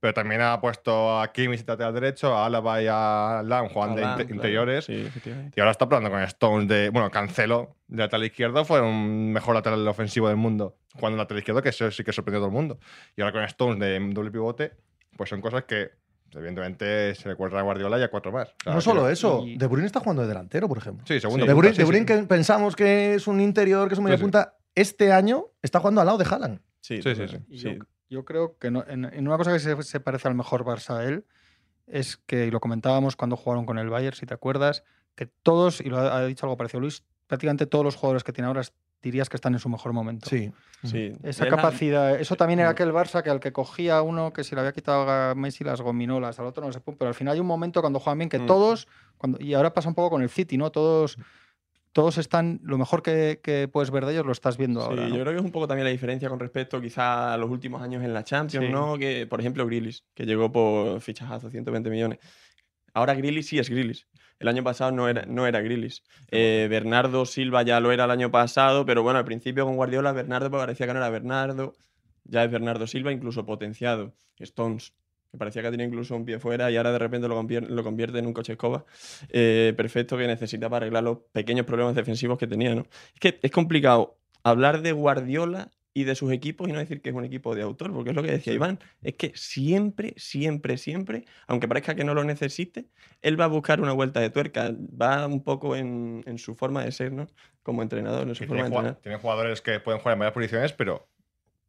pero 0.00 0.12
también 0.14 0.40
ha 0.42 0.60
puesto 0.60 1.20
a 1.20 1.32
Kimmich 1.32 1.66
lateral 1.66 1.94
derecho, 1.94 2.34
a 2.34 2.46
Álava 2.46 2.82
y 2.82 2.86
a 2.90 3.42
Lam 3.44 3.68
jugando 3.68 3.96
de 3.96 4.02
Haaland, 4.02 4.20
inte- 4.20 4.26
claro. 4.26 4.34
interiores, 4.36 4.84
Sí, 4.84 5.10
y 5.56 5.60
ahora 5.60 5.70
está 5.72 5.88
probando 5.88 6.10
con 6.10 6.22
Stones 6.22 6.68
de, 6.68 6.90
bueno, 6.90 7.10
Cancelo 7.10 7.76
de 7.88 7.98
lateral 8.02 8.26
izquierdo, 8.26 8.64
fue 8.64 8.80
un 8.80 9.32
mejor 9.32 9.54
lateral 9.54 9.86
ofensivo 9.88 10.28
del 10.28 10.36
mundo 10.36 10.76
jugando 10.94 11.16
de 11.16 11.22
lateral 11.22 11.38
izquierdo, 11.38 11.62
que 11.62 11.68
eso 11.70 11.90
sí 11.90 12.04
que 12.04 12.12
sorprendió 12.12 12.38
a 12.38 12.40
todo 12.40 12.48
el 12.48 12.54
mundo. 12.54 12.78
Y 13.16 13.22
ahora 13.22 13.32
con 13.32 13.42
Stones 13.44 13.78
de 13.78 13.98
doble 14.12 14.30
pivote, 14.30 14.72
pues 15.16 15.30
son 15.30 15.40
cosas 15.40 15.64
que 15.64 15.90
evidentemente 16.32 17.14
se 17.14 17.28
le 17.28 17.36
cuesta 17.36 17.58
a 17.58 17.62
Guardiola 17.62 17.98
y 17.98 18.02
a 18.02 18.10
cuatro 18.10 18.32
más. 18.32 18.48
O 18.48 18.54
sea, 18.64 18.74
No 18.74 18.80
solo 18.80 19.06
que- 19.06 19.12
eso, 19.12 19.44
y- 19.46 19.56
De 19.56 19.66
Bruyne 19.66 19.86
está 19.86 20.00
jugando 20.00 20.22
de 20.22 20.28
delantero, 20.28 20.68
por 20.68 20.78
ejemplo. 20.78 21.04
Sí, 21.06 21.20
segundo 21.20 21.46
de 21.46 21.54
Bruyne, 21.54 21.72
sí, 21.74 21.78
De 21.78 21.84
sí. 21.84 21.88
Bruyne 21.88 22.06
que 22.06 22.18
pensamos 22.24 22.76
que 22.76 23.14
es 23.14 23.26
un 23.26 23.40
interior, 23.40 23.88
que 23.88 23.94
es 23.94 23.98
un 23.98 24.04
media 24.04 24.16
Sí, 24.16 24.20
sí. 24.20 24.24
punta, 24.24 24.56
este 24.74 25.12
año 25.12 25.46
está 25.62 25.80
jugando 25.80 26.00
al 26.00 26.06
lado 26.06 26.18
de 26.18 26.24
Haaland. 26.24 26.60
Sí, 26.80 27.02
Sí, 27.02 27.14
sí. 27.14 27.38
Yo, 27.48 27.70
yo 28.08 28.24
creo 28.24 28.56
que 28.58 28.70
no- 28.70 28.84
en, 28.88 29.04
en 29.06 29.26
una 29.28 29.36
cosa 29.36 29.52
que 29.52 29.58
se, 29.58 29.82
se 29.82 30.00
parece 30.00 30.28
al 30.28 30.34
mejor 30.34 30.64
Barça 30.64 30.96
a 30.98 31.04
él 31.04 31.24
es 31.86 32.16
que, 32.18 32.46
y 32.46 32.50
lo 32.50 32.60
comentábamos 32.60 33.16
cuando 33.16 33.36
jugaron 33.36 33.66
con 33.66 33.78
el 33.78 33.88
Bayern, 33.88 34.14
si 34.16 34.26
te 34.26 34.34
acuerdas, 34.34 34.84
que 35.14 35.26
todos, 35.26 35.80
y 35.80 35.84
lo 35.88 35.98
ha, 35.98 36.16
ha 36.18 36.24
dicho 36.26 36.46
algo 36.46 36.56
parecido 36.56 36.80
Luis, 36.80 37.02
prácticamente 37.26 37.66
todos 37.66 37.84
los 37.84 37.96
jugadores 37.96 38.24
que 38.24 38.32
tiene 38.32 38.46
ahora 38.48 38.62
dirías 39.02 39.28
que 39.28 39.36
están 39.36 39.52
en 39.54 39.60
su 39.60 39.68
mejor 39.68 39.92
momento. 39.92 40.28
Sí. 40.28 40.50
Sí. 40.84 41.12
Esa 41.22 41.44
ha- 41.44 41.48
capacidad, 41.48 42.20
eso 42.20 42.36
también 42.36 42.60
era 42.60 42.68
Mm. 42.68 42.72
aquel 42.72 42.92
Barça 42.92 43.22
que 43.22 43.30
al 43.30 43.40
que 43.40 43.52
cogía 43.52 44.00
uno 44.02 44.32
que 44.32 44.44
si 44.44 44.54
le 44.54 44.60
había 44.60 44.72
quitado 44.72 45.08
a 45.10 45.34
Messi 45.34 45.64
las 45.64 45.80
gominolas, 45.80 46.38
al 46.38 46.46
otro 46.46 46.64
no 46.64 46.72
sé, 46.72 46.80
pero 46.80 47.08
al 47.08 47.14
final 47.14 47.34
hay 47.34 47.40
un 47.40 47.46
momento 47.46 47.80
cuando 47.80 47.98
juegan 48.00 48.18
bien 48.18 48.28
que 48.28 48.38
Mm. 48.38 48.46
todos, 48.46 48.86
cuando, 49.16 49.38
y 49.40 49.54
ahora 49.54 49.72
pasa 49.74 49.88
un 49.88 49.94
poco 49.94 50.10
con 50.10 50.22
el 50.22 50.28
City, 50.30 50.56
¿no? 50.56 50.70
Todos, 50.70 51.16
todos 51.92 52.18
están, 52.18 52.60
lo 52.62 52.78
mejor 52.78 53.02
que, 53.02 53.40
que 53.42 53.66
puedes 53.66 53.90
ver 53.90 54.04
de 54.06 54.12
ellos 54.12 54.26
lo 54.26 54.30
estás 54.32 54.56
viendo 54.56 54.80
Sí, 54.82 54.86
ahora. 54.88 55.02
¿no? 55.08 55.16
yo 55.16 55.22
creo 55.22 55.32
que 55.32 55.38
es 55.40 55.44
un 55.44 55.50
poco 55.52 55.66
también 55.66 55.84
la 55.84 55.90
diferencia 55.90 56.28
con 56.28 56.38
respecto 56.38 56.80
quizá 56.80 57.32
a 57.34 57.36
los 57.38 57.50
últimos 57.50 57.82
años 57.82 58.04
en 58.04 58.14
la 58.14 58.22
Champions, 58.22 58.66
Sí. 58.66 58.72
¿no? 58.72 58.96
Que, 58.98 59.26
por 59.26 59.40
ejemplo, 59.40 59.66
Grilis, 59.66 60.04
que 60.14 60.26
llegó 60.26 60.52
por 60.52 61.00
fichajazo, 61.00 61.50
120 61.50 61.90
millones. 61.90 62.18
Ahora 62.94 63.14
Grilis 63.14 63.48
sí 63.48 63.58
es 63.58 63.68
Grilis. 63.68 64.06
El 64.38 64.48
año 64.48 64.62
pasado 64.62 64.92
no 64.92 65.08
era, 65.08 65.24
no 65.26 65.46
era 65.46 65.60
Grilis. 65.60 66.02
Eh, 66.30 66.68
Bernardo 66.70 67.26
Silva 67.26 67.62
ya 67.62 67.80
lo 67.80 67.90
era 67.92 68.04
el 68.04 68.10
año 68.10 68.30
pasado, 68.30 68.84
pero 68.86 69.02
bueno, 69.02 69.18
al 69.18 69.24
principio 69.24 69.64
con 69.64 69.76
Guardiola 69.76 70.12
Bernardo 70.12 70.50
parecía 70.50 70.86
que 70.86 70.92
no 70.92 71.00
era 71.00 71.10
Bernardo. 71.10 71.74
Ya 72.24 72.44
es 72.44 72.50
Bernardo 72.50 72.86
Silva, 72.86 73.10
incluso 73.10 73.44
potenciado. 73.44 74.12
Stones, 74.38 74.92
que 75.30 75.38
parecía 75.38 75.62
que 75.62 75.70
tenía 75.70 75.86
incluso 75.86 76.14
un 76.14 76.24
pie 76.24 76.38
fuera 76.38 76.70
y 76.70 76.76
ahora 76.76 76.92
de 76.92 76.98
repente 76.98 77.28
lo 77.28 77.34
convierte, 77.34 77.72
lo 77.72 77.82
convierte 77.82 78.18
en 78.18 78.26
un 78.26 78.32
coche 78.32 78.52
escoba 78.52 78.84
eh, 79.30 79.74
perfecto 79.76 80.16
que 80.16 80.26
necesita 80.26 80.68
para 80.68 80.84
arreglar 80.84 81.02
los 81.02 81.18
pequeños 81.32 81.66
problemas 81.66 81.94
defensivos 81.94 82.38
que 82.38 82.46
tenía, 82.46 82.74
¿no? 82.74 82.86
Es 83.14 83.20
que 83.20 83.38
es 83.42 83.50
complicado 83.50 84.18
hablar 84.42 84.82
de 84.82 84.92
Guardiola 84.92 85.70
y 85.94 86.04
de 86.04 86.14
sus 86.14 86.32
equipos 86.32 86.68
y 86.68 86.72
no 86.72 86.78
decir 86.78 87.00
que 87.00 87.10
es 87.10 87.14
un 87.14 87.24
equipo 87.24 87.54
de 87.54 87.62
autor, 87.62 87.92
porque 87.92 88.10
es 88.10 88.16
lo 88.16 88.22
que 88.22 88.30
decía 88.30 88.52
Iván, 88.52 88.78
es 89.02 89.14
que 89.14 89.32
siempre, 89.34 90.14
siempre, 90.16 90.76
siempre, 90.76 91.24
aunque 91.46 91.66
parezca 91.66 91.94
que 91.94 92.04
no 92.04 92.14
lo 92.14 92.24
necesite, 92.24 92.86
él 93.22 93.40
va 93.40 93.44
a 93.44 93.48
buscar 93.48 93.80
una 93.80 93.92
vuelta 93.92 94.20
de 94.20 94.30
tuerca, 94.30 94.72
va 95.00 95.26
un 95.26 95.42
poco 95.42 95.76
en, 95.76 96.22
en 96.26 96.38
su 96.38 96.54
forma 96.54 96.84
de 96.84 96.92
ser, 96.92 97.12
¿no? 97.12 97.26
Como 97.62 97.82
entrenador, 97.82 98.28
en 98.28 98.34
su 98.34 98.44
forma 98.44 98.62
de 98.62 98.68
entrenar. 98.68 98.94
tiene 98.96 99.18
jugadores 99.18 99.60
que 99.60 99.80
pueden 99.80 100.00
jugar 100.00 100.14
en 100.14 100.18
varias 100.20 100.34
posiciones, 100.34 100.72
pero 100.72 101.08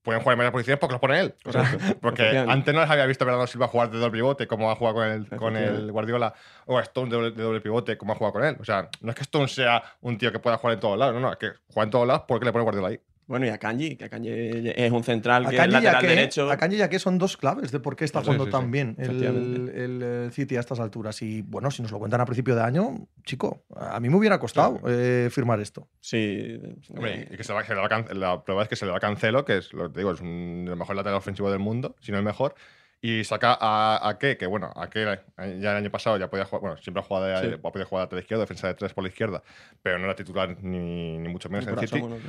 pueden 0.01 0.21
jugar 0.21 0.33
en 0.33 0.37
varias 0.39 0.53
posiciones 0.53 0.79
porque 0.79 0.93
los 0.93 1.01
pone 1.01 1.19
él. 1.19 1.35
O 1.45 1.51
sea, 1.51 1.63
porque 2.01 2.37
antes 2.37 2.73
no 2.73 2.81
les 2.81 2.89
había 2.89 3.05
visto 3.05 3.23
a 3.23 3.25
Bernardo 3.25 3.47
Silva 3.47 3.67
jugar 3.67 3.89
de 3.91 3.97
doble 3.97 4.11
pivote 4.11 4.47
como 4.47 4.71
ha 4.71 4.75
jugado 4.75 4.95
con 4.95 5.07
el, 5.07 5.27
con 5.37 5.55
el. 5.55 5.91
Guardiola, 5.91 6.33
o 6.65 6.77
a 6.77 6.81
Stone 6.81 7.09
de 7.09 7.15
doble, 7.15 7.31
de 7.31 7.43
doble 7.43 7.61
pivote 7.61 7.97
como 7.97 8.13
ha 8.13 8.15
jugado 8.15 8.33
con 8.33 8.43
él. 8.43 8.57
O 8.59 8.65
sea, 8.65 8.89
no 9.01 9.09
es 9.09 9.15
que 9.15 9.23
Stone 9.23 9.47
sea 9.47 9.83
un 10.01 10.17
tío 10.17 10.31
que 10.31 10.39
pueda 10.39 10.57
jugar 10.57 10.75
en 10.75 10.79
todos 10.79 10.97
lados, 10.97 11.15
no, 11.15 11.19
no, 11.19 11.31
es 11.31 11.37
que 11.37 11.51
juega 11.67 11.85
en 11.85 11.91
todos 11.91 12.07
lados 12.07 12.23
porque 12.27 12.45
le 12.45 12.51
pone 12.51 12.63
Guardiola 12.63 12.89
ahí. 12.89 12.99
Bueno, 13.29 13.45
y 13.45 13.49
a 13.49 13.59
Kanji, 13.59 13.95
que 13.95 14.05
a 14.05 14.09
Kanji 14.09 14.29
es 14.31 14.91
un 14.91 15.03
central 15.03 15.47
que 15.47 15.55
es 15.55 15.61
Akanji 15.61 15.69
y 15.69 15.73
lateral 15.81 15.95
Ake- 16.03 16.07
derecho. 16.15 16.49
Akanji 16.51 16.77
y 16.77 16.81
Ake 16.81 16.97
son 16.99 17.17
dos 17.19 17.37
claves 17.37 17.71
de 17.71 17.79
por 17.79 17.95
qué 17.95 18.03
está 18.03 18.21
jugando 18.21 18.45
sí, 18.45 18.51
tan 18.51 18.63
sí. 18.65 18.71
bien 18.71 18.95
el, 18.97 20.01
eh, 20.03 20.29
City 20.31 20.57
a 20.57 20.59
estas 20.61 20.79
alturas. 20.79 21.21
Y 21.21 21.43
bueno, 21.43 21.69
si 21.69 21.83
nos 21.83 21.91
lo 21.91 21.99
cuentan 21.99 22.21
a 22.21 22.25
principio 22.25 22.55
de 22.55 22.63
año, 22.63 23.07
chico, 23.23 23.63
a 23.75 23.99
mí 23.99 24.09
me 24.09 24.15
hubiera 24.15 24.39
costado 24.39 24.81
eh, 24.87 25.29
firmar 25.31 25.59
esto. 25.59 25.87
Sí. 26.01 26.59
Hombre, 26.89 27.27
y 27.31 27.37
que 27.37 27.43
se 27.43 27.53
le 27.53 27.59
va- 27.59 27.65
se 27.65 27.73
le 27.75 27.79
va 27.79 27.85
a 27.85 27.89
can- 27.89 28.07
la 28.19 28.43
prueba 28.43 28.63
es 28.63 28.67
que 28.67 28.75
se 28.75 28.85
le 28.85 28.91
va 28.91 28.97
a 28.97 28.99
Cancelo, 28.99 29.45
que 29.45 29.57
es 29.57 29.73
lo 29.73 29.83
que 29.89 29.93
te 29.93 29.99
digo, 29.99 30.11
es 30.11 30.21
un, 30.21 30.65
el 30.67 30.75
mejor 30.75 30.95
lateral 30.95 31.17
ofensivo 31.19 31.51
del 31.51 31.59
mundo, 31.59 31.95
si 32.01 32.11
no 32.11 32.17
el 32.17 32.23
mejor. 32.23 32.55
Y 33.01 33.23
saca 33.23 33.57
a, 33.61 34.09
a 34.09 34.17
qué, 34.17 34.35
que 34.37 34.45
bueno, 34.45 34.73
a 34.75 34.89
qué 34.89 35.19
ya 35.37 35.71
el 35.71 35.77
año 35.77 35.89
pasado 35.89 36.17
ya 36.17 36.29
podía 36.29 36.43
jugar, 36.45 36.61
bueno, 36.61 36.77
siempre 36.77 37.01
ha 37.01 37.05
jugado 37.05 37.27
de, 37.27 37.49
Sí. 37.51 37.55
ha 37.63 37.71
podido 37.71 37.85
jugar 37.87 38.05
lateral 38.05 38.23
izquierdo, 38.23 38.41
defensa 38.41 38.67
de 38.67 38.73
tres 38.73 38.91
por 38.93 39.05
la 39.05 39.07
izquierda, 39.09 39.41
pero 39.81 39.99
no 39.99 40.03
era 40.05 40.15
titular 40.15 40.57
ni, 40.61 41.17
ni 41.17 41.29
mucho 41.29 41.47
menos 41.47 41.65
en 41.67 41.75
el 41.75 41.79
City. 41.79 41.95
asomo, 41.99 42.15
¿no? 42.15 42.21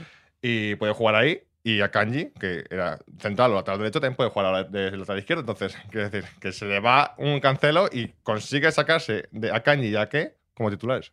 Y 0.42 0.74
puede 0.76 0.92
jugar 0.92 1.14
ahí. 1.14 1.42
Y 1.62 1.82
a 1.82 1.90
Kanji, 1.90 2.30
que 2.40 2.64
era 2.70 2.98
central 3.18 3.52
o 3.52 3.56
lateral 3.56 3.80
derecho, 3.80 4.00
también 4.00 4.16
puede 4.16 4.30
jugar 4.30 4.46
ahora 4.46 4.64
de 4.64 4.96
lateral 4.96 5.18
izquierdo. 5.18 5.40
Entonces, 5.42 5.76
quiero 5.90 6.08
decir, 6.08 6.28
que 6.40 6.52
se 6.52 6.64
le 6.64 6.80
va 6.80 7.14
un 7.18 7.40
cancelo 7.40 7.88
y 7.92 8.08
consigue 8.22 8.72
sacarse 8.72 9.28
de 9.30 9.52
a 9.52 9.62
Kanji 9.62 9.88
y 9.88 9.96
a 9.96 10.08
qué 10.08 10.36
como 10.54 10.70
titulares. 10.70 11.12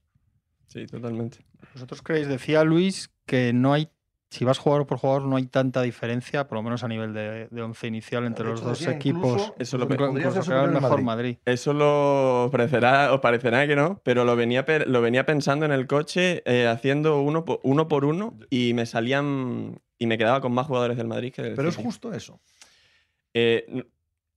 Sí, 0.68 0.86
totalmente. 0.86 1.40
¿Vosotros 1.74 2.02
creéis, 2.02 2.28
decía 2.28 2.64
Luis, 2.64 3.10
que 3.26 3.54
no 3.54 3.74
hay, 3.74 3.90
si 4.30 4.44
vas 4.44 4.58
jugador 4.58 4.86
por 4.88 4.98
jugador, 4.98 5.24
no 5.24 5.38
hay 5.38 5.46
tanta 5.46 5.82
diferencia, 5.82 6.48
por 6.48 6.58
lo 6.58 6.64
menos 6.64 6.84
a 6.84 6.88
nivel 6.90 7.14
de, 7.14 7.48
de 7.50 7.62
once 7.62 7.88
inicial 7.88 8.26
entre 8.26 8.44
De 8.46 8.52
los 8.52 8.60
hecho, 8.60 8.70
dos 8.70 8.80
decía 8.80 8.94
equipos? 8.96 9.24
incluso- 9.26 9.56
Eso 9.58 9.78
lo 9.78 9.84
el 9.86 9.90
mejor 9.90 10.12
Madrid. 10.82 11.04
Madrid. 11.06 11.38
Eso 11.46 11.74
lo 11.74 12.50
parecerá, 12.52 13.14
os 13.14 13.22
parecerá 13.22 13.66
que 13.68 13.76
no, 13.78 14.02
pero 14.04 14.26
lo 14.26 14.36
venía, 14.36 14.66
pe- 14.66 14.86
lo 14.86 15.02
venía 15.02 15.26
pensando 15.26 15.66
en 15.66 15.72
el 15.72 15.88
coche 15.88 16.44
eh, 16.46 16.68
haciendo 16.68 17.22
uno 17.22 17.46
por, 17.46 17.60
uno 17.64 17.88
por 17.88 18.04
uno 18.04 18.38
y 18.50 18.74
me 18.74 18.86
salían 18.86 19.80
y 19.98 20.08
me 20.08 20.18
quedaba 20.18 20.42
con 20.42 20.52
más 20.52 20.68
jugadores 20.68 20.98
del 20.98 21.08
Madrid 21.08 21.32
que 21.34 21.42
del 21.42 21.56
Pero 21.56 21.70
es 21.70 21.76
justo 21.78 22.12
eso. 22.14 22.42
Eh, 23.34 23.86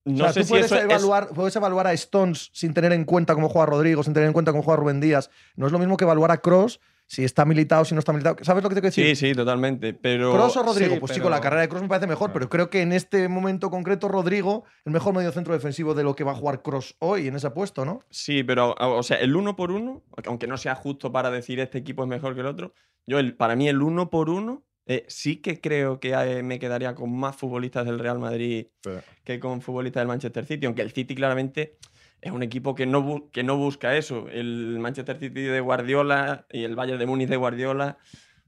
O 0.07 0.17
sea, 0.17 0.33
sé 0.33 0.41
tú 0.41 0.47
si 0.47 0.51
puedes 0.53 0.67
eso 0.67 0.77
es- 0.77 0.85
evaluar, 0.85 1.29
puedes 1.35 1.55
evaluar 1.57 1.87
a 1.89 1.93
Stones 1.95 2.51
sin 2.53 2.73
tener 2.75 2.93
en 2.93 3.05
cuenta 3.05 3.35
cómo 3.35 3.49
juega 3.49 3.67
Rodrigo, 3.67 4.03
sin 4.03 4.15
tener 4.15 4.29
en 4.29 4.33
cuenta 4.33 4.53
cómo 4.53 4.63
juega 4.63 4.81
Rubén 4.81 5.01
Díaz. 5.01 5.31
No 5.57 5.67
es 5.67 5.73
lo 5.73 5.79
mismo 5.79 5.97
que 5.97 6.05
evaluar 6.05 6.31
a 6.31 6.39
Cross 6.39 6.81
si 7.11 7.25
está 7.25 7.45
militado, 7.45 7.85
si 7.85 7.93
no 7.93 7.99
está 7.99 8.13
militado. 8.13 8.37
¿Sabes 8.43 8.63
lo 8.63 8.69
que 8.69 8.77
te 8.77 8.81
quiero 8.83 8.95
Sí, 8.95 9.03
decir? 9.03 9.31
sí, 9.31 9.35
totalmente. 9.35 9.95
Pero 9.95 10.33
Cross 10.33 10.59
o 10.59 10.63
Rodrigo, 10.63 10.95
sí, 10.95 11.01
pues 11.01 11.11
pero- 11.11 11.19
chico, 11.19 11.29
la 11.29 11.41
carrera 11.41 11.63
de 11.63 11.69
Cross 11.69 11.83
me 11.83 11.89
parece 11.89 12.07
mejor, 12.07 12.29
Claro. 12.29 12.35
pero 12.35 12.49
creo 12.49 12.71
que 12.71 12.83
en 12.83 12.93
este 12.93 13.27
momento 13.27 13.69
concreto 13.69 14.07
Rodrigo, 14.07 14.63
el 14.85 14.93
mejor 14.93 15.13
medio 15.13 15.33
centro 15.33 15.53
defensivo 15.53 15.95
de 15.95 16.05
lo 16.05 16.15
que 16.15 16.23
va 16.23 16.31
a 16.31 16.35
jugar 16.37 16.63
Cross 16.63 16.95
hoy 17.01 17.27
en 17.27 17.35
ese 17.35 17.51
puesto, 17.51 17.85
¿no? 17.85 18.05
Sí, 18.11 18.45
pero, 18.45 18.75
o 18.79 18.99
o 18.99 19.03
sea, 19.03 19.17
el 19.17 19.35
uno 19.35 19.57
por 19.57 19.73
uno, 19.73 20.05
aunque 20.25 20.47
no 20.47 20.57
sea 20.57 20.77
justo 20.77 21.11
para 21.11 21.33
decir 21.33 21.59
este 21.59 21.79
equipo 21.79 22.05
es 22.05 22.09
mejor 22.09 22.35
que 22.35 22.43
el 22.43 22.47
otro, 22.47 22.75
yo, 23.09 23.19
el, 23.19 23.35
para 23.35 23.57
mí, 23.57 23.69
el 23.69 23.83
uno 23.83 24.09
por 24.09 24.31
uno, 24.31 24.63
eh, 24.87 25.05
sí 25.09 25.39
que 25.39 25.61
creo 25.61 25.99
que 25.99 26.13
eh, 26.13 26.45
me 26.45 26.61
quedaría 26.61 26.95
con 26.95 27.13
más 27.13 27.35
futbolistas 27.35 27.87
del 27.87 27.99
Real 27.99 28.21
Madrid 28.21 28.67
Pero- 28.83 29.03
que 29.25 29.41
con 29.41 29.63
futbolistas 29.63 30.03
del 30.03 30.09
Manchester 30.09 30.47
City, 30.47 30.67
aunque 30.67 30.83
el 30.83 30.93
City 30.93 31.17
claramente 31.17 31.77
es 32.23 32.33
un 32.33 32.43
equipo 32.43 32.75
que 32.75 32.87
no, 32.87 33.03
bu- 33.03 33.31
que 33.31 33.43
no 33.43 33.57
busca 33.57 33.97
eso. 33.97 34.29
El 34.29 34.79
Manchester 34.81 35.19
City 35.19 35.43
de 35.43 35.61
Guardiola 35.61 36.47
y 36.51 36.65
el 36.65 36.77
Bayern 36.77 36.99
de 36.99 37.07
Múnich 37.07 37.29
de 37.29 37.37
Guardiola 37.37 37.99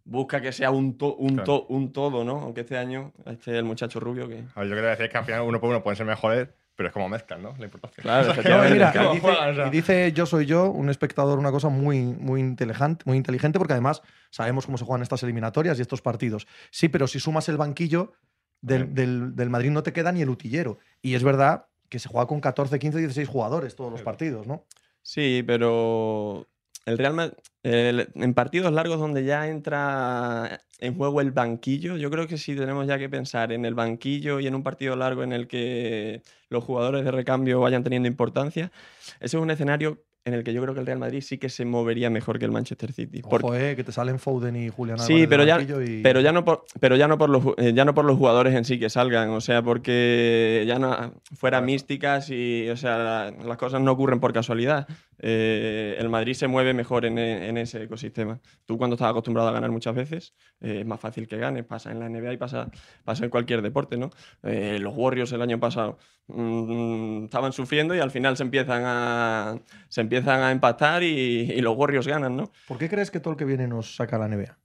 busca 0.05 0.41
que 0.41 0.53
sea 0.53 0.71
un, 0.71 0.99
to- 0.99 1.15
un, 1.17 1.35
Claro. 1.37 1.45
to- 1.45 1.67
un 1.69 1.93
todo, 1.93 2.25
¿no? 2.25 2.41
Aunque 2.41 2.63
este 2.63 2.77
año, 2.77 3.13
este 3.27 3.57
el 3.57 3.65
muchacho 3.65 4.01
rubio 4.01 4.29
que... 4.29 4.45
A 4.55 4.61
ver, 4.61 4.69
yo 4.69 4.75
quería 4.75 4.91
decir 4.91 5.09
que 5.09 5.17
al 5.19 5.25
final 5.25 5.43
uno 5.43 5.61
por 5.61 5.71
uno 5.71 5.83
pueden 5.83 5.97
ser 5.97 6.07
mejores, 6.07 6.49
pero 6.75 6.89
es 6.89 6.93
como 6.93 7.09
mezclan, 7.09 7.43
¿no? 7.43 7.55
La 7.59 7.67
importancia. 7.67 8.03
Claro, 8.03 8.27
No, 8.27 8.33
efectivamente. 8.33 8.73
mira, 8.75 8.93
¿Cómo 8.93 9.67
y 9.67 9.71
dice, 9.71 10.09
y 10.09 10.13
yo 10.13 10.27
soy 10.27 10.47
yo, 10.47 10.71
un 10.71 10.91
espectador, 10.91 11.39
una 11.39 11.53
cosa 11.53 11.69
muy, 11.69 12.01
muy 12.03 12.41
inteligente, 12.41 13.05
muy 13.07 13.17
inteligente, 13.17 13.59
porque 13.59 13.75
además 13.75 14.03
sabemos 14.31 14.67
cómo 14.67 14.77
se 14.77 14.85
juegan 14.85 15.03
estas 15.03 15.23
eliminatorias 15.23 15.79
y 15.79 15.83
estos 15.83 16.03
partidos. 16.03 16.47
Sí, 16.71 16.89
pero 16.89 17.07
si 17.07 17.21
sumas 17.21 17.49
el 17.49 17.57
banquillo 17.57 18.13
del, 18.61 18.93
del- 18.95 19.37
del 19.37 19.51
Madrid 19.51 19.71
no 19.71 19.83
te 19.83 19.93
queda 19.93 20.11
ni 20.13 20.23
el 20.23 20.31
utillero. 20.31 20.79
Y 21.01 21.15
es 21.15 21.23
verdad 21.23 21.67
que 21.93 21.99
se 21.99 22.09
juega 22.09 22.27
con 22.27 22.41
14, 22.41 22.79
15, 22.79 22.99
16 23.01 23.29
jugadores 23.29 23.77
todos 23.77 23.93
los 23.93 24.01
partidos, 24.01 24.47
¿no? 24.47 24.65
Sí, 25.03 25.45
pero 25.47 26.49
el 26.87 26.97
Real 26.97 27.13
Madrid, 27.13 27.35
en 27.65 28.33
partidos 28.33 28.73
largos 28.73 28.99
donde 28.99 29.25
ya 29.25 29.47
entra 29.47 30.63
en 30.79 30.97
juego 30.97 31.21
el 31.21 31.33
banquillo, 31.33 31.99
yo 31.99 32.11
creo 32.11 32.27
que 32.27 32.39
sí 32.39 32.57
tenemos 32.57 32.87
ya 32.87 32.99
que 32.99 33.11
pensar 33.11 33.53
en 33.53 33.67
el 33.67 33.75
banquillo 33.75 34.41
y 34.41 34.47
en 34.47 34.55
un 34.55 34.63
partido 34.63 34.97
largo 34.97 35.23
en 35.23 35.35
el 35.35 35.47
que 35.49 36.23
los 36.49 36.65
jugadores 36.65 37.05
de 37.05 37.11
recambio 37.11 37.61
vayan 37.61 37.85
teniendo 37.85 38.09
importancia. 38.09 38.73
Ese 39.21 39.37
es 39.37 39.43
un 39.43 39.51
escenario 39.51 40.03
en 40.25 40.35
el 40.35 40.45
que 40.45 40.53
yo 40.53 40.63
creo 40.63 40.73
que 40.75 40.81
el 40.81 40.87
Real 40.87 40.99
Madrid 41.01 41.21
sí 41.21 41.37
que 41.39 41.49
se 41.49 41.65
movería 41.65 42.09
mejor 42.09 42.39
que 42.39 42.45
el 42.45 42.53
Manchester 42.53 42.93
City. 42.93 43.23
porque- 43.23 43.47
Ojo, 43.47 43.57
eh, 43.57 43.75
que 43.75 43.83
te 43.83 43.91
salen 43.91 44.19
Foden 44.21 44.55
y 44.55 44.69
Julián 44.69 44.99
Sí, 44.99 45.27
pero 45.27 45.43
ya- 45.45 45.57
y- 45.61 46.03
Pero 46.03 46.21
ya 46.21 46.31
no 46.33 46.45
por, 46.45 46.65
pero 46.79 46.95
ya 46.97 47.09
no 47.09 47.19
por 47.19 47.29
los 47.29 47.43
eh, 47.57 47.73
ya 47.75 47.85
no 47.85 47.93
por 47.95 48.05
los 48.05 48.17
jugadores 48.17 48.55
en 48.55 48.65
sí 48.65 48.79
que 48.79 48.89
salgan, 48.89 49.31
o 49.31 49.41
sea, 49.41 49.63
porque 49.63 50.65
ya 50.67 50.79
no 50.79 51.13
fuera 51.35 51.61
místicas 51.61 52.31
y 52.31 52.69
o 52.71 52.77
sea, 52.77 52.99
la- 52.99 53.31
las 53.45 53.57
cosas 53.57 53.81
no 53.81 53.91
ocurren 53.93 54.21
por 54.21 54.33
casualidad. 54.33 54.87
Eh, 55.23 55.97
el 55.99 56.09
Madrid 56.09 56.35
se 56.35 56.49
mueve 56.49 56.75
mejor 56.75 57.05
en, 57.07 57.17
e- 57.17 57.49
en 57.49 57.57
ese 57.57 57.85
ecosistema. 57.85 58.41
Tú 58.67 58.77
cuando 58.77 58.95
estás 58.97 59.09
acostumbrado 59.11 59.49
a 59.49 59.53
ganar 59.53 59.71
muchas 59.71 59.95
veces, 59.95 60.35
eh, 60.61 60.81
es 60.81 60.87
más 60.87 60.99
fácil 61.01 61.29
que 61.29 61.39
ganes, 61.39 61.65
pasa 61.65 61.93
en 61.93 62.01
la 62.01 62.07
NBA 62.07 62.33
y 62.33 62.37
pasa, 62.37 62.71
pasa 63.05 63.25
en 63.25 63.31
cualquier 63.31 63.63
deporte, 63.63 63.97
¿no? 63.97 64.11
Eh, 64.43 64.79
los 64.81 64.95
Warriors 64.97 65.31
el 65.33 65.41
año 65.43 65.61
pasado 65.61 65.99
mm, 66.27 67.25
estaban 67.25 67.53
sufriendo 67.53 67.95
y 67.95 68.01
al 68.01 68.11
final 68.11 68.37
se 68.37 68.43
empiezan 68.43 68.83
a 68.85 69.59
se 69.89 70.01
empiezan 70.01 70.41
a 70.43 70.51
empatar 70.51 71.03
y, 71.03 71.53
y 71.53 71.61
los 71.61 71.77
Warriors 71.77 72.07
ganan, 72.09 72.37
¿no? 72.37 72.51
¿Por 72.67 72.79
qué 72.79 72.89
crees 72.89 73.11
que 73.11 73.21
todo 73.21 73.33
el 73.33 73.39
que 73.39 73.45
viene 73.45 73.69
nos 73.69 73.97
saca 73.97 74.19
la 74.19 74.27
NBA? 74.27 74.59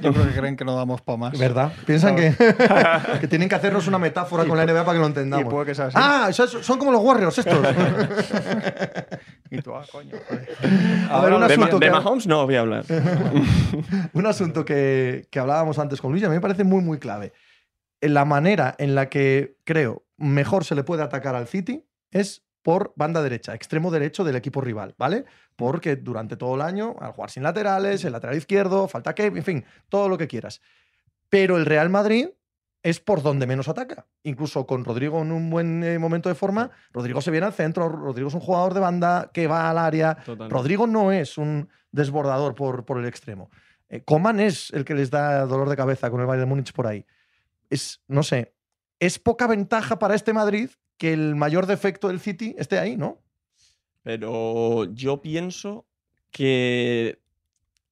Yo 0.00 0.12
creo 0.12 0.26
que 0.26 0.32
creen 0.38 0.56
que 0.56 0.64
no 0.64 0.76
damos 0.76 1.00
para 1.02 1.16
más. 1.18 1.38
¿Verdad? 1.38 1.72
Piensan 1.86 2.16
que, 2.16 2.34
que 3.20 3.28
tienen 3.28 3.48
que 3.48 3.54
hacernos 3.54 3.86
una 3.88 3.98
metáfora 3.98 4.44
Y 4.44 4.48
con 4.48 4.56
la 4.56 4.64
NBA 4.64 4.84
para 4.84 4.92
que 4.92 4.98
lo 4.98 5.04
Y 5.04 5.08
entendamos. 5.08 5.52
puede 5.52 5.66
que 5.66 5.74
sea 5.74 5.86
así. 5.86 5.96
Ah, 5.98 6.28
son, 6.32 6.48
son 6.48 6.78
como 6.78 6.92
los 6.92 7.02
Warriors 7.02 7.38
estos. 7.38 7.58
Y 9.50 9.62
tú, 9.62 9.72
ah, 9.74 9.84
coño. 9.90 10.16
joder. 10.28 10.48
A 11.10 11.20
ver, 11.20 11.32
un 11.34 11.46
de, 11.46 11.54
asunto 11.54 11.78
de 11.78 11.86
que- 11.86 11.92
Mahomes 11.92 12.26
no 12.26 12.44
voy 12.44 12.56
a 12.56 12.60
hablar. 12.60 12.84
un 14.12 14.26
asunto 14.26 14.64
que, 14.64 15.28
que 15.30 15.38
hablábamos 15.38 15.78
antes 15.78 16.00
con 16.00 16.10
Luis 16.10 16.22
y 16.22 16.26
a 16.26 16.28
mí 16.28 16.34
me 16.34 16.40
parece 16.40 16.64
muy, 16.64 16.82
muy 16.82 16.98
clave. 16.98 17.32
En 18.00 18.14
la 18.14 18.24
manera 18.24 18.74
en 18.78 18.94
la 18.94 19.08
que 19.08 19.56
creo 19.64 20.04
mejor 20.16 20.64
se 20.64 20.74
le 20.74 20.82
puede 20.84 21.02
atacar 21.02 21.34
al 21.36 21.46
City 21.46 21.84
es 22.10 22.43
por 22.64 22.94
banda 22.96 23.22
derecha, 23.22 23.54
extremo 23.54 23.90
derecho 23.90 24.24
del 24.24 24.36
equipo 24.36 24.62
rival, 24.62 24.94
¿vale? 24.96 25.26
Porque 25.54 25.96
durante 25.96 26.38
todo 26.38 26.54
el 26.54 26.62
año, 26.62 26.96
al 26.98 27.12
jugar 27.12 27.30
sin 27.30 27.42
laterales, 27.42 28.02
el 28.06 28.12
lateral 28.12 28.38
izquierdo, 28.38 28.88
falta 28.88 29.14
que, 29.14 29.26
en 29.26 29.44
fin, 29.44 29.64
todo 29.90 30.08
lo 30.08 30.16
que 30.16 30.26
quieras. 30.26 30.62
Pero 31.28 31.58
el 31.58 31.66
Real 31.66 31.90
Madrid 31.90 32.28
es 32.82 33.00
por 33.00 33.22
donde 33.22 33.46
menos 33.46 33.68
ataca. 33.68 34.06
Incluso 34.22 34.66
con 34.66 34.82
Rodrigo 34.82 35.20
en 35.20 35.30
un 35.30 35.50
buen 35.50 35.84
eh, 35.84 35.98
momento 35.98 36.30
de 36.30 36.34
forma, 36.34 36.70
Rodrigo 36.90 37.20
se 37.20 37.30
viene 37.30 37.46
al 37.46 37.52
centro, 37.52 37.86
Rodrigo 37.86 38.28
es 38.28 38.34
un 38.34 38.40
jugador 38.40 38.72
de 38.72 38.80
banda 38.80 39.30
que 39.34 39.46
va 39.46 39.68
al 39.68 39.76
área. 39.76 40.16
Rodrigo 40.48 40.86
no 40.86 41.12
es 41.12 41.36
un 41.36 41.68
desbordador 41.92 42.54
por, 42.54 42.86
por 42.86 42.98
el 42.98 43.04
extremo. 43.04 43.50
Eh, 43.90 44.02
Coman 44.04 44.40
es 44.40 44.70
el 44.72 44.86
que 44.86 44.94
les 44.94 45.10
da 45.10 45.44
dolor 45.44 45.68
de 45.68 45.76
cabeza 45.76 46.10
con 46.10 46.22
el 46.22 46.26
Bayern 46.26 46.48
de 46.48 46.54
Múnich 46.54 46.72
por 46.72 46.86
ahí. 46.86 47.04
Es, 47.68 48.00
no 48.08 48.22
sé, 48.22 48.54
es 49.00 49.18
poca 49.18 49.46
ventaja 49.46 49.98
para 49.98 50.14
este 50.14 50.32
Madrid 50.32 50.70
que 50.96 51.12
el 51.12 51.34
mayor 51.34 51.66
defecto 51.66 52.08
del 52.08 52.20
City 52.20 52.54
esté 52.58 52.78
ahí, 52.78 52.96
¿no? 52.96 53.20
Pero 54.02 54.92
yo 54.92 55.22
pienso 55.22 55.86
que 56.30 57.18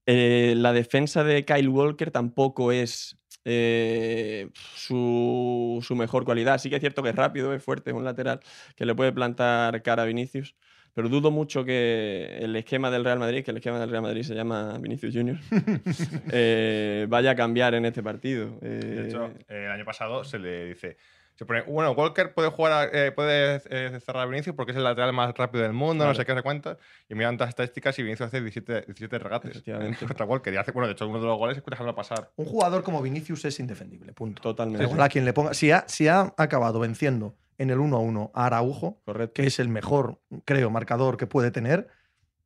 eh, 0.06 0.54
la 0.56 0.72
defensa 0.72 1.24
de 1.24 1.44
Kyle 1.44 1.68
Walker 1.68 2.10
tampoco 2.10 2.72
es 2.72 3.16
eh, 3.44 4.50
su, 4.54 5.80
su 5.82 5.96
mejor 5.96 6.24
cualidad. 6.24 6.58
Sí 6.58 6.68
que 6.70 6.76
es 6.76 6.80
cierto 6.80 7.02
que 7.02 7.10
es 7.10 7.16
rápido, 7.16 7.54
es 7.54 7.62
fuerte, 7.62 7.90
es 7.90 7.96
un 7.96 8.04
lateral 8.04 8.40
que 8.76 8.84
le 8.84 8.94
puede 8.94 9.12
plantar 9.12 9.82
cara 9.82 10.02
a 10.02 10.06
Vinicius. 10.06 10.54
Pero 10.94 11.08
dudo 11.08 11.30
mucho 11.30 11.64
que 11.64 12.38
el 12.40 12.54
esquema 12.54 12.90
del 12.90 13.04
Real 13.04 13.18
Madrid, 13.18 13.42
que 13.42 13.50
el 13.50 13.56
esquema 13.56 13.80
del 13.80 13.88
Real 13.88 14.02
Madrid 14.02 14.24
se 14.24 14.34
llama 14.34 14.76
Vinicius 14.78 15.14
Junior, 15.14 15.38
eh, 16.30 17.06
vaya 17.08 17.30
a 17.30 17.34
cambiar 17.34 17.74
en 17.74 17.86
este 17.86 18.02
partido. 18.02 18.58
De 18.60 19.06
hecho, 19.06 19.32
el 19.48 19.70
año 19.70 19.86
pasado 19.86 20.22
se 20.22 20.38
le 20.38 20.66
dice, 20.66 20.98
Se 21.34 21.46
pone, 21.46 21.62
bueno, 21.62 21.92
Walker 21.92 22.34
puede 22.34 22.50
jugar, 22.50 22.72
a- 22.72 22.84
eh, 23.06 23.10
puede 23.10 23.62
eh, 23.70 23.98
cerrar 24.00 24.24
a 24.24 24.26
Vinicius 24.26 24.54
porque 24.54 24.72
es 24.72 24.76
el 24.78 24.84
lateral 24.84 25.12
más 25.12 25.34
rápido 25.34 25.64
del 25.64 25.72
mundo, 25.72 26.04
no 26.04 26.14
sé 26.14 26.24
qué, 26.26 26.32
no 26.32 26.38
sé 26.38 26.42
cuántas. 26.42 26.76
Y 27.08 27.14
miran 27.14 27.36
las 27.38 27.48
estadísticas 27.48 27.98
y 27.98 28.02
Vinicius 28.02 28.28
hace 28.28 28.40
17, 28.40 28.82
17 28.82 29.18
regates 29.18 29.62
contra 30.06 30.26
Walker. 30.26 30.52
Y 30.52 30.56
hace, 30.58 30.72
bueno, 30.72 30.86
de 30.86 30.92
hecho, 30.92 31.08
uno 31.08 31.18
de 31.20 31.26
los 31.26 31.38
goles 31.38 31.56
es 31.58 31.64
dejarlo 31.64 31.94
pasar. 31.94 32.30
Un 32.36 32.44
jugador 32.44 32.82
como 32.82 33.00
Vinicius 33.02 33.44
es 33.46 33.58
indefendible, 33.60 34.12
punto. 34.12 34.42
Totalmente. 34.42 34.84
Según 34.86 35.00
a 35.00 35.08
quien 35.08 35.24
le 35.24 35.32
ponga. 35.32 35.54
Si 35.54 35.70
ha, 35.70 35.84
si 35.88 36.06
ha 36.08 36.32
acabado 36.36 36.78
venciendo 36.80 37.34
en 37.58 37.70
el 37.70 37.78
1 37.80 37.96
a 37.96 38.00
1 38.00 38.30
a 38.34 38.46
Araujo, 38.46 39.00
Correcto. 39.04 39.34
que 39.34 39.46
es 39.46 39.58
el 39.58 39.68
mejor, 39.68 40.20
creo, 40.44 40.68
marcador 40.70 41.16
que 41.16 41.26
puede 41.26 41.50
tener, 41.50 41.88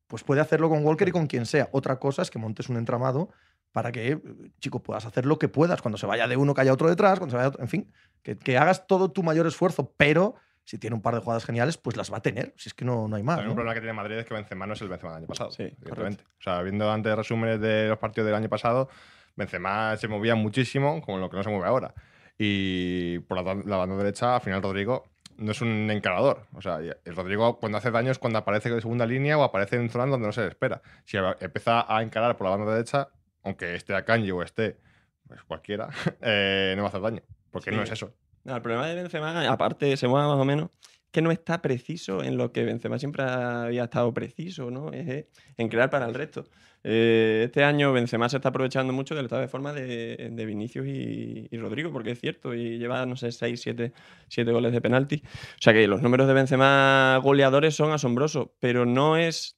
pues 0.06 0.22
puede 0.22 0.40
hacerlo 0.40 0.68
con 0.68 0.84
Walker 0.86 1.08
y 1.08 1.12
con 1.12 1.26
quien 1.26 1.46
sea. 1.46 1.68
Otra 1.72 1.98
cosa 1.98 2.22
es 2.22 2.30
que 2.30 2.38
montes 2.38 2.68
un 2.68 2.76
entramado 2.76 3.30
para 3.76 3.92
que, 3.92 4.12
eh, 4.12 4.18
chico, 4.58 4.82
puedas 4.82 5.04
hacer 5.04 5.26
lo 5.26 5.38
que 5.38 5.48
puedas. 5.48 5.82
Cuando 5.82 5.98
se 5.98 6.06
vaya 6.06 6.26
de 6.26 6.38
uno, 6.38 6.54
que 6.54 6.62
haya 6.62 6.72
otro 6.72 6.88
detrás, 6.88 7.18
cuando 7.18 7.32
se 7.32 7.36
vaya 7.36 7.48
otro- 7.48 7.60
en 7.60 7.68
fin, 7.68 7.92
que, 8.22 8.34
que 8.38 8.56
hagas 8.56 8.86
todo 8.86 9.10
tu 9.10 9.22
mayor 9.22 9.46
esfuerzo, 9.46 9.92
pero 9.98 10.34
si 10.64 10.78
tiene 10.78 10.96
un 10.96 11.02
par 11.02 11.12
de 11.14 11.20
jugadas 11.20 11.44
geniales, 11.44 11.76
pues 11.76 11.94
las 11.94 12.10
va 12.10 12.16
a 12.16 12.22
tener. 12.22 12.54
Si 12.56 12.70
es 12.70 12.74
que 12.74 12.86
no, 12.86 13.06
no 13.06 13.16
hay 13.16 13.22
más. 13.22 13.40
Un 13.40 13.48
problema 13.54 13.74
que 13.74 13.80
tiene 13.80 13.92
Madrid 13.92 14.16
es 14.16 14.24
que 14.24 14.32
Benzema 14.32 14.66
no 14.66 14.72
es 14.72 14.80
el 14.80 14.88
Benzema 14.88 15.10
del 15.12 15.18
año 15.18 15.26
pasado. 15.26 15.50
Sí, 15.50 15.64
evidentemente. 15.64 16.24
O 16.40 16.42
sea, 16.42 16.62
viendo 16.62 16.90
antes 16.90 17.14
resúmenes 17.14 17.60
de 17.60 17.88
los 17.88 17.98
partidos 17.98 18.24
del 18.26 18.34
año 18.34 18.48
pasado, 18.48 18.88
Benzema 19.36 19.94
se 19.98 20.08
movía 20.08 20.34
muchísimo, 20.36 21.02
como 21.02 21.18
lo 21.18 21.28
que 21.28 21.36
no 21.36 21.42
se 21.42 21.50
mueve 21.50 21.66
ahora. 21.66 21.92
Y 22.38 23.18
por 23.20 23.42
la, 23.42 23.54
la 23.64 23.76
banda 23.76 23.96
derecha, 23.96 24.36
al 24.36 24.40
final 24.40 24.62
Rodrigo 24.62 25.04
no 25.38 25.52
es 25.52 25.60
un 25.60 25.90
encarador. 25.90 26.46
O 26.54 26.62
sea, 26.62 26.78
el 26.78 27.14
Rodrigo 27.14 27.58
cuando 27.58 27.76
hace 27.78 27.90
daño 27.90 28.10
es 28.10 28.18
cuando 28.18 28.38
aparece 28.38 28.70
de 28.70 28.80
segunda 28.80 29.04
línea 29.06 29.36
o 29.36 29.42
aparece 29.44 29.76
en 29.76 29.90
zonas 29.90 30.08
donde 30.10 30.26
no 30.26 30.32
se 30.32 30.40
le 30.40 30.48
espera. 30.48 30.80
Si 31.04 31.18
empieza 31.40 31.84
a 31.94 32.02
encarar 32.02 32.36
por 32.38 32.46
la 32.48 32.56
banda 32.56 32.72
derecha, 32.72 33.08
aunque 33.46 33.74
esté 33.74 33.94
a 33.94 34.04
Kanji 34.04 34.30
o 34.32 34.42
esté 34.42 34.76
pues, 35.26 35.42
cualquiera, 35.44 35.88
eh, 36.20 36.74
no 36.76 36.82
va 36.82 36.88
a 36.88 36.90
hacer 36.90 37.00
daño. 37.00 37.22
Porque 37.50 37.70
Sí. 37.70 37.76
no 37.76 37.82
es 37.82 37.90
eso. 37.90 38.12
No, 38.44 38.54
el 38.54 38.62
problema 38.62 38.86
de 38.86 38.94
Benzema, 38.94 39.48
aparte, 39.50 39.96
se 39.96 40.06
mueve 40.06 40.28
más 40.28 40.36
o 40.38 40.44
menos, 40.44 40.70
que 41.10 41.22
no 41.22 41.30
está 41.30 41.62
preciso 41.62 42.22
en 42.22 42.36
lo 42.36 42.52
que 42.52 42.62
Benzema 42.64 42.98
siempre 42.98 43.22
había 43.24 43.84
estado 43.84 44.12
preciso, 44.12 44.70
¿no? 44.70 44.92
Es 44.92 45.08
eh, 45.08 45.28
en 45.56 45.68
crear 45.68 45.88
para 45.90 46.06
el 46.06 46.14
resto. 46.14 46.44
Eh, 46.84 47.44
este 47.46 47.64
año 47.64 47.92
Benzema 47.92 48.28
se 48.28 48.36
está 48.36 48.50
aprovechando 48.50 48.92
mucho 48.92 49.14
del 49.16 49.24
estado 49.24 49.40
de 49.42 49.48
forma 49.48 49.72
de, 49.72 50.28
de 50.30 50.46
Vinicius 50.46 50.86
y, 50.86 51.48
y 51.50 51.56
Rodrigo, 51.58 51.90
porque 51.90 52.12
es 52.12 52.20
cierto, 52.20 52.54
y 52.54 52.78
lleva, 52.78 53.04
no 53.06 53.16
sé, 53.16 53.32
6, 53.32 53.60
7, 54.28 54.52
goles 54.52 54.72
de 54.72 54.80
penalti. 54.80 55.22
O 55.24 55.62
sea 55.62 55.72
que 55.72 55.88
los 55.88 56.02
números 56.02 56.28
de 56.28 56.34
Benzema 56.34 57.18
goleadores 57.22 57.74
son 57.74 57.90
asombrosos, 57.92 58.50
pero 58.60 58.84
no 58.86 59.16
es 59.16 59.55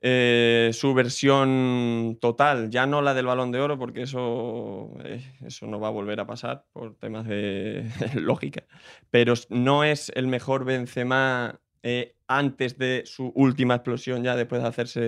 eh, 0.00 0.70
su 0.72 0.94
versión 0.94 2.18
total, 2.20 2.70
ya 2.70 2.86
no 2.86 3.02
la 3.02 3.14
del 3.14 3.26
balón 3.26 3.50
de 3.52 3.60
oro, 3.60 3.78
porque 3.78 4.02
eso, 4.02 4.92
eh, 5.04 5.20
eso 5.44 5.66
no 5.66 5.80
va 5.80 5.88
a 5.88 5.92
volver 5.92 6.20
a 6.20 6.26
pasar 6.26 6.64
por 6.72 6.94
temas 6.96 7.26
de 7.26 7.84
lógica, 8.14 8.64
pero 9.10 9.34
no 9.50 9.84
es 9.84 10.10
el 10.14 10.26
mejor 10.28 10.64
Benzema 10.64 11.60
eh, 11.82 12.14
antes 12.26 12.78
de 12.78 13.02
su 13.06 13.32
última 13.34 13.74
explosión, 13.76 14.22
ya 14.22 14.36
después 14.36 14.62
de 14.62 14.68
hacerse, 14.68 15.00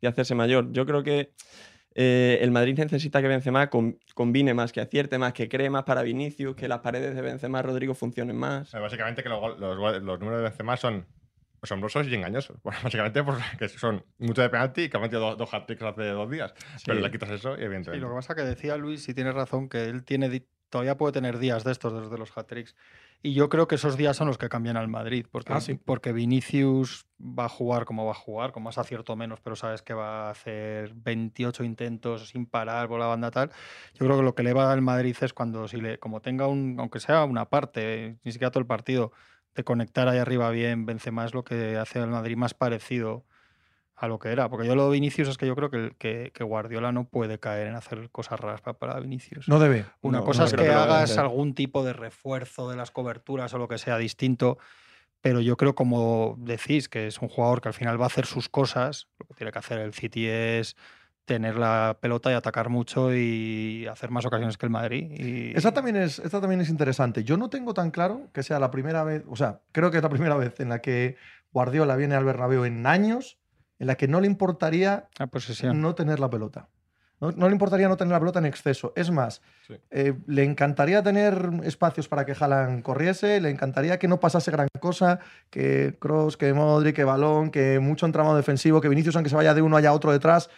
de 0.00 0.08
hacerse 0.08 0.34
mayor. 0.34 0.72
Yo 0.72 0.84
creo 0.86 1.02
que 1.02 1.32
eh, 1.94 2.38
el 2.42 2.50
Madrid 2.50 2.78
necesita 2.78 3.20
que 3.22 3.28
Benzema 3.28 3.68
com- 3.70 3.96
combine 4.14 4.54
más, 4.54 4.72
que 4.72 4.80
acierte 4.80 5.18
más, 5.18 5.32
que 5.32 5.48
cree 5.48 5.68
más 5.70 5.84
para 5.84 6.02
Vinicius, 6.02 6.54
que 6.54 6.68
las 6.68 6.78
paredes 6.80 7.14
de 7.14 7.22
Benzema 7.22 7.60
Rodrigo 7.62 7.94
funcionen 7.94 8.36
más. 8.36 8.72
Básicamente 8.72 9.22
que 9.22 9.28
los, 9.28 9.58
los 9.58 10.18
números 10.20 10.38
de 10.38 10.42
Benzema 10.44 10.76
son 10.76 11.06
asombrosos 11.62 12.06
y 12.08 12.14
engañosos. 12.14 12.56
Bueno, 12.62 12.78
básicamente 12.82 13.22
porque 13.24 13.68
son 13.68 14.04
mucho 14.18 14.42
de 14.42 14.50
penalti 14.50 14.82
y 14.82 14.88
que 14.88 14.96
ha 14.96 15.00
metido 15.00 15.20
dos, 15.20 15.38
dos 15.38 15.52
hat-tricks 15.54 15.82
hace 15.82 16.04
dos 16.08 16.30
días. 16.30 16.54
Pero 16.84 16.98
Sí. 16.98 17.04
le 17.04 17.10
quitas 17.10 17.30
eso 17.30 17.54
y 17.54 17.58
Sí, 17.58 17.62
evidentemente. 17.64 17.98
lo 18.02 18.08
que 18.10 18.14
pasa 18.16 18.34
que 18.34 18.42
decía 18.42 18.76
Luis, 18.76 19.08
y 19.08 19.14
tienes 19.14 19.34
razón, 19.34 19.68
que 19.68 19.84
él 19.84 20.04
tiene 20.04 20.46
todavía 20.70 20.98
puede 20.98 21.14
tener 21.14 21.38
días 21.38 21.64
de 21.64 21.72
estos, 21.72 21.94
desde 22.02 22.18
los 22.18 22.36
hat-tricks. 22.36 22.76
Y 23.22 23.32
yo 23.32 23.48
creo 23.48 23.66
que 23.66 23.76
esos 23.76 23.96
días 23.96 24.16
son 24.18 24.28
los 24.28 24.36
que 24.36 24.50
cambian 24.50 24.76
al 24.76 24.86
Madrid, 24.86 25.24
porque, 25.32 25.54
Ah, 25.54 25.62
sí. 25.62 25.80
porque 25.82 26.12
Vinicius 26.12 27.06
va 27.18 27.46
a 27.46 27.48
jugar 27.48 27.86
como 27.86 28.04
va 28.04 28.10
a 28.12 28.14
jugar, 28.14 28.52
con 28.52 28.62
más 28.62 28.76
acierto 28.76 29.14
o 29.14 29.16
menos, 29.16 29.40
pero 29.40 29.56
sabes 29.56 29.80
que 29.80 29.94
va 29.94 30.28
a 30.28 30.30
hacer 30.30 30.92
28 30.94 31.64
intentos 31.64 32.28
sin 32.28 32.44
parar 32.44 32.86
por 32.86 33.00
la 33.00 33.06
banda 33.06 33.30
tal. 33.30 33.50
Yo 33.94 34.04
creo 34.04 34.18
que 34.18 34.22
lo 34.22 34.34
que 34.34 34.42
le 34.42 34.52
va 34.52 34.70
al 34.70 34.82
Madrid 34.82 35.16
es 35.22 35.32
cuando, 35.32 35.66
si 35.68 35.80
le, 35.80 35.98
como 35.98 36.20
tenga 36.20 36.46
un, 36.46 36.76
aunque 36.78 37.00
sea 37.00 37.24
una 37.24 37.46
parte, 37.48 38.18
ni 38.22 38.30
siquiera 38.32 38.50
todo 38.50 38.60
el 38.60 38.66
partido, 38.66 39.10
de 39.58 39.64
conectar 39.64 40.06
ahí 40.08 40.18
arriba 40.18 40.50
bien, 40.50 40.86
Benzema 40.86 41.24
es 41.24 41.34
lo 41.34 41.42
que 41.42 41.76
hace 41.76 41.98
al 41.98 42.08
Madrid 42.10 42.36
más 42.36 42.54
parecido 42.54 43.24
a 43.96 44.06
lo 44.06 44.20
que 44.20 44.28
era. 44.28 44.48
Porque 44.48 44.68
yo 44.68 44.76
lo 44.76 44.84
de 44.84 44.92
Vinicius 44.92 45.26
es 45.28 45.36
que 45.36 45.48
yo 45.48 45.56
creo 45.56 45.68
que, 45.68 45.96
que, 45.98 46.30
que 46.32 46.44
Guardiola 46.44 46.92
no 46.92 47.08
puede 47.08 47.40
caer 47.40 47.66
en 47.66 47.74
hacer 47.74 48.08
cosas 48.10 48.38
raras 48.38 48.60
pa- 48.60 48.74
para 48.74 49.00
Vinicius. 49.00 49.48
No 49.48 49.58
debe. 49.58 49.84
Una 50.00 50.18
no, 50.18 50.24
cosa 50.24 50.42
no 50.42 50.46
es 50.46 50.54
que 50.54 50.70
hagas 50.70 51.18
algún 51.18 51.54
tipo 51.54 51.82
de 51.84 51.92
refuerzo 51.92 52.70
de 52.70 52.76
las 52.76 52.92
coberturas 52.92 53.52
o 53.52 53.58
lo 53.58 53.66
que 53.66 53.78
sea 53.78 53.98
distinto, 53.98 54.58
pero 55.20 55.40
yo 55.40 55.56
creo, 55.56 55.74
como 55.74 56.36
decís, 56.38 56.88
que 56.88 57.08
es 57.08 57.20
un 57.20 57.28
jugador 57.28 57.60
que 57.60 57.66
al 57.68 57.74
final 57.74 58.00
va 58.00 58.04
a 58.04 58.06
hacer 58.06 58.26
sus 58.26 58.48
cosas. 58.48 59.08
Lo 59.18 59.26
que 59.26 59.34
tiene 59.34 59.50
que 59.50 59.58
hacer 59.58 59.80
el 59.80 59.92
City 59.92 60.28
es 60.28 60.76
tener 61.28 61.56
la 61.56 61.96
pelota 62.00 62.32
y 62.32 62.34
atacar 62.34 62.68
mucho 62.70 63.14
y 63.14 63.86
hacer 63.86 64.10
más 64.10 64.26
ocasiones 64.26 64.56
que 64.58 64.66
el 64.66 64.70
Madrid. 64.70 65.12
Y... 65.12 65.56
Esa 65.56 65.72
también, 65.72 65.94
es, 65.94 66.18
esta 66.18 66.40
también 66.40 66.60
es 66.60 66.68
interesante. 66.70 67.22
Yo 67.22 67.36
no 67.36 67.48
tengo 67.50 67.72
tan 67.74 67.92
claro 67.92 68.28
que 68.32 68.42
sea 68.42 68.58
la 68.58 68.72
primera 68.72 69.04
vez, 69.04 69.22
o 69.28 69.36
sea, 69.36 69.60
creo 69.70 69.92
que 69.92 69.98
es 69.98 70.02
la 70.02 70.08
primera 70.08 70.34
vez 70.36 70.58
en 70.58 70.70
la 70.70 70.80
que 70.80 71.16
Guardiola 71.52 71.94
viene 71.94 72.16
al 72.16 72.24
Bernabéu 72.24 72.64
en 72.64 72.84
años, 72.86 73.38
en 73.78 73.86
la 73.86 73.94
que 73.94 74.08
no 74.08 74.20
le 74.20 74.26
importaría 74.26 75.08
La 75.20 75.28
posesión. 75.28 75.80
no 75.80 75.94
tener 75.94 76.18
la 76.18 76.28
pelota. 76.28 76.68
No, 77.20 77.32
no 77.32 77.46
le 77.48 77.52
importaría 77.52 77.88
no 77.88 77.96
tener 77.96 78.12
la 78.12 78.20
pelota 78.20 78.38
en 78.38 78.46
exceso. 78.46 78.92
Es 78.94 79.10
más, 79.10 79.42
Sí. 79.66 79.74
eh, 79.90 80.14
le 80.28 80.44
encantaría 80.44 81.02
tener 81.02 81.50
espacios 81.64 82.06
para 82.08 82.24
que 82.24 82.32
Haaland 82.38 82.82
corriese, 82.82 83.40
le 83.40 83.50
encantaría 83.50 83.98
que 83.98 84.06
no 84.06 84.20
pasase 84.20 84.52
gran 84.52 84.68
cosa, 84.80 85.18
que 85.50 85.96
Cross, 85.98 86.36
que 86.36 86.52
Modric, 86.54 86.94
que 86.94 87.02
Balón, 87.04 87.50
que 87.50 87.80
mucho 87.80 88.06
entramado 88.06 88.36
defensivo, 88.36 88.80
que 88.80 88.88
Vinicius, 88.88 89.16
aunque 89.16 89.30
se 89.30 89.36
vaya 89.36 89.52
de 89.52 89.62
uno, 89.62 89.76
haya 89.76 89.92
otro 89.92 90.12
detrás. 90.12 90.48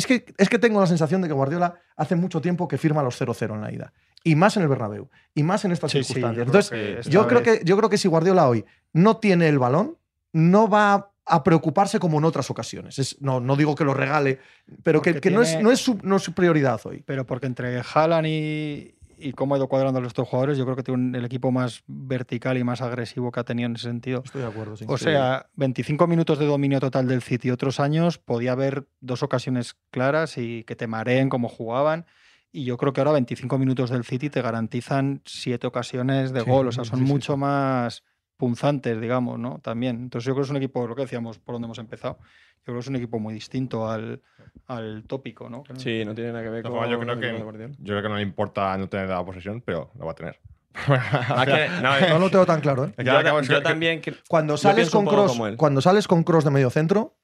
Es 0.00 0.06
que, 0.06 0.24
es 0.38 0.48
que 0.48 0.58
tengo 0.58 0.80
la 0.80 0.86
sensación 0.86 1.20
de 1.20 1.28
que 1.28 1.34
Guardiola 1.34 1.74
hace 1.96 2.16
mucho 2.16 2.40
tiempo 2.40 2.66
que 2.66 2.78
firma 2.78 3.02
los 3.02 3.20
0-0 3.20 3.54
en 3.54 3.60
la 3.60 3.70
ida. 3.70 3.92
Y 4.24 4.34
más 4.34 4.56
en 4.56 4.62
el 4.62 4.68
Bernabéu. 4.68 5.08
Y 5.34 5.42
más 5.42 5.64
en 5.64 5.72
estas 5.72 5.90
Sí, 5.92 6.02
sí, 6.02 6.14
yo 6.14 6.14
circunstancias. 6.14 6.34
creo 6.34 6.46
Entonces, 6.46 6.70
que 6.94 6.98
esta 7.00 7.10
yo 7.10 7.26
creo, 7.28 7.42
que, 7.42 7.60
yo 7.64 7.76
creo 7.76 7.88
que 7.90 7.98
si 7.98 8.08
Guardiola 8.08 8.48
hoy 8.48 8.64
no 8.92 9.18
tiene 9.18 9.48
el 9.48 9.58
balón, 9.58 9.96
no 10.32 10.68
va 10.68 11.10
a 11.26 11.44
preocuparse 11.44 11.98
como 12.00 12.18
en 12.18 12.24
otras 12.24 12.50
ocasiones. 12.50 12.98
Es- 12.98 13.20
no, 13.20 13.40
no 13.40 13.54
digo 13.56 13.74
que 13.74 13.84
lo 13.84 13.94
regale, 13.94 14.40
pero 14.82 15.00
que, 15.02 15.20
no, 15.30 15.42
es, 15.42 15.60
no, 15.60 15.70
es 15.70 15.80
su, 15.80 15.98
no 16.02 16.16
es 16.16 16.22
su 16.22 16.32
prioridad 16.32 16.80
hoy. 16.84 17.02
Pero 17.06 17.24
porque 17.26 17.46
entre 17.46 17.80
Haaland 17.94 18.26
y, 18.26 18.94
y 19.20 19.32
cómo 19.32 19.54
ha 19.54 19.58
ido 19.58 19.68
cuadrando 19.68 20.00
a 20.00 20.06
estos 20.06 20.26
jugadores, 20.28 20.56
yo 20.58 20.64
creo 20.64 20.76
que 20.76 20.82
tiene 20.82 21.00
un- 21.02 21.14
el 21.14 21.24
equipo 21.24 21.50
más 21.52 21.82
vertical 21.86 22.56
y 22.58 22.64
más 22.64 22.80
agresivo 22.82 23.30
que 23.32 23.40
ha 23.40 23.44
tenido 23.44 23.66
en 23.66 23.76
ese 23.76 23.84
sentido. 23.88 24.22
Estoy 24.24 24.42
de 24.42 24.48
acuerdo, 24.48 24.76
sí. 24.76 24.84
O 24.88 24.96
sea, 24.98 25.46
25 25.56 26.06
minutos 26.06 26.38
de 26.38 26.46
dominio 26.46 26.80
total 26.80 27.06
del 27.06 27.22
City. 27.22 27.50
Otros 27.50 27.80
años 27.80 28.18
podía 28.18 28.52
haber 28.52 28.86
dos 29.00 29.22
ocasiones 29.22 29.76
claras 29.90 30.38
y 30.38 30.64
que 30.64 30.76
te 30.76 30.86
mareen 30.86 31.28
como 31.28 31.48
jugaban. 31.48 32.06
Y 32.52 32.64
yo 32.64 32.76
creo 32.76 32.92
que 32.92 33.00
ahora 33.00 33.12
25 33.12 33.58
minutos 33.58 33.90
del 33.90 34.04
City 34.04 34.28
te 34.30 34.42
garantizan 34.42 35.22
siete 35.24 35.66
ocasiones 35.68 36.32
de 36.32 36.40
Sí, 36.40 36.50
gol. 36.50 36.66
O 36.68 36.72
sea, 36.72 36.84
son 36.84 36.98
sí, 37.00 37.04
mucho 37.04 37.34
sí. 37.34 37.38
más 37.38 38.02
punzantes, 38.36 39.00
digamos, 39.00 39.38
¿no? 39.38 39.58
También. 39.58 39.96
Entonces 39.96 40.26
yo 40.26 40.32
creo 40.32 40.42
que 40.42 40.46
es 40.46 40.50
un 40.50 40.56
equipo, 40.56 40.86
lo 40.88 40.96
que 40.96 41.02
decíamos, 41.02 41.38
por 41.38 41.54
donde 41.54 41.66
hemos 41.66 41.78
empezado. 41.78 42.18
Yo 42.60 42.64
creo 42.64 42.76
que 42.76 42.80
es 42.80 42.88
un 42.88 42.96
equipo 42.96 43.18
muy 43.18 43.32
distinto 43.34 43.88
al, 43.88 44.20
al 44.66 45.04
tópico, 45.06 45.48
¿no? 45.48 45.64
Sí, 45.76 46.04
no 46.04 46.14
tiene 46.14 46.32
nada 46.32 46.44
que 46.44 46.50
ver 46.50 46.62
con 46.62 46.72
formas, 46.72 46.90
yo 46.90 47.00
creo 47.00 47.14
el 47.14 47.20
que-. 47.20 47.68
Yo 47.78 47.84
creo 47.84 48.02
que 48.02 48.08
no 48.08 48.16
le 48.16 48.22
importa 48.22 48.76
no 48.76 48.88
tener 48.88 49.08
la 49.08 49.24
posesión, 49.24 49.62
pero 49.62 49.90
lo 49.98 50.04
va 50.06 50.12
a 50.12 50.14
tener. 50.14 50.38
Ah, 50.74 51.44
no, 51.82 52.08
No 52.10 52.18
lo 52.18 52.30
tengo 52.30 52.46
tan 52.46 52.60
claro. 52.60 52.84
¿eh? 52.84 52.92
Yo, 53.04 53.40
yo 53.40 53.56
que- 53.56 53.60
también 53.60 54.00
Cuando 54.28 54.54
Yo 54.54 54.58
sales, 54.58 54.90
con 54.90 55.04
cross, 55.04 55.40
cuando 55.56 55.80
sales 55.80 56.06
con 56.06 56.22
cross 56.22 56.44
de 56.44 56.50
medio 56.50 56.70
centro, 56.70 57.16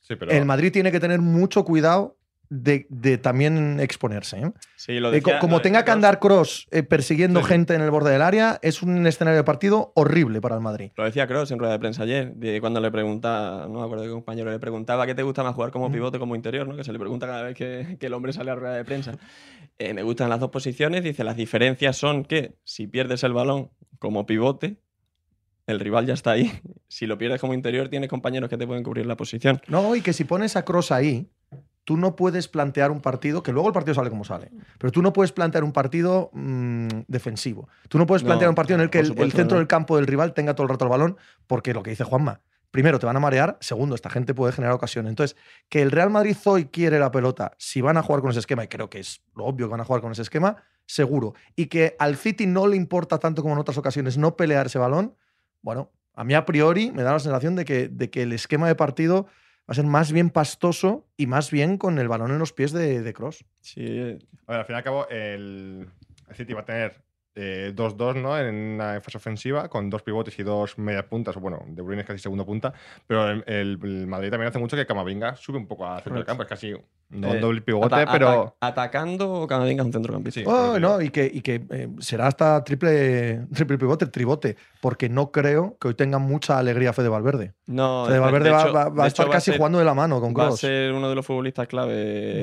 Sí, 0.00 0.16
pero 0.16 0.32
el 0.32 0.44
Madrid 0.44 0.72
tiene 0.72 0.92
que 0.92 1.00
tener 1.00 1.20
mucho 1.20 1.64
cuidado 1.64 2.18
de, 2.48 2.86
de 2.88 3.18
también 3.18 3.80
exponerse. 3.80 4.38
¿eh? 4.38 4.52
Sí, 4.76 5.00
lo 5.00 5.12
Eh, 5.12 5.22
como 5.40 5.56
lo 5.56 5.62
tenga 5.62 5.78
decía 5.78 5.84
que 5.84 5.90
andar 5.90 6.18
cross 6.20 6.66
eh, 6.70 6.82
persiguiendo 6.82 7.40
Sí, 7.40 7.46
gente 7.46 7.74
en 7.74 7.80
el 7.80 7.90
borde 7.90 8.12
del 8.12 8.22
área, 8.22 8.58
es 8.62 8.82
un 8.82 9.06
escenario 9.06 9.38
de 9.38 9.44
partido 9.44 9.92
horrible 9.94 10.40
para 10.40 10.54
el 10.56 10.60
Madrid. 10.60 10.90
Lo 10.96 11.04
decía 11.04 11.26
Cross 11.26 11.50
en 11.50 11.58
rueda 11.58 11.72
de 11.72 11.78
prensa 11.78 12.02
ayer, 12.02 12.34
de 12.34 12.60
cuando 12.60 12.80
le 12.80 12.90
pregunta, 12.90 13.66
no 13.68 13.80
me 13.80 13.84
acuerdo 13.84 14.04
qué 14.04 14.10
compañero 14.10 14.50
le 14.50 14.58
preguntaba 14.58 15.06
qué 15.06 15.14
te 15.14 15.22
gusta 15.22 15.42
más 15.42 15.54
jugar 15.54 15.70
como 15.70 15.90
pivote 15.90 16.18
o 16.18 16.20
como 16.20 16.36
interior, 16.36 16.66
¿no? 16.66 16.76
que 16.76 16.84
se 16.84 16.92
le 16.92 16.98
pregunta 16.98 17.26
cada 17.26 17.42
vez 17.42 17.54
que, 17.56 17.96
que 17.98 18.06
el 18.06 18.14
hombre 18.14 18.32
sale 18.32 18.50
a 18.50 18.54
rueda 18.54 18.74
de 18.74 18.84
prensa. 18.84 19.12
Eh, 19.78 19.92
me 19.94 20.02
gustan 20.02 20.28
las 20.30 20.40
dos 20.40 20.50
posiciones, 20.50 21.02
dice, 21.02 21.24
las 21.24 21.36
diferencias 21.36 21.96
son 21.96 22.24
que 22.24 22.54
si 22.64 22.86
pierdes 22.86 23.24
el 23.24 23.32
balón 23.32 23.70
como 23.98 24.26
pivote, 24.26 24.76
el 25.66 25.80
rival 25.80 26.06
ya 26.06 26.14
está 26.14 26.32
ahí. 26.32 26.52
Si 26.86 27.06
lo 27.06 27.18
pierdes 27.18 27.40
como 27.40 27.54
interior, 27.54 27.88
tienes 27.88 28.08
compañeros 28.08 28.48
que 28.48 28.56
te 28.56 28.66
pueden 28.66 28.84
cubrir 28.84 29.06
la 29.06 29.16
posición. 29.16 29.60
No, 29.66 29.96
y 29.96 30.00
que 30.00 30.12
si 30.12 30.24
pones 30.24 30.56
a 30.56 30.64
Cross 30.64 30.92
ahí, 30.92 31.28
tú 31.84 31.96
no 31.96 32.16
puedes 32.16 32.48
plantear 32.48 32.90
un 32.90 33.00
partido, 33.00 33.42
que 33.42 33.52
luego 33.52 33.68
el 33.68 33.74
partido 33.74 33.94
sale 33.94 34.10
como 34.10 34.24
sale, 34.24 34.50
pero 34.78 34.90
tú 34.90 35.02
no 35.02 35.12
puedes 35.12 35.32
plantear 35.32 35.64
un 35.64 35.72
partido 35.72 36.30
mm, 36.32 36.88
defensivo. 37.06 37.68
Tú 37.88 37.98
no 37.98 38.06
puedes 38.06 38.22
No, 38.22 38.28
plantear 38.28 38.48
un 38.48 38.54
partido 38.54 38.76
en 38.76 38.82
el 38.82 38.90
que 38.90 39.00
el, 39.00 39.14
centro 39.32 39.56
no. 39.56 39.58
del 39.58 39.66
campo 39.66 39.96
del 39.96 40.06
rival 40.06 40.32
tenga 40.32 40.54
todo 40.54 40.64
el 40.64 40.70
rato 40.70 40.84
el 40.84 40.90
balón, 40.90 41.16
porque 41.46 41.74
lo 41.74 41.82
que 41.82 41.90
dice 41.90 42.04
Juanma, 42.04 42.40
primero, 42.70 42.98
te 42.98 43.06
van 43.06 43.16
a 43.16 43.20
marear. 43.20 43.56
Segundo, 43.60 43.94
esta 43.94 44.10
gente 44.10 44.34
puede 44.34 44.52
generar 44.52 44.74
ocasiones. 44.74 45.10
Entonces, 45.10 45.36
que 45.68 45.82
el 45.82 45.90
Real 45.90 46.10
Madrid 46.10 46.36
hoy 46.44 46.64
quiere 46.66 46.98
la 46.98 47.10
pelota, 47.10 47.52
si 47.58 47.80
van 47.80 47.96
a 47.96 48.02
jugar 48.02 48.20
con 48.20 48.30
ese 48.30 48.40
esquema, 48.40 48.64
y 48.64 48.68
creo 48.68 48.90
que 48.90 48.98
es 48.98 49.22
lo 49.36 49.44
obvio 49.44 49.66
que 49.66 49.72
van 49.72 49.80
a 49.80 49.84
jugar 49.84 50.02
con 50.02 50.10
ese 50.10 50.22
esquema, 50.22 50.56
seguro. 50.86 51.34
Y 51.54 51.66
que 51.66 51.96
al 51.98 52.16
City 52.16 52.46
no 52.46 52.66
le 52.66 52.76
importa 52.76 53.18
tanto 53.18 53.42
como 53.42 53.54
en 53.54 53.60
otras 53.60 53.78
ocasiones 53.78 54.18
no 54.18 54.36
pelear 54.36 54.66
ese 54.66 54.78
balón, 54.78 55.14
bueno, 55.62 55.90
a 56.14 56.24
mí 56.24 56.34
a 56.34 56.44
priori 56.44 56.90
me 56.90 57.02
da 57.02 57.12
la 57.12 57.18
sensación 57.18 57.56
de 57.56 57.64
que, 57.64 57.88
de 57.88 58.10
que 58.10 58.22
el 58.22 58.32
esquema 58.32 58.68
de 58.68 58.74
partido 58.74 59.26
va 59.68 59.72
a 59.72 59.74
ser 59.74 59.84
más 59.86 60.12
bien 60.12 60.30
pastoso 60.30 61.06
y 61.16 61.26
más 61.26 61.50
bien 61.50 61.78
con 61.78 61.98
el 61.98 62.08
balón 62.08 62.30
en 62.30 62.38
los 62.38 62.52
pies 62.52 62.72
de, 62.72 63.02
de 63.02 63.12
Cross. 63.12 63.44
Sí, 63.60 64.18
A 64.46 64.52
ver, 64.52 64.60
al 64.60 64.64
fin 64.66 64.74
y 64.74 64.78
al 64.78 64.84
cabo, 64.84 65.08
el, 65.08 65.88
el 66.28 66.34
City 66.36 66.52
va 66.52 66.60
a 66.60 66.64
tener 66.64 67.02
eh, 67.36 67.72
2-2 67.74 68.20
¿no? 68.22 68.38
en 68.38 68.54
una 68.54 69.00
fase 69.00 69.16
ofensiva 69.18 69.68
con 69.68 69.90
dos 69.90 70.02
pivotes 70.02 70.38
y 70.38 70.42
dos 70.42 70.78
medias 70.78 71.04
puntas, 71.06 71.36
o 71.36 71.40
bueno, 71.40 71.64
De 71.66 71.82
Bruyne 71.82 72.02
es 72.02 72.06
casi 72.06 72.18
segunda 72.20 72.44
punta, 72.44 72.72
pero 73.06 73.28
el, 73.28 73.42
el- 73.46 74.06
Madrid 74.06 74.30
también 74.30 74.48
hace 74.50 74.58
mucho 74.58 74.76
que 74.76 74.86
Camavinga 74.86 75.34
sube 75.36 75.58
un 75.58 75.66
poco 75.66 75.86
al 75.86 75.96
centro 76.02 76.14
del 76.16 76.24
campo, 76.26 76.42
es 76.44 76.48
casi 76.48 76.74
no 77.10 77.30
un 77.30 77.36
Eh, 77.36 77.40
doble 77.40 77.60
pivote, 77.60 77.94
ata- 77.94 78.10
pero... 78.12 78.28
ata- 78.60 78.82
atacando, 78.84 79.46
Camavinga 79.48 79.82
es 79.82 79.86
un 79.86 79.92
centrocampista. 79.92 80.40
Sí. 80.40 80.46
Oh, 80.48 80.78
no, 80.80 81.00
y 81.00 81.10
que, 81.10 81.30
y 81.32 81.40
que 81.42 81.64
eh, 81.70 81.88
será 82.00 82.26
hasta 82.26 82.62
triple, 82.64 83.46
triple 83.54 83.78
pivote, 83.78 84.06
tribote, 84.06 84.56
porque 84.80 85.08
no 85.08 85.30
creo 85.30 85.76
que 85.80 85.88
hoy 85.88 85.94
tenga 85.94 86.18
mucha 86.18 86.58
alegría 86.58 86.92
Fede 86.92 87.08
Valverde. 87.08 87.52
No, 87.66 88.04
Fede 88.06 88.14
de- 88.14 88.20
Valverde 88.20 88.44
de 88.46 88.50
va, 88.50 88.62
hecho- 88.62 88.72
va- 88.72 88.88
va 88.88 89.04
a 89.04 89.06
estar 89.06 89.28
casi 89.30 89.50
ser- 89.52 89.56
jugando 89.58 89.78
de 89.78 89.84
la 89.84 89.94
mano 89.94 90.20
con 90.20 90.34
Va 90.34 90.48
a 90.48 90.52
ser 90.52 90.92
uno 90.92 91.08
de 91.08 91.14
los 91.14 91.24
futbolistas 91.24 91.68
clave 91.68 91.94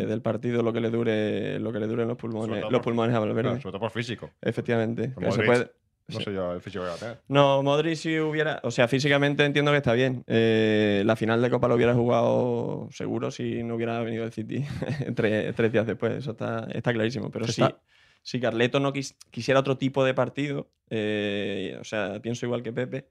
del 0.05 0.21
partido 0.21 0.63
lo 0.63 0.71
que 0.73 0.79
le 0.79 0.89
dure, 0.89 1.59
lo 1.59 1.71
que 1.71 1.79
le 1.79 1.87
duren 1.87 2.07
los 2.07 2.17
pulmones, 2.17 2.63
los 2.69 2.81
pulmones 2.81 3.15
a 3.15 3.19
Valverde. 3.19 3.53
no, 3.55 3.61
sobre 3.61 3.71
todo 3.73 3.79
por 3.79 3.91
físico. 3.91 4.29
Efectivamente. 4.41 5.13
Se 5.31 5.43
puede- 5.43 5.71
No 6.07 6.17
Sí. 6.17 6.23
sé 6.25 6.33
yo 6.33 6.51
el 6.53 6.61
físico 6.61 6.83
que 6.83 6.89
va 6.89 6.95
a 6.95 6.99
tener. 6.99 7.17
No, 7.29 7.63
Modric 7.63 7.95
si 7.95 8.19
hubiera, 8.19 8.59
o 8.63 8.71
sea, 8.71 8.87
físicamente 8.87 9.45
entiendo 9.45 9.71
que 9.71 9.77
está 9.77 9.93
bien. 9.93 10.23
Eh, 10.27 11.03
la 11.05 11.15
final 11.15 11.41
de 11.41 11.49
Copa 11.49 11.67
lo 11.69 11.75
hubiera 11.75 11.93
jugado 11.93 12.89
seguro 12.91 13.31
si 13.31 13.63
no 13.63 13.75
hubiera 13.75 13.99
venido 14.01 14.25
el 14.25 14.31
City 14.33 14.65
tres, 15.15 15.55
tres 15.55 15.71
días 15.71 15.85
después. 15.87 16.13
Eso 16.17 16.31
está, 16.31 16.67
está 16.73 16.91
clarísimo. 16.91 17.31
Pero 17.31 17.45
sí, 17.45 17.61
está- 17.61 17.79
si 18.23 18.39
Carleto 18.39 18.79
no 18.79 18.91
quis- 18.93 19.15
quisiera 19.31 19.59
otro 19.61 19.77
tipo 19.77 20.03
de 20.03 20.13
partido, 20.13 20.69
eh, 20.89 21.77
o 21.79 21.83
sea, 21.83 22.19
pienso 22.21 22.45
igual 22.45 22.61
que 22.61 22.73
Pepe, 22.73 23.05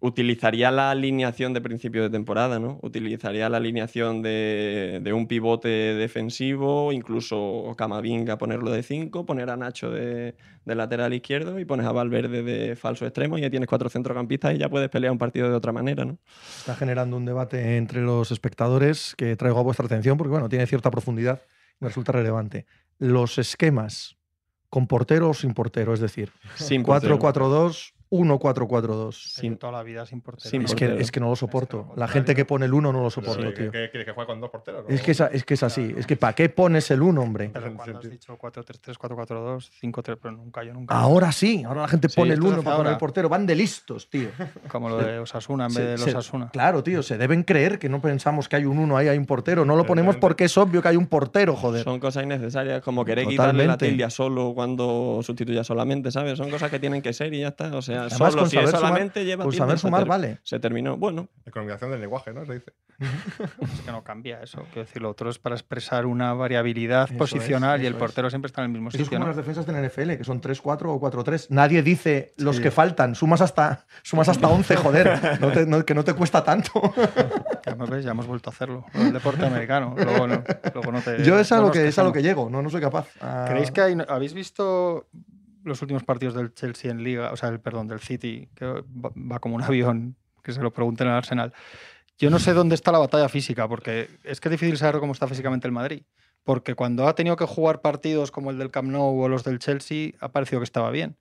utilizaría 0.00 0.70
la 0.70 0.92
alineación 0.92 1.52
de 1.52 1.60
principio 1.60 2.02
de 2.02 2.10
temporada, 2.10 2.58
¿no? 2.60 2.78
Utilizaría 2.82 3.48
la 3.48 3.56
alineación 3.56 4.22
de, 4.22 5.00
de 5.02 5.12
un 5.12 5.26
pivote 5.26 5.68
defensivo, 5.68 6.92
incluso 6.92 7.74
Camavinga 7.76 8.38
ponerlo 8.38 8.70
de 8.70 8.84
5, 8.84 9.26
poner 9.26 9.50
a 9.50 9.56
Nacho 9.56 9.90
de, 9.90 10.36
de 10.64 10.74
lateral 10.74 11.14
izquierdo 11.14 11.58
y 11.58 11.64
pones 11.64 11.86
a 11.86 11.92
Valverde 11.92 12.42
de 12.42 12.76
falso 12.76 13.06
extremo 13.06 13.38
y 13.38 13.40
ya 13.40 13.50
tienes 13.50 13.68
cuatro 13.68 13.88
centrocampistas 13.88 14.54
y 14.54 14.58
ya 14.58 14.68
puedes 14.68 14.88
pelear 14.88 15.10
un 15.10 15.18
partido 15.18 15.48
de 15.48 15.56
otra 15.56 15.72
manera, 15.72 16.04
¿no? 16.04 16.18
Está 16.58 16.76
generando 16.76 17.16
un 17.16 17.24
debate 17.24 17.76
entre 17.76 18.00
los 18.02 18.30
espectadores 18.30 19.14
que 19.16 19.34
traigo 19.34 19.58
a 19.58 19.62
vuestra 19.62 19.86
atención 19.86 20.16
porque, 20.16 20.30
bueno, 20.30 20.48
tiene 20.48 20.66
cierta 20.66 20.92
profundidad 20.92 21.42
y 21.80 21.84
me 21.84 21.88
resulta 21.88 22.12
relevante. 22.12 22.66
Los 22.98 23.38
esquemas 23.38 24.16
con 24.70 24.86
portero 24.86 25.30
o 25.30 25.34
sin 25.34 25.54
portero, 25.54 25.94
es 25.94 26.00
decir, 26.00 26.30
Sin 26.54 26.82
portero. 26.82 27.18
4-4-2, 27.18 27.94
1-4-4-2. 28.10 29.12
Sin 29.12 29.56
toda 29.56 29.72
la 29.72 29.82
vida 29.82 30.06
sin 30.06 30.20
portero. 30.20 30.50
Sin 30.50 30.62
Es 30.62 30.74
que, 30.74 30.86
portero. 30.86 31.00
es 31.02 31.10
que 31.12 31.20
no 31.20 31.26
lo 31.26 31.32
Es 31.32 31.38
que 31.38 31.46
soporto. 31.46 31.86
lo 31.90 31.96
La 31.96 32.08
gente 32.08 32.34
que 32.34 32.44
pone 32.44 32.66
el 32.66 32.74
1 32.74 32.92
no 32.92 32.98
lo 33.02 33.08
Pero, 33.08 33.10
soporto, 33.10 33.42
¿qué- 33.54 33.62
tío. 33.62 33.70
¿Qué 33.72 33.90
quieres 33.90 34.06
que 34.06 34.12
juegue 34.12 34.26
con 34.26 34.40
dos 34.40 34.50
porteros? 34.50 34.84
Es 34.88 35.02
que, 35.02 35.12
es, 35.12 35.20
es 35.20 35.44
que 35.44 35.54
es 35.54 35.62
así. 35.62 35.94
Es 35.96 36.06
que 36.06 36.16
¿para 36.16 36.34
qué 36.34 36.48
pones 36.48 36.90
el 36.90 37.02
1, 37.02 37.20
hombre? 37.20 37.50
Pero 37.52 37.74
cuando 37.74 37.98
has 37.98 38.10
dicho 38.10 38.36
4-3-3, 38.38 38.96
4-4-2, 38.98 39.70
5-3, 39.82 40.18
pero 40.20 40.32
nunca 40.32 40.62
yo 40.64 40.72
nunca. 40.74 40.94
Ahora 40.94 41.32
sí, 41.32 41.62
ahora 41.64 41.82
la 41.82 41.88
gente 41.88 42.08
Sí, 42.08 42.16
pone 42.16 42.32
el 42.32 42.38
esto 42.38 42.46
se 42.46 42.48
1 42.48 42.56
hace 42.58 42.64
para 42.64 42.76
poner 42.78 42.92
el 42.92 42.98
portero. 42.98 43.28
Van 43.28 43.46
de 43.46 43.54
listos, 43.54 44.08
tío. 44.10 44.28
Como 44.70 44.88
lo 44.88 44.98
de 44.98 45.18
Osasuna 45.18 45.66
en 45.66 45.74
vez 45.74 45.84
de 45.84 45.90
los 45.92 46.00
Se- 46.02 46.10
se- 46.10 46.16
Osasuna. 46.16 46.50
Claro, 46.50 46.82
tío, 46.82 47.02
se 47.02 47.18
deben 47.18 47.42
creer 47.42 47.78
que 47.78 47.88
no 47.88 48.00
pensamos 48.00 48.48
que 48.48 48.56
hay 48.56 48.64
un 48.64 48.78
1 48.78 48.96
ahí, 48.96 49.08
hay 49.08 49.18
un 49.18 49.26
portero. 49.26 49.64
No 49.64 49.76
lo 49.76 49.84
ponemos 49.84 50.14
Evidentemente. 50.14 50.20
porque 50.20 50.44
es 50.44 50.56
obvio 50.58 50.82
que 50.82 50.88
hay 50.88 50.96
un 50.96 51.06
portero, 51.06 51.54
joder. 51.56 51.84
Son 51.84 51.98
cosas 52.00 52.24
innecesarias, 52.24 52.82
como 52.82 53.04
querer 53.04 53.26
quitarle 53.26 53.66
la 53.66 53.76
tilde 53.76 54.08
solo 54.10 54.52
cuando 54.54 55.20
sustituya 55.22 55.64
solamente, 55.64 56.10
¿sabes? 56.10 56.38
Son 56.38 56.50
cosas 56.50 56.70
que 56.70 56.78
tienen 56.78 57.02
que 57.02 57.12
ser 57.12 57.32
y 57.34 57.40
ya 57.40 57.48
está. 57.48 57.74
O 57.76 57.82
sea, 57.82 57.97
Además, 57.98 58.18
solo, 58.32 58.42
con 58.42 58.50
si 58.50 58.56
es 58.56 58.62
saber 58.62 58.74
sumar- 58.74 58.88
solamente 58.88 59.24
lleva 59.24 59.44
Con 59.44 59.52
saber 59.52 59.78
se 59.78 59.82
sumar, 59.82 60.00
ter- 60.02 60.08
vale. 60.08 60.38
Se 60.42 60.58
terminó. 60.60 60.96
Bueno, 60.96 61.28
Economización 61.46 61.90
del 61.90 62.00
lenguaje, 62.00 62.32
¿no? 62.32 62.44
Se 62.46 62.54
dice. 62.54 62.72
Es 63.62 63.80
que 63.82 63.92
no 63.92 64.02
cambia 64.02 64.42
eso. 64.42 64.62
Quiero 64.72 64.86
decir, 64.86 65.00
lo 65.02 65.10
otro 65.10 65.30
es 65.30 65.38
para 65.38 65.54
expresar 65.54 66.04
una 66.06 66.32
variabilidad 66.34 67.04
Eso 67.08 67.16
posicional 67.16 67.78
es, 67.78 67.84
y 67.84 67.86
el 67.86 67.94
portero 67.94 68.28
siempre 68.28 68.48
está 68.48 68.62
en 68.62 68.66
el 68.66 68.72
mismo 68.72 68.88
Eso 68.88 68.98
es 68.98 69.04
sitio. 69.04 69.18
como 69.18 69.26
¿no? 69.26 69.28
las 69.28 69.36
defensas 69.36 69.66
del 69.66 69.76
NFL, 69.88 70.16
que 70.18 70.24
son 70.24 70.40
3-4 70.40 70.86
o 70.86 71.00
4-3. 71.00 71.46
Nadie 71.50 71.82
dice 71.82 72.34
los 72.38 72.56
Sí. 72.56 72.62
que 72.62 72.70
faltan. 72.72 73.14
Sumas 73.14 73.40
hasta, 73.40 73.86
sumas 74.02 74.28
hasta 74.28 74.48
11, 74.48 74.76
joder. 74.76 75.38
No 75.40 75.52
te- 75.52 75.66
no- 75.66 75.84
que 75.84 75.94
no 75.94 76.02
te 76.04 76.14
cuesta 76.14 76.42
tanto. 76.44 76.70
Ya, 77.68 77.74
me 77.74 77.84
ves, 77.84 78.02
ya 78.02 78.12
hemos 78.12 78.26
vuelto 78.26 78.48
a 78.48 78.52
hacerlo. 78.54 78.86
Lo 78.94 79.00
del 79.04 79.12
deporte 79.12 79.44
americano. 79.44 79.94
Luego 79.94 80.26
no, 80.26 80.42
luego 80.72 80.90
no 80.92 81.02
te. 81.02 81.22
Yo 81.22 81.38
es 81.38 81.52
a 81.52 81.56
no 81.58 81.64
lo 81.64 81.70
que, 81.70 81.86
es 81.88 81.98
a 81.98 82.02
lo 82.02 82.12
que 82.14 82.22
llego. 82.22 82.48
No, 82.48 82.62
no 82.62 82.70
soy 82.70 82.80
capaz. 82.80 83.08
Ah, 83.20 83.44
¿Creéis 83.46 83.70
que 83.70 83.82
hay, 83.82 83.94
habéis 84.08 84.32
visto 84.32 85.06
los 85.68 85.82
últimos 85.82 86.04
partidos 86.04 86.34
del 86.34 86.52
Chelsea 86.54 86.90
en 86.90 87.02
Liga? 87.02 87.32
O 87.32 87.36
sea, 87.36 87.48
el 87.48 87.60
perdón, 87.60 87.88
del 87.88 88.00
City, 88.00 88.48
que 88.54 88.66
va, 88.66 89.38
como 89.38 89.56
un 89.56 89.62
avión, 89.64 90.16
que 90.42 90.52
se 90.52 90.60
lo 90.60 90.72
pregunten 90.72 91.08
al 91.08 91.14
Arsenal. 91.14 91.52
Yo 92.18 92.30
no 92.30 92.38
sé 92.38 92.52
dónde 92.52 92.74
está 92.74 92.90
la 92.90 92.98
batalla 92.98 93.28
física, 93.28 93.68
porque 93.68 94.08
es 94.24 94.40
que 94.40 94.48
es 94.48 94.50
difícil 94.50 94.76
saber 94.76 95.00
cómo 95.00 95.12
está 95.12 95.28
físicamente 95.28 95.68
el 95.68 95.72
Madrid. 95.72 96.02
Porque 96.42 96.74
cuando 96.74 97.06
ha 97.06 97.14
tenido 97.14 97.36
que 97.36 97.44
jugar 97.44 97.80
partidos 97.80 98.30
como 98.30 98.50
el 98.50 98.58
del 98.58 98.70
Camp 98.70 98.88
Nou 98.88 99.20
o 99.20 99.28
los 99.28 99.44
del 99.44 99.58
Chelsea, 99.58 100.12
ha 100.20 100.32
parecido 100.32 100.60
que 100.60 100.64
estaba 100.64 100.90
bien. 100.90 101.16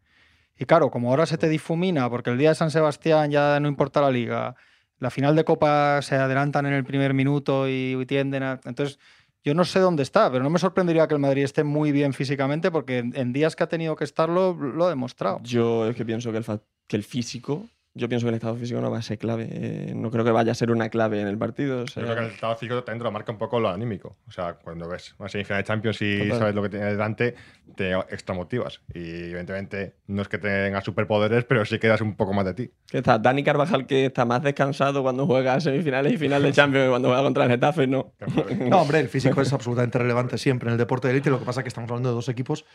Y 0.58 0.66
claro, 0.66 0.90
como 0.90 1.10
ahora 1.10 1.26
se 1.26 1.38
te 1.38 1.50
difumina, 1.50 2.10
porque 2.10 2.32
el 2.32 2.38
día 2.38 2.50
de 2.50 2.56
San 2.56 2.72
Sebastián 2.72 3.30
ya 3.30 3.60
no 3.60 3.68
importa 3.68 4.02
la 4.02 4.10
liga, 4.10 4.56
la 5.00 5.12
final 5.12 5.36
de 5.36 5.44
Copa 5.44 6.02
se 6.02 6.16
adelantan 6.16 6.66
en 6.66 6.74
el 6.74 6.84
primer 6.84 7.14
minuto 7.14 7.68
y 7.68 8.04
tienden 8.08 8.44
a... 8.44 8.60
Entonces, 8.66 8.98
yo 9.48 9.54
no 9.54 9.64
sé 9.64 9.80
dónde 9.80 10.04
está, 10.04 10.30
pero 10.30 10.44
no 10.44 10.50
me 10.50 10.60
sorprendería 10.60 11.08
que 11.08 11.14
el 11.14 11.22
Madrid 11.22 11.46
esté 11.46 11.64
muy 11.64 11.94
bien 11.94 12.12
físicamente, 12.12 12.70
porque 12.70 12.98
en, 12.98 13.32
días 13.32 13.56
que 13.56 13.64
ha 13.64 13.70
tenido 13.70 13.96
que 13.96 14.04
estarlo, 14.04 14.54
lo 14.54 14.86
ha 14.86 14.90
demostrado. 14.90 15.40
yo 15.42 15.88
es 15.88 15.96
que 15.96 16.04
pienso 16.04 16.34
que 16.34 16.40
el, 16.40 16.46
que 16.86 16.98
el 16.98 17.04
físico, 17.04 17.70
yo 17.98 18.08
pienso 18.08 18.26
que 18.26 18.30
el 18.30 18.36
estado 18.36 18.56
físico 18.56 18.80
no 18.80 18.90
va 18.90 19.00
a 19.00 19.02
ser 19.02 19.18
clave. 19.18 19.48
Eh, 19.52 19.94
no 19.96 20.10
creo 20.12 20.24
que 20.24 20.32
vaya 20.32 20.52
a 20.52 20.56
ser 20.56 20.72
una 20.72 20.90
clave 20.90 21.20
en 21.20 21.28
el 21.28 21.38
partido. 21.38 21.82
o 21.84 21.88
sea, 21.88 22.04
Yo 22.04 22.10
creo 22.10 22.20
que 22.20 22.26
el 22.28 22.34
estado 22.36 22.56
físico 22.56 22.84
también 22.84 23.00
te 23.00 23.04
lo 23.04 23.12
marca 23.12 23.32
un 23.32 23.38
poco 23.38 23.60
lo 23.60 23.70
anímico. 23.70 24.18
O 24.28 24.32
sea, 24.32 24.54
cuando 24.54 24.88
ves 24.88 25.16
una 25.20 25.28
semifinal 25.30 25.62
de 25.64 25.68
Champions 25.68 26.02
y 26.02 26.20
Total. 26.20 26.40
sabes 26.40 26.56
lo 26.56 26.62
que 26.64 26.70
tienes 26.70 26.92
delante, 26.92 27.36
te 27.76 27.94
extramotivas. 27.94 28.82
Y 28.94 29.00
evidentemente 29.00 29.96
no 30.08 30.22
es 30.22 30.28
que 30.28 30.38
tengas 30.38 30.84
superpoderes, 30.84 31.44
pero 31.46 31.66
sí 31.66 31.80
quedas 31.80 32.02
un 32.02 32.16
poco 32.16 32.34
más 32.34 32.46
de 32.46 32.54
ti. 32.54 32.72
que 32.90 33.00
está 33.00 33.18
Dani 33.20 33.44
Carvajal, 33.44 33.86
que 33.88 34.06
está 34.06 34.24
más 34.26 34.42
descansado 34.44 35.04
cuando 35.04 35.26
juega 35.26 35.60
semifinales 35.60 36.14
y 36.14 36.18
final 36.18 36.44
de 36.44 36.52
Champions 36.52 36.86
que 36.86 36.90
cuando 36.90 37.10
juega 37.10 37.24
contra 37.24 37.44
el 37.46 37.50
Getafe, 37.52 37.88
no. 37.88 38.14
No, 38.70 38.82
hombre, 38.82 39.00
el 39.00 39.10
físico 39.10 39.42
es 39.42 39.52
absolutamente 39.52 39.98
relevante 39.98 40.38
siempre 40.38 40.70
en 40.70 40.74
el 40.74 40.78
deporte 40.78 41.08
de 41.08 41.14
élite. 41.14 41.30
Lo 41.30 41.40
que 41.40 41.46
pasa 41.46 41.62
es 41.62 41.64
que 41.64 41.70
estamos 41.70 41.90
hablando 41.90 42.10
de 42.10 42.16
dos 42.16 42.30
equipos 42.30 42.66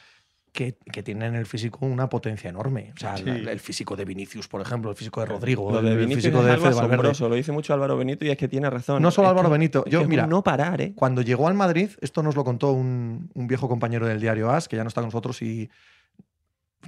que, 0.52 0.76
que 0.92 1.02
tienen 1.02 1.30
en 1.30 1.34
el 1.36 1.46
físico 1.46 1.86
una 1.86 2.08
potencia 2.10 2.50
enorme. 2.50 2.92
O 2.94 3.00
sea, 3.00 3.16
Sí. 3.16 3.24
la- 3.24 3.52
el 3.52 3.58
físico 3.58 3.96
de 3.96 4.04
Vinicius, 4.04 4.48
por 4.48 4.60
ejemplo, 4.60 4.90
el 4.90 4.96
físico 4.96 5.20
de 5.20 5.26
Rodrigo, 5.26 5.72
Lo 5.72 5.80
de 5.80 5.92
el 5.92 5.96
Vinicius 5.96 6.24
físico 6.24 6.40
es 6.40 6.46
de 6.46 6.58
Fede 6.58 6.74
Valverde. 6.74 7.28
lo 7.28 7.34
dice 7.34 7.52
mucho 7.52 7.72
Álvaro 7.72 7.96
Benito 7.96 8.24
y 8.26 8.30
es 8.30 8.36
que 8.36 8.48
tiene 8.48 8.68
razón. 8.68 9.02
No 9.02 9.10
solo 9.10 9.28
Es 9.28 9.30
Álvaro 9.30 9.48
que- 9.48 9.52
Benito, 9.54 9.84
yo, 9.86 10.06
mira, 10.06 10.26
no 10.26 10.42
parar, 10.44 10.80
¿eh? 10.82 10.92
Cuando 10.94 11.22
llegó 11.22 11.48
al 11.48 11.54
Madrid, 11.54 11.88
esto 12.02 12.22
nos 12.22 12.36
lo 12.36 12.44
contó 12.44 12.72
un, 12.72 13.30
un 13.32 13.46
viejo 13.46 13.66
compañero 13.68 14.06
del 14.06 14.20
diario 14.20 14.50
AS, 14.50 14.68
que 14.68 14.76
ya 14.76 14.84
no 14.84 14.88
está 14.88 15.00
con 15.00 15.08
nosotros 15.08 15.40
y 15.40 15.70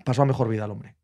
pasó 0.05 0.23
a 0.23 0.27
mejor 0.27 0.49
vida 0.49 0.67
el 0.67 0.71
hombre. 0.71 0.95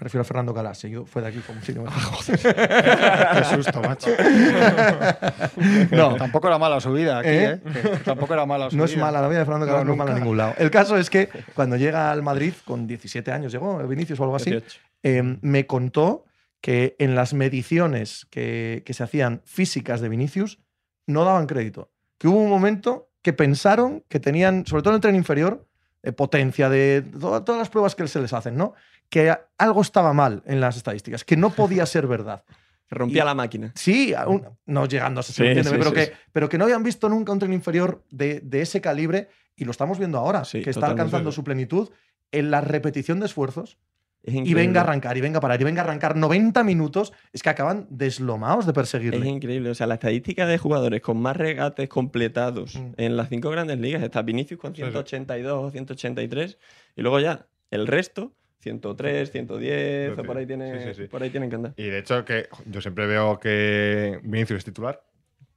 Me 0.00 0.04
refiero 0.04 0.22
a 0.22 0.24
Fernando 0.24 0.54
Calas, 0.54 0.78
seguido- 0.82 1.04
fue 1.04 1.20
de 1.20 1.28
aquí 1.28 1.40
como 1.40 1.60
si 1.60 1.74
no. 1.74 1.84
Qué 2.26 3.44
susto, 3.54 3.82
macho. 3.82 4.08
No. 5.90 6.16
Tampoco 6.16 6.48
era 6.48 6.58
mala 6.58 6.80
su 6.80 6.92
vida 6.92 7.18
aquí, 7.18 7.28
¿Eh? 7.28 7.50
¿eh? 7.52 7.60
Tampoco 8.04 8.32
era 8.32 8.46
mala 8.46 8.70
su 8.70 8.76
No 8.76 8.84
vida. 8.84 8.94
es 8.94 9.00
mala, 9.00 9.20
la 9.20 9.28
vida 9.28 9.40
de 9.40 9.44
Fernando 9.44 9.66
Calas 9.66 9.80
No, 9.82 9.86
no, 9.88 9.92
es 9.92 9.98
mala 9.98 10.10
en 10.10 10.14
nunca. 10.14 10.24
ningún 10.24 10.36
lado. 10.38 10.54
El 10.58 10.70
caso 10.70 10.96
es 10.96 11.10
que 11.10 11.28
cuando 11.54 11.76
llega 11.76 12.10
al 12.10 12.22
Madrid, 12.22 12.54
con 12.64 12.86
17 12.86 13.30
años 13.32 13.52
llegó, 13.52 13.76
Vinicius 13.86 14.18
o 14.20 14.24
algo 14.24 14.36
así, 14.36 14.50
18. 14.50 14.80
eh, 15.02 15.38
me 15.42 15.66
contó 15.66 16.24
que 16.62 16.96
en 16.98 17.14
las 17.14 17.34
mediciones 17.34 18.26
que, 18.30 18.82
que 18.86 18.94
se 18.94 19.02
hacían 19.02 19.42
físicas 19.44 20.00
de 20.00 20.08
Vinicius 20.08 20.58
no 21.06 21.24
daban 21.24 21.46
crédito. 21.46 21.90
Que 22.18 22.28
hubo 22.28 22.38
un 22.38 22.50
momento 22.50 23.08
que 23.22 23.32
pensaron 23.32 24.02
que 24.08 24.20
tenían, 24.20 24.64
sobre 24.66 24.82
todo 24.82 24.92
en 24.92 24.96
el 24.96 25.00
tren 25.02 25.14
inferior, 25.14 25.66
eh, 26.02 26.12
potencia 26.12 26.68
de 26.70 27.02
to- 27.02 27.42
todas 27.42 27.58
las 27.58 27.68
pruebas 27.68 27.94
que 27.94 28.06
se 28.08 28.20
les 28.20 28.32
hacen, 28.32 28.56
¿no? 28.56 28.72
Que 29.10 29.36
algo 29.58 29.82
estaba 29.82 30.12
mal 30.14 30.42
en 30.46 30.60
las 30.60 30.76
estadísticas, 30.78 31.24
que 31.24 31.36
no 31.36 31.50
podía 31.50 31.84
ser 31.84 32.06
verdad. 32.06 32.44
Rompía 32.90 33.22
Y- 33.22 33.26
la 33.26 33.34
máquina. 33.34 33.72
Sí, 33.76 34.14
aún- 34.14 34.46
no 34.66 34.86
llegando 34.86 35.20
a 35.20 35.22
ese 35.22 35.32
Sí, 35.32 35.42
entiéndeme, 35.44 35.76
sí, 35.76 35.78
pero, 35.78 35.90
sí, 35.90 35.94
que, 36.10 36.16
pero 36.32 36.48
que 36.48 36.58
no 36.58 36.64
habían 36.64 36.82
visto 36.82 37.08
nunca 37.08 37.32
un 37.32 37.38
tren 37.38 37.52
inferior 37.52 38.02
de, 38.10 38.40
de 38.40 38.62
ese 38.62 38.80
calibre 38.80 39.28
y 39.56 39.64
lo 39.64 39.70
estamos 39.72 39.98
viendo 39.98 40.18
ahora, 40.18 40.44
Sí, 40.44 40.62
que 40.62 40.70
está 40.70 40.86
alcanzando 40.86 41.30
su 41.32 41.44
plenitud 41.44 41.90
en 42.32 42.50
la 42.50 42.60
repetición 42.60 43.20
de 43.20 43.26
esfuerzos 43.26 43.78
Es 44.22 44.34
y 44.34 44.54
venga 44.54 44.80
a 44.80 44.84
arrancar, 44.84 45.16
y 45.16 45.20
venga 45.20 45.38
a 45.38 45.40
parar, 45.40 45.60
y 45.60 45.64
venga 45.64 45.82
a 45.82 45.84
arrancar 45.84 46.16
90 46.16 46.62
minutos, 46.64 47.12
es 47.32 47.42
que 47.42 47.48
acaban 47.50 47.86
deslomados 47.90 48.66
de 48.66 48.70
Es 48.70 48.74
perseguirle. 48.74 49.28
increíble. 49.28 49.70
O 49.70 49.74
sea, 49.74 49.86
la 49.86 49.94
estadística 49.94 50.46
de 50.46 50.58
jugadores 50.58 51.00
con 51.00 51.20
más 51.20 51.36
regates 51.36 51.88
completados 51.88 52.74
Mm. 52.76 52.92
en 52.96 53.16
las 53.16 53.28
cinco 53.28 53.50
grandes 53.50 53.78
ligas 53.78 54.02
está 54.02 54.22
Vinicius 54.22 54.58
con 54.60 54.74
sí. 54.74 54.82
182 54.82 55.64
o 55.64 55.70
183 55.70 56.58
y 56.96 57.02
luego 57.02 57.20
ya 57.20 57.46
el 57.70 57.86
resto 57.86 58.32
103, 58.60 59.30
110, 59.30 60.18
o 60.18 60.22
por 60.22 60.36
ahí, 60.36 60.46
tiene, 60.46 60.80
Sí, 60.82 60.94
sí, 60.94 61.02
sí. 61.02 61.08
por 61.08 61.22
ahí 61.22 61.30
tienen 61.30 61.48
que 61.50 61.56
andar. 61.56 61.72
Y 61.76 61.84
de 61.84 61.98
hecho, 61.98 62.24
que 62.24 62.48
yo 62.66 62.80
siempre 62.80 63.06
veo 63.06 63.38
que 63.40 64.20
Vinicius 64.22 64.58
es 64.58 64.64
titular. 64.64 65.02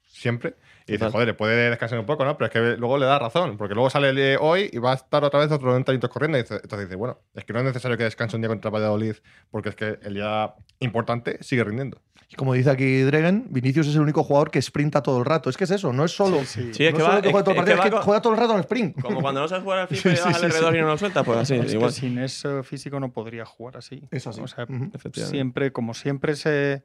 Siempre. 0.07 0.55
Y 0.85 0.93
dices, 0.93 1.11
joder, 1.11 1.27
le 1.27 1.33
puede 1.33 1.69
descansar 1.69 1.97
un 1.99 2.05
poco, 2.05 2.23
¿no? 2.25 2.37
Pero 2.37 2.45
es 2.47 2.51
que 2.51 2.77
luego 2.77 2.97
le 2.97 3.05
da 3.05 3.17
razón. 3.17 3.57
Porque 3.57 3.73
luego 3.73 3.89
sale 3.89 4.37
hoy 4.37 4.69
y 4.71 4.77
va 4.77 4.91
a 4.91 4.95
estar 4.95 5.23
otra 5.23 5.39
vez 5.39 5.47
otros 5.51 5.67
90 5.69 5.91
minutos 5.91 6.09
corriendo. 6.09 6.37
Y 6.37 6.41
dice- 6.41 6.55
entonces 6.61 6.87
dice, 6.87 6.95
bueno, 6.97 7.19
es 7.33 7.45
que 7.45 7.53
no 7.53 7.59
es 7.59 7.65
necesario 7.65 7.97
que 7.97 8.03
descanse 8.03 8.35
un 8.35 8.41
día 8.41 8.49
contra 8.49 8.69
Valladolid. 8.69 9.15
Porque 9.49 9.69
es 9.69 9.75
que 9.75 9.97
el 10.03 10.13
día 10.15 10.53
importante 10.79 11.37
sigue 11.41 11.63
rindiendo. 11.63 12.01
Como 12.37 12.53
dice 12.53 12.69
aquí 12.69 13.01
Dregen, 13.01 13.45
Vinicius 13.49 13.87
es 13.87 13.95
el 13.95 14.01
único 14.01 14.23
jugador 14.23 14.51
que 14.51 14.61
sprinta 14.61 15.01
todo 15.01 15.19
el 15.19 15.25
rato. 15.25 15.49
Es 15.49 15.57
que 15.57 15.63
es 15.65 15.71
eso, 15.71 15.93
no 15.93 16.03
es 16.05 16.11
solo. 16.11 16.39
Sí, 16.39 16.45
sí. 16.45 16.73
Sí, 16.73 16.85
es 16.85 16.93
no 16.93 16.97
que 16.97 17.03
es 17.03 17.07
juega 17.07 17.43
todo 17.43 17.51
el 17.51 17.57
es 17.57 17.63
partido, 17.63 17.75
es 17.75 17.89
que 17.91 17.97
juega 18.05 18.21
todo 18.21 18.33
el 18.33 18.39
rato 18.39 18.53
en 18.53 18.59
sprint. 18.61 19.01
Como 19.01 19.21
cuando 19.21 19.41
no 19.41 19.47
sabes 19.47 19.63
jugar 19.63 19.79
al 19.79 19.87
FIFA 19.89 20.09
y 20.09 20.15
Sí, 20.15 20.21
vas 20.21 20.21
sí, 20.21 20.27
al 20.27 20.35
sí, 20.35 20.45
alrededor 20.45 20.71
sí. 20.73 20.77
y 20.77 20.81
no 20.81 20.87
lo 20.87 20.97
sueltas, 20.97 21.25
pues 21.25 21.37
así, 21.39 21.55
Es 21.55 21.65
que 21.67 21.71
igual. 21.73 21.91
sin 21.91 22.17
eso 22.19 22.63
físico 22.63 22.99
no 22.99 23.11
podría 23.11 23.45
jugar 23.45 23.77
así. 23.77 24.07
Es 24.11 24.25
así. 24.27 24.41
O 24.41 24.47
sea. 24.47 24.63
Efectivamente. 24.63 25.25
siempre, 25.25 25.71
como 25.71 25.93
siempre 25.93 26.35
se. 26.35 26.83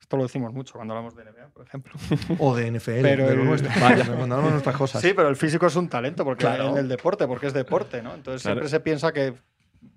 Esto 0.00 0.16
lo 0.16 0.22
decimos 0.22 0.54
mucho 0.54 0.72
cuando 0.74 0.94
hablamos 0.94 1.14
de 1.14 1.24
NBA, 1.24 1.48
por 1.52 1.66
ejemplo. 1.66 1.92
O 2.38 2.56
de 2.56 2.70
NFL, 2.70 3.02
Pero 3.02 3.28
de 3.28 3.36
lo 3.36 3.44
nuestro. 3.44 3.70
Cuando 3.78 4.22
hablamos 4.24 4.44
de 4.46 4.50
nuestras 4.52 4.76
cosas. 4.76 5.02
Sí, 5.02 5.12
pero 5.14 5.28
el 5.28 5.36
físico 5.36 5.66
es 5.66 5.76
un 5.76 5.88
talento 5.90 6.24
porque 6.24 6.46
Claro. 6.46 6.70
en 6.70 6.78
el 6.78 6.88
deporte, 6.88 7.26
porque 7.26 7.48
es 7.48 7.52
deporte, 7.52 8.00
¿no? 8.02 8.14
Entonces 8.14 8.40
Claro. 8.42 8.54
siempre 8.56 8.70
se 8.70 8.80
piensa 8.80 9.12
que 9.12 9.34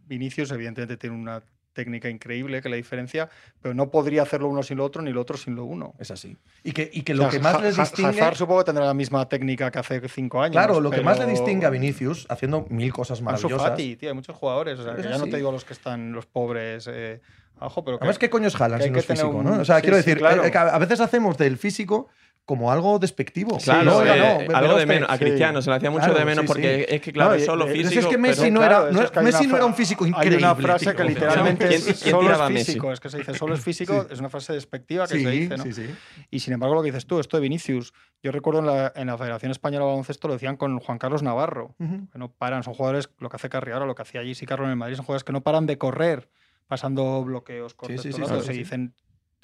Vinicius, 0.06 0.51
evidentemente, 0.51 0.97
tiene 0.97 1.16
una 1.16 1.41
técnica 1.74 2.10
increíble 2.10 2.62
que 2.62 2.70
la 2.70 2.76
diferencia, 2.76 3.30
pero 3.62 3.74
no 3.74 3.90
podría 3.92 4.22
hacerlo 4.22 4.48
uno 4.48 4.64
sin 4.64 4.78
lo 4.78 4.86
otro 4.86 5.02
ni 5.02 5.12
lo 5.12 5.20
otro 5.22 5.36
sin 5.38 5.56
lo 5.56 5.66
uno. 5.66 5.94
Es 6.00 6.12
así. 6.12 6.38
Y 6.64 6.72
que, 6.72 6.90
y 6.94 7.02
que 7.02 7.14
O 7.14 7.16
lo 7.18 7.24
sea, 7.24 7.32
que 7.32 7.40
más 7.40 7.56
Ha- 7.56 7.62
les 7.62 7.76
distingue. 7.78 8.10
Hazard 8.22 8.36
supongo 8.38 8.60
que 8.62 8.66
tendrá 8.66 8.86
la 8.86 8.94
misma 8.94 9.28
técnica 9.28 9.70
que 9.72 9.80
hace 9.80 10.08
cinco 10.08 10.42
años. 10.42 10.54
Claro, 10.54 10.80
lo 10.80 10.90
que 10.92 11.02
más 11.02 11.20
le 11.20 11.26
distingue 11.26 11.66
a 11.66 11.70
Vinicius, 11.70 12.26
haciendo 12.30 12.66
mil 12.70 12.94
cosas 12.94 13.20
Ansu 13.20 13.24
maravillosas. 13.26 13.70
Fati, 13.72 13.96
tío, 13.98 14.10
hay 14.10 14.16
muchos 14.16 14.36
jugadores. 14.36 14.80
O 14.80 14.84
sea, 14.84 14.96
que 14.96 15.04
ya 15.04 15.18
no 15.18 15.26
te 15.26 15.36
digo 15.38 15.52
los 15.52 15.66
que 15.66 15.74
están 15.74 16.12
los 16.14 16.26
pobres 16.26 16.88
eh, 16.92 17.20
abajo, 17.58 17.84
pero 17.84 17.98
que, 17.98 18.04
Además, 18.04 18.20
¿qué 18.20 18.30
coño 18.30 18.48
es 18.48 18.56
Haaland 18.56 18.80
que 18.80 18.84
hay 18.84 18.88
si 18.88 18.90
no 18.92 18.94
que 18.96 19.00
es 19.00 19.08
tener 19.08 19.24
físico? 19.24 19.38
un- 19.38 19.46
¿no? 19.46 19.62
O 19.62 19.66
sea, 19.66 19.76
sí, 19.78 19.82
quiero 19.82 19.98
sí, 19.98 20.04
decir, 20.04 20.18
claro. 20.20 20.44
eh, 20.44 20.52
que 20.52 20.58
a 20.58 20.78
veces 20.78 21.00
hacemos 21.00 21.38
del 21.38 21.58
físico 21.58 22.08
como 22.46 22.72
algo 22.72 23.00
despectivo. 23.00 23.58
Claro, 23.58 23.84
no, 23.86 24.02
eh, 24.06 24.06
no, 24.20 24.38
ve- 24.39 24.48
algo 24.54 24.76
de 24.76 24.86
menos. 24.86 25.10
A 25.10 25.14
sí. 25.18 25.24
Cristiano 25.24 25.62
se 25.62 25.70
le 25.70 25.78
hacía 25.78 25.89
mucho 25.89 26.04
Claro, 26.06 26.20
de 26.20 26.26
menos 26.26 26.41
sí, 26.41 26.48
porque 26.48 26.86
sí. 26.89 26.96
es 26.96 27.02
que, 27.02 27.14
claro, 27.14 27.36
No, 27.36 27.39
solo 27.39 27.68
físico. 27.68 27.88
es 28.00 28.06
que 28.06 28.10
pero- 28.10 28.20
Messi 28.20 28.52
no 28.52 28.60
claro, 28.60 28.76
era, 28.82 28.89
eso 28.89 28.98
no, 29.00 29.06
es 29.06 29.12
que 29.12 29.20
hay 29.20 29.26
Messi 29.26 29.48
no 29.48 29.56
era 29.56 29.66
un 29.66 29.74
físico 29.76 30.04
Hay 30.04 30.10
increíble. 30.12 30.38
una 30.38 30.56
frase 30.56 30.86
tío. 30.88 30.96
que 30.96 31.04
literalmente 31.06 31.68
¿Quién- 31.68 31.80
es 31.80 31.84
quién 32.04 32.12
solo 32.16 32.32
es 32.34 32.66
físico, 32.66 32.91
es 32.91 33.00
que 33.00 33.10
se 33.10 33.18
dice 33.20 33.34
solo 33.36 33.54
es 33.56 33.62
físico, 33.62 34.08
es 34.10 34.20
una 34.20 34.30
frase 34.30 34.52
despectiva 34.54 35.08
que 35.08 35.16
Sí, 35.18 35.24
se 35.24 35.30
dice, 35.32 35.58
¿no? 35.58 35.64
sí, 35.64 35.72
sí. 35.74 35.86
Y 36.32 36.39
sin 36.39 36.54
embargo, 36.54 36.76
lo 36.76 36.82
que 36.82 36.88
dices 36.88 37.06
tú, 37.06 37.20
esto 37.22 37.38
de 37.38 37.41
Vinicius, 37.41 37.94
yo 38.22 38.32
recuerdo 38.34 38.60
en 38.60 38.66
la, 38.66 38.91
en 38.96 39.08
la 39.08 39.18
Federación 39.18 39.52
Española 39.52 39.86
de 39.86 39.91
Baloncesto 39.91 40.28
lo 40.28 40.34
decían 40.34 40.58
con 40.58 40.80
Juan 40.80 40.98
Carlos 40.98 41.24
Navarro, 41.24 41.76
que 41.80 42.20
no 42.20 42.30
paran, 42.32 42.64
son 42.64 42.74
jugadores, 42.74 43.10
lo 43.20 43.30
que 43.30 43.38
hace 43.38 43.48
Carriara, 43.48 43.86
lo 43.86 43.96
que 43.96 44.02
hacía 44.02 44.20
allí 44.20 44.36
sí 44.36 44.46
Carlos 44.46 44.66
en 44.66 44.72
el 44.72 44.76
Madrid, 44.78 44.96
son 44.98 45.06
jugadores 45.06 45.24
que 45.24 45.32
no 45.32 45.41
paran 45.44 45.66
de 45.66 45.78
correr, 45.78 46.30
pasando 46.68 47.24
bloqueos, 47.24 47.76
rato. 47.80 48.41
se 48.41 48.54
dicen 48.54 48.94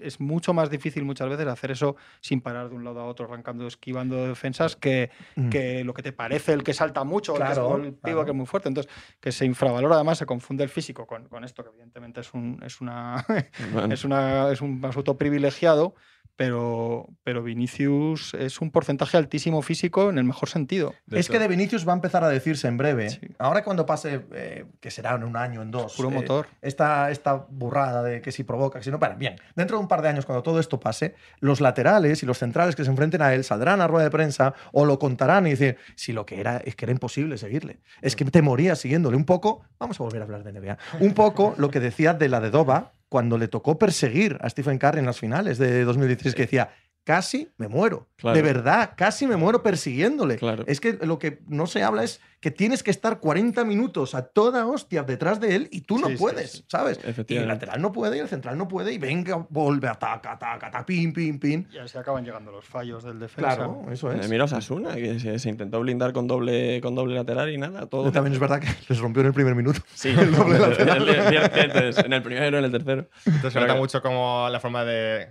es 0.02 0.20
mucho 0.20 0.54
más 0.54 0.70
difícil 0.70 1.04
muchas 1.06 1.30
veces 1.30 1.48
hacer 1.48 1.72
eso 1.72 1.96
sin 2.22 2.42
parar 2.42 2.70
de 2.70 2.76
un 2.76 2.84
lado 2.84 3.00
a 3.02 3.06
otro, 3.06 3.26
arrancando, 3.26 3.68
esquivando 3.68 4.28
defensas, 4.28 4.76
que, 4.76 5.10
Mm. 5.36 5.50
que 5.50 5.84
lo 5.84 5.94
que 5.94 6.02
te 6.04 6.12
parece 6.14 6.54
el 6.54 6.64
que 6.64 6.74
salta 6.74 7.04
mucho, 7.04 7.34
el 7.36 7.40
que 7.44 7.48
es- 7.50 7.54
Claro, 7.60 7.76
el 7.78 7.94
pivo 7.94 7.98
claro. 8.02 8.26
que 8.26 8.32
es 8.32 8.38
muy 8.38 8.46
fuerte. 8.46 8.70
Entonces, 8.70 8.92
que 9.20 9.32
se 9.32 9.46
infravalora, 9.46 9.96
además 9.96 10.18
se 10.18 10.26
confunde 10.26 10.64
el 10.64 10.70
físico 10.70 11.06
con, 11.08 11.28
con 11.28 11.44
esto, 11.44 11.64
que 11.64 11.70
evidentemente 11.70 12.22
es, 12.22 12.34
un, 12.34 12.62
es, 12.66 12.82
una, 12.82 13.26
Bueno, 13.74 13.94
es, 13.94 14.04
una, 14.04 14.52
es 14.52 14.62
un 14.62 14.84
asunto 14.86 15.18
privilegiado, 15.18 15.96
pero, 16.40 17.06
pero 17.26 17.44
Vinicius 17.44 18.34
es 18.34 18.62
un 18.62 18.72
porcentaje 18.72 19.18
altísimo 19.18 19.62
físico 19.62 20.10
en 20.10 20.18
el 20.18 20.24
mejor 20.24 20.48
sentido. 20.48 20.94
De 21.06 21.20
Es 21.20 21.28
que 21.28 21.38
de 21.38 21.50
Vinicius 21.50 21.86
va 21.86 21.92
a 21.92 21.96
empezar 21.96 22.24
a 22.24 22.30
decirse 22.30 22.70
en 22.70 22.78
breve, 22.78 23.10
Sí. 23.10 23.20
ahora 23.40 23.62
cuando 23.62 23.86
pase, 23.86 24.22
eh, 24.32 24.66
que 24.80 24.90
será 24.90 25.16
en 25.16 25.26
un 25.26 25.36
año, 25.36 25.62
en 25.62 25.70
dos, 25.70 25.98
Puro 25.98 26.10
eh, 26.12 26.14
motor. 26.14 26.48
esta, 26.62 27.12
esta 27.12 27.46
burrada 27.50 28.04
de 28.04 28.22
que 28.22 28.32
si 28.32 28.46
provoca, 28.46 28.80
que 28.80 28.86
si 28.86 28.90
no, 28.90 29.00
para 29.00 29.16
bien, 29.16 29.36
dentro 29.58 29.76
de 29.76 29.82
un 29.82 29.90
par 29.90 30.02
de 30.02 30.08
años, 30.08 30.26
cuando 30.26 30.42
todo 30.42 30.62
esto 30.62 30.80
pase, 30.80 31.14
los 31.42 31.60
laterales 31.60 32.24
y 32.24 32.26
los 32.26 32.38
centrales 32.38 32.78
que 32.78 32.86
se 32.86 32.90
enfrenten 32.90 33.22
a 33.22 33.34
él 33.34 33.44
saldrán 33.44 33.82
a 33.82 33.88
rueda 33.88 34.06
de 34.06 34.12
prensa 34.12 34.54
o 34.72 34.86
lo 34.86 34.98
contarán 34.98 35.46
y 35.46 35.50
decir, 35.50 35.76
si 35.96 36.14
lo 36.14 36.26
que 36.26 36.40
era 36.40 36.62
es 36.64 36.74
que 36.78 36.86
era 36.86 36.94
imposible 36.94 37.38
seguirle, 37.38 37.82
es 38.02 38.16
que 38.16 38.24
te 38.24 38.42
morías 38.42 38.80
siguiéndole 38.80 39.18
un 39.18 39.26
poco, 39.26 39.64
vamos 39.78 40.00
a 40.00 40.04
volver 40.04 40.22
a 40.22 40.24
hablar 40.24 40.46
de 40.46 40.54
NBA, 40.54 40.78
un 41.02 41.14
poco 41.14 41.54
lo 41.58 41.70
que 41.70 41.82
decía 41.82 42.14
de 42.14 42.30
la 42.30 42.40
de 42.40 42.50
Doba 42.50 42.94
cuando 43.10 43.38
le 43.38 43.48
tocó 43.48 43.78
perseguir 43.78 44.38
a 44.42 44.50
Stephen 44.50 44.78
Curry 44.78 45.00
en 45.00 45.06
las 45.06 45.20
finales 45.20 45.58
de 45.58 45.84
2016, 45.84 46.36
que 46.36 46.44
decía, 46.44 46.70
casi 47.10 47.50
me 47.58 47.68
muero, 47.68 48.08
Claro. 48.18 48.36
de 48.36 48.44
verdad, 48.44 48.92
casi 48.96 49.26
me 49.26 49.36
muero 49.36 49.64
persiguiéndole. 49.64 50.36
Claro. 50.38 50.64
Es 50.68 50.80
que 50.80 50.94
lo 51.02 51.18
que 51.18 51.40
no 51.48 51.66
se 51.66 51.82
habla 51.82 52.04
es 52.04 52.22
que 52.40 52.52
tienes 52.52 52.84
que 52.84 52.92
estar 52.92 53.20
40 53.20 53.66
minutos 53.66 54.14
a 54.14 54.28
toda 54.28 54.68
hostia 54.68 55.02
detrás 55.02 55.40
de 55.40 55.56
él 55.56 55.70
y 55.72 55.82
tú 55.82 55.98
no 55.98 56.08
Sí, 56.08 56.16
puedes, 56.18 56.52
sí. 56.52 56.66
¿sabes? 56.68 57.00
Y 57.28 57.36
el 57.36 57.48
lateral 57.48 57.82
no 57.82 57.92
puede 57.92 58.18
y 58.18 58.20
el 58.20 58.28
central 58.30 58.60
no 58.60 58.68
puede 58.68 58.94
y 58.94 59.00
venga, 59.00 59.44
vuelve, 59.50 59.88
ataca, 59.88 60.34
ataca, 60.34 60.68
ataca, 60.68 60.86
pin, 60.86 61.12
pin, 61.12 61.40
pin. 61.40 61.68
Y 61.74 61.80
así 61.80 61.98
acaban 61.98 62.24
llegando 62.24 62.52
los 62.52 62.64
fallos 62.64 63.04
del 63.04 63.18
defensa. 63.18 63.56
Claro, 63.56 63.86
eso 63.92 64.12
Eh, 64.12 64.20
es. 64.22 64.30
Mira 64.30 64.44
Osasuna, 64.44 64.94
que 64.96 65.20
se, 65.20 65.40
se 65.40 65.50
intentó 65.50 65.80
blindar 65.80 66.14
con 66.14 66.28
doble, 66.28 66.80
con 66.82 66.94
doble 66.94 67.16
lateral 67.16 67.50
y 67.52 67.58
nada. 67.58 67.88
Todo. 67.88 68.12
También 68.12 68.34
es 68.34 68.40
verdad 68.40 68.60
que 68.60 68.68
les 68.88 69.00
rompió 69.00 69.22
en 69.22 69.28
el 69.28 69.34
primer 69.34 69.56
minuto. 69.56 69.82
Sí, 69.96 70.10
el 70.18 70.32
doble 70.32 70.60
lateral. 70.60 71.10
en 71.10 72.14
el 72.14 72.22
primero 72.22 72.58
y 72.58 72.60
en 72.60 72.66
el 72.66 72.72
tercero. 72.72 73.08
Entonces 73.26 73.54
se 73.54 73.60
nota 73.60 73.74
mucho 73.76 74.00
como 74.04 74.48
la 74.50 74.60
forma 74.60 74.86
de, 74.86 75.30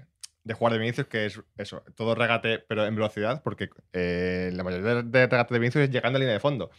de 0.49 0.55
jugar 0.55 0.73
de 0.73 0.79
Vinicius, 0.79 1.07
que 1.07 1.27
es 1.27 1.41
eso, 1.59 1.85
todo 1.95 2.15
regate, 2.15 2.59
pero 2.59 2.87
en 2.87 2.95
velocidad, 2.97 3.43
porque 3.45 3.69
eh, 3.93 4.51
la 4.55 4.65
mayoría 4.65 5.03
de, 5.03 5.27
regates 5.27 5.53
de 5.55 5.59
Vinicius 5.59 5.85
es 5.85 5.91
llegando 5.91 6.17
a 6.17 6.21
línea 6.21 6.33
de 6.33 6.41
fondo. 6.41 6.71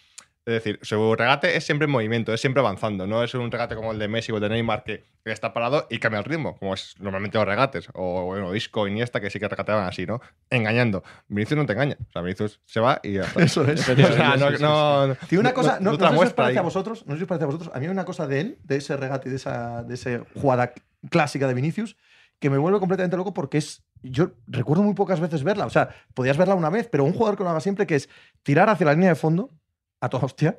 Es 0.45 0.53
decir, 0.53 0.79
su 0.81 1.15
regate 1.15 1.55
es 1.55 1.63
siempre 1.63 1.85
en 1.85 1.91
movimiento, 1.91 2.33
es 2.33 2.41
siempre 2.41 2.61
avanzando. 2.61 3.05
No 3.05 3.23
es 3.23 3.35
un 3.35 3.51
regate 3.51 3.75
como 3.75 3.91
el 3.91 3.99
de 3.99 4.07
Messi 4.07 4.31
o 4.31 4.35
el 4.37 4.41
de 4.41 4.49
Neymar 4.49 4.83
que, 4.83 5.03
está 5.25 5.53
parado 5.53 5.85
y 5.91 5.99
cambia 5.99 6.17
el 6.17 6.25
ritmo, 6.25 6.57
como 6.57 6.73
es 6.73 6.95
normalmente 6.97 7.37
los 7.37 7.45
regates. 7.45 7.87
O 7.93 8.25
bueno, 8.25 8.55
Isco, 8.55 8.87
Iniesta, 8.87 9.21
que 9.21 9.29
sí 9.29 9.39
que 9.39 9.47
regateaban 9.47 9.85
así, 9.85 10.07
¿no? 10.07 10.19
Engañando. 10.49 11.03
Vinicius 11.27 11.59
no 11.59 11.67
te 11.67 11.73
engaña. 11.73 11.97
O 12.07 12.11
sea, 12.11 12.23
Vinicius 12.23 12.59
se 12.65 12.79
va 12.79 12.99
y 13.03 13.13
ya 13.13 13.21
está. 13.21 13.43
Eso 13.43 13.63
es. 13.65 13.87
O 13.89 13.95
sea, 14.13 14.37
no, 14.37 14.49
sí. 14.49 14.63
no- 14.63 15.07
no- 15.07 15.15
Tiene 15.27 15.41
una 15.41 15.53
cosa, 15.53 15.79
no, 15.79 15.91
no 15.91 15.97
no 15.97 15.97
sé 15.97 15.99
si 15.99 16.05
os 16.09 16.13
muestra 16.15 16.35
parece 16.45 16.57
a 16.57 16.61
ahí. 16.61 16.65
vosotros, 16.65 17.05
no 17.05 17.13
sé 17.13 17.17
si 17.19 17.23
os 17.25 17.27
parece 17.29 17.43
a 17.43 17.47
vosotros, 17.47 17.71
a 17.75 17.79
mí 17.79 17.85
hay 17.85 17.91
una 17.91 18.05
cosa 18.05 18.25
de 18.25 18.39
él, 18.41 18.57
de 18.63 18.77
ese 18.77 18.97
regate 18.97 19.27
y 19.27 19.31
de 19.31 19.35
esa, 19.37 19.83
de 19.83 19.93
esa 19.93 20.23
jugada 20.33 20.73
clásica 21.11 21.47
de 21.47 21.53
Vinicius, 21.53 21.95
que 22.39 22.49
me 22.49 22.57
vuelve 22.57 22.79
completamente 22.79 23.17
loco 23.17 23.33
porque 23.33 23.57
es, 23.57 23.83
yo 24.01 24.31
recuerdo 24.47 24.83
muy 24.83 24.93
pocas 24.93 25.19
veces 25.19 25.43
verla, 25.43 25.65
o 25.65 25.69
sea, 25.69 25.89
podías 26.13 26.37
verla 26.37 26.55
una 26.55 26.69
vez, 26.69 26.87
pero 26.87 27.03
un 27.03 27.13
jugador 27.13 27.37
que 27.37 27.43
lo 27.43 27.49
haga 27.49 27.59
siempre, 27.59 27.85
que 27.85 27.95
es 27.95 28.09
tirar 28.43 28.69
hacia 28.69 28.85
la 28.85 28.93
línea 28.93 29.09
de 29.09 29.15
fondo, 29.15 29.51
a 30.01 30.09
toda 30.09 30.25
hostia, 30.25 30.57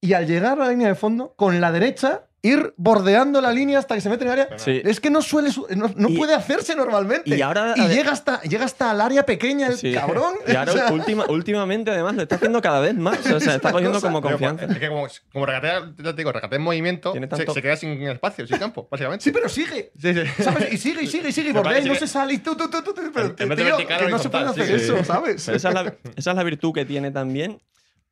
y 0.00 0.14
al 0.14 0.26
llegar 0.26 0.58
a 0.60 0.64
la 0.64 0.70
línea 0.70 0.88
de 0.88 0.94
fondo, 0.94 1.34
con 1.36 1.60
la 1.60 1.72
derecha, 1.72 2.29
ir 2.42 2.72
bordeando 2.78 3.40
la 3.42 3.52
línea 3.52 3.78
hasta 3.78 3.94
que 3.94 4.00
se 4.00 4.08
mete 4.08 4.24
en 4.24 4.30
el 4.30 4.40
área. 4.40 4.58
Sí. 4.58 4.80
Es 4.84 4.98
que 4.98 5.10
no 5.10 5.20
suele, 5.20 5.50
su- 5.52 5.66
no, 5.76 5.90
no 5.94 6.08
Y- 6.08 6.16
puede 6.16 6.34
hacerse 6.34 6.74
normalmente. 6.74 7.36
y 7.36 7.42
ahora- 7.42 7.74
Y 7.76 7.86
llega 7.88 8.12
hasta, 8.12 8.40
llega 8.42 8.64
hasta 8.64 8.92
el 8.92 9.00
área 9.02 9.26
pequeña 9.26 9.66
el 9.66 9.76
Sí. 9.76 9.92
cabrón. 9.92 10.34
Y 10.46 10.54
ahora 10.56 10.72
O 10.72 10.74
sea, 10.76 10.92
última- 10.92 11.26
últimamente 11.28 11.90
además 11.90 12.14
lo 12.14 12.22
está 12.22 12.36
haciendo 12.36 12.62
cada 12.62 12.80
vez 12.80 12.94
más. 12.94 13.18
O 13.30 13.40
sea, 13.40 13.54
está 13.56 13.72
cogiendo 13.72 13.98
cosa. 13.98 14.06
como 14.08 14.22
Pero, 14.22 14.38
confianza. 14.38 14.64
Es 14.72 14.78
que 14.78 14.88
como, 14.88 15.06
como 15.32 15.44
regatea, 15.46 15.92
te 15.96 16.12
digo, 16.14 16.32
regatea 16.32 16.56
en 16.56 16.62
movimiento, 16.62 17.12
se, 17.12 17.52
se 17.52 17.62
queda 17.62 17.76
sin 17.76 17.90
espacio, 18.08 18.46
sin 18.46 18.56
campo, 18.58 18.88
básicamente. 18.90 19.22
sí, 19.22 19.32
pero 19.32 19.48
sigue. 19.48 19.92
Sí, 20.00 20.14
sí. 20.14 20.42
¿Sabes? 20.42 20.72
Y 20.72 20.78
sigue, 20.78 21.02
y 21.02 21.06
sigue, 21.08 21.28
y 21.28 21.32
sigue, 21.32 21.50
y 21.50 21.52
bordea 21.52 21.80
y 21.80 21.84
no 21.84 21.94
se 21.94 22.06
sale. 22.06 22.32
Y 22.34 22.38
tú, 22.38 22.56
tú, 22.56 22.70
tú, 22.70 22.82
tú, 22.82 22.94
tú, 22.94 23.02
pero, 23.12 23.34
tío, 23.34 23.76
que 23.76 24.08
no 24.08 24.18
se 24.18 24.30
puede 24.30 24.46
hacer 24.46 24.70
eso, 24.76 24.96
sí. 24.98 25.04
¿sabes? 25.04 25.42
Pero 25.44 25.56
esa 25.58 25.68
es, 25.68 25.74
la, 25.74 25.94
esa 26.16 26.30
es 26.30 26.36
la 26.36 26.42
virtud 26.42 26.72
que 26.72 26.84
tiene 26.86 27.10
también, 27.10 27.60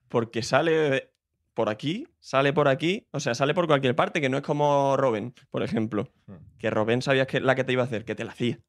porque 0.08 0.42
sale 0.42 1.10
por 1.59 1.70
aquí, 1.70 2.06
sale 2.20 2.52
por 2.52 2.68
aquí, 2.68 3.09
o 3.11 3.18
sea, 3.18 3.34
sale 3.34 3.52
por 3.52 3.66
cualquier 3.66 3.96
parte, 3.96 4.20
que 4.20 4.28
no 4.28 4.36
es 4.36 4.44
como 4.44 4.96
Robin, 4.96 5.34
por 5.50 5.64
ejemplo. 5.64 6.09
Hmm. 6.28 6.36
Que 6.56 6.70
Robin 6.70 7.02
sabías 7.02 7.26
que 7.26 7.40
la 7.40 7.56
que 7.56 7.64
te 7.64 7.72
iba 7.72 7.82
a 7.82 7.86
hacer, 7.86 8.04
que 8.04 8.14
te 8.14 8.22
la 8.22 8.30
hacía. 8.30 8.61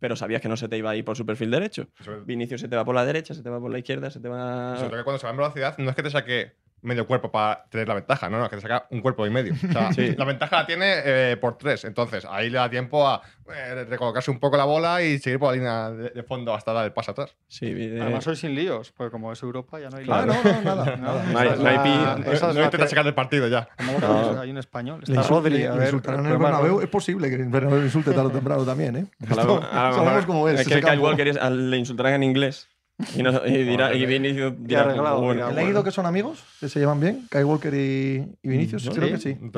Pero 0.00 0.16
sabías 0.16 0.42
que 0.42 0.48
no 0.48 0.56
se 0.56 0.66
te 0.66 0.76
iba 0.76 0.90
a 0.90 0.96
ir 0.96 1.04
por 1.04 1.16
su 1.16 1.24
perfil 1.24 1.52
derecho. 1.52 1.86
Sobre, 2.00 2.22
Vinicius 2.22 2.62
se 2.62 2.66
te 2.66 2.74
va 2.74 2.84
por 2.84 2.96
la 2.96 3.04
derecha, 3.04 3.32
se 3.32 3.44
te 3.44 3.48
va 3.48 3.60
por 3.60 3.70
la 3.70 3.78
izquierda, 3.78 4.10
se 4.10 4.18
te 4.18 4.28
va. 4.28 4.74
sobre 4.74 4.88
todo 4.88 4.98
que 4.98 5.04
cuando 5.04 5.20
se 5.20 5.26
va 5.26 5.30
en 5.30 5.36
velocidad, 5.36 5.78
no 5.78 5.88
es 5.88 5.94
que 5.94 6.02
te 6.02 6.10
saque 6.10 6.56
medio 6.86 7.06
cuerpo 7.06 7.30
para 7.30 7.64
tener 7.68 7.86
la 7.88 7.94
ventaja, 7.94 8.30
no, 8.30 8.38
no, 8.38 8.48
que 8.48 8.56
te 8.56 8.62
saca 8.62 8.86
un 8.90 9.00
cuerpo 9.00 9.26
y 9.26 9.30
medio. 9.30 9.54
O 9.54 9.72
sea, 9.72 9.92
Sí. 9.92 10.14
La 10.16 10.24
ventaja 10.24 10.56
la 10.56 10.66
tiene 10.66 10.94
eh, 11.04 11.36
por 11.36 11.58
tres, 11.58 11.84
entonces 11.84 12.24
ahí 12.30 12.48
le 12.50 12.58
da 12.58 12.70
tiempo 12.70 13.06
a 13.06 13.20
eh, 13.54 13.84
recolocarse 13.88 14.30
un 14.30 14.38
poco 14.40 14.56
la 14.56 14.64
bola 14.64 15.02
y 15.02 15.18
seguir 15.18 15.38
por 15.38 15.50
la 15.50 15.56
línea 15.56 15.90
de, 15.90 16.10
de 16.10 16.22
fondo 16.22 16.54
hasta 16.54 16.72
dar 16.72 16.84
el 16.84 16.92
paso 16.92 17.10
atrás. 17.12 17.36
Sí, 17.48 17.66
Además, 18.00 18.26
hoy 18.26 18.36
sin 18.36 18.54
líos, 18.54 18.92
porque 18.96 19.10
como 19.10 19.32
es 19.32 19.42
Europa 19.42 19.78
ya 19.80 19.88
no 19.90 19.96
hay 19.98 20.06
Ah, 20.08 20.22
líos. 20.24 20.36
no, 20.44 20.52
no, 20.52 20.62
nada. 20.62 20.96
nada. 20.96 21.24
No 21.32 21.38
hay- 21.38 21.48
no 21.48 21.68
hay 21.68 21.76
la- 21.76 22.16
intenta 22.64 22.70
te- 22.84 22.88
sacar 22.88 23.04
del 23.04 23.14
partido 23.14 23.48
ya. 23.48 23.68
Hay 24.40 24.50
un 24.50 24.58
español. 24.58 25.02
Le 25.06 25.14
Está 25.14 25.28
Rodri. 25.28 25.64
A 25.64 25.72
ver, 25.72 25.84
insultarán 25.84 26.26
en 26.26 26.32
el. 26.32 26.82
Es 26.82 26.88
posible 26.88 27.28
que 27.28 27.36
el 27.36 27.48
Bernabéu 27.48 27.82
insulte 27.82 28.12
tarde 28.12 28.28
o 28.28 28.30
temprano 28.30 28.64
también, 28.64 28.96
¿eh? 28.96 29.06
la- 29.20 29.28
Esto- 29.42 29.62
a 29.72 29.88
lo 29.90 29.94
sabemos 29.96 30.26
cómo 30.26 30.48
es. 30.48 30.60
Es 30.60 30.68
que 30.68 30.80
Kyle. 30.80 30.98
Walker 30.98 31.50
le 31.52 31.76
insultarán 31.76 32.14
en 32.14 32.22
inglés. 32.22 32.68
Y, 33.14 33.22
no- 33.22 33.46
y 33.46 33.64
dirá, 33.64 33.94
y 33.94 34.06
Vinicius 34.06 34.54
dirá, 34.58 34.82
arreglado, 34.82 35.18
bueno, 35.20 35.34
dirá, 35.34 35.46
¿He 35.48 35.52
bueno. 35.52 35.66
leído 35.66 35.84
que 35.84 35.90
son 35.90 36.06
amigos? 36.06 36.42
¿Que 36.60 36.68
se 36.68 36.78
llevan 36.78 36.98
bien? 36.98 37.26
¿Kyle 37.30 37.44
Walker 37.44 37.72
y, 37.74 38.24
y 38.42 38.48
Vinicius? 38.48 38.86
No, 38.86 38.92
creo 38.92 39.06
sí. 39.08 39.12
que 39.12 39.18
sí. 39.18 39.50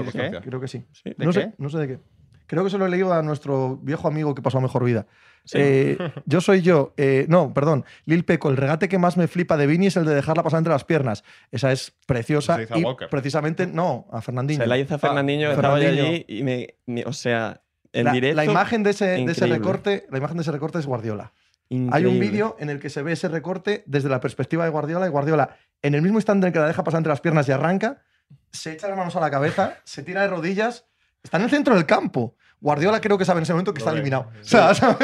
Creo 0.42 0.60
que 0.60 0.68
sí. 0.68 0.84
Sí. 0.92 1.14
¿De 1.16 1.24
No 1.24 1.32
qué? 1.32 1.40
sé, 1.40 1.52
no 1.58 1.68
sé 1.68 1.78
de 1.78 1.86
qué. 1.88 1.98
Creo 2.46 2.64
que 2.64 2.70
se 2.70 2.78
lo 2.78 2.86
he 2.86 2.88
leído 2.88 3.12
a 3.12 3.22
nuestro 3.22 3.76
viejo 3.76 4.08
amigo 4.08 4.34
que 4.34 4.42
pasó 4.42 4.58
a 4.58 4.60
mejor 4.62 4.82
vida. 4.82 5.06
Sí. 5.44 5.58
Eh, 5.60 5.98
yo 6.26 6.40
soy 6.40 6.62
yo. 6.62 6.94
eh, 6.96 7.26
no, 7.28 7.52
perdón. 7.54 7.84
Lil 8.06 8.24
Peco, 8.24 8.48
el 8.50 8.56
regate 8.56 8.88
que 8.88 8.98
más 8.98 9.16
me 9.16 9.28
flipa 9.28 9.56
de 9.56 9.66
Vini 9.66 9.86
es 9.86 9.96
el 9.96 10.04
de 10.06 10.14
dejarla 10.14 10.42
pasar 10.42 10.58
entre 10.58 10.72
las 10.72 10.84
piernas. 10.84 11.22
Esa 11.52 11.70
es 11.72 11.92
preciosa. 12.06 12.56
Se 12.56 12.62
hizo 12.64 12.74
a 12.74 12.78
y 12.78 12.84
Walker. 12.84 13.08
precisamente, 13.08 13.66
no, 13.66 14.06
a 14.10 14.20
Fernandinho. 14.22 14.62
Se 14.62 14.66
la 14.66 14.78
hizo 14.78 14.94
a 14.94 14.98
Fernandinho, 14.98 15.48
Ah, 15.50 15.52
estaba 15.52 15.78
yo 15.78 15.88
allí 15.88 16.24
y 16.26 16.42
me, 16.42 16.74
me- 16.86 17.04
O 17.04 17.12
sea, 17.12 17.60
en 17.92 18.04
la, 18.04 18.12
directo. 18.12 18.36
la 18.36 18.44
imagen 18.46 18.82
de 18.82 18.90
ese, 18.90 19.04
de 19.06 19.30
ese 19.30 19.46
recorte, 19.46 20.06
la 20.10 20.18
imagen 20.18 20.38
de 20.38 20.42
ese 20.42 20.50
recorte 20.52 20.78
es 20.78 20.86
Guardiola. 20.86 21.32
Hay 21.70 22.06
un 22.06 22.18
vídeo 22.18 22.56
en 22.58 22.70
el 22.70 22.80
que 22.80 22.88
se 22.88 23.02
ve 23.02 23.12
ese 23.12 23.28
recorte 23.28 23.82
desde 23.86 24.08
la 24.08 24.20
perspectiva 24.20 24.64
de 24.64 24.70
Guardiola 24.70 25.06
y 25.06 25.10
Guardiola, 25.10 25.56
en 25.82 25.94
el 25.94 26.02
mismo 26.02 26.18
instante 26.18 26.46
en 26.46 26.52
que 26.52 26.58
la 26.58 26.66
deja 26.66 26.82
pasar 26.82 26.98
entre 26.98 27.10
las 27.10 27.20
piernas 27.20 27.48
y 27.48 27.52
arranca, 27.52 28.02
se 28.50 28.72
echa 28.72 28.88
las 28.88 28.96
manos 28.96 29.16
a 29.16 29.20
la 29.20 29.30
cabeza, 29.30 29.78
se 29.84 30.02
tira 30.02 30.22
de 30.22 30.28
rodillas, 30.28 30.86
está 31.22 31.36
en 31.36 31.44
el 31.44 31.50
centro 31.50 31.74
del 31.74 31.86
campo. 31.86 32.36
Guardiola 32.60 33.00
creo 33.00 33.18
que 33.18 33.24
sabe 33.24 33.38
en 33.38 33.42
ese 33.42 33.52
momento 33.52 33.72
que 33.72 33.78
está 33.78 33.92
eliminado. 33.92 34.30
Sí. 34.42 34.56
O 34.56 34.74
sea. 34.74 34.98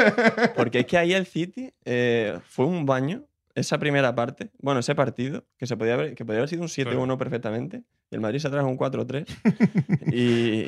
Porque 0.55 0.79
es 0.79 0.85
que 0.85 0.97
ahí 0.97 1.13
el 1.13 1.25
City 1.25 1.73
eh, 1.85 2.39
fue 2.49 2.65
un 2.65 2.85
baño, 2.85 3.23
esa 3.55 3.79
primera 3.79 4.13
parte, 4.13 4.51
bueno, 4.59 4.81
ese 4.81 4.93
partido, 4.95 5.45
que 5.57 5.65
se 5.65 5.77
podía 5.77 5.93
haber, 5.93 6.13
que 6.13 6.25
podía 6.25 6.39
haber 6.39 6.49
sido 6.49 6.63
un 6.63 6.67
7-1 6.67 7.17
perfectamente, 7.17 7.83
y 8.11 8.15
el 8.15 8.21
Madrid 8.21 8.39
se 8.39 8.49
trajo 8.49 8.67
un 8.67 8.77
4-3. 8.77 9.25
y. 10.13 10.67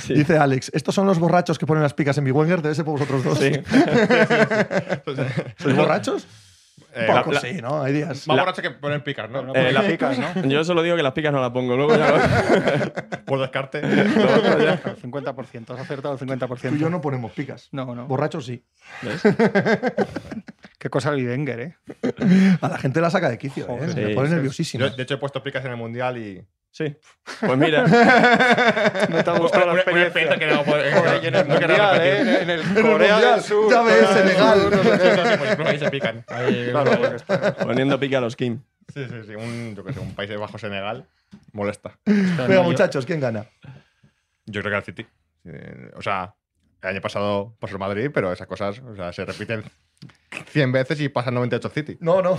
sí, 0.00 0.14
Dice 0.14 0.38
Alex, 0.38 0.70
estos 0.72 0.94
son 0.94 1.06
los 1.06 1.18
borrachos 1.18 1.58
que 1.58 1.66
ponen 1.66 1.82
las 1.82 1.94
picas 1.94 2.16
en 2.16 2.24
Big 2.24 2.34
Wenger, 2.34 2.62
debe 2.62 2.76
ser 2.76 2.84
por 2.84 2.98
vosotros 2.98 3.24
dos. 3.24 3.38
sí. 3.38 3.50
¿Sois 5.58 5.76
borrachos? 5.76 6.26
Eh, 6.94 7.06
Un 7.08 7.16
poco 7.16 7.32
la- 7.32 7.40
sí, 7.40 7.60
¿no? 7.60 7.82
Hay 7.82 7.92
días. 7.92 8.26
Más 8.26 8.36
La- 8.36 8.52
que 8.52 8.70
poner 8.70 9.04
picas, 9.04 9.28
¿no? 9.30 9.42
No, 9.42 9.54
Eh, 9.54 9.72
la- 9.72 9.82
picas, 9.82 10.18
¿no? 10.18 10.42
Yo 10.46 10.64
solo 10.64 10.82
digo 10.82 10.96
que 10.96 11.02
las 11.02 11.12
picas 11.12 11.32
no 11.32 11.40
las 11.40 11.50
pongo, 11.50 11.76
luego 11.76 11.96
ya 11.96 12.10
lo- 12.10 12.18
Por 13.26 13.40
descarte. 13.40 13.78
El 13.82 14.96
50%, 14.96 15.70
has 15.74 15.80
acertado 15.80 16.14
el 16.14 16.20
50%. 16.20 16.70
Tú 16.70 16.74
y 16.76 16.78
yo 16.78 16.88
no 16.90 17.00
ponemos 17.00 17.32
picas. 17.32 17.68
No, 17.72 17.94
no. 17.94 18.06
Borrachos 18.06 18.46
sí. 18.46 18.64
¿Ves? 19.02 19.22
Qué 20.78 20.90
cosa 20.90 21.10
el 21.12 21.26
Wenger, 21.26 21.60
¿eh? 21.60 21.76
A 22.60 22.68
la 22.68 22.78
gente 22.78 23.00
la 23.00 23.10
saca 23.10 23.28
de 23.28 23.36
quicio, 23.38 23.64
¿eh? 23.64 23.66
Joder, 23.68 23.94
Me 23.96 24.08
sí, 24.08 24.14
pone 24.14 24.28
sí. 24.28 24.34
nerviosísimo. 24.34 24.86
Yo, 24.86 24.96
de 24.96 25.02
hecho, 25.02 25.14
he 25.14 25.18
puesto 25.18 25.42
picas 25.42 25.64
en 25.64 25.72
el 25.72 25.76
mundial 25.76 26.16
y. 26.18 26.44
Sí. 26.78 26.96
Pues 27.40 27.58
mira, 27.58 27.82
No 29.10 29.24
te 29.24 29.30
ha 29.30 29.36
gustado 29.36 29.66
la 29.66 29.74
experiencia. 29.80 30.38
que 30.38 30.46
no 30.46 30.62
y 31.20 31.26
en 31.26 31.34
el 31.34 31.48
no 31.48 31.58
quería 31.58 31.66
mundial, 31.88 31.98
repetir. 31.98 32.28
¿eh? 32.28 32.42
En 32.42 32.50
el 32.50 32.82
Corea 32.82 33.18
del 33.18 33.40
Sur. 33.42 33.68
ya 33.72 33.82
ves, 33.82 34.08
Senegal. 34.10 35.66
Ahí 35.66 35.78
se 35.80 35.90
pican. 35.90 36.24
Poniendo 37.64 37.98
pica 37.98 38.18
a 38.18 38.20
los 38.20 38.36
Kim. 38.36 38.62
Sí, 38.94 39.04
sí, 39.08 39.16
sí. 39.26 39.34
Un, 39.34 39.74
yo 39.74 39.82
qué 39.84 39.92
sé, 39.92 39.98
un 39.98 40.14
país 40.14 40.30
bajo 40.38 40.56
Senegal 40.56 41.04
molesta. 41.52 41.98
Venga, 42.06 42.62
muchachos, 42.62 43.04
¿quién 43.04 43.18
gana? 43.18 43.44
Yo 44.46 44.60
creo 44.62 44.70
que 44.70 44.76
el 44.76 44.84
City. 44.84 45.06
Eh, 45.46 45.90
O 45.96 46.02
sea, 46.02 46.32
el 46.82 46.88
año 46.90 47.00
pasado 47.00 47.56
pasó 47.58 47.74
el 47.74 47.80
Madrid, 47.80 48.10
pero 48.14 48.32
esas 48.32 48.46
cosas 48.46 48.78
o 48.78 48.94
sea, 48.94 49.12
se 49.12 49.24
repiten 49.24 49.64
100 50.52 50.70
veces 50.70 51.00
y 51.00 51.08
pasan 51.08 51.34
98 51.34 51.70
City. 51.70 51.98
No, 52.00 52.22
no. 52.22 52.38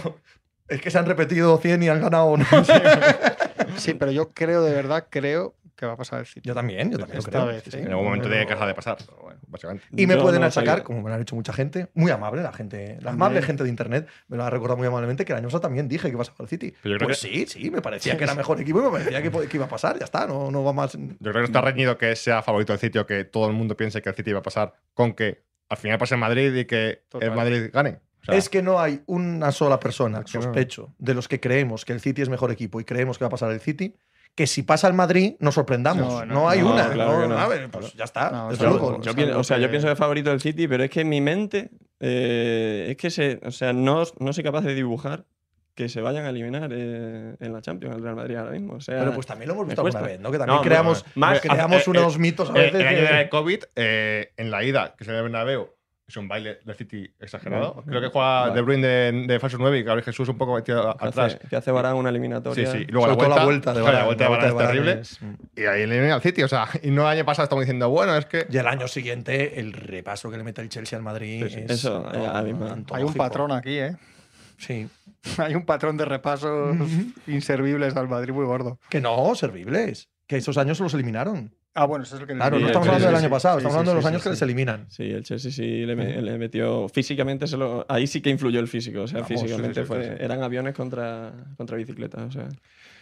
Es 0.69 0.79
que 0.81 0.91
se 0.91 0.97
han 0.97 1.07
repetido 1.07 1.57
100 1.57 1.83
y 1.83 1.89
han 1.89 1.99
ganado, 2.01 2.37
¿no? 2.37 2.45
Sí, 3.77 3.93
pero 3.93 4.11
yo 4.11 4.31
creo, 4.33 4.61
de 4.63 4.73
verdad, 4.73 5.07
creo 5.09 5.55
que 5.75 5.85
va 5.85 5.93
a 5.93 5.97
pasar 5.97 6.19
el 6.19 6.25
City. 6.25 6.41
Yo 6.47 6.53
también, 6.53 6.91
yo 6.91 6.97
también 6.97 7.19
Esta 7.19 7.31
creo. 7.31 7.45
vez, 7.45 7.63
sí, 7.63 7.69
¿eh? 7.69 7.71
sí. 7.71 7.77
En 7.79 7.89
algún 7.89 8.03
momento 8.05 8.27
tiene 8.27 8.45
que 8.45 8.51
dejar 8.53 8.67
de 8.67 8.73
pasar, 8.73 8.97
pero 9.05 9.21
bueno, 9.21 9.39
básicamente. 9.47 9.85
Y 9.95 10.07
me 10.07 10.15
Yo 10.15 10.21
pueden 10.21 10.41
no 10.41 10.47
achacar, 10.47 10.83
como 10.83 11.01
me 11.01 11.07
lo 11.09 11.15
han 11.15 11.21
hecho 11.21 11.35
mucha 11.35 11.53
gente, 11.53 11.87
muy 11.93 12.11
amable 12.11 12.41
la 12.43 12.51
gente, 12.51 12.97
la 13.01 13.11
amable 13.11 13.41
gente 13.41 13.63
de 13.63 13.69
internet, 13.69 14.07
me 14.27 14.35
lo 14.35 14.43
ha 14.43 14.49
recordado 14.49 14.77
muy 14.77 14.87
amablemente 14.87 15.23
que 15.23 15.31
el 15.31 15.37
año 15.37 15.47
pasado 15.47 15.61
también 15.61 15.87
dije 15.87 16.07
que 16.09 16.13
iba 16.13 16.21
a 16.21 16.25
pasar 16.25 16.35
el 16.39 16.47
City. 16.49 16.73
Pero 16.83 16.95
yo 16.95 16.97
creo 16.97 17.07
Pues 17.07 17.21
que- 17.21 17.27
sí, 17.29 17.45
sí, 17.47 17.71
me 17.71 17.81
parecía 17.81 18.17
que 18.17 18.23
era 18.25 18.35
mejor 18.35 18.59
equipo 18.59 18.79
y 18.79 18.83
me 18.83 18.89
parecía 18.89 19.21
que, 19.21 19.55
iba 19.55 19.65
a 19.65 19.69
pasar, 19.69 19.97
ya 19.97 20.03
está, 20.05 20.27
no, 20.27 20.51
no 20.51 20.63
va 20.65 20.73
más. 20.73 20.93
Yo 20.97 20.99
creo 21.19 21.33
que 21.33 21.39
no 21.39 21.45
está 21.45 21.61
reñido 21.61 21.97
que 21.97 22.13
sea 22.17 22.41
favorito 22.41 22.73
el 22.73 22.79
City 22.79 22.97
o 22.97 23.05
que 23.05 23.23
todo 23.23 23.47
el 23.47 23.53
mundo 23.53 23.77
piense 23.77 24.01
que 24.01 24.09
el 24.09 24.15
City 24.15 24.33
va 24.33 24.39
a 24.39 24.43
pasar 24.43 24.73
con 24.93 25.13
que 25.13 25.43
al 25.69 25.77
final 25.77 25.97
pase 25.97 26.15
el 26.15 26.19
Madrid 26.19 26.53
y 26.55 26.65
que 26.65 27.03
Total. 27.07 27.29
el 27.29 27.35
Madrid 27.35 27.69
gane. 27.71 27.99
O 28.21 28.25
sea, 28.25 28.35
Es 28.35 28.49
que 28.49 28.61
no 28.61 28.79
hay 28.79 29.01
una 29.05 29.51
sola 29.51 29.79
persona, 29.79 30.23
que 30.23 30.37
no. 30.37 30.43
sospecho, 30.43 30.93
de 30.97 31.13
los 31.13 31.27
que 31.27 31.39
creemos 31.39 31.85
que 31.85 31.93
el 31.93 32.01
City 32.01 32.21
es 32.21 32.29
mejor 32.29 32.51
equipo 32.51 32.79
y 32.81 32.83
creemos 32.85 33.17
que 33.17 33.23
va 33.23 33.27
a 33.27 33.31
pasar 33.31 33.51
el 33.51 33.59
City, 33.61 33.95
que 34.35 34.45
si 34.45 34.63
pasa 34.63 34.87
el 34.87 34.93
Madrid 34.93 35.35
nos 35.39 35.55
sorprendamos. 35.55 36.13
No, 36.13 36.25
No, 36.25 36.33
no, 36.33 36.49
hay 36.49 36.59
no, 36.61 36.73
una. 36.73 36.89
claro 36.91 37.13
no, 37.15 37.21
que 37.21 37.27
no. 37.29 37.37
a 37.39 37.47
ver, 37.47 37.69
pues 37.71 37.93
ya 37.93 38.03
está. 38.03 38.29
No, 38.31 38.51
es 38.51 38.57
claro. 38.57 38.77
fútbol. 38.77 39.01
Yo 39.01 39.15
pienso- 39.15 39.39
o 39.39 39.43
sea, 39.43 39.57
yo 39.57 39.63
que- 39.63 39.69
pienso 39.69 39.87
que 39.87 39.93
es 39.93 39.99
favorito 39.99 40.29
del 40.29 40.39
City, 40.41 40.67
pero 40.67 40.83
es 40.83 40.89
que 40.89 41.01
en 41.01 41.09
mi 41.09 41.21
mente 41.21 41.71
eh, 41.99 42.87
es 42.91 42.97
que 42.97 43.09
se, 43.09 43.39
o 43.43 43.51
sea, 43.51 43.73
no, 43.73 44.03
no 44.19 44.33
soy 44.33 44.43
capaz 44.43 44.61
de 44.61 44.73
dibujar 44.75 45.25
que 45.75 45.87
se 45.89 46.01
vayan 46.01 46.25
a 46.25 46.29
eliminar 46.29 46.69
eh, 46.73 47.35
en 47.39 47.53
la 47.53 47.61
Champions 47.61 47.95
el 47.95 48.03
Real 48.03 48.15
Madrid 48.15 48.35
ahora 48.35 48.51
mismo. 48.51 48.73
O 48.73 48.81
sea, 48.81 48.99
Pero 48.99 49.13
pues 49.13 49.25
también 49.25 49.47
lo 49.47 49.53
hemos 49.55 49.67
visto 49.67 49.81
alguna 49.81 50.01
vez, 50.01 50.19
¿no? 50.19 50.29
Que 50.31 50.37
también 50.37 50.57
No, 50.57 50.61
creamos, 50.61 51.05
más- 51.15 51.39
creamos 51.41 51.87
eh, 51.87 51.89
unos 51.89 52.15
eh, 52.15 52.19
mitos 52.19 52.49
a 52.49 52.53
el, 52.53 52.61
veces. 52.71 52.81
el 52.81 52.87
año 52.87 53.07
que- 53.07 53.13
de 53.15 53.29
COVID, 53.29 53.63
eh, 53.75 54.31
en 54.37 54.51
la 54.51 54.63
ida, 54.63 54.93
que 54.97 55.05
se 55.05 55.11
ve 55.11 55.17
en 55.19 55.23
Bernabéu, 55.25 55.69
es 56.09 56.17
un 56.17 56.27
baile 56.27 56.59
del 56.65 56.75
City 56.75 57.09
exagerado. 57.19 57.75
Vale. 57.75 57.87
Creo 57.87 58.01
que 58.01 58.07
juega 58.09 58.41
Vale. 58.41 58.53
De 58.55 58.61
Bruyne 58.61 58.87
de, 58.87 59.11
de 59.27 59.39
falso 59.39 59.57
9 59.59 59.79
y 59.79 59.83
Gabriel 59.83 60.03
Jesús 60.03 60.27
un 60.27 60.37
poco 60.37 60.55
metido 60.55 60.81
que 60.97 61.07
atrás. 61.07 61.35
hace, 61.35 61.47
que 61.47 61.55
hace 61.55 61.71
Varane 61.71 61.95
una 61.95 62.09
Sí, 62.09 62.15
eliminatoria. 62.15 62.71
sí. 62.71 62.77
Y 62.79 62.85
luego 62.91 63.07
la 63.07 63.13
vuelta, 63.13 63.35
la 63.37 63.43
vuelta 63.45 63.73
de 63.73 63.81
claro, 63.81 63.85
Varane. 63.85 63.99
la 63.99 64.05
vuelta 64.05 64.23
de 64.45 64.51
Varane 64.51 64.51
es 64.51 64.67
terrible. 64.71 64.91
es-. 65.01 65.19
Y 65.55 65.65
ahí 65.65 65.81
elimina 65.83 66.15
al 66.15 66.21
City. 66.21 66.43
O 66.43 66.47
sea, 66.47 66.67
y 66.83 66.91
no 66.91 67.03
el 67.03 67.07
año 67.17 67.25
pasado 67.25 67.43
estamos 67.43 67.63
diciendo, 67.63 67.89
bueno, 67.89 68.15
es 68.17 68.25
que. 68.25 68.47
Y 68.49 68.57
el 68.57 68.67
año 68.67 68.87
siguiente, 68.87 69.59
el 69.59 69.71
repaso 69.73 70.29
que 70.31 70.37
le 70.37 70.43
mete 70.43 70.61
el 70.61 70.69
Chelsea 70.69 70.97
al 70.97 71.03
Madrid. 71.03 71.45
Sí, 71.47 71.53
sí. 71.53 71.59
es 71.65 71.71
Eso, 71.71 72.05
a 72.07 72.41
mí 72.41 72.53
me- 72.53 72.83
Hay 72.91 73.03
un 73.03 73.13
patrón 73.13 73.51
aquí, 73.51 73.77
¿eh? 73.79 73.95
Sí. 74.57 74.89
Hay 75.37 75.53
un 75.55 75.65
patrón 75.65 75.95
de 75.97 76.05
repasos 76.05 76.75
inservibles 77.27 77.95
al 77.95 78.07
Madrid 78.09 78.33
muy 78.33 78.45
gordo. 78.45 78.79
Que 78.89 78.99
no, 79.01 79.33
servibles. 79.35 80.09
Que 80.27 80.37
esos 80.37 80.57
años 80.57 80.77
se 80.77 80.83
los 80.83 80.93
eliminaron. 80.93 81.53
Ah, 81.75 81.85
bueno, 81.85 82.03
eso 82.03 82.15
es 82.15 82.21
el 82.21 82.27
que 82.27 82.33
Claro, 82.33 82.51
no 82.57 82.61
el 82.63 82.65
estamos 82.67 82.87
hablando 82.87 83.07
del 83.07 83.15
año 83.15 83.29
pasado, 83.29 83.57
estamos 83.59 83.75
hablando 83.75 83.91
de 83.91 83.95
los 83.97 84.05
años 84.05 84.23
que 84.23 84.29
les 84.29 84.41
eliminan. 84.41 84.85
Sí, 84.89 85.03
el 85.03 85.23
Chelsea 85.23 85.51
sí 85.51 85.85
le, 85.85 85.95
me- 85.95 86.21
le 86.21 86.37
metió. 86.37 86.89
Físicamente, 86.89 87.47
se 87.47 87.57
lo, 87.57 87.85
ahí 87.87 88.07
sí 88.07 88.21
que 88.21 88.29
influyó 88.29 88.59
el 88.59 88.67
físico. 88.67 89.01
O 89.03 89.07
sea, 89.07 89.21
Vamos, 89.21 89.27
físicamente 89.41 89.81
sí, 89.81 89.87
fue, 89.87 90.03
sí, 90.03 90.09
sí. 90.09 90.15
eran 90.19 90.41
aviones 90.43 90.73
contra, 90.73 91.31
contra 91.57 91.77
bicicletas. 91.77 92.21
O 92.23 92.31
sea. 92.31 92.49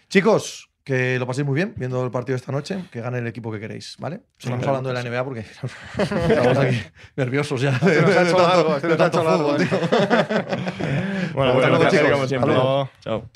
Chicos, 0.09 0.69
que 0.83 1.17
lo 1.17 1.25
paséis 1.25 1.45
muy 1.47 1.55
bien 1.55 1.73
viendo 1.77 2.03
el 2.03 2.11
partido 2.11 2.35
esta 2.35 2.51
noche, 2.51 2.83
que 2.91 3.01
gane 3.01 3.17
el 3.19 3.27
equipo 3.27 3.51
que 3.51 3.59
queréis, 3.59 3.95
¿vale? 3.99 4.21
Estamos 4.37 4.59
claro, 4.59 4.77
hablando 4.77 4.89
de 4.89 5.03
la. 5.03 5.09
NBA 5.09 5.23
porque 5.23 5.39
estamos 5.97 6.57
aquí 6.57 6.77
nerviosos 7.15 7.61
ya. 7.61 7.77
Se 7.79 8.01
nos 8.01 8.15
ha 8.15 8.21
hecho 8.23 8.35
tanto- 8.35 8.47
largo, 8.47 8.79
se 8.79 8.87
de 8.87 8.93
nos 8.97 9.01
ha 9.01 9.09
tanto 9.11 9.19
hecho 9.19 9.29
largo 9.29 9.49
fútbol, 9.49 9.67
tío. 9.67 9.79
Bueno, 11.33 11.51
Hasta 11.51 11.69
bueno, 11.69 11.79
placer, 11.79 11.99
chicos. 11.99 12.11
como 12.11 12.23
Hasta 12.23 12.27
siempre. 12.27 12.53
luego. 12.53 12.89
Chao. 13.01 13.29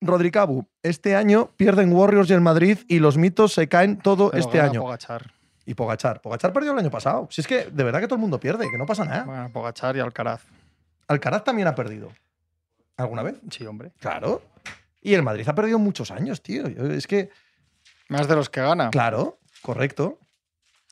Rodricabu, 0.00 0.66
este 0.82 1.16
año 1.16 1.50
pierden 1.56 1.92
Warriors 1.92 2.30
y 2.30 2.32
el 2.32 2.40
Madrid 2.40 2.78
y 2.88 2.98
los 3.00 3.16
mitos 3.16 3.52
se 3.52 3.68
caen 3.68 3.98
todo 3.98 4.30
Pero 4.30 4.44
este 4.44 4.60
año. 4.60 4.80
Pogachar. 4.82 5.32
Y 5.66 5.74
Pogachar. 5.74 6.20
Pogachar 6.22 6.52
perdió 6.52 6.72
el 6.72 6.78
año 6.78 6.90
pasado. 6.90 7.26
Si 7.30 7.40
es 7.40 7.46
que 7.46 7.64
de 7.64 7.84
verdad 7.84 8.00
que 8.00 8.06
todo 8.06 8.14
el 8.14 8.20
mundo 8.20 8.38
pierde, 8.40 8.70
que 8.70 8.78
no 8.78 8.86
pasa 8.86 9.04
nada. 9.04 9.24
Gana 9.24 9.48
Pogachar 9.50 9.96
y 9.96 10.00
Alcaraz. 10.00 10.42
Alcaraz 11.08 11.44
también 11.44 11.68
ha 11.68 11.74
perdido. 11.74 12.10
¿Alguna 12.96 13.22
vez? 13.22 13.36
Sí, 13.50 13.66
hombre. 13.66 13.92
Claro. 13.98 14.42
Y 15.02 15.14
el 15.14 15.22
Madrid 15.22 15.48
ha 15.48 15.54
perdido 15.54 15.78
muchos 15.78 16.10
años, 16.10 16.42
tío. 16.42 16.68
Yo- 16.68 16.86
es 16.86 17.06
que, 17.06 17.30
Más 18.08 18.26
de 18.28 18.34
los 18.36 18.48
que 18.50 18.60
gana. 18.60 18.90
claro, 18.90 19.38
correcto. 19.62 20.18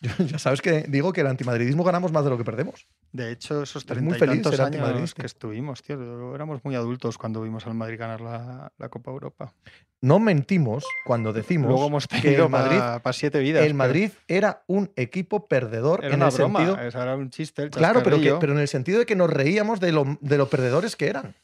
Yo- 0.01 0.11
ya 0.27 0.39
sabes 0.39 0.61
que 0.63 0.83
digo 0.89 1.13
que 1.13 1.23
el 1.23 1.27
antimadridismo 1.27 1.85
ganamos 1.85 2.13
más 2.13 2.25
de 2.25 2.31
lo 2.31 2.39
que 2.39 2.45
perdemos. 2.45 2.87
De 3.13 3.33
hecho, 3.33 3.63
esos 3.63 3.87
treinta 3.87 4.17
y 4.17 4.21
tantos 4.21 4.61
años 4.61 5.15
que 5.15 5.25
estuvimos, 5.25 5.83
tío, 5.83 6.35
éramos 6.35 6.63
muy 6.65 6.75
adultos 6.75 7.17
cuando 7.17 7.41
vimos 7.41 7.67
al 7.67 7.75
Madrid 7.75 7.99
ganar 7.99 8.21
la, 8.21 8.73
la 8.77 8.89
Copa 8.89 9.11
Europa. 9.11 9.55
No 10.03 10.19
mentimos 10.19 10.85
cuando 11.07 11.33
decimos 11.33 11.71
Luego 11.71 11.87
hemos 11.87 12.07
que 12.07 12.35
el 12.35 12.49
Madrid, 12.49 12.79
para 13.03 13.13
siete 13.13 13.39
vidas. 13.39 13.63
el 13.63 13.69
pero 13.69 13.79
Madrid 13.79 14.11
era 14.29 14.65
un 14.67 14.93
equipo 14.97 15.47
perdedor 15.47 16.05
era 16.05 16.15
en 16.15 16.21
una 16.21 16.29
el 16.29 16.35
broma, 16.35 16.59
sentido. 16.59 17.03
era 17.03 17.17
un 17.17 17.31
chiste. 17.31 17.63
el 17.63 17.71
Claro, 17.71 18.03
pero, 18.03 18.17
que, 18.17 18.25
chascarrillo. 18.25 18.39
pero 18.39 18.53
en 18.53 18.59
el 18.59 18.69
sentido 18.69 18.99
de 18.99 19.07
que 19.07 19.17
nos 19.17 19.31
reíamos 19.31 19.81
de 19.81 19.93
lo, 19.93 20.19
de 20.21 20.37
lo 20.37 20.49
perdedores 20.51 20.97
que 20.97 21.09
eran. 21.09 21.35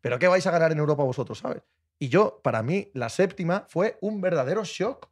¿Pero 0.00 0.18
qué 0.18 0.26
vais 0.26 0.46
a 0.46 0.50
ganar 0.50 0.72
en 0.72 0.78
Europa 0.78 1.04
vosotros, 1.04 1.38
sabes? 1.38 1.62
Y 2.00 2.08
yo, 2.08 2.40
para 2.42 2.64
mí, 2.64 2.90
la 2.94 3.08
séptima 3.08 3.66
fue 3.68 3.96
un 4.00 4.20
verdadero 4.20 4.64
shock. 4.64 5.08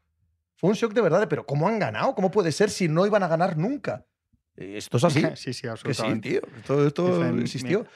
Fue 0.57 0.69
un 0.69 0.75
shock 0.75 0.93
de 0.93 1.01
verdad, 1.01 1.29
pero 1.29 1.47
¿cómo 1.47 1.69
han 1.69 1.79
ganado? 1.79 2.17
¿Cómo 2.17 2.33
puede 2.33 2.51
ser 2.51 2.69
si 2.71 2.89
no 2.89 3.07
iban 3.07 3.23
a 3.23 3.29
ganar 3.29 3.57
nunca? 3.57 4.05
Eh, 4.61 4.77
Esto 4.77 4.99
es 4.99 5.05
así. 5.05 5.21
sí, 5.35 5.37
sí, 5.37 5.45
que 5.47 5.53
sí, 5.55 5.67
absolutamente. 5.69 6.29
tío. 6.31 6.41
Esto, 6.59 6.87
esto 6.87 7.25
existió. 7.39 7.87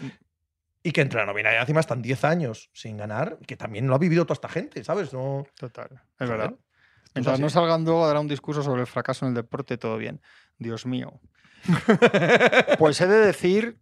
Y 0.83 0.93
que 0.93 1.01
entre 1.01 1.21
la 1.21 1.27
novena 1.27 1.51
y 1.51 1.55
la 1.55 1.61
décima 1.61 1.81
están 1.81 2.03
10 2.03 2.25
años 2.25 2.69
sin 2.75 2.97
ganar, 2.97 3.39
que 3.47 3.57
también 3.57 3.87
lo 3.87 3.95
ha 3.95 3.99
vivido 3.99 4.25
toda 4.27 4.35
esta 4.35 4.49
gente, 4.49 4.85
¿sabes? 4.85 5.13
No, 5.15 5.47
Total, 5.59 5.89
es 6.19 6.29
verdad. 6.29 6.53
es 6.53 7.11
Mientras 7.15 7.41
no 7.41 7.49
salgan 7.49 7.85
luego 7.85 8.05
a 8.05 8.09
dar 8.09 8.19
un 8.19 8.29
discurso 8.29 8.63
sobre 8.63 8.83
el 8.83 8.87
fracaso 8.87 9.25
en 9.25 9.31
el 9.31 9.35
deporte, 9.37 9.79
todo 9.79 9.97
bien. 9.97 10.21
Dios 10.59 10.85
mío. 10.85 11.21
Pues 12.79 13.01
he 13.01 13.07
de 13.07 13.19
decir 13.27 13.79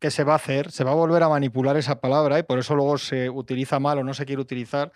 que 0.00 0.10
se 0.10 0.24
va 0.24 0.32
a 0.32 0.36
hacer, 0.36 0.72
se 0.72 0.82
va 0.82 0.90
a 0.90 0.94
volver 0.94 1.22
a 1.22 1.28
manipular 1.28 1.76
esa 1.76 2.00
palabra 2.00 2.38
y 2.38 2.42
por 2.42 2.58
eso 2.58 2.74
luego 2.74 2.98
se 2.98 3.30
utiliza 3.30 3.78
mal 3.78 3.98
o 3.98 4.04
no 4.04 4.14
se 4.14 4.26
quiere 4.26 4.42
utilizar, 4.42 4.90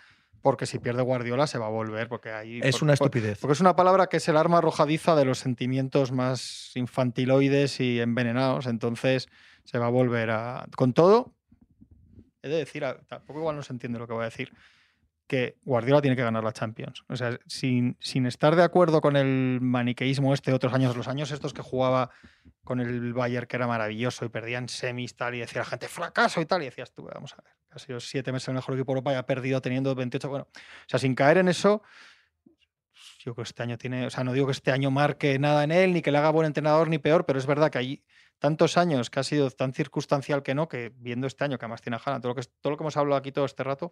porque 0.47 0.65
si 0.65 0.79
pierde 0.79 1.01
Guardiola 1.01 1.45
se 1.45 1.57
va 1.57 1.65
a 1.65 1.69
volver, 1.69 2.07
porque 2.07 2.31
ahí... 2.31 2.61
es 2.63 2.81
una 2.81 2.93
estupidez. 2.93 3.37
Porque 3.41 3.51
es 3.51 3.59
una 3.59 3.75
palabra 3.75 4.07
que 4.07 4.15
es 4.15 4.29
el 4.29 4.37
arma 4.37 4.59
arrojadiza 4.59 5.13
de 5.13 5.25
los 5.25 5.39
sentimientos 5.39 6.13
más 6.13 6.71
infantiloides 6.75 7.81
y 7.81 7.99
envenenados, 7.99 8.65
entonces 8.65 9.27
se 9.65 9.77
va 9.77 9.87
a 9.87 9.89
volver 9.89 10.29
a... 10.29 10.65
Con 10.77 10.93
todo, 10.93 11.33
he 12.41 12.47
de 12.47 12.55
decir, 12.55 12.85
a- 12.85 12.97
tampoco 13.01 13.39
igual 13.39 13.57
no 13.57 13.61
se 13.61 13.73
entiende 13.73 13.99
lo 13.99 14.07
que 14.07 14.13
voy 14.13 14.21
a 14.21 14.29
decir, 14.29 14.53
que 15.27 15.57
Guardiola 15.65 16.01
tiene 16.01 16.15
que 16.15 16.23
ganar 16.23 16.45
la 16.45 16.53
Champions. 16.53 17.03
O 17.09 17.17
sea, 17.17 17.37
sin, 17.45 17.97
sin 17.99 18.25
estar 18.25 18.55
de 18.55 18.63
acuerdo 18.63 19.01
con 19.01 19.17
el 19.17 19.59
maniqueísmo 19.59 20.33
este 20.33 20.51
de 20.51 20.55
otros 20.55 20.73
años, 20.73 20.95
los 20.95 21.09
años 21.09 21.31
estos 21.31 21.51
que 21.51 21.61
jugaba 21.61 22.09
con 22.63 22.79
el 22.79 23.11
Bayern, 23.11 23.47
que 23.47 23.57
era 23.57 23.67
maravilloso, 23.67 24.23
y 24.23 24.29
perdían 24.29 24.69
semis 24.69 25.17
tal, 25.17 25.35
y 25.35 25.39
decía 25.39 25.59
la 25.59 25.65
gente, 25.65 25.89
fracaso 25.89 26.39
y 26.39 26.45
tal, 26.45 26.61
y 26.61 26.65
decías 26.65 26.93
tú, 26.93 27.03
vamos 27.13 27.33
a 27.33 27.41
ver, 27.43 27.51
ha 27.77 27.85
sido 27.85 27.99
siete 27.99 28.31
meses 28.31 28.49
el 28.49 28.55
mejor 28.55 28.75
equipo 28.75 28.91
de 28.91 28.97
Europa 28.97 29.13
y 29.13 29.15
ha 29.15 29.25
perdido 29.25 29.61
teniendo 29.61 29.93
28. 29.95 30.29
Bueno, 30.29 30.47
o 30.51 30.59
sea, 30.87 30.99
sin 30.99 31.15
caer 31.15 31.37
en 31.37 31.47
eso, 31.47 31.81
yo 33.19 33.33
creo 33.33 33.35
que 33.35 33.49
este 33.49 33.63
año 33.63 33.77
tiene, 33.77 34.05
o 34.05 34.09
sea, 34.09 34.23
no 34.23 34.33
digo 34.33 34.45
que 34.47 34.51
este 34.51 34.71
año 34.71 34.91
marque 34.91 35.39
nada 35.39 35.63
en 35.63 35.71
él, 35.71 35.93
ni 35.93 36.01
que 36.01 36.11
le 36.11 36.17
haga 36.17 36.29
buen 36.29 36.47
entrenador, 36.47 36.89
ni 36.89 36.97
peor, 36.97 37.25
pero 37.25 37.39
es 37.39 37.45
verdad 37.45 37.71
que 37.71 37.77
hay 37.77 38.03
tantos 38.39 38.77
años 38.77 39.09
que 39.09 39.19
ha 39.19 39.23
sido 39.23 39.49
tan 39.51 39.73
circunstancial 39.73 40.43
que 40.43 40.53
no, 40.53 40.67
que 40.67 40.91
viendo 40.95 41.27
este 41.27 41.43
año 41.43 41.57
que 41.57 41.65
además 41.65 41.81
tiene 41.81 41.97
a 41.97 42.01
Haaland, 42.03 42.21
todo 42.21 42.33
lo 42.33 42.35
que, 42.35 42.47
todo 42.61 42.71
lo 42.71 42.77
que 42.77 42.83
hemos 42.83 42.97
hablado 42.97 43.17
aquí 43.17 43.31
todo 43.31 43.45
este 43.45 43.63
rato, 43.63 43.91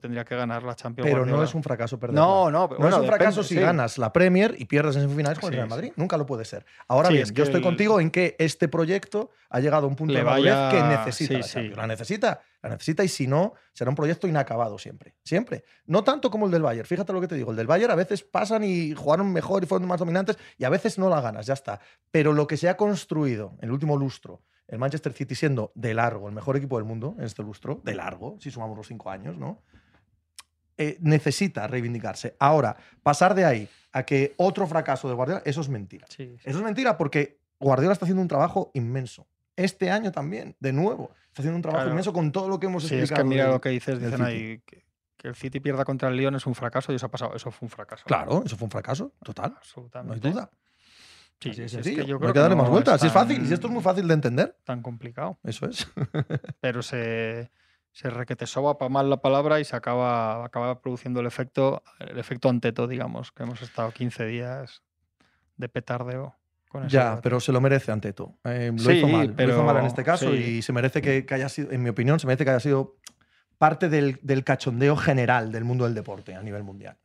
tendría 0.00 0.24
que 0.24 0.34
ganar 0.34 0.64
la 0.64 0.74
Champions. 0.74 1.06
Pero 1.06 1.18
Guardiola. 1.18 1.38
no 1.38 1.44
es 1.44 1.54
un 1.54 1.62
fracaso 1.62 1.96
perder. 1.98 2.16
No, 2.16 2.50
no, 2.50 2.68
pero 2.68 2.80
No 2.80 2.88
es 2.88 2.94
un 2.94 3.06
fracaso 3.06 3.42
depende, 3.42 3.48
si 3.48 3.54
sí. 3.54 3.60
ganas 3.60 3.98
la 3.98 4.12
Premier 4.12 4.56
y 4.58 4.64
pierdes 4.64 4.96
en 4.96 5.02
semifinales 5.02 5.38
con 5.38 5.50
el 5.50 5.56
Real 5.58 5.68
sí. 5.68 5.70
Madrid. 5.70 5.92
Nunca 5.94 6.16
lo 6.16 6.26
puede 6.26 6.44
ser. 6.44 6.66
Ahora 6.88 7.08
bien, 7.08 7.22
es 7.22 7.32
yo 7.32 7.44
estoy 7.44 7.58
el- 7.58 7.62
contigo 7.62 8.00
en 8.00 8.10
que 8.10 8.34
este 8.40 8.66
proyecto 8.66 9.30
ha 9.48 9.60
llegado 9.60 9.86
a 9.86 9.88
un 9.88 9.94
punto 9.94 10.12
Le 10.12 10.18
de 10.20 10.24
madurez 10.24 10.52
vaya- 10.54 10.70
que 10.70 10.82
necesita 10.96 11.34
sí, 11.34 11.38
la 11.38 11.42
sí. 11.44 11.52
Champions. 11.52 11.76
La 11.76 11.86
necesita, 11.86 12.40
la 12.62 12.68
necesita 12.70 13.04
y 13.04 13.08
si 13.08 13.28
no, 13.28 13.54
será 13.72 13.90
un 13.90 13.96
proyecto 13.96 14.26
inacabado 14.26 14.76
siempre. 14.76 15.14
Siempre. 15.22 15.62
No 15.86 16.02
tanto 16.02 16.32
como 16.32 16.46
el 16.46 16.52
del 16.52 16.62
Bayern. 16.62 16.86
Fíjate 16.86 17.12
lo 17.12 17.20
que 17.20 17.28
te 17.28 17.36
digo. 17.36 17.52
El 17.52 17.56
del 17.56 17.68
Bayern 17.68 17.92
a 17.92 17.96
veces 17.96 18.24
pasan 18.24 18.64
y 18.64 18.92
jugaron 18.94 19.32
mejor 19.32 19.62
y 19.62 19.66
fueron 19.66 19.86
más 19.86 20.00
dominantes 20.00 20.36
y 20.58 20.64
a 20.64 20.68
veces 20.68 20.98
no 20.98 21.08
la 21.08 21.20
ganas, 21.20 21.46
ya 21.46 21.54
está. 21.54 21.78
Pero 22.10 22.32
lo 22.32 22.48
que 22.48 22.56
se 22.56 22.68
ha 22.68 22.76
construido 22.76 23.52
en 23.60 23.66
el 23.68 23.70
último 23.72 23.96
lustro, 23.96 24.42
el 24.70 24.78
Manchester 24.78 25.12
City 25.12 25.34
siendo 25.34 25.72
de 25.74 25.92
largo 25.94 26.28
el 26.28 26.34
mejor 26.34 26.56
equipo 26.56 26.76
del 26.78 26.84
mundo 26.86 27.14
en 27.18 27.24
este 27.24 27.42
lustro, 27.42 27.80
de 27.84 27.94
largo, 27.94 28.36
si 28.40 28.50
sumamos 28.50 28.76
los 28.76 28.86
cinco 28.86 29.10
años, 29.10 29.36
¿no? 29.36 29.60
eh, 30.78 30.96
necesita 31.00 31.66
reivindicarse. 31.66 32.36
Ahora, 32.38 32.74
pasar 33.02 33.34
de 33.34 33.44
ahí 33.44 33.68
a 33.92 34.02
que 34.04 34.32
otro 34.38 34.66
fracaso 34.66 35.08
de 35.08 35.14
Guardiola, 35.14 35.42
eso 35.44 35.60
es 35.60 35.68
mentira. 35.68 36.06
Sí, 36.08 36.36
sí. 36.38 36.42
Eso 36.48 36.58
es 36.58 36.64
mentira 36.64 36.96
porque 36.96 37.38
Guardiola 37.58 37.92
está 37.92 38.06
haciendo 38.06 38.22
un 38.22 38.28
trabajo 38.28 38.70
inmenso. 38.72 39.26
Este 39.56 39.90
año 39.90 40.10
también, 40.10 40.56
de 40.58 40.72
nuevo, 40.72 41.10
está 41.28 41.42
haciendo 41.42 41.56
un 41.56 41.62
trabajo 41.62 41.80
Claro. 41.82 41.90
inmenso 41.90 42.12
con 42.14 42.32
todo 42.32 42.48
lo 42.48 42.58
que 42.58 42.66
hemos 42.68 42.84
Sí, 42.84 42.94
es 42.94 43.00
explicado. 43.02 43.24
que 43.24 43.28
mira 43.28 43.48
lo 43.48 43.60
que 43.60 43.68
dices, 43.68 44.00
dicen 44.00 44.22
ahí 44.22 44.62
que, 44.64 44.86
que 45.18 45.28
el 45.28 45.34
City 45.34 45.60
pierda 45.60 45.84
contra 45.84 46.08
el 46.08 46.16
Lyon 46.16 46.34
es 46.36 46.46
un 46.46 46.54
fracaso 46.54 46.92
y 46.92 46.96
eso 46.96 47.04
ha 47.06 47.10
pasado, 47.10 47.34
eso 47.36 47.50
fue 47.50 47.66
un 47.66 47.70
fracaso. 47.70 48.04
Claro, 48.06 48.42
eso 48.46 48.56
fue 48.56 48.64
un 48.64 48.70
fracaso, 48.70 49.12
total. 49.22 49.50
No 49.50 49.56
hay 49.56 49.58
Absolutamente. 49.60 50.30
duda. 50.30 50.50
Sí, 51.40 51.48
de 51.50 51.54
sí, 51.54 51.62
es 51.62 51.72
sencillo. 51.72 52.02
que 52.04 52.08
yo 52.08 52.14
no 52.14 52.18
creo 52.20 52.28
hay 52.28 52.34
que 52.34 52.40
darle 52.40 52.56
más 52.56 52.66
no 52.66 52.72
vueltas. 52.72 52.94
es 52.96 53.00
Si 53.00 53.06
es 53.06 53.12
fácil, 53.12 53.42
y 53.42 53.46
si 53.46 53.54
esto 53.54 53.66
es 53.68 53.72
muy 53.72 53.82
fácil 53.82 54.06
de 54.06 54.14
entender, 54.14 54.56
Tan 54.64 54.82
complicado. 54.82 55.38
eso 55.42 55.66
es. 55.66 55.86
Pero 56.60 56.82
se, 56.82 57.50
se 57.92 58.10
requete 58.10 58.46
soba 58.46 58.76
para 58.78 58.88
mal 58.90 59.08
la 59.08 59.20
palabra 59.22 59.58
y 59.60 59.64
se 59.64 59.74
acaba, 59.74 60.44
acaba 60.44 60.80
produciendo 60.80 61.20
el 61.20 61.26
efecto, 61.26 61.82
el 61.98 62.18
efecto 62.18 62.48
anteto, 62.48 62.86
digamos, 62.86 63.32
que 63.32 63.42
hemos 63.44 63.62
estado 63.62 63.90
15 63.90 64.26
días 64.26 64.82
de 65.56 65.68
petardeo 65.68 66.36
con 66.68 66.88
Ya, 66.88 67.20
pero 67.20 67.40
se 67.40 67.50
lo 67.52 67.60
merece 67.60 67.90
ante 67.90 68.12
todo. 68.12 68.38
Eh, 68.44 68.70
lo 68.72 68.78
Sí, 68.78 68.92
hizo 68.98 69.08
mal. 69.08 69.26
lo 69.28 69.34
pero- 69.34 69.52
hizo 69.54 69.62
mal 69.64 69.76
en 69.78 69.86
este 69.86 70.04
caso 70.04 70.30
sí. 70.30 70.36
y 70.36 70.62
se 70.62 70.72
merece 70.72 71.02
que, 71.02 71.26
que 71.26 71.34
haya 71.34 71.48
sido, 71.48 71.72
en 71.72 71.82
mi 71.82 71.88
opinión, 71.90 72.20
se 72.20 72.26
merece 72.28 72.44
que 72.44 72.50
haya 72.50 72.60
sido 72.60 72.96
parte 73.58 73.88
del, 73.88 74.18
del 74.22 74.44
cachondeo 74.44 74.96
general 74.96 75.50
del 75.52 75.64
mundo 75.64 75.84
del 75.84 75.94
deporte 75.94 76.34
a 76.34 76.42
nivel 76.42 76.62
mundial. 76.62 76.96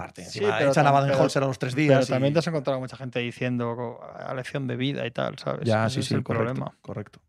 Parte. 0.00 0.22
Sí, 0.24 0.38
Encima 0.38 0.58
pero 0.58 0.70
echan 0.70 0.86
a 0.86 0.90
tam- 0.90 0.92
Baden-Holzer 0.94 1.42
a 1.42 1.46
los 1.46 1.58
tres 1.58 1.74
Pero 1.74 1.86
días. 1.94 2.08
y- 2.08 2.12
también 2.12 2.32
te 2.32 2.38
has 2.40 2.46
encontrado 2.46 2.80
mucha 2.80 2.96
gente 2.96 3.18
diciendo 3.20 4.00
a 4.14 4.34
lección 4.34 4.66
de 4.66 4.76
vida 4.76 5.06
y 5.06 5.10
tal, 5.10 5.38
¿sabes? 5.38 5.66
Ya, 5.68 5.86
Ese 5.86 5.94
sí, 5.94 6.00
es 6.00 6.06
sí, 6.06 6.14
el 6.14 6.22
correcto. 6.22 6.54
problema. 6.54 6.78
correcto. 6.82 7.20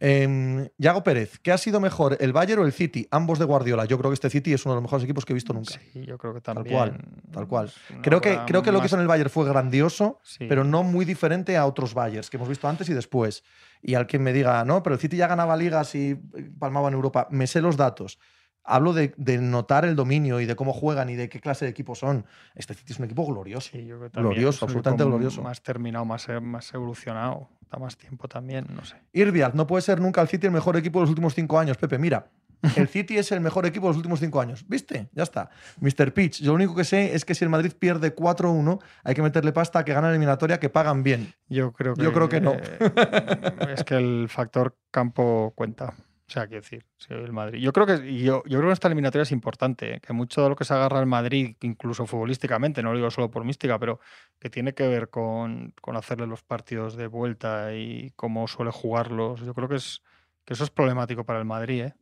Em, 0.00 0.68
Yago 0.78 1.02
Pérez, 1.04 1.38
¿qué 1.38 1.52
ha 1.52 1.58
sido 1.58 1.78
mejor, 1.80 2.16
el 2.20 2.32
Bayern 2.32 2.62
o 2.62 2.66
el 2.66 2.72
City? 2.72 3.06
Ambos 3.10 3.38
de 3.38 3.44
Guardiola. 3.44 3.84
Yo 3.84 3.98
creo 3.98 4.10
que 4.10 4.14
este 4.14 4.28
City 4.30 4.52
es 4.52 4.64
uno 4.64 4.74
de 4.74 4.76
los 4.76 4.82
mejores 4.82 5.04
equipos 5.04 5.24
que 5.24 5.32
he 5.32 5.34
visto 5.34 5.52
nunca. 5.52 5.74
Sí, 5.92 6.04
yo 6.04 6.18
creo 6.18 6.34
que 6.34 6.40
Tal 6.40 6.56
también. 6.56 6.76
cual, 6.76 6.98
tal 7.32 7.46
cual. 7.46 7.66
es 7.66 7.74
una 7.90 8.02
Creo 8.02 8.20
que, 8.20 8.38
creo 8.46 8.62
que 8.62 8.72
lo 8.72 8.80
que 8.80 8.86
hizo 8.86 8.96
en 8.96 9.02
el 9.02 9.08
Bayern 9.08 9.30
fue 9.30 9.46
grandioso, 9.48 10.18
sí. 10.22 10.46
pero 10.48 10.64
no 10.64 10.82
muy 10.82 11.04
diferente 11.04 11.56
a 11.56 11.66
otros 11.66 11.94
Bayers 11.94 12.30
que 12.30 12.36
hemos 12.36 12.48
visto 12.48 12.66
antes 12.68 12.88
y 12.88 12.94
después. 12.94 13.44
Y 13.82 13.94
al 13.94 14.06
que 14.06 14.18
me 14.18 14.32
diga, 14.32 14.64
no, 14.64 14.82
pero 14.82 14.94
el 14.94 15.00
City 15.00 15.16
ya 15.16 15.26
ganaba 15.28 15.56
ligas 15.56 15.94
y 15.94 16.16
palmaba 16.58 16.88
en 16.88 16.94
Europa, 16.94 17.28
me 17.30 17.46
sé 17.46 17.60
los 17.60 17.76
datos. 17.76 18.18
Hablo 18.64 18.92
de, 18.92 19.14
de 19.16 19.38
notar 19.38 19.84
el 19.84 19.96
dominio 19.96 20.40
y 20.40 20.46
de 20.46 20.54
cómo 20.56 20.72
juegan 20.72 21.08
y 21.10 21.16
de 21.16 21.28
qué 21.28 21.40
clase 21.40 21.64
de 21.64 21.70
equipo 21.70 21.94
son. 21.94 22.24
Este 22.54 22.74
City 22.74 22.92
es 22.92 22.98
un 22.98 23.06
equipo 23.06 23.26
glorioso. 23.26 23.70
Sí, 23.72 23.84
yo 23.86 23.96
creo 23.98 24.08
que 24.08 24.14
también 24.14 24.32
glorioso, 24.34 24.64
absolutamente 24.66 25.04
glorioso. 25.04 25.42
Más 25.42 25.62
terminado, 25.62 26.04
más, 26.04 26.28
e- 26.28 26.40
más 26.40 26.72
evolucionado. 26.74 27.48
Da 27.70 27.78
más 27.78 27.96
tiempo 27.96 28.28
también, 28.28 28.66
no 28.74 28.84
sé. 28.84 28.96
Irviad, 29.12 29.54
no 29.54 29.66
puede 29.66 29.82
ser 29.82 30.00
nunca 30.00 30.20
el 30.20 30.28
City 30.28 30.46
el 30.46 30.52
mejor 30.52 30.76
equipo 30.76 30.98
de 30.98 31.04
los 31.04 31.10
últimos 31.10 31.34
cinco 31.34 31.58
años. 31.58 31.76
Pepe, 31.78 31.98
mira, 31.98 32.30
el 32.76 32.88
City 32.88 33.16
es 33.16 33.30
el 33.32 33.40
mejor 33.40 33.64
equipo 33.64 33.86
de 33.86 33.90
los 33.90 33.96
últimos 33.96 34.20
cinco 34.20 34.40
años. 34.40 34.64
¿Viste? 34.68 35.08
Ya 35.12 35.22
está. 35.22 35.50
Mr. 35.80 36.12
Pitch, 36.12 36.40
yo 36.42 36.48
lo 36.50 36.56
único 36.56 36.74
que 36.74 36.84
sé 36.84 37.14
es 37.14 37.24
que 37.24 37.34
si 37.34 37.44
el 37.44 37.48
Madrid 37.50 37.72
pierde 37.78 38.14
4-1, 38.14 38.80
hay 39.04 39.14
que 39.14 39.22
meterle 39.22 39.52
pasta 39.52 39.78
a 39.78 39.84
que 39.84 39.94
gana 39.94 40.08
la 40.08 40.12
eliminatoria, 40.14 40.58
que 40.60 40.68
pagan 40.68 41.02
bien. 41.02 41.32
Yo 41.48 41.72
creo 41.72 41.94
que, 41.94 42.02
Yo 42.02 42.12
creo 42.12 42.28
que 42.28 42.40
no. 42.40 42.52
eh, 42.54 42.78
es 43.74 43.84
que 43.84 43.94
el 43.96 44.28
factor 44.28 44.76
campo 44.90 45.52
cuenta. 45.54 45.94
O 46.30 46.32
sea, 46.32 46.46
quiero 46.46 46.62
decir, 46.62 46.86
el 47.08 47.32
Madrid. 47.32 47.58
Yo 47.58 47.72
creo 47.72 47.86
que 47.86 48.22
yo, 48.22 48.44
yo 48.44 48.58
creo 48.58 48.68
que 48.68 48.74
esta 48.74 48.86
eliminatoria 48.86 49.24
es 49.24 49.32
importante, 49.32 49.94
¿eh? 49.96 50.00
que 50.00 50.12
mucho 50.12 50.44
de 50.44 50.48
lo 50.48 50.54
que 50.54 50.64
se 50.64 50.72
agarra 50.72 51.00
el 51.00 51.06
Madrid, 51.06 51.56
incluso 51.62 52.06
futbolísticamente, 52.06 52.84
no 52.84 52.92
lo 52.92 52.98
digo 52.98 53.10
solo 53.10 53.32
por 53.32 53.44
mística, 53.44 53.80
pero 53.80 53.98
que 54.38 54.48
tiene 54.48 54.72
que 54.72 54.86
ver 54.86 55.10
con, 55.10 55.74
con 55.80 55.96
hacerle 55.96 56.28
los 56.28 56.44
partidos 56.44 56.94
de 56.94 57.08
vuelta 57.08 57.74
y 57.74 58.12
cómo 58.14 58.46
suele 58.46 58.70
jugarlos. 58.70 59.40
Yo 59.40 59.54
creo 59.54 59.68
que 59.68 59.74
es 59.74 60.04
que 60.44 60.54
eso 60.54 60.62
es 60.62 60.70
problemático 60.70 61.24
para 61.24 61.40
el 61.40 61.46
Madrid, 61.46 61.86
¿eh? 61.86 61.94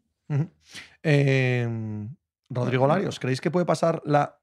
Eh, 1.03 2.07
Rodrigo 2.51 2.87
Larios, 2.87 3.19
¿creéis 3.19 3.41
que 3.41 3.51
puede 3.51 3.65
pasar 3.65 4.03
la 4.05 4.39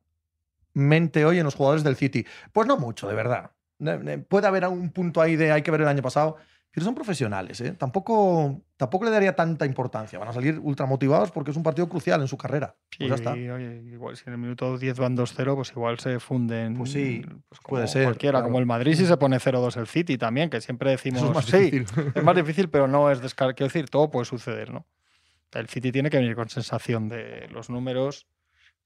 mente 0.73 1.25
hoy 1.25 1.37
en 1.37 1.43
los 1.43 1.53
jugadores 1.53 1.83
del 1.83 1.95
City? 1.95 2.25
Pues 2.51 2.67
no 2.67 2.77
mucho, 2.77 3.07
de 3.07 3.13
verdad. 3.13 3.51
Puede 4.29 4.47
haber 4.47 4.65
un 4.65 4.89
punto 4.89 5.21
ahí 5.21 5.35
de 5.35 5.51
hay 5.51 5.61
que 5.61 5.69
ver 5.69 5.81
el 5.81 5.87
año 5.87 6.01
pasado, 6.01 6.37
pero 6.75 6.83
son 6.83 6.93
profesionales, 6.93 7.61
¿eh? 7.61 7.71
Tampoco, 7.71 8.61
tampoco 8.75 9.05
le 9.05 9.11
daría 9.11 9.33
tanta 9.33 9.65
importancia. 9.65 10.19
Van 10.19 10.27
a 10.27 10.33
salir 10.33 10.59
ultra 10.59 10.85
motivados 10.85 11.31
porque 11.31 11.51
es 11.51 11.57
un 11.57 11.63
partido 11.63 11.87
crucial 11.87 12.19
en 12.19 12.27
su 12.27 12.35
carrera. 12.35 12.75
Pues 12.97 13.07
ya 13.07 13.15
está. 13.15 13.37
Y, 13.37 13.49
oye, 13.49 13.81
igual 13.93 14.17
si 14.17 14.23
en 14.27 14.33
el 14.33 14.39
minuto 14.39 14.77
10 14.77 14.99
van 14.99 15.15
2-0, 15.15 15.55
pues 15.55 15.71
igual 15.71 15.99
se 15.99 16.19
funden. 16.19 16.75
Pues 16.75 16.91
sí, 16.91 17.21
pues 17.47 17.61
puede 17.61 17.83
como 17.83 17.87
ser, 17.87 18.03
Cualquiera, 18.03 18.39
claro. 18.39 18.47
como 18.47 18.59
el 18.59 18.65
Madrid 18.65 18.93
si 18.95 19.05
se 19.05 19.15
pone 19.15 19.37
0-2 19.37 19.77
el 19.77 19.87
City 19.87 20.17
también, 20.17 20.49
que 20.49 20.59
siempre 20.59 20.89
decimos. 20.89 21.21
Eso 21.21 21.29
es 21.29 21.35
más 21.35 21.45
sí, 21.45 21.71
difícil. 21.71 22.11
es 22.13 22.23
más 22.25 22.35
difícil, 22.35 22.69
pero 22.69 22.89
no 22.89 23.09
es 23.09 23.21
descartado. 23.21 23.55
Quiero 23.55 23.69
decir, 23.69 23.89
todo 23.89 24.11
puede 24.11 24.25
suceder, 24.25 24.73
¿no? 24.73 24.85
El 25.53 25.69
City 25.69 25.93
tiene 25.93 26.09
que 26.09 26.17
venir 26.17 26.35
con 26.35 26.49
sensación 26.49 27.07
de 27.07 27.47
los 27.53 27.69
números, 27.69 28.27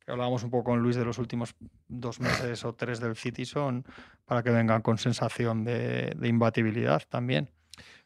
que 0.06 0.11
hablábamos 0.11 0.44
un 0.44 0.52
poco 0.52 0.66
con 0.66 0.80
Luis 0.80 0.95
de 0.95 1.06
los 1.06 1.18
últimos 1.18 1.56
dos 1.88 2.20
meses 2.20 2.64
o 2.66 2.74
tres 2.74 2.99
del 2.99 3.16
City, 3.16 3.45
son 3.45 3.84
para 4.26 4.44
que 4.44 4.52
vengan 4.52 4.84
con 4.84 4.99
sensación 4.99 5.64
de, 5.64 6.14
de 6.16 6.28
imbatibilidad 6.28 7.02
también. 7.10 7.49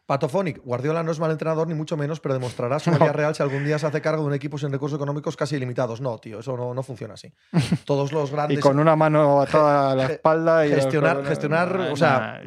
Patofonic, 0.06 0.62
Guardiola 0.64 1.02
no 1.04 1.12
es 1.12 1.20
mal 1.20 1.32
entrenador 1.32 1.68
ni 1.68 1.74
mucho 1.74 1.96
menos, 1.98 2.20
pero 2.20 2.34
demostrará 2.34 2.78
su 2.80 2.92
valía 2.92 3.12
real 3.14 3.34
si 3.36 3.42
algún 3.44 3.64
día 3.66 3.80
se 3.80 3.88
hace 3.88 4.02
cargo 4.02 4.22
de 4.24 4.28
un 4.28 4.34
equipo 4.34 4.58
sin 4.58 4.72
recursos 4.72 4.98
económicos 4.98 5.36
casi 5.38 5.56
ilimitados. 5.56 6.02
No, 6.02 6.18
tío, 6.20 6.40
eso 6.40 6.56
no, 6.58 6.74
no 6.74 6.84
funciona 6.84 7.14
así. 7.16 7.34
Todos 7.86 8.12
los 8.12 8.30
Y 8.30 8.34
grandes 8.34 8.60
con 8.60 8.80
una 8.80 8.96
mano 8.96 9.42
atada 9.42 9.92
a 9.92 9.96
la 9.96 10.06
espalda 10.08 10.66
y 10.68 10.72
gestionar- 10.72 11.26
gestionar, 11.26 11.76
o 11.92 11.96
sea, 11.96 12.42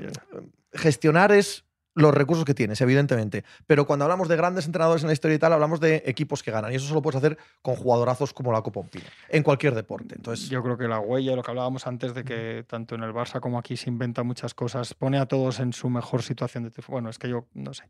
gestionar 0.73 1.33
es 1.33 1.65
los 1.97 2.15
recursos 2.15 2.45
que 2.45 2.55
tienes, 2.55 2.81
evidentemente. 2.81 3.45
Pero 3.67 3.87
cuando 3.87 4.05
hablamos 4.05 4.29
de 4.29 4.37
grandes 4.37 4.67
entrenadores 4.67 5.03
en 5.03 5.09
la 5.09 5.15
historia 5.15 5.35
y 5.35 5.39
tal, 5.39 5.53
hablamos 5.53 5.81
de 5.81 6.03
equipos 6.07 6.43
que 6.43 6.51
ganan. 6.51 6.73
Y 6.73 6.77
eso 6.77 6.87
solo 6.87 7.03
puedes 7.03 7.17
hacer 7.17 7.39
con 7.63 7.75
jugadorazos 7.75 8.33
como 8.33 8.53
la 8.53 8.63
Copompino, 8.63 9.07
en 9.29 9.43
cualquier 9.43 9.75
deporte. 9.75 10.15
Entonces, 10.15 10.49
Yo 10.49 10.63
creo 10.63 10.77
que 10.77 10.87
la 10.87 11.01
huella, 11.01 11.35
lo 11.35 11.43
que 11.43 11.51
hablábamos 11.51 11.87
antes 11.87 12.15
de 12.15 12.23
que 12.23 12.65
tanto 12.69 12.95
en 12.95 13.03
el 13.03 13.13
Barça 13.13 13.41
como 13.41 13.59
aquí 13.59 13.77
se 13.77 13.91
inventa 13.91 14.23
muchas 14.23 14.55
cosas, 14.55 14.95
pone 14.95 15.19
a 15.19 15.27
todos 15.27 15.59
en 15.59 15.73
su 15.73 15.89
mejor 15.89 16.23
situación 16.23 16.65
de. 16.65 16.71
Bueno, 16.87 17.09
es 17.09 17.19
que 17.19 17.29
yo 17.29 17.47
no 17.55 17.73
sé. 17.73 17.89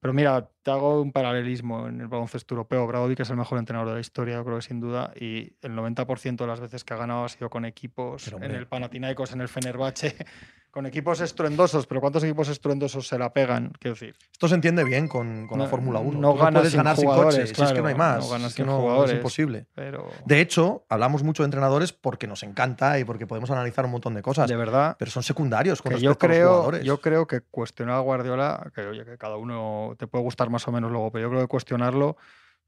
Pero 0.00 0.14
mira, 0.14 0.48
te 0.62 0.70
hago 0.70 1.02
un 1.02 1.10
paralelismo 1.10 1.88
en 1.88 2.00
el 2.00 2.06
baloncesto 2.06 2.54
europeo. 2.54 2.86
Bradovic 2.86 3.18
es 3.20 3.30
el 3.30 3.36
mejor 3.36 3.58
entrenador 3.58 3.88
de 3.88 3.94
la 3.94 4.00
historia, 4.00 4.36
yo 4.36 4.44
creo 4.44 4.56
que 4.56 4.62
sin 4.62 4.80
duda, 4.80 5.12
y 5.16 5.54
el 5.60 5.72
90% 5.72 6.36
de 6.36 6.46
las 6.46 6.60
veces 6.60 6.84
que 6.84 6.94
ha 6.94 6.96
ganado 6.96 7.24
ha 7.24 7.28
sido 7.28 7.50
con 7.50 7.64
equipos 7.64 8.22
Pero, 8.24 8.40
en 8.40 8.52
el 8.52 8.68
Panathinaikos, 8.68 9.32
en 9.32 9.40
el 9.40 9.48
Fenerbahce, 9.48 10.16
con 10.70 10.86
equipos 10.86 11.20
estruendosos. 11.20 11.86
Pero 11.86 12.00
¿cuántos 12.00 12.22
equipos 12.24 12.48
estruendosos 12.48 13.06
se 13.08 13.18
la 13.18 13.32
pegan? 13.32 13.72
Quiero 13.78 13.94
decir, 13.94 14.14
esto 14.32 14.48
se 14.48 14.54
entiende 14.54 14.84
bien 14.84 15.08
con, 15.08 15.46
con 15.46 15.58
la 15.58 15.66
Fórmula 15.66 16.00
1. 16.00 16.18
no 16.20 16.34
ganas 16.34 16.60
puedes 16.60 16.72
sin 16.72 16.78
ganar 16.78 16.96
sin 16.96 17.04
jugadores, 17.06 17.34
coches, 17.36 17.56
si 17.56 17.62
es 17.62 17.72
que 17.72 17.82
no 17.82 17.88
hay 17.88 17.94
claro, 17.94 18.14
más. 18.16 18.24
no 18.24 18.30
ganas 18.30 18.46
es 18.48 18.54
que 18.54 18.62
sin 18.62 18.66
no, 18.66 18.76
es 18.76 18.80
jugadores. 18.82 19.16
imposible. 19.16 19.66
pero 19.74 20.10
De 20.24 20.40
hecho, 20.40 20.84
hablamos 20.88 21.22
mucho 21.22 21.42
de 21.42 21.46
entrenadores 21.46 21.92
porque 21.92 22.26
nos 22.26 22.42
encanta 22.42 22.98
y 22.98 23.04
porque 23.04 23.26
podemos 23.26 23.50
analizar 23.50 23.84
un 23.84 23.92
montón 23.92 24.14
de 24.14 24.22
cosas. 24.22 24.48
de 24.48 24.56
verdad. 24.56 24.96
pero 24.98 25.10
son 25.10 25.22
secundarios 25.22 25.82
con 25.82 25.92
respecto 25.92 26.04
yo 26.04 26.10
a 26.10 26.12
los 26.12 26.18
creo, 26.18 26.48
jugadores. 26.50 26.84
yo 26.84 27.00
creo 27.00 27.26
que 27.26 27.40
cuestionar 27.40 27.96
a 27.96 28.00
Guardiola, 28.00 28.70
que 28.74 28.82
oye, 28.82 29.04
que 29.04 29.18
cada 29.18 29.36
uno 29.36 29.94
te 29.98 30.06
puede 30.06 30.24
gustar 30.24 30.50
más 30.50 30.66
o 30.68 30.72
menos 30.72 30.90
luego, 30.90 31.10
pero 31.10 31.22
yo 31.24 31.30
creo 31.30 31.40
que 31.42 31.48
cuestionarlo 31.48 32.16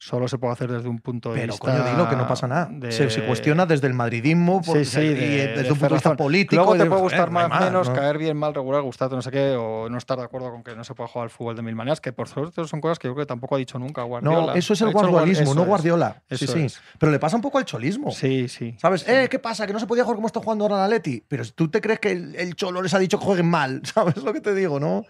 solo 0.02 0.27
se 0.28 0.39
puede 0.39 0.55
hacer 0.55 0.72
desde 0.72 0.89
un 0.89 0.98
punto 0.98 1.28
de 1.35 1.40
Pero 1.43 1.52
vista. 1.52 1.72
coño, 1.78 1.90
dilo 1.90 2.09
que 2.09 2.16
no 2.16 2.27
pasa 2.27 2.48
nada. 2.48 2.70
Se, 2.90 3.22
cuestiona 3.27 3.66
desde 3.66 3.86
el 3.86 3.93
madridismo, 3.93 4.62
por- 4.62 4.78
Sí, 4.78 4.85
sí, 4.86 5.01
y 5.01 5.09
de- 5.14 5.48
desde 5.48 5.62
de 5.64 5.72
un 5.72 5.78
punto 5.78 5.89
de 5.89 5.94
vista 5.94 6.16
político. 6.16 6.55
Luego 6.56 6.72
te 6.72 6.78
de- 6.78 6.85
puede 6.86 7.02
joder, 7.02 7.18
gustar 7.18 7.31
más, 7.31 7.60
menos, 7.60 7.89
¿no? 7.90 7.94
caer 7.94 8.16
bien, 8.16 8.35
mal, 8.35 8.55
regular, 8.55 8.81
gustarte, 8.81 9.14
no 9.14 9.20
sé 9.20 9.31
qué, 9.31 9.56
o 9.59 9.90
no 9.90 9.98
estar 9.98 10.16
de 10.16 10.24
acuerdo 10.24 10.51
con 10.51 10.62
que 10.64 10.74
no 10.74 10.85
se 10.85 10.94
pueda 10.94 11.06
jugar 11.09 11.24
al 11.24 11.31
fútbol 11.31 11.55
de 11.55 11.60
mil 11.60 11.74
maneras, 11.77 12.01
que 12.01 12.12
por 12.14 12.28
suerte 12.28 12.64
son 12.64 12.81
cosas 12.81 12.98
que 12.98 13.09
yo 13.09 13.14
creo 13.14 13.27
que 13.27 13.28
tampoco 13.28 13.56
ha 13.56 13.59
dicho 13.59 13.78
nunca 13.78 14.02
Guardiola. 14.02 14.47
No, 14.47 14.55
eso 14.55 14.72
es 14.72 14.81
el 14.81 14.90
guardiolismo, 14.90 15.55
no. 15.55 15.64
Guardiola. 15.66 16.22
Sí, 16.31 16.44
Eso 16.47 16.52
sí. 16.55 16.60
es. 16.62 16.81
Pero 16.98 17.12
le 17.12 17.18
pasa 17.18 17.36
un 17.36 17.43
poco 17.43 17.59
al 17.59 17.66
cholismo. 17.66 18.10
Sí, 18.10 18.48
sí. 18.48 18.74
¿Sabes? 18.78 19.06
Eh, 19.06 19.28
¿qué 19.31 19.39
pasa? 19.39 19.66
Que 19.66 19.74
no 19.74 19.78
se 19.81 19.86
podía 19.86 20.05
jugar 20.05 20.16
como 20.16 20.27
está 20.28 20.40
jugando 20.40 20.64
ahora 20.64 20.77
el 20.77 20.82
Atleti. 20.85 21.22
Pero 21.28 21.44
si 21.44 21.52
tú 21.52 21.68
te 21.70 21.82
crees 21.82 22.01
que 22.01 22.12
el, 22.12 22.35
el 22.36 22.55
Cholo 22.56 22.81
les 22.81 22.94
ha 22.94 22.98
dicho 22.98 23.18
que 23.18 23.27
jueguen 23.27 23.51
mal, 23.51 23.82
¿sabes 23.85 24.16
lo 24.16 24.32
que 24.32 24.40
te 24.40 24.55
digo, 24.55 24.81
no? 24.81 25.05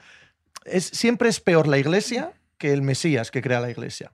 Es, 0.65 0.87
siempre 0.87 1.29
es 1.29 1.39
peor 1.41 1.69
la 1.69 1.79
iglesia 1.79 2.33
que 2.59 2.73
el 2.73 2.83
Mesías 2.83 3.31
que 3.31 3.41
crea 3.41 3.61
la 3.61 3.71
iglesia. 3.71 4.11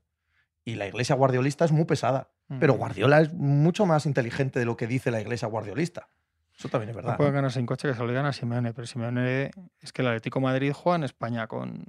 Y 0.66 0.74
la 0.74 0.86
iglesia 0.86 1.14
guardiolista 1.14 1.64
es 1.64 1.72
muy 1.72 1.84
pesada. 1.86 2.28
Pero. 2.60 2.74
Guardiola 2.74 3.20
es 3.22 3.32
mucho 3.32 3.86
más 3.86 4.04
inteligente 4.04 4.58
de 4.58 4.66
lo 4.66 4.76
que 4.76 4.86
dice 4.86 5.10
la 5.10 5.20
iglesia 5.20 5.48
guardiolista. 5.48 6.08
Eso 6.58 6.68
también 6.68 6.90
es 6.90 6.96
No 6.96 7.02
verdad. 7.02 7.18
¿no? 7.18 7.32
ganar 7.32 7.52
sin 7.52 7.66
coche 7.66 7.88
que 7.88 7.94
se 7.94 8.00
lo 8.00 8.08
digan 8.08 8.26
a 8.26 8.32
Simeone, 8.32 8.72
pero 8.74 8.86
Simeone 8.86 9.50
es 9.80 9.92
que 9.92 10.02
el 10.02 10.08
Atlético 10.08 10.38
de 10.40 10.44
Madrid 10.44 10.72
juega 10.72 10.96
en 10.96 11.04
España 11.04 11.46
con 11.46 11.84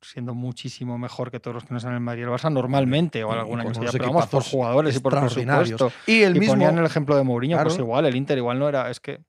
siendo 0.00 0.34
muchísimo 0.34 0.98
mejor 0.98 1.30
que 1.30 1.40
todos 1.40 1.54
los 1.54 1.64
que 1.64 1.70
no 1.72 1.78
están 1.78 1.92
en 1.92 1.96
el 1.96 2.02
Madrid 2.02 2.20
y 2.22 2.24
el 2.24 2.30
Barça 2.30 2.52
normalmente, 2.52 3.24
o 3.24 3.32
sí, 3.32 3.38
unos 3.50 3.78
pero 3.92 4.06
vamos 4.08 4.26
por 4.26 4.42
jugadores 4.42 4.96
y 4.96 5.00
por 5.00 5.18
presupuesto. 5.18 5.90
Y 6.06 6.22
el 6.22 6.36
y 6.36 6.40
mismo. 6.40 6.54
ponían 6.54 6.76
el 6.78 6.84
ejemplo 6.84 7.16
de 7.16 7.22
Mourinho, 7.24 7.60
pues 7.62 7.78
igual, 7.78 8.04
el 8.06 8.14
Inter 8.14 8.36
igual 8.38 8.58
no 8.58 8.68
era, 8.68 8.90
es 8.90 9.00
que, 9.00 9.20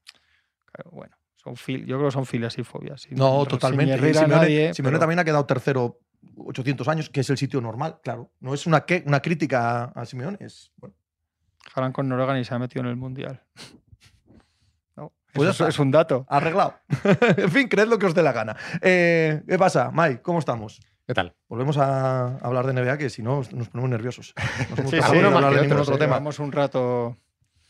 claro, 0.66 0.92
bueno, 0.92 1.16
son 1.38 1.56
fil, 1.56 1.86
yo 1.86 1.96
creo 1.98 2.10
que 2.10 2.14
son 2.14 2.26
filias 2.26 2.58
y 2.58 2.64
fobias. 2.64 3.02
sin- 3.04 3.18
No, 3.18 3.40
sin 3.42 3.50
totalmente. 3.50 3.96
Simeone, 3.98 4.28
nadie, 4.28 4.74
Simeone 4.74 4.96
pero- 4.96 5.00
también 5.00 5.20
ha 5.20 5.24
quedado 5.24 5.46
tercero 5.46 6.00
800 6.38 6.88
años, 6.88 7.10
que 7.10 7.22
es 7.22 7.30
el 7.30 7.38
sitio 7.38 7.62
normal, 7.62 8.00
claro. 8.04 8.32
No 8.40 8.54
es 8.54 8.66
una, 8.68 8.82
que- 8.86 9.04
una 9.06 9.22
crítica 9.22 9.84
a, 9.96 10.02
a 10.02 10.06
Simeone. 10.06 10.38
Es, 10.42 10.72
bueno, 10.78 10.96
Haaland 11.74 11.94
con 11.94 12.08
Noruega 12.08 12.34
ni 12.34 12.44
se 12.46 12.54
ha 12.54 12.60
metido 12.60 12.82
en 12.84 12.90
el 12.90 12.96
Mundial. 12.96 13.44
No, 14.96 15.12
Pues 15.34 15.50
eso 15.50 15.68
es 15.68 15.80
un 15.80 15.92
dato. 15.92 16.26
arreglado. 16.30 16.76
en 17.38 17.52
fin, 17.52 17.68
creed 17.68 17.88
lo 17.88 17.98
que 18.00 18.06
os 18.06 18.14
dé 18.16 18.24
la 18.24 18.32
gana. 18.32 18.56
Eh, 18.82 19.44
¿Qué 19.48 19.58
pasa, 19.58 19.92
Mike? 19.94 20.22
¿Cómo 20.22 20.40
estamos? 20.40 20.80
¿Qué 21.08 21.14
tal? 21.14 21.36
Volvemos 21.48 21.78
a 21.78 22.38
hablar 22.38 22.66
de 22.66 22.74
NBA, 22.74 22.98
que 22.98 23.10
si 23.10 23.22
no 23.22 23.42
nos 23.52 23.70
ponemos 23.70 23.90
nerviosos. 23.90 24.34
No 24.72 24.76
somos 24.78 24.92
Sí, 24.92 24.98
sí, 24.98 25.04
hablar 25.04 25.54
de 25.54 25.62
ningún 25.62 25.78
otro, 25.80 25.94
otro 25.94 25.98
tema. 25.98 26.18
Un 26.40 26.52
rato. 26.52 27.18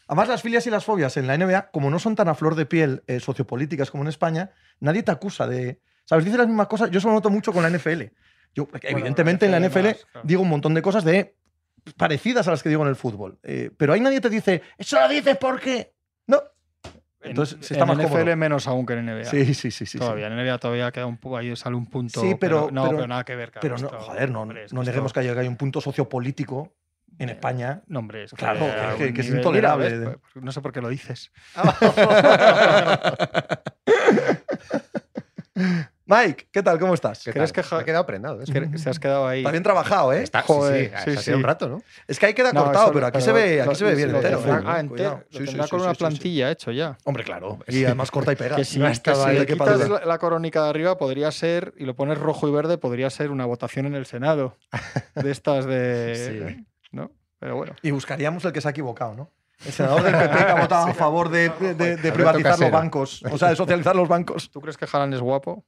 Además, 0.08 0.28
las 0.30 0.42
filias 0.42 0.66
y 0.68 0.70
las 0.70 0.86
fobias 0.86 1.18
en 1.18 1.28
la 1.28 1.38
NBA, 1.38 1.72
como 1.72 1.90
no 1.90 1.98
son 2.00 2.16
tan 2.16 2.30
a 2.30 2.36
flor 2.36 2.56
de 2.56 2.66
piel 2.66 3.04
eh, 3.08 3.20
sociopolíticas 3.20 3.90
como 3.92 4.04
en 4.04 4.10
España, 4.10 4.52
nadie 4.80 5.04
te 5.04 5.12
acusa 5.12 5.48
de. 5.48 5.82
¿Sabes? 6.06 6.24
Dice 6.24 6.38
las 6.38 6.48
mismas 6.48 6.68
cosas. 6.68 6.92
Yo 6.92 7.00
eso 7.00 7.08
lo 7.08 7.16
noto 7.16 7.30
mucho 7.32 7.52
con 7.52 7.64
la 7.64 7.70
NFL. 7.70 8.04
Yo, 8.56 8.68
evidentemente, 8.82 9.46
en 9.46 9.52
la 9.52 9.60
NFL 9.60 9.84
más, 9.84 10.06
claro. 10.12 10.28
digo 10.28 10.42
un 10.42 10.50
montón 10.50 10.74
de 10.74 10.82
cosas 10.82 11.04
de 11.04 11.36
parecidas 11.98 12.48
a 12.48 12.52
las 12.52 12.64
que 12.64 12.70
digo 12.70 12.82
en 12.84 12.88
el 12.90 12.96
fútbol. 12.96 13.38
Eh, 13.44 13.70
pero 13.78 13.94
ahí 13.94 14.00
nadie 14.00 14.22
te 14.22 14.30
dice, 14.30 14.62
eso 14.78 15.00
lo 15.00 15.08
dices 15.10 15.38
porque. 15.38 15.94
No. 16.26 16.42
Entonces, 17.22 17.58
en, 17.58 17.64
se 17.64 17.74
está 17.74 17.84
en 17.86 17.90
más 17.90 17.98
NFL 17.98 18.08
cómodo. 18.12 18.36
menos 18.38 18.68
aún 18.68 18.86
que 18.86 18.94
en 18.94 19.06
NBA. 19.08 19.26
Sí, 19.26 19.46
sí, 19.46 19.54
sí. 19.54 19.72
sí, 19.72 19.86
sí. 19.86 20.00
todavía. 20.00 20.28
En 20.28 20.36
NBA 20.38 20.58
todavía 20.60 20.92
queda 20.92 21.06
un 21.08 21.18
poco, 21.18 21.38
ahí 21.38 21.54
sale 21.56 21.76
un 21.76 21.88
punto. 21.88 22.22
Sí, 22.22 22.36
pero- 22.40 22.70
no, 22.72 22.84
pero- 22.86 22.98
pero 22.98 23.08
nada 23.08 23.24
que 23.26 23.36
ver. 23.36 23.52
claro, 23.52 23.62
Pero 23.62 23.78
no, 23.78 23.86
esto- 23.88 24.00
joder, 24.00 24.32
no, 24.32 24.42
hombre, 24.44 24.66
no 24.72 24.84
neguemos 24.84 25.10
esto- 25.10 25.22
que 25.22 25.30
haya, 25.30 25.50
un 25.50 25.58
punto 25.58 25.82
sociopolítico 25.82 26.76
en 27.18 27.30
Eh, 27.30 27.34
España. 27.34 27.82
No, 27.88 28.00
hombre, 28.00 28.26
es 28.26 28.32
que, 28.32 28.38
Claro, 28.38 28.60
que- 28.98 29.14
es 29.22 29.30
intolerable. 29.30 29.98
¿ves? 29.98 30.18
Pues 30.34 30.46
No 30.46 30.52
sé 30.52 30.62
por 30.62 30.72
qué 30.72 30.82
lo 30.82 30.90
dices. 30.90 31.32
Mike, 36.08 36.50
¿qué 36.52 36.62
tal? 36.62 36.78
¿Cómo 36.78 36.94
estás? 36.94 37.24
¿Qué 37.24 37.32
¿Crees 37.32 37.52
tal? 37.52 37.64
que 37.64 37.68
ja- 37.68 37.76
Me 37.78 37.82
he 37.82 37.86
quedado 37.86 38.06
prendado. 38.06 38.38
Que 38.40 38.78
Se 38.78 38.90
has 38.92 39.00
quedado 39.00 39.28
ahí. 39.28 39.40
Está 39.40 39.50
bien 39.50 39.64
trabajado, 39.64 40.14
¿eh? 40.14 40.22
Está, 40.22 40.44
Joder, 40.44 40.92
sí, 40.92 40.96
sí, 41.06 41.12
sí, 41.14 41.18
ha 41.18 41.22
sido 41.22 41.38
un 41.38 41.44
rato, 41.44 41.68
¿no? 41.68 41.82
Es 42.08 42.20
que 42.20 42.28
ahí 42.28 42.34
queda 42.36 42.54
No, 42.54 42.64
cortado, 42.64 42.86
eso- 42.86 42.94
pero 42.94 43.08
aquí 43.08 43.22
se 43.22 43.32
ve, 43.32 43.62
aquí 43.62 43.70
lo- 43.70 43.76
se 43.76 43.86
ve 43.86 43.96
bien 43.96 44.16
entero. 44.16 44.40
¿eh? 44.40 44.62
Ah, 44.66 44.80
entero. 44.80 45.24
Lo 45.32 45.46
tendrá 45.46 45.68
con 45.68 45.82
una 45.82 45.94
plantilla 45.96 46.52
hecho 46.52 46.72
ya. 46.72 46.96
Hombre, 47.06 47.24
claro. 47.24 47.58
Y 47.68 47.86
además 47.86 48.12
corta 48.12 48.34
y 48.34 48.36
pega. 48.36 48.56
Que 48.56 48.66
si, 48.66 48.78
no 48.78 48.86
que 48.88 48.94
si 49.16 49.30
le 49.32 49.46
quitas 49.48 49.90
la, 49.90 50.06
la 50.06 50.18
crónica 50.20 50.64
de 50.64 50.70
arriba, 50.70 50.96
podría 50.98 51.32
ser, 51.32 51.74
y 51.78 51.86
lo 51.86 51.96
pones 51.96 52.20
rojo 52.20 52.48
y 52.48 52.52
verde, 52.52 52.78
podría 52.78 53.10
ser 53.10 53.32
una 53.32 53.46
votación 53.46 53.88
en 53.88 53.96
el 53.96 54.06
Senado. 54.06 54.58
De 55.16 55.32
estas 55.32 55.66
de. 55.66 56.56
Sí. 56.56 56.66
¿No? 56.92 57.12
Pero 57.40 57.56
bueno. 57.56 57.76
Y 57.82 57.90
buscaríamos 57.92 58.46
el 58.46 58.54
que 58.54 58.62
se 58.62 58.68
ha 58.68 58.72
equivocado, 58.72 59.16
¿no? 59.16 59.32
El 59.66 59.72
senador 59.72 60.04
del 60.04 60.14
PP 60.18 60.38
que 60.38 60.52
ha 60.52 60.62
votado 60.62 60.88
a 60.88 60.94
favor 60.94 61.30
de, 61.30 61.50
de- 61.50 61.74
de- 61.76 61.96
de 61.98 62.12
privatizar 62.12 62.60
los 62.60 62.72
bancos. 62.72 63.24
O 63.32 63.38
sea, 63.38 63.50
de 63.50 63.56
socializar 63.56 63.96
los 63.96 64.08
bancos. 64.08 64.50
¿Tú 64.52 64.60
crees 64.62 64.76
que 64.78 64.86
Haaland 64.92 65.14
es 65.14 65.22
guapo? 65.22 65.66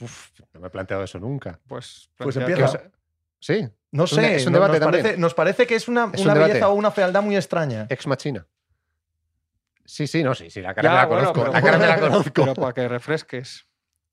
Uf, 0.00 0.30
no 0.52 0.60
me 0.60 0.66
he 0.66 0.70
planteado 0.70 1.02
eso 1.04 1.18
nunca. 1.18 1.58
Pues. 1.66 2.10
Pues 2.16 2.36
empieza. 2.36 2.56
¿Qué 2.56 2.64
os- 2.64 2.92
Sí, 3.40 3.68
No 3.90 4.04
un 4.04 4.08
sé, 4.08 4.36
es 4.36 4.46
un 4.46 4.52
debate 4.52 4.72
nos, 4.74 4.80
también. 4.80 5.02
parece, 5.02 5.18
nos 5.20 5.34
parece 5.34 5.66
que 5.66 5.74
es 5.74 5.88
una, 5.88 6.10
Es 6.12 6.20
un 6.20 6.26
una 6.26 6.34
debate. 6.34 6.52
belleza 6.52 6.68
o 6.68 6.74
una 6.74 6.90
fealdad 6.92 7.22
muy 7.22 7.34
extraña. 7.36 7.86
ex 7.88 8.06
machina. 8.06 8.46
Sí, 9.84 10.06
sí, 10.06 10.22
no, 10.22 10.32
sí, 10.34 10.48
sí, 10.48 10.60
la 10.60 10.74
cara 10.74 10.88
Ya, 10.88 10.90
me 10.92 10.96
la 11.00 11.06
bueno, 11.06 11.32
conozco. 11.32 11.40
pero- 11.40 11.52
la 11.52 11.62
cara 11.62 11.78
me 11.78 11.86
la 11.88 11.98
conozco. 12.00 12.32
Pero 12.42 12.54
para 12.54 12.72
que 12.72 12.86
refresques. 12.88 13.66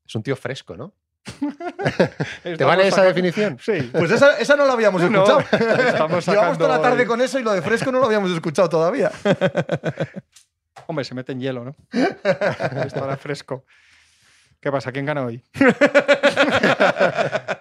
Es 0.06 0.16
un 0.16 0.24
tío 0.24 0.36
fresco, 0.36 0.76
¿no? 0.76 0.94
¿Te 2.58 2.64
vale 2.64 2.88
esa 2.88 3.04
definición? 3.04 3.58
Sí. 3.62 3.90
Pues 3.92 4.12
esa, 4.12 4.38
esa 4.38 4.56
no 4.56 4.66
la 4.66 4.74
habíamos 4.74 5.02
No, 5.10 5.24
escuchado. 5.24 5.40
estamos 5.88 6.26
Llevamos 6.28 6.58
toda 6.58 6.78
la 6.78 6.82
tarde 6.82 7.02
hoy- 7.02 7.08
con 7.08 7.22
eso 7.22 7.40
y 7.40 7.44
lo 7.44 7.52
de 7.54 7.62
fresco 7.62 7.92
no 7.92 8.00
lo 8.00 8.06
habíamos 8.06 8.32
escuchado 8.32 8.70
todavía. 8.70 9.12
Hombre, 10.88 11.06
se 11.06 11.14
mete 11.14 11.32
en 11.34 11.40
hielo, 11.42 11.64
¿no? 11.66 11.76
Estará 12.84 13.16
fresco. 13.18 13.66
¿Qué 14.60 14.72
pasa? 14.72 14.92
¿Quién 14.92 15.06
gana 15.06 15.24
hoy? 15.26 15.44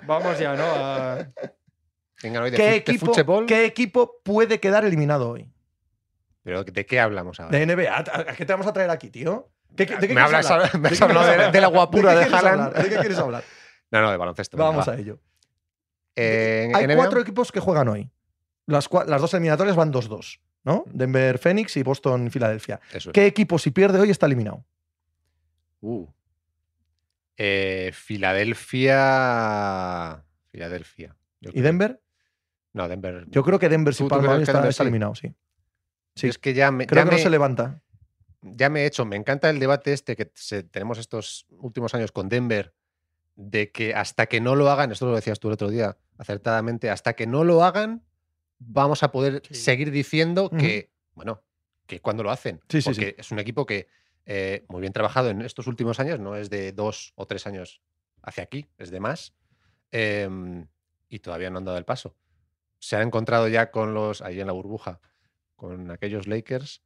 Vamos 0.07 0.39
ya, 0.39 0.55
¿no? 0.55 0.65
A- 0.65 1.27
Venga, 2.23 2.43
hoy 2.43 2.51
de, 2.51 2.57
¿Qué 2.57 2.63
de 2.65 2.77
equipo, 2.77 3.15
fútbol. 3.15 3.47
¿Qué 3.47 3.65
equipo 3.65 4.21
puede 4.25 4.59
quedar 4.59 4.85
eliminado 4.85 5.31
hoy? 5.31 5.49
¿Pero 6.43 6.65
de 6.65 6.87
qué 6.87 6.99
hablamos 6.99 7.39
ahora? 7.39 7.57
De 7.57 7.65
NBA. 7.67 7.97
¿A 7.97 8.35
qué 8.35 8.45
te 8.45 8.53
vamos 8.53 8.67
a 8.67 8.73
traer 8.73 8.91
aquí, 8.91 9.11
tío? 9.11 9.49
¿Qué- 9.77 9.85
¿De, 9.87 9.87
qué 9.87 9.95
me 9.95 9.99
quieres 10.15 10.25
hablas, 10.25 10.51
hablar? 10.51 10.67
ahora- 10.67 10.79
me 10.81 10.89
¿De 10.89 10.95
has 10.95 11.03
hablado 11.03 11.27
de, 11.31 11.51
de 11.53 11.61
la 11.61 11.67
guapura 11.69 12.15
¿De 12.15 12.25
de, 12.29 12.35
Haaland. 12.35 12.73
¿De 12.75 12.89
qué 12.89 12.97
quieres 12.97 13.19
hablar? 13.19 13.45
No, 13.91 14.03
no, 14.03 14.11
de 14.11 14.17
baloncesto. 14.17 14.57
venga, 14.57 14.71
Vamos 14.71 14.89
va. 14.89 14.93
a 14.93 14.99
ello. 14.99 15.19
Eh, 16.17 16.71
Hay 16.75 16.87
NBA, 16.87 16.97
cuatro 16.97 17.21
equipos 17.21 17.51
que 17.53 17.61
juegan 17.61 17.89
hoy. 17.89 18.11
Las, 18.67 18.89
las 19.07 19.21
dos 19.21 19.33
eliminatorias 19.35 19.77
van 19.77 19.93
2-2, 19.93 20.41
¿no? 20.65 20.85
Denver 20.93 21.39
Phoenix 21.39 21.77
y 21.77 21.83
Boston 21.83 22.31
Filadelfia. 22.31 22.81
Eso 22.93 23.11
es. 23.11 23.15
¿Qué 23.15 23.25
equipo, 23.27 23.59
si 23.59 23.71
pierde 23.71 23.99
hoy, 24.01 24.11
está 24.11 24.27
eliminado? 24.27 24.65
Uh. 25.81 26.07
Eh, 27.37 27.91
Filadelfia. 28.99 30.25
Filadelfia. 30.49 31.17
¿Y 31.41 31.49
creo. 31.51 31.63
Denver? 31.63 32.03
No, 32.73 32.89
Denver. 32.89 33.25
Yo 33.29 33.43
creo 33.45 33.59
que 33.59 33.69
Denver, 33.69 33.95
si 33.95 33.99
¿Tú- 34.05 34.09
tú 34.09 34.17
palma 34.17 34.35
hoy, 34.35 34.43
está, 34.43 34.53
Denver 34.55 34.71
está 34.71 34.83
sí? 34.83 34.87
eliminado, 34.87 35.15
sí. 35.15 35.35
sí. 36.15 36.29
Es 36.29 36.39
que 36.39 36.53
ya 36.55 36.71
me, 36.71 36.87
Creo 36.87 37.05
ya 37.05 37.11
que 37.11 37.17
no 37.17 37.23
se 37.23 37.31
levanta. 37.31 37.81
ya 38.43 38.69
me 38.69 38.83
he 38.83 38.87
hecho. 38.87 39.05
Me 39.05 39.17
encanta 39.17 39.49
el 39.51 39.59
debate 39.61 39.93
este 39.93 40.17
que 40.17 40.31
se- 40.35 40.63
tenemos 40.65 40.99
estos 40.99 41.47
últimos 41.51 41.95
años 41.95 42.13
con 42.13 42.29
Denver, 42.29 42.75
de 43.41 43.71
que 43.71 43.95
hasta 43.95 44.27
que 44.27 44.41
no 44.41 44.57
lo 44.57 44.69
hagan, 44.69 44.91
esto 44.91 45.07
lo 45.07 45.15
decías 45.15 45.39
tú 45.39 45.47
el 45.49 45.55
otro 45.55 45.71
día 45.71 45.97
acertadamente, 46.19 46.91
hasta 46.91 47.15
que 47.15 47.27
no 47.29 47.45
lo 47.45 47.63
hagan, 47.63 48.03
vamos 48.59 49.05
a 49.05 49.13
poder 49.13 49.43
Sí. 49.47 49.55
seguir 49.55 49.93
diciendo 49.93 50.51
que, 50.51 50.91
bueno, 51.15 51.43
que 51.87 52.01
cuando 52.01 52.25
lo 52.25 52.33
hacen. 52.33 52.61
Sí, 52.69 52.83
sí, 52.83 52.83
sí. 52.83 53.01
porque 53.01 53.15
es 53.17 53.31
un 53.31 53.39
equipo 53.39 53.65
que 53.65 53.87
eh, 54.27 54.65
muy 54.69 54.81
bien 54.81 54.93
trabajado 54.93 55.31
en 55.31 55.41
estos 55.43 55.69
últimos 55.69 56.01
años, 56.01 56.19
no 56.19 56.35
es 56.35 56.51
de 56.51 56.73
dos 56.73 57.13
o 57.15 57.27
tres 57.27 57.47
años 57.47 57.81
hacia 58.23 58.43
aquí, 58.43 58.67
es 58.77 58.91
de 58.91 59.01
más. 59.01 59.33
em, 59.93 60.67
y 61.09 61.21
todavía 61.21 61.49
no 61.49 61.59
han 61.59 61.65
dado 61.65 61.79
el 61.79 61.85
paso. 61.87 62.15
Se 62.81 62.97
han 62.97 63.03
encontrado 63.07 63.49
ya 63.49 63.71
con 63.71 63.95
los, 63.95 64.21
ahí 64.21 64.39
en 64.41 64.47
la 64.49 64.53
burbuja, 64.53 65.01
con 65.57 65.91
aquellos 65.91 66.27
Lakers 66.27 66.83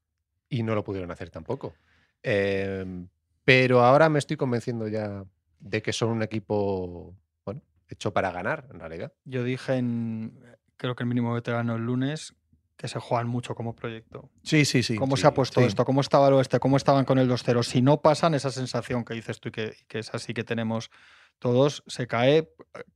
y 0.49 0.63
no 0.63 0.75
lo 0.77 0.85
pudieron 0.85 1.11
hacer 1.11 1.31
tampoco. 1.31 1.75
Em, 2.23 3.09
pero 3.45 3.81
ahora 3.81 4.09
me 4.09 4.19
estoy 4.21 4.37
convenciendo 4.37 4.87
ya 4.87 5.25
de 5.63 5.81
que 5.81 5.93
son 5.93 6.11
un 6.11 6.23
equipo, 6.23 7.15
bueno, 7.45 7.63
hecho 7.89 8.13
para 8.13 8.31
ganar, 8.31 8.69
en 8.73 8.81
realidad. 8.81 9.13
Yo 9.25 9.45
dije 9.45 9.77
en. 9.77 10.39
Creo 10.77 10.97
que 10.97 11.05
el 11.05 11.09
mínimo 11.09 11.33
veterano 11.33 11.77
el 11.77 11.83
lunes 11.83 12.35
que 12.77 12.89
se 12.89 12.99
juegan 12.99 13.29
mucho 13.29 13.55
como 13.55 13.77
proyecto. 13.77 14.29
Sí, 14.43 14.65
sí, 14.65 14.83
sí. 14.83 14.97
¿Cómo 14.97 15.17
sí, 15.17 15.23
se 15.23 15.29
ha 15.29 15.35
puesto 15.35 15.61
sí. 15.61 15.67
esto? 15.67 15.85
¿Cómo 15.85 16.01
estaba 16.01 16.27
el 16.27 16.35
oeste? 16.35 16.59
¿Cómo 16.59 16.77
estaban 16.77 17.05
con 17.05 17.19
el 17.19 17.31
2-0? 17.31 17.63
Si 17.63 17.81
no 17.81 18.01
pasan 18.01 18.35
esa 18.35 18.51
sensación 18.51 19.05
que 19.05 19.15
dices 19.15 19.39
tú 19.39 19.51
y 19.51 19.53
que, 19.53 19.75
es 19.91 20.13
así 20.13 20.35
que 20.35 20.43
tenemos 20.43 20.91
todos, 21.39 21.85
se 21.87 22.09
cae, 22.09 22.53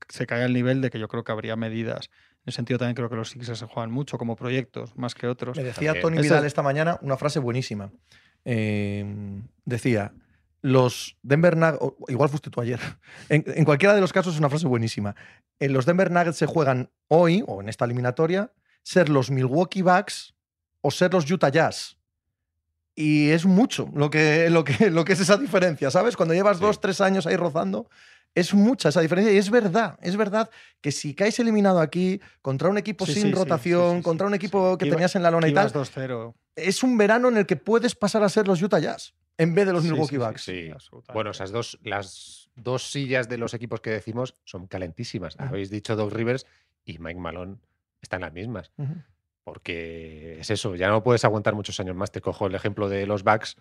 se 0.09 0.26
cae 0.26 0.43
al 0.43 0.52
nivel 0.52 0.80
de 0.80 0.90
que 0.90 0.98
yo 0.98 1.06
creo 1.06 1.22
que 1.22 1.30
habría 1.30 1.55
medidas. 1.55 2.10
En 2.38 2.48
ese 2.51 2.56
sentido 2.56 2.78
también 2.80 2.97
creo 2.97 3.09
que 3.09 3.14
los 3.14 3.30
Sixers 3.30 3.60
se 3.60 3.66
juegan 3.66 3.93
mucho 3.93 4.18
como 4.18 4.34
proyectos, 4.34 4.97
más 4.97 5.14
que 5.14 5.28
otros. 5.28 5.56
Me 5.56 5.62
decía. 5.62 6.01
Tony 6.01 6.18
Vidal 6.18 6.44
esta 6.44 6.62
mañana 6.62 6.98
una 7.02 7.16
frase 7.16 7.38
buenísima. 7.38 7.93
Eh, 8.44 9.05
decía, 9.64 10.12
los 10.66 11.16
Denver 11.22 11.56
Nuggets, 11.56 11.80
igual 12.09 12.28
fuiste 12.28 12.51
tú 12.51 12.60
ayer, 12.60 12.80
en, 13.28 13.44
en 13.47 13.64
cualquiera 13.64 13.94
de 13.94 14.01
los 14.01 14.12
casos 14.12 14.34
es 14.34 14.38
una 14.40 14.51
frase 14.51 14.66
buenísima. 14.66 15.14
En 15.59 15.72
los 15.72 15.86
Denver 15.86 16.10
Nuggets 16.10 16.36
se 16.38 16.47
juegan 16.47 16.90
hoy, 17.09 17.44
o 17.47 17.60
en 17.62 17.68
esta 17.68 17.84
eliminatoria, 17.84 18.52
ser 18.82 19.09
los 19.09 19.30
Milwaukee 19.30 19.82
Bucks 19.82 20.34
o 20.80 20.90
ser 20.90 21.12
los 21.12 21.30
Utah 21.30 21.48
Jazz. 21.51 21.97
Y 22.94 23.30
es 23.30 23.44
mucho 23.44 23.90
lo 23.94 24.09
que, 24.10 24.48
lo 24.51 24.64
que, 24.64 24.90
lo 24.90 25.05
que 25.05 25.12
es 25.12 25.20
esa 25.20 25.36
diferencia, 25.36 25.90
¿sabes? 25.90 26.16
Cuando 26.16 26.34
llevas 26.34 26.56
Sí. 26.59 26.62
dos, 26.64 26.80
tres 26.80 27.01
años 27.01 27.26
ahí 27.26 27.36
rozando, 27.36 27.88
Es 28.34 28.52
mucha 28.52 28.90
esa 28.90 29.01
diferencia 29.01 29.32
y 29.32 29.38
es 29.38 29.48
verdad, 29.51 29.98
es 30.02 30.14
verdad 30.14 30.51
que 30.82 30.93
si 30.93 31.14
caes 31.14 31.38
eliminado 31.38 31.80
aquí 31.80 32.20
contra 32.43 32.68
un 32.68 32.76
equipo 32.76 33.06
Sí, 33.06 33.14
sin 33.14 33.22
sí, 33.28 33.32
rotación, 33.32 33.97
sí, 33.98 34.02
contra 34.02 34.26
un 34.26 34.34
equipo 34.34 34.76
que 34.76 34.90
tenías 34.90 35.16
en 35.16 35.22
la 35.22 35.30
lona 35.30 35.48
y 35.48 35.55
tal, 35.55 35.70
ibas 35.70 35.90
2-0. 35.97 36.34
es 36.55 36.82
un 36.82 36.98
verano 36.98 37.28
en 37.28 37.38
el 37.38 37.47
que 37.47 37.56
puedes 37.56 37.94
pasar 37.94 38.22
a 38.22 38.28
ser 38.28 38.47
los 38.47 38.60
Utah 38.60 38.78
Jazz 38.78 39.14
en 39.39 39.55
vez 39.55 39.67
de 39.67 39.73
los 39.73 39.83
Sí, 39.83 39.91
Milwaukee 39.91 40.17
sí, 40.17 40.21
sí, 40.39 40.69
Bucks. 40.69 40.85
Sí. 40.87 41.13
Bueno, 41.13 41.31
esas 41.31 41.51
dos, 41.53 41.79
las 41.83 42.51
dos 42.57 42.91
sillas 42.91 43.29
de 43.29 43.39
los 43.39 43.55
equipos 43.55 43.81
que 43.81 43.91
decimos 43.91 44.35
son 44.45 44.67
calentísimas. 44.67 45.35
Ujú. 45.37 45.45
Habéis 45.45 45.71
dicho 45.71 45.95
Doc 45.97 46.13
Rivers 46.13 46.47
y 46.85 46.99
Mike 46.99 47.21
Malone 47.21 47.57
están 48.01 48.23
las 48.23 48.33
mismas. 48.33 48.73
Ujú. 48.79 48.95
Porque 49.45 50.41
es 50.41 50.51
eso, 50.51 50.75
ya 50.75 50.89
no 50.89 51.03
puedes 51.03 51.25
aguantar 51.25 51.55
muchos 51.55 51.79
años 51.81 51.95
más. 51.95 52.11
Te 52.11 52.21
cojo 52.21 52.47
el 52.47 52.55
ejemplo 52.55 52.89
de 52.89 53.07
los 53.07 53.23
Bucks 53.23 53.57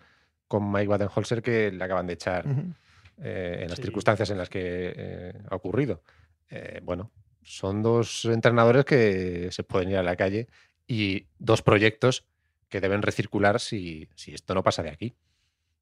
con 0.48 0.70
Mike 0.72 0.88
Badenholzer 0.88 1.42
que 1.42 1.70
le 1.70 1.84
acaban 1.84 2.06
de 2.06 2.14
echar 2.14 2.46
Ujú. 2.46 2.72
eh, 3.18 3.58
en 3.62 3.68
las 3.68 3.76
Sí. 3.76 3.82
circunstancias 3.84 4.30
en 4.30 4.38
las 4.38 4.48
que 4.48 4.92
eh, 4.96 5.32
ha 5.48 5.54
ocurrido. 5.54 6.02
Eh, 6.50 6.80
bueno, 6.82 7.12
son 7.42 7.82
dos 7.82 8.24
entrenadores 8.24 8.84
que 8.84 9.48
se 9.52 9.62
pueden 9.62 9.90
ir 9.90 9.96
a 9.96 10.02
la 10.02 10.16
calle 10.16 10.48
y 10.88 11.26
dos 11.38 11.62
proyectos 11.62 12.24
que 12.68 12.80
deben 12.80 13.02
recircular 13.02 13.60
si, 13.60 14.08
si 14.16 14.34
esto 14.34 14.54
no 14.54 14.62
pasa 14.64 14.82
de 14.82 14.90
aquí. 14.90 15.14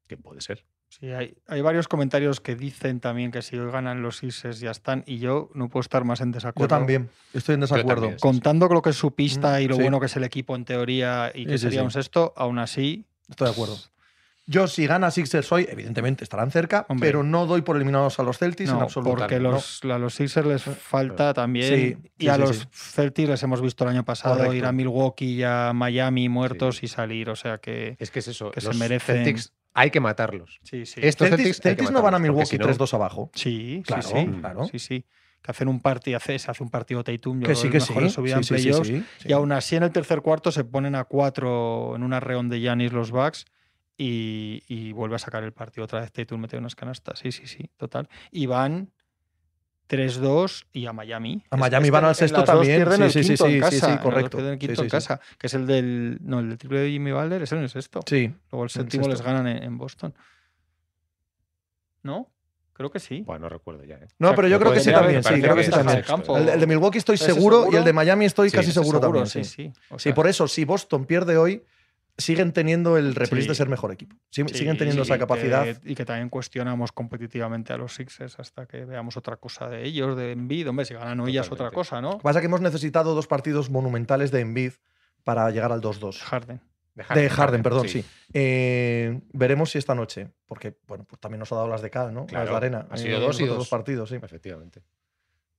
Que 0.07 0.17
puede 0.17 0.41
ser. 0.41 0.65
Sí, 0.89 1.11
hay, 1.11 1.35
hay 1.49 1.61
varios 1.61 1.89
comentarios 1.89 2.41
que 2.41 2.55
dicen 2.55 3.01
también 3.01 3.33
que 3.33 3.43
si 3.43 3.57
hoy 3.59 3.71
ganan 3.73 4.01
los 4.03 4.19
Sixers 4.19 4.61
ya 4.61 4.71
están, 4.71 5.03
y 5.07 5.19
yo 5.19 5.51
no 5.55 5.69
puedo 5.69 5.81
estar 5.81 6.05
más 6.05 6.21
en 6.21 6.31
Yo 6.31 6.35
desacuerdo. 6.37 6.69
también, 6.69 7.11
estoy 7.33 7.55
en 7.55 7.63
desacuerdo. 7.63 8.03
también. 8.03 8.19
Contando 8.21 8.69
con 8.69 8.77
lo 8.77 8.83
que 8.83 8.91
es 8.91 8.97
su 8.97 9.13
pista 9.15 9.59
Mm, 9.59 9.63
y 9.63 9.69
lo 9.69 9.77
sí. 9.77 9.83
bueno 9.83 9.99
que 9.99 10.07
es 10.07 10.17
el 10.17 10.23
equipo 10.25 10.55
en 10.55 10.65
teoría 10.65 11.33
y 11.35 11.47
que 11.47 11.53
Sí, 11.59 11.65
sería 11.65 11.81
sí. 11.81 11.85
un 11.87 11.91
sexto, 11.91 12.33
aún 12.37 12.59
así, 12.59 13.07
Estoy 13.29 13.47
de 13.47 13.53
acuerdo. 13.53 13.77
Yo, 14.47 14.69
si 14.69 14.87
gana 14.87 15.11
Sixers 15.11 15.51
hoy, 15.51 15.67
evidentemente 15.71 16.23
estarán 16.23 16.51
cerca, 16.51 16.85
Hombre. 16.91 17.09
pero 17.09 17.23
no 17.23 17.47
doy 17.47 17.63
por 17.63 17.77
eliminados 17.77 18.19
a 18.19 18.23
los 18.23 18.37
Celtics 18.39 18.69
en 18.71 18.77
absoluto. 18.77 19.17
porque 19.17 19.41
No. 19.41 19.53
los, 19.53 19.81
a 19.85 19.99
los 19.99 20.15
Sixers 20.15 20.47
les 20.47 20.63
falta 20.63 21.33
también. 21.33 21.75
Sí, 21.75 21.97
y 22.19 22.25
sí, 22.25 22.29
a 22.29 22.35
sí, 22.35 22.41
los 22.43 22.57
sí. 22.59 22.65
Celtics 22.71 23.29
les 23.31 23.43
hemos 23.43 23.63
visto 23.63 23.85
el 23.85 23.91
año 23.91 24.05
pasado 24.05 24.35
Correcto. 24.37 24.55
ir 24.55 24.67
a 24.67 24.73
Milwaukee 24.73 25.37
y 25.37 25.43
a 25.43 25.73
Miami 25.73 26.29
muertos 26.29 26.83
y 26.83 26.89
salir. 26.89 27.31
O 27.31 27.37
sea 27.37 27.57
que. 27.57 27.97
Es 27.99 28.11
que 28.11 28.19
es 28.19 28.29
eso. 28.29 28.51
Que 28.51 28.61
se 28.61 28.67
los 28.69 28.77
merecen- 28.79 29.01
Celtics 29.25 29.53
hay 29.75 29.91
que 29.91 30.01
matarlos. 30.01 30.61
Sí, 30.63 30.87
sí. 30.87 31.01
Estos 31.03 31.29
Celtics, 31.29 31.91
no 31.91 32.01
van 32.01 32.15
a 32.15 32.19
Milwaukee 32.19 32.47
si 32.47 32.59
no- 32.59 32.65
3-2 32.67 32.95
abajo. 32.95 33.31
Sí, 33.35 33.83
Claro, 33.87 34.03
sí, 34.03 34.15
sí. 34.17 34.27
claro. 34.41 34.65
Sí, 34.65 34.79
sí. 34.79 35.05
Que 35.43 35.51
hacen 35.51 35.69
un 35.69 35.81
partido, 35.81 36.17
hace, 36.17 36.39
se 36.39 36.51
hace 36.51 36.63
un 36.63 36.71
partido 36.71 37.05
Tatum, 37.05 37.41
yo 37.41 37.47
Que 37.47 37.55
sí, 37.55 37.67
el 37.67 37.73
que 37.73 37.79
mejor 37.81 37.97
sí. 37.99 38.03
de 38.05 38.11
su 38.11 38.23
vida 38.23 38.35
Sí, 38.37 38.39
en 38.39 38.45
sí, 38.45 38.55
sí, 38.57 38.63
playoffs. 38.71 38.89
sí, 38.89 39.05
sí. 39.19 39.29
Y 39.29 39.33
aún 39.35 39.53
así 39.53 39.77
en 39.77 39.83
el 39.83 39.91
tercer 39.93 40.23
cuarto 40.23 40.51
se 40.51 40.65
ponen 40.65 40.95
a 40.95 41.05
cuatro 41.05 41.95
en 41.97 42.03
una 42.03 42.19
reón 42.21 42.49
de 42.49 42.61
Yanis 42.63 42.93
los 42.95 43.11
Bucks 43.11 43.45
y, 43.99 44.63
y 44.69 44.93
vuelve 44.93 45.17
a 45.17 45.19
sacar 45.19 45.43
el 45.45 45.53
partido 45.53 45.85
otra 45.85 46.01
vez 46.01 46.13
Tatum 46.13 46.41
mete 46.41 46.57
unas 46.57 46.75
canastas. 46.75 47.19
Sí, 47.19 47.31
sí, 47.31 47.47
sí, 47.47 47.69
total. 47.77 48.09
Y 48.31 48.47
van 48.47 48.91
3-2 49.89 50.65
y 50.73 50.87
a 50.87 50.93
Miami. 50.93 51.45
A 51.51 51.57
Miami 51.57 51.87
es 51.87 51.91
van 51.93 52.05
al 52.07 52.15
sexto 52.15 52.43
también. 52.45 52.77
pierden 52.77 52.97
Sí, 53.11 53.19
el 53.19 53.25
sí, 53.25 53.37
sí, 53.37 53.37
sí, 53.37 53.81
sí, 53.81 53.99
correcto. 54.03 54.39
pierden 54.39 54.55
el 54.55 54.59
Sí, 54.61 54.67
quinto 54.67 54.81
sí, 54.83 54.85
en 54.87 54.91
sí. 54.91 54.91
casa, 54.91 55.21
que 55.39 55.47
es 55.47 55.55
el 55.55 55.67
del 55.67 56.19
no, 56.23 56.41
el 56.41 56.49
del 56.49 56.59
triple 56.59 56.81
de 56.81 56.91
Jimmy 56.91 57.13
Butler, 57.13 57.43
es 57.43 57.53
en 57.53 57.59
el 57.59 57.69
sexto. 57.69 58.01
Sí. 58.07 58.33
Luego 58.51 58.65
el 58.65 58.67
el 58.67 58.71
séptimo 58.71 59.09
les 59.09 59.21
ganan 59.23 59.47
en, 59.47 59.63
en 59.63 59.77
Boston. 59.79 60.15
¿No? 62.03 62.31
Creo 62.73 62.91
que 62.91 62.99
sí. 62.99 63.23
Bueno, 63.25 63.43
no 63.43 63.49
recuerdo 63.49 63.85
ya. 63.85 63.97
¿eh? 63.97 64.09
No, 64.19 64.35
pero 64.35 64.49
yo 64.49 64.59
creo 64.59 64.73
que 64.73 64.81
sí 64.81 64.91
también. 64.91 65.23
Sí, 65.23 65.41
creo 65.41 65.55
que 65.55 65.63
sí 65.65 65.71
también. 65.71 66.03
el 66.49 66.61
de 66.61 66.67
Milwaukee 66.67 66.99
estoy 66.99 67.15
¿Ese 67.15 67.27
seguro, 67.27 67.69
y 67.71 67.77
el 67.77 67.85
de 67.85 67.93
Miami 67.93 68.25
estoy 68.25 68.51
Sí, 68.51 68.57
casi 68.57 68.73
seguro, 68.73 68.99
Seguro, 69.01 69.19
también. 69.21 69.27
sí, 69.27 69.45
Sí. 69.45 69.73
sí. 69.73 69.81
O 69.91 69.99
Sí, 69.99 70.05
sea, 70.05 70.15
por 70.15 70.27
eso, 70.27 70.49
si 70.49 70.65
Boston 70.65 71.05
pierde 71.07 71.37
hoy, 71.37 71.63
siguen 72.17 72.53
teniendo 72.53 72.97
el 72.97 73.15
reprise 73.15 73.43
Sí. 73.43 73.49
de 73.49 73.55
ser 73.55 73.69
mejor 73.69 73.91
equipo. 73.93 74.17
Sí- 74.31 74.43
sí, 74.49 74.59
siguen 74.59 74.77
teniendo 74.79 75.05
sí, 75.05 75.09
esa 75.11 75.15
que- 75.17 75.21
capacidad. 75.21 75.67
y 75.85 75.95
que 75.95 76.05
también 76.05 76.29
cuestionamos 76.29 76.93
competitivamente 76.93 77.73
a 77.73 77.77
los 77.77 77.95
Sixers 77.95 78.39
hasta 78.39 78.67
que 78.67 78.85
veamos 78.85 79.17
otra 79.17 79.37
cosa 79.37 79.69
de 79.69 79.85
ellos, 79.85 80.17
de 80.17 80.33
Embiid. 80.33 80.69
Hombre, 80.69 80.85
si 80.85 80.95
ganan 80.95 81.19
hoy 81.21 81.33
ya 81.33 81.41
es 81.41 81.51
otra 81.51 81.71
cosa, 81.71 82.01
¿no? 82.01 82.13
Lo 82.13 82.19
que 82.19 82.23
pasa 82.23 82.39
es 82.39 82.43
que 82.43 82.47
hemos 82.47 82.61
necesitado 82.61 83.15
dos 83.15 83.27
partidos 83.27 83.71
monumentales 83.71 84.31
de 84.31 84.41
Embiid 84.41 84.73
para 85.25 85.51
llegar 85.51 85.73
al 85.73 85.81
2-2. 85.81 86.21
Harden. 86.21 86.61
De 86.95 87.29
Harden, 87.29 87.63
perdón, 87.65 87.89
sí. 87.89 88.05
Eh, 88.33 89.21
veremos 89.33 89.71
si 89.73 89.79
esta 89.79 89.97
noche, 89.97 90.29
porque 90.47 90.77
bueno, 90.87 91.05
pues 91.09 91.19
también 91.21 91.41
nos 91.41 91.51
ha 91.51 91.57
dado 91.57 91.67
las 91.69 91.83
de 91.83 91.91
cal, 91.91 92.15
¿no? 92.15 92.27
Claro, 92.27 92.45
las 92.45 92.53
de 92.53 92.57
arena. 92.57 92.87
ha 92.89 92.97
sido 92.97 93.17
eh, 93.17 93.21
dos 93.21 93.29
los 93.31 93.41
y 93.41 93.43
otros 93.45 93.59
dos. 93.59 93.69
partidos, 93.69 94.09
sí. 94.11 94.17
Efectivamente. 94.23 94.83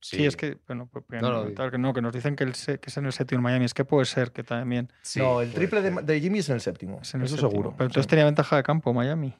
Sí, 0.08 0.24
es 0.24 0.36
que, 0.36 0.56
bueno, 0.68 0.88
pues, 0.90 1.04
No, 1.20 1.32
no, 1.32 1.52
tal, 1.52 1.70
que 1.70 1.78
no, 1.78 1.92
que 1.92 2.00
nos 2.00 2.12
dicen 2.12 2.36
que, 2.36 2.44
el 2.44 2.52
que 2.52 2.78
es 2.86 2.96
en 2.96 3.06
el 3.06 3.12
séptimo 3.12 3.40
en 3.40 3.42
Miami. 3.42 3.64
Es 3.64 3.74
que 3.74 3.84
puede 3.84 4.04
ser 4.04 4.30
que 4.30 4.44
también 4.44 4.92
sí, 5.02 5.18
no, 5.18 5.40
el 5.40 5.52
triple 5.52 5.82
de, 5.82 6.20
Jimmy 6.20 6.38
es 6.38 6.48
en 6.48 6.54
el 6.54 6.60
séptimo. 6.60 7.00
es 7.02 7.12
en 7.14 7.22
el 7.22 7.26
eso 7.26 7.36
séptimo. 7.36 7.50
seguro. 7.50 7.70
Pero 7.72 7.86
entonces 7.86 8.04
sí. 8.04 8.10
tenía 8.10 8.24
ventaja 8.24 8.56
de 8.56 8.62
campo 8.62 8.92
Miami. 8.92 9.34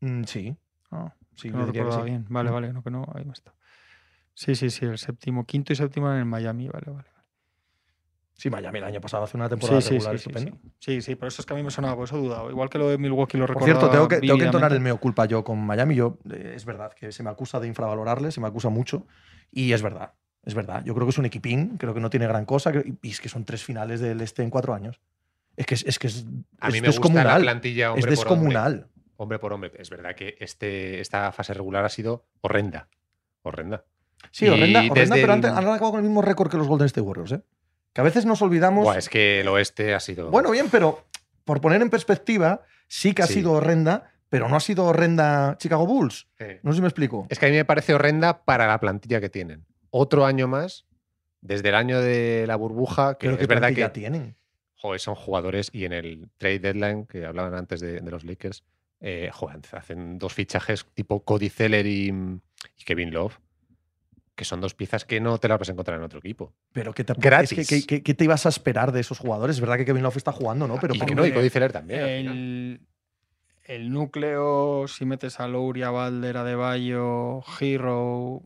Mm, 0.00 0.24
sí, 0.24 0.56
Ah, 0.90 1.12
sí, 1.34 1.50
no 1.50 1.66
recordaba 1.66 2.04
bien. 2.04 2.24
Vale, 2.28 2.50
vale, 2.50 2.72
no, 2.72 2.82
que 2.82 2.90
no, 2.90 3.06
ahí 3.14 3.24
me 3.24 3.32
está. 3.32 3.54
Sí, 4.32 4.54
sí, 4.54 4.70
sí, 4.70 4.86
el 4.86 4.98
séptimo, 4.98 5.44
quinto 5.44 5.72
y 5.72 5.76
séptimo 5.76 6.10
en 6.12 6.18
el 6.18 6.24
Miami, 6.24 6.68
vale, 6.68 6.90
vale. 6.90 7.08
Sí, 8.38 8.50
Miami 8.50 8.78
el 8.78 8.84
año 8.84 9.00
pasado 9.00 9.24
hace 9.24 9.36
una 9.36 9.48
temporada 9.48 9.80
sí, 9.80 9.90
regular 9.94 10.18
sí, 10.18 10.24
sí, 10.24 10.28
estupenda. 10.28 10.58
sí. 10.62 10.72
Sí, 10.78 11.00
sí, 11.02 11.14
por 11.14 11.28
eso 11.28 11.40
es 11.40 11.46
que 11.46 11.54
a 11.54 11.56
mí 11.56 11.62
me 11.62 11.70
sonaba, 11.70 11.94
por 11.96 12.04
eso 12.04 12.16
he 12.16 12.20
dudado. 12.20 12.50
Igual 12.50 12.68
que 12.68 12.76
lo 12.76 12.88
de 12.90 12.98
Milwaukee 12.98 13.38
lo 13.38 13.46
Por 13.46 13.56
recordaba 13.56 13.80
cierto, 13.80 13.90
tengo 13.96 14.08
que, 14.08 14.20
tengo 14.20 14.36
que 14.38 14.44
entonar 14.44 14.72
el 14.74 14.80
meo 14.80 14.98
culpa 15.00 15.24
yo 15.24 15.42
con 15.42 15.58
Miami. 15.64 15.94
Yo, 15.94 16.18
eh, 16.30 16.52
es 16.54 16.66
verdad 16.66 16.92
que 16.92 17.12
se 17.12 17.22
me 17.22 17.30
acusa 17.30 17.60
de 17.60 17.66
infravalorarle, 17.66 18.30
se 18.30 18.40
me 18.42 18.46
acusa 18.48 18.68
mucho. 18.68 19.06
Y 19.50 19.72
es 19.72 19.80
verdad, 19.80 20.12
es 20.44 20.54
verdad. 20.54 20.84
Yo 20.84 20.94
creo 20.94 21.06
que 21.06 21.10
es 21.12 21.18
un 21.18 21.24
equipín, 21.24 21.78
creo 21.78 21.94
que 21.94 22.00
no 22.00 22.10
tiene 22.10 22.26
gran 22.26 22.44
cosa. 22.44 22.72
y 23.02 23.08
es 23.10 23.20
que 23.22 23.30
son 23.30 23.44
tres 23.46 23.64
finales 23.64 24.00
del 24.00 24.20
este 24.20 24.42
en 24.42 24.50
cuatro 24.50 24.74
años. 24.74 25.00
Es 25.56 25.64
que 25.64 25.74
es, 25.74 25.84
es, 25.86 25.98
que 25.98 26.08
es, 26.08 26.26
A 26.60 26.68
mí 26.68 26.76
es 26.76 26.82
me 26.82 26.88
gusta 26.88 26.88
la 26.88 26.90
descomunal. 26.90 27.42
plantilla 27.42 27.92
hombre 27.92 28.12
es 28.12 28.18
por 28.18 28.32
hombre. 28.32 28.48
descomunal. 28.48 28.86
Hombre 29.16 29.38
por 29.38 29.52
hombre. 29.54 29.72
Es 29.78 29.88
verdad 29.88 30.14
que 30.14 30.36
este, 30.40 31.00
esta 31.00 31.32
fase 31.32 31.54
regular 31.54 31.86
ha 31.86 31.88
sido 31.88 32.26
horrenda. 32.42 32.88
Horrenda. 33.40 33.84
Sí, 34.30 34.46
horrenda, 34.46 34.80
horrenda, 34.90 35.14
pero 35.14 35.32
el- 35.32 35.44
han, 35.46 35.56
han 35.56 35.64
acabado 35.68 35.92
con 35.92 36.00
el 36.00 36.04
mismo 36.06 36.20
récord 36.20 36.50
que 36.50 36.58
los 36.58 36.66
Golden 36.68 36.84
State 36.86 37.00
Warriors. 37.00 37.32
¿eh? 37.32 37.40
Que 37.96 38.02
a 38.02 38.04
veces 38.04 38.26
nos 38.26 38.42
olvidamos. 38.42 38.84
Buah, 38.84 38.98
es 38.98 39.08
que 39.08 39.40
el 39.40 39.48
oeste 39.48 39.94
ha 39.94 40.00
sido. 40.00 40.30
Bueno, 40.30 40.50
bien, 40.50 40.68
pero 40.70 41.02
por 41.46 41.62
poner 41.62 41.80
en 41.80 41.88
perspectiva, 41.88 42.60
sí 42.88 43.14
que 43.14 43.22
ha 43.22 43.26
Sí. 43.26 43.32
sido 43.34 43.52
horrenda, 43.52 44.12
pero 44.28 44.50
no 44.50 44.56
ha 44.56 44.60
sido 44.60 44.84
horrenda 44.84 45.56
Chicago 45.58 45.86
Bulls. 45.86 46.26
No 46.62 46.72
sé 46.72 46.76
si 46.76 46.82
me 46.82 46.88
explico. 46.88 47.26
Es 47.30 47.38
que 47.38 47.46
a 47.46 47.48
mí 47.48 47.54
me 47.56 47.64
parece 47.64 47.94
horrenda 47.94 48.44
para 48.44 48.66
la 48.66 48.78
plantilla 48.80 49.18
que 49.18 49.30
tienen. 49.30 49.64
Otro 49.88 50.26
año 50.26 50.46
más, 50.46 50.84
desde 51.40 51.70
el 51.70 51.74
año 51.74 51.98
de 52.02 52.44
la 52.46 52.56
burbuja, 52.56 53.16
que 53.16 53.34
que 53.34 53.42
es 53.42 53.48
verdad 53.48 53.72
que 53.72 53.88
tienen. 53.88 54.36
joder, 54.74 55.00
son 55.00 55.14
jugadores 55.14 55.70
y 55.72 55.86
en 55.86 55.94
el 55.94 56.28
trade 56.36 56.58
deadline 56.58 57.06
que 57.06 57.24
hablaban 57.24 57.54
antes 57.54 57.80
de, 57.80 58.00
de 58.02 58.10
los 58.10 58.24
Lakers, 58.24 58.62
eh, 59.00 59.30
joder, 59.32 59.60
hacen 59.72 60.18
dos 60.18 60.34
fichajes 60.34 60.84
tipo 60.92 61.24
Cody 61.24 61.48
Zeller 61.48 61.86
y, 61.86 62.08
y 62.08 62.84
Kevin 62.84 63.10
Love, 63.14 63.38
que 64.36 64.44
son 64.44 64.60
dos 64.60 64.74
piezas 64.74 65.04
que 65.04 65.18
no 65.18 65.38
te 65.38 65.48
las 65.48 65.58
vas 65.58 65.68
a 65.70 65.72
encontrar 65.72 65.98
en 65.98 66.04
otro 66.04 66.18
equipo. 66.20 66.52
Pero 66.72 66.92
que 66.92 67.02
te, 67.04 67.14
Gratis. 67.16 67.52
es 67.58 67.66
que- 67.68 67.80
que- 67.80 67.86
que- 67.86 68.02
¿qué 68.02 68.14
te 68.14 68.24
ibas 68.24 68.46
a 68.46 68.50
esperar 68.50 68.92
de 68.92 69.00
esos 69.00 69.18
jugadores? 69.18 69.56
Es 69.56 69.60
verdad 69.60 69.78
que 69.78 69.84
Kevin 69.86 70.02
Love 70.02 70.18
está 70.18 70.30
jugando, 70.30 70.68
¿no? 70.68 70.76
Pero 70.80 70.94
y 70.94 71.00
que 71.00 71.14
no, 71.14 71.26
y 71.26 71.32
Cody 71.32 71.48
Zeller 71.50 71.72
también. 71.72 72.00
El, 72.02 72.80
el 73.64 73.90
núcleo, 73.90 74.86
si 74.88 75.06
metes 75.06 75.40
a 75.40 75.48
Lowry, 75.48 75.82
a 75.82 75.90
Balder, 75.90 76.36
a 76.36 76.44
Deballo, 76.44 77.40
Hero, 77.58 78.42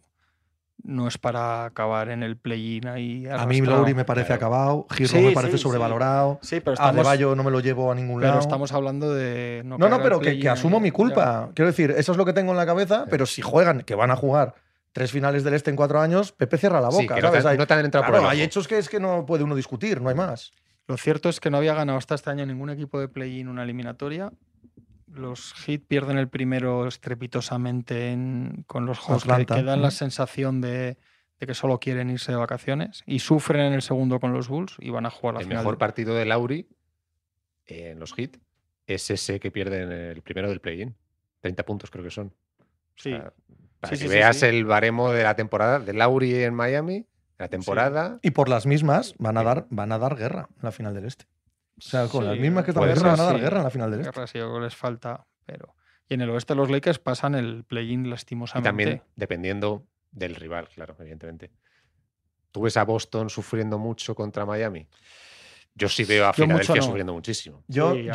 no 0.82 1.08
es 1.08 1.18
para 1.18 1.64
acabar 1.66 2.08
en 2.08 2.22
el 2.22 2.36
play-in 2.38 2.86
ahí. 2.86 3.26
a 3.26 3.44
mí. 3.44 3.60
Lowry 3.60 3.92
me 3.92 4.04
parece 4.04 4.28
claro. 4.28 4.38
acabado, 4.38 4.86
Giro 4.92 5.08
Sí, 5.10 5.18
me 5.18 5.32
parece 5.32 5.58
sí, 5.58 5.62
sobrevalorado, 5.64 6.38
Sí, 6.40 6.60
pero 6.60 6.70
a 6.70 6.74
estamos, 6.74 6.96
Deballo 6.96 7.34
no 7.34 7.42
me 7.42 7.50
lo 7.50 7.58
llevo 7.60 7.90
a 7.90 7.94
ningún 7.96 8.20
pero 8.20 8.28
lado. 8.28 8.40
estamos 8.40 8.72
hablando 8.72 9.12
de. 9.12 9.62
No, 9.64 9.76
No, 9.76 10.00
pero 10.02 10.20
que, 10.20 10.48
asumo 10.48 10.76
ahí, 10.76 10.82
mi 10.84 10.88
ya. 10.90 10.94
culpa. 10.94 11.50
Quiero 11.54 11.66
decir, 11.70 11.90
eso 11.96 12.12
es 12.12 12.18
lo 12.18 12.24
que 12.24 12.32
tengo 12.32 12.52
en 12.52 12.56
la 12.56 12.64
cabeza, 12.66 13.06
pero 13.10 13.26
si 13.26 13.42
juegan, 13.42 13.82
que 13.82 13.94
van 13.96 14.10
a 14.12 14.16
jugar 14.16 14.54
tres 14.92 15.12
finales 15.12 15.44
del 15.44 15.54
Este 15.54 15.70
en 15.70 15.76
cuatro 15.76 16.00
años, 16.00 16.32
Pepe 16.32 16.58
cierra 16.58 16.80
la 16.80 16.90
Sí, 16.90 17.02
boca, 17.02 17.20
no 17.20 17.30
te, 17.30 17.46
Hay- 17.48 17.58
no 17.58 17.66
te 17.66 17.74
han 17.74 17.84
entrado 17.84 18.06
claro, 18.06 18.22
por 18.22 18.32
el 18.32 18.38
hay 18.38 18.42
hechos 18.44 18.66
que 18.68 18.78
es 18.78 18.88
que 18.88 18.98
no 19.00 19.24
puede 19.26 19.44
uno 19.44 19.54
discutir, 19.54 20.00
no 20.00 20.08
hay 20.08 20.14
más. 20.14 20.52
Lo 20.88 20.96
cierto 20.96 21.28
es 21.28 21.38
que 21.40 21.50
no 21.50 21.58
había 21.58 21.74
ganado 21.74 21.98
hasta 21.98 22.14
este 22.16 22.30
año 22.30 22.44
ningún 22.46 22.70
equipo 22.70 22.98
de 22.98 23.08
play-in 23.08 23.48
una 23.48 23.62
eliminatoria. 23.62 24.32
Los 25.06 25.54
Heat 25.54 25.82
pierden 25.86 26.18
el 26.18 26.28
primero 26.28 26.86
estrepitosamente 26.86 28.10
en- 28.12 28.64
con 28.66 28.86
los 28.86 28.98
Hawks, 29.00 29.24
que, 29.46 29.62
dan 29.62 29.82
la 29.82 29.90
sensación 29.90 30.60
de, 30.60 30.98
de 31.38 31.46
que 31.46 31.54
solo 31.54 31.78
quieren 31.78 32.10
irse 32.10 32.32
de 32.32 32.38
vacaciones. 32.38 33.02
Y 33.06 33.20
sufren 33.20 33.60
en 33.62 33.72
el 33.72 33.82
segundo 33.82 34.18
con 34.20 34.32
los 34.32 34.48
Bulls 34.48 34.76
y 34.78 34.90
van 34.90 35.06
a 35.06 35.10
jugar 35.10 35.34
la 35.34 35.40
El 35.40 35.46
final. 35.46 35.62
mejor 35.62 35.78
partido 35.78 36.14
de 36.14 36.24
Lauri 36.26 36.68
en 37.66 37.98
los 38.00 38.16
hits 38.18 38.38
es 38.86 39.10
ese 39.10 39.38
que 39.38 39.50
pierden 39.52 39.92
el 39.92 40.22
primero 40.22 40.48
del 40.48 40.60
play-in. 40.60 40.96
30 41.40 41.64
puntos 41.64 41.90
creo 41.90 42.04
que 42.04 42.10
son. 42.10 42.28
O 42.58 42.64
Sí. 42.96 43.10
sea, 43.10 43.32
para 43.80 43.94
Sí, 43.96 44.02
que 44.02 44.08
sí, 44.08 44.08
sí, 44.08 44.14
veas 44.14 44.36
sí. 44.36 44.46
el 44.46 44.64
baremo 44.64 45.10
de 45.12 45.22
la 45.22 45.34
temporada 45.36 45.78
de 45.80 45.92
Lauri 45.92 46.34
en 46.44 46.54
Miami, 46.54 47.06
la 47.38 47.48
temporada. 47.48 48.18
Y 48.22 48.30
por 48.32 48.48
las 48.48 48.66
mismas 48.66 49.14
van 49.18 49.36
a 49.38 49.42
dar, 49.42 49.66
van 49.70 49.92
a 49.92 49.98
dar 49.98 50.16
guerra 50.16 50.48
en 50.56 50.62
la 50.62 50.72
final 50.72 50.94
del 50.94 51.06
Este. 51.06 51.26
O 51.78 51.82
sea, 51.82 52.06
con 52.08 52.26
las 52.26 52.38
mismas 52.38 52.64
que 52.64 52.72
están 52.72 52.82
puede 52.82 52.94
guerra 52.94 53.10
ser, 53.10 53.18
van 53.18 53.20
a 53.20 53.24
dar 53.24 53.36
sí. 53.36 53.40
guerra 53.40 53.56
en 53.58 53.64
la 53.64 53.70
final 53.70 53.90
del 53.90 54.00
Este. 54.00 54.12
Guerra 54.12 54.26
sí, 54.26 54.38
algo 54.38 54.60
les 54.60 54.76
falta, 54.76 55.26
pero... 55.46 55.74
Y 56.08 56.14
en 56.14 56.20
el 56.22 56.30
oeste 56.30 56.54
los 56.54 56.68
Lakers 56.70 56.98
pasan 56.98 57.34
el 57.36 57.64
play-in 57.64 58.04
Y 58.04 58.10
lastimosamente. 58.10 58.68
también 58.68 59.02
dependiendo 59.16 59.86
del 60.10 60.34
rival, 60.34 60.68
claro, 60.68 60.96
evidentemente. 60.98 61.52
¿Tú 62.50 62.62
ves 62.62 62.76
a 62.76 62.84
Boston 62.84 63.30
sufriendo 63.30 63.78
mucho 63.78 64.14
contra 64.14 64.44
Miami? 64.44 64.88
Yo 65.74 65.88
sí 65.88 66.04
veo 66.04 66.26
a 66.26 66.32
Yo 66.32 66.46
mucho 66.46 66.58
Filadelfia 66.58 66.74
no. 66.74 66.82
sufriendo 66.82 67.12
muchísimo. 67.14 67.64
Yo, 67.68 67.92
Sí, 67.94 68.08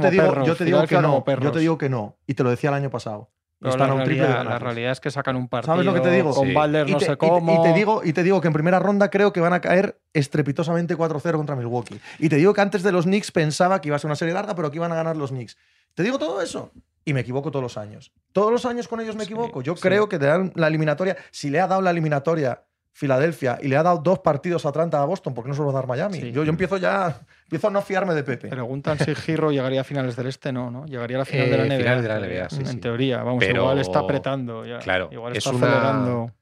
te 0.00 0.10
digo, 0.10 0.24
perros, 0.24 0.46
yo 0.48 0.56
te 0.56 0.64
digo 0.64 0.86
que 0.86 1.00
no, 1.00 1.24
yo 1.40 1.52
te 1.52 1.58
digo 1.60 1.78
que 1.78 1.88
no. 1.88 2.18
Y 2.26 2.34
te 2.34 2.42
lo 2.42 2.50
decía 2.50 2.70
el 2.70 2.74
año 2.74 2.90
pasado. 2.90 3.30
Pero 3.60 3.72
están 3.72 3.88
la, 3.88 3.92
a 3.94 3.96
un 3.96 4.04
triple 4.04 4.22
de 4.22 4.28
realidad, 4.32 4.50
la 4.52 4.58
realidad 4.60 4.92
es 4.92 5.00
que 5.00 5.10
sacan 5.10 5.34
un 5.34 5.48
partido 5.48 5.72
¿Sabes 5.74 5.84
lo 5.86 5.92
que 5.94 6.00
te 6.00 6.10
digo? 6.12 6.32
con 6.32 6.46
Sí. 6.46 6.54
No 6.54 6.98
te, 6.98 7.04
sé 7.04 7.12
y 7.12 7.14
te- 7.14 7.16
cómo. 7.16 7.54
y 7.54 7.62
te 7.62 7.72
digo, 7.76 8.02
y 8.04 8.12
te 8.12 8.22
digo 8.22 8.40
que 8.40 8.46
en 8.46 8.52
primera 8.52 8.78
ronda 8.78 9.10
creo 9.10 9.32
que 9.32 9.40
van 9.40 9.52
a 9.52 9.60
caer 9.60 9.98
estrepitosamente 10.12 10.96
4-0 10.96 11.32
contra 11.36 11.56
Milwaukee. 11.56 12.00
Y 12.20 12.28
te 12.28 12.36
digo 12.36 12.54
que 12.54 12.60
antes 12.60 12.82
de 12.84 12.92
los 12.92 13.04
Knicks 13.04 13.32
pensaba 13.32 13.80
que 13.80 13.88
iba 13.88 13.96
a 13.96 13.98
ser 13.98 14.06
una 14.08 14.16
serie 14.16 14.32
larga, 14.34 14.54
pero 14.54 14.70
que 14.70 14.76
iban 14.76 14.92
a 14.92 14.94
ganar 14.94 15.16
los 15.16 15.30
Knicks. 15.30 15.56
Te 15.94 16.02
digo 16.04 16.18
todo 16.18 16.40
eso. 16.40 16.70
Y 17.04 17.14
me 17.14 17.20
equivoco 17.20 17.50
todos 17.50 17.62
los 17.62 17.76
años. 17.78 18.12
Todos 18.32 18.52
los 18.52 18.64
años 18.66 18.86
con 18.86 19.00
ellos 19.00 19.16
me 19.16 19.24
Sí, 19.24 19.32
equivoco. 19.32 19.62
Yo 19.62 19.74
sí. 19.74 19.82
creo 19.82 20.08
que 20.08 20.18
te 20.18 20.26
dan 20.26 20.52
la 20.54 20.68
eliminatoria. 20.68 21.16
Si 21.30 21.50
le 21.50 21.58
ha 21.60 21.66
dado 21.66 21.80
la 21.80 21.90
eliminatoria 21.90 22.62
Filadelfia 22.92 23.58
y 23.62 23.68
le 23.68 23.76
ha 23.76 23.82
dado 23.82 23.98
dos 23.98 24.18
partidos 24.20 24.66
a 24.66 24.70
Atlanta 24.70 25.00
a 25.00 25.04
Boston, 25.04 25.32
¿por 25.34 25.44
qué 25.44 25.48
no 25.48 25.54
se 25.54 25.60
lo 25.60 25.66
va 25.66 25.72
a 25.72 25.74
dar 25.76 25.86
Miami? 25.86 26.20
Sí. 26.20 26.32
Yo, 26.32 26.44
yo 26.44 26.50
empiezo 26.50 26.76
ya. 26.76 27.20
Empiezo 27.48 27.68
a 27.68 27.70
no 27.70 27.80
fiarme 27.80 28.14
de 28.14 28.22
Pepe. 28.24 28.48
Preguntan 28.48 28.98
si 28.98 29.14
Giro 29.14 29.50
llegaría 29.50 29.80
a 29.80 29.84
finales 29.84 30.14
del 30.16 30.26
este, 30.26 30.52
no, 30.52 30.70
¿no? 30.70 30.84
Llegaría 30.84 31.16
a 31.16 31.20
la 31.20 31.24
final 31.24 31.48
de 31.50 31.56
la 31.56 31.64
Eh, 31.64 31.66
NBA. 31.68 31.78
finales 31.78 32.02
de 32.02 32.08
la 32.08 32.14
en 32.16 32.20
teoría. 32.20 32.40
NBA, 32.44 32.50
sí, 32.50 32.60
en 32.60 32.66
sí. 32.66 32.76
teoría, 32.76 33.22
vamos, 33.22 33.42
Pero- 33.44 33.62
igual 33.62 33.78
está 33.78 33.98
apretando 34.00 34.66
ya. 34.66 34.78
Claro, 34.80 35.08
igual 35.10 35.32
es 35.32 35.38
está 35.38 35.50
una- 35.56 35.66
acelerando. 35.66 36.32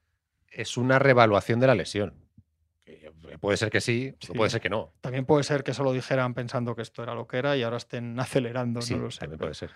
Es 0.51 0.75
una 0.75 0.99
revaluación 0.99 1.59
de 1.61 1.67
la 1.67 1.75
lesión. 1.75 2.13
Que 2.83 3.37
Puede 3.39 3.55
ser 3.57 3.69
que 3.69 3.79
sí, 3.81 4.13
Sí. 4.19 4.33
puede 4.33 4.49
ser 4.49 4.59
que 4.61 4.69
no. 4.69 4.91
También 5.01 5.25
puede 5.25 5.43
ser 5.43 5.63
que 5.63 5.71
eso 5.71 5.83
lo 5.83 5.93
dijeran 5.93 6.33
pensando 6.33 6.75
que 6.75 6.81
esto 6.81 7.03
era 7.03 7.13
lo 7.13 7.25
que 7.27 7.37
era 7.37 7.55
y 7.55 7.63
ahora 7.63 7.77
estén 7.77 8.19
acelerando, 8.19 8.81
Sí, 8.81 8.95
no 8.95 9.03
lo 9.03 9.11
sé. 9.11 9.19
también 9.21 9.39
puede 9.39 9.53
ser. 9.53 9.69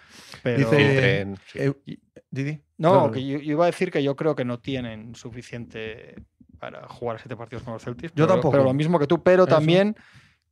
Pero- 0.44 0.58
Dice- 0.70 1.36
sí. 1.48 1.60
Eh, 1.60 1.74
Didi. 2.30 2.62
No, 2.78 3.10
que 3.12 3.26
yo, 3.26 3.38
yo 3.40 3.52
iba 3.52 3.64
a 3.66 3.68
decir 3.68 3.90
que 3.91 4.02
yo 4.03 4.16
creo 4.18 4.36
que 4.36 4.44
no 4.45 4.60
tienen 4.60 5.16
suficiente 5.16 6.16
para 6.60 6.88
jugar 6.88 7.20
siete 7.20 7.36
partidos 7.38 7.64
con 7.64 7.74
los 7.74 7.84
Celtics. 7.84 8.12
Yo 8.16 8.26
pero, 8.26 8.36
tampoco. 8.36 8.52
Pero 8.52 8.64
lo 8.64 8.74
mismo 8.74 8.99
que 8.99 9.08
tú, 9.08 9.22
pero 9.24 9.44
Eso. 9.44 9.56
también 9.56 9.95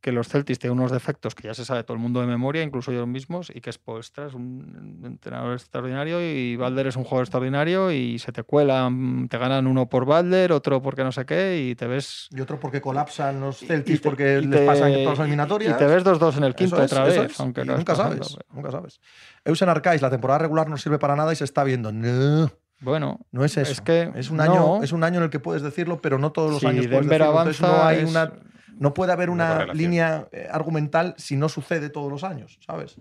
que 0.00 0.12
los 0.12 0.28
Celtics 0.28 0.58
tienen 0.58 0.78
unos 0.78 0.90
defectos 0.92 1.34
que 1.34 1.48
ya 1.48 1.54
se 1.54 1.64
sabe 1.64 1.84
todo 1.84 1.94
el 1.94 2.00
mundo 2.00 2.20
de 2.22 2.26
memoria, 2.26 2.62
incluso 2.62 2.90
ellos 2.90 3.06
mismos, 3.06 3.52
y 3.54 3.60
que 3.60 3.70
Spoelstra 3.70 4.26
es 4.26 4.34
un 4.34 5.02
entrenador 5.04 5.52
extraordinario 5.52 6.22
y 6.22 6.56
Balder 6.56 6.86
es 6.86 6.96
un 6.96 7.04
jugador 7.04 7.24
extraordinario 7.24 7.92
y 7.92 8.18
se 8.18 8.32
te 8.32 8.42
cuelan, 8.42 9.28
te 9.28 9.36
ganan 9.36 9.66
uno 9.66 9.88
por 9.90 10.06
Balder, 10.06 10.52
otro 10.52 10.80
porque 10.80 11.04
no 11.04 11.12
sé 11.12 11.26
qué 11.26 11.68
y 11.70 11.74
te 11.74 11.86
ves... 11.86 12.28
Y 12.30 12.40
otro 12.40 12.58
porque 12.58 12.80
colapsan 12.80 13.40
los 13.40 13.58
Celtics 13.58 13.98
y 13.98 14.02
te- 14.02 14.08
porque 14.08 14.40
y 14.42 14.46
les 14.46 14.60
pasan 14.62 14.92
todas 14.92 15.18
las 15.18 15.18
eliminatorias. 15.20 15.74
Y 15.74 15.78
te 15.78 15.86
ves 15.86 16.02
2-2 16.04 16.36
en 16.38 16.44
el 16.44 16.54
quinto 16.54 16.82
es, 16.82 16.90
otra 16.92 17.04
vez, 17.04 17.16
es. 17.32 17.40
aunque 17.40 17.60
acabes 17.60 17.78
nunca 17.80 17.92
pasando, 17.94 18.24
sabes, 18.24 18.36
pero- 18.46 18.56
nunca 18.56 18.70
sabes. 18.70 19.00
Eusen 19.44 19.68
Arcais, 19.68 20.00
la 20.00 20.10
temporada 20.10 20.38
regular 20.38 20.68
no 20.68 20.78
sirve 20.78 20.98
para 20.98 21.14
nada 21.14 21.32
y 21.32 21.36
se 21.36 21.44
está 21.44 21.62
viendo. 21.62 21.92
No, 21.92 22.50
Bueno, 22.80 23.20
no 23.32 23.44
es 23.44 23.56
eso. 23.58 23.70
es 23.70 23.82
que 23.82 24.10
es 24.14 24.30
un 24.30 24.38
no. 24.38 24.42
año, 24.44 24.82
es 24.82 24.92
un 24.92 25.04
año 25.04 25.18
en 25.18 25.24
el 25.24 25.30
que 25.30 25.40
puedes 25.40 25.60
decirlo, 25.62 26.00
pero 26.00 26.16
no 26.18 26.32
todos 26.32 26.50
los 26.50 26.60
si 26.60 26.66
años 26.66 26.86
puedes 26.86 27.00
Denver 27.02 27.22
avanza, 27.22 27.66
no 27.66 27.82
hay 27.84 27.98
es- 27.98 28.08
una, 28.10 28.32
no 28.80 28.92
puede 28.94 29.12
haber 29.12 29.30
Una 29.30 29.66
línea 29.66 30.26
eh, 30.32 30.48
argumental 30.50 31.14
si 31.18 31.36
no 31.36 31.48
sucede 31.48 31.90
todos 31.90 32.10
los 32.10 32.24
años, 32.24 32.58
¿sabes? 32.66 32.96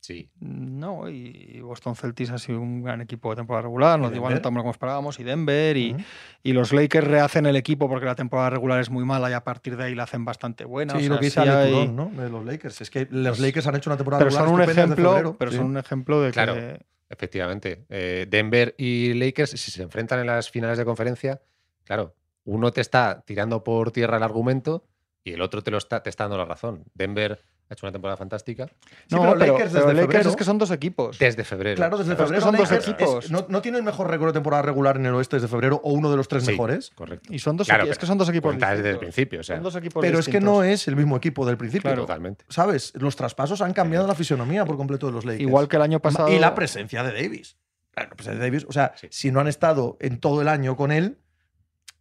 Sí. 0.00 0.30
No, 0.40 1.08
y 1.10 1.60
Boston 1.60 1.94
Celtics 1.96 2.30
ha 2.30 2.38
sido 2.38 2.60
un 2.60 2.82
gran 2.82 3.00
equipo 3.02 3.28
de 3.30 3.36
temporada 3.36 3.62
regular, 3.62 3.98
nos 3.98 4.12
¿Y 4.12 4.14
igual 4.14 4.30
no 4.32 4.36
estamos 4.36 4.60
como 4.62 4.70
esperábamos, 4.70 5.18
y 5.20 5.24
Denver, 5.24 5.76
y, 5.76 5.96
y 6.42 6.52
los 6.52 6.72
Lakers 6.72 7.06
rehacen 7.06 7.44
el 7.46 7.56
equipo 7.56 7.88
porque 7.88 8.06
la 8.06 8.14
temporada 8.14 8.48
regular 8.48 8.80
es 8.80 8.88
muy 8.90 9.04
mala 9.04 9.28
y 9.28 9.34
a 9.34 9.42
partir 9.44 9.76
de 9.76 9.84
ahí 9.84 9.94
la 9.94 10.04
hacen 10.04 10.24
bastante 10.24 10.64
buena. 10.64 10.92
sí, 10.94 10.98
o 10.98 11.00
sea, 11.00 11.08
lo 11.10 11.18
que 11.18 11.24
dice 11.26 11.42
sí 11.42 11.48
hay- 11.48 11.72
Turón, 11.72 11.96
¿no? 11.96 12.10
De 12.22 12.30
los 12.30 12.44
Lakers. 12.46 12.80
Es 12.80 12.88
que 12.90 13.06
los 13.10 13.38
Lakers 13.40 13.66
han 13.66 13.74
hecho 13.76 13.90
una 13.90 13.96
temporada 13.98 14.20
Pero 14.24 14.30
regular 14.30 14.46
son 14.48 14.54
un 14.54 14.70
ejemplo, 14.70 15.36
pero 15.38 15.50
Sí. 15.50 15.56
son 15.58 15.66
un 15.66 15.76
ejemplo 15.76 16.22
de 16.22 16.30
Claro. 16.30 16.54
que 16.54 16.86
Efectivamente. 17.10 17.84
Eh, 17.88 18.26
Denver 18.30 18.74
y 18.78 19.14
Lakers, 19.14 19.50
si 19.50 19.70
se 19.72 19.82
enfrentan 19.82 20.20
en 20.20 20.26
las 20.26 20.48
finales 20.50 20.78
de 20.78 20.84
conferencia, 20.84 21.40
claro, 21.84 22.14
uno 22.44 22.70
te 22.70 22.80
está 22.82 23.22
tirando 23.26 23.64
por 23.64 23.90
tierra 23.90 24.16
el 24.18 24.22
argumento 24.22 24.84
y 25.28 25.32
el 25.34 25.42
otro 25.42 25.62
te, 25.62 25.70
lo 25.70 25.78
está, 25.78 26.02
te 26.02 26.10
está 26.10 26.24
dando 26.24 26.38
la 26.38 26.44
razón. 26.44 26.84
Denver 26.94 27.40
ha 27.70 27.74
hecho 27.74 27.84
una 27.84 27.92
temporada 27.92 28.16
fantástica 28.16 28.66
Sí, 28.66 29.14
no, 29.14 29.20
pero 29.20 29.38
pero, 29.38 29.52
Lakers 29.52 29.72
pero 29.72 29.86
desde 29.86 29.94
Lakers 29.94 30.06
febrero- 30.12 30.30
es 30.30 30.36
que 30.36 30.44
son 30.44 30.56
dos 30.58 30.70
equipos. 30.70 31.18
desde 31.18 31.44
febrero. 31.44 31.76
Claro, 31.76 31.98
desde 31.98 32.14
Pero 32.16 32.24
es 32.24 32.30
que 32.32 32.40
febrero. 32.40 32.46
son 32.46 32.56
dos 32.56 32.70
Lakers 32.70 32.88
es- 32.88 32.94
equipos. 32.94 33.30
no, 33.30 33.46
no 33.48 33.60
tiene 33.62 33.76
el 33.78 33.84
mejor 33.84 34.08
récord 34.10 34.28
de 34.28 34.32
temporada 34.32 34.62
regular 34.62 34.96
en 34.96 35.04
el 35.06 35.14
oeste 35.14 35.36
desde 35.36 35.48
febrero 35.48 35.80
o 35.84 35.92
uno 35.92 36.10
de 36.10 36.16
los 36.16 36.28
tres 36.28 36.44
Sí, 36.44 36.52
mejores. 36.52 36.90
Correcto. 36.94 37.32
Y 37.32 37.38
son 37.38 37.56
dos 37.58 37.66
Claro, 37.66 37.82
es 37.84 37.88
pero 37.90 38.00
que 38.00 38.06
son 38.06 38.16
dos 38.18 38.28
equipos 38.30 38.56
desde 38.58 38.90
el 38.90 38.98
principio. 38.98 39.40
O 39.40 39.42
sea, 39.42 39.56
Son 39.56 39.64
dos 39.64 39.76
equipos 39.76 40.00
Pero 40.00 40.18
es 40.18 40.28
que 40.28 40.40
no 40.40 40.62
es 40.64 40.88
el 40.88 40.96
mismo 40.96 41.16
equipo 41.16 41.44
del 41.46 41.58
principio. 41.58 41.82
Claro. 41.90 42.02
totalmente. 42.02 42.44
¿Sabes? 42.48 42.92
Los 42.96 43.16
traspasos 43.16 43.60
han 43.60 43.74
cambiado 43.74 44.06
la 44.06 44.14
fisionomía 44.14 44.64
por 44.64 44.76
completo 44.78 45.06
de 45.06 45.12
los 45.12 45.24
Lakers. 45.26 45.42
Igual 45.42 45.68
que 45.68 45.76
el 45.76 45.82
año 45.82 46.00
pasado. 46.00 46.28
Y 46.30 46.38
la 46.38 46.54
presencia 46.54 47.02
de 47.02 47.12
Davis. 47.12 47.58
La 47.94 48.08
presencia 48.08 48.34
de 48.40 48.46
Davis, 48.48 48.64
o 48.68 48.72
sea, 48.72 48.92
Sí. 48.96 49.08
si 49.10 49.30
no 49.32 49.40
han 49.40 49.48
estado 49.48 49.96
en 50.00 50.20
todo 50.20 50.40
el 50.40 50.48
año 50.48 50.76
con 50.76 50.90
él, 50.92 51.18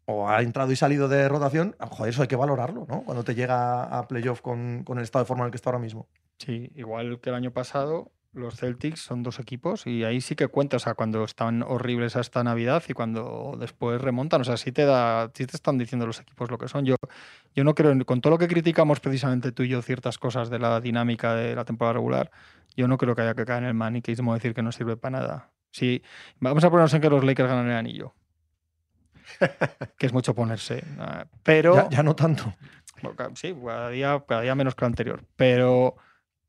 o 0.09 0.29
ha 0.29 0.41
entrado 0.41 0.71
y 0.71 0.77
salido 0.77 1.09
de 1.09 1.27
rotación, 1.27 1.75
ah, 1.79 1.87
joder, 1.87 2.11
eso 2.11 2.21
hay 2.21 2.29
que 2.29 2.37
valorarlo, 2.37 2.85
¿no? 2.87 3.01
Cuando 3.03 3.25
te 3.25 3.35
llega 3.35 3.83
a 3.83 4.07
playoff 4.07 4.41
con, 4.41 4.83
con 4.85 4.97
el 4.97 5.03
estado 5.03 5.23
de 5.23 5.27
forma 5.27 5.43
en 5.43 5.47
el 5.47 5.51
que 5.51 5.57
está 5.57 5.69
ahora 5.69 5.79
mismo. 5.79 6.07
Sí, 6.37 6.71
igual 6.75 7.19
que 7.19 7.29
el 7.29 7.35
año 7.35 7.51
pasado, 7.51 8.13
los 8.31 8.55
Celtics 8.55 9.01
son 9.01 9.21
dos 9.21 9.39
equipos 9.39 9.85
y 9.85 10.05
ahí 10.05 10.21
sí 10.21 10.35
que 10.35 10.47
cuenta, 10.47 10.77
o 10.77 10.79
sea, 10.79 10.93
cuando 10.93 11.25
están 11.25 11.61
horribles 11.61 12.15
hasta 12.15 12.41
Navidad 12.41 12.83
y 12.87 12.93
cuando 12.93 13.57
después 13.59 13.99
remontan, 14.01 14.41
o 14.41 14.43
sea, 14.45 14.55
sí 14.55 14.71
te 14.71 14.85
da, 14.85 15.29
sí 15.33 15.45
te 15.45 15.57
están 15.57 15.77
diciendo 15.77 16.07
los 16.07 16.21
equipos 16.21 16.49
lo 16.49 16.57
que 16.57 16.69
son. 16.69 16.85
Yo, 16.85 16.95
yo 17.53 17.65
no 17.65 17.75
creo, 17.75 17.93
con 18.05 18.21
todo 18.21 18.31
lo 18.31 18.37
que 18.37 18.47
criticamos 18.47 19.01
precisamente 19.01 19.51
tú 19.51 19.63
y 19.63 19.69
yo 19.69 19.81
ciertas 19.81 20.17
cosas 20.17 20.49
de 20.49 20.59
la 20.59 20.79
dinámica 20.79 21.35
de 21.35 21.53
la 21.53 21.65
temporada 21.65 21.93
regular, 21.93 22.31
yo 22.77 22.87
no 22.87 22.97
creo 22.97 23.13
que 23.13 23.23
haya 23.23 23.35
que 23.35 23.43
caer 23.43 23.63
en 23.63 23.69
el 23.69 23.73
maniqueísmo 23.73 24.31
de 24.31 24.39
decir 24.39 24.53
que 24.53 24.61
no 24.61 24.71
sirve 24.71 24.95
para 24.95 25.19
nada. 25.19 25.51
Sí, 25.71 26.01
vamos 26.39 26.63
a 26.63 26.69
ponernos 26.69 26.93
en 26.93 27.01
que 27.01 27.09
los 27.09 27.23
Lakers 27.25 27.49
ganan 27.49 27.67
el 27.67 27.75
anillo. 27.75 28.13
que 29.97 30.05
es 30.05 30.13
mucho 30.13 30.33
ponerse. 30.33 30.83
Pero 31.43 31.75
Ya, 31.75 31.89
ya 31.89 32.03
no 32.03 32.15
tanto. 32.15 32.53
bueno, 33.01 33.35
Sí, 33.35 33.55
cada 33.65 33.89
día, 33.89 34.23
cada 34.27 34.41
día 34.41 34.55
menos 34.55 34.75
que 34.75 34.85
el 34.85 34.87
anterior. 34.87 35.23
Pero, 35.35 35.95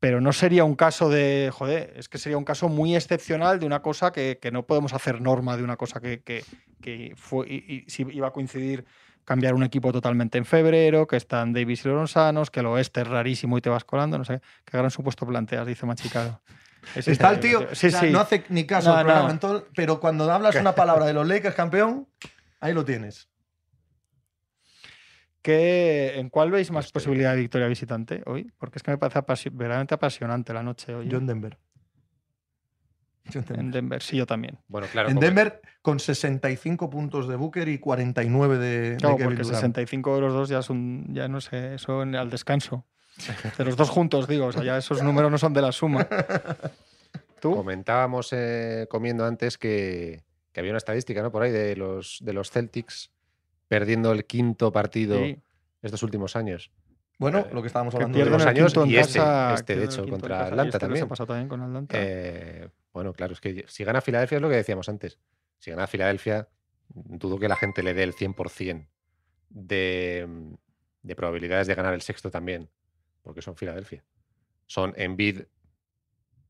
pero 0.00 0.20
no 0.20 0.32
sería 0.32 0.64
un 0.64 0.74
caso 0.76 1.09
de. 1.10 1.50
Joder, 1.52 1.92
es 1.96 2.09
que 2.09 2.18
sería 2.18 2.38
un 2.38 2.44
caso 2.44 2.68
muy 2.68 2.94
excepcional 2.96 3.59
de 3.60 3.66
una 3.66 3.80
cosa 3.82 4.12
que, 4.12 4.38
que 4.40 4.50
no 4.50 4.66
podemos 4.66 4.92
hacer 4.94 5.20
norma 5.20 5.56
de 5.56 5.62
una 5.64 5.76
cosa 5.76 6.00
que, 6.00 6.22
que, 6.22 6.44
que 6.80 7.12
fue. 7.16 7.46
Y, 7.48 7.84
y 7.86 7.90
si 7.90 8.02
iba 8.10 8.28
a 8.28 8.32
coincidir 8.32 8.84
cambiar 9.24 9.52
un 9.52 9.62
equipo 9.62 9.92
totalmente 9.92 10.38
en 10.38 10.46
febrero, 10.46 11.06
que 11.06 11.16
están 11.16 11.52
Davis 11.52 11.84
y 11.84 11.88
Loronsanos, 11.88 12.50
que 12.50 12.60
el 12.60 12.66
oeste 12.66 13.02
es 13.02 13.09
rarísimo 13.09 13.59
y 13.59 13.60
te 13.60 13.68
vas 13.68 13.84
colando, 13.84 14.16
no 14.16 14.24
sé. 14.24 14.40
Qué 14.64 14.78
gran 14.78 14.90
supuesto 14.90 15.26
planteas, 15.26 15.66
dice 15.66 15.84
Machicado. 15.84 16.40
Es 16.94 17.09
Está 17.09 17.28
el 17.32 17.40
tío, 17.40 17.68
Sí, 17.74 17.88
o 17.88 17.90
sea, 17.90 18.00
sí. 18.00 18.10
no 18.10 18.20
hace 18.20 18.44
ni 18.48 18.64
caso 18.64 18.88
No, 18.88 18.96
al 18.96 19.05
programa, 19.05 19.38
no. 19.42 19.64
pero 19.74 20.00
cuando 20.00 20.32
hablas 20.32 20.55
una 20.56 20.74
palabra 20.74 21.05
de 21.05 21.12
los 21.12 21.26
Lakers 21.28 21.55
campeón, 21.55 22.09
ahí 22.60 22.72
lo 22.74 22.85
tienes. 22.85 23.28
¿Qué- 25.43 26.14
¿En 26.18 26.30
cuál 26.30 26.51
veis 26.51 26.70
más 26.70 26.86
Este- 26.86 26.94
posibilidad 26.94 27.35
de 27.35 27.40
victoria 27.40 27.68
visitante 27.68 28.22
hoy? 28.26 28.52
Porque 28.59 28.78
es 28.78 28.82
que 28.82 28.90
me 28.90 28.98
parece 28.98 29.18
apasio- 29.20 29.51
verdaderamente 29.52 29.94
apasionante 29.94 30.52
la 30.52 30.62
noche 30.62 30.94
hoy. 30.94 31.06
¿eh? 31.06 31.10
Yo 31.10 31.18
en 31.18 31.26
Denver. 31.26 31.59
Yo 33.30 33.40
en 33.40 33.47
Denver. 33.47 33.60
En 33.64 33.70
Denver, 33.70 34.02
sí, 34.02 34.16
yo 34.16 34.26
también. 34.26 34.59
Bueno, 34.68 34.86
claro. 34.90 35.09
En 35.10 35.20
Denver 35.20 35.60
con 35.82 36.01
65 36.01 36.90
puntos 36.90 37.28
de 37.28 37.36
Booker 37.36 37.68
y 37.68 37.78
49 37.78 38.59
de, 38.59 38.90
de 38.93 38.97
Claro, 38.97 39.16
Kevin 39.16 39.28
porque 39.30 39.43
Durant. 39.43 39.60
65 39.60 40.14
de 40.16 40.20
los 40.22 40.32
dos 40.32 40.48
ya 40.48 40.62
son, 40.62 41.06
ya 41.14 41.28
no 41.28 41.40
sé, 41.40 41.74
eso 41.74 42.02
en- 42.02 42.16
al 42.16 42.30
descanso. 42.30 42.86
De 43.59 43.64
los 43.64 43.76
dos 43.76 43.90
juntos, 43.90 44.28
digo, 44.28 44.47
o 44.47 44.52
sea, 44.52 44.62
ya 44.62 44.78
esos 44.78 45.02
números 45.02 45.28
no 45.30 45.39
son 45.39 45.52
de 45.52 45.60
la 45.60 45.72
suma. 45.72 46.06
¿Tú? 47.40 47.52
Comentábamos 47.55 48.28
eh, 48.32 48.86
comiendo 48.89 49.24
antes 49.24 49.59
que, 49.59 50.22
que 50.59 50.60
había 50.60 50.72
una 50.72 50.78
estadística 50.78 51.22
¿no? 51.22 51.30
por 51.30 51.43
ahí 51.43 51.52
de 51.52 51.76
los, 51.76 52.18
de 52.20 52.32
los 52.32 52.51
Celtics 52.51 53.12
perdiendo 53.68 54.10
el 54.12 54.24
quinto 54.24 54.72
partido 54.72 55.16
Sí, 55.18 55.39
estos 55.82 56.02
últimos 56.02 56.35
años. 56.35 56.72
Bueno, 57.18 57.39
Eh, 57.40 57.51
lo 57.52 57.60
que 57.62 57.68
estábamos 57.68 57.93
que 57.93 57.97
hablando 57.98 58.16
pierden 58.16 58.35
unos 58.35 58.43
el 58.43 58.48
años 58.48 58.74
y 58.86 58.97
este- 58.97 59.18
casa. 59.20 59.55
este, 59.55 59.76
de 59.76 59.85
hecho, 59.85 60.06
contra 60.09 60.47
Atlanta 60.47 60.68
este 60.68 60.78
también. 60.80 61.09
pasado 61.09 61.26
también 61.28 61.48
con 61.48 61.60
Atlanta. 61.62 61.94
Eh, 61.98 62.68
bueno, 62.93 63.12
claro, 63.12 63.32
es 63.35 63.40
que 63.40 63.64
si 63.68 63.85
gana 63.85 64.01
Filadelfia 64.01 64.36
es 64.36 64.43
lo 64.43 64.48
que 64.48 64.56
decíamos 64.56 64.89
antes. 64.89 65.18
Si 65.59 65.70
gana 65.70 65.86
Filadelfia, 65.86 66.48
dudo 66.89 67.39
que 67.39 67.48
la 67.48 67.56
gente 67.56 67.82
le 67.82 67.94
dé 67.94 68.02
el 68.02 68.14
100% 68.14 68.89
de, 69.51 70.28
de 71.02 71.16
probabilidades 71.16 71.66
de 71.66 71.74
ganar 71.74 71.94
el 71.94 72.02
sexto 72.02 72.30
también, 72.30 72.68
porque 73.22 73.43
son 73.43 73.56
Filadelfia. 73.56 74.05
Son 74.66 74.93
Embiid, 74.97 75.43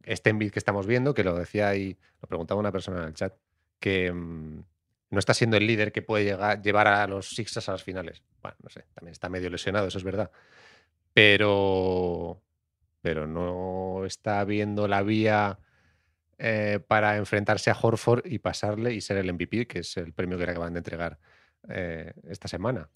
este 0.03 0.31
Embiid 0.31 0.51
que 0.51 0.59
estamos 0.59 0.87
viendo, 0.87 1.15
que 1.15 1.25
lo 1.25 1.35
decía 1.37 1.75
y 1.77 1.97
lo 2.21 2.29
preguntaba 2.29 2.61
una 2.61 2.73
persona 2.73 2.99
en 3.03 3.09
el 3.09 3.15
chat, 3.15 3.35
que 3.81 4.13
mm, 4.13 4.65
no 5.11 5.19
está 5.19 5.35
siendo 5.35 5.57
el 5.57 5.67
líder 5.67 5.93
que 5.93 6.03
puede 6.03 6.25
llegar, 6.25 6.63
llevar 6.63 6.89
a 6.89 7.07
los 7.07 7.31
Sixers 7.31 7.69
a 7.69 7.73
las 7.73 7.83
finales. 7.83 8.23
Bueno, 8.43 8.57
no 8.63 8.69
sé, 8.71 8.85
también 8.95 9.13
está 9.13 9.29
medio 9.29 9.51
lesionado, 9.51 9.89
eso 9.89 9.99
es 9.99 10.05
verdad. 10.05 10.31
Pero, 11.15 12.43
pero 13.01 13.27
no 13.27 14.05
está 14.05 14.45
viendo 14.45 14.87
la 14.87 15.03
vía 15.03 15.59
eh, 16.39 16.79
para 16.87 17.17
enfrentarse 17.17 17.71
a 17.71 17.77
Horford 17.81 18.27
y 18.27 18.39
pasarle 18.39 18.95
y 18.95 19.01
ser 19.01 19.17
el 19.17 19.33
MVP, 19.33 19.67
que 19.67 19.81
es 19.81 19.97
el 19.97 20.13
premio 20.13 20.39
que 20.39 20.47
le 20.47 20.53
acaban 20.53 20.73
de 20.73 20.79
entregar 20.79 21.19
eh, 21.69 22.13
esta 22.29 22.47
semana. 22.47 22.89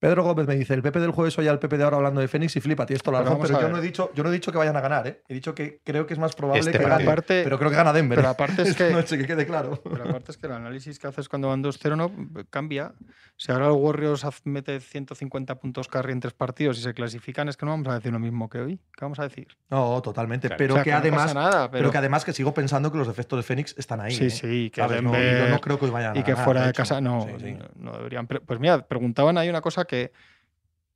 Pedro 0.00 0.24
Gómez 0.24 0.46
me 0.46 0.56
dice, 0.56 0.72
el 0.72 0.80
Pepe 0.80 0.98
del 0.98 1.10
jueves 1.10 1.38
oye 1.38 1.50
al 1.50 1.58
Pepe 1.58 1.76
de 1.76 1.84
ahora 1.84 1.98
hablando 1.98 2.22
de 2.22 2.26
Fénix 2.28 2.56
y 2.56 2.60
flipa, 2.62 2.86
tienes 2.86 3.02
toda 3.02 3.18
la 3.18 3.24
Pero 3.24 3.36
razón, 3.36 3.46
pero 3.46 3.58
a 3.58 3.62
yo 3.62 3.68
no, 3.68 3.76
he 3.78 3.82
dicho, 3.82 4.10
yo 4.14 4.22
no 4.22 4.30
he 4.30 4.32
dicho 4.32 4.50
que 4.50 4.56
vayan 4.56 4.74
a 4.76 4.80
ganar, 4.80 5.06
¿eh? 5.06 5.22
He 5.28 5.34
dicho 5.34 5.54
que 5.54 5.82
creo 5.84 6.06
que 6.06 6.14
es 6.14 6.18
más 6.18 6.34
probable 6.34 6.60
Este 6.60 6.72
que 6.72 6.78
Pero 6.78 6.88
gane. 6.88 7.04
Pero 7.26 7.58
creo 7.58 7.70
que 7.70 7.76
gana 7.76 7.92
Denver. 7.92 8.16
pero 8.16 8.30
aparte 8.30 8.62
es 8.62 8.74
que 8.76 8.90
noche, 8.90 9.18
que 9.18 9.26
quede 9.26 9.44
claro. 9.46 9.78
Pero 9.84 10.04
aparte 10.08 10.32
es 10.32 10.38
que 10.38 10.46
el 10.46 10.52
análisis 10.54 10.98
que 10.98 11.06
haces 11.06 11.28
cuando 11.28 11.48
van 11.48 11.62
2-0 11.62 11.96
no 11.96 12.10
cambia. 12.48 12.94
Si 13.36 13.52
ahora 13.52 13.66
el 13.66 13.72
Warriors 13.72 14.24
mete 14.44 14.80
150 14.80 15.54
puntos 15.56 15.88
carry 15.88 16.12
en 16.12 16.20
tres 16.20 16.32
partidos 16.32 16.78
y 16.78 16.82
se 16.82 16.94
clasifican, 16.94 17.48
es 17.50 17.56
que 17.58 17.66
no 17.66 17.72
vamos 17.72 17.88
a 17.88 17.94
decir 17.94 18.10
lo 18.12 18.18
mismo 18.18 18.48
que 18.48 18.58
hoy. 18.60 18.76
¿Qué 18.76 19.02
vamos 19.04 19.18
a 19.18 19.24
decir? 19.24 19.48
No, 19.70 20.00
totalmente. 20.02 20.48
Claro. 20.48 20.58
Pero 20.58 20.74
O 20.74 20.76
sea, 20.76 20.84
que 20.84 20.90
no 20.92 20.96
además. 20.96 21.22
pasa 21.22 21.34
nada, 21.34 21.70
pero... 21.70 21.82
pero, 21.82 21.90
que 21.90 21.98
además 21.98 22.24
que 22.24 22.32
sigo 22.32 22.52
pensando 22.54 22.90
que 22.90 22.96
los 22.98 23.06
defectos 23.06 23.38
de 23.38 23.42
Fénix 23.42 23.74
están 23.78 24.00
ahí. 24.00 24.14
sí, 24.14 24.26
¿eh? 24.26 24.30
sí, 24.30 24.70
que 24.70 24.80
¿Sabes? 24.80 25.02
No, 25.02 25.12
Denver- 25.12 25.44
yo 25.44 25.48
no 25.50 25.60
creo 25.60 25.78
que 25.78 25.84
hoy 25.86 25.90
vayan 25.90 26.16
a 26.16 26.20
y 26.20 26.22
que 26.22 26.32
ganar, 26.32 26.44
fuera 26.44 26.62
de 26.64 26.70
hecho. 26.70 26.76
casa 26.82 27.00
no, 27.02 27.22
Sí, 27.22 27.34
sí. 27.44 27.52
no- 27.52 27.92
no 27.92 27.96
deberían. 27.98 28.26
Pues 28.26 28.60
mira, 28.60 28.86
preguntaban 28.86 29.36
ahí 29.38 29.48
una 29.48 29.60
cosa 29.62 29.84
que, 29.90 30.12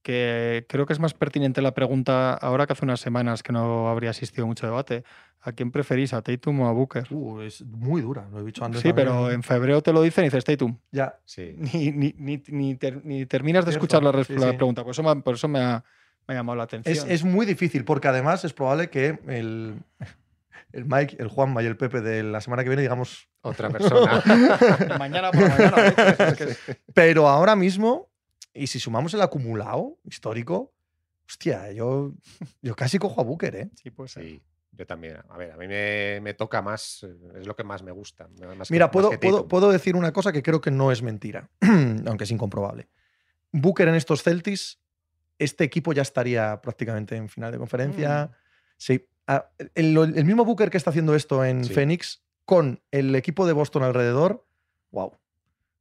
que 0.03 0.67
creo 0.69 0.87
que 0.87 0.93
es 0.93 1.01
más 1.01 1.15
pertinente 1.15 1.63
la 1.63 1.73
pregunta 1.75 2.35
ahora 2.35 2.67
que 2.67 2.75
hace 2.75 2.85
unas 2.85 3.01
semanas 3.01 3.43
que 3.43 3.53
no 3.53 3.89
habría 3.89 4.11
existido 4.11 4.47
mucho 4.47 4.67
debate. 4.67 5.05
¿A 5.47 5.53
quién 5.53 5.71
preferís, 5.71 6.15
a 6.15 6.23
Tatum 6.23 6.61
o 6.63 6.69
a 6.69 6.73
Booker? 6.73 7.07
Uh, 7.11 7.41
es 7.43 7.61
muy 7.67 8.01
dura, 8.01 8.27
lo 8.33 8.41
he 8.41 8.45
dicho 8.45 8.65
antes. 8.65 8.81
Sí, 8.81 8.89
también. 8.89 9.09
pero 9.09 9.31
en 9.31 9.43
febrero 9.43 9.83
te 9.83 9.93
lo 9.93 10.01
dicen 10.01 10.25
y 10.25 10.29
dices 10.29 10.43
Tatum. 10.45 10.79
Ya. 10.91 11.19
Sí. 11.27 11.55
Ni, 11.59 11.91
ni, 11.93 12.15
ni, 12.17 12.43
ni 12.49 12.75
ter- 12.77 13.05
ni 13.05 13.27
terminas 13.27 13.67
de 13.67 13.73
Cierto, 13.73 13.85
escuchar 13.85 14.03
la, 14.03 14.11
res- 14.13 14.27
sí, 14.27 14.35
la 14.37 14.51
sí. 14.53 14.57
pregunta. 14.57 14.83
Por 14.83 14.93
eso, 14.93 15.03
me, 15.03 15.11
ha- 15.11 15.15
por 15.17 15.35
eso 15.35 15.47
me, 15.49 15.59
ha, 15.61 15.85
me 16.27 16.33
ha 16.35 16.39
llamado 16.39 16.57
la 16.57 16.65
atención. 16.65 16.95
Es, 16.97 17.05
es 17.05 17.25
muy 17.25 17.45
difícil, 17.45 17.85
porque 17.85 18.09
además 18.09 18.43
es 18.47 18.55
probable 18.55 18.89
que 18.89 19.19
el, 19.29 19.75
el 20.73 20.85
Mike, 20.87 21.17
el 21.19 21.29
Juanma 21.29 21.63
y 21.63 21.67
el 21.67 21.77
Pepe 21.77 22.01
de 22.01 22.23
la 22.23 22.41
semana 22.41 22.63
que 22.63 22.71
viene 22.71 22.81
digamos. 22.83 23.29
Otra 23.43 23.69
persona. 23.69 24.23
mañana 24.99 25.31
por 25.31 25.43
la 25.43 25.49
mañana. 25.51 25.89
¿eh? 25.89 26.15
Es 26.29 26.35
que- 26.65 26.77
Pero 26.95 27.29
ahora 27.29 27.55
mismo, 27.55 28.09
y 28.55 28.67
si 28.69 28.79
sumamos 28.81 29.13
el 29.15 29.21
acumulado 29.23 29.99
histórico, 30.05 30.73
hostia, 31.29 31.73
yo, 31.73 32.13
yo 32.63 32.75
casi 32.77 32.99
cojo 32.99 33.21
a 33.21 33.25
Booker, 33.25 33.57
¿eh? 33.57 33.71
sí, 33.75 33.91
puede 33.91 34.09
ser. 34.09 34.25
Sí, 34.25 34.43
yo 34.73 34.87
también. 34.87 35.19
A 35.29 35.37
ver, 35.37 35.53
a 35.53 35.57
mí 35.57 35.67
me, 35.69 36.21
me 36.23 36.35
toca 36.35 36.63
más, 36.63 37.03
eh, 37.05 37.15
es 37.41 37.47
lo 37.47 37.55
que 37.57 37.65
más 37.65 37.83
me 37.83 37.91
gusta. 37.93 38.29
más 38.57 38.69
que- 38.69 38.75
Mira, 38.75 38.87
más 38.87 38.93
puedo, 38.93 39.11
que 39.11 39.19
puedo, 39.19 39.49
puedo 39.49 39.71
decir 39.71 39.97
una 39.97 40.13
cosa 40.13 40.33
que 40.33 40.43
creo 40.43 40.61
que 40.61 40.71
no 40.71 40.91
es 40.93 41.03
mentira, 41.03 41.51
aunque 42.07 42.25
es 42.25 42.31
incomprobable. 42.31 42.89
Booker 43.53 43.89
en 43.89 43.95
estos 43.95 44.23
Celtics, 44.23 44.81
este 45.39 45.65
equipo 45.65 45.93
ya 45.93 46.03
estaría 46.03 46.61
prácticamente 46.61 47.17
en 47.17 47.29
final 47.29 47.53
de 47.53 47.59
conferencia. 47.59 48.27
Mm. 48.33 48.35
Sí. 48.77 49.07
Ah, 49.27 49.49
El, 49.75 49.97
el 49.97 50.25
mismo 50.25 50.45
Booker 50.45 50.71
que 50.71 50.77
está 50.77 50.91
haciendo 50.91 51.15
esto 51.15 51.45
en 51.45 51.65
Sí. 51.65 51.73
Phoenix, 51.73 52.23
con 52.45 52.83
el 52.91 53.15
equipo 53.15 53.47
de 53.47 53.53
Boston 53.55 53.83
alrededor, 53.85 54.47
wow. 54.91 55.13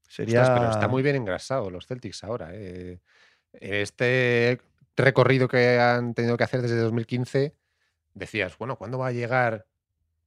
Sería. 0.08 0.42
Ostras, 0.42 0.60
pero 0.60 0.72
está 0.72 0.88
muy 0.88 1.02
bien 1.04 1.16
engrasado 1.16 1.70
los 1.70 1.88
Celtics 1.88 2.24
ahora. 2.24 2.50
eh. 2.54 3.00
Este 3.54 4.60
recorrido 4.96 5.48
que 5.48 5.80
han 5.80 6.14
tenido 6.14 6.38
que 6.38 6.44
hacer 6.44 6.62
desde 6.62 6.78
2015, 6.78 7.56
decías, 8.14 8.58
bueno, 8.58 8.78
¿cuándo 8.78 8.98
va 8.98 9.08
a 9.08 9.12
llegar? 9.12 9.68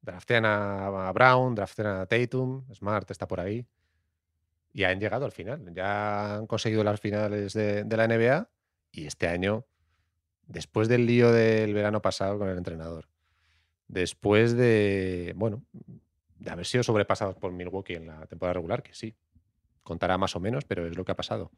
Draftean 0.03 0.44
a, 0.44 1.09
a 1.09 1.12
Brown, 1.12 1.55
draftean 1.55 1.89
a 1.89 2.07
Tatum, 2.07 2.65
Smart 2.73 3.11
está 3.11 3.27
por 3.27 3.40
ahí. 3.40 3.66
Y 4.73 4.85
han 4.85 5.01
llegado 5.01 5.24
al 5.24 5.32
final. 5.32 5.73
Ya 5.74 6.36
han 6.36 6.47
conseguido 6.47 6.85
las 6.85 7.01
finales 7.01 7.53
de, 7.55 7.82
de 7.85 7.97
la 7.97 8.07
NBA 8.07 8.48
y 8.93 9.07
este 9.07 9.27
año, 9.27 9.66
después 10.47 10.86
del 10.89 11.07
lío 11.07 11.32
del 11.32 11.74
verano 11.74 12.01
pasado 12.03 12.39
con 12.39 12.48
el 12.48 12.59
entrenador, 12.59 13.09
después 13.89 14.57
de, 14.57 15.32
bueno, 15.36 15.65
de 16.39 16.51
haber 16.51 16.66
sido 16.66 16.85
sobrepasados 16.85 17.36
por 17.36 17.53
Milwaukee 17.53 17.94
en 17.94 18.07
la 18.07 18.27
temporada 18.27 18.55
regular, 18.55 18.82
que 18.82 18.94
sí, 18.94 19.16
contará 19.86 20.18
más 20.18 20.34
o 20.36 20.40
menos, 20.40 20.64
pero 20.64 20.84
es 20.86 20.96
lo 20.96 21.04
que 21.04 21.12
ha 21.12 21.16
pasado. 21.16 21.50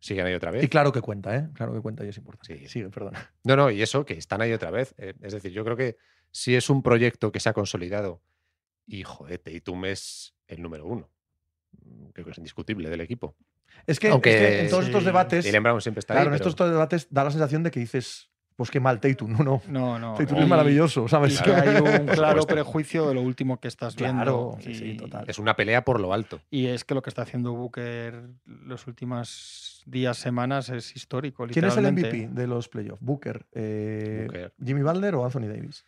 Siguen 0.00 0.26
ahí 0.26 0.34
otra 0.34 0.50
vez. 0.50 0.64
Y 0.64 0.68
claro 0.68 0.90
que 0.90 1.00
cuenta, 1.00 1.34
¿eh? 1.36 1.48
Claro 1.54 1.72
que 1.72 1.80
cuenta 1.80 2.04
y 2.04 2.08
es 2.08 2.16
importante. 2.18 2.58
Sí. 2.58 2.68
Sigue, 2.68 2.90
perdona. 2.90 3.32
No, 3.44 3.54
no, 3.56 3.70
y 3.70 3.80
eso, 3.82 4.04
que 4.04 4.14
están 4.14 4.42
ahí 4.42 4.52
otra 4.52 4.72
vez. 4.72 4.94
eh, 4.98 5.14
Es 5.22 5.32
decir, 5.32 5.52
yo 5.52 5.64
creo 5.64 5.76
que 5.76 5.96
si 6.32 6.56
es 6.56 6.68
un 6.68 6.82
proyecto 6.82 7.30
que 7.30 7.38
se 7.38 7.48
ha 7.48 7.52
consolidado 7.52 8.20
y, 8.84 9.04
joder, 9.04 9.38
Tatum 9.38 9.84
es 9.84 10.34
el 10.48 10.60
número 10.60 10.86
uno. 10.86 11.08
mm, 11.84 12.08
Creo 12.08 12.24
que 12.26 12.32
es 12.32 12.38
indiscutible 12.38 12.90
del 12.90 13.00
equipo. 13.00 13.36
Es 13.86 14.00
que, 14.00 14.08
Aunque 14.08 14.30
es 14.34 14.40
que 14.40 14.60
en 14.64 14.70
todos 14.70 14.86
estos 14.86 15.04
debates. 15.04 15.62
Brown 15.62 15.80
siempre 15.80 16.00
está 16.00 16.14
Claro, 16.14 16.28
en 16.28 16.32
ahí. 16.34 16.36
estos 16.38 16.56
pero- 16.56 16.70
debates 16.70 17.06
da 17.10 17.22
la 17.24 17.30
sensación 17.30 17.62
de 17.62 17.70
que 17.70 17.78
dices, 17.80 18.28
pues 18.62 18.70
qué 18.70 18.80
mal, 18.80 19.00
Tatum. 19.00 19.32
No, 19.32 19.42
no. 19.44 19.62
No, 19.68 19.98
no. 19.98 20.14
Tatum 20.14 20.38
es 20.38 20.48
maravilloso, 20.48 21.04
Y 21.04 21.08
¿sabes? 21.08 21.42
que 21.42 21.52
hay 21.52 21.76
un 21.80 22.06
claro 22.14 22.42
prejuicio 22.44 23.08
de 23.08 23.14
lo 23.14 23.22
último 23.22 23.58
que 23.60 23.68
estás 23.68 23.94
Claro, 23.96 24.56
viendo. 24.56 24.58
sí, 24.60 24.74
sí, 24.74 24.96
total. 24.96 25.24
Es 25.28 25.38
una 25.38 25.54
pelea 25.56 25.84
por 25.84 26.00
lo 26.00 26.12
alto. 26.12 26.40
Y 26.50 26.66
es 26.66 26.84
que 26.84 26.94
lo 26.94 27.02
que 27.02 27.10
está 27.10 27.22
haciendo 27.22 27.52
Booker 27.52 28.22
los 28.46 28.86
últimos 28.86 29.82
días, 29.86 30.16
semanas 30.16 30.68
es 30.68 30.94
histórico. 30.96 31.46
¿Quién 31.46 31.64
es 31.64 31.76
el. 31.76 31.92
MVP 31.92 32.28
de 32.30 32.46
los 32.46 32.68
playoffs? 32.68 33.02
¿Booker, 33.02 33.46
eh, 33.52 34.22
Booker. 34.26 34.52
Jimmy 34.64 34.82
Butler 34.82 35.14
o 35.16 35.24
Anthony 35.24 35.48
Davis? 35.48 35.84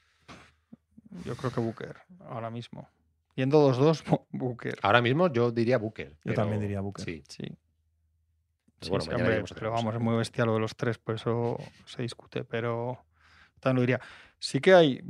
Yo 1.25 1.37
creo 1.37 1.53
que 1.53 1.61
Booker, 1.61 1.97
ahora 2.29 2.51
mismo. 2.51 2.89
Yendo 3.37 3.69
2-2, 3.73 4.25
Booker. 4.33 4.77
Ahora 4.83 5.01
mismo 5.01 5.33
yo 5.33 5.51
diría 5.51 5.79
Booker. 5.79 6.15
pero- 6.23 6.35
también 6.37 6.61
diría 6.61 6.81
Booker. 6.81 7.05
Sí. 7.05 7.23
Sí. 7.29 7.45
Sí, 8.85 8.91
bueno, 8.91 9.05
sí, 9.05 9.11
hombre, 9.13 9.43
pero 9.55 9.71
vamos, 9.73 9.95
es 9.95 10.01
muy 10.01 10.17
bestial 10.17 10.47
lo 10.49 10.55
de 10.55 10.61
los 10.61 10.77
tres, 10.77 10.99
por 10.99 11.15
eso 11.17 11.57
se 11.87 12.03
discute, 12.03 12.45
pero 12.45 12.99
también 13.61 13.77
lo 13.77 13.81
diría. 13.83 14.01
Sí 14.39 14.61
que 14.61 14.75
hay. 14.75 15.03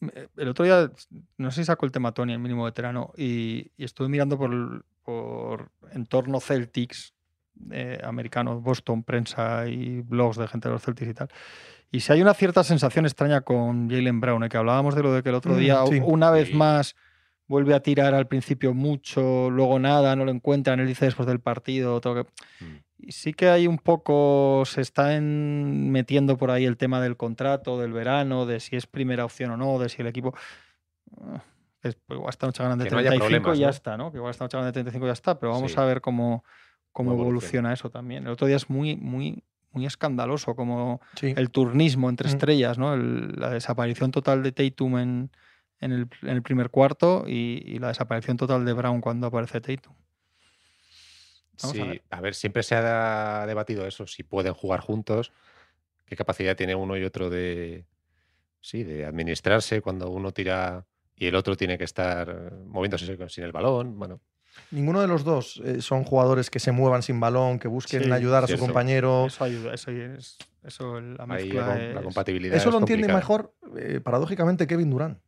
me- 0.00 0.28
El 0.36 0.48
otro 0.48 0.64
día, 0.64 0.90
no 1.38 1.50
sé 1.50 1.62
si 1.62 1.64
sacó 1.66 1.86
el 1.86 1.92
tema 1.92 2.12
Tony, 2.12 2.32
el 2.32 2.38
mínimo 2.40 2.64
veterano, 2.64 3.12
y, 3.16 3.70
y 3.76 3.84
estuve 3.84 4.08
mirando 4.08 4.36
por, 4.36 4.84
entorno 5.92 6.40
Celtics, 6.40 7.14
eh, 7.70 8.00
americanos, 8.02 8.62
Boston, 8.62 9.04
prensa 9.04 9.66
y 9.68 10.00
blogs 10.00 10.36
de 10.38 10.48
gente 10.48 10.68
de 10.68 10.74
los 10.74 10.82
Celtics 10.82 11.10
y 11.10 11.14
tal. 11.14 11.28
Y 11.90 12.00
si 12.00 12.12
hay 12.12 12.22
una 12.22 12.34
cierta 12.34 12.64
sensación 12.64 13.04
extraña 13.04 13.42
con 13.42 13.88
Jalen 13.90 14.20
Brown, 14.20 14.42
eh, 14.44 14.48
que 14.48 14.56
hablábamos 14.56 14.94
de 14.96 15.02
lo 15.02 15.12
de 15.12 15.22
que 15.22 15.28
el 15.28 15.34
otro 15.34 15.54
Mm, 15.54 15.58
día, 15.58 15.84
sí. 15.86 16.00
una 16.02 16.30
vez 16.30 16.48
Sí. 16.48 16.54
más, 16.54 16.96
vuelve 17.46 17.74
a 17.74 17.80
tirar 17.80 18.14
al 18.14 18.26
principio 18.26 18.72
mucho, 18.72 19.50
luego 19.50 19.78
nada, 19.78 20.16
no 20.16 20.24
lo 20.24 20.30
encuentran, 20.30 20.80
él 20.80 20.86
dice 20.86 21.04
después 21.04 21.26
del 21.28 21.40
partido, 21.40 22.00
todo 22.00 22.24
que... 22.24 22.30
Mm. 22.64 22.78
Y 23.04 23.12
sí 23.12 23.32
que 23.32 23.48
hay 23.48 23.66
un 23.66 23.78
poco, 23.78 24.62
se 24.64 24.80
está 24.80 25.16
en- 25.16 25.90
metiendo 25.90 26.36
por 26.36 26.50
ahí 26.50 26.64
el 26.64 26.76
tema 26.76 27.00
del 27.00 27.16
contrato, 27.16 27.80
del 27.80 27.92
verano, 27.92 28.46
de 28.46 28.60
si 28.60 28.76
es 28.76 28.86
primera 28.86 29.24
opción 29.24 29.50
o 29.50 29.56
no, 29.56 29.78
de 29.78 29.88
si 29.88 30.02
el 30.02 30.08
equipo... 30.08 30.34
ah, 31.20 31.42
es- 31.82 31.96
pues 32.06 32.16
igual 32.16 32.30
esta 32.30 32.46
noche 32.46 32.62
ganan 32.62 32.78
de 32.78 32.84
Que 32.84 32.90
no 32.92 32.98
haya 32.98 33.10
35 33.10 33.54
y 33.54 33.58
ya 33.58 33.66
¿no? 33.66 33.70
está, 33.70 33.96
¿no? 33.96 34.12
Que 34.12 34.18
igual 34.18 34.30
esta 34.30 34.44
noche 34.44 34.56
ganan 34.56 34.68
de 34.68 34.72
35 34.72 35.04
y 35.04 35.08
ya 35.08 35.12
está, 35.12 35.38
pero 35.40 35.50
vamos 35.52 35.72
Sí. 35.72 35.80
a 35.80 35.84
ver 35.84 36.00
cómo, 36.00 36.44
cómo 36.92 37.10
evoluciona. 37.12 37.30
evoluciona. 37.70 37.72
eso 37.72 37.90
también. 37.90 38.22
El 38.24 38.30
otro 38.30 38.46
día 38.46 38.56
es 38.56 38.70
muy, 38.70 38.94
muy, 38.96 39.42
muy 39.72 39.86
escandaloso 39.86 40.54
como 40.54 41.00
Sí. 41.16 41.34
el 41.36 41.50
turnismo 41.50 42.08
entre 42.08 42.28
Mm. 42.28 42.32
estrellas, 42.32 42.78
¿no? 42.78 42.94
El- 42.94 43.32
la 43.36 43.50
desaparición 43.50 44.12
total 44.12 44.42
de 44.44 44.52
Tatum 44.52 44.98
en, 44.98 45.30
en, 45.80 45.90
el, 45.92 46.08
en 46.22 46.28
el 46.28 46.42
primer 46.42 46.70
cuarto 46.70 47.24
y, 47.26 47.62
y 47.66 47.78
la 47.80 47.88
desaparición 47.88 48.36
total 48.36 48.64
de 48.64 48.72
Brown 48.74 49.00
cuando 49.00 49.26
aparece 49.26 49.60
Tatum. 49.60 49.94
Vamos 51.60 51.76
sí, 51.76 51.82
a 51.82 51.84
ver. 51.86 52.02
a 52.10 52.20
ver, 52.20 52.34
siempre 52.34 52.62
se 52.62 52.74
ha 52.74 53.44
debatido 53.46 53.86
eso, 53.86 54.06
si 54.06 54.22
pueden 54.22 54.54
jugar 54.54 54.80
juntos, 54.80 55.32
qué 56.06 56.16
capacidad 56.16 56.56
tiene 56.56 56.74
uno 56.74 56.96
y 56.96 57.04
otro 57.04 57.30
de, 57.30 57.84
sí, 58.60 58.84
de 58.84 59.04
administrarse 59.04 59.80
cuando 59.82 60.10
uno 60.10 60.32
tira 60.32 60.86
y 61.14 61.26
el 61.26 61.34
otro 61.34 61.56
tiene 61.56 61.78
que 61.78 61.84
estar 61.84 62.52
moviéndose 62.66 63.16
sin 63.28 63.44
el 63.44 63.52
balón. 63.52 63.98
Bueno, 63.98 64.20
Ninguno 64.70 65.00
de 65.00 65.08
los 65.08 65.24
dos 65.24 65.60
eh, 65.64 65.82
son 65.82 66.04
jugadores 66.04 66.50
que 66.50 66.58
se 66.58 66.72
muevan 66.72 67.02
sin 67.02 67.20
balón, 67.20 67.58
que 67.58 67.68
busquen 67.68 68.04
Sí, 68.04 68.12
ayudar 68.12 68.44
a 68.44 68.46
cierto. 68.46 68.64
su 68.64 68.66
compañero. 68.66 69.26
Eso 69.26 69.44
ayuda, 69.44 69.74
eso 69.74 69.90
es, 69.90 70.38
eso 70.62 71.00
la 71.00 71.24
ahí 71.24 71.52
mezcla 71.52 71.92
la, 71.94 72.02
compatibilidad. 72.02 72.56
Eso 72.56 72.68
es 72.68 72.72
lo 72.72 72.80
entiende 72.80 73.08
mejor, 73.08 73.54
eh, 73.76 74.00
paradójicamente, 74.02 74.66
Kevin 74.66 74.90
Durant. 74.90 75.18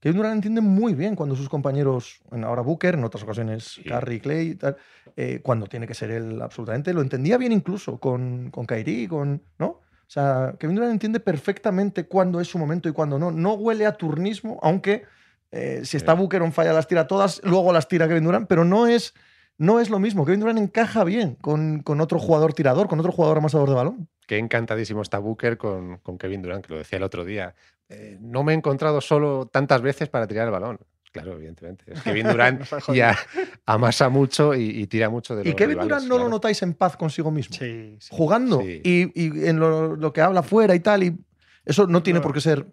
Kevin 0.00 0.16
Durant 0.16 0.34
entiende 0.36 0.60
muy 0.62 0.94
bien 0.94 1.14
cuando 1.14 1.36
sus 1.36 1.48
compañeros, 1.48 2.20
en 2.32 2.42
ahora 2.44 2.62
Booker, 2.62 2.94
en 2.94 3.04
otras 3.04 3.22
ocasiones 3.22 3.64
Sí. 3.64 3.84
Curry, 3.84 4.20
Clay, 4.20 4.48
y 4.48 4.54
tal, 4.54 4.76
eh, 5.16 5.40
cuando 5.42 5.66
tiene 5.66 5.86
que 5.86 5.94
ser 5.94 6.10
él 6.10 6.40
absolutamente, 6.40 6.92
lo 6.94 7.02
entendía 7.02 7.36
bien 7.36 7.52
incluso 7.52 8.00
con, 8.00 8.50
con 8.50 8.66
Kyrie, 8.66 9.08
con, 9.08 9.42
¿no? 9.58 9.66
O 9.66 10.12
sea, 10.12 10.54
Kevin 10.58 10.74
Durant 10.76 10.92
entiende 10.92 11.20
perfectamente 11.20 12.06
cuándo 12.06 12.40
es 12.40 12.48
su 12.48 12.58
momento 12.58 12.88
y 12.88 12.92
cuándo 12.92 13.18
no. 13.18 13.30
No 13.30 13.54
huele 13.54 13.86
a 13.86 13.92
turnismo, 13.92 14.58
aunque 14.62 15.04
eh, 15.52 15.82
si 15.84 15.96
está 15.96 16.14
Sí. 16.14 16.18
Booker 16.18 16.42
on 16.42 16.52
falla 16.52 16.72
las 16.72 16.88
tira 16.88 17.06
todas, 17.06 17.40
luego 17.44 17.72
las 17.72 17.86
tira 17.86 18.08
Kevin 18.08 18.24
Durant, 18.24 18.48
pero 18.48 18.64
no 18.64 18.86
es, 18.88 19.14
no 19.58 19.78
es 19.80 19.90
lo 19.90 19.98
mismo. 20.00 20.24
Kevin 20.24 20.40
Durant 20.40 20.58
encaja 20.58 21.04
bien 21.04 21.36
con, 21.36 21.82
con 21.82 22.00
otro 22.00 22.18
jugador 22.18 22.54
tirador, 22.54 22.88
con 22.88 22.98
otro 22.98 23.12
jugador 23.12 23.38
amasador 23.38 23.68
de 23.68 23.74
balón. 23.74 24.08
Qué 24.26 24.38
encantadísimo 24.38 25.02
está 25.02 25.18
Booker 25.18 25.58
con, 25.58 25.98
con 25.98 26.18
Kevin 26.18 26.42
Durant, 26.42 26.64
que 26.64 26.72
lo 26.72 26.78
decía 26.78 26.96
el 26.96 27.04
otro 27.04 27.24
día. 27.24 27.54
Eh, 27.90 28.16
no 28.20 28.42
me 28.44 28.52
he 28.52 28.56
encontrado 28.56 29.00
solo 29.00 29.48
tantas 29.52 29.82
veces 29.82 30.08
para 30.08 30.26
tirar 30.26 30.46
el 30.46 30.52
balón. 30.52 30.78
Claro, 31.12 31.32
evidentemente. 31.32 31.84
Es 31.92 32.00
Kevin 32.02 32.26
Durant 32.30 32.62
ya 32.94 33.18
amasa 33.66 34.08
mucho 34.08 34.54
y, 34.54 34.62
y 34.80 34.86
tira 34.86 35.10
mucho 35.10 35.34
de 35.34 35.42
los 35.44 35.52
Y 35.52 35.56
Kevin 35.56 35.70
rivales, 35.80 35.88
Durant 35.88 36.08
no 36.08 36.18
lo 36.18 36.28
notáis 36.28 36.62
en 36.62 36.74
paz 36.74 36.96
consigo 36.96 37.32
mismo. 37.32 37.56
Sí, 37.56 37.96
sí. 37.98 38.08
jugando 38.12 38.60
Sí. 38.60 38.80
y, 38.84 39.20
y 39.20 39.46
en 39.48 39.58
lo, 39.58 39.96
lo 39.96 40.12
que 40.12 40.20
habla 40.20 40.42
fuera 40.44 40.72
y 40.74 40.80
tal. 40.80 41.02
Y 41.02 41.18
eso 41.64 41.86
no 41.88 42.00
tiene 42.02 42.20
No. 42.20 42.22
por 42.22 42.32
qué 42.32 42.40
ser 42.40 42.64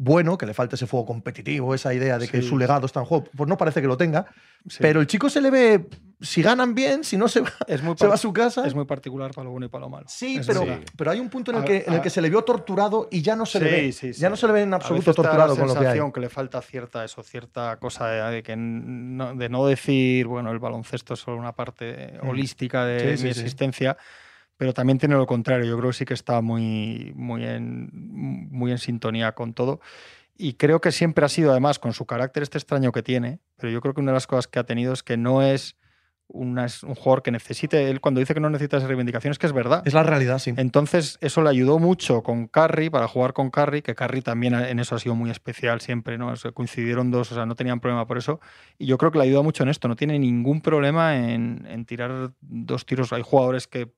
bueno, 0.00 0.38
que 0.38 0.46
le 0.46 0.54
falta 0.54 0.76
ese 0.76 0.86
fuego 0.86 1.04
competitivo, 1.06 1.74
esa 1.74 1.92
idea 1.92 2.18
de 2.18 2.28
que 2.28 2.40
Sí. 2.40 2.48
su 2.48 2.56
legado 2.56 2.86
está 2.86 3.00
en 3.00 3.06
juego. 3.06 3.24
Pues 3.36 3.48
no 3.48 3.56
parece 3.56 3.80
que 3.80 3.88
lo 3.88 3.96
tenga, 3.96 4.26
Sí. 4.68 4.78
pero 4.80 5.00
el 5.00 5.08
chico 5.08 5.28
se 5.28 5.40
le 5.40 5.50
ve, 5.50 5.88
si 6.20 6.40
ganan 6.40 6.72
bien, 6.76 7.02
si 7.02 7.16
no 7.16 7.26
se 7.26 7.40
va, 7.40 7.50
es 7.66 7.82
muy, 7.82 7.96
se 7.98 8.06
va 8.06 8.14
a 8.14 8.16
su 8.16 8.32
casa. 8.32 8.64
es 8.64 8.76
muy 8.76 8.84
particular 8.84 9.32
para 9.32 9.46
lo 9.46 9.50
bueno 9.50 9.66
y 9.66 9.68
para 9.68 9.80
lo 9.82 9.88
malo. 9.90 10.06
Sí, 10.08 10.40
pero, 10.46 10.64
pero 10.96 11.10
hay 11.10 11.18
un 11.18 11.28
punto 11.28 11.50
en 11.50 11.56
el, 11.58 11.62
A- 11.64 11.66
que, 11.66 11.84
en 11.86 11.94
el 11.94 12.00
que 12.00 12.10
se 12.10 12.20
le 12.22 12.30
vio 12.30 12.42
torturado 12.44 13.08
y 13.10 13.22
ya 13.22 13.34
no 13.34 13.44
se 13.44 13.58
le 13.58 13.70
ve. 13.70 13.92
sí, 13.92 14.14
sí. 14.14 14.20
Ya 14.20 14.30
no 14.30 14.36
se 14.36 14.46
le 14.46 14.52
ve 14.52 14.62
en 14.62 14.72
absoluto 14.74 15.12
torturado 15.12 15.56
con 15.56 15.66
lo 15.66 15.74
que 15.74 15.86
hay. 15.88 16.00
que 16.12 16.20
le 16.20 16.28
falta 16.28 16.62
cierta 16.62 17.04
eso, 17.04 17.22
cierta 17.24 17.76
cosa 17.78 18.06
de, 18.06 18.30
de 18.36 18.42
que 18.44 18.54
no, 18.56 19.34
de 19.34 19.48
no 19.48 19.66
decir, 19.66 20.26
bueno, 20.28 20.52
el 20.52 20.60
baloncesto 20.60 21.14
es 21.14 21.20
solo 21.20 21.38
una 21.38 21.52
parte 21.56 22.12
Mm. 22.22 22.28
holística 22.28 22.84
de 22.84 23.10
mi 23.12 23.16
sí. 23.18 23.28
existencia, 23.28 23.96
pero 24.58 24.74
también 24.74 24.98
tiene 24.98 25.14
lo 25.14 25.26
contrario. 25.26 25.64
Yo 25.64 25.78
creo 25.78 25.88
que 25.90 25.96
sí 25.96 26.04
que 26.04 26.12
está 26.14 26.42
muy, 26.42 27.12
muy, 27.16 27.44
en, 27.46 27.88
muy 28.50 28.70
en 28.72 28.78
sintonía 28.78 29.32
con 29.32 29.54
todo. 29.54 29.80
Y 30.36 30.54
creo 30.54 30.80
que 30.80 30.92
siempre 30.92 31.24
ha 31.24 31.28
sido, 31.28 31.50
además, 31.52 31.78
con 31.78 31.92
su 31.94 32.04
carácter 32.06 32.42
este 32.42 32.58
extraño 32.58 32.92
que 32.92 33.02
tiene, 33.02 33.40
pero 33.56 33.72
yo 33.72 33.80
creo 33.80 33.94
que 33.94 34.00
una 34.00 34.12
de 34.12 34.16
las 34.16 34.26
cosas 34.26 34.46
que 34.46 34.58
ha 34.58 34.64
tenido 34.64 34.92
es 34.92 35.02
que 35.02 35.16
no 35.16 35.42
es, 35.42 35.76
una- 36.28 36.66
es 36.66 36.82
un 36.84 36.94
jugador 36.94 37.22
que 37.22 37.30
necesite, 37.32 37.88
él 37.90 38.00
cuando 38.00 38.20
dice 38.20 38.34
que 38.34 38.40
no 38.40 38.50
necesita 38.50 38.76
esa 38.76 38.86
reivindicación 38.86 39.32
es 39.32 39.38
que 39.38 39.46
es 39.46 39.52
verdad. 39.52 39.82
Es 39.84 39.94
la 39.94 40.02
realidad, 40.04 40.38
sí. 40.38 40.52
Entonces, 40.56 41.18
eso 41.22 41.42
le 41.42 41.48
ayudó 41.50 41.78
mucho 41.78 42.22
con 42.22 42.46
Curry, 42.48 42.90
para 42.90 43.08
jugar 43.08 43.32
con 43.32 43.50
Curry, 43.50 43.82
que 43.82 43.94
Curry 43.94 44.20
también 44.22 44.54
en 44.54 44.78
eso 44.78 44.94
ha 44.94 44.98
sido 45.00 45.14
muy 45.16 45.30
especial 45.30 45.80
siempre, 45.80 46.18
¿no? 46.18 46.28
O 46.28 46.36
sea, 46.36 46.52
coincidieron 46.52 47.10
dos, 47.10 47.32
o 47.32 47.34
sea, 47.34 47.46
no 47.46 47.54
tenían 47.56 47.80
problema 47.80 48.06
por 48.06 48.18
eso. 48.18 48.40
Y 48.78 48.86
yo 48.86 48.98
creo 48.98 49.10
que 49.10 49.18
le 49.18 49.24
ayuda 49.24 49.42
mucho 49.42 49.62
en 49.62 49.70
esto, 49.70 49.88
no 49.88 49.96
tiene 49.96 50.18
ningún 50.18 50.60
problema 50.60 51.16
en, 51.16 51.66
en 51.68 51.84
tirar 51.84 52.32
dos 52.40 52.84
tiros. 52.86 53.12
Hay 53.12 53.22
jugadores 53.22 53.66
que, 53.66 53.90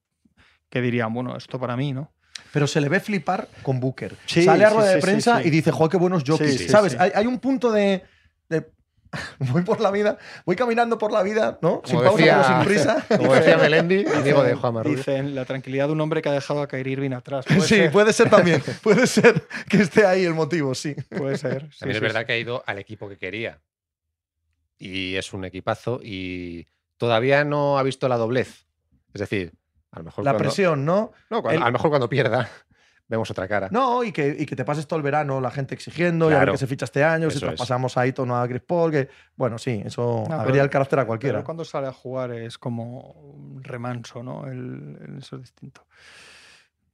que 0.70 0.80
dirían, 0.80 1.12
bueno, 1.12 1.36
esto 1.36 1.58
para 1.60 1.76
mí, 1.76 1.92
¿no? 1.92 2.12
Pero 2.52 2.66
se 2.66 2.80
le 2.80 2.88
ve 2.88 3.00
flipar 3.00 3.48
con 3.62 3.78
Booker. 3.80 4.16
Sí, 4.26 4.42
Sale 4.44 4.64
a 4.64 4.70
rueda 4.70 4.88
sí, 4.88 4.94
de 4.94 5.00
sí, 5.00 5.06
prensa 5.06 5.42
sí. 5.42 5.48
y 5.48 5.50
dice, 5.50 5.70
joder, 5.70 5.90
qué 5.90 5.96
buenos 5.98 6.22
sí, 6.24 6.68
¿Sabes? 6.68 6.92
sí. 6.92 6.98
Hay, 7.00 7.12
hay 7.14 7.26
un 7.26 7.38
punto 7.38 7.70
de, 7.70 8.02
de- 8.48 8.70
Voy 9.38 9.62
por 9.62 9.80
la 9.80 9.90
vida, 9.90 10.18
voy 10.46 10.54
caminando 10.54 10.96
por 10.96 11.10
la 11.12 11.22
vida, 11.24 11.58
¿no? 11.62 11.82
Sin 11.84 12.00
pausa, 12.00 12.16
pero 12.16 12.44
sin 12.44 12.64
prisa. 12.64 13.04
Como 13.16 13.34
decía 13.34 13.56
Melendi, 13.58 14.04
amigo 14.14 14.42
de 14.44 14.54
Juan 14.54 14.74
Rubio. 14.84 14.96
Dicen 14.96 15.34
la 15.34 15.44
tranquilidad 15.44 15.88
de 15.88 15.92
un 15.94 16.00
hombre 16.00 16.22
que 16.22 16.28
ha 16.28 16.32
dejado 16.32 16.62
a 16.62 16.68
Kyrie 16.68 16.92
Irving 16.92 17.10
atrás. 17.12 17.44
Puede 17.44 17.60
Sí, 17.62 17.74
ser, 17.74 17.90
puede 17.92 18.12
ser 18.12 18.30
también. 18.30 18.62
Puede 18.82 19.06
ser 19.08 19.44
que 19.68 19.78
esté 19.78 20.06
ahí 20.06 20.24
el 20.24 20.34
motivo, 20.34 20.74
sí. 20.76 20.94
puede 21.16 21.36
ser. 21.38 21.68
sí, 21.72 21.80
También 21.80 21.96
es 21.96 22.00
verdad 22.02 22.20
sí. 22.20 22.26
que 22.26 22.32
ha 22.34 22.38
ido 22.38 22.62
al 22.66 22.78
equipo 22.78 23.08
que 23.08 23.18
quería. 23.18 23.60
Y 24.78 25.16
es 25.16 25.32
un 25.32 25.44
equipazo 25.44 26.00
y 26.02 26.66
todavía 26.96 27.44
no 27.44 27.78
ha 27.78 27.82
visto 27.82 28.08
la 28.08 28.16
doblez. 28.16 28.66
Es 29.12 29.20
decir, 29.20 29.52
a 29.92 29.98
lo 29.98 30.04
mejor 30.04 30.24
La 30.24 30.32
cuando, 30.32 30.44
presión, 30.44 30.84
¿no? 30.84 31.12
no, 31.30 31.42
cuando- 31.42 31.58
el- 31.58 31.62
a 31.62 31.66
lo 31.66 31.72
mejor 31.72 31.90
cuando 31.90 32.08
pierda 32.08 32.48
vemos 33.08 33.28
otra 33.30 33.48
cara. 33.48 33.68
No, 33.72 34.04
y 34.04 34.12
que, 34.12 34.36
y 34.38 34.46
que 34.46 34.54
te 34.54 34.64
pases 34.64 34.86
todo 34.86 34.96
el 34.98 35.02
verano 35.02 35.40
la 35.40 35.50
gente 35.50 35.74
exigiendo, 35.74 36.26
y 36.26 36.28
a 36.28 36.36
ver 36.36 36.38
Claro. 36.38 36.52
qué 36.52 36.58
se 36.58 36.66
ficha 36.68 36.84
este 36.84 37.02
año, 37.02 37.28
si 37.30 37.38
Eso 37.38 37.50
es. 37.50 37.58
pasamos 37.58 37.96
a 37.96 38.02
Ayton 38.02 38.30
o 38.30 38.36
a 38.40 38.46
Chris 38.46 38.62
Paul, 38.62 38.92
que, 38.92 39.08
bueno, 39.34 39.58
sí, 39.58 39.82
eso 39.84 40.24
No, 40.28 40.34
habría 40.36 40.52
pero- 40.52 40.64
el 40.64 40.70
carácter 40.70 40.98
a 41.00 41.06
cualquiera. 41.06 41.38
Pero 41.38 41.44
cuando 41.44 41.64
sale 41.64 41.88
a 41.88 41.92
jugar 41.92 42.30
es 42.32 42.56
como 42.56 43.00
un 43.10 43.64
remanso, 43.64 44.22
¿no? 44.22 44.46
El, 44.46 44.96
el- 45.08 45.18
eso 45.18 45.36
es 45.36 45.42
distinto. 45.42 45.82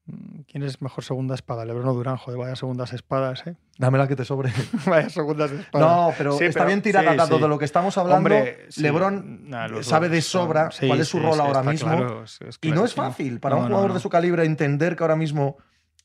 Mm, 0.06 0.40
¿Quién 0.50 0.62
es 0.62 0.80
mejor 0.80 1.02
segunda 1.04 1.34
espada? 1.34 1.64
Lebron 1.64 1.86
o 1.88 1.92
Durán, 1.94 2.16
joder, 2.16 2.38
vaya 2.38 2.56
segundas 2.56 2.92
espadas, 2.92 3.46
¿eh? 3.46 3.56
Dame 3.78 3.98
la 3.98 4.06
que 4.08 4.16
te 4.16 4.24
sobre. 4.24 4.52
vaya 4.86 5.08
segundas 5.10 5.50
espadas. 5.50 5.86
No, 5.88 6.12
pero 6.16 6.32
Sí, 6.38 6.44
está 6.44 6.60
pero- 6.60 6.68
bien 6.68 6.82
tirada, 6.82 7.10
sí, 7.12 7.16
dado 7.16 7.36
sí. 7.36 7.42
de 7.42 7.48
lo 7.48 7.58
que 7.58 7.64
estamos 7.64 7.98
hablando. 7.98 8.18
Hombre, 8.18 8.66
sí, 8.70 8.82
LeBron 8.82 9.48
nah, 9.50 9.68
sabe 9.82 10.08
de 10.08 10.22
son- 10.22 10.42
sobra 10.46 10.70
sí, 10.70 10.86
cuál 10.86 11.00
es 11.00 11.08
su 11.08 11.18
sí, 11.18 11.24
rol 11.24 11.34
sí, 11.34 11.40
ahora 11.40 11.62
mismo. 11.62 11.88
claro, 11.96 12.24
es- 12.24 12.40
es 12.40 12.58
Y 12.62 12.70
no 12.70 12.84
es 12.84 12.94
fácil. 12.94 13.40
Para 13.40 13.56
No, 13.56 13.62
un 13.62 13.66
jugador 13.68 13.88
no. 13.88 13.94
de 13.94 14.00
su 14.00 14.08
calibre 14.08 14.44
entender 14.44 14.96
que 14.96 15.04
ahora 15.04 15.16
mismo 15.16 15.56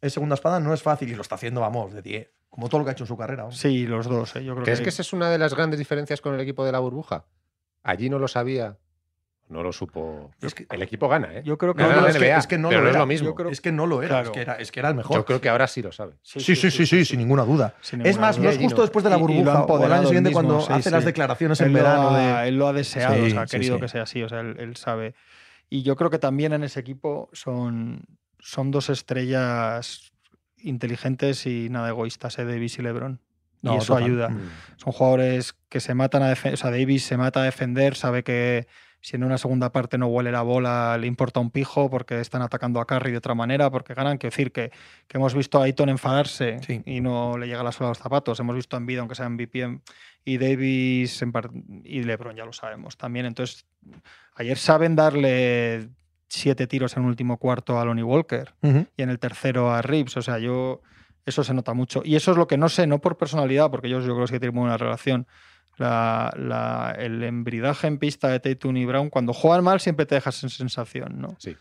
es 0.02 0.14
segunda 0.14 0.34
espada 0.36 0.60
no 0.60 0.74
es 0.74 0.82
fácil. 0.82 1.10
Y 1.10 1.16
lo 1.16 1.22
está 1.22 1.36
haciendo, 1.36 1.62
vamos, 1.62 1.94
de 1.94 2.02
10. 2.02 2.32
Como 2.50 2.68
todo 2.68 2.80
lo 2.80 2.86
que 2.86 2.90
ha 2.90 2.94
hecho 2.94 3.04
en 3.06 3.08
su 3.08 3.16
carrera. 3.18 3.50
Sí, 3.52 3.86
los 3.86 4.08
dos, 4.08 4.36
¿eh? 4.36 4.44
Yo 4.44 4.54
creo 4.54 4.66
¿Crees 4.66 4.80
que, 4.80 4.86
que 4.86 4.90
esa 4.90 5.04
es 5.04 5.14
una 5.14 5.30
de 5.30 5.38
las 5.38 5.54
grandes 5.56 5.80
diferencias 5.80 6.20
con 6.20 6.34
el 6.34 6.40
equipo 6.42 6.66
de 6.66 6.72
la 6.74 6.80
burbuja? 6.80 7.26
Allí 7.84 8.10
no 8.10 8.20
lo 8.20 8.28
sabía, 8.28 8.78
no 9.52 9.62
lo 9.64 9.72
supo. 9.72 10.32
Es 10.42 10.56
que- 10.56 10.66
el 10.70 10.82
equipo 10.82 11.08
gana, 11.10 11.34
¿eh? 11.34 11.42
Yo 11.46 11.58
creo 11.58 11.74
que 11.76 11.84
No, 11.84 12.08
es 12.08 12.16
que- 12.18 12.20
NBA, 12.26 12.38
es 12.38 12.48
que 12.48 12.58
no 12.58 12.70
pero 12.70 12.80
lo 12.80 12.84
no 12.86 12.90
es 12.90 12.96
era. 12.96 13.00
lo 13.02 13.06
mismo. 13.08 13.28
Yo 13.28 13.36
creo- 13.36 13.50
Es 13.50 13.62
que 13.62 13.72
no 13.72 13.86
lo 13.86 14.02
era, 14.02 14.08
Claro. 14.10 14.26
es, 14.26 14.32
que 14.32 14.42
era, 14.42 14.54
es 14.56 14.72
que 14.72 14.80
era 14.80 14.90
el 14.90 14.96
mejor. 14.96 15.18
Yo 15.18 15.26
creo 15.26 15.42
que 15.42 15.50
ahora 15.50 15.68
sí 15.68 15.82
lo 15.82 15.92
sabe. 15.92 16.14
Sí, 16.24 16.40
sí, 16.40 16.56
sí, 16.56 16.86
sí, 16.86 17.06
sin 17.06 17.20
ninguna 17.20 17.44
duda. 17.44 17.76
Sin 17.82 18.06
Es 18.06 18.18
más, 18.18 18.38
duda. 18.38 18.46
no 18.46 18.52
es 18.52 18.58
justo 18.58 18.82
después 18.82 19.04
de 19.04 19.10
la 19.12 19.18
Y- 19.18 19.20
y 19.20 19.22
lo 19.44 19.52
ha 19.52 19.62
burbuja 19.66 19.74
o 19.74 19.94
año 19.94 20.04
siguiente 20.08 20.30
mismo, 20.30 20.34
cuando 20.42 20.62
sí, 20.62 20.74
hace 20.74 20.84
sí. 20.84 20.90
las 20.90 21.06
declaraciones 21.06 21.60
en 21.62 21.68
él, 21.68 21.74
verano 21.74 22.10
ha, 22.10 22.42
de... 22.42 22.48
él 22.50 22.58
lo 22.58 22.68
ha 22.68 22.74
deseado, 22.74 23.16
Sí, 23.16 23.22
o 23.22 23.30
sea, 23.30 23.42
ha 23.42 23.46
querido 23.46 23.76
sí. 23.76 23.82
que 23.82 23.88
sea 23.88 24.04
así, 24.04 24.24
o 24.24 24.30
sea, 24.30 24.40
él, 24.40 24.56
él 24.60 24.76
sabe. 24.78 25.14
Y 25.70 25.84
yo 25.84 25.96
creo 25.96 26.10
que 26.10 26.20
también 26.20 26.54
en 26.54 26.64
ese 26.64 26.80
equipo 26.80 27.30
son, 27.34 28.06
son 28.40 28.72
dos 28.72 28.90
estrellas 28.90 30.12
inteligentes 30.58 31.46
y 31.46 31.70
nada 31.70 31.90
egoístas, 31.90 32.38
¿eh? 32.40 32.46
Davis 32.46 32.78
y 32.80 32.82
LeBron. 32.82 33.20
Y 33.64 33.70
eso 33.76 33.94
total. 33.94 34.04
ayuda. 34.04 34.30
Mm. 34.30 34.50
Son 34.78 34.92
jugadores 34.94 35.56
que 35.70 35.80
se 35.80 35.94
matan 35.94 36.24
a 36.24 36.30
defender. 36.30 36.56
O 36.56 36.58
sea, 36.58 36.72
Davis 36.72 37.04
se 37.04 37.16
mata 37.18 37.42
a 37.42 37.44
defender, 37.44 37.96
sabe 37.96 38.24
que 38.24 38.66
si 39.02 39.16
en 39.16 39.24
una 39.24 39.38
segunda 39.40 39.72
parte 39.72 39.98
no 39.98 40.08
huele 40.08 40.32
la 40.32 40.44
bola, 40.44 40.96
le 41.00 41.08
importa 41.08 41.40
un 41.40 41.50
pijo 41.50 41.90
porque 41.90 42.20
están 42.20 42.42
atacando 42.44 42.80
a 42.80 42.86
Curry 42.86 43.12
de 43.12 43.18
otra 43.18 43.34
manera, 43.34 43.70
porque 43.72 43.94
ganan. 43.96 44.18
Quiero 44.20 44.32
decir 44.32 44.52
que, 44.52 44.72
que 45.08 45.18
hemos 45.18 45.34
visto 45.34 45.60
a 45.60 45.64
Ayton 45.66 45.90
enfadarse 45.90 46.60
Sí. 46.66 46.82
y 46.86 47.02
no 47.02 47.38
le 47.38 47.48
llega 47.48 47.64
la 47.64 47.72
suela 47.72 47.88
a 47.88 47.92
los 47.92 47.98
zapatos. 47.98 48.40
Hemos 48.40 48.56
visto 48.56 48.78
en 48.78 48.86
vida, 48.86 49.00
aunque 49.00 49.16
sea 49.16 49.26
en 49.26 49.38
VPN, 49.38 49.82
y 50.24 50.38
Davis 50.38 51.22
en 51.24 51.34
y 51.84 52.04
LeBron, 52.04 52.36
ya 52.36 52.46
lo 52.46 52.54
sabemos 52.54 52.96
también. 52.96 53.26
Entonces, 53.26 53.66
ayer 54.36 54.58
saben 54.58 54.96
darle 54.96 55.90
siete 56.28 56.68
tiros 56.68 56.96
en 56.96 57.04
un 57.04 57.10
último 57.10 57.38
cuarto 57.38 57.80
a 57.80 57.86
Lonnie 57.86 58.04
Walker 58.04 58.54
y 58.96 59.02
en 59.02 59.10
el 59.10 59.18
tercero 59.20 59.72
a 59.74 59.82
Reeves. 59.82 60.16
O 60.18 60.22
sea, 60.22 60.38
yo 60.38 60.82
eso 61.26 61.44
se 61.44 61.54
nota 61.54 61.74
mucho. 61.74 62.04
Y 62.06 62.16
eso 62.16 62.32
es 62.32 62.38
lo 62.38 62.48
que 62.48 62.58
no 62.58 62.70
sé, 62.70 62.86
no 62.88 63.00
por 63.00 63.18
personalidad, 63.18 63.70
porque 63.72 63.88
ellos 63.88 64.06
yo 64.06 64.14
creo 64.14 64.22
que 64.22 64.28
sí 64.28 64.34
que 64.34 64.40
tienen 64.40 64.56
muy 64.56 64.62
buena 64.62 64.78
relación. 64.78 65.26
La, 65.78 66.32
la- 66.38 66.96
el 66.98 67.24
embridaje 67.24 67.88
en 67.88 67.98
pista 67.98 68.28
de 68.28 68.40
Tatum 68.40 68.78
y 68.78 68.86
Brown, 68.86 69.10
cuando 69.10 69.34
juegan 69.34 69.64
mal 69.64 69.80
siempre 69.80 70.06
te 70.06 70.16
dejas 70.16 70.44
en 70.44 70.50
sensación, 70.50 71.20
¿no? 71.22 71.36
Sí. 71.40 71.56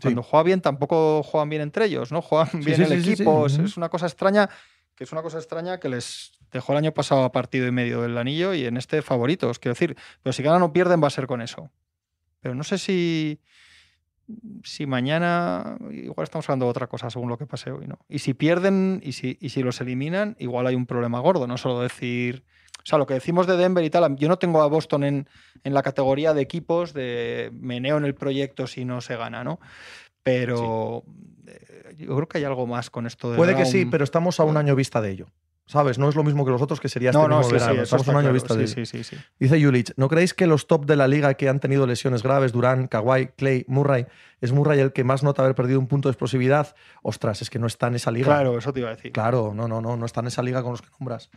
Cuando 0.00 0.22
juega 0.22 0.44
bien 0.44 0.60
tampoco 0.60 1.22
juegan 1.24 1.48
bien 1.48 1.62
entre 1.62 1.86
ellos, 1.86 2.12
¿no? 2.12 2.22
Juegan 2.22 2.48
bien 2.64 2.76
sí, 2.76 2.82
el 2.82 2.88
sí, 2.90 2.96
sí, 2.96 3.02
sí. 3.04 3.12
equipo. 3.14 3.46
es- 3.46 3.76
una 3.76 3.88
cosa 3.88 4.06
extraña, 4.06 4.48
que 4.94 5.04
es 5.04 5.12
una 5.12 5.22
cosa 5.22 5.38
extraña 5.38 5.78
que 5.80 5.88
les 5.88 6.32
dejó 6.52 6.72
el 6.72 6.78
año 6.78 6.92
pasado 6.92 7.24
a 7.24 7.32
partido 7.32 7.66
y 7.66 7.72
medio 7.72 8.02
del 8.02 8.16
anillo 8.16 8.54
y 8.54 8.64
en 8.64 8.76
este 8.76 9.02
favoritos, 9.02 9.58
quiero 9.58 9.74
decir. 9.74 9.96
Pero 10.22 10.32
si 10.32 10.42
ganan 10.42 10.62
o 10.62 10.72
pierden 10.72 11.02
va 11.02 11.08
a 11.08 11.10
ser 11.10 11.26
con 11.26 11.42
eso. 11.42 11.70
Pero 12.40 12.54
no 12.54 12.62
sé 12.64 12.78
si 12.78 13.40
si 14.62 14.84
mañana 14.86 15.78
igual 15.90 16.24
estamos 16.24 16.46
hablando 16.48 16.66
de 16.66 16.70
otra 16.70 16.86
cosa 16.86 17.08
según 17.08 17.30
lo 17.30 17.38
que 17.38 17.46
pase 17.46 17.70
hoy, 17.70 17.86
¿no? 17.86 17.98
Y 18.10 18.18
si 18.18 18.34
pierden 18.34 19.00
y 19.02 19.12
si, 19.12 19.38
y 19.40 19.48
si 19.48 19.62
los 19.62 19.80
eliminan, 19.80 20.36
igual 20.38 20.66
hay 20.66 20.74
un 20.74 20.84
problema 20.86 21.18
gordo, 21.20 21.46
no 21.46 21.56
solo 21.56 21.80
decir, 21.80 22.44
sea, 22.88 22.98
lo 22.98 23.06
que 23.06 23.14
decimos 23.14 23.46
de 23.46 23.56
Denver 23.56 23.84
y 23.84 23.90
tal, 23.90 24.16
yo 24.16 24.28
no 24.28 24.38
tengo 24.38 24.62
a 24.62 24.66
Boston 24.66 25.04
en, 25.04 25.28
en 25.62 25.74
la 25.74 25.82
categoría 25.82 26.32
de 26.34 26.40
equipos 26.40 26.94
de 26.94 27.50
meneo 27.52 27.98
en 27.98 28.04
el 28.04 28.14
proyecto 28.14 28.66
si 28.66 28.84
no 28.84 29.00
se 29.00 29.16
gana, 29.16 29.44
¿no? 29.44 29.60
Pero 30.22 31.04
eh, 31.46 31.94
yo 31.98 32.14
creo 32.16 32.28
que 32.28 32.38
hay 32.38 32.44
algo 32.44 32.66
más 32.66 32.90
con 32.90 33.06
esto 33.06 33.30
de 33.30 33.36
Puede 33.36 33.54
que 33.54 33.66
sí, 33.66 33.84
pero 33.86 34.04
estamos 34.04 34.40
a 34.40 34.44
un 34.44 34.56
año 34.56 34.74
vista 34.74 35.00
de 35.00 35.10
ello. 35.10 35.26
¿Sabes? 35.66 35.98
No 35.98 36.08
es 36.08 36.16
lo 36.16 36.24
mismo 36.24 36.46
que 36.46 36.50
los 36.50 36.62
otros, 36.62 36.80
que 36.80 36.88
sería 36.88 37.10
este 37.10 37.20
no, 37.20 37.28
no, 37.28 37.40
mismo 37.40 37.50
sí, 37.50 37.58
sí, 37.58 37.60
verano. 37.66 37.82
Estamos 37.82 38.08
a 38.08 38.10
un 38.10 38.16
año 38.16 38.22
claro. 38.22 38.32
vista 38.32 38.54
de 38.54 38.64
ello. 38.64 38.74
sí, 38.74 38.86
sí, 38.86 39.04
sí. 39.04 39.16
Dice 39.38 39.62
Julich, 39.62 39.92
¿no 39.96 40.08
creéis 40.08 40.32
que 40.32 40.46
los 40.46 40.66
top 40.66 40.86
de 40.86 40.96
la 40.96 41.06
liga 41.06 41.34
que 41.34 41.50
han 41.50 41.60
tenido 41.60 41.86
lesiones 41.86 42.22
graves, 42.22 42.52
Durán, 42.52 42.86
Kawhi, 42.86 43.28
Clay, 43.36 43.66
Murray, 43.68 44.06
es 44.40 44.52
Murray 44.52 44.80
el 44.80 44.94
que 44.94 45.04
más 45.04 45.22
nota 45.22 45.42
haber 45.42 45.54
perdido 45.54 45.78
un 45.78 45.86
punto 45.86 46.08
de 46.08 46.12
explosividad? 46.12 46.74
Ostras, 47.02 47.42
es 47.42 47.50
que 47.50 47.58
no 47.58 47.66
está 47.66 47.88
en 47.88 47.96
esa 47.96 48.10
liga. 48.10 48.28
Claro, 48.28 48.56
eso 48.56 48.72
te 48.72 48.80
iba 48.80 48.88
a 48.88 48.94
decir. 48.94 49.12
Claro, 49.12 49.52
no, 49.54 49.68
no, 49.68 49.82
no, 49.82 49.98
no 49.98 50.06
está 50.06 50.20
en 50.20 50.28
esa 50.28 50.42
liga 50.42 50.62
con 50.62 50.70
los 50.70 50.80
que 50.80 50.88
nombras. 50.98 51.28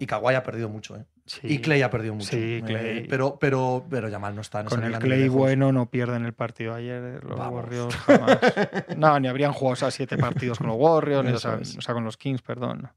Y 0.00 0.06
Kawhi 0.06 0.34
ha 0.34 0.42
perdido 0.42 0.68
mucho, 0.68 0.96
¿eh? 0.96 1.04
Sí. 1.26 1.40
Y 1.44 1.58
Clay 1.60 1.82
ha 1.82 1.90
perdido 1.90 2.14
mucho. 2.14 2.26
Sí, 2.30 2.56
Eh, 2.56 2.62
Clay. 2.66 3.06
pero, 3.08 3.38
pero, 3.38 3.84
pero 3.88 4.08
Yamal 4.08 4.34
no 4.34 4.40
está 4.40 4.60
en 4.60 4.66
Con 4.66 4.82
el 4.82 4.98
Clay 4.98 5.28
bueno 5.28 5.70
no 5.70 5.88
pierden 5.90 6.24
el 6.24 6.32
partido 6.32 6.74
ayer 6.74 7.02
eh, 7.04 7.18
los 7.22 7.38
Vamos. 7.38 7.54
Warriors 7.54 7.94
jamás. 7.94 8.38
no, 8.96 9.20
ni 9.20 9.28
habrían 9.28 9.52
jugado 9.52 9.74
o 9.74 9.76
sea, 9.76 9.90
siete 9.92 10.16
partidos 10.18 10.58
con 10.58 10.66
los 10.66 10.76
Warriors, 10.76 11.24
ni, 11.24 11.32
o, 11.32 11.38
sea, 11.38 11.58
es. 11.60 11.76
o 11.76 11.80
sea, 11.80 11.94
con 11.94 12.02
los 12.02 12.16
Kings, 12.16 12.42
perdón. 12.42 12.90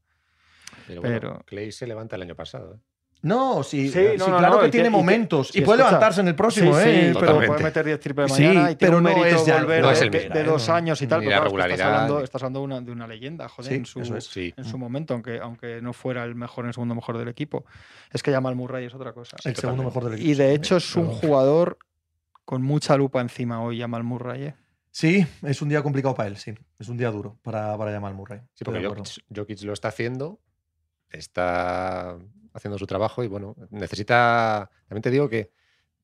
Pero, 0.88 1.00
bueno, 1.02 1.18
Pero- 1.20 1.42
Clay 1.46 1.70
se 1.70 1.86
levanta 1.86 2.16
el 2.16 2.22
año 2.22 2.34
pasado. 2.34 2.74
¿eh? 2.74 2.78
No, 3.24 3.62
sí, 3.62 3.88
Sí, 3.88 3.92
sí, 4.12 4.18
no, 4.18 4.28
no, 4.28 4.38
claro 4.38 4.54
no, 4.56 4.60
que 4.60 4.66
y 4.68 4.70
tiene 4.70 4.88
y 4.88 4.90
momentos. 4.90 5.48
Y, 5.56 5.62
puede 5.62 5.78
escucha. 5.78 5.86
levantarse 5.96 6.20
en 6.20 6.28
el 6.28 6.34
próximo, 6.34 6.74
sí, 6.78 6.88
¿eh? 6.88 7.12
sí, 7.12 7.18
pero, 7.18 7.40
puede 7.46 7.62
meter 7.64 7.84
10 7.86 7.98
triples 8.00 8.32
Sí, 8.32 8.42
mañana 8.44 8.70
y 8.70 8.76
tiene 8.76 8.90
pero 8.90 8.98
un 8.98 9.02
no 9.04 9.08
mérito 9.08 9.36
es 9.36 9.46
ya- 9.46 9.58
volver 9.60 9.84
es 9.86 10.00
el 10.02 10.10
de- 10.10 10.28
de 10.28 10.40
¿eh? 10.40 10.44
dos 10.44 10.68
No. 10.68 10.74
años 10.74 11.00
y 11.02 11.06
tal. 11.06 11.20
Pero 11.24 11.50
claro, 11.50 11.72
estás 11.72 11.86
hablando, 11.86 12.18
ni- 12.18 12.24
estás 12.24 12.42
hablando 12.42 12.58
de 12.60 12.64
una, 12.66 12.80
de 12.82 12.92
una 12.92 13.06
leyenda, 13.08 13.48
joder, 13.48 13.68
Sí, 13.72 13.76
en, 13.78 13.86
su, 13.86 14.00
eso 14.02 14.16
es. 14.16 14.24
Sí. 14.26 14.52
en 14.56 14.64
su 14.64 14.76
momento, 14.78 15.14
aunque, 15.14 15.38
aunque 15.40 15.80
no 15.80 15.92
fuera 15.92 16.22
el 16.24 16.34
mejor, 16.34 16.64
en 16.66 16.68
el 16.68 16.74
segundo 16.74 16.94
mejor 16.94 17.16
del 17.18 17.28
equipo. 17.28 17.64
Es 18.12 18.22
que 18.22 18.30
Jamal 18.30 18.54
Murray 18.56 18.84
es 18.84 18.94
otra 18.94 19.12
cosa. 19.12 19.36
el 19.44 19.56
segundo 19.56 19.82
mejor 19.84 20.04
del 20.04 20.14
equipo. 20.14 20.30
Y 20.30 20.34
de 20.34 20.52
hecho 20.54 20.76
es 20.76 20.94
un 20.94 21.06
jugador 21.08 21.78
con 22.44 22.62
mucha 22.62 22.96
lupa 22.98 23.20
encima 23.22 23.62
hoy, 23.62 23.80
Jamal 23.80 24.04
Murray. 24.04 24.42
¿eh? 24.44 24.54
Sí, 24.90 25.26
es 25.42 25.62
un 25.62 25.70
día 25.70 25.82
complicado 25.82 26.14
para 26.14 26.28
él, 26.28 26.36
sí. 26.36 26.52
Es 26.78 26.88
un 26.90 26.98
día 26.98 27.10
duro 27.10 27.38
para, 27.42 27.76
para 27.78 27.90
Jamal 27.90 28.12
Murray. 28.14 28.40
Sí, 28.52 28.64
porque. 28.64 28.84
Jokic, 28.86 29.24
Jokic 29.34 29.62
lo 29.62 29.72
está 29.72 29.88
haciendo, 29.88 30.38
está 31.10 32.16
haciendo 32.54 32.78
su 32.78 32.86
trabajo 32.86 33.22
y 33.22 33.26
bueno, 33.28 33.54
necesita. 33.70 34.70
También 34.88 35.02
te 35.02 35.10
digo 35.10 35.28
que 35.28 35.50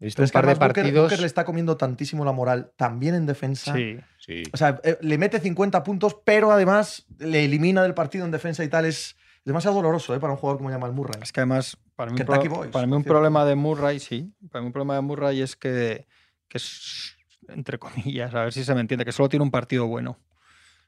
he 0.00 0.04
visto 0.04 0.16
Pero 0.16 0.24
un 0.24 0.24
es 0.26 0.30
que 0.30 0.32
par 0.34 0.46
de 0.46 0.52
Booker- 0.54 0.58
partidos. 0.58 1.02
Booker 1.04 1.20
le 1.20 1.26
está 1.26 1.44
comiendo 1.44 1.76
tantísimo 1.78 2.24
la 2.24 2.32
moral, 2.32 2.72
también 2.76 3.14
en 3.14 3.24
defensa. 3.24 3.72
Sí. 3.74 3.98
Sí, 4.18 4.42
O 4.52 4.56
sea, 4.56 4.78
eh, 4.84 4.98
le 5.00 5.16
mete 5.16 5.40
50 5.40 5.82
puntos, 5.82 6.16
pero 6.24 6.50
además 6.52 7.06
le 7.18 7.44
elimina 7.44 7.82
del 7.82 7.94
partido 7.94 8.24
en 8.26 8.30
defensa 8.30 8.62
y 8.64 8.68
tal. 8.68 8.84
Es, 8.84 9.16
demasiado 9.42 9.76
doloroso 9.76 10.14
¿eh? 10.14 10.20
para 10.20 10.34
un 10.34 10.38
jugador 10.38 10.58
como 10.58 10.68
Jamal 10.70 10.92
Murray. 10.92 11.18
Es 11.22 11.32
que 11.32 11.40
además, 11.40 11.76
para 11.96 12.10
mí, 12.12 12.20
un, 12.20 12.26
pro- 12.26 12.42
Boys, 12.44 12.70
para 12.70 12.86
mí 12.86 12.92
un 12.94 13.02
problema 13.04 13.44
de 13.46 13.54
Murray, 13.54 13.98
sí. 13.98 14.30
Para 14.50 14.60
mí 14.60 14.66
un 14.66 14.72
problema 14.72 14.96
de 14.96 15.00
Murray 15.00 15.40
es 15.40 15.56
que, 15.56 16.06
que 16.46 16.58
es, 16.58 17.16
entre 17.48 17.78
comillas, 17.78 18.34
a 18.34 18.44
ver 18.44 18.52
si 18.52 18.62
se 18.64 18.74
me 18.74 18.82
entiende, 18.82 19.04
que 19.06 19.12
solo 19.12 19.30
tiene 19.30 19.42
un 19.42 19.50
partido 19.50 19.86
bueno. 19.86 20.18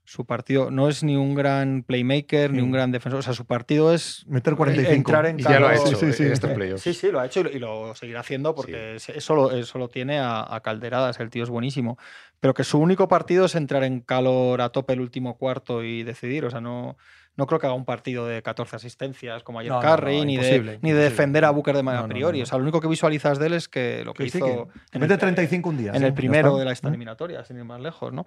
Su 0.05 0.24
partido 0.24 0.70
no 0.73 0.89
es 0.89 1.05
ni 1.05 1.16
un 1.16 1.35
gran 1.37 1.85
playmaker, 1.85 2.51
ni 2.51 2.59
Sí. 2.59 2.62
un 2.65 2.73
gran 2.73 2.91
defensor. 2.91 3.20
O 3.20 3.23
sea, 3.23 3.35
su 3.35 3.47
partido 3.47 3.95
es 3.95 4.24
Meter 4.27 4.57
45. 4.57 4.95
entrar 4.97 5.27
en 5.27 5.39
Y 5.39 5.43
ya 5.45 5.61
lo 5.61 5.69
ha 5.69 5.70
calor. 5.70 5.87
hecho 5.87 5.97
Sí, 5.97 6.12
sí, 6.12 6.24
en 6.24 6.37
sí. 6.37 6.79
Sí, 6.79 6.95
sí, 6.95 7.11
lo 7.12 7.20
ha 7.20 7.27
hecho 7.27 7.41
y 7.43 7.59
lo, 7.61 7.95
seguirá 7.95 8.20
haciendo 8.20 8.55
porque 8.55 8.97
es- 8.97 9.09
eso, 9.11 9.35
lo, 9.37 9.53
eso 9.53 9.79
lo 9.79 9.89
tiene 9.89 10.19
a, 10.19 10.45
a 10.55 10.61
calderadas. 10.61 11.20
El 11.20 11.31
tío 11.31 11.45
es 11.45 11.51
buenísimo. 11.51 11.99
Pero 12.41 12.53
que 12.53 12.65
su 12.65 12.79
único 12.79 13.07
partido 13.07 13.45
es 13.45 13.55
entrar 13.55 13.85
en 13.85 14.01
calor 14.01 14.61
a 14.61 14.70
tope 14.70 14.93
el 14.95 15.01
último 15.01 15.37
cuarto 15.39 15.85
y 15.85 16.03
decidir. 16.03 16.45
O 16.47 16.51
sea, 16.51 16.61
no, 16.61 16.97
no 17.37 17.47
creo 17.47 17.61
que 17.61 17.66
haga 17.69 17.77
un 17.77 17.85
partido 17.85 18.27
de 18.27 18.43
14 18.43 18.74
asistencias 18.74 19.45
como 19.45 19.61
ayer 19.61 19.70
No, 19.70 19.81
no, 19.81 19.97
no, 19.97 20.24
ni, 20.24 20.37
de, 20.37 20.79
ni 20.83 20.91
de 20.91 20.99
defender 21.01 21.45
a 21.45 21.51
Booker 21.51 21.77
de 21.77 21.85
manera 21.85 22.03
No, 22.03 22.09
no, 22.09 22.12
no, 22.12 22.15
priori. 22.15 22.39
no. 22.39 22.43
O 22.43 22.47
sea, 22.47 22.59
lo 22.59 22.65
único 22.65 22.81
que 22.81 22.89
visualizas 22.89 23.39
de 23.39 23.47
él 23.47 23.53
es 23.53 23.69
que 23.69 24.05
lo 24.05 24.15
que 24.15 24.24
Que 24.24 24.31
sí, 24.31 24.39
hizo 24.39 24.47
que 24.47 24.53
en, 24.97 25.01
mete 25.01 25.15
el, 25.15 25.20
35 25.20 25.69
un 25.69 25.77
día. 25.79 25.93
en 25.93 26.01
sí, 26.01 26.05
el 26.07 26.12
primero 26.15 26.57
de 26.57 26.65
la 26.65 26.73
esta 26.73 26.89
eliminatoria, 26.89 27.45
sin 27.45 27.57
ir 27.59 27.65
más 27.65 27.81
lejos, 27.81 28.12
¿no? 28.12 28.27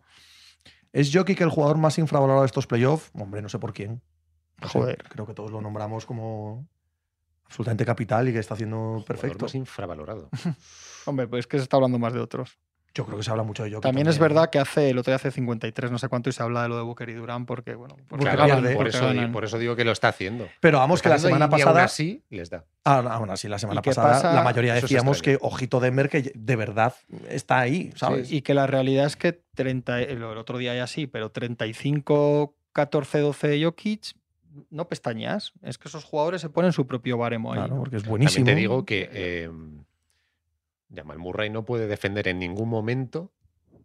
¿Es 0.95 1.11
Jokic 1.13 1.41
el 1.41 1.49
jugador 1.49 1.77
más 1.77 1.97
infravalorado 1.97 2.41
de 2.43 2.45
estos 2.47 2.67
playoffs? 2.67 3.11
Hombre, 3.13 3.41
no 3.41 3.49
sé 3.49 3.59
por 3.59 3.73
quién. 3.73 4.01
No 4.61 4.69
sé, 4.69 4.79
Joder. 4.79 5.03
creo 5.09 5.25
que 5.27 5.33
todos 5.33 5.51
lo 5.51 5.59
nombramos 5.59 6.05
como 6.05 6.65
absolutamente 7.43 7.85
capital 7.85 8.29
y 8.29 8.31
que 8.33 8.39
está 8.39 8.53
haciendo 8.53 8.77
Jugador 8.77 9.05
perfecto. 9.05 9.43
más 9.45 9.55
infravalorado. 9.55 10.29
Hombre, 11.05 11.27
pues 11.27 11.41
es 11.41 11.47
que 11.47 11.57
se 11.57 11.63
está 11.63 11.75
hablando 11.75 11.99
más 11.99 12.13
de 12.13 12.21
otros. 12.21 12.57
Yo 12.95 13.05
creo 13.05 13.17
que 13.17 13.23
se 13.23 13.29
habla 13.31 13.43
mucho 13.43 13.63
de 13.63 13.71
Jokic. 13.71 13.83
También 13.83 14.07
es 14.07 14.15
¿eh? 14.15 14.21
verdad 14.21 14.49
que 14.49 14.57
hace 14.57 14.89
el 14.89 14.97
otro 14.97 15.11
día 15.11 15.17
hace 15.17 15.29
53, 15.29 15.91
no 15.91 15.99
sé 15.99 16.07
cuánto, 16.07 16.29
y 16.29 16.33
se 16.33 16.41
habla 16.41 16.63
de 16.63 16.69
lo 16.69 16.77
de 16.77 16.83
Booker 16.83 17.09
y 17.09 17.13
Durán 17.13 17.45
porque, 17.45 17.75
bueno, 17.75 17.97
porque 18.07 18.23
Claro, 18.23 18.47
ganan, 18.47 18.63
por, 18.63 18.73
porque 18.75 18.89
eso, 18.89 19.05
ganan. 19.05 19.31
por 19.33 19.43
eso 19.43 19.59
digo 19.59 19.75
que 19.75 19.83
lo 19.83 19.91
está 19.91 20.07
haciendo. 20.07 20.47
Pero 20.61 20.77
vamos, 20.79 21.01
que 21.01 21.09
la 21.09 21.19
semana 21.19 21.45
y- 21.45 21.49
y 21.59 21.61
aún 21.61 21.73
pasada. 21.73 21.83
así 21.83 22.23
les 22.29 22.49
da. 22.49 22.63
Ah, 22.85 22.99
aún 22.99 23.29
así, 23.31 23.49
la 23.49 23.59
semana 23.59 23.81
pasada 23.81 24.11
pasa? 24.13 24.33
la 24.33 24.43
mayoría 24.43 24.73
decíamos 24.75 25.21
que 25.21 25.37
ojito 25.41 25.81
Denver 25.81 26.07
que 26.09 26.31
de 26.33 26.55
verdad 26.55 26.93
está 27.29 27.59
ahí, 27.59 27.91
¿sabes? 27.95 28.31
Y 28.31 28.41
que 28.41 28.53
la 28.53 28.65
realidad 28.65 29.05
es 29.07 29.17
que 29.17 29.41
30, 29.55 30.01
el 30.01 30.17
el 30.17 30.23
otro 30.23 30.57
día 30.57 30.73
ya 30.73 30.87
sí, 30.87 31.05
pero 31.05 31.31
35, 31.31 32.55
14, 32.71 33.19
12 33.19 33.63
Jokic, 33.63 34.15
no 34.69 34.87
pestañas. 34.87 35.51
Es 35.61 35.77
que 35.77 35.89
esos 35.89 36.03
jugadores 36.05 36.39
se 36.41 36.49
ponen 36.49 36.71
su 36.71 36.87
propio 36.87 37.17
baremo 37.17 37.51
ahí. 37.51 37.59
Claro, 37.59 37.75
¿no? 37.75 37.79
porque 37.81 37.97
es 37.97 38.05
buenísimo. 38.07 38.45
También 38.45 38.55
te 38.55 38.59
digo 38.61 38.85
que 38.85 39.09
eh, 39.11 39.49
Jamal 40.93 41.17
Murray 41.17 41.49
no 41.49 41.65
puede 41.65 41.87
defender 41.87 42.27
en 42.27 42.39
ningún 42.39 42.69
momento 42.69 43.31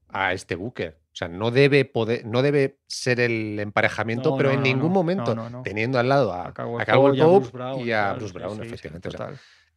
a 0.08 0.32
este 0.32 0.54
Booker. 0.56 0.98
O 1.12 1.16
sea, 1.16 1.28
no 1.28 1.50
debe 1.50 1.84
poder, 1.84 2.24
no 2.24 2.42
debe 2.42 2.78
ser 2.86 3.20
el 3.20 3.58
emparejamiento, 3.58 4.30
No, 4.30 4.36
pero 4.36 4.50
no, 4.50 4.56
en 4.56 4.62
ningún 4.62 4.88
no, 4.88 4.94
momento, 4.94 5.34
no, 5.34 5.44
no, 5.44 5.50
no. 5.58 5.62
teniendo 5.62 5.98
al 5.98 6.08
lado 6.08 6.32
a, 6.32 6.46
A 6.48 6.54
Pope 6.54 6.84
y 6.86 6.90
a 6.90 6.94
Pope 6.94 7.38
Bruce 7.38 7.50
Brown, 7.52 7.80
y 7.80 7.92
a 7.92 8.02
tal, 8.02 8.16
Bruce 8.16 8.32
sí, 8.32 8.38
Brown, 8.38 8.50
sí, 8.56 8.62
sí, 8.62 8.66
efectivamente. 8.66 9.08
O 9.08 9.12
sea, 9.12 9.26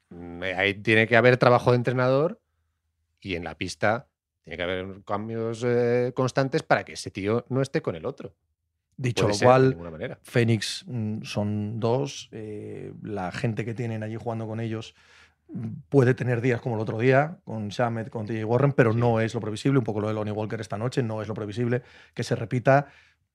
total. 0.09 0.43
ahí 0.57 0.73
tiene 0.75 1.07
que 1.07 1.15
haber 1.15 1.37
trabajo 1.37 1.71
de 1.71 1.77
entrenador 1.77 2.39
y 3.19 3.35
en 3.35 3.43
la 3.43 3.55
pista 3.57 4.07
tiene 4.43 4.57
que 4.57 4.63
haber 4.63 5.03
cambios 5.05 5.63
eh, 5.65 6.11
constantes 6.15 6.61
para 6.63 6.83
que 6.83 6.93
ese 6.93 7.09
tío 7.09 7.45
no 7.49 7.61
esté 7.61 7.81
con 7.81 7.95
el 7.95 8.05
otro. 8.05 8.35
Dicho 8.95 9.25
Puede 9.27 9.39
lo 9.39 9.45
cual. 9.45 10.19
Phoenix 10.21 10.83
mm, 10.87 11.23
son 11.23 11.79
dos. 11.79 12.29
eh, 12.31 12.93
la 13.01 13.31
gente 13.31 13.65
que 13.65 13.73
tienen 13.73 14.03
allí 14.03 14.17
jugando 14.17 14.45
con 14.45 14.59
ellos 14.59 14.93
puede 15.89 16.13
tener 16.13 16.41
días 16.41 16.61
como 16.61 16.75
el 16.75 16.81
otro 16.81 16.97
día, 16.97 17.37
con 17.43 17.69
Shamet, 17.69 18.09
con 18.09 18.25
TJ 18.25 18.43
Warren, 18.45 18.73
pero 18.73 18.93
no 18.93 19.19
es 19.19 19.33
lo 19.33 19.39
previsible. 19.39 19.79
Un 19.79 19.85
poco 19.85 20.01
lo 20.01 20.07
de 20.07 20.13
Lonnie 20.13 20.31
Walker 20.31 20.59
esta 20.59 20.77
noche, 20.77 21.03
no 21.03 21.21
es 21.21 21.27
lo 21.27 21.33
previsible 21.33 21.83
que 22.13 22.23
se 22.23 22.35
repita. 22.35 22.87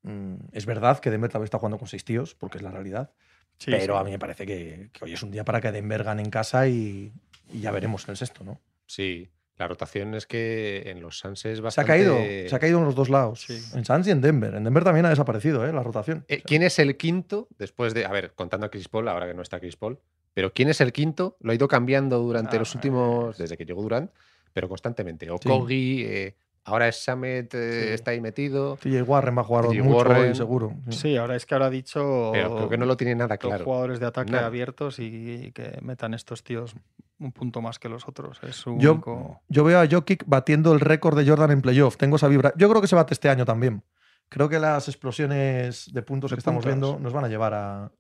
Mm, 0.02 0.34
es 0.52 0.66
verdad 0.66 0.98
que 0.98 1.10
Denver 1.10 1.30
también 1.30 1.44
está 1.44 1.58
jugando 1.58 1.78
con 1.78 1.88
seis 1.88 2.04
tíos, 2.04 2.34
porque 2.34 2.58
es 2.58 2.62
la 2.62 2.70
realidad. 2.70 3.10
Sí, 3.58 3.70
pero 3.70 3.94
sí. 3.94 4.00
a 4.00 4.04
mí 4.04 4.10
me 4.10 4.18
parece 4.18 4.46
que, 4.46 4.90
que 4.92 5.04
hoy 5.04 5.12
es 5.12 5.22
un 5.22 5.30
día 5.30 5.44
para 5.44 5.60
que 5.60 5.72
Denver 5.72 6.04
gane 6.04 6.22
en 6.22 6.30
casa 6.30 6.68
y, 6.68 7.12
y 7.52 7.60
ya 7.60 7.70
veremos 7.70 8.04
en 8.04 8.10
el 8.12 8.16
sexto, 8.16 8.44
¿no? 8.44 8.60
Sí, 8.86 9.28
la 9.58 9.66
rotación 9.68 10.14
es 10.14 10.26
que 10.26 10.84
en 10.86 11.00
los 11.02 11.18
Suns 11.18 11.44
es 11.44 11.56
Se 11.56 11.60
ha 11.60 11.64
bastante... 11.64 11.88
caído, 11.88 12.16
se 12.16 12.54
ha 12.54 12.58
caído 12.58 12.78
en 12.78 12.84
los 12.84 12.94
dos 12.94 13.08
lados. 13.08 13.42
Sí. 13.42 13.60
En 13.76 13.84
Suns 13.84 14.06
y 14.06 14.10
en 14.12 14.20
Denver. 14.20 14.54
En 14.54 14.64
Denver 14.64 14.84
también 14.84 15.04
ha 15.06 15.10
desaparecido 15.10 15.66
¿eh? 15.66 15.72
la 15.72 15.82
rotación. 15.82 16.24
Eh, 16.28 16.42
¿Quién 16.44 16.62
es 16.62 16.78
el 16.78 16.96
quinto 16.96 17.48
después 17.58 17.92
de, 17.94 18.04
a 18.06 18.10
ver, 18.12 18.32
contando 18.34 18.66
a 18.66 18.70
Chris 18.70 18.88
Paul, 18.88 19.08
ahora 19.08 19.26
que 19.26 19.34
no 19.34 19.42
está 19.42 19.58
Chris 19.60 19.76
Paul, 19.76 19.98
pero 20.32 20.52
quién 20.52 20.68
es 20.68 20.80
el 20.80 20.92
quinto? 20.92 21.36
Lo 21.40 21.50
ha 21.52 21.54
ido 21.54 21.66
cambiando 21.68 22.18
durante 22.18 22.56
Ah, 22.56 22.60
los 22.60 22.74
últimos, 22.74 23.32
es- 23.34 23.38
desde 23.38 23.56
que 23.56 23.64
llegó 23.64 23.82
Durant, 23.82 24.10
pero 24.52 24.68
constantemente. 24.68 25.28
O 25.30 25.38
Sí. 25.42 25.48
Kogi, 25.48 26.04
eh, 26.06 26.36
ahora 26.68 26.88
es 26.88 27.02
Samet, 27.02 27.52
eh, 27.54 27.82
Sí. 27.88 27.88
está 27.94 28.10
ahí 28.12 28.20
metido, 28.20 28.76
TJ 28.76 29.02
Warren 29.02 29.36
va 29.36 29.40
a 29.42 29.44
jugar 29.44 29.64
mucho 29.66 29.82
Warren. 29.84 30.28
hoy, 30.30 30.34
seguro. 30.34 30.74
sí. 30.90 30.98
Sí, 30.98 31.16
ahora 31.16 31.34
es 31.36 31.44
que 31.46 31.54
ahora 31.54 31.66
ha 31.66 31.70
dicho 31.70 32.30
pero 32.32 32.54
creo 32.56 32.68
que 32.68 32.78
no 32.78 32.86
lo 32.86 32.96
tiene 32.96 33.14
nada 33.14 33.36
claro. 33.38 33.64
jugadores 33.64 34.00
de 34.00 34.06
ataque 34.06 34.32
Nada. 34.32 34.46
abiertos 34.46 34.98
y 34.98 35.50
que 35.52 35.78
metan 35.82 36.14
estos 36.14 36.42
tíos 36.44 36.74
un 37.20 37.32
punto 37.32 37.60
más 37.60 37.78
que 37.80 37.88
los 37.88 38.06
otros. 38.06 38.38
Es 38.44 38.54
su 38.56 38.78
Yo, 38.78 38.92
único... 38.92 39.40
yo 39.48 39.64
veo 39.64 39.80
a 39.80 39.86
Jokic 39.90 40.22
batiendo 40.26 40.72
el 40.72 40.78
récord 40.80 41.18
de 41.18 41.28
Jordan 41.28 41.50
en 41.50 41.60
playoff. 41.62 41.96
Tengo 41.96 42.14
esa 42.14 42.28
vibra. 42.28 42.52
Yo 42.56 42.68
creo 42.68 42.80
que 42.80 42.86
se 42.86 42.94
bate 42.94 43.12
este 43.12 43.28
año 43.28 43.44
también. 43.44 43.82
Creo 44.28 44.48
que 44.48 44.58
las 44.60 44.86
explosiones 44.86 45.92
de 45.92 46.02
puntos 46.02 46.30
De 46.30 46.36
que 46.36 46.38
estamos 46.40 46.62
puntos. 46.64 46.78
viendo 46.80 46.98
nos 47.02 47.12
van 47.12 47.24
a 47.24 47.28
llevar 47.28 47.54
a, 47.54 47.90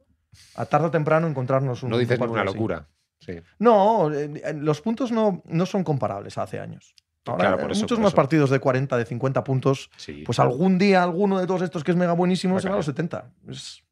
a 0.54 0.66
tarde 0.66 0.86
o 0.86 0.90
temprano 0.92 1.26
encontrarnos 1.26 1.82
un 1.82 1.90
No 1.90 1.98
dices 1.98 2.20
ninguna 2.20 2.44
locura. 2.44 2.86
Sí. 3.18 3.40
No, 3.58 4.12
eh, 4.12 4.54
los 4.54 4.80
puntos 4.80 5.10
no, 5.10 5.42
no 5.46 5.66
son 5.66 5.82
comparables 5.82 6.38
a 6.38 6.42
hace 6.44 6.60
años. 6.60 6.94
Ahora, 7.26 7.40
Claro, 7.44 7.58
por 7.58 7.70
eh, 7.70 7.72
eso, 7.72 7.82
muchos 7.82 7.96
por 7.98 8.02
más 8.04 8.10
eso. 8.12 8.16
partidos 8.16 8.50
de 8.50 8.58
40, 8.58 8.96
de 8.96 9.04
50 9.04 9.44
puntos. 9.44 9.90
sí. 9.96 10.22
Pues 10.24 10.38
algún 10.38 10.78
día 10.78 11.02
alguno 11.02 11.38
de 11.38 11.46
todos 11.46 11.62
estos 11.62 11.84
que 11.84 11.90
es 11.90 11.96
mega 11.96 12.12
buenísimo 12.12 12.58
se 12.60 12.68
va 12.68 12.74
a 12.74 12.76
los 12.78 12.86
caer. 12.86 12.96
70. 12.96 13.30
Es- 13.48 13.82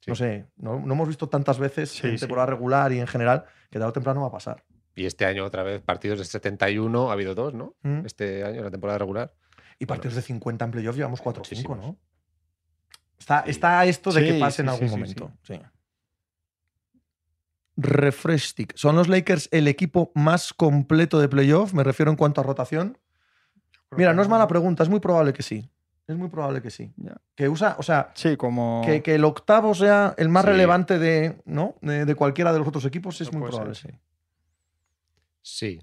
Sí. 0.00 0.10
No 0.10 0.16
sé, 0.16 0.44
no, 0.56 0.78
no 0.80 0.92
hemos 0.92 1.08
visto 1.08 1.30
tantas 1.30 1.58
veces 1.58 1.88
Sí, 1.90 2.06
en 2.06 2.18
sí. 2.18 2.20
temporada 2.20 2.44
regular 2.46 2.92
y 2.92 2.98
en 3.00 3.06
general 3.06 3.44
que 3.70 3.78
tarde 3.78 3.88
o 3.88 3.92
temprano 3.94 4.20
va 4.20 4.26
a 4.26 4.32
pasar. 4.32 4.62
Y 4.94 5.06
este 5.06 5.24
año 5.24 5.46
otra 5.46 5.62
vez 5.62 5.80
partidos 5.80 6.18
de 6.18 6.26
71, 6.26 7.08
ha 7.08 7.14
habido 7.14 7.34
dos, 7.34 7.54
¿no? 7.54 7.74
Mm. 7.82 8.04
Este 8.04 8.44
año, 8.44 8.58
en 8.58 8.64
la 8.64 8.70
temporada 8.70 8.98
regular. 8.98 9.32
Y 9.78 9.86
partidos 9.86 10.14
de 10.16 10.20
50 10.20 10.66
en 10.66 10.70
playoff 10.72 10.94
llevamos 10.94 11.22
4 11.22 11.40
o 11.40 11.44
5, 11.46 11.74
muchísimos. 11.74 11.96
¿no? 11.96 11.98
Está, 13.18 13.44
Sí. 13.44 13.50
está 13.52 13.84
esto 13.86 14.12
de 14.12 14.24
que 14.24 14.32
Sí, 14.34 14.40
pase 14.40 14.60
en 14.62 14.68
sí, 14.68 14.74
algún 14.74 14.88
sí, 14.88 14.94
sí, 14.94 15.00
momento. 15.00 15.32
Sí. 15.42 15.60
Refresh 17.76 18.48
stick. 18.50 18.76
¿Son 18.76 18.94
los 18.96 19.08
Lakers 19.08 19.48
el 19.52 19.66
equipo 19.68 20.12
más 20.14 20.52
completo 20.52 21.18
de 21.18 21.28
playoff? 21.28 21.72
Me 21.74 21.82
refiero 21.84 22.10
en 22.10 22.16
cuanto 22.16 22.40
a 22.40 22.44
rotación. 22.44 22.98
Mira, 23.96 24.12
no 24.12 24.22
es 24.22 24.28
mala 24.28 24.46
pregunta, 24.48 24.82
es 24.82 24.88
muy 24.88 25.00
probable 25.00 25.32
que 25.32 25.42
sí. 25.42 25.70
Es 26.06 26.16
muy 26.16 26.28
probable 26.28 26.60
que 26.60 26.70
sí. 26.70 26.92
Que 27.34 27.48
usa, 27.48 27.76
o 27.78 27.82
sea, 27.82 28.10
Sí, 28.14 28.36
como... 28.36 28.82
que, 28.84 29.02
que 29.02 29.14
el 29.14 29.24
octavo 29.24 29.74
sea 29.74 30.14
el 30.18 30.28
más 30.28 30.44
Sí. 30.44 30.50
relevante 30.50 30.98
de, 30.98 31.40
¿no? 31.46 31.76
de, 31.80 32.04
de 32.04 32.14
cualquiera 32.14 32.52
de 32.52 32.58
los 32.58 32.68
otros 32.68 32.84
equipos 32.84 33.20
es 33.20 33.32
No 33.32 33.38
muy 33.38 33.48
probable, 33.48 33.74
ser, 33.74 33.92
sí. 33.92 33.98
Sí. 35.42 35.82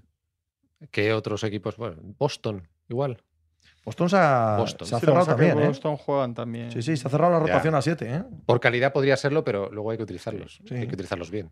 ¿Qué 0.90 1.12
otros 1.12 1.42
equipos? 1.44 1.76
Bueno, 1.76 1.96
Boston, 2.18 2.68
igual. 2.88 3.22
Boston 3.84 4.08
se 4.10 4.16
ha, 4.16 4.56
Boston. 4.58 4.86
se 4.86 4.94
ha 4.94 5.00
Sí, 5.00 5.06
lo 5.06 5.12
que 5.12 5.18
cerrado 5.20 5.36
también, 5.36 5.58
¿eh? 5.60 5.66
Boston 5.68 5.96
juegan 5.96 6.34
también. 6.34 6.70
Sí, 6.70 6.82
sí, 6.82 6.96
se 6.96 7.06
ha 7.06 7.10
cerrado 7.10 7.32
la 7.32 7.38
Ya. 7.40 7.46
rotación 7.46 7.74
a 7.74 7.82
7, 7.82 8.14
¿eh? 8.14 8.24
Por 8.46 8.60
calidad 8.60 8.92
podría 8.92 9.16
serlo, 9.16 9.42
pero 9.44 9.70
luego 9.72 9.90
hay 9.90 9.96
que 9.96 10.02
utilizarlos. 10.04 10.60
Sí. 10.68 10.74
Hay 10.74 10.86
que 10.86 10.94
utilizarlos 10.94 11.30
bien. 11.30 11.50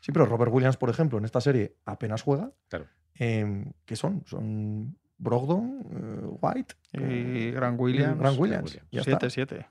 Sí, 0.00 0.12
pero 0.12 0.26
Robert 0.26 0.52
Williams, 0.52 0.76
por 0.76 0.90
ejemplo, 0.90 1.18
en 1.18 1.24
esta 1.24 1.40
serie 1.40 1.76
apenas 1.84 2.22
juega. 2.22 2.50
Claro. 2.68 2.86
Eh, 3.18 3.64
¿Qué 3.84 3.96
son? 3.96 4.22
Son 4.26 4.96
Brogdon, 5.18 5.84
eh, 5.90 6.26
White 6.40 6.74
Y 6.92 6.98
eh, 7.48 7.52
Grant 7.54 7.78
Williams. 7.78 8.18
Grant 8.18 8.38
Williams. 8.38 8.64
Williams. 8.64 8.88
Ya 8.90 9.00
está. 9.02 9.18
7-7. 9.18 9.66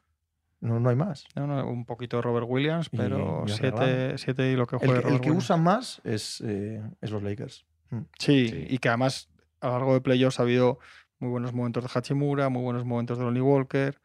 No, 0.61 0.79
no 0.79 0.89
hay 0.89 0.95
más. 0.95 1.25
No, 1.35 1.47
no, 1.47 1.67
un 1.67 1.85
poquito 1.85 2.17
de 2.17 2.21
Robert 2.23 2.45
Williams, 2.49 2.89
Y 2.91 2.97
pero 2.97 3.45
ya 3.45 3.55
7 3.55 4.17
7 4.17 4.51
y 4.51 4.55
lo 4.55 4.67
que 4.67 4.75
El, 4.75 4.79
que- 4.81 4.85
el 4.87 4.91
Robert 5.01 5.07
que 5.21 5.29
Williams. 5.29 5.45
usa 5.45 5.57
más 5.57 6.01
es, 6.03 6.41
eh, 6.45 6.81
es 7.01 7.11
los 7.11 7.23
Lakers. 7.23 7.65
Mm. 7.89 7.97
Sí, 8.19 8.47
Sí. 8.49 8.65
y 8.69 8.77
que 8.77 8.89
además 8.89 9.29
a 9.61 9.67
lo 9.67 9.73
largo 9.73 9.93
de 9.93 10.01
playoffs 10.01 10.39
ha 10.39 10.43
habido 10.43 10.79
muy 11.19 11.29
buenos 11.29 11.53
momentos 11.53 11.83
de 11.83 11.89
Hachimura, 11.93 12.49
muy 12.49 12.61
buenos 12.61 12.85
momentos 12.85 13.17
de 13.17 13.23
Lonnie 13.23 13.41
Walker, 13.41 13.99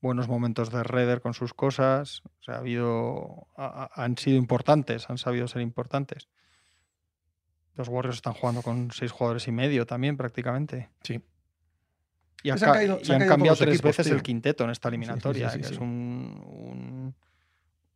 buenos 0.00 0.28
momentos 0.28 0.70
de 0.70 0.82
Redder 0.82 1.20
con 1.20 1.34
sus 1.34 1.52
cosas. 1.54 2.22
O 2.40 2.42
sea, 2.42 2.54
ha 2.54 2.58
habido, 2.58 3.46
ha- 3.56 3.88
ha- 3.94 4.04
han 4.04 4.16
sido 4.16 4.36
importantes, 4.38 5.08
han 5.10 5.18
sabido 5.18 5.46
ser 5.48 5.62
importantes. 5.62 6.28
Los 7.76 7.88
Warriors 7.88 8.16
están 8.16 8.34
jugando 8.34 8.62
con 8.62 8.90
seis 8.92 9.10
jugadores 9.12 9.46
y 9.48 9.52
medio 9.52 9.86
también 9.86 10.16
prácticamente. 10.16 10.90
Sí. 11.02 11.20
Y, 12.42 12.50
han 12.50 12.58
ca- 12.58 12.72
caído- 12.72 12.98
y 13.02 13.12
han 13.12 13.26
cambiado 13.28 13.56
tres 13.56 13.74
equipos, 13.74 13.90
veces 13.90 14.06
tío. 14.06 14.14
el 14.16 14.22
quinteto 14.22 14.64
en 14.64 14.70
esta 14.70 14.88
sí, 14.88 14.94
eliminatoria, 14.94 15.50
sí, 15.50 15.58
que 15.58 15.64
sí. 15.64 15.74
es 15.74 15.78
un- 15.80 16.42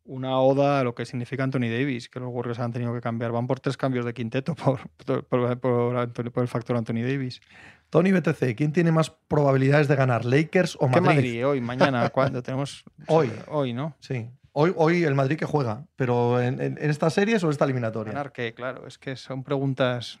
una 0.05 0.39
oda 0.39 0.79
a 0.79 0.83
lo 0.83 0.93
que 0.95 1.05
significa 1.05 1.43
Anthony 1.43 1.61
Davis, 1.69 2.09
que 2.09 2.19
los 2.19 2.29
Warriors 2.31 2.59
han 2.59 2.71
tenido 2.71 2.93
que 2.93 3.01
cambiar. 3.01 3.31
Van 3.31 3.47
por 3.47 3.59
tres 3.59 3.75
cambios 3.75 4.05
de 4.05 4.13
quinteto 4.13 4.55
por, 4.63 4.79
por, 5.05 5.25
por- 5.25 5.59
por 5.59 5.97
Anthony- 5.97 6.31
por 6.31 6.43
el 6.43 6.47
factor 6.47 6.77
Anthony 6.77 7.01
Davis. 7.01 7.41
Tony 7.89 8.11
BTC, 8.11 8.55
¿quién 8.55 8.71
tiene 8.71 8.91
más 8.91 9.09
probabilidades 9.09 9.87
de 9.87 9.95
ganar, 9.95 10.25
Lakers 10.25 10.75
o 10.79 10.89
¿Qué 10.89 10.99
Madrid? 11.01 11.15
Madrid? 11.17 11.47
Hoy, 11.47 11.61
mañana, 11.61 12.09
¿cuándo? 12.13 12.41
Tenemos. 12.43 12.83
Hoy. 13.07 13.31
Hoy, 13.47 13.73
¿no? 13.73 13.95
Sí. 13.99 14.29
Hoy, 14.53 14.73
hoy 14.75 15.03
el 15.03 15.15
Madrid 15.15 15.37
que 15.37 15.45
juega, 15.45 15.85
pero 15.95 16.41
en, 16.41 16.61
en, 16.61 16.77
en 16.81 16.89
esta 16.89 17.09
serie 17.09 17.37
o 17.43 17.49
esta 17.49 17.65
eliminatoria. 17.65 18.13
Ganar 18.13 18.31
que, 18.31 18.53
claro, 18.53 18.87
es 18.87 18.97
que 18.97 19.15
son 19.15 19.43
preguntas. 19.43 20.19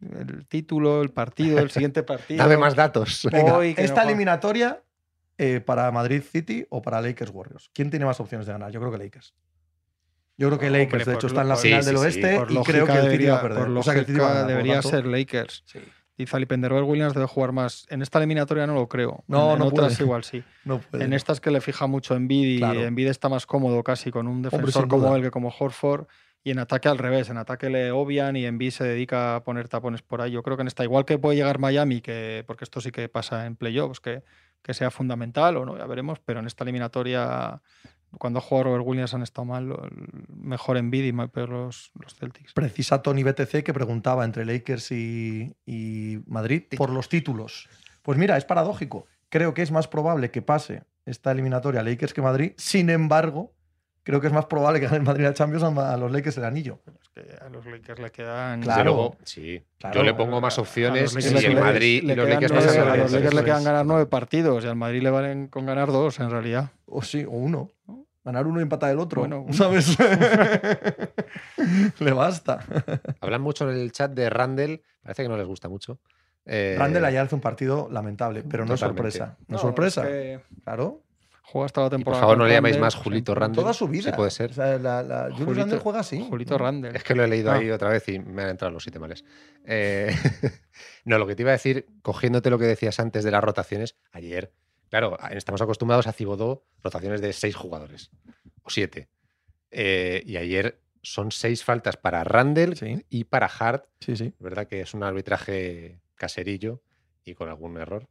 El 0.00 0.46
título, 0.46 1.02
el 1.02 1.10
partido, 1.10 1.58
el 1.58 1.70
siguiente 1.72 2.02
partido. 2.02 2.42
Dame 2.42 2.56
más 2.56 2.74
datos. 2.76 3.26
Venga, 3.32 3.56
Hoy 3.56 3.74
que 3.74 3.80
no 3.82 3.86
esta 3.86 4.02
eliminatoria 4.02 4.80
eh, 5.38 5.60
para 5.60 5.90
Madrid 5.90 6.22
City 6.22 6.66
o 6.70 6.82
para 6.82 7.00
Lakers 7.00 7.30
Warriors. 7.32 7.70
¿Quién 7.72 7.90
tiene 7.90 8.04
más 8.04 8.20
opciones 8.20 8.46
de 8.46 8.52
ganar? 8.52 8.70
Yo 8.70 8.80
creo 8.80 8.92
que 8.92 8.98
Lakers. 8.98 9.34
Yo 10.36 10.48
creo 10.48 10.58
que 10.58 10.66
Hombre, 10.66 10.84
Lakers, 10.84 11.06
de 11.06 11.14
hecho, 11.14 11.26
está 11.28 11.42
en 11.42 11.48
la 11.48 11.56
final 11.56 11.82
Sí, 11.82 11.86
del 11.90 11.96
sí, 11.98 12.04
oeste 12.04 12.40
sí. 12.48 12.54
Y 12.54 12.62
creo 12.64 12.86
que 12.86 12.92
el 12.92 12.98
City 12.98 13.06
debería, 13.08 13.32
va 13.34 13.38
a 13.38 13.42
perder. 13.42 13.64
por 13.66 13.78
O 13.78 13.82
sea, 13.82 13.94
que 13.94 14.00
el 14.00 14.06
City 14.06 14.18
va 14.18 14.30
a 14.30 14.34
ganar, 14.34 14.46
debería 14.48 14.82
ser 14.82 15.06
Lakers. 15.06 15.64
Y 16.16 16.26
Zalipenderber 16.26 16.82
Williams 16.84 17.14
debe 17.14 17.26
jugar 17.26 17.52
más. 17.52 17.86
En 17.88 18.02
esta 18.02 18.18
eliminatoria 18.18 18.66
no 18.66 18.74
lo 18.74 18.88
creo. 18.88 19.24
No, 19.26 19.46
en, 19.48 19.52
en 19.54 19.58
no 19.60 19.66
otras 19.66 19.94
puede. 19.94 20.04
igual 20.04 20.24
sí. 20.24 20.44
no 20.64 20.80
puede. 20.80 21.04
En 21.04 21.12
estas 21.12 21.40
que 21.40 21.50
le 21.50 21.60
fija 21.60 21.86
mucho 21.86 22.14
Embiid 22.14 22.56
y 22.56 22.58
Claro. 22.58 22.80
Embiid 22.82 23.08
está 23.08 23.28
más 23.28 23.46
cómodo 23.46 23.82
casi 23.82 24.10
con 24.10 24.26
un 24.28 24.42
defensor 24.42 24.86
como 24.88 25.14
él 25.16 25.22
que 25.22 25.30
como 25.30 25.52
Horford. 25.56 26.06
Y 26.46 26.50
en 26.50 26.58
ataque 26.58 26.88
al 26.88 26.98
revés, 26.98 27.30
en 27.30 27.38
ataque 27.38 27.70
le 27.70 27.90
obvian 27.90 28.36
y 28.36 28.44
Embiid 28.44 28.70
se 28.70 28.84
dedica 28.84 29.36
a 29.36 29.44
poner 29.44 29.68
tapones 29.68 30.02
por 30.02 30.20
ahí. 30.20 30.30
Yo 30.32 30.42
creo 30.42 30.56
que 30.56 30.60
en 30.60 30.68
esta, 30.68 30.84
igual 30.84 31.04
que 31.06 31.18
puede 31.18 31.36
llegar 31.36 31.58
Miami, 31.58 32.00
que 32.00 32.44
porque 32.46 32.64
esto 32.64 32.80
sí 32.80 32.90
que 32.90 33.08
pasa 33.08 33.46
en 33.46 33.56
playoffs, 33.56 33.98
que, 34.00 34.22
que 34.64 34.72
sea 34.72 34.90
fundamental 34.90 35.58
o 35.58 35.66
no, 35.66 35.76
ya 35.76 35.86
veremos, 35.86 36.18
pero 36.24 36.40
en 36.40 36.46
esta 36.46 36.64
eliminatoria, 36.64 37.60
cuando 38.18 38.38
ha 38.38 38.42
jugado 38.42 38.70
Robert 38.70 38.84
Williams 38.86 39.12
han 39.12 39.22
estado 39.22 39.44
mal, 39.44 39.76
mejor 40.28 40.78
Embiid 40.78 41.04
y 41.04 41.12
más 41.12 41.28
peor 41.28 41.50
los, 41.50 41.92
los 42.00 42.14
Celtics. 42.14 42.54
Precisa 42.54 43.02
Tony 43.02 43.22
BTC 43.22 43.62
que 43.62 43.74
preguntaba 43.74 44.24
entre 44.24 44.46
Lakers 44.46 44.90
y, 44.90 45.54
y 45.66 46.18
Madrid 46.26 46.62
por 46.78 46.88
los 46.88 47.10
títulos. 47.10 47.68
Pues 48.02 48.16
mira, 48.16 48.38
es 48.38 48.46
paradójico. 48.46 49.06
Creo 49.28 49.52
que 49.52 49.60
es 49.60 49.70
más 49.70 49.86
probable 49.86 50.30
que 50.30 50.40
pase 50.40 50.84
esta 51.04 51.30
eliminatoria 51.30 51.82
Lakers 51.82 52.14
que 52.14 52.22
Madrid. 52.22 52.52
Sin 52.56 52.88
embargo, 52.88 53.52
creo 54.04 54.20
que 54.20 54.28
es 54.28 54.32
más 54.32 54.46
probable 54.46 54.78
que 54.78 54.86
gane 54.86 54.98
el 54.98 55.02
Madrid 55.02 55.24
al 55.26 55.34
Champions 55.34 55.64
a 55.64 55.96
los 55.96 56.12
Lakers 56.12 56.36
el 56.38 56.44
anillo. 56.44 56.78
Es 57.02 57.08
que 57.08 57.34
a 57.44 57.48
los 57.48 57.66
Lakers 57.66 57.98
le 58.00 58.10
quedan... 58.12 58.62
Claro. 58.62 58.84
Luego, 58.84 59.16
sí. 59.24 59.60
Claro. 59.78 59.96
Yo 59.96 60.02
le 60.04 60.14
pongo 60.14 60.40
más 60.40 60.56
opciones 60.58 61.12
Lakers 61.14 61.44
el 61.44 61.56
Madrid 61.58 62.02
le 62.04 62.12
y 62.12 62.16
los 62.16 62.26
quedan 62.26 62.40
Lakers 62.42 62.52
pasan 62.52 62.74
nueve- 62.76 62.90
a 62.90 62.92
A 62.92 62.96
la 62.96 63.02
los 63.02 63.12
Lakers 63.12 63.34
le 63.34 63.44
quedan 63.44 63.64
ganar 63.64 63.86
nueve 63.86 64.06
partidos 64.06 64.64
y 64.64 64.68
al 64.68 64.76
Madrid 64.76 65.02
le 65.02 65.10
valen 65.10 65.48
con 65.48 65.66
ganar 65.66 65.88
dos, 65.88 66.20
en 66.20 66.30
realidad. 66.30 66.70
O 66.86 67.02
sí, 67.02 67.24
o 67.24 67.30
uno. 67.30 67.70
Ganar 68.24 68.46
uno 68.46 68.60
y 68.60 68.62
empatar 68.62 68.90
el 68.90 68.98
otro. 69.00 69.20
Bueno. 69.22 69.46
¿Sabes? 69.52 69.96
Le 72.00 72.12
basta. 72.12 72.60
Hablan 73.20 73.42
mucho 73.42 73.70
en 73.70 73.76
el 73.76 73.92
chat 73.92 74.10
de 74.12 74.30
Randall, 74.30 74.80
parece 75.02 75.22
que 75.22 75.28
no 75.28 75.36
les 75.36 75.46
gusta 75.46 75.68
mucho. 75.68 75.98
Eh, 76.46 76.76
Randall 76.78 77.04
ayer 77.06 77.20
hace 77.20 77.34
un 77.34 77.40
partido 77.40 77.88
lamentable, 77.90 78.42
pero 78.42 78.64
no 78.64 78.74
Totalmente. 78.74 79.10
sorpresa. 79.12 79.36
No, 79.48 79.56
es 79.56 79.62
sorpresa. 79.62 80.02
es 80.02 80.08
que 80.08 80.40
Claro. 80.62 81.00
Juega 81.46 81.66
hasta 81.66 81.80
la 81.82 81.86
y 81.86 81.90
por 81.90 81.96
temporada. 81.98 82.20
favor, 82.22 82.38
no 82.38 82.46
le 82.46 82.54
llaméis 82.54 82.78
más 82.78 82.94
Julito 82.94 83.34
Randall. 83.34 83.62
Toda 83.62 83.74
su 83.74 83.86
vida. 83.86 84.10
Si 84.10 84.16
puede 84.16 84.30
ser. 84.30 84.50
O 84.50 84.54
sea, 84.54 84.78
la, 84.78 85.02
la, 85.02 85.24
Julius 85.30 85.40
Julito- 85.46 85.60
Randle 85.60 85.78
juega 85.78 86.00
así. 86.00 86.26
Julito 86.28 86.58
Randle. 86.58 86.96
Es 86.96 87.04
que 87.04 87.14
lo 87.14 87.22
he 87.22 87.28
leído 87.28 87.50
Ah. 87.52 87.56
ahí 87.56 87.70
otra 87.70 87.90
vez 87.90 88.08
y 88.08 88.18
me 88.18 88.42
han 88.42 88.48
entrado 88.48 88.72
los 88.72 88.82
siete 88.82 88.98
males. 88.98 89.24
Eh, 89.64 90.12
no, 91.04 91.18
lo 91.18 91.26
que 91.26 91.36
te 91.36 91.42
iba 91.42 91.50
a 91.50 91.52
decir, 91.52 91.86
cogiéndote 92.02 92.50
lo 92.50 92.58
que 92.58 92.64
decías 92.64 92.98
antes 92.98 93.22
de 93.24 93.30
las 93.30 93.44
rotaciones, 93.44 93.96
ayer, 94.12 94.52
claro, 94.90 95.16
estamos 95.30 95.60
acostumbrados 95.62 96.06
a 96.06 96.12
Cibodó 96.12 96.64
rotaciones 96.82 97.20
de 97.20 97.32
seis 97.32 97.54
jugadores 97.54 98.10
o 98.62 98.70
siete. 98.70 99.08
Eh, 99.70 100.22
y 100.26 100.36
ayer 100.38 100.80
son 101.02 101.30
seis 101.30 101.62
faltas 101.62 101.96
para 101.98 102.24
Randall 102.24 102.76
Sí. 102.76 103.04
y 103.10 103.24
para 103.24 103.46
Hart. 103.46 103.84
Sí, 104.00 104.16
sí. 104.16 104.32
Es 104.36 104.40
verdad 104.40 104.66
que 104.66 104.80
es 104.80 104.94
un 104.94 105.02
arbitraje 105.02 106.00
caserillo 106.14 106.82
y 107.24 107.34
con 107.34 107.48
algún 107.48 107.76
error, 107.76 108.08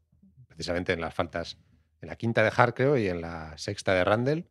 precisamente 0.47 0.93
en 0.93 1.01
las 1.01 1.13
faltas, 1.13 1.57
en 2.03 2.09
la 2.09 2.15
quinta 2.17 2.43
de 2.43 2.51
Hart, 2.55 2.75
creo, 2.75 2.97
y 2.97 3.07
en 3.07 3.21
la 3.21 3.57
sexta 3.57 3.93
de 3.93 4.03
Randall. 4.03 4.45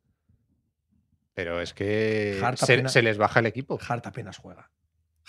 Pero 1.35 1.61
es 1.61 1.73
que 1.73 2.41
Hart 2.43 2.59
se, 2.59 2.65
apenas- 2.75 2.93
se 2.93 3.03
les 3.03 3.19
baja 3.19 3.41
el 3.41 3.47
equipo. 3.47 3.79
Hart 3.87 4.07
apenas 4.07 4.37
juega. 4.39 4.71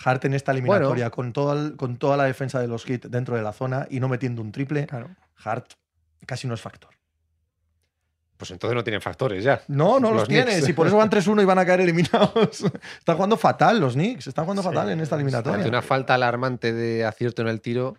Hart 0.04 0.24
en 0.24 0.34
esta 0.34 0.52
eliminatoria, 0.52 1.10
con, 1.10 1.32
el- 1.36 1.76
con 1.76 1.96
toda 1.98 2.16
la 2.16 2.24
defensa 2.24 2.60
de 2.60 2.66
los 2.66 2.88
hits 2.88 3.10
dentro 3.10 3.36
de 3.36 3.42
la 3.42 3.52
zona 3.52 3.86
y 3.90 4.00
no 4.00 4.08
metiendo 4.08 4.42
un 4.42 4.52
triple, 4.52 4.86
Claro. 4.86 5.14
Hart 5.44 5.72
casi 6.26 6.46
no 6.48 6.54
es 6.54 6.60
factor. 6.60 6.90
Pues 8.36 8.50
entonces 8.50 8.74
no 8.74 8.82
tienen 8.82 9.00
factores 9.00 9.44
ya. 9.44 9.62
No, 9.68 10.00
no 10.00 10.08
los, 10.10 10.20
Los 10.20 10.28
tienes. 10.28 10.54
Knicks. 10.56 10.68
Y 10.68 10.72
por 10.72 10.86
eso 10.88 10.96
van 10.96 11.08
3-1 11.08 11.42
y 11.42 11.44
van 11.44 11.58
a 11.58 11.64
caer 11.64 11.80
eliminados. 11.82 12.64
Están 12.98 13.14
jugando 13.16 13.36
fatal 13.36 13.78
los 13.80 13.94
Knicks. 13.94 14.26
Están 14.26 14.44
jugando 14.44 14.62
Sí, 14.62 14.68
fatal 14.68 14.90
en 14.90 15.00
esta 15.00 15.14
es- 15.14 15.20
eliminatoria. 15.20 15.56
Ante 15.58 15.68
una 15.68 15.82
falta 15.82 16.14
alarmante 16.14 16.72
de 16.72 17.04
acierto 17.04 17.42
en 17.42 17.48
el 17.48 17.60
tiro, 17.60 17.96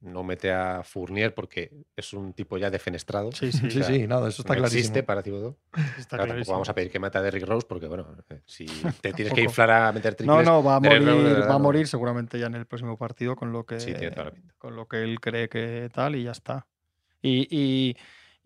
no 0.00 0.22
mete 0.22 0.52
a 0.52 0.82
Fournier 0.84 1.34
porque 1.34 1.72
es 1.96 2.12
un 2.12 2.32
tipo 2.32 2.56
ya 2.58 2.70
defenestrado. 2.70 3.32
Sí, 3.32 3.50
sí, 3.52 3.70
Sí, 3.70 3.82
sí, 3.82 4.06
nada, 4.06 4.28
eso 4.28 4.42
está 4.42 4.54
no 4.54 4.58
clarísimo. 4.60 4.78
existe 4.80 5.02
para 5.02 5.22
tampoco 6.18 6.26
clarísimo. 6.26 6.52
vamos 6.54 6.68
a 6.68 6.74
pedir 6.74 6.90
que 6.90 6.98
mate 6.98 7.18
a 7.18 7.22
Derrick 7.22 7.44
Rose 7.46 7.66
porque, 7.68 7.86
bueno, 7.88 8.06
eh, 8.30 8.40
si 8.46 8.66
te 9.02 9.12
tienes 9.12 9.34
que 9.34 9.42
inflar 9.42 9.70
a 9.70 9.92
meter 9.92 10.14
triples... 10.14 10.36
No, 10.36 10.42
no, 10.42 10.62
va 10.62 10.76
a 10.76 10.80
morir, 10.80 11.02
verdad, 11.04 11.50
va 11.50 11.54
a 11.54 11.58
morir 11.58 11.86
seguramente 11.88 12.38
ya 12.38 12.46
en 12.46 12.54
el 12.54 12.66
próximo 12.66 12.96
partido 12.96 13.34
con 13.36 13.52
lo 13.52 13.66
que 13.66 13.80
Sí, 13.80 13.92
tiene 13.92 14.10
toda 14.12 14.26
la 14.26 14.30
pinta. 14.32 14.54
con 14.58 14.76
lo 14.76 14.86
que 14.86 15.02
él 15.02 15.20
cree 15.20 15.48
que 15.48 15.88
tal 15.92 16.16
y 16.16 16.24
ya 16.24 16.32
está. 16.32 16.66
Y, 17.20 17.48
y, 17.50 17.96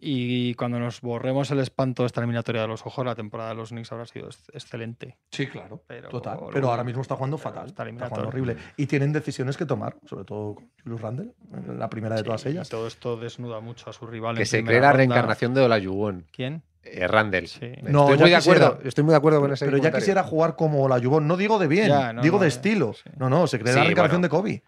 y 0.04 0.54
cuando 0.54 0.80
nos 0.80 1.00
borremos 1.00 1.50
el 1.52 1.60
espanto 1.60 2.02
de 2.02 2.08
esta 2.08 2.20
eliminatoria 2.20 2.62
de 2.62 2.68
los 2.68 2.84
ojos, 2.84 3.06
la 3.06 3.14
temporada 3.14 3.50
de 3.50 3.54
los 3.54 3.68
Knicks 3.68 3.92
habrá 3.92 4.04
sido 4.06 4.26
ex- 4.26 4.50
excelente. 4.52 5.16
Sí, 5.30 5.46
claro. 5.46 5.84
Pero, 5.86 6.08
Total. 6.08 6.38
Pero 6.52 6.70
ahora 6.70 6.82
mismo 6.82 7.02
está 7.02 7.14
jugando 7.14 7.38
fatal. 7.38 7.66
está 7.68 7.88
Está 7.88 8.08
jugando 8.08 8.28
horrible. 8.28 8.56
Y 8.76 8.86
tienen 8.86 9.12
decisiones 9.12 9.56
que 9.56 9.64
tomar, 9.64 9.96
sobre 10.06 10.24
todo 10.24 10.56
con 10.56 10.70
Julius 10.82 11.00
Randle, 11.00 11.32
la 11.78 11.88
primera 11.88 12.16
de 12.16 12.22
Sí, 12.22 12.24
todas 12.26 12.44
y 12.46 12.48
ellas. 12.48 12.68
todo 12.68 12.86
esto 12.88 13.16
desnuda 13.16 13.60
mucho 13.60 13.88
a 13.88 13.92
su 13.92 14.06
rival. 14.06 14.34
Que 14.34 14.42
en 14.42 14.46
se 14.46 14.64
cree 14.64 14.80
la 14.80 14.88
ronda. 14.88 14.96
reencarnación 14.98 15.54
de 15.54 15.60
Olajuwon. 15.60 16.26
¿Quién? 16.32 16.62
Eh, 16.84 17.06
Randall. 17.06 17.46
Sí. 17.46 17.60
No, 17.82 18.10
estoy, 18.10 18.18
muy 18.18 18.30
de 18.30 18.36
quisiera. 18.38 18.66
acuerdo, 18.66 18.88
estoy 18.88 19.04
muy 19.04 19.12
de 19.12 19.16
acuerdo 19.18 19.40
con 19.40 19.52
ese 19.52 19.64
Pero 19.66 19.76
ya 19.76 19.92
quisiera 19.92 20.24
jugar 20.24 20.56
como 20.56 20.88
la. 20.88 20.98
No 20.98 21.36
digo 21.36 21.60
de 21.60 21.68
bien, 21.68 21.86
Ya, 21.86 22.12
no, 22.12 22.22
digo 22.22 22.38
no, 22.38 22.42
de 22.42 22.48
estilo. 22.48 22.92
sí. 22.92 23.08
No, 23.16 23.30
no, 23.30 23.46
se 23.46 23.60
cree 23.60 23.72
Sí, 23.72 23.78
la 23.78 23.84
reencarnación 23.84 24.20
bueno. 24.20 24.34
de 24.34 24.58
Kobe. 24.60 24.62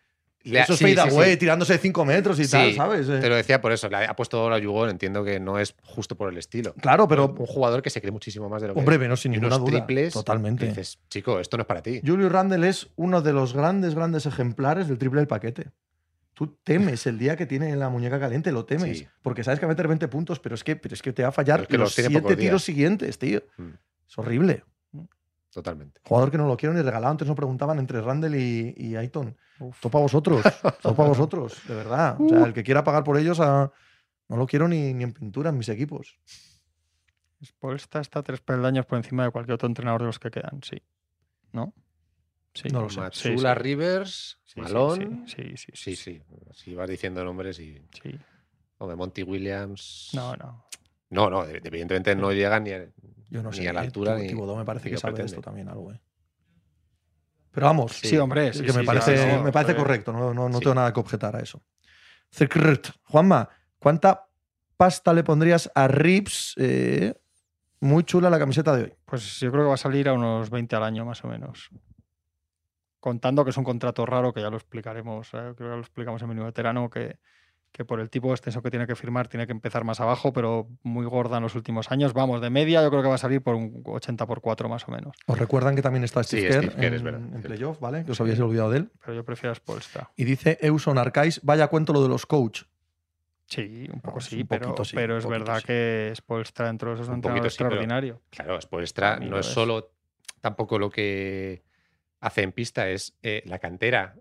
Le- 0.45 0.61
Eso 0.61 0.75
es 0.75 0.79
sí, 0.79 0.85
sí, 0.87 0.95
fade 0.95 1.11
sí. 1.11 1.17
away, 1.17 1.37
tirándose 1.37 1.73
de 1.73 1.79
5 1.79 2.05
metros 2.05 2.39
y 2.39 2.47
tal, 2.47 2.75
¿sabes? 2.75 3.09
Eh, 3.09 3.19
Te 3.19 3.29
lo 3.29 3.35
decía 3.37 3.61
por 3.61 3.73
eso. 3.73 3.89
Le 3.89 3.97
ha 3.97 4.15
puesto 4.15 4.45
Olajuwon, 4.45 4.91
entiendo 4.91 5.25
que 5.25 5.41
no 5.41 5.59
es 5.59 5.75
justo 5.83 6.17
por 6.17 6.31
el 6.31 6.37
estilo. 6.39 6.75
Claro, 6.75 7.09
pero, 7.09 7.35
un 7.39 7.47
jugador 7.47 7.81
que 7.83 7.89
se 7.91 8.01
cree 8.01 8.13
muchísimo 8.13 8.49
más 8.51 8.61
de 8.63 8.69
lo 8.69 8.75
que 8.75 8.81
hombre, 8.81 8.99
menos 8.99 9.21
sin 9.23 9.33
Y 9.33 9.37
ninguna 9.37 9.57
unos 9.57 9.71
duda. 9.71 9.87
triples. 9.87 10.13
Totalmente. 10.13 10.67
Dices, 10.69 10.99
chico, 11.09 11.41
esto 11.41 11.57
no 11.57 11.63
es 11.63 11.67
para 11.67 11.83
ti. 11.83 12.01
Julius 12.07 12.31
Randle 12.31 12.69
es 12.69 12.89
uno 12.97 13.23
de 13.23 13.33
los 13.33 13.55
grandes, 13.55 13.95
grandes 13.95 14.27
ejemplares 14.27 14.87
del 14.89 14.99
triple 14.99 15.21
del 15.21 15.29
paquete. 15.29 15.71
Tú 16.35 16.59
temes 16.65 17.07
el 17.07 17.17
día 17.19 17.37
que 17.37 17.47
tiene 17.47 17.75
la 17.77 17.89
muñeca 17.89 18.19
caliente, 18.21 18.51
lo 18.53 18.65
temes. 18.67 19.07
Porque 19.23 19.45
sabes 19.45 19.61
que 19.61 19.67
va 19.67 19.71
a 19.71 19.75
meter 19.75 19.87
20 19.89 20.09
puntos, 20.09 20.41
pero 20.41 20.57
es 20.57 20.65
que, 20.65 20.77
pero 20.77 20.93
es 20.95 21.01
que 21.01 21.13
te 21.13 21.23
va 21.23 21.29
a 21.29 21.33
fallar 21.33 21.63
es 21.63 21.69
que 21.69 21.79
los 21.79 21.87
los 21.87 21.95
tiene 21.95 22.09
7 22.09 22.21
pocos 22.23 22.37
tiros 22.37 22.51
días. 22.53 22.63
siguientes, 22.65 23.19
tío. 23.19 23.43
Mm, 23.57 23.69
Es 24.09 24.19
horrible. 24.19 24.65
Totalmente. 25.55 26.01
Jugador 26.05 26.31
que 26.33 26.37
no 26.39 26.47
lo 26.49 26.57
quiero 26.57 26.75
ni 26.75 26.83
regalado. 26.83 27.13
Antes 27.13 27.27
nos 27.29 27.37
preguntaban 27.37 27.79
entre 27.79 28.01
Randall 28.03 28.35
y, 28.35 28.75
y 28.77 28.97
Aiton. 28.97 29.37
Para 29.81 30.01
vosotros. 30.01 30.43
todo 30.83 30.97
para 30.97 31.09
vosotros, 31.11 31.57
de 31.69 31.75
verdad. 31.77 32.21
O 32.21 32.29
sea, 32.29 32.45
el 32.45 32.53
que 32.53 32.65
quiera 32.65 32.83
pagar 32.83 33.05
por 33.05 33.17
ellos, 33.17 33.39
a- 33.41 33.71
no 34.29 34.37
lo 34.37 34.47
quiero 34.47 34.67
ni, 34.67 34.93
ni 34.93 35.05
en 35.05 35.13
pintura 35.13 35.51
en 35.51 35.59
mis 35.59 35.69
equipos. 35.69 36.19
Spolstra 37.45 38.01
está 38.01 38.23
tres 38.23 38.41
peldaños 38.41 38.87
por 38.87 38.97
encima 38.99 39.25
de 39.25 39.31
cualquier 39.31 39.55
otro 39.55 39.69
entrenador 39.69 40.01
de 40.01 40.07
los 40.07 40.19
que 40.19 40.31
quedan, 40.31 40.61
sí. 40.63 40.83
¿No? 41.53 41.73
Sí. 42.55 42.69
No 42.69 42.83
lo 42.83 42.89
sé. 42.89 42.95
Sí, 42.95 43.01
Matsula 43.31 43.55
sí. 43.55 43.61
Rivers, 43.63 44.39
Sí, 44.45 44.53
sí, 44.55 44.61
Malone. 44.61 45.25
Sí, 45.29 45.57
sí, 45.57 45.57
sí. 45.57 45.73
Sí, 45.75 45.97
sí. 45.97 46.23
Si 46.53 46.75
vas 46.75 46.89
diciendo 46.89 47.25
nombres 47.25 47.59
y. 47.61 47.81
sí. 48.03 48.19
Hombre, 48.79 48.97
Monty 48.97 49.23
Williams. 49.23 50.11
No, 50.15 50.35
no. 50.37 50.67
No, 51.15 51.31
no, 51.31 51.45
evidentemente 51.47 52.15
no 52.15 52.33
llega 52.33 52.59
ni 52.61 52.73
a, 52.73 52.87
Yo 53.31 53.43
no 53.43 53.51
ni 53.51 53.57
sé. 53.57 53.69
a 53.69 53.73
la 53.73 53.83
eh, 53.83 53.87
altura. 53.87 54.17
Ni, 54.17 54.35
me 54.35 54.65
parece 54.65 54.87
ni 54.87 54.91
que 54.93 54.99
sabe 55.01 55.19
de 55.19 55.25
esto 55.27 55.41
también 55.41 55.69
algo, 55.69 55.93
eh. 55.93 56.01
Pero 57.53 57.67
vamos, 57.67 57.93
Sí, 57.93 58.17
hombre. 58.19 58.53
sí, 58.53 58.65
que 58.65 58.73
me 58.73 58.81
sí, 58.81 58.87
parece, 58.87 59.39
me 59.41 59.53
parece 59.53 59.77
correcto, 59.77 60.13
no, 60.13 60.35
no, 60.35 60.49
no 60.49 60.59
Sí. 60.59 60.65
tengo 60.65 60.75
nada 60.75 60.93
que 60.93 60.99
objetar 61.01 61.37
a 61.37 61.41
eso. 61.41 61.63
Juanma, 63.05 63.49
¿cuánta 63.79 64.27
pasta 64.77 65.13
le 65.13 65.23
pondrías 65.23 65.71
a 65.75 65.87
Rips? 65.87 66.55
Eh, 66.59 67.15
muy 67.81 68.03
chula 68.03 68.29
la 68.29 68.39
camiseta 68.41 68.75
de 68.75 68.85
hoy. 68.85 68.95
Pues 69.05 69.39
yo 69.39 69.53
creo 69.53 69.63
que 69.65 69.69
va 69.69 69.75
a 69.75 69.79
salir 69.79 70.09
a 70.09 70.15
unos 70.15 70.51
20 70.51 70.75
al 70.75 70.83
año, 70.83 71.05
más 71.05 71.23
o 71.25 71.29
menos. 71.29 71.71
Contando 72.99 73.45
que 73.45 73.51
es 73.51 73.57
un 73.57 73.65
contrato 73.65 74.05
raro, 74.07 74.33
que 74.33 74.41
ya 74.41 74.51
lo 74.51 74.57
explicaremos, 74.57 75.29
eh, 75.35 75.53
creo 75.57 75.71
que 75.71 75.77
lo 75.77 75.81
explicamos 75.81 76.21
en 76.23 76.29
Menú 76.29 76.45
Veterano, 76.45 76.89
que, 76.91 77.19
que 77.75 77.85
por 77.85 77.99
el 77.99 78.09
tipo 78.09 78.29
de 78.29 78.35
extenso 78.35 78.63
que 78.63 78.71
tiene 78.71 78.87
que 78.87 78.95
firmar 78.95 79.27
tiene 79.27 79.47
que 79.47 79.53
empezar 79.53 79.83
más 79.83 79.99
abajo, 80.01 80.33
pero 80.33 80.69
muy 80.85 81.05
gorda 81.07 81.39
en 81.39 81.43
los 81.43 81.57
últimos 81.57 81.91
años. 81.91 82.13
Vamos, 82.13 82.41
de 82.41 82.49
media 82.49 82.81
yo 82.85 82.89
creo 82.89 83.03
que 83.03 83.09
va 83.09 83.17
a 83.17 83.19
salir 83.19 83.43
por 83.43 83.57
un 83.57 83.83
80 83.85 84.27
por 84.27 84.41
4 84.41 84.69
más 84.69 84.87
o 84.87 84.93
menos. 84.93 85.17
Os 85.27 85.37
recuerdan 85.37 85.75
que 85.75 85.83
también 85.83 86.05
está 86.05 86.23
Sí, 86.23 86.37
Steve 86.39 86.49
Kerr 86.51 86.63
Steve 86.71 86.77
Kerr, 86.81 86.95
es 86.95 87.01
en, 87.01 87.05
verdad, 87.05 87.21
en 87.35 87.43
playoff, 87.43 87.81
¿vale? 87.81 88.05
Que 88.05 88.13
os 88.13 88.21
habíais 88.21 88.39
olvidado 88.39 88.71
de 88.71 88.79
él. 88.79 88.91
Pero 89.01 89.15
yo 89.15 89.25
prefiero 89.25 89.51
a 89.51 89.57
Spolstra. 89.57 90.09
Y 90.15 90.23
dice 90.23 90.57
Euson 90.63 90.99
Arcais, 90.99 91.41
vaya 91.43 91.67
cuento 91.67 91.93
lo 91.93 92.01
de 92.01 92.09
los 92.09 92.27
coach. 92.27 92.63
Sí, 93.47 93.89
un 93.93 94.01
poco 94.01 94.21
es 94.21 94.27
sí, 94.27 94.43
un 94.43 94.47
pero, 94.47 94.67
poquito 94.69 94.85
sí, 94.85 94.95
pero 94.95 95.15
un 95.15 95.19
es 95.19 95.27
verdad 95.27 95.59
sí. 95.59 95.67
que 95.67 96.13
Spolstra 96.15 96.67
dentro 96.69 96.91
de 96.91 96.95
esos 96.95 97.07
es 97.07 97.09
un 97.09 97.17
Un 97.17 97.21
poquito 97.23 97.35
pero- 97.41 97.49
extraordinario. 97.49 98.21
Claro, 98.31 98.61
Spoelstra 98.61 99.17
mí 99.19 99.29
no 99.29 99.41
es. 99.41 99.47
solo 99.47 99.91
tampoco 100.41 100.79
lo 100.79 100.91
que 100.91 101.65
hace 102.21 102.43
en 102.43 102.53
pista, 102.53 102.89
es 102.89 103.15
eh, 103.23 103.43
la 103.47 103.59
cantera 103.59 104.15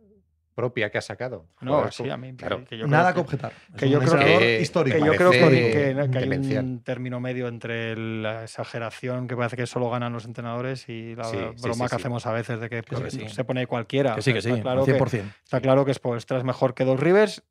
propia 0.53 0.89
que 0.89 0.97
ha 0.97 1.01
sacado. 1.01 1.45
No, 1.61 1.91
sí, 1.91 2.03
como- 2.03 2.13
a 2.13 2.17
mí. 2.17 2.33
Claro. 2.35 2.63
que 2.65 2.77
yo 2.77 2.87
Nada 2.87 3.13
que 3.13 3.19
objetar. 3.19 3.51
Es 3.73 3.79
que 3.79 3.89
yo 3.89 3.99
creo 3.99 4.17
que- 4.39 4.61
histórico. 4.61 4.97
Que 4.97 5.05
yo 5.05 5.15
creo 5.15 5.31
que, 5.31 5.39
parece 5.41 5.71
que- 5.71 6.09
que 6.11 6.17
hay 6.17 6.23
demencial. 6.29 6.63
un 6.65 6.83
término 6.83 7.19
medio 7.19 7.47
entre 7.47 7.95
la 7.97 8.43
exageración 8.43 9.27
que 9.27 9.35
parece 9.35 9.55
que 9.55 9.65
solo 9.67 9.89
ganan 9.89 10.13
los 10.13 10.25
entrenadores 10.25 10.87
y 10.89 11.15
la 11.15 11.23
Sí, 11.25 11.37
broma 11.61 11.87
sí, 11.89 11.95
que 11.95 12.01
sí. 12.01 12.07
hamos 12.07 12.25
a 12.25 12.31
veces 12.33 12.59
de 12.59 12.69
que, 12.69 12.81
Que 12.81 12.95
pues, 12.97 13.13
sí, 13.13 13.19
que 13.19 13.29
sí. 13.29 13.35
se 13.35 13.43
pone 13.43 13.65
cualquiera. 13.67 14.15
Que 14.15 14.21
sí, 14.21 14.33
que 14.33 14.41
sí, 14.41 14.49
Está 14.49 14.61
claro 14.61 14.85
que, 14.85 14.91
100%. 14.93 15.31
está 15.43 15.61
claro 15.61 15.85
que 15.85 15.93
Spoelstra 15.93 16.37
es 16.37 16.43
mejor 16.43 16.73
que 16.73 16.85
Dos 16.85 16.99
Rivers 16.99 17.43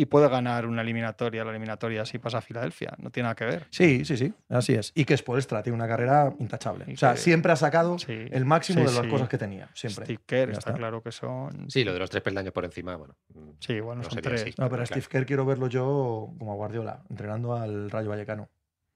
y 0.00 0.06
puede 0.06 0.28
ganar 0.28 0.66
una 0.66 0.82
eliminatoria, 0.82 1.44
la 1.44 1.50
eliminatoria 1.50 2.04
si 2.06 2.18
pasa 2.18 2.38
a 2.38 2.40
Filadelfia. 2.40 2.94
No 2.98 3.10
tiene 3.10 3.24
nada 3.24 3.34
que 3.34 3.44
ver. 3.44 3.66
Sí, 3.70 4.04
sí, 4.04 4.16
sí, 4.16 4.32
así 4.48 4.74
es. 4.74 4.92
Y 4.94 5.04
que 5.04 5.16
Spoelstra 5.16 5.62
tiene 5.62 5.76
una 5.76 5.86
carrera 5.88 6.32
intachable. 6.38 6.84
Y 6.88 6.94
o 6.94 6.96
sea, 6.96 7.12
que- 7.12 7.18
siempre 7.18 7.52
ha 7.52 7.56
sacado 7.56 7.98
Sí, 7.98 8.26
el 8.30 8.44
máximo 8.44 8.80
sí, 8.80 8.86
de 8.86 8.92
las 8.92 9.04
sí. 9.04 9.10
cosas 9.10 9.28
que 9.28 9.38
tenía. 9.38 9.68
Siempre. 9.74 10.04
Steve 10.06 10.20
Kerr 10.26 10.50
está, 10.50 10.70
está. 10.70 10.74
claro 10.74 11.02
que 11.02 11.12
son. 11.12 11.70
Sí, 11.70 11.84
lo 11.84 11.92
de 11.92 11.98
los 11.98 12.10
tres 12.10 12.22
peldaños 12.22 12.52
por 12.52 12.64
encima, 12.64 12.96
bueno. 12.96 13.16
mm, 13.34 13.50
Sí, 13.58 13.74
igual 13.74 13.98
no, 13.98 14.04
no 14.04 14.10
son 14.10 14.20
tres. 14.22 14.42
así. 14.42 14.50
No, 14.58 14.68
pero 14.70 14.84
Claro. 14.84 14.86
Steve 14.86 15.06
Kerr 15.10 15.26
quiero 15.26 15.44
verlo 15.44 15.66
yo 15.68 16.32
como 16.38 16.52
a 16.52 16.56
Guardiola, 16.56 17.02
entrenando 17.10 17.54
al 17.54 17.90
Rayo 17.90 18.08
Vallecano. 18.10 18.48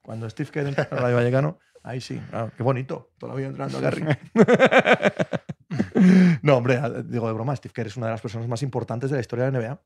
Cuando 0.03 0.29
Steve 0.31 0.51
Kerr 0.51 0.69
entra 0.69 0.89
al 0.91 0.99
Rayo 0.99 1.17
Vallecano, 1.17 1.59
ahí 1.83 2.01
sí, 2.01 2.19
claro, 2.31 2.51
qué 2.57 2.63
bonito, 2.63 3.11
todavía 3.19 3.47
entrenando 3.47 3.79
a 3.79 3.81
Gary. 3.83 4.05
no, 6.43 6.57
hombre, 6.57 6.81
digo 7.07 7.27
de 7.27 7.33
broma, 7.33 7.55
Steve 7.57 7.73
Kerr 7.73 7.87
es 7.89 7.97
una 7.97 8.07
de 8.07 8.13
las 8.13 8.21
personas 8.21 8.49
más 8.49 8.63
importantes 8.63 9.11
de 9.11 9.17
la 9.17 9.21
historia 9.21 9.47
de 9.47 9.53
la 9.53 9.59
NBA. 9.59 9.81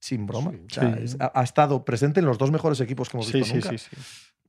Sin 0.00 0.26
broma. 0.26 0.50
Sí. 0.50 0.58
O 0.66 0.74
sea, 0.74 0.96
Sí. 0.96 1.02
es- 1.04 1.16
ha, 1.20 1.30
ha 1.38 1.42
estado 1.44 1.84
presente 1.84 2.18
en 2.20 2.26
los 2.26 2.38
dos 2.38 2.50
mejores 2.50 2.80
equipos 2.80 3.08
que 3.08 3.16
hemos 3.18 3.26
Sí, 3.28 3.34
visto 3.38 3.48
sí, 3.48 3.54
nunca. 3.54 3.70
sí, 3.70 3.78
sí. 3.78 3.96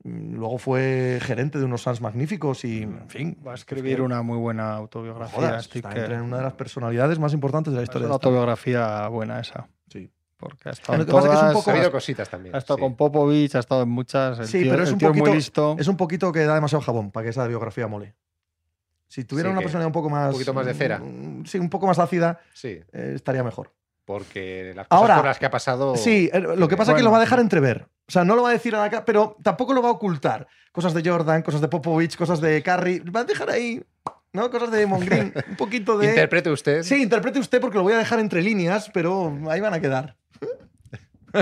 Mm, 0.04 0.34
Luego 0.36 0.58
fue 0.58 1.20
gerente 1.22 1.60
de 1.60 1.66
unos 1.66 1.82
Suns 1.84 2.02
magníficos 2.02 2.66
y, 2.66 2.82
en 2.84 3.08
fin. 3.10 3.38
Va 3.46 3.52
a 3.52 3.56
escribir 3.56 4.02
una 4.02 4.24
muy 4.24 4.38
buena 4.38 4.74
autobiografía. 4.74 5.58
está 5.58 5.78
entre 5.96 6.20
una 6.22 6.38
de 6.38 6.44
las 6.44 6.54
personalidades 6.54 7.20
más 7.20 7.34
importantes 7.34 7.72
de 7.72 7.78
la 7.78 7.84
Es 7.84 7.90
historia 7.90 8.08
una 8.08 8.14
de 8.14 8.18
esta. 8.18 8.28
autobiografía 8.28 9.08
buena 9.10 9.40
esa. 9.40 9.68
Sí. 9.90 10.10
Porque 10.38 10.70
ha 10.70 10.72
estado 10.72 10.96
en 10.96 11.02
es 11.02 11.06
que 11.06 11.12
es 11.12 11.18
un 11.44 11.54
poco 11.54 11.70
Ha 11.70 11.74
habido 11.76 11.92
cositas 11.92 12.28
también. 12.30 12.56
ha 12.56 12.58
estado 12.58 12.78
sí. 12.78 12.82
con 12.82 12.96
Popovich, 12.96 13.54
ha 13.54 13.60
estado 13.60 13.84
en 13.84 13.90
muchas. 13.90 14.40
El 14.40 14.48
Sí, 14.48 14.62
tío, 14.64 14.72
pero 14.72 14.82
es 14.84 14.90
el 14.90 14.94
un 14.94 15.00
tío 15.00 15.08
poquito- 15.10 15.26
muy 15.28 15.36
listo. 15.36 15.76
Es 15.78 15.88
un 15.88 15.98
poquito 15.98 16.32
que 16.32 16.46
da 16.46 16.56
demasiado 16.56 16.82
jabón 16.82 17.12
para 17.12 17.26
que 17.26 17.30
esa 17.30 17.46
biografía 17.46 17.88
mole. 17.88 18.16
Si 19.08 19.24
tuviera 19.26 19.50
Sí, 19.50 19.52
una 19.52 19.62
personalidad 19.62 19.88
un 19.88 19.94
poco 19.94 20.10
más. 20.10 20.32
poquito 20.32 20.54
más 20.56 20.66
de 20.66 20.74
cera. 20.74 20.98
mm, 20.98 21.46
Sí, 21.46 21.60
un 21.60 21.70
poco 21.70 21.86
más 21.86 22.00
ácida, 22.00 22.40
Sí, 22.54 22.80
eh, 22.92 23.12
estaría 23.14 23.44
mejor. 23.44 23.72
Porque 24.06 24.74
las 24.76 24.88
cosas 24.88 25.02
Ahora, 25.02 25.16
por 25.18 25.26
las 25.26 25.40
que 25.40 25.46
ha 25.46 25.52
pasado. 25.52 25.96
Sí, 25.96 26.30
eh, 26.34 26.40
lo 26.40 26.68
que 26.68 26.78
pasa 26.78 26.92
es 26.92 26.98
que 26.98 27.04
lo 27.04 27.12
va 27.12 27.18
a 27.18 27.22
dejar 27.22 27.40
entrever. 27.40 27.88
O 28.08 28.12
sea, 28.12 28.24
no 28.26 28.36
lo 28.36 28.44
va 28.44 28.50
a 28.50 28.54
decir 28.54 28.76
a 28.76 28.80
la 28.82 28.90
cara, 28.90 29.06
pero 29.06 29.38
tampoco 29.42 29.74
lo 29.74 29.82
va 29.82 29.90
a 29.90 29.94
ocultar. 29.94 30.48
Cosas 30.72 30.94
de 30.94 31.08
Jordan, 31.08 31.42
cosas 31.44 31.62
de 31.62 31.68
Popovich, 31.68 32.18
cosas 32.18 32.42
de 32.42 32.62
Curry. 32.62 33.00
Va 33.00 33.22
a 33.22 33.24
dejar 33.24 33.50
ahí, 33.50 33.82
¿no? 34.34 34.50
Cosas 34.52 34.72
de 34.72 34.86
Mon 34.86 35.00
Green, 35.00 35.34
un 35.50 35.56
poquito 35.56 35.98
de. 35.98 36.08
Interprete 36.10 36.50
usted. 36.52 36.84
Sí, 36.84 37.02
interprete 37.04 37.40
usted 37.40 37.62
porque 37.62 37.78
lo 37.78 37.84
voy 37.84 37.94
a 37.94 37.98
dejar 37.98 38.20
entre 38.20 38.42
líneas, 38.42 38.90
pero 38.94 39.38
ahí 39.50 39.62
van 39.62 39.74
a 39.74 39.80
quedar. 39.80 40.16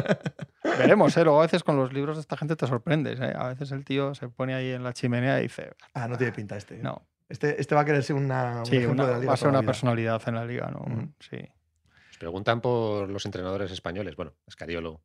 Veremos, 0.77 1.15
¿eh? 1.17 1.23
Luego 1.23 1.39
a 1.39 1.43
veces 1.43 1.63
con 1.63 1.77
los 1.77 1.91
libros 1.93 2.17
de 2.17 2.21
esta 2.21 2.37
gente 2.37 2.55
te 2.55 2.67
sorprendes, 2.67 3.19
¿eh? 3.19 3.33
A 3.35 3.47
veces 3.47 3.71
el 3.71 3.83
tío 3.83 4.13
se 4.13 4.27
pone 4.29 4.53
ahí 4.53 4.71
en 4.71 4.83
la 4.83 4.93
chimenea 4.93 5.39
y 5.39 5.43
dice, 5.43 5.71
Ah, 5.93 6.07
no 6.07 6.17
tiene 6.17 6.31
pinta 6.33 6.57
este. 6.57 6.75
¿eh? 6.75 6.79
no, 6.83 7.01
Este, 7.27 7.59
este 7.59 7.73
va 7.75 7.81
a 7.81 7.85
querer 7.85 8.03
ser 8.03 8.15
una, 8.15 8.59
un 8.59 8.65
sí, 8.65 8.77
ejemplo 8.77 9.03
una- 9.03 9.05
de 9.07 9.11
la 9.13 9.19
liga 9.19 9.29
va 9.29 9.33
a 9.33 9.37
ser 9.37 9.47
una 9.47 9.61
vida. 9.61 9.65
personalidad 9.67 10.21
en 10.27 10.35
la 10.35 10.45
liga, 10.45 10.69
¿no? 10.71 11.11
Sí. 11.19 11.37
Preguntan 12.19 12.61
por 12.61 13.09
los 13.09 13.25
entrenadores 13.25 13.71
españoles. 13.71 14.15
Bueno, 14.15 14.33
Escariolo. 14.45 15.01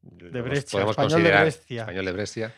De 0.00 0.40
Brescia, 0.40 0.70
podemos 0.72 0.92
español 0.92 1.08
de 1.10 1.14
considerar 1.16 1.42
Brescia. 1.44 1.80
Español 1.82 2.04
de 2.06 2.12
Brescia. 2.12 2.54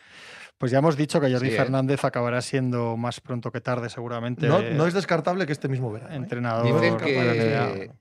Pues 0.57 0.71
ya 0.71 0.77
hemos 0.77 0.95
dicho 0.95 1.19
que 1.19 1.29
Jordi 1.31 1.49
Sí, 1.49 1.53
¿eh? 1.55 1.57
Fernández 1.57 2.05
acabará 2.05 2.41
siendo 2.41 2.95
más 2.95 3.19
pronto 3.19 3.51
que 3.51 3.59
tarde, 3.59 3.89
seguramente. 3.89 4.47
No, 4.47 4.61
no 4.61 4.87
es 4.87 4.93
descartable 4.93 5.45
que 5.45 5.51
este 5.51 5.67
mismo 5.67 5.91
verano. 5.91 6.13
¿eh? 6.13 6.15
entrenador. 6.15 6.65
Dicen 6.65 6.97
que 6.97 7.91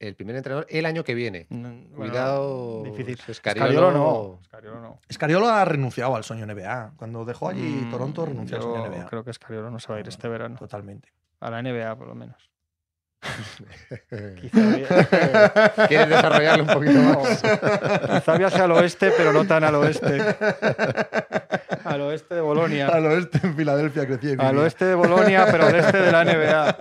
el 0.00 0.16
primer 0.16 0.36
entrenador 0.36 0.66
el 0.68 0.84
año 0.84 1.02
que 1.04 1.14
viene. 1.14 1.46
Mm, 1.48 1.62
bueno, 1.62 1.96
Cuidado. 1.96 2.82
difícil. 2.82 3.18
Escariolo, 3.28 3.68
Escariolo 3.70 3.92
no. 3.92 4.38
Escariolo 4.42 4.80
no. 4.80 5.00
Escariolo 5.08 5.48
ha 5.48 5.64
renunciado 5.64 6.14
al 6.14 6.24
sueño 6.24 6.44
NBA. 6.44 6.92
Cuando 6.96 7.24
dejó 7.24 7.48
allí 7.48 7.62
Mm, 7.86 7.90
Toronto, 7.90 8.26
renunció 8.26 8.56
al 8.58 8.62
sueño 8.64 8.86
NBA. 8.88 9.06
Creo 9.08 9.24
que 9.24 9.30
Escariolo 9.30 9.70
no 9.70 9.78
se 9.78 9.88
va 9.88 9.96
a 9.96 10.00
ir 10.00 10.08
este 10.08 10.28
verano. 10.28 10.56
Totalmente. 10.58 11.08
A 11.40 11.50
la 11.50 11.62
NBA, 11.62 11.96
por 11.96 12.08
lo 12.08 12.14
menos. 12.14 12.50
Quizá, 14.40 15.86
¿Quieres 15.88 16.08
desarrollarlo 16.08 16.64
un 16.64 16.70
poquito 16.70 16.98
más? 16.98 17.40
quizá 17.40 18.36
viaje 18.36 18.60
al 18.60 18.72
oeste, 18.72 19.12
pero 19.16 19.32
no 19.32 19.46
tan 19.46 19.64
al 19.64 19.76
oeste. 19.76 20.18
Al 21.84 22.00
oeste 22.02 22.34
de 22.34 22.40
Bolonia. 22.40 22.88
Al 22.88 23.06
oeste 23.06 23.40
en 23.42 23.56
Filadelfia 23.56 24.06
crecía 24.06 24.32
y 24.32 24.36
Al 24.38 24.56
oeste 24.58 24.84
de 24.84 24.94
Bolonia, 24.94 25.46
pero 25.50 25.66
al 25.66 25.74
este 25.76 25.98
de 26.00 26.12
la 26.12 26.24
NBA. 26.24 26.76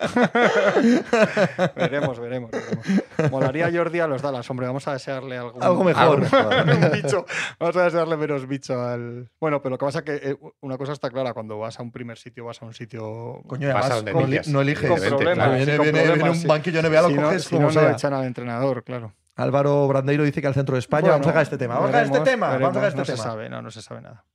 veremos, 1.76 2.19
veremos, 2.19 2.52
veremos. 2.52 3.32
Molaría 3.32 3.69
Jordi 3.73 3.99
a 3.99 4.07
los 4.07 4.22
Dallas, 4.22 4.49
hombre. 4.49 4.68
Vamos 4.68 4.88
a 4.88 4.94
desearle 4.94 5.38
algún, 5.38 5.64
Algo 5.64 5.84
mejor. 5.84 6.19
un 6.22 6.91
bicho. 6.91 7.26
Vamos 7.60 7.76
a 7.78 7.84
desearle 7.84 8.18
menos 8.18 8.48
bicho 8.48 8.80
al. 8.82 9.30
Bueno, 9.40 9.61
pero 9.61 9.72
lo 9.72 9.78
que 9.78 9.86
pasa 9.86 9.99
es 9.99 10.06
que 10.06 10.15
eh, 10.32 10.38
una 10.61 10.78
cosa 10.78 10.94
está 10.94 11.10
clara: 11.10 11.34
cuando 11.34 11.57
vas 11.60 11.80
a 11.80 11.84
un 11.84 11.91
primer 11.91 12.18
sitio, 12.18 12.45
vas 12.45 12.61
a 12.61 12.65
un 12.65 12.73
sitio. 12.73 13.41
Coño, 13.48 13.73
Vas 13.73 13.90
a 13.91 13.95
donde 13.95 14.14
no, 14.14 14.22
eliges. 14.22 14.48
no. 14.48 14.61
Con 14.61 14.99
problemas, 14.99 15.36
claro. 15.36 15.53
Viene, 15.56 15.78
con 15.78 15.84
viene- 15.84 15.99
viene 15.99 16.07
problemas, 16.14 16.30
un 16.38 16.41
sí. 16.41 16.48
banquillo 16.48 16.82
NBA, 16.82 17.02
lo 17.02 17.07
si 17.10 17.14
no, 17.15 17.22
coges 17.23 17.44
si 17.44 17.49
como 17.56 17.61
no, 17.61 17.68
no 17.73 17.80
sea. 17.80 17.91
echan 17.91 18.14
al 18.14 18.26
entrenador, 18.26 18.84
claro. 18.84 19.14
Álvaro 19.36 19.88
Brandeiro 19.88 20.23
dice 20.23 20.41
que 20.41 20.48
al 20.48 20.53
centro 20.53 20.76
de 20.76 20.80
España. 20.80 21.10
vamos 21.10 21.15
a 21.15 21.18
Bueno, 21.19 21.32
sacar 21.32 21.44
este 21.44 21.57
tema. 21.57 21.76
Vamos 21.76 21.90
a 21.90 21.91
sacar 21.94 22.03
este 22.06 22.19
veremos, 22.19 22.32
tema. 22.32 22.48
Vamos 22.48 22.61
a 22.61 22.68
sacar 22.68 22.82
veremos, 22.82 22.88
este 22.90 22.99
no 22.99 23.06
se 23.06 23.11
tema. 23.23 23.23
sabe, 23.32 23.49
no, 23.49 23.61
no 23.61 23.72
se 23.72 23.82
sabe 23.82 24.02
nada. 24.02 24.26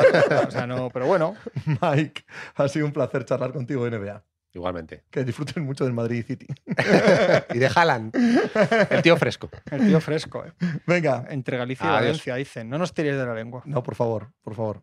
Claro, 0.00 0.48
o 0.48 0.50
sea, 0.50 0.66
no, 0.66 0.90
pero 0.90 1.06
bueno, 1.06 1.34
Mike, 1.80 2.24
ha 2.54 2.68
sido 2.68 2.86
un 2.86 2.92
placer 2.92 3.24
charlar 3.24 3.52
contigo 3.52 3.84
de 3.84 3.98
NBA. 3.98 4.22
Igualmente. 4.54 5.04
Que 5.10 5.24
disfruten 5.24 5.64
mucho 5.64 5.84
del 5.84 5.94
Madrid 5.94 6.24
City. 6.26 6.46
y 7.54 7.58
de 7.58 7.70
Haaland. 7.74 8.14
El 8.90 9.00
tío 9.00 9.16
fresco. 9.16 9.48
el 9.70 9.86
tío 9.86 9.98
fresco, 9.98 10.44
¿eh? 10.44 10.52
Venga. 10.86 11.24
Entre 11.30 11.56
Galicia 11.56 11.86
y. 11.86 11.90
Valencia, 11.90 12.34
dicen. 12.34 12.68
No 12.68 12.76
nos 12.76 12.92
tiréis 12.92 13.16
de 13.16 13.24
la 13.24 13.34
lengua. 13.34 13.62
No, 13.64 13.82
por 13.82 13.94
favor, 13.94 14.30
por 14.42 14.54
favor. 14.54 14.82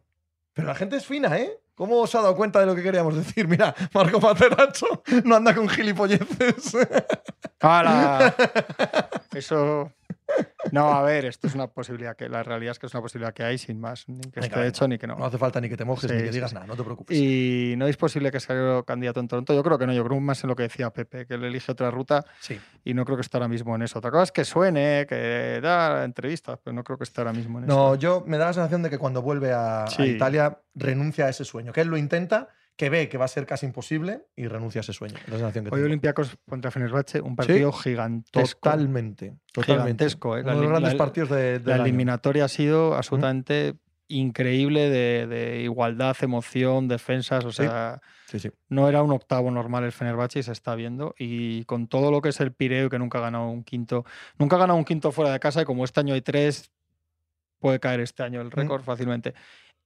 Pero 0.54 0.68
la 0.68 0.76
gente 0.76 0.96
es 0.96 1.06
fina, 1.06 1.38
¿eh? 1.38 1.52
¿Cómo 1.76 2.02
os 2.02 2.14
ha 2.16 2.22
dado 2.22 2.36
cuenta 2.36 2.60
de 2.60 2.66
lo 2.66 2.76
que 2.76 2.84
queríamos 2.84 3.16
decir? 3.16 3.48
Mira, 3.48 3.74
Marco 3.94 4.20
Materacho 4.20 5.04
no 5.24 5.36
anda 5.36 5.56
con 5.56 5.70
gilipolleces. 5.70 6.76
¡Hala! 7.62 8.36
Eso. 9.34 9.90
No, 10.72 10.94
a 10.94 11.02
ver, 11.02 11.26
esto 11.26 11.48
es 11.48 11.56
una 11.56 11.68
posibilidad 11.68 12.16
que. 12.16 12.30
La 12.30 12.44
realidad 12.44 12.72
es 12.74 12.80
que 12.80 12.86
es 12.86 12.94
una 12.94 13.02
posibilidad 13.02 13.34
que 13.34 13.44
hay 13.44 13.58
sin 13.58 13.80
más. 13.80 14.08
Ni 14.08 14.20
que 14.22 14.40
Venga, 14.40 14.46
esté 14.48 14.56
venga. 14.58 14.68
hecho 14.68 14.88
ni 14.88 14.98
que 14.98 15.08
no. 15.08 15.16
No 15.16 15.26
hace 15.26 15.38
falta 15.38 15.60
ni 15.60 15.70
que 15.70 15.78
te 15.78 15.86
mojes 15.86 16.10
Sí, 16.10 16.16
ni 16.16 16.24
que 16.24 16.32
digas 16.32 16.50
sí. 16.52 16.56
nada, 16.56 16.68
no 16.68 16.76
te 16.76 16.84
preocupes. 16.84 17.18
Y 17.18 17.74
no 17.78 17.88
es 17.88 17.98
posible 17.98 18.32
que 18.32 18.40
salga 18.40 18.84
candidato 18.84 19.20
en 19.20 19.28
Toronto. 19.28 19.54
Yo 19.54 19.64
creo 19.64 19.78
que 19.80 19.88
no. 19.88 19.94
Yo 19.94 20.04
creo 20.06 20.20
más 20.20 20.44
en 20.44 20.50
lo 20.50 20.56
que 20.56 20.64
decía 20.64 20.92
Pepe, 20.92 21.26
que 21.26 21.34
él 21.36 21.44
elige 21.44 21.72
otra 21.72 21.90
ruta 21.90 22.26
Sí. 22.40 22.60
y 22.84 22.94
no 22.94 23.06
creo 23.06 23.18
que 23.18 23.22
esté 23.22 23.38
ahora 23.38 23.48
mismo 23.48 23.76
en 23.76 23.82
eso. 23.84 24.00
Otra 24.00 24.12
cosa 24.12 24.24
es 24.24 24.32
que 24.32 24.46
suene, 24.46 25.06
que 25.10 25.60
da 25.62 26.04
entrevistas, 26.04 26.60
pero 26.64 26.74
no 26.76 26.84
creo 26.84 26.98
que 26.98 27.06
esté 27.06 27.22
ahora 27.22 27.34
mismo 27.34 27.60
en 27.60 27.66
No, 27.66 27.94
eso. 27.94 27.96
yo 27.96 28.24
me 28.28 28.38
da 28.38 28.46
la 28.48 28.54
sensación 28.54 28.84
de 28.84 28.90
que 28.90 28.98
cuando 28.98 29.22
vuelve 29.22 29.52
a. 29.54 29.86
Italia 30.00 30.60
renuncia 30.76 31.26
a 31.26 31.30
ese 31.30 31.46
sueño. 31.46 31.72
Que 31.74 31.82
él 31.82 31.88
lo 31.88 31.98
intenta, 31.98 32.50
que 32.80 32.90
ve 32.90 33.10
que 33.10 33.18
va 33.18 33.26
a 33.26 33.28
ser 33.28 33.46
casi 33.46 33.66
imposible 33.66 34.22
y 34.38 34.48
renuncia 34.48 34.80
a 34.80 34.84
ese 34.84 34.94
sueño. 34.94 35.16
Hoy. 35.70 35.82
Olympiacos 35.82 36.38
contra 36.48 36.72
Fenerbahce, 36.72 37.20
un 37.20 37.36
partido 37.36 37.74
gigantesco. 37.74 38.58
Totalmente. 38.62 39.36
Totalmente. 39.52 39.84
Gigantesco, 40.06 40.38
¿eh? 40.38 40.42
Uno 40.44 40.52
de 40.56 40.62
los 40.62 40.70
grandes 40.70 40.94
la- 40.94 40.98
partidos 40.98 41.30
de, 41.30 41.60
del 41.60 41.66
La 41.68 41.74
año. 41.76 41.84
eliminatoria 41.84 42.46
ha 42.46 42.48
sido 42.48 42.96
absolutamente 42.96 43.76
increíble 44.08 44.90
de, 44.90 45.28
de 45.28 45.62
igualdad, 45.62 46.16
emoción, 46.22 46.88
defensas. 46.88 47.44
O 47.44 47.52
Sí. 47.52 47.64
sea, 47.64 48.00
Sí, 48.28 48.40
sí. 48.40 48.50
no 48.70 48.88
era 48.88 49.04
un 49.04 49.12
octavo 49.12 49.52
normal 49.52 49.84
el 49.84 49.92
Fenerbahce 49.92 50.40
y 50.40 50.44
se 50.44 50.54
está 50.54 50.74
viendo. 50.76 51.14
Y 51.20 51.66
con 51.66 51.88
todo 51.88 52.12
lo 52.12 52.22
que 52.22 52.30
es 52.30 52.40
el 52.40 52.54
Pireo, 52.54 52.90
que 52.90 52.98
nunca 52.98 53.18
ha 53.18 53.22
ganado 53.22 53.50
un 53.50 53.66
quinto, 53.66 54.06
nunca 54.38 54.56
ha 54.56 54.60
ganado 54.60 54.80
un 54.80 54.86
quinto 54.86 55.12
fuera 55.12 55.34
de 55.34 55.40
casa, 55.42 55.62
y 55.62 55.66
como 55.66 55.84
este 55.84 56.00
año 56.00 56.14
hay 56.14 56.22
tres, 56.22 56.72
puede 57.60 57.82
caer 57.82 58.00
este 58.00 58.24
año 58.24 58.40
el 58.40 58.52
récord 58.52 58.84
fácilmente. 58.84 59.34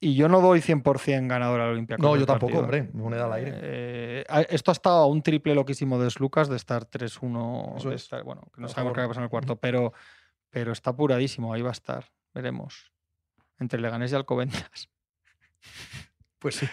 Y 0.03 0.15
yo 0.15 0.27
no 0.27 0.41
doy 0.41 0.59
100% 0.59 1.27
ganador 1.27 1.61
al 1.61 1.69
Olympiacos. 1.71 2.03
No, 2.03 2.17
yo 2.17 2.25
tampoco, 2.25 2.59
partido. 2.61 2.81
hombre. 2.81 2.89
Moneda 2.93 3.25
al 3.25 3.33
aire. 3.33 3.51
Eh, 3.61 4.25
esto 4.49 4.71
ha 4.71 4.73
estado 4.73 4.97
a 5.03 5.07
un 5.07 5.21
triple 5.21 5.55
loquísimo 5.55 5.97
de 5.97 6.09
Lucas 6.19 6.49
de 6.49 6.57
estar 6.57 6.85
3-1. 6.85 7.77
Eso 7.77 7.89
de 7.89 7.95
es. 7.95 8.09
bueno, 8.25 8.41
que 8.53 8.59
no 8.61 8.67
Por 8.67 8.69
sabemos 8.69 8.73
favor. 8.75 8.93
qué 8.93 8.99
va 8.99 9.05
a 9.05 9.07
pasar 9.07 9.21
en 9.21 9.23
el 9.25 9.29
cuarto, 9.29 9.55
pero, 9.55 9.93
pero 10.49 10.73
está 10.73 10.89
apuradísimo. 10.89 11.53
Ahí 11.53 11.61
va 11.61 11.69
a 11.69 11.71
estar. 11.71 12.05
Veremos. 12.33 12.91
Entre 13.59 13.79
Leganés 13.79 14.11
y 14.11 14.15
Alcobendas. 14.15 14.89
Pues 16.39 16.55
sí. 16.55 16.67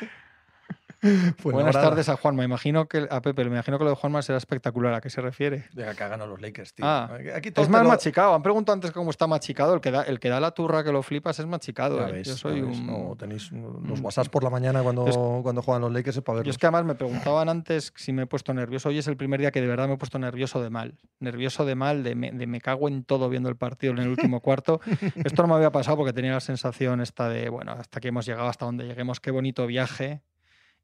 Pues 1.42 1.54
Buenas 1.54 1.74
tardes 1.74 2.08
a 2.08 2.16
Juanma. 2.16 2.44
Imagino 2.44 2.86
que 2.86 3.06
a 3.10 3.22
Pepe, 3.22 3.44
me 3.44 3.52
imagino 3.52 3.78
que 3.78 3.84
lo 3.84 3.90
de 3.90 3.96
Juanma 3.96 4.20
será 4.22 4.36
espectacular. 4.38 4.92
¿A 4.94 5.00
qué 5.00 5.08
se 5.08 5.20
refiere? 5.20 5.64
Venga, 5.72 5.94
que 5.94 6.04
hagan 6.04 6.20
a 6.20 6.26
los 6.26 6.40
Lakers, 6.40 6.74
tío. 6.74 6.84
Ah, 6.86 7.10
Aquí 7.34 7.50
Es 7.56 7.68
más 7.68 7.82
lo- 7.82 7.88
machicado. 7.88 8.34
Han 8.34 8.42
preguntado 8.42 8.74
antes 8.74 8.90
cómo 8.92 9.10
está 9.10 9.26
machicado. 9.26 9.74
El 9.74 9.80
que 9.80 9.90
da, 9.90 10.02
el 10.02 10.20
que 10.20 10.28
da 10.28 10.40
la 10.40 10.50
turra 10.50 10.84
que 10.84 10.92
lo 10.92 11.02
flipas 11.02 11.38
es 11.38 11.46
machicado. 11.46 12.06
¿eh? 12.06 12.12
ves, 12.12 12.28
Yo 12.28 12.36
soy 12.36 12.60
un. 12.60 12.86
No, 12.86 13.16
tenéis 13.18 13.50
los 13.52 14.00
WhatsApp 14.00 14.28
por 14.28 14.44
la 14.44 14.50
mañana 14.50 14.82
cuando, 14.82 15.06
Es- 15.06 15.16
cuando 15.42 15.62
juegan 15.62 15.82
los 15.82 15.92
Lakers 15.92 16.18
es 16.18 16.22
para 16.22 16.34
Yo 16.36 16.38
verlos. 16.40 16.54
es 16.54 16.58
que 16.58 16.66
además 16.66 16.84
me 16.84 16.94
preguntaban 16.94 17.48
antes 17.48 17.92
si 17.96 18.12
me 18.12 18.22
he 18.22 18.26
puesto 18.26 18.52
nervioso. 18.52 18.90
Hoy 18.90 18.98
es 18.98 19.06
el 19.08 19.16
primer 19.16 19.40
día 19.40 19.50
que 19.50 19.60
de 19.60 19.66
verdad 19.68 19.88
me 19.88 19.94
he 19.94 19.98
puesto 19.98 20.18
nervioso 20.18 20.62
de 20.62 20.68
mal. 20.70 20.98
Nervioso 21.18 21.64
de 21.64 21.74
mal, 21.76 22.02
de 22.02 22.14
me, 22.14 22.30
de 22.32 22.46
me 22.46 22.60
cago 22.60 22.88
en 22.88 23.04
todo 23.04 23.28
viendo 23.30 23.48
el 23.48 23.56
partido 23.56 23.92
en 23.94 24.00
el 24.00 24.08
último 24.08 24.40
cuarto. 24.42 24.80
Esto 25.24 25.42
no 25.42 25.48
me 25.48 25.54
había 25.54 25.72
pasado 25.72 25.96
porque 25.96 26.12
tenía 26.12 26.32
la 26.32 26.40
sensación 26.40 27.00
esta 27.00 27.28
de, 27.28 27.48
bueno, 27.48 27.72
hasta 27.72 27.98
aquí 27.98 28.08
hemos 28.08 28.26
llegado, 28.26 28.48
hasta 28.48 28.66
donde 28.66 28.84
lleguemos, 28.86 29.18
qué 29.20 29.30
bonito 29.30 29.66
viaje. 29.66 30.20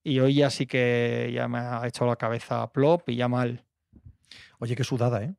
Y 0.06 0.20
hoy 0.20 0.34
ya 0.36 0.50
sí 0.50 0.66
que 0.68 1.32
ya 1.34 1.48
me 1.48 1.58
ha 1.58 1.84
hecho 1.84 2.06
la 2.06 2.14
cabeza 2.14 2.72
plop 2.72 3.08
y 3.08 3.16
ya 3.16 3.26
mal. 3.26 3.64
Oye, 4.60 4.76
qué 4.76 4.84
sudada, 4.84 5.24
¿eh? 5.24 5.34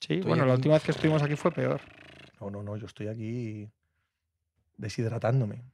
Sí, 0.00 0.14
Estoy 0.14 0.22
bueno, 0.22 0.46
la 0.46 0.54
última 0.54 0.72
vez 0.72 0.82
que 0.82 0.92
estuvimos 0.92 1.22
aquí 1.22 1.36
fue 1.36 1.52
peor. 1.52 1.82
No, 2.40 2.48
no, 2.50 2.62
no, 2.62 2.78
yo 2.78 2.86
estoy 2.86 3.08
aquí 3.08 3.68
deshidratándome. 4.78 5.64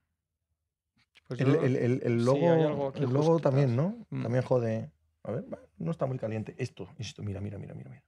Pues 1.29 1.39
El, 1.39 1.53
yo- 1.53 1.61
el- 1.63 1.77
el- 2.03 2.25
logo, 2.25 2.93
el 2.97 3.11
logo 3.13 3.39
también. 3.39 3.77
¿no? 3.77 4.05
Mm. 4.11 4.23
También 4.25 4.43
jode. 4.43 4.91
A 5.23 5.31
ver, 5.31 5.45
no 5.79 5.93
está 5.93 6.07
muy 6.07 6.19
caliente. 6.19 6.57
Esto, 6.59 6.89
esto, 6.99 7.23
mira, 7.23 7.41
mira, 7.41 7.59
mira, 7.59 7.75
mira. 7.75 7.91
mira. 7.91 8.03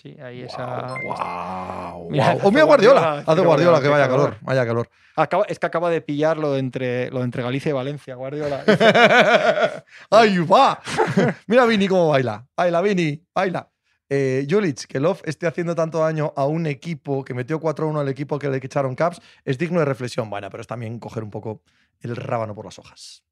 Sí, 0.00 0.16
ahí 0.22 0.42
esa. 0.42 0.94
Wow, 1.02 2.10
Mira, 2.10 2.32
wow. 2.34 2.40
Oh, 2.44 2.50
mira 2.50 2.64
Guardiola. 2.64 3.18
Hace 3.18 3.32
tiro 3.34 3.44
Guardiola, 3.44 3.76
de- 3.78 3.82
que 3.82 3.88
vaya 3.88 4.08
calor. 4.08 4.30
calor, 4.30 4.38
vaya 4.42 4.66
calor. 4.66 4.90
Acaba- 5.16 5.44
es 5.48 5.58
que 5.58 5.66
acaba 5.66 5.90
de 5.90 6.00
pillar 6.00 6.38
lo 6.38 6.52
de 6.52 6.60
entre, 6.60 7.10
lo 7.10 7.18
de 7.18 7.24
entre 7.24 7.42
Galicia 7.42 7.68
y 7.70 7.72
Valencia, 7.72 8.14
Guardiola. 8.14 8.64
¡Ay, 10.10 10.38
va! 10.38 10.80
Mira 11.46 11.66
Vini 11.66 11.86
cómo 11.88 12.08
baila. 12.08 12.46
Baila, 12.56 12.80
Vini, 12.80 13.22
baila. 13.34 13.68
Eh, 14.08 14.46
Julic, 14.48 14.86
que 14.86 14.98
Love 14.98 15.20
esté 15.24 15.46
haciendo 15.46 15.74
tanto 15.74 15.98
daño 16.00 16.32
a 16.34 16.44
un 16.46 16.66
equipo 16.66 17.22
que 17.24 17.32
metió 17.34 17.60
4-1 17.60 18.00
al 18.00 18.08
equipo 18.08 18.38
que 18.38 18.48
le 18.48 18.56
echaron 18.56 18.94
caps 18.96 19.20
es 19.44 19.56
digno 19.58 19.78
de 19.80 19.84
reflexión. 19.84 20.28
Bueno, 20.30 20.48
pero 20.50 20.62
es 20.62 20.66
también 20.66 20.98
coger 20.98 21.22
un 21.22 21.30
poco 21.30 21.62
el 22.00 22.16
rábano 22.16 22.54
por 22.54 22.64
las 22.64 22.78
hojas. 22.78 23.22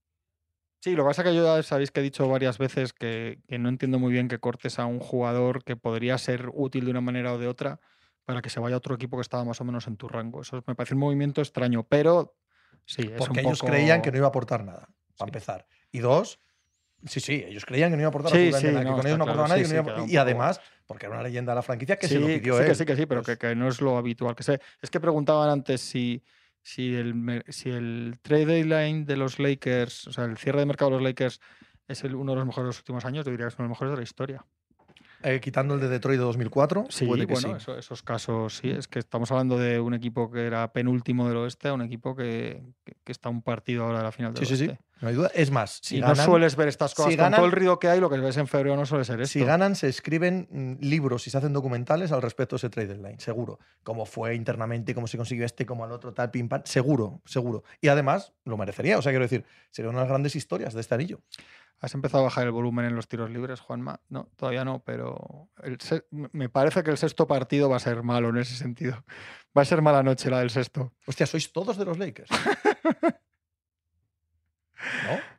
Sí, 0.81 0.95
lo 0.95 1.03
que 1.03 1.09
pasa 1.09 1.23
es 1.23 1.29
que 1.29 1.35
yo 1.35 1.45
ya 1.57 1.63
sabéis 1.63 1.91
que 1.91 2.01
he 2.01 2.03
dicho 2.03 2.29
varias 2.29 2.57
veces 2.59 2.93
que, 2.93 3.41
que 3.49 3.59
no 3.59 3.69
entiendo 3.69 3.99
muy 3.99 4.13
bien 4.13 4.29
que 4.29 4.39
cortes 4.39 4.79
a 4.79 4.87
un 4.87 5.01
jugador 5.01 5.65
que 5.65 5.75
podría 5.77 6.17
ser 6.19 6.51
útil 6.55 6.85
de 6.85 6.93
una 6.93 7.01
manera 7.01 7.33
o 7.33 7.39
de 7.39 7.49
otra 7.49 7.81
para 8.25 8.43
que 8.43 8.51
se 8.51 8.61
vaya 8.61 8.75
a 8.77 8.79
otro 8.79 8.95
equipo 8.95 9.17
que 9.17 9.23
estaba 9.23 9.45
más 9.45 9.61
o 9.61 9.65
menos 9.65 9.89
en 9.89 9.97
tu 9.97 10.07
rango. 10.09 10.43
Eso 10.43 10.63
me 10.67 10.75
parece 10.77 10.95
un 10.95 11.01
movimiento 11.01 11.41
extraño, 11.41 11.83
pero 11.83 12.37
sí, 12.85 13.03
es 13.03 13.13
Porque 13.19 13.41
un 13.41 13.47
ellos 13.47 13.59
poco- 13.61 13.73
creían 13.73 14.03
que 14.03 14.13
no 14.13 14.19
iba 14.19 14.27
a 14.27 14.29
aportar 14.29 14.65
nada, 14.65 14.83
para 15.17 15.17
Sí. 15.17 15.25
empezar. 15.25 15.67
Y 15.91 15.99
dos, 15.99 16.39
sí, 17.07 17.19
sí, 17.19 17.45
ellos 17.49 17.65
creían 17.65 17.91
que 17.91 17.97
no 17.97 18.03
iba 18.03 18.09
a 18.09 18.11
aportar 18.11 18.31
Sí, 18.31 18.37
absolutamente 18.37 18.69
sí, 18.69 18.75
nada, 18.75 18.85
que 18.85 18.97
con 19.01 19.07
ellos 19.07 19.19
no 19.19 19.25
claro, 19.25 19.41
aportaba 19.41 19.59
nadie. 19.61 19.83
no 19.83 20.05
a- 20.05 20.07
y 20.07 20.17
además, 20.17 20.61
porque 20.87 21.07
era 21.07 21.15
una 21.17 21.25
leyenda 21.25 21.53
de 21.53 21.57
la 21.57 21.63
franquicia 21.63 21.97
que 21.97 22.07
sí, 22.07 22.15
se 22.15 22.21
lo 22.21 22.27
pidió 22.27 22.55
sí 22.57 22.61
él. 22.63 22.67
que 22.69 22.75
sí, 22.77 22.85
que 22.85 22.95
sí, 22.97 23.07
pero 23.07 23.23
Pues- 23.23 23.37
que, 23.39 23.49
que 23.49 23.57
no 23.57 23.67
es 23.67 23.81
lo 23.81 23.97
habitual 23.97 24.37
que 24.37 24.45
sé. 24.45 24.61
Es 24.81 24.91
que 24.91 25.01
preguntaban 25.01 25.49
antes 25.51 25.81
si, 25.81 26.23
si, 26.69 26.95
el, 26.95 27.43
si 27.49 27.70
el 27.70 28.19
trade 28.23 28.47
deadline 28.47 29.05
de 29.07 29.16
los 29.16 29.39
Lakers, 29.39 30.07
o 30.09 30.12
sea, 30.12 30.24
el 30.24 30.36
cierre 30.39 30.61
de 30.61 30.66
mercado 30.66 30.90
de 30.90 30.97
los 30.99 31.03
Lakers 31.05 31.40
es 31.89 32.05
el- 32.05 32.15
uno 32.15 32.32
de 32.32 32.36
los 32.39 32.47
mejores 32.47 32.65
de 32.65 32.69
los 32.69 32.78
últimos 32.81 33.05
años, 33.05 33.24
yo 33.24 33.31
diría 33.31 33.47
que 33.47 33.49
es 33.55 33.59
uno 33.59 33.65
de 33.65 33.69
los 33.70 33.77
mejores 33.77 33.93
de 33.93 33.97
la 33.99 34.03
historia. 34.03 34.47
Eh, 35.23 35.40
quitando 35.40 35.74
el 35.74 35.81
de 35.81 35.89
Detroit 35.89 36.19
de 36.19 36.24
2004, 36.24 36.86
Sí, 36.90 37.05
puede 37.07 37.27
que 37.27 37.32
bueno, 37.32 37.49
sí. 37.49 37.55
eso- 37.57 37.77
esos 37.77 38.03
casos 38.03 38.57
sí. 38.59 38.70
Es 38.70 38.86
que 38.86 39.01
estamos 39.01 39.31
hablando 39.32 39.59
de 39.59 39.81
un 39.81 39.93
equipo 39.95 40.31
que 40.31 40.47
era 40.47 40.73
penúltimo 40.73 41.27
del 41.28 41.39
oeste 41.39 41.69
a 41.69 41.73
un 41.74 41.82
equipo 41.82 42.15
que, 42.15 42.62
que- 42.85 42.95
que 43.03 43.12
está 43.12 43.28
un 43.28 43.43
partido 43.43 43.85
ahora 43.85 43.99
de 43.99 44.05
la 44.05 44.12
final 44.12 44.32
del 44.32 44.47
Sí, 44.47 44.55
sí, 44.57 44.65
sí, 44.65 44.69
oeste. 44.69 44.85
no 45.01 45.09
hay 45.09 45.15
duda. 45.16 45.31
Es 45.35 45.51
más, 45.51 45.81
si 45.82 45.97
y 45.97 46.01
ganan, 46.01 46.16
no 46.19 46.24
sueles 46.24 46.55
ver 46.55 46.69
estas 46.69 46.95
cosas. 46.95 47.11
si 47.12 47.16
Con 47.16 47.24
todo 47.27 47.31
ganan- 47.32 47.45
el 47.47 47.53
ruido 47.53 47.78
que 47.81 47.89
hay, 47.89 47.99
lo 47.99 48.09
que 48.09 48.19
ves 48.19 48.36
en 48.36 48.47
febrero 48.47 48.77
no 48.77 48.86
suele 48.86 49.05
ser 49.05 49.20
esto. 49.20 49.32
si 49.32 49.45
ganan, 49.45 49.74
se 49.74 49.89
escriben 49.89 50.47
mm, 50.51 50.85
libros 50.85 51.27
y 51.27 51.31
se 51.31 51.39
hacen 51.39 51.53
documentales 51.53 52.12
al 52.12 52.23
respecto 52.23 52.55
de 52.55 52.59
ese 52.59 52.70
trade 52.70 52.86
deadline, 52.89 53.19
seguro. 53.19 53.59
Cómo 53.82 54.07
fue 54.07 54.36
internamente, 54.36 54.95
cómo 54.95 55.09
se 55.09 55.16
consiguió 55.16 55.45
este, 55.45 55.66
como 55.66 55.82
al 55.85 55.90
otro, 55.90 56.12
tal, 56.15 56.31
pim, 56.31 56.49
pam. 56.49 56.62
Seguro, 56.65 57.20
seguro. 57.24 57.65
Y 57.81 57.89
además, 57.89 58.32
lo 58.45 58.57
merecería. 58.57 58.97
O 58.99 59.03
sea, 59.03 59.11
quiero 59.11 59.24
decir, 59.24 59.45
sería 59.70 59.89
una 59.90 59.99
de 59.99 60.05
las 60.05 60.11
grandes 60.11 60.36
historias 60.36 60.74
de 60.74 60.81
este 60.81 60.95
anillo. 60.95 61.20
¿Has 61.81 61.95
empezado 61.95 62.23
a 62.23 62.25
bajar 62.25 62.45
el 62.45 62.51
volumen 62.51 62.87
en 62.87 62.97
los 62.97 63.07
tiros 63.07 63.31
libres, 63.31 63.61
Juanma? 63.61 64.01
No, 64.09 64.29
todavía 64.37 64.65
no, 64.65 64.81
pero 64.81 65.49
el 65.63 65.79
me 66.11 66.49
parece 66.49 66.83
que 66.83 66.91
el 66.91 66.99
sexto 66.99 67.29
partido 67.29 67.69
va 67.69 67.77
a 67.77 67.81
ser 67.81 68.03
malo 68.03 68.31
en 68.31 68.39
ese 68.39 68.57
sentido. 68.57 69.05
Va 69.57 69.63
a 69.63 69.65
ser 69.65 69.81
mala 69.83 70.03
noche 70.03 70.31
la 70.31 70.41
del 70.41 70.51
sexto. 70.51 70.93
Hostia, 71.07 71.27
sois 71.27 71.51
todos 71.53 71.79
de 71.79 71.85
los 71.85 71.99
Lakers. 71.99 72.31
¿No? 75.05 75.38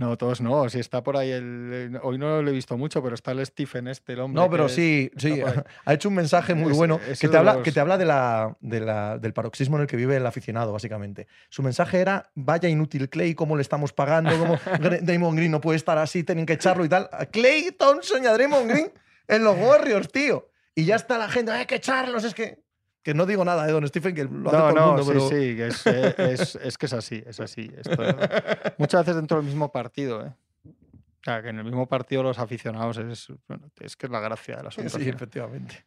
No, 0.00 0.16
todos 0.16 0.40
no. 0.40 0.66
Si 0.70 0.78
está 0.80 1.02
por 1.02 1.18
ahí 1.18 1.30
el. 1.30 2.00
Hoy 2.02 2.16
no 2.16 2.40
lo 2.40 2.48
he 2.50 2.54
visto 2.54 2.78
mucho, 2.78 3.02
pero 3.02 3.14
está 3.14 3.32
el 3.32 3.44
Stephen, 3.44 3.86
este, 3.86 4.14
el 4.14 4.20
hombre. 4.20 4.40
No, 4.42 4.48
pero 4.50 4.66
que 4.66 4.72
sí, 4.72 5.10
sí. 5.18 5.42
Ha 5.84 5.92
hecho 5.92 6.08
un 6.08 6.14
mensaje 6.14 6.54
muy 6.54 6.72
Es- 6.72 6.76
bueno 6.78 6.98
que 7.20 7.28
te 7.28 7.36
habla, 7.36 7.52
los- 7.54 7.62
que 7.62 7.70
te 7.70 7.80
habla 7.80 7.98
de 7.98 8.06
la, 8.06 8.56
de 8.60 8.80
la- 8.80 9.18
del 9.18 9.34
paroxismo 9.34 9.76
en 9.76 9.82
el 9.82 9.86
que 9.86 9.96
vive 9.98 10.16
el 10.16 10.24
aficionado, 10.24 10.72
básicamente. 10.72 11.26
Su 11.50 11.62
mensaje 11.62 11.98
era: 12.00 12.30
vaya 12.34 12.66
inútil 12.70 13.10
Clay, 13.10 13.34
cómo 13.34 13.56
le 13.56 13.62
estamos 13.62 13.92
pagando, 13.92 14.30
cómo 14.38 14.58
Draymond 15.02 15.36
Green 15.36 15.50
no 15.52 15.60
puede 15.60 15.76
estar 15.76 15.98
así, 15.98 16.24
tienen 16.24 16.46
que 16.46 16.54
echarlo 16.54 16.82
y 16.84 16.88
tal. 16.88 17.10
Clay 17.30 17.70
Thompson 17.78 18.24
y 18.24 18.26
a 18.26 18.32
Draymond 18.32 18.70
Green 18.70 18.92
en 19.28 19.44
los 19.44 19.54
Warriors, 19.58 20.10
tío. 20.10 20.48
Y 20.74 20.86
ya 20.86 20.96
está 20.96 21.18
la 21.18 21.28
gente, 21.28 21.52
hay 21.52 21.66
que 21.66 21.74
echarlos, 21.74 22.24
es 22.24 22.32
que. 22.32 22.58
Que 23.02 23.14
no 23.14 23.24
digo 23.24 23.44
nada, 23.44 23.64
de 23.66 23.72
Don 23.72 23.86
Stephen, 23.88 24.14
que 24.14 24.24
lo 24.24 24.50
hace 24.50 24.58
No, 24.58 24.62
todo 24.62 24.68
el 24.68 24.74
no, 24.74 24.86
mundo, 24.88 25.02
sí, 25.04 25.08
pero. 25.08 25.28
sí, 25.28 25.56
que 25.56 25.66
es, 25.68 25.86
eh, 25.86 26.14
es- 26.32 26.54
es 26.56 26.76
que 26.78 26.86
es 26.86 26.92
así, 26.92 27.22
es 27.26 27.40
así. 27.40 27.70
Esto- 27.76 27.96
muchas 28.78 29.00
veces 29.02 29.16
dentro 29.16 29.38
del 29.38 29.46
mismo 29.46 29.72
partido, 29.72 30.26
¿eh? 30.26 30.34
O 30.66 31.22
sea, 31.22 31.42
que 31.42 31.48
en 31.50 31.58
el 31.58 31.64
mismo 31.64 31.86
partido 31.88 32.22
los 32.22 32.38
aficionados 32.38 32.96
es, 32.98 33.28
bueno, 33.48 33.70
es 33.80 33.96
que 33.96 34.06
es 34.06 34.12
la 34.12 34.20
gracia 34.20 34.56
del 34.56 34.66
asunto. 34.66 34.96
al 34.96 35.02
Sí, 35.02 35.08
efectivamente. 35.08 35.84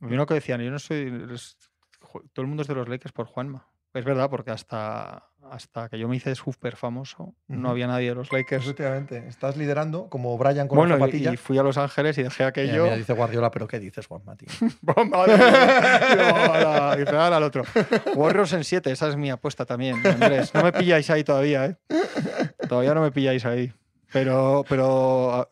Yo 0.00 0.08
lo 0.16 0.26
que 0.26 0.34
decían, 0.34 0.60
yo 0.60 0.70
no 0.70 0.78
soy. 0.78 1.26
todo 2.32 2.42
el 2.42 2.46
mundo 2.46 2.62
es 2.62 2.68
de 2.68 2.74
los 2.74 2.88
Lakers 2.88 3.12
por 3.12 3.26
Juanma. 3.26 3.66
Es 3.98 4.04
verdad, 4.04 4.30
porque 4.30 4.50
hasta, 4.52 5.24
hasta 5.50 5.88
que 5.88 5.98
yo 5.98 6.06
me 6.08 6.14
hice 6.16 6.34
súper 6.36 6.76
famoso, 6.76 7.34
no 7.48 7.68
había 7.70 7.86
nadie 7.88 8.10
de 8.10 8.14
los 8.14 8.30
Lakers. 8.32 8.62
Efectivamente. 8.64 9.24
Estás 9.26 9.56
liderando 9.56 10.08
como 10.08 10.36
Brian 10.38 10.68
con 10.68 10.76
Bueno, 10.78 10.96
la 10.96 10.98
y- 10.98 11.00
zapatilla. 11.00 11.32
y, 11.32 11.36
fui 11.36 11.58
a 11.58 11.62
Los 11.64 11.76
Ángeles 11.78 12.16
y 12.18 12.22
dejé 12.22 12.42
Mira, 12.44 12.48
aquello. 12.48 12.84
mira, 12.84 12.96
dice 12.96 13.12
Guardiola, 13.12 13.50
pero 13.50 13.66
¿qué 13.66 13.80
dices, 13.80 14.06
Juan 14.06 14.22
Mati? 14.24 14.46
Ala, 15.12 16.96
dice, 16.96 17.10
"Ahora 17.10 17.36
al 17.36 17.42
otro. 17.42 17.64
Warriors 18.14 18.52
en 18.52 18.64
7, 18.64 18.90
esa 18.90 19.08
es 19.08 19.16
mi 19.16 19.30
apuesta 19.30 19.64
también, 19.66 20.04
Andrés. 20.06 20.52
No 20.54 20.62
me 20.62 20.72
pilláis 20.72 21.08
ahí 21.10 21.24
todavía, 21.24 21.66
¿eh? 21.66 21.76
Todavía 22.68 22.94
no 22.94 23.02
me 23.02 23.10
pilláis 23.10 23.44
ahí. 23.44 23.72
Pero, 24.12 24.64
pero 24.68 25.34
a- 25.34 25.48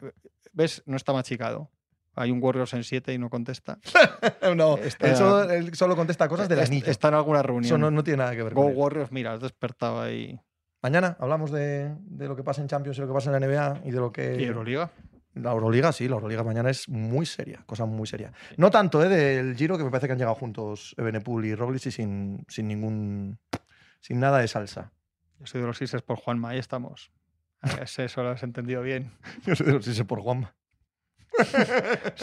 ¿ves? 0.53 0.83
No 0.87 0.97
está 0.97 1.13
machicado. 1.13 1.71
Hay 2.17 2.31
un 2.31 2.43
Warriors 2.43 2.73
en 2.75 2.83
7 2.83 3.13
y 3.13 3.19
no 3.19 3.29
contesta. 3.31 3.79
no, 4.57 4.79
Está- 4.79 5.09
él, 5.11 5.17
solo, 5.17 5.51
él 5.51 5.75
solo 5.75 5.95
contesta 5.95 6.29
cosas 6.29 6.49
del 6.49 6.59
Est- 6.61 6.69
anillo. 6.73 6.91
Está 6.91 7.09
en 7.09 7.15
alguna 7.15 7.43
reunión. 7.43 7.67
Eso 7.67 7.79
no, 7.79 7.91
no 7.91 8.03
tiene 8.03 8.19
nada 8.19 8.35
que 8.35 8.43
ver 8.43 8.55
Go 8.55 8.63
con 8.63 8.71
él. 8.73 8.77
Warriors, 8.77 9.13
mira, 9.13 9.35
has 9.35 9.41
despertado 9.41 10.01
ahí. 10.01 10.41
Mañana 10.83 11.17
hablamos 11.21 11.51
de, 11.53 11.95
de 12.01 12.27
lo 12.29 12.35
que 12.37 12.43
pasa 12.43 12.63
en 12.63 12.69
Champions 12.69 12.97
y 12.99 13.03
lo 13.03 13.07
que 13.09 13.13
pasa 13.15 13.35
en 13.35 13.41
la 13.41 13.47
NBA 13.47 13.83
y 13.85 13.91
de 13.91 13.99
lo 13.99 14.11
que... 14.13 14.37
¿Y 14.41 14.45
Euroliga? 14.45 14.91
La 15.35 15.53
Euroliga, 15.53 15.93
sí, 15.93 16.09
la 16.09 16.15
Euroliga 16.15 16.43
mañana 16.43 16.71
es 16.71 16.89
muy 16.89 17.27
seria, 17.27 17.63
cosa 17.67 17.85
muy 17.85 18.07
seria. 18.07 18.33
No 18.57 18.71
tanto 18.71 19.03
¿eh? 19.05 19.09
del 19.09 19.55
Giro, 19.55 19.77
que 19.77 19.85
me 19.85 19.91
parece 19.91 20.07
que 20.07 20.13
han 20.13 20.19
llegado 20.19 20.37
juntos 20.37 20.95
Ebenepul 20.97 21.45
y 21.45 21.55
Roglic 21.55 21.85
y 21.87 21.91
sin, 21.91 22.45
sin 22.49 22.69
ningún... 22.69 23.39
Sin 24.01 24.21
nada 24.21 24.39
de 24.39 24.49
salsa. 24.49 24.93
Yo 25.41 25.47
soy 25.47 25.61
de 25.61 25.67
los 25.67 25.77
Sixers 25.77 26.03
por 26.03 26.17
Juanma, 26.17 26.51
ahí 26.51 26.59
estamos. 26.59 27.11
Eso 27.99 28.23
lo 28.23 28.31
has 28.31 28.43
entendido 28.43 28.81
bien. 28.81 29.13
Yo 29.45 29.55
sé 29.57 29.65
de 29.65 29.73
los 29.73 29.85
sé 29.85 30.05
por 30.05 30.21
Juanma. 30.21 30.55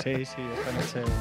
Sí, 0.03 0.25
sí, 0.25 0.41
esta 0.57 0.71
noche. 1.01 1.11